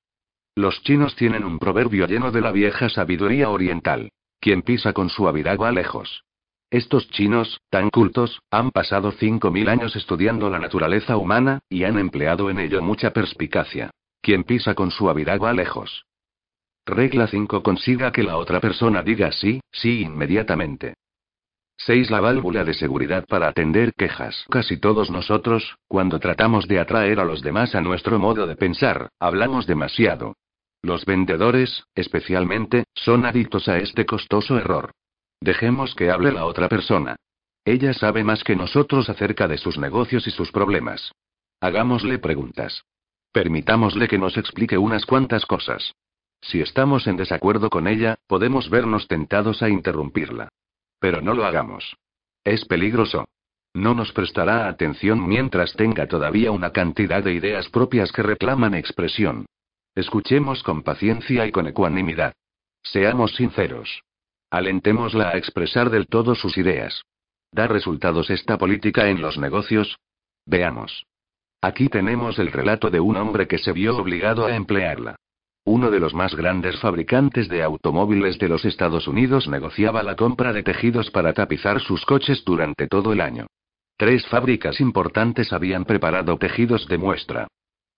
Los 0.56 0.82
chinos 0.84 1.16
tienen 1.16 1.44
un 1.44 1.60
proverbio 1.60 2.08
lleno 2.08 2.32
de 2.32 2.42
la 2.42 2.52
vieja 2.52 2.90
sabiduría 2.90 3.50
oriental. 3.50 4.10
Quien 4.40 4.62
pisa 4.62 4.94
con 4.94 5.10
suavidad 5.10 5.58
va 5.58 5.72
lejos. 5.72 6.24
Estos 6.70 7.10
chinos, 7.12 7.62
tan 7.70 7.90
cultos, 7.90 8.42
han 8.52 8.72
pasado 8.72 9.14
5.000 9.14 9.70
años 9.70 9.96
estudiando 9.96 10.50
la 10.50 10.60
naturaleza 10.60 11.16
humana, 11.16 11.60
y 11.70 11.86
han 11.86 11.98
empleado 11.98 12.50
en 12.50 12.60
ello 12.60 12.82
mucha 12.82 13.12
perspicacia. 13.12 13.92
Quien 14.22 14.44
pisa 14.44 14.76
con 14.76 14.92
suavidad 14.92 15.40
va 15.40 15.54
lejos. 15.54 16.06
Regla 16.86 17.28
5. 17.28 17.64
Consiga 17.64 18.12
que 18.12 18.24
la 18.24 18.38
otra 18.38 18.60
persona 18.60 19.02
diga 19.02 19.32
sí, 19.32 19.62
sí 19.72 20.02
inmediatamente. 20.02 20.96
6. 21.78 22.10
La 22.10 22.20
válvula 22.20 22.66
de 22.66 22.74
seguridad 22.74 23.26
para 23.28 23.48
atender 23.48 23.94
quejas. 23.94 24.46
Casi 24.50 24.78
todos 24.78 25.12
nosotros, 25.12 25.78
cuando 25.88 26.20
tratamos 26.20 26.68
de 26.68 26.80
atraer 26.80 27.20
a 27.20 27.26
los 27.26 27.42
demás 27.42 27.76
a 27.76 27.82
nuestro 27.82 28.20
modo 28.20 28.48
de 28.48 28.56
pensar, 28.56 29.10
hablamos 29.20 29.68
demasiado. 29.68 30.36
Los 30.82 31.06
vendedores, 31.06 31.84
especialmente, 31.96 32.86
son 32.94 33.26
adictos 33.26 33.68
a 33.68 33.78
este 33.78 34.06
costoso 34.06 34.58
error. 34.58 34.92
Dejemos 35.42 35.96
que 35.96 36.10
hable 36.10 36.32
la 36.32 36.46
otra 36.46 36.70
persona. 36.70 37.16
Ella 37.66 37.94
sabe 37.94 38.24
más 38.24 38.44
que 38.44 38.56
nosotros 38.56 39.10
acerca 39.10 39.48
de 39.48 39.58
sus 39.58 39.78
negocios 39.78 40.28
y 40.28 40.32
sus 40.32 40.52
problemas. 40.52 41.12
Hagámosle 41.60 42.20
preguntas. 42.20 42.84
Permitámosle 43.32 44.08
que 44.08 44.18
nos 44.18 44.38
explique 44.38 44.78
unas 44.78 45.06
cuantas 45.06 45.46
cosas. 45.46 45.94
Si 46.42 46.62
estamos 46.62 47.08
en 47.08 47.18
desacuerdo 47.18 47.70
con 47.70 47.88
ella, 47.88 48.16
podemos 48.28 48.70
vernos 48.70 49.08
tentados 49.08 49.62
a 49.62 49.70
interrumpirla. 49.70 50.50
Pero 51.00 51.22
no 51.22 51.34
lo 51.34 51.46
hagamos. 51.46 51.98
Es 52.44 52.66
peligroso. 52.66 53.28
No 53.74 53.94
nos 53.94 54.12
prestará 54.12 54.68
atención 54.68 55.28
mientras 55.28 55.74
tenga 55.74 56.08
todavía 56.08 56.52
una 56.52 56.72
cantidad 56.72 57.24
de 57.24 57.34
ideas 57.34 57.70
propias 57.70 58.12
que 58.12 58.24
reclaman 58.24 58.74
expresión. 58.74 59.46
Escuchemos 59.98 60.62
con 60.62 60.84
paciencia 60.84 61.48
y 61.48 61.52
con 61.52 61.66
ecuanimidad. 61.66 62.34
Seamos 62.84 63.36
sinceros. 63.36 64.04
Alentémosla 64.52 65.30
a 65.30 65.38
expresar 65.38 65.90
del 65.90 66.06
todo 66.06 66.36
sus 66.36 66.56
ideas. 66.60 67.02
¿Da 67.52 67.66
resultados 67.66 68.30
esta 68.30 68.60
política 68.60 69.10
en 69.10 69.24
los 69.24 69.40
negocios? 69.40 69.98
Veamos. 70.46 71.08
Aquí 71.64 71.90
tenemos 71.90 72.38
el 72.38 72.52
relato 72.52 72.92
de 72.92 73.00
un 73.00 73.18
hombre 73.18 73.48
que 73.48 73.58
se 73.58 73.72
vio 73.72 73.98
obligado 73.98 74.46
a 74.46 74.56
emplearla. 74.56 75.16
Uno 75.66 75.90
de 75.90 76.00
los 76.00 76.14
más 76.14 76.36
grandes 76.36 76.80
fabricantes 76.80 77.50
de 77.50 77.64
automóviles 77.64 78.38
de 78.38 78.50
los 78.50 78.66
Estados 78.66 79.08
Unidos 79.08 79.48
negociaba 79.48 80.04
la 80.04 80.16
compra 80.16 80.54
de 80.54 80.62
tejidos 80.62 81.10
para 81.10 81.34
tapizar 81.34 81.82
sus 81.82 82.06
coches 82.06 82.44
durante 82.46 82.88
todo 82.88 83.14
el 83.14 83.20
año. 83.20 83.48
Tres 83.98 84.28
fábricas 84.28 84.80
importantes 84.80 85.52
habían 85.52 85.86
preparado 85.86 86.38
tejidos 86.38 86.88
de 86.88 87.00
muestra. 87.00 87.48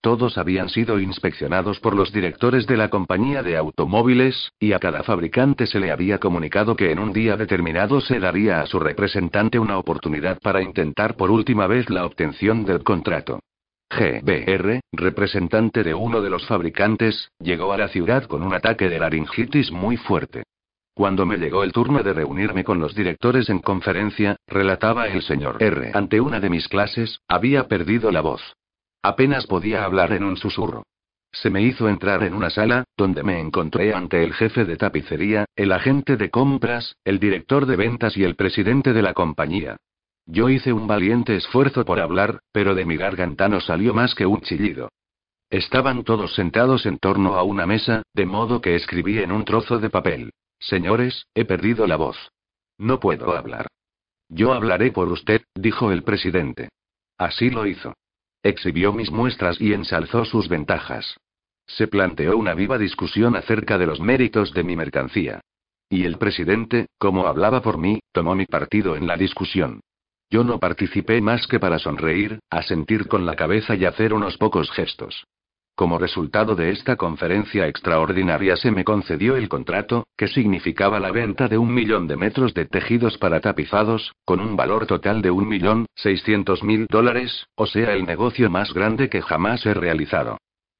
Todos 0.02 0.38
habían 0.38 0.70
sido 0.70 0.98
inspeccionados 0.98 1.78
por 1.78 1.94
los 1.94 2.10
directores 2.10 2.66
de 2.66 2.78
la 2.78 2.88
compañía 2.88 3.42
de 3.42 3.58
automóviles, 3.58 4.50
y 4.58 4.72
a 4.72 4.78
cada 4.78 5.02
fabricante 5.02 5.66
se 5.66 5.78
le 5.78 5.92
había 5.92 6.18
comunicado 6.18 6.74
que 6.74 6.90
en 6.90 6.98
un 6.98 7.12
día 7.12 7.36
determinado 7.36 8.00
se 8.00 8.18
daría 8.18 8.62
a 8.62 8.66
su 8.66 8.78
representante 8.78 9.58
una 9.58 9.76
oportunidad 9.76 10.38
para 10.40 10.62
intentar 10.62 11.16
por 11.16 11.30
última 11.30 11.66
vez 11.66 11.90
la 11.90 12.06
obtención 12.06 12.64
del 12.64 12.82
contrato. 12.82 13.40
GBR, 13.90 14.80
representante 14.92 15.82
de 15.82 15.92
uno 15.92 16.22
de 16.22 16.30
los 16.30 16.46
fabricantes, 16.46 17.30
llegó 17.38 17.72
a 17.72 17.76
la 17.76 17.88
ciudad 17.88 18.24
con 18.24 18.42
un 18.42 18.54
ataque 18.54 18.88
de 18.88 19.00
laringitis 19.00 19.70
muy 19.70 19.98
fuerte. 19.98 20.44
Cuando 20.94 21.26
me 21.26 21.36
llegó 21.36 21.62
el 21.62 21.72
turno 21.72 22.02
de 22.02 22.14
reunirme 22.14 22.64
con 22.64 22.78
los 22.78 22.94
directores 22.94 23.50
en 23.50 23.58
conferencia, 23.58 24.36
relataba 24.46 25.08
el 25.08 25.22
señor 25.22 25.62
R. 25.62 25.90
Ante 25.92 26.20
una 26.20 26.40
de 26.40 26.50
mis 26.50 26.68
clases, 26.68 27.20
había 27.28 27.68
perdido 27.68 28.10
la 28.10 28.20
voz. 28.22 28.40
Apenas 29.02 29.46
podía 29.46 29.84
hablar 29.84 30.12
en 30.12 30.24
un 30.24 30.36
susurro. 30.36 30.84
Se 31.32 31.48
me 31.48 31.62
hizo 31.62 31.88
entrar 31.88 32.22
en 32.24 32.34
una 32.34 32.50
sala, 32.50 32.84
donde 32.96 33.22
me 33.22 33.40
encontré 33.40 33.94
ante 33.94 34.24
el 34.24 34.34
jefe 34.34 34.64
de 34.64 34.76
tapicería, 34.76 35.46
el 35.54 35.72
agente 35.72 36.16
de 36.16 36.28
compras, 36.28 36.96
el 37.04 37.18
director 37.18 37.66
de 37.66 37.76
ventas 37.76 38.16
y 38.16 38.24
el 38.24 38.34
presidente 38.34 38.92
de 38.92 39.02
la 39.02 39.14
compañía. 39.14 39.76
Yo 40.26 40.48
hice 40.48 40.72
un 40.72 40.86
valiente 40.86 41.36
esfuerzo 41.36 41.84
por 41.84 42.00
hablar, 42.00 42.40
pero 42.52 42.74
de 42.74 42.84
mi 42.84 42.96
garganta 42.96 43.48
no 43.48 43.60
salió 43.60 43.94
más 43.94 44.14
que 44.14 44.26
un 44.26 44.40
chillido. 44.40 44.90
Estaban 45.50 46.04
todos 46.04 46.34
sentados 46.34 46.86
en 46.86 46.98
torno 46.98 47.34
a 47.34 47.42
una 47.42 47.66
mesa, 47.66 48.02
de 48.14 48.26
modo 48.26 48.60
que 48.60 48.76
escribí 48.76 49.18
en 49.18 49.32
un 49.32 49.44
trozo 49.44 49.78
de 49.78 49.90
papel. 49.90 50.30
Señores, 50.58 51.26
he 51.34 51.44
perdido 51.44 51.86
la 51.86 51.96
voz. 51.96 52.16
No 52.78 53.00
puedo 53.00 53.36
hablar. 53.36 53.66
Yo 54.28 54.52
hablaré 54.52 54.92
por 54.92 55.08
usted, 55.08 55.42
dijo 55.54 55.90
el 55.90 56.02
presidente. 56.02 56.68
Así 57.18 57.50
lo 57.50 57.66
hizo. 57.66 57.94
Exhibió 58.42 58.92
mis 58.92 59.10
muestras 59.10 59.60
y 59.60 59.74
ensalzó 59.74 60.24
sus 60.24 60.48
ventajas. 60.48 61.16
Se 61.66 61.86
planteó 61.86 62.36
una 62.36 62.54
viva 62.54 62.78
discusión 62.78 63.36
acerca 63.36 63.76
de 63.76 63.86
los 63.86 64.00
méritos 64.00 64.54
de 64.54 64.64
mi 64.64 64.76
mercancía. 64.76 65.40
Y 65.88 66.04
el 66.04 66.18
presidente, 66.18 66.86
como 66.98 67.26
hablaba 67.26 67.60
por 67.60 67.76
mí, 67.76 68.00
tomó 68.12 68.34
mi 68.34 68.46
partido 68.46 68.96
en 68.96 69.06
la 69.06 69.16
discusión. 69.16 69.80
Yo 70.30 70.44
no 70.44 70.58
participé 70.58 71.20
más 71.20 71.46
que 71.46 71.58
para 71.58 71.78
sonreír, 71.78 72.38
asentir 72.48 73.08
con 73.08 73.26
la 73.26 73.36
cabeza 73.36 73.74
y 73.74 73.84
hacer 73.84 74.14
unos 74.14 74.38
pocos 74.38 74.70
gestos. 74.70 75.24
Como 75.74 75.98
resultado 75.98 76.54
de 76.56 76.70
esta 76.70 76.96
conferencia 76.96 77.66
extraordinaria 77.66 78.56
se 78.56 78.70
me 78.70 78.84
concedió 78.84 79.36
el 79.36 79.48
contrato, 79.48 80.06
que 80.16 80.28
significaba 80.28 81.00
la 81.00 81.10
venta 81.10 81.48
de 81.48 81.56
un 81.56 81.72
millón 81.72 82.06
de 82.06 82.16
metros 82.16 82.52
de 82.52 82.66
tejidos 82.66 83.16
para 83.16 83.40
tapizados, 83.40 84.12
con 84.24 84.40
un 84.40 84.56
valor 84.56 84.86
total 84.86 85.22
de 85.22 85.30
un 85.30 85.48
millón 85.48 85.86
seiscientos 85.94 86.62
mil 86.62 86.86
dólares, 86.86 87.46
o 87.54 87.66
sea 87.66 87.94
el 87.94 88.04
negocio 88.04 88.50
más 88.50 88.74
grande 88.74 89.08
que 89.08 89.22
jamás 89.22 89.64
he 89.64 89.72
realizado. 89.72 90.36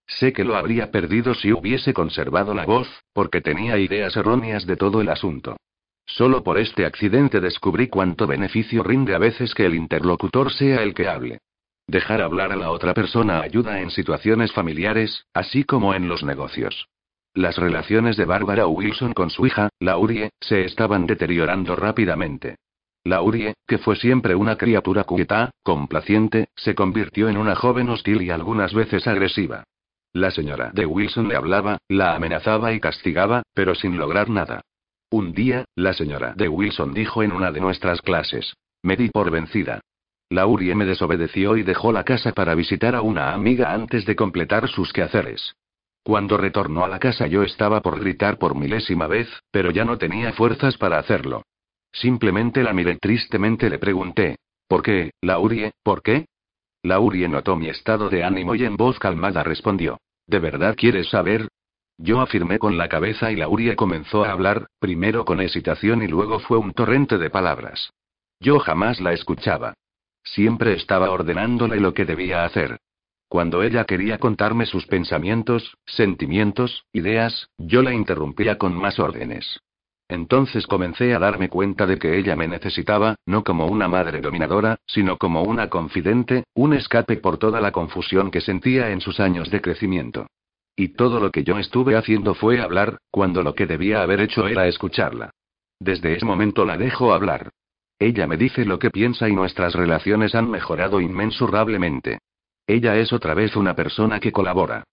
Sé 0.07 0.33
que 0.33 0.45
lo 0.45 0.57
habría 0.57 0.91
perdido 0.91 1.35
si 1.35 1.53
hubiese 1.53 1.95
conservado 1.95 2.53
la 2.53 2.67
voz, 2.67 2.89
porque 3.13 3.41
tenía 3.41 3.79
ideas 3.79 4.17
erróneas 4.17 4.67
de 4.67 4.77
todo 4.77 5.01
el 5.01 5.09
asunto. 5.09 5.57
Solo 6.05 6.43
por 6.43 6.59
este 6.59 6.85
accidente 6.85 7.41
descubrí 7.41 7.87
cuánto 7.87 8.27
beneficio 8.27 8.83
rinde 8.83 9.15
a 9.15 9.19
veces 9.19 9.55
que 9.55 9.65
el 9.65 9.77
interlocutor 9.77 10.53
sea 10.53 10.83
el 10.83 10.93
que 10.93 11.09
hable. 11.09 11.39
Dejar 11.91 12.23
hablar 12.23 12.53
a 12.53 12.57
la 12.57 12.71
otra 12.71 12.95
persona 12.95 13.41
ayuda 13.41 13.81
en 13.81 13.91
situaciones 13.91 14.53
familiares, 14.53 15.27
así 15.35 15.65
como 15.65 15.93
en 15.93 16.07
los 16.07 16.23
negocios. 16.23 16.87
Las 17.35 17.57
relaciones 17.57 18.17
de 18.17 18.27
Barbara 18.27 18.69
Wilson 18.69 19.13
con 19.13 19.29
su 19.29 19.45
hija, 19.45 19.71
Laurie, 19.81 20.31
se 20.39 20.65
estaban 20.65 21.05
deteriorando 21.09 21.75
rápidamente. 21.75 22.59
Laurie, 23.03 23.55
que 23.67 23.79
fue 23.79 23.97
siempre 23.97 24.37
una 24.37 24.57
criatura 24.57 25.03
quieta, 25.03 25.51
complaciente, 25.65 26.51
se 26.55 26.77
convirtió 26.77 27.29
en 27.29 27.37
una 27.37 27.57
joven 27.57 27.89
hostil 27.89 28.23
y 28.23 28.31
algunas 28.31 28.73
veces 28.73 29.09
agresiva. 29.09 29.65
La 30.13 30.31
señora 30.31 30.71
de 30.73 30.87
Wilson 30.87 31.27
le 31.27 31.35
hablaba, 31.35 31.79
la 31.89 32.15
amenazaba 32.15 32.73
y 32.73 32.79
castigaba, 32.79 33.43
pero 33.53 33.75
sin 33.75 33.99
lograr 33.99 34.31
nada. 34.31 34.61
Un 35.11 35.33
día, 35.33 35.65
la 35.75 35.93
señora 35.93 36.35
de 36.37 36.47
Wilson 36.47 36.95
dijo 36.95 37.25
en 37.25 37.33
una 37.33 37.51
de 37.51 37.61
nuestras 37.61 38.01
clases, 38.01 38.55
me 38.81 38.97
di 38.97 39.09
por 39.09 39.33
vencida. 39.33 39.81
Laurie 40.31 40.77
me 40.77 40.87
desobedeció 40.87 41.57
y 41.57 41.65
dejó 41.65 41.91
la 41.91 42.05
casa 42.05 42.31
para 42.31 42.55
visitar 42.55 42.95
a 42.95 43.03
una 43.03 43.35
amiga 43.35 43.73
antes 43.73 44.07
de 44.07 44.15
completar 44.15 44.69
sus 44.69 44.93
quehaceres. 44.93 45.57
Cuando 46.05 46.37
retornó 46.37 46.85
a 46.85 46.89
la 46.89 47.01
casa 47.01 47.27
yo 47.27 47.43
estaba 47.43 47.81
por 47.81 47.99
gritar 47.99 48.39
por 48.39 48.55
milésima 48.55 49.09
vez, 49.09 49.29
pero 49.51 49.73
ya 49.73 49.85
no 49.85 49.99
tenía 49.99 50.33
fuerzas 50.33 50.79
para 50.79 50.99
hacerlo. 50.99 51.43
Simplemente 51.93 52.63
la 52.63 52.73
miré 52.73 52.97
tristemente 52.97 53.69
le 53.69 53.79
pregunté, 53.79 54.37
¿por 54.69 54.83
qué, 54.83 55.11
Laurie, 55.21 55.73
por 55.83 56.01
qué? 56.01 56.27
Laurie 56.85 57.29
notó 57.29 57.57
mi 57.57 57.69
estado 57.69 58.09
de 58.09 58.23
ánimo 58.23 58.55
y 58.55 58.65
en 58.65 58.77
voz 58.77 59.01
calmada 59.01 59.43
respondió, 59.43 59.99
¿de 60.29 60.39
verdad 60.39 60.77
quieres 60.77 61.11
saber? 61.11 61.49
Yo 61.99 62.21
afirmé 62.21 62.59
con 62.61 62.79
la 62.79 62.89
cabeza 62.89 63.33
y 63.33 63.37
Laurie 63.37 63.75
comenzó 63.75 64.25
a 64.25 64.31
hablar, 64.31 64.69
primero 64.79 65.25
con 65.25 65.41
hesitación 65.41 66.03
y 66.03 66.07
luego 66.07 66.39
fue 66.39 66.57
un 66.57 66.73
torrente 66.73 67.19
de 67.19 67.29
palabras. 67.29 67.91
Yo 68.39 68.61
jamás 68.61 69.01
la 69.01 69.13
escuchaba. 69.13 69.75
Siempre 70.35 70.75
estaba 70.75 71.11
ordenándole 71.11 71.81
lo 71.81 71.93
que 71.93 72.05
debía 72.05 72.45
hacer. 72.45 72.79
Cuando 73.29 73.63
ella 73.63 73.85
quería 73.85 74.19
contarme 74.19 74.67
sus 74.67 74.87
pensamientos, 74.87 75.77
sentimientos, 75.87 76.85
ideas, 76.93 77.49
yo 77.59 77.83
la 77.83 77.95
interrumpía 77.95 78.59
con 78.59 78.75
más 78.75 78.99
órdenes. 78.99 79.61
Entonces 80.09 80.67
comencé 80.67 81.15
a 81.15 81.21
darme 81.21 81.49
cuenta 81.49 81.87
de 81.87 81.99
que 81.99 82.19
ella 82.19 82.35
me 82.35 82.49
necesitaba, 82.49 83.17
no 83.27 83.45
como 83.45 83.67
una 83.67 83.89
madre 83.89 84.21
dominadora, 84.21 84.79
sino 84.87 85.17
como 85.17 85.43
una 85.43 85.69
confidente, 85.69 86.45
un 86.55 86.75
escape 86.75 87.17
por 87.17 87.39
toda 87.39 87.61
la 87.61 87.71
confusión 87.71 88.31
que 88.31 88.41
sentía 88.41 88.91
en 88.91 89.01
sus 89.01 89.21
años 89.21 89.51
de 89.51 89.61
crecimiento. 89.61 90.27
Y 90.77 90.95
todo 90.95 91.21
lo 91.21 91.31
que 91.31 91.45
yo 91.45 91.59
estuve 91.59 91.97
haciendo 91.97 92.35
fue 92.35 92.61
hablar, 92.61 92.99
cuando 93.11 93.43
lo 93.43 93.55
que 93.55 93.67
debía 93.67 94.03
haber 94.03 94.21
hecho 94.21 94.47
era 94.49 94.67
escucharla. 94.67 95.31
Desde 95.79 96.15
ese 96.15 96.25
momento 96.25 96.65
la 96.65 96.77
dejo 96.77 97.13
hablar. 97.13 97.51
Ella 98.01 98.27
me 98.27 98.39
dice 98.39 98.65
lo 98.65 98.79
que 98.79 98.91
piensa 98.91 99.29
y 99.29 99.35
nuestras 99.35 99.75
relaciones 99.75 100.35
han 100.35 100.51
mejorado 100.51 101.03
inmensurablemente. 101.03 102.19
Ella 102.67 102.97
es 102.97 103.13
otra 103.13 103.35
vez 103.35 103.57
una 103.57 103.77
persona 103.77 104.21
que 104.21 104.33
colabora. 104.33 104.85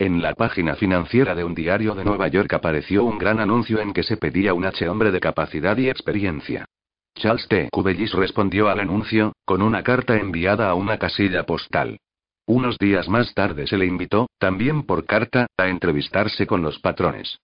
En 0.00 0.20
la 0.20 0.34
página 0.34 0.74
financiera 0.74 1.36
de 1.36 1.44
un 1.44 1.54
diario 1.54 1.94
de 1.94 2.04
Nueva 2.04 2.26
York 2.26 2.52
apareció 2.52 3.04
un 3.04 3.18
gran 3.18 3.38
anuncio 3.38 3.80
en 3.80 3.92
que 3.92 4.02
se 4.02 4.16
pedía 4.16 4.52
un 4.52 4.64
H 4.64 4.88
hombre 4.88 5.12
de 5.12 5.20
capacidad 5.20 5.76
y 5.76 5.88
experiencia. 5.88 6.66
Charles 7.14 7.46
T. 7.46 7.68
Cubellis 7.70 8.12
respondió 8.12 8.68
al 8.68 8.80
anuncio, 8.80 9.32
con 9.44 9.62
una 9.62 9.84
carta 9.84 10.16
enviada 10.16 10.68
a 10.68 10.74
una 10.74 10.98
casilla 10.98 11.44
postal. 11.44 11.98
Unos 12.46 12.78
días 12.78 13.08
más 13.08 13.32
tarde 13.32 13.68
se 13.68 13.78
le 13.78 13.86
invitó, 13.86 14.28
también 14.38 14.82
por 14.82 15.06
carta, 15.06 15.46
a 15.56 15.68
entrevistarse 15.68 16.48
con 16.48 16.62
los 16.62 16.80
patrones. 16.80 17.38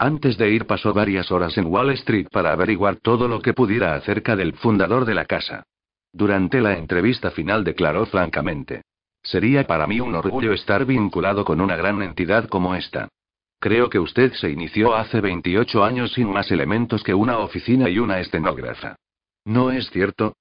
Antes 0.00 0.38
de 0.38 0.50
ir 0.50 0.66
pasó 0.66 0.94
varias 0.94 1.32
horas 1.32 1.58
en 1.58 1.66
Wall 1.66 1.90
Street 1.90 2.28
para 2.30 2.52
averiguar 2.52 2.96
todo 2.96 3.26
lo 3.26 3.40
que 3.40 3.52
pudiera 3.52 3.96
acerca 3.96 4.36
del 4.36 4.52
fundador 4.54 5.04
de 5.04 5.14
la 5.14 5.24
casa. 5.24 5.64
Durante 6.12 6.60
la 6.60 6.78
entrevista 6.78 7.32
final 7.32 7.64
declaró 7.64 8.06
francamente. 8.06 8.82
Sería 9.22 9.66
para 9.66 9.88
mí 9.88 9.98
un 10.00 10.14
orgullo 10.14 10.52
estar 10.52 10.84
vinculado 10.84 11.44
con 11.44 11.60
una 11.60 11.74
gran 11.74 12.00
entidad 12.00 12.48
como 12.48 12.76
esta. 12.76 13.08
Creo 13.58 13.90
que 13.90 13.98
usted 13.98 14.32
se 14.34 14.50
inició 14.50 14.94
hace 14.94 15.20
28 15.20 15.84
años 15.84 16.12
sin 16.12 16.32
más 16.32 16.50
elementos 16.52 17.02
que 17.02 17.12
una 17.12 17.38
oficina 17.38 17.88
y 17.90 17.98
una 17.98 18.20
estenógrafa. 18.20 18.94
¿No 19.44 19.72
es 19.72 19.90
cierto? 19.90 20.34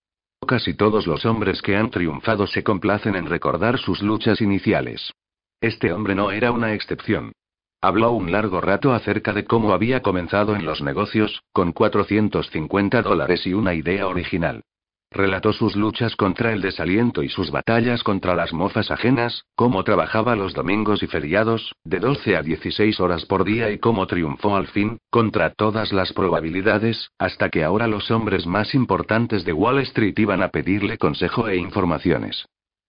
Casi 0.47 0.75
todos 0.75 1.07
los 1.07 1.25
hombres 1.25 1.63
que 1.63 1.75
han 1.75 1.89
triunfado 1.89 2.45
se 2.45 2.63
complacen 2.63 3.15
en 3.15 3.25
recordar 3.25 3.79
sus 3.79 4.03
luchas 4.03 4.39
iniciales. 4.39 5.11
Este 5.59 5.91
hombre 5.91 6.13
no 6.13 6.29
era 6.29 6.51
una 6.51 6.73
excepción. 6.73 7.33
Habló 7.79 8.11
un 8.11 8.31
largo 8.31 8.59
rato 8.59 8.91
acerca 8.93 9.33
de 9.33 9.45
cómo 9.45 9.71
había 9.71 10.01
comenzado 10.01 10.55
en 10.55 10.65
los 10.65 10.81
negocios, 10.81 11.43
con 11.53 11.73
450 11.73 13.03
dólares 13.03 13.45
y 13.45 13.53
una 13.53 13.75
idea 13.75 14.07
original. 14.07 14.63
Relató 15.11 15.53
sus 15.53 15.75
luchas 15.75 16.15
contra 16.15 16.51
el 16.51 16.61
desaliento 16.61 17.23
y 17.23 17.29
sus 17.29 17.49
batallas 17.49 18.03
contra 18.03 18.35
las 18.35 18.51
mofas 18.51 18.91
ajenas, 18.91 19.45
cómo 19.55 19.83
trabajaba 19.83 20.35
los 20.35 20.53
domingos 20.53 21.01
y 21.01 21.07
feriados, 21.07 21.75
de 21.85 21.99
12 21.99 22.35
a 22.35 22.41
16 22.41 22.99
horas 22.99 23.25
por 23.25 23.45
día 23.45 23.69
y 23.71 23.77
cómo 23.77 24.05
triunfó 24.07 24.57
al 24.57 24.67
fin, 24.67 24.97
contra 25.09 25.51
todas 25.51 25.93
las 25.93 26.11
probabilidades, 26.13 27.11
hasta 27.19 27.49
que 27.49 27.63
ahora 27.63 27.87
los 27.87 28.11
hombres 28.11 28.45
más 28.47 28.75
importantes 28.75 29.45
de 29.45 29.53
Wall 29.53 29.79
Street 29.79 30.17
iban 30.17 30.41
a 30.41 30.49
pedirle 30.49 30.97
consejo 30.97 31.47
e 31.47 31.55
informaciones. 31.55 32.45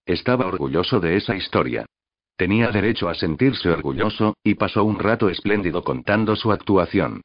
Estaba 0.07 0.47
orgulloso 0.47 0.99
de 1.01 1.17
esa 1.17 1.37
historia. 1.37 1.87
Tenía 2.39 2.71
derecho 2.71 3.09
a 3.09 3.17
sentirse 3.17 3.69
orgulloso, 3.69 4.37
y 4.45 4.55
pasó 4.55 4.85
un 4.85 5.01
rato 5.01 5.29
espléndido 5.29 5.83
contando 5.83 6.37
su 6.37 6.53
actuación. 6.53 7.23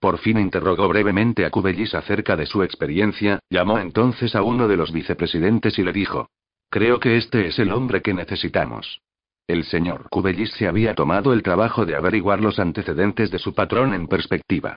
Por 0.00 0.18
fin 0.18 0.40
interrogó 0.40 0.88
brevemente 0.88 1.46
a 1.46 1.50
Cubellis 1.50 1.94
acerca 1.94 2.34
de 2.34 2.46
su 2.46 2.64
experiencia, 2.64 3.38
llamó 3.48 3.78
entonces 3.78 4.34
a 4.34 4.42
uno 4.42 4.66
de 4.66 4.76
los 4.76 4.90
vicepresidentes 4.90 5.78
y 5.78 5.84
le 5.84 5.92
dijo. 5.92 6.30
Creo 6.68 6.98
que 6.98 7.16
este 7.16 7.46
es 7.46 7.60
el 7.60 7.70
hombre 7.70 8.02
que 8.02 8.12
necesitamos. 8.12 9.02
El 9.46 9.62
señor 9.62 10.08
Cubellis 10.10 10.50
se 10.54 10.66
había 10.66 10.96
tomado 10.96 11.32
el 11.32 11.44
trabajo 11.44 11.86
de 11.86 11.94
averiguar 11.94 12.40
los 12.40 12.58
antecedentes 12.58 13.30
de 13.30 13.38
su 13.38 13.54
patrón 13.54 13.94
en 13.94 14.08
perspectiva. 14.08 14.74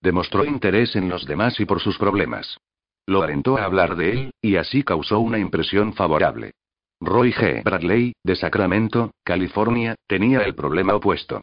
Demostró 0.00 0.44
interés 0.44 0.94
en 0.94 1.08
los 1.08 1.26
demás 1.26 1.58
y 1.58 1.64
por 1.64 1.80
sus 1.80 1.98
problemas. 1.98 2.58
Lo 3.06 3.24
alentó 3.24 3.58
a 3.58 3.64
hablar 3.64 3.96
de 3.96 4.10
él, 4.12 4.30
y 4.40 4.54
así 4.54 4.84
causó 4.84 5.18
una 5.18 5.40
impresión 5.40 5.94
favorable. 5.94 6.52
Roy 7.04 7.32
G. 7.32 7.64
Bradley, 7.64 8.12
de 8.22 8.36
Sacramento, 8.36 9.10
California, 9.24 9.96
tenía 10.06 10.42
el 10.42 10.54
problema 10.54 10.94
opuesto. 10.94 11.40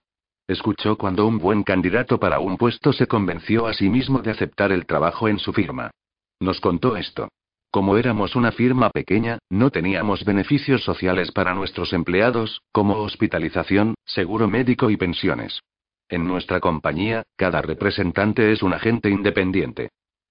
Escuchó 0.48 0.98
cuando 0.98 1.28
un 1.28 1.38
buen 1.38 1.64
candidato 1.64 2.18
para 2.18 2.40
un 2.40 2.56
puesto 2.56 2.94
se 2.94 3.08
convenció 3.08 3.68
a 3.68 3.74
sí 3.74 3.90
mismo 3.90 4.22
de 4.22 4.32
aceptar 4.32 4.72
el 4.72 4.86
trabajo 4.86 5.28
en 5.28 5.38
su 5.38 5.52
firma. 5.52 5.92
Nos 6.40 6.62
contó 6.62 6.96
esto. 6.96 7.28
Como 7.72 7.98
éramos 7.98 8.38
una 8.38 8.54
firma 8.54 8.90
pequeña, 8.90 9.40
no 9.50 9.70
teníamos 9.70 10.24
beneficios 10.24 10.82
sociales 10.86 11.34
para 11.34 11.54
nuestros 11.54 11.92
empleados, 11.92 12.62
como 12.72 12.96
hospitalización, 12.96 13.96
seguro 14.06 14.48
médico 14.48 14.90
y 14.90 14.96
pensiones. 14.96 15.60
En 16.08 16.26
nuestra 16.26 16.62
compañía, 16.62 17.24
cada 17.36 17.62
representante 17.62 18.54
es 18.54 18.64
un 18.64 18.72
agente 18.72 19.10
independiente. 19.10 19.90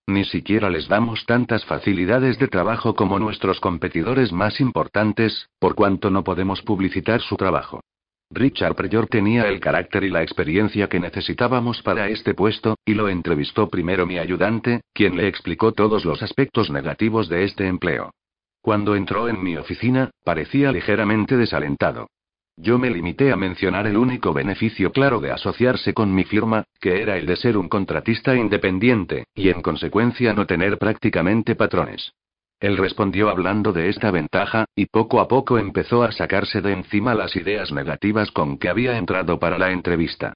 Ni 0.09 0.25
siquiera 0.25 0.71
les 0.71 0.89
damos 0.89 1.27
tantas 1.27 1.67
facilidades 1.67 2.39
de 2.39 2.49
trabajo 2.49 2.95
como 2.95 3.19
nuestros 3.19 3.61
competidores 3.61 4.33
más 4.33 4.59
importantes, 4.59 5.51
por 5.59 5.75
cuanto 5.75 6.09
no 6.09 6.25
podemos 6.25 6.63
publicitar 6.63 7.21
su 7.21 7.37
trabajo. 7.37 7.83
Richard 8.31 8.75
Pryor 8.75 9.09
tenía 9.09 9.47
el 9.49 9.61
carácter 9.61 10.05
y 10.05 10.09
la 10.09 10.23
experiencia 10.23 10.89
que 10.89 10.99
necesitábamos 10.99 11.83
para 11.83 12.09
este 12.09 12.33
puesto, 12.33 12.77
y 12.87 12.95
lo 12.95 13.11
entrevistó 13.11 13.69
primero 13.69 14.07
mi 14.07 14.17
ayudante, 14.17 14.81
quien 14.95 15.15
le 15.15 15.29
explicó 15.29 15.73
todos 15.73 16.07
los 16.07 16.23
aspectos 16.23 16.71
negativos 16.71 17.29
de 17.29 17.45
este 17.45 17.67
empleo. 17.67 18.11
Cuando 18.63 18.97
entró 18.97 19.29
en 19.29 19.43
mi 19.43 19.59
oficina, 19.59 20.11
parecía 20.25 20.73
ligeramente 20.73 21.37
desalentado. 21.37 22.09
Yo 22.61 22.77
me 22.77 22.91
limité 22.91 23.31
a 23.31 23.37
mencionar 23.37 23.87
el 23.87 23.97
único 23.97 24.33
beneficio 24.33 24.91
claro 24.91 25.21
de 25.21 25.31
asociarse 25.31 25.95
con 25.95 26.13
mi 26.13 26.25
firma, 26.25 26.65
que 26.81 27.01
era 27.01 27.17
el 27.17 27.25
de 27.25 27.37
ser 27.37 27.57
un 27.57 27.69
contratista 27.69 28.35
independiente, 28.35 29.29
y 29.33 29.51
en 29.51 29.63
consecuencia 29.63 30.33
no 30.33 30.45
tener 30.45 30.77
prácticamente 30.77 31.55
patrones. 31.55 32.15
Él 32.59 32.77
respondió 32.77 33.31
hablando 33.31 33.73
de 33.73 33.89
esta 33.89 34.11
ventaja, 34.11 34.65
y 34.75 34.87
poco 34.87 35.21
a 35.21 35.29
poco 35.29 35.57
empezó 35.57 36.03
a 36.03 36.11
sacarse 36.11 36.61
de 36.61 36.73
encima 36.73 37.15
las 37.15 37.37
ideas 37.37 37.71
negativas 37.71 38.33
con 38.33 38.59
que 38.59 38.69
había 38.69 38.99
entrado 38.99 39.39
para 39.39 39.57
la 39.57 39.71
entrevista. 39.71 40.33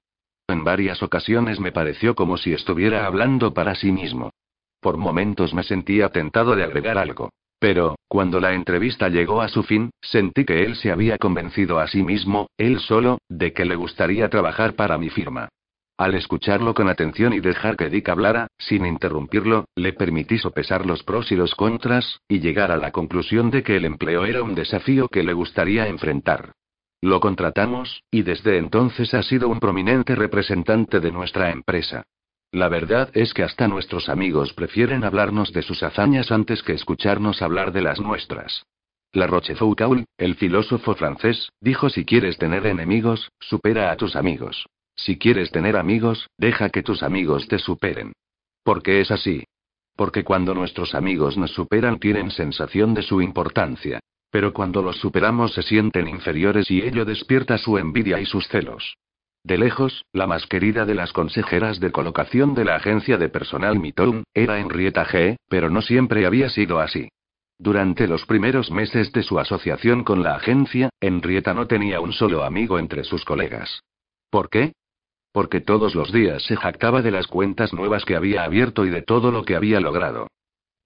En 0.47 0.63
varias 0.63 1.03
ocasiones 1.03 1.59
me 1.59 1.73
pareció 1.73 2.15
como 2.15 2.37
si 2.37 2.53
estuviera 2.53 3.05
hablando 3.05 3.53
para 3.53 3.75
sí 3.75 3.91
mismo. 3.91 4.31
Por 4.79 4.95
momentos 4.95 5.53
me 5.53 5.63
sentía 5.63 6.07
tentado 6.07 6.55
de 6.55 6.63
agregar 6.63 6.97
algo. 6.97 7.31
Pero, 7.59 7.95
cuando 8.07 8.39
la 8.39 8.53
entrevista 8.53 9.09
llegó 9.09 9.41
a 9.41 9.47
su 9.47 9.63
fin, 9.63 9.89
sentí 10.01 10.45
que 10.45 10.63
él 10.63 10.75
se 10.75 10.91
había 10.91 11.17
convencido 11.17 11.79
a 11.79 11.87
sí 11.87 12.03
mismo, 12.03 12.47
él 12.57 12.79
solo, 12.79 13.19
de 13.29 13.53
que 13.53 13.65
le 13.65 13.75
gustaría 13.75 14.29
trabajar 14.29 14.73
para 14.73 14.97
mi 14.97 15.09
firma. 15.09 15.49
Al 15.97 16.15
escucharlo 16.15 16.73
con 16.73 16.89
atención 16.89 17.33
y 17.33 17.39
dejar 17.39 17.77
que 17.77 17.89
Dick 17.89 18.09
hablara, 18.09 18.47
sin 18.57 18.85
interrumpirlo, 18.85 19.65
le 19.75 19.93
permití 19.93 20.39
sopesar 20.39 20.85
los 20.85 21.03
pros 21.03 21.31
y 21.31 21.35
los 21.35 21.53
contras, 21.53 22.19
y 22.27 22.39
llegar 22.39 22.71
a 22.71 22.77
la 22.77 22.91
conclusión 22.91 23.51
de 23.51 23.61
que 23.61 23.77
el 23.77 23.85
empleo 23.85 24.25
era 24.25 24.41
un 24.41 24.55
desafío 24.55 25.07
que 25.07 25.23
le 25.23 25.33
gustaría 25.33 25.87
enfrentar. 25.87 26.53
Lo 27.01 27.19
contratamos, 27.19 28.01
y 28.09 28.23
desde 28.23 28.57
entonces 28.57 29.13
ha 29.13 29.21
sido 29.23 29.49
un 29.49 29.59
prominente 29.59 30.15
representante 30.15 30.99
de 30.99 31.11
nuestra 31.11 31.51
empresa. 31.51 32.03
La 32.53 32.69
verdad 32.69 33.09
es 33.15 33.33
que 33.33 33.41
hasta 33.41 33.67
nuestros 33.67 34.09
amigos 34.09 34.53
prefieren 34.53 35.03
hablarnos 35.03 35.51
de 35.53 35.63
sus 35.63 35.81
hazañas 35.81 36.31
antes 36.31 36.61
que 36.61 36.73
escucharnos 36.73 37.41
hablar 37.41 37.71
de 37.71 37.81
las 37.81 37.99
nuestras. 37.99 38.67
La 39.11 39.25
Rochefoucauld, 39.25 40.05
el 40.19 40.35
filósofo 40.35 40.93
francés, 40.93 41.49
dijo 41.61 41.89
si 41.89 42.05
quieres 42.05 42.37
tener 42.37 42.67
enemigos, 42.67 43.31
supera 43.39 43.91
a 43.91 43.97
tus 43.97 44.15
amigos. 44.15 44.67
Si 44.95 45.17
quieres 45.17 45.49
tener 45.49 45.75
amigos, 45.75 46.27
deja 46.37 46.69
que 46.69 46.83
tus 46.83 47.01
amigos 47.01 47.47
te 47.47 47.57
superen. 47.57 48.13
¿Por 48.63 48.83
qué 48.83 49.01
es 49.01 49.09
así? 49.09 49.45
Porque 49.95 50.23
cuando 50.23 50.53
nuestros 50.53 50.93
amigos 50.93 51.39
nos 51.39 51.53
superan 51.53 51.99
tienen 51.99 52.29
sensación 52.29 52.93
de 52.93 53.01
su 53.01 53.19
importancia. 53.23 53.99
Pero 54.29 54.53
cuando 54.53 54.83
los 54.83 54.97
superamos 54.97 55.55
se 55.55 55.63
sienten 55.63 56.07
inferiores 56.07 56.69
y 56.69 56.83
ello 56.83 57.03
despierta 57.03 57.57
su 57.57 57.79
envidia 57.79 58.19
y 58.19 58.27
sus 58.27 58.47
celos. 58.47 58.93
De 59.43 59.57
lejos, 59.57 60.05
la 60.13 60.25
más 60.25 60.47
querida 60.47 60.85
de 60.85 60.95
las 60.95 61.11
consejeras 61.11 61.81
de 61.81 61.91
colocación 61.91 62.53
de 62.53 62.63
la 62.63 62.75
agencia 62.75 63.17
de 63.17 63.27
personal 63.27 63.77
Mitón, 63.77 64.23
era 64.33 64.59
Henrietta 64.59 65.05
G., 65.05 65.35
pero 65.49 65.69
no 65.69 65.81
siempre 65.81 66.25
había 66.25 66.49
sido 66.49 66.79
así. 66.79 67.09
Durante 67.59 68.07
los 68.07 68.25
primeros 68.25 68.71
meses 68.71 69.11
de 69.11 69.21
su 69.21 69.39
asociación 69.39 70.05
con 70.05 70.23
la 70.23 70.35
agencia, 70.35 70.89
Henrietta 71.01 71.53
no 71.53 71.67
tenía 71.67 71.99
un 71.99 72.13
solo 72.13 72.43
amigo 72.43 72.79
entre 72.79 73.03
sus 73.03 73.25
colegas. 73.25 73.81
¿Por 74.29 74.49
qué? 74.49 74.73
Porque 75.33 75.59
todos 75.59 75.93
los 75.93 76.13
días 76.13 76.43
se 76.43 76.55
jactaba 76.55 77.01
de 77.01 77.11
las 77.11 77.27
cuentas 77.27 77.73
nuevas 77.73 78.05
que 78.05 78.15
había 78.15 78.43
abierto 78.43 78.85
y 78.85 78.89
de 78.89 79.01
todo 79.01 79.31
lo 79.31 79.43
que 79.43 79.55
había 79.55 79.81
logrado. 79.81 80.27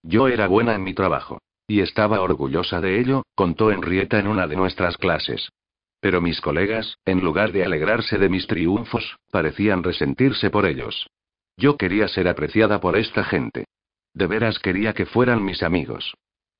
Yo 0.01 0.27
era 0.27 0.47
buena 0.47 0.73
en 0.73 0.83
mi 0.83 0.93
trabajo. 0.93 1.39
Y 1.67 1.81
estaba 1.81 2.21
orgullosa 2.21 2.79
de 2.81 2.99
ello, 2.99 3.23
contó 3.35 3.71
Henrietta 3.71 4.19
en 4.19 4.27
una 4.27 4.47
de 4.47 4.55
nuestras 4.55 4.97
clases. 4.97 5.49
Pero 5.99 6.21
mis 6.21 6.41
colegas, 6.41 6.97
en 7.05 7.21
lugar 7.21 7.51
de 7.51 7.65
alegrarse 7.65 8.17
de 8.17 8.29
mis 8.29 8.47
triunfos, 8.47 9.17
parecían 9.31 9.83
resentirse 9.83 10.49
por 10.49 10.65
ellos. 10.65 11.09
Yo 11.57 11.75
quería 11.77 12.07
ser 12.07 12.27
apreciada 12.27 12.79
por 12.79 12.97
esta 12.97 13.23
gente. 13.23 13.65
De 14.13 14.27
veras 14.27 14.59
quería 14.59 14.93
que 14.93 15.05
fueran 15.05 15.43
mis 15.43 15.63
amigos. 15.63 16.13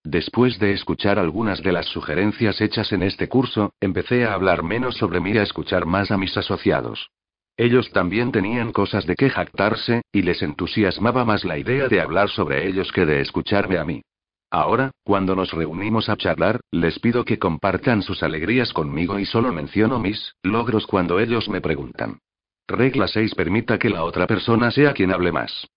Después 0.04 0.58
de 0.58 0.72
escuchar 0.72 1.20
algunas 1.20 1.62
de 1.62 1.72
las 1.72 1.86
sugerencias 1.88 2.62
hechas 2.62 2.92
en 2.94 3.04
este 3.04 3.28
curso, 3.28 3.74
empecé 3.82 4.26
a 4.26 4.34
hablar 4.34 4.64
menos 4.64 4.96
sobre 4.96 5.20
mí 5.20 5.32
y 5.32 5.38
a 5.38 5.44
escuchar 5.44 5.86
más 5.86 6.12
a 6.12 6.18
mis 6.18 6.36
asociados. 6.38 7.10
Ellos 7.58 7.92
también 7.92 8.32
tenían 8.32 8.72
cosas 8.72 9.06
de 9.06 9.16
qué 9.16 9.30
jactarse, 9.30 10.04
y 10.12 10.22
les 10.22 10.42
entusiasmaba 10.44 11.26
más 11.26 11.44
la 11.44 11.58
idea 11.58 11.88
de 11.88 12.00
hablar 12.00 12.30
sobre 12.30 12.68
ellos 12.68 12.92
que 12.92 13.06
de 13.06 13.22
escucharme 13.22 13.80
a 13.80 13.84
mí. 13.84 14.02
Ahora, 14.50 14.92
cuando 15.04 15.36
nos 15.36 15.52
reunimos 15.52 16.08
a 16.10 16.16
charlar, 16.16 16.62
les 16.72 17.00
pido 17.00 17.26
que 17.26 17.38
compartan 17.38 18.02
sus 18.02 18.24
alegrías 18.24 18.72
conmigo 18.72 19.20
y 19.20 19.26
solo 19.26 19.52
menciono 19.52 20.00
mis 20.00 20.34
logros 20.42 20.88
cuando 20.88 21.20
ellos 21.20 21.50
me 21.50 21.60
preguntan. 21.60 22.20
Regla 22.68 23.08
6. 23.08 23.36
Permita 23.36 23.78
que 23.78 23.90
la 23.90 24.04
otra 24.04 24.26
persona 24.28 24.72
sea 24.72 24.94
quien 24.94 25.12
hable 25.12 25.32
más. 25.32 25.68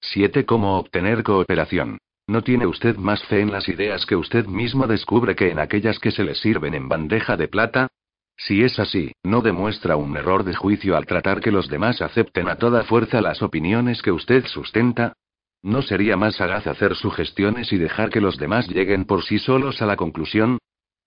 7. 0.00 0.44
Cómo 0.44 0.78
obtener 0.78 1.22
cooperación. 1.24 1.98
¿No 2.28 2.42
tiene 2.42 2.66
usted 2.66 2.96
más 2.96 3.22
fe 3.24 3.40
en 3.40 3.50
las 3.50 3.68
ideas 3.68 4.04
que 4.04 4.14
usted 4.14 4.46
mismo 4.46 4.86
descubre 4.86 5.34
que 5.34 5.50
en 5.50 5.58
aquellas 5.58 5.98
que 5.98 6.10
se 6.10 6.24
le 6.24 6.34
sirven 6.34 6.74
en 6.74 6.88
bandeja 6.88 7.36
de 7.36 7.48
plata? 7.48 7.88
Si 8.36 8.62
es 8.62 8.78
así, 8.78 9.12
¿no 9.24 9.40
demuestra 9.40 9.96
un 9.96 10.16
error 10.16 10.44
de 10.44 10.54
juicio 10.54 10.96
al 10.96 11.06
tratar 11.06 11.40
que 11.40 11.50
los 11.50 11.68
demás 11.68 12.00
acepten 12.02 12.48
a 12.48 12.56
toda 12.56 12.84
fuerza 12.84 13.20
las 13.20 13.42
opiniones 13.42 14.02
que 14.02 14.12
usted 14.12 14.46
sustenta? 14.46 15.14
¿No 15.62 15.82
sería 15.82 16.16
más 16.16 16.36
sagaz 16.36 16.66
hacer 16.66 16.94
sugestiones 16.94 17.72
y 17.72 17.78
dejar 17.78 18.10
que 18.10 18.20
los 18.20 18.36
demás 18.38 18.68
lleguen 18.68 19.04
por 19.04 19.24
sí 19.24 19.38
solos 19.38 19.82
a 19.82 19.86
la 19.86 19.96
conclusión? 19.96 20.58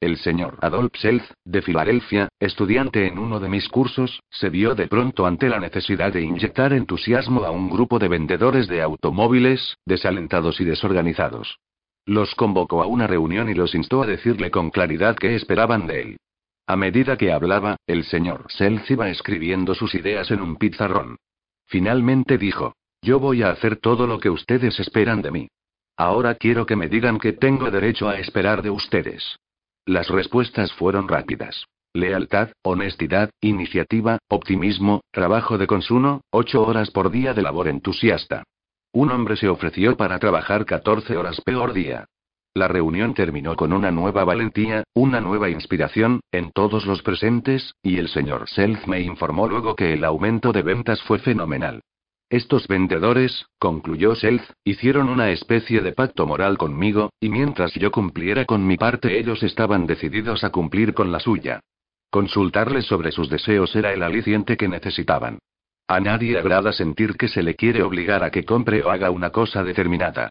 El 0.01 0.17
señor 0.17 0.57
Adolf 0.61 0.93
Self, 0.97 1.23
de 1.45 1.61
Filadelfia, 1.61 2.27
estudiante 2.39 3.07
en 3.07 3.19
uno 3.19 3.39
de 3.39 3.47
mis 3.47 3.69
cursos, 3.69 4.19
se 4.29 4.49
vio 4.49 4.73
de 4.73 4.87
pronto 4.87 5.27
ante 5.27 5.47
la 5.47 5.59
necesidad 5.59 6.11
de 6.11 6.23
inyectar 6.23 6.73
entusiasmo 6.73 7.43
a 7.43 7.51
un 7.51 7.69
grupo 7.69 7.99
de 7.99 8.07
vendedores 8.07 8.67
de 8.67 8.81
automóviles, 8.81 9.77
desalentados 9.85 10.59
y 10.59 10.65
desorganizados. 10.65 11.59
Los 12.05 12.33
convocó 12.33 12.81
a 12.81 12.87
una 12.87 13.05
reunión 13.05 13.47
y 13.49 13.53
los 13.53 13.75
instó 13.75 14.01
a 14.01 14.07
decirle 14.07 14.49
con 14.49 14.71
claridad 14.71 15.15
qué 15.15 15.35
esperaban 15.35 15.85
de 15.85 16.01
él. 16.01 16.17
A 16.65 16.75
medida 16.75 17.15
que 17.15 17.31
hablaba, 17.31 17.77
el 17.85 18.03
señor 18.03 18.45
Self 18.49 18.89
iba 18.89 19.09
escribiendo 19.09 19.75
sus 19.75 19.93
ideas 19.93 20.31
en 20.31 20.41
un 20.41 20.55
pizarrón. 20.55 21.17
Finalmente 21.67 22.39
dijo, 22.39 22.73
yo 23.01 23.19
voy 23.19 23.43
a 23.43 23.49
hacer 23.49 23.77
todo 23.77 24.05
lo 24.07 24.19
que 24.19 24.29
ustedes 24.29 24.79
esperan 24.79 25.21
de 25.21 25.31
mí. 25.31 25.47
Ahora 25.97 26.35
quiero 26.35 26.65
que 26.65 26.75
me 26.75 26.87
digan 26.87 27.19
que 27.19 27.33
tengo 27.33 27.69
derecho 27.69 28.07
a 28.07 28.19
esperar 28.19 28.61
de 28.61 28.69
ustedes. 28.69 29.37
Las 29.85 30.09
respuestas 30.09 30.71
fueron 30.73 31.07
rápidas. 31.07 31.65
Lealtad, 31.93 32.49
honestidad, 32.63 33.31
iniciativa, 33.41 34.19
optimismo, 34.29 35.01
trabajo 35.11 35.57
de 35.57 35.67
consumo, 35.67 36.21
ocho 36.29 36.63
horas 36.65 36.91
por 36.91 37.11
día 37.11 37.33
de 37.33 37.41
labor 37.41 37.67
entusiasta. 37.67 38.43
Un 38.93 39.11
hombre 39.11 39.35
se 39.35 39.49
ofreció 39.49 39.97
para 39.97 40.19
trabajar 40.19 40.65
14 40.65 41.17
horas 41.17 41.41
peor 41.41 41.73
día. 41.73 42.05
La 42.53 42.67
reunión 42.67 43.13
terminó 43.13 43.55
con 43.55 43.73
una 43.73 43.91
nueva 43.91 44.23
valentía, 44.23 44.83
una 44.93 45.21
nueva 45.21 45.49
inspiración, 45.49 46.19
en 46.31 46.51
todos 46.51 46.85
los 46.85 47.01
presentes, 47.01 47.73
y 47.81 47.97
el 47.97 48.09
señor 48.09 48.49
Self 48.49 48.87
me 48.87 49.01
informó 49.01 49.47
luego 49.47 49.75
que 49.75 49.93
el 49.93 50.03
aumento 50.03 50.51
de 50.51 50.61
ventas 50.61 51.01
fue 51.03 51.19
fenomenal. 51.19 51.81
Estos 52.31 52.65
vendedores, 52.69 53.45
concluyó 53.59 54.15
Self, 54.15 54.41
hicieron 54.63 55.09
una 55.09 55.31
especie 55.31 55.81
de 55.81 55.91
pacto 55.91 56.25
moral 56.25 56.57
conmigo, 56.57 57.09
y 57.19 57.27
mientras 57.27 57.73
yo 57.73 57.91
cumpliera 57.91 58.45
con 58.45 58.65
mi 58.65 58.77
parte 58.77 59.19
ellos 59.19 59.43
estaban 59.43 59.85
decididos 59.85 60.45
a 60.45 60.49
cumplir 60.49 60.93
con 60.93 61.11
la 61.11 61.19
suya. 61.19 61.59
Consultarles 62.09 62.85
sobre 62.85 63.11
sus 63.11 63.29
deseos 63.29 63.75
era 63.75 63.91
el 63.91 64.01
aliciente 64.01 64.55
que 64.55 64.69
necesitaban. 64.69 65.39
A 65.89 65.99
nadie 65.99 66.39
agrada 66.39 66.71
sentir 66.71 67.17
que 67.17 67.27
se 67.27 67.43
le 67.43 67.55
quiere 67.55 67.83
obligar 67.83 68.23
a 68.23 68.31
que 68.31 68.45
compre 68.45 68.81
o 68.81 68.89
haga 68.89 69.11
una 69.11 69.31
cosa 69.31 69.61
determinada. 69.61 70.29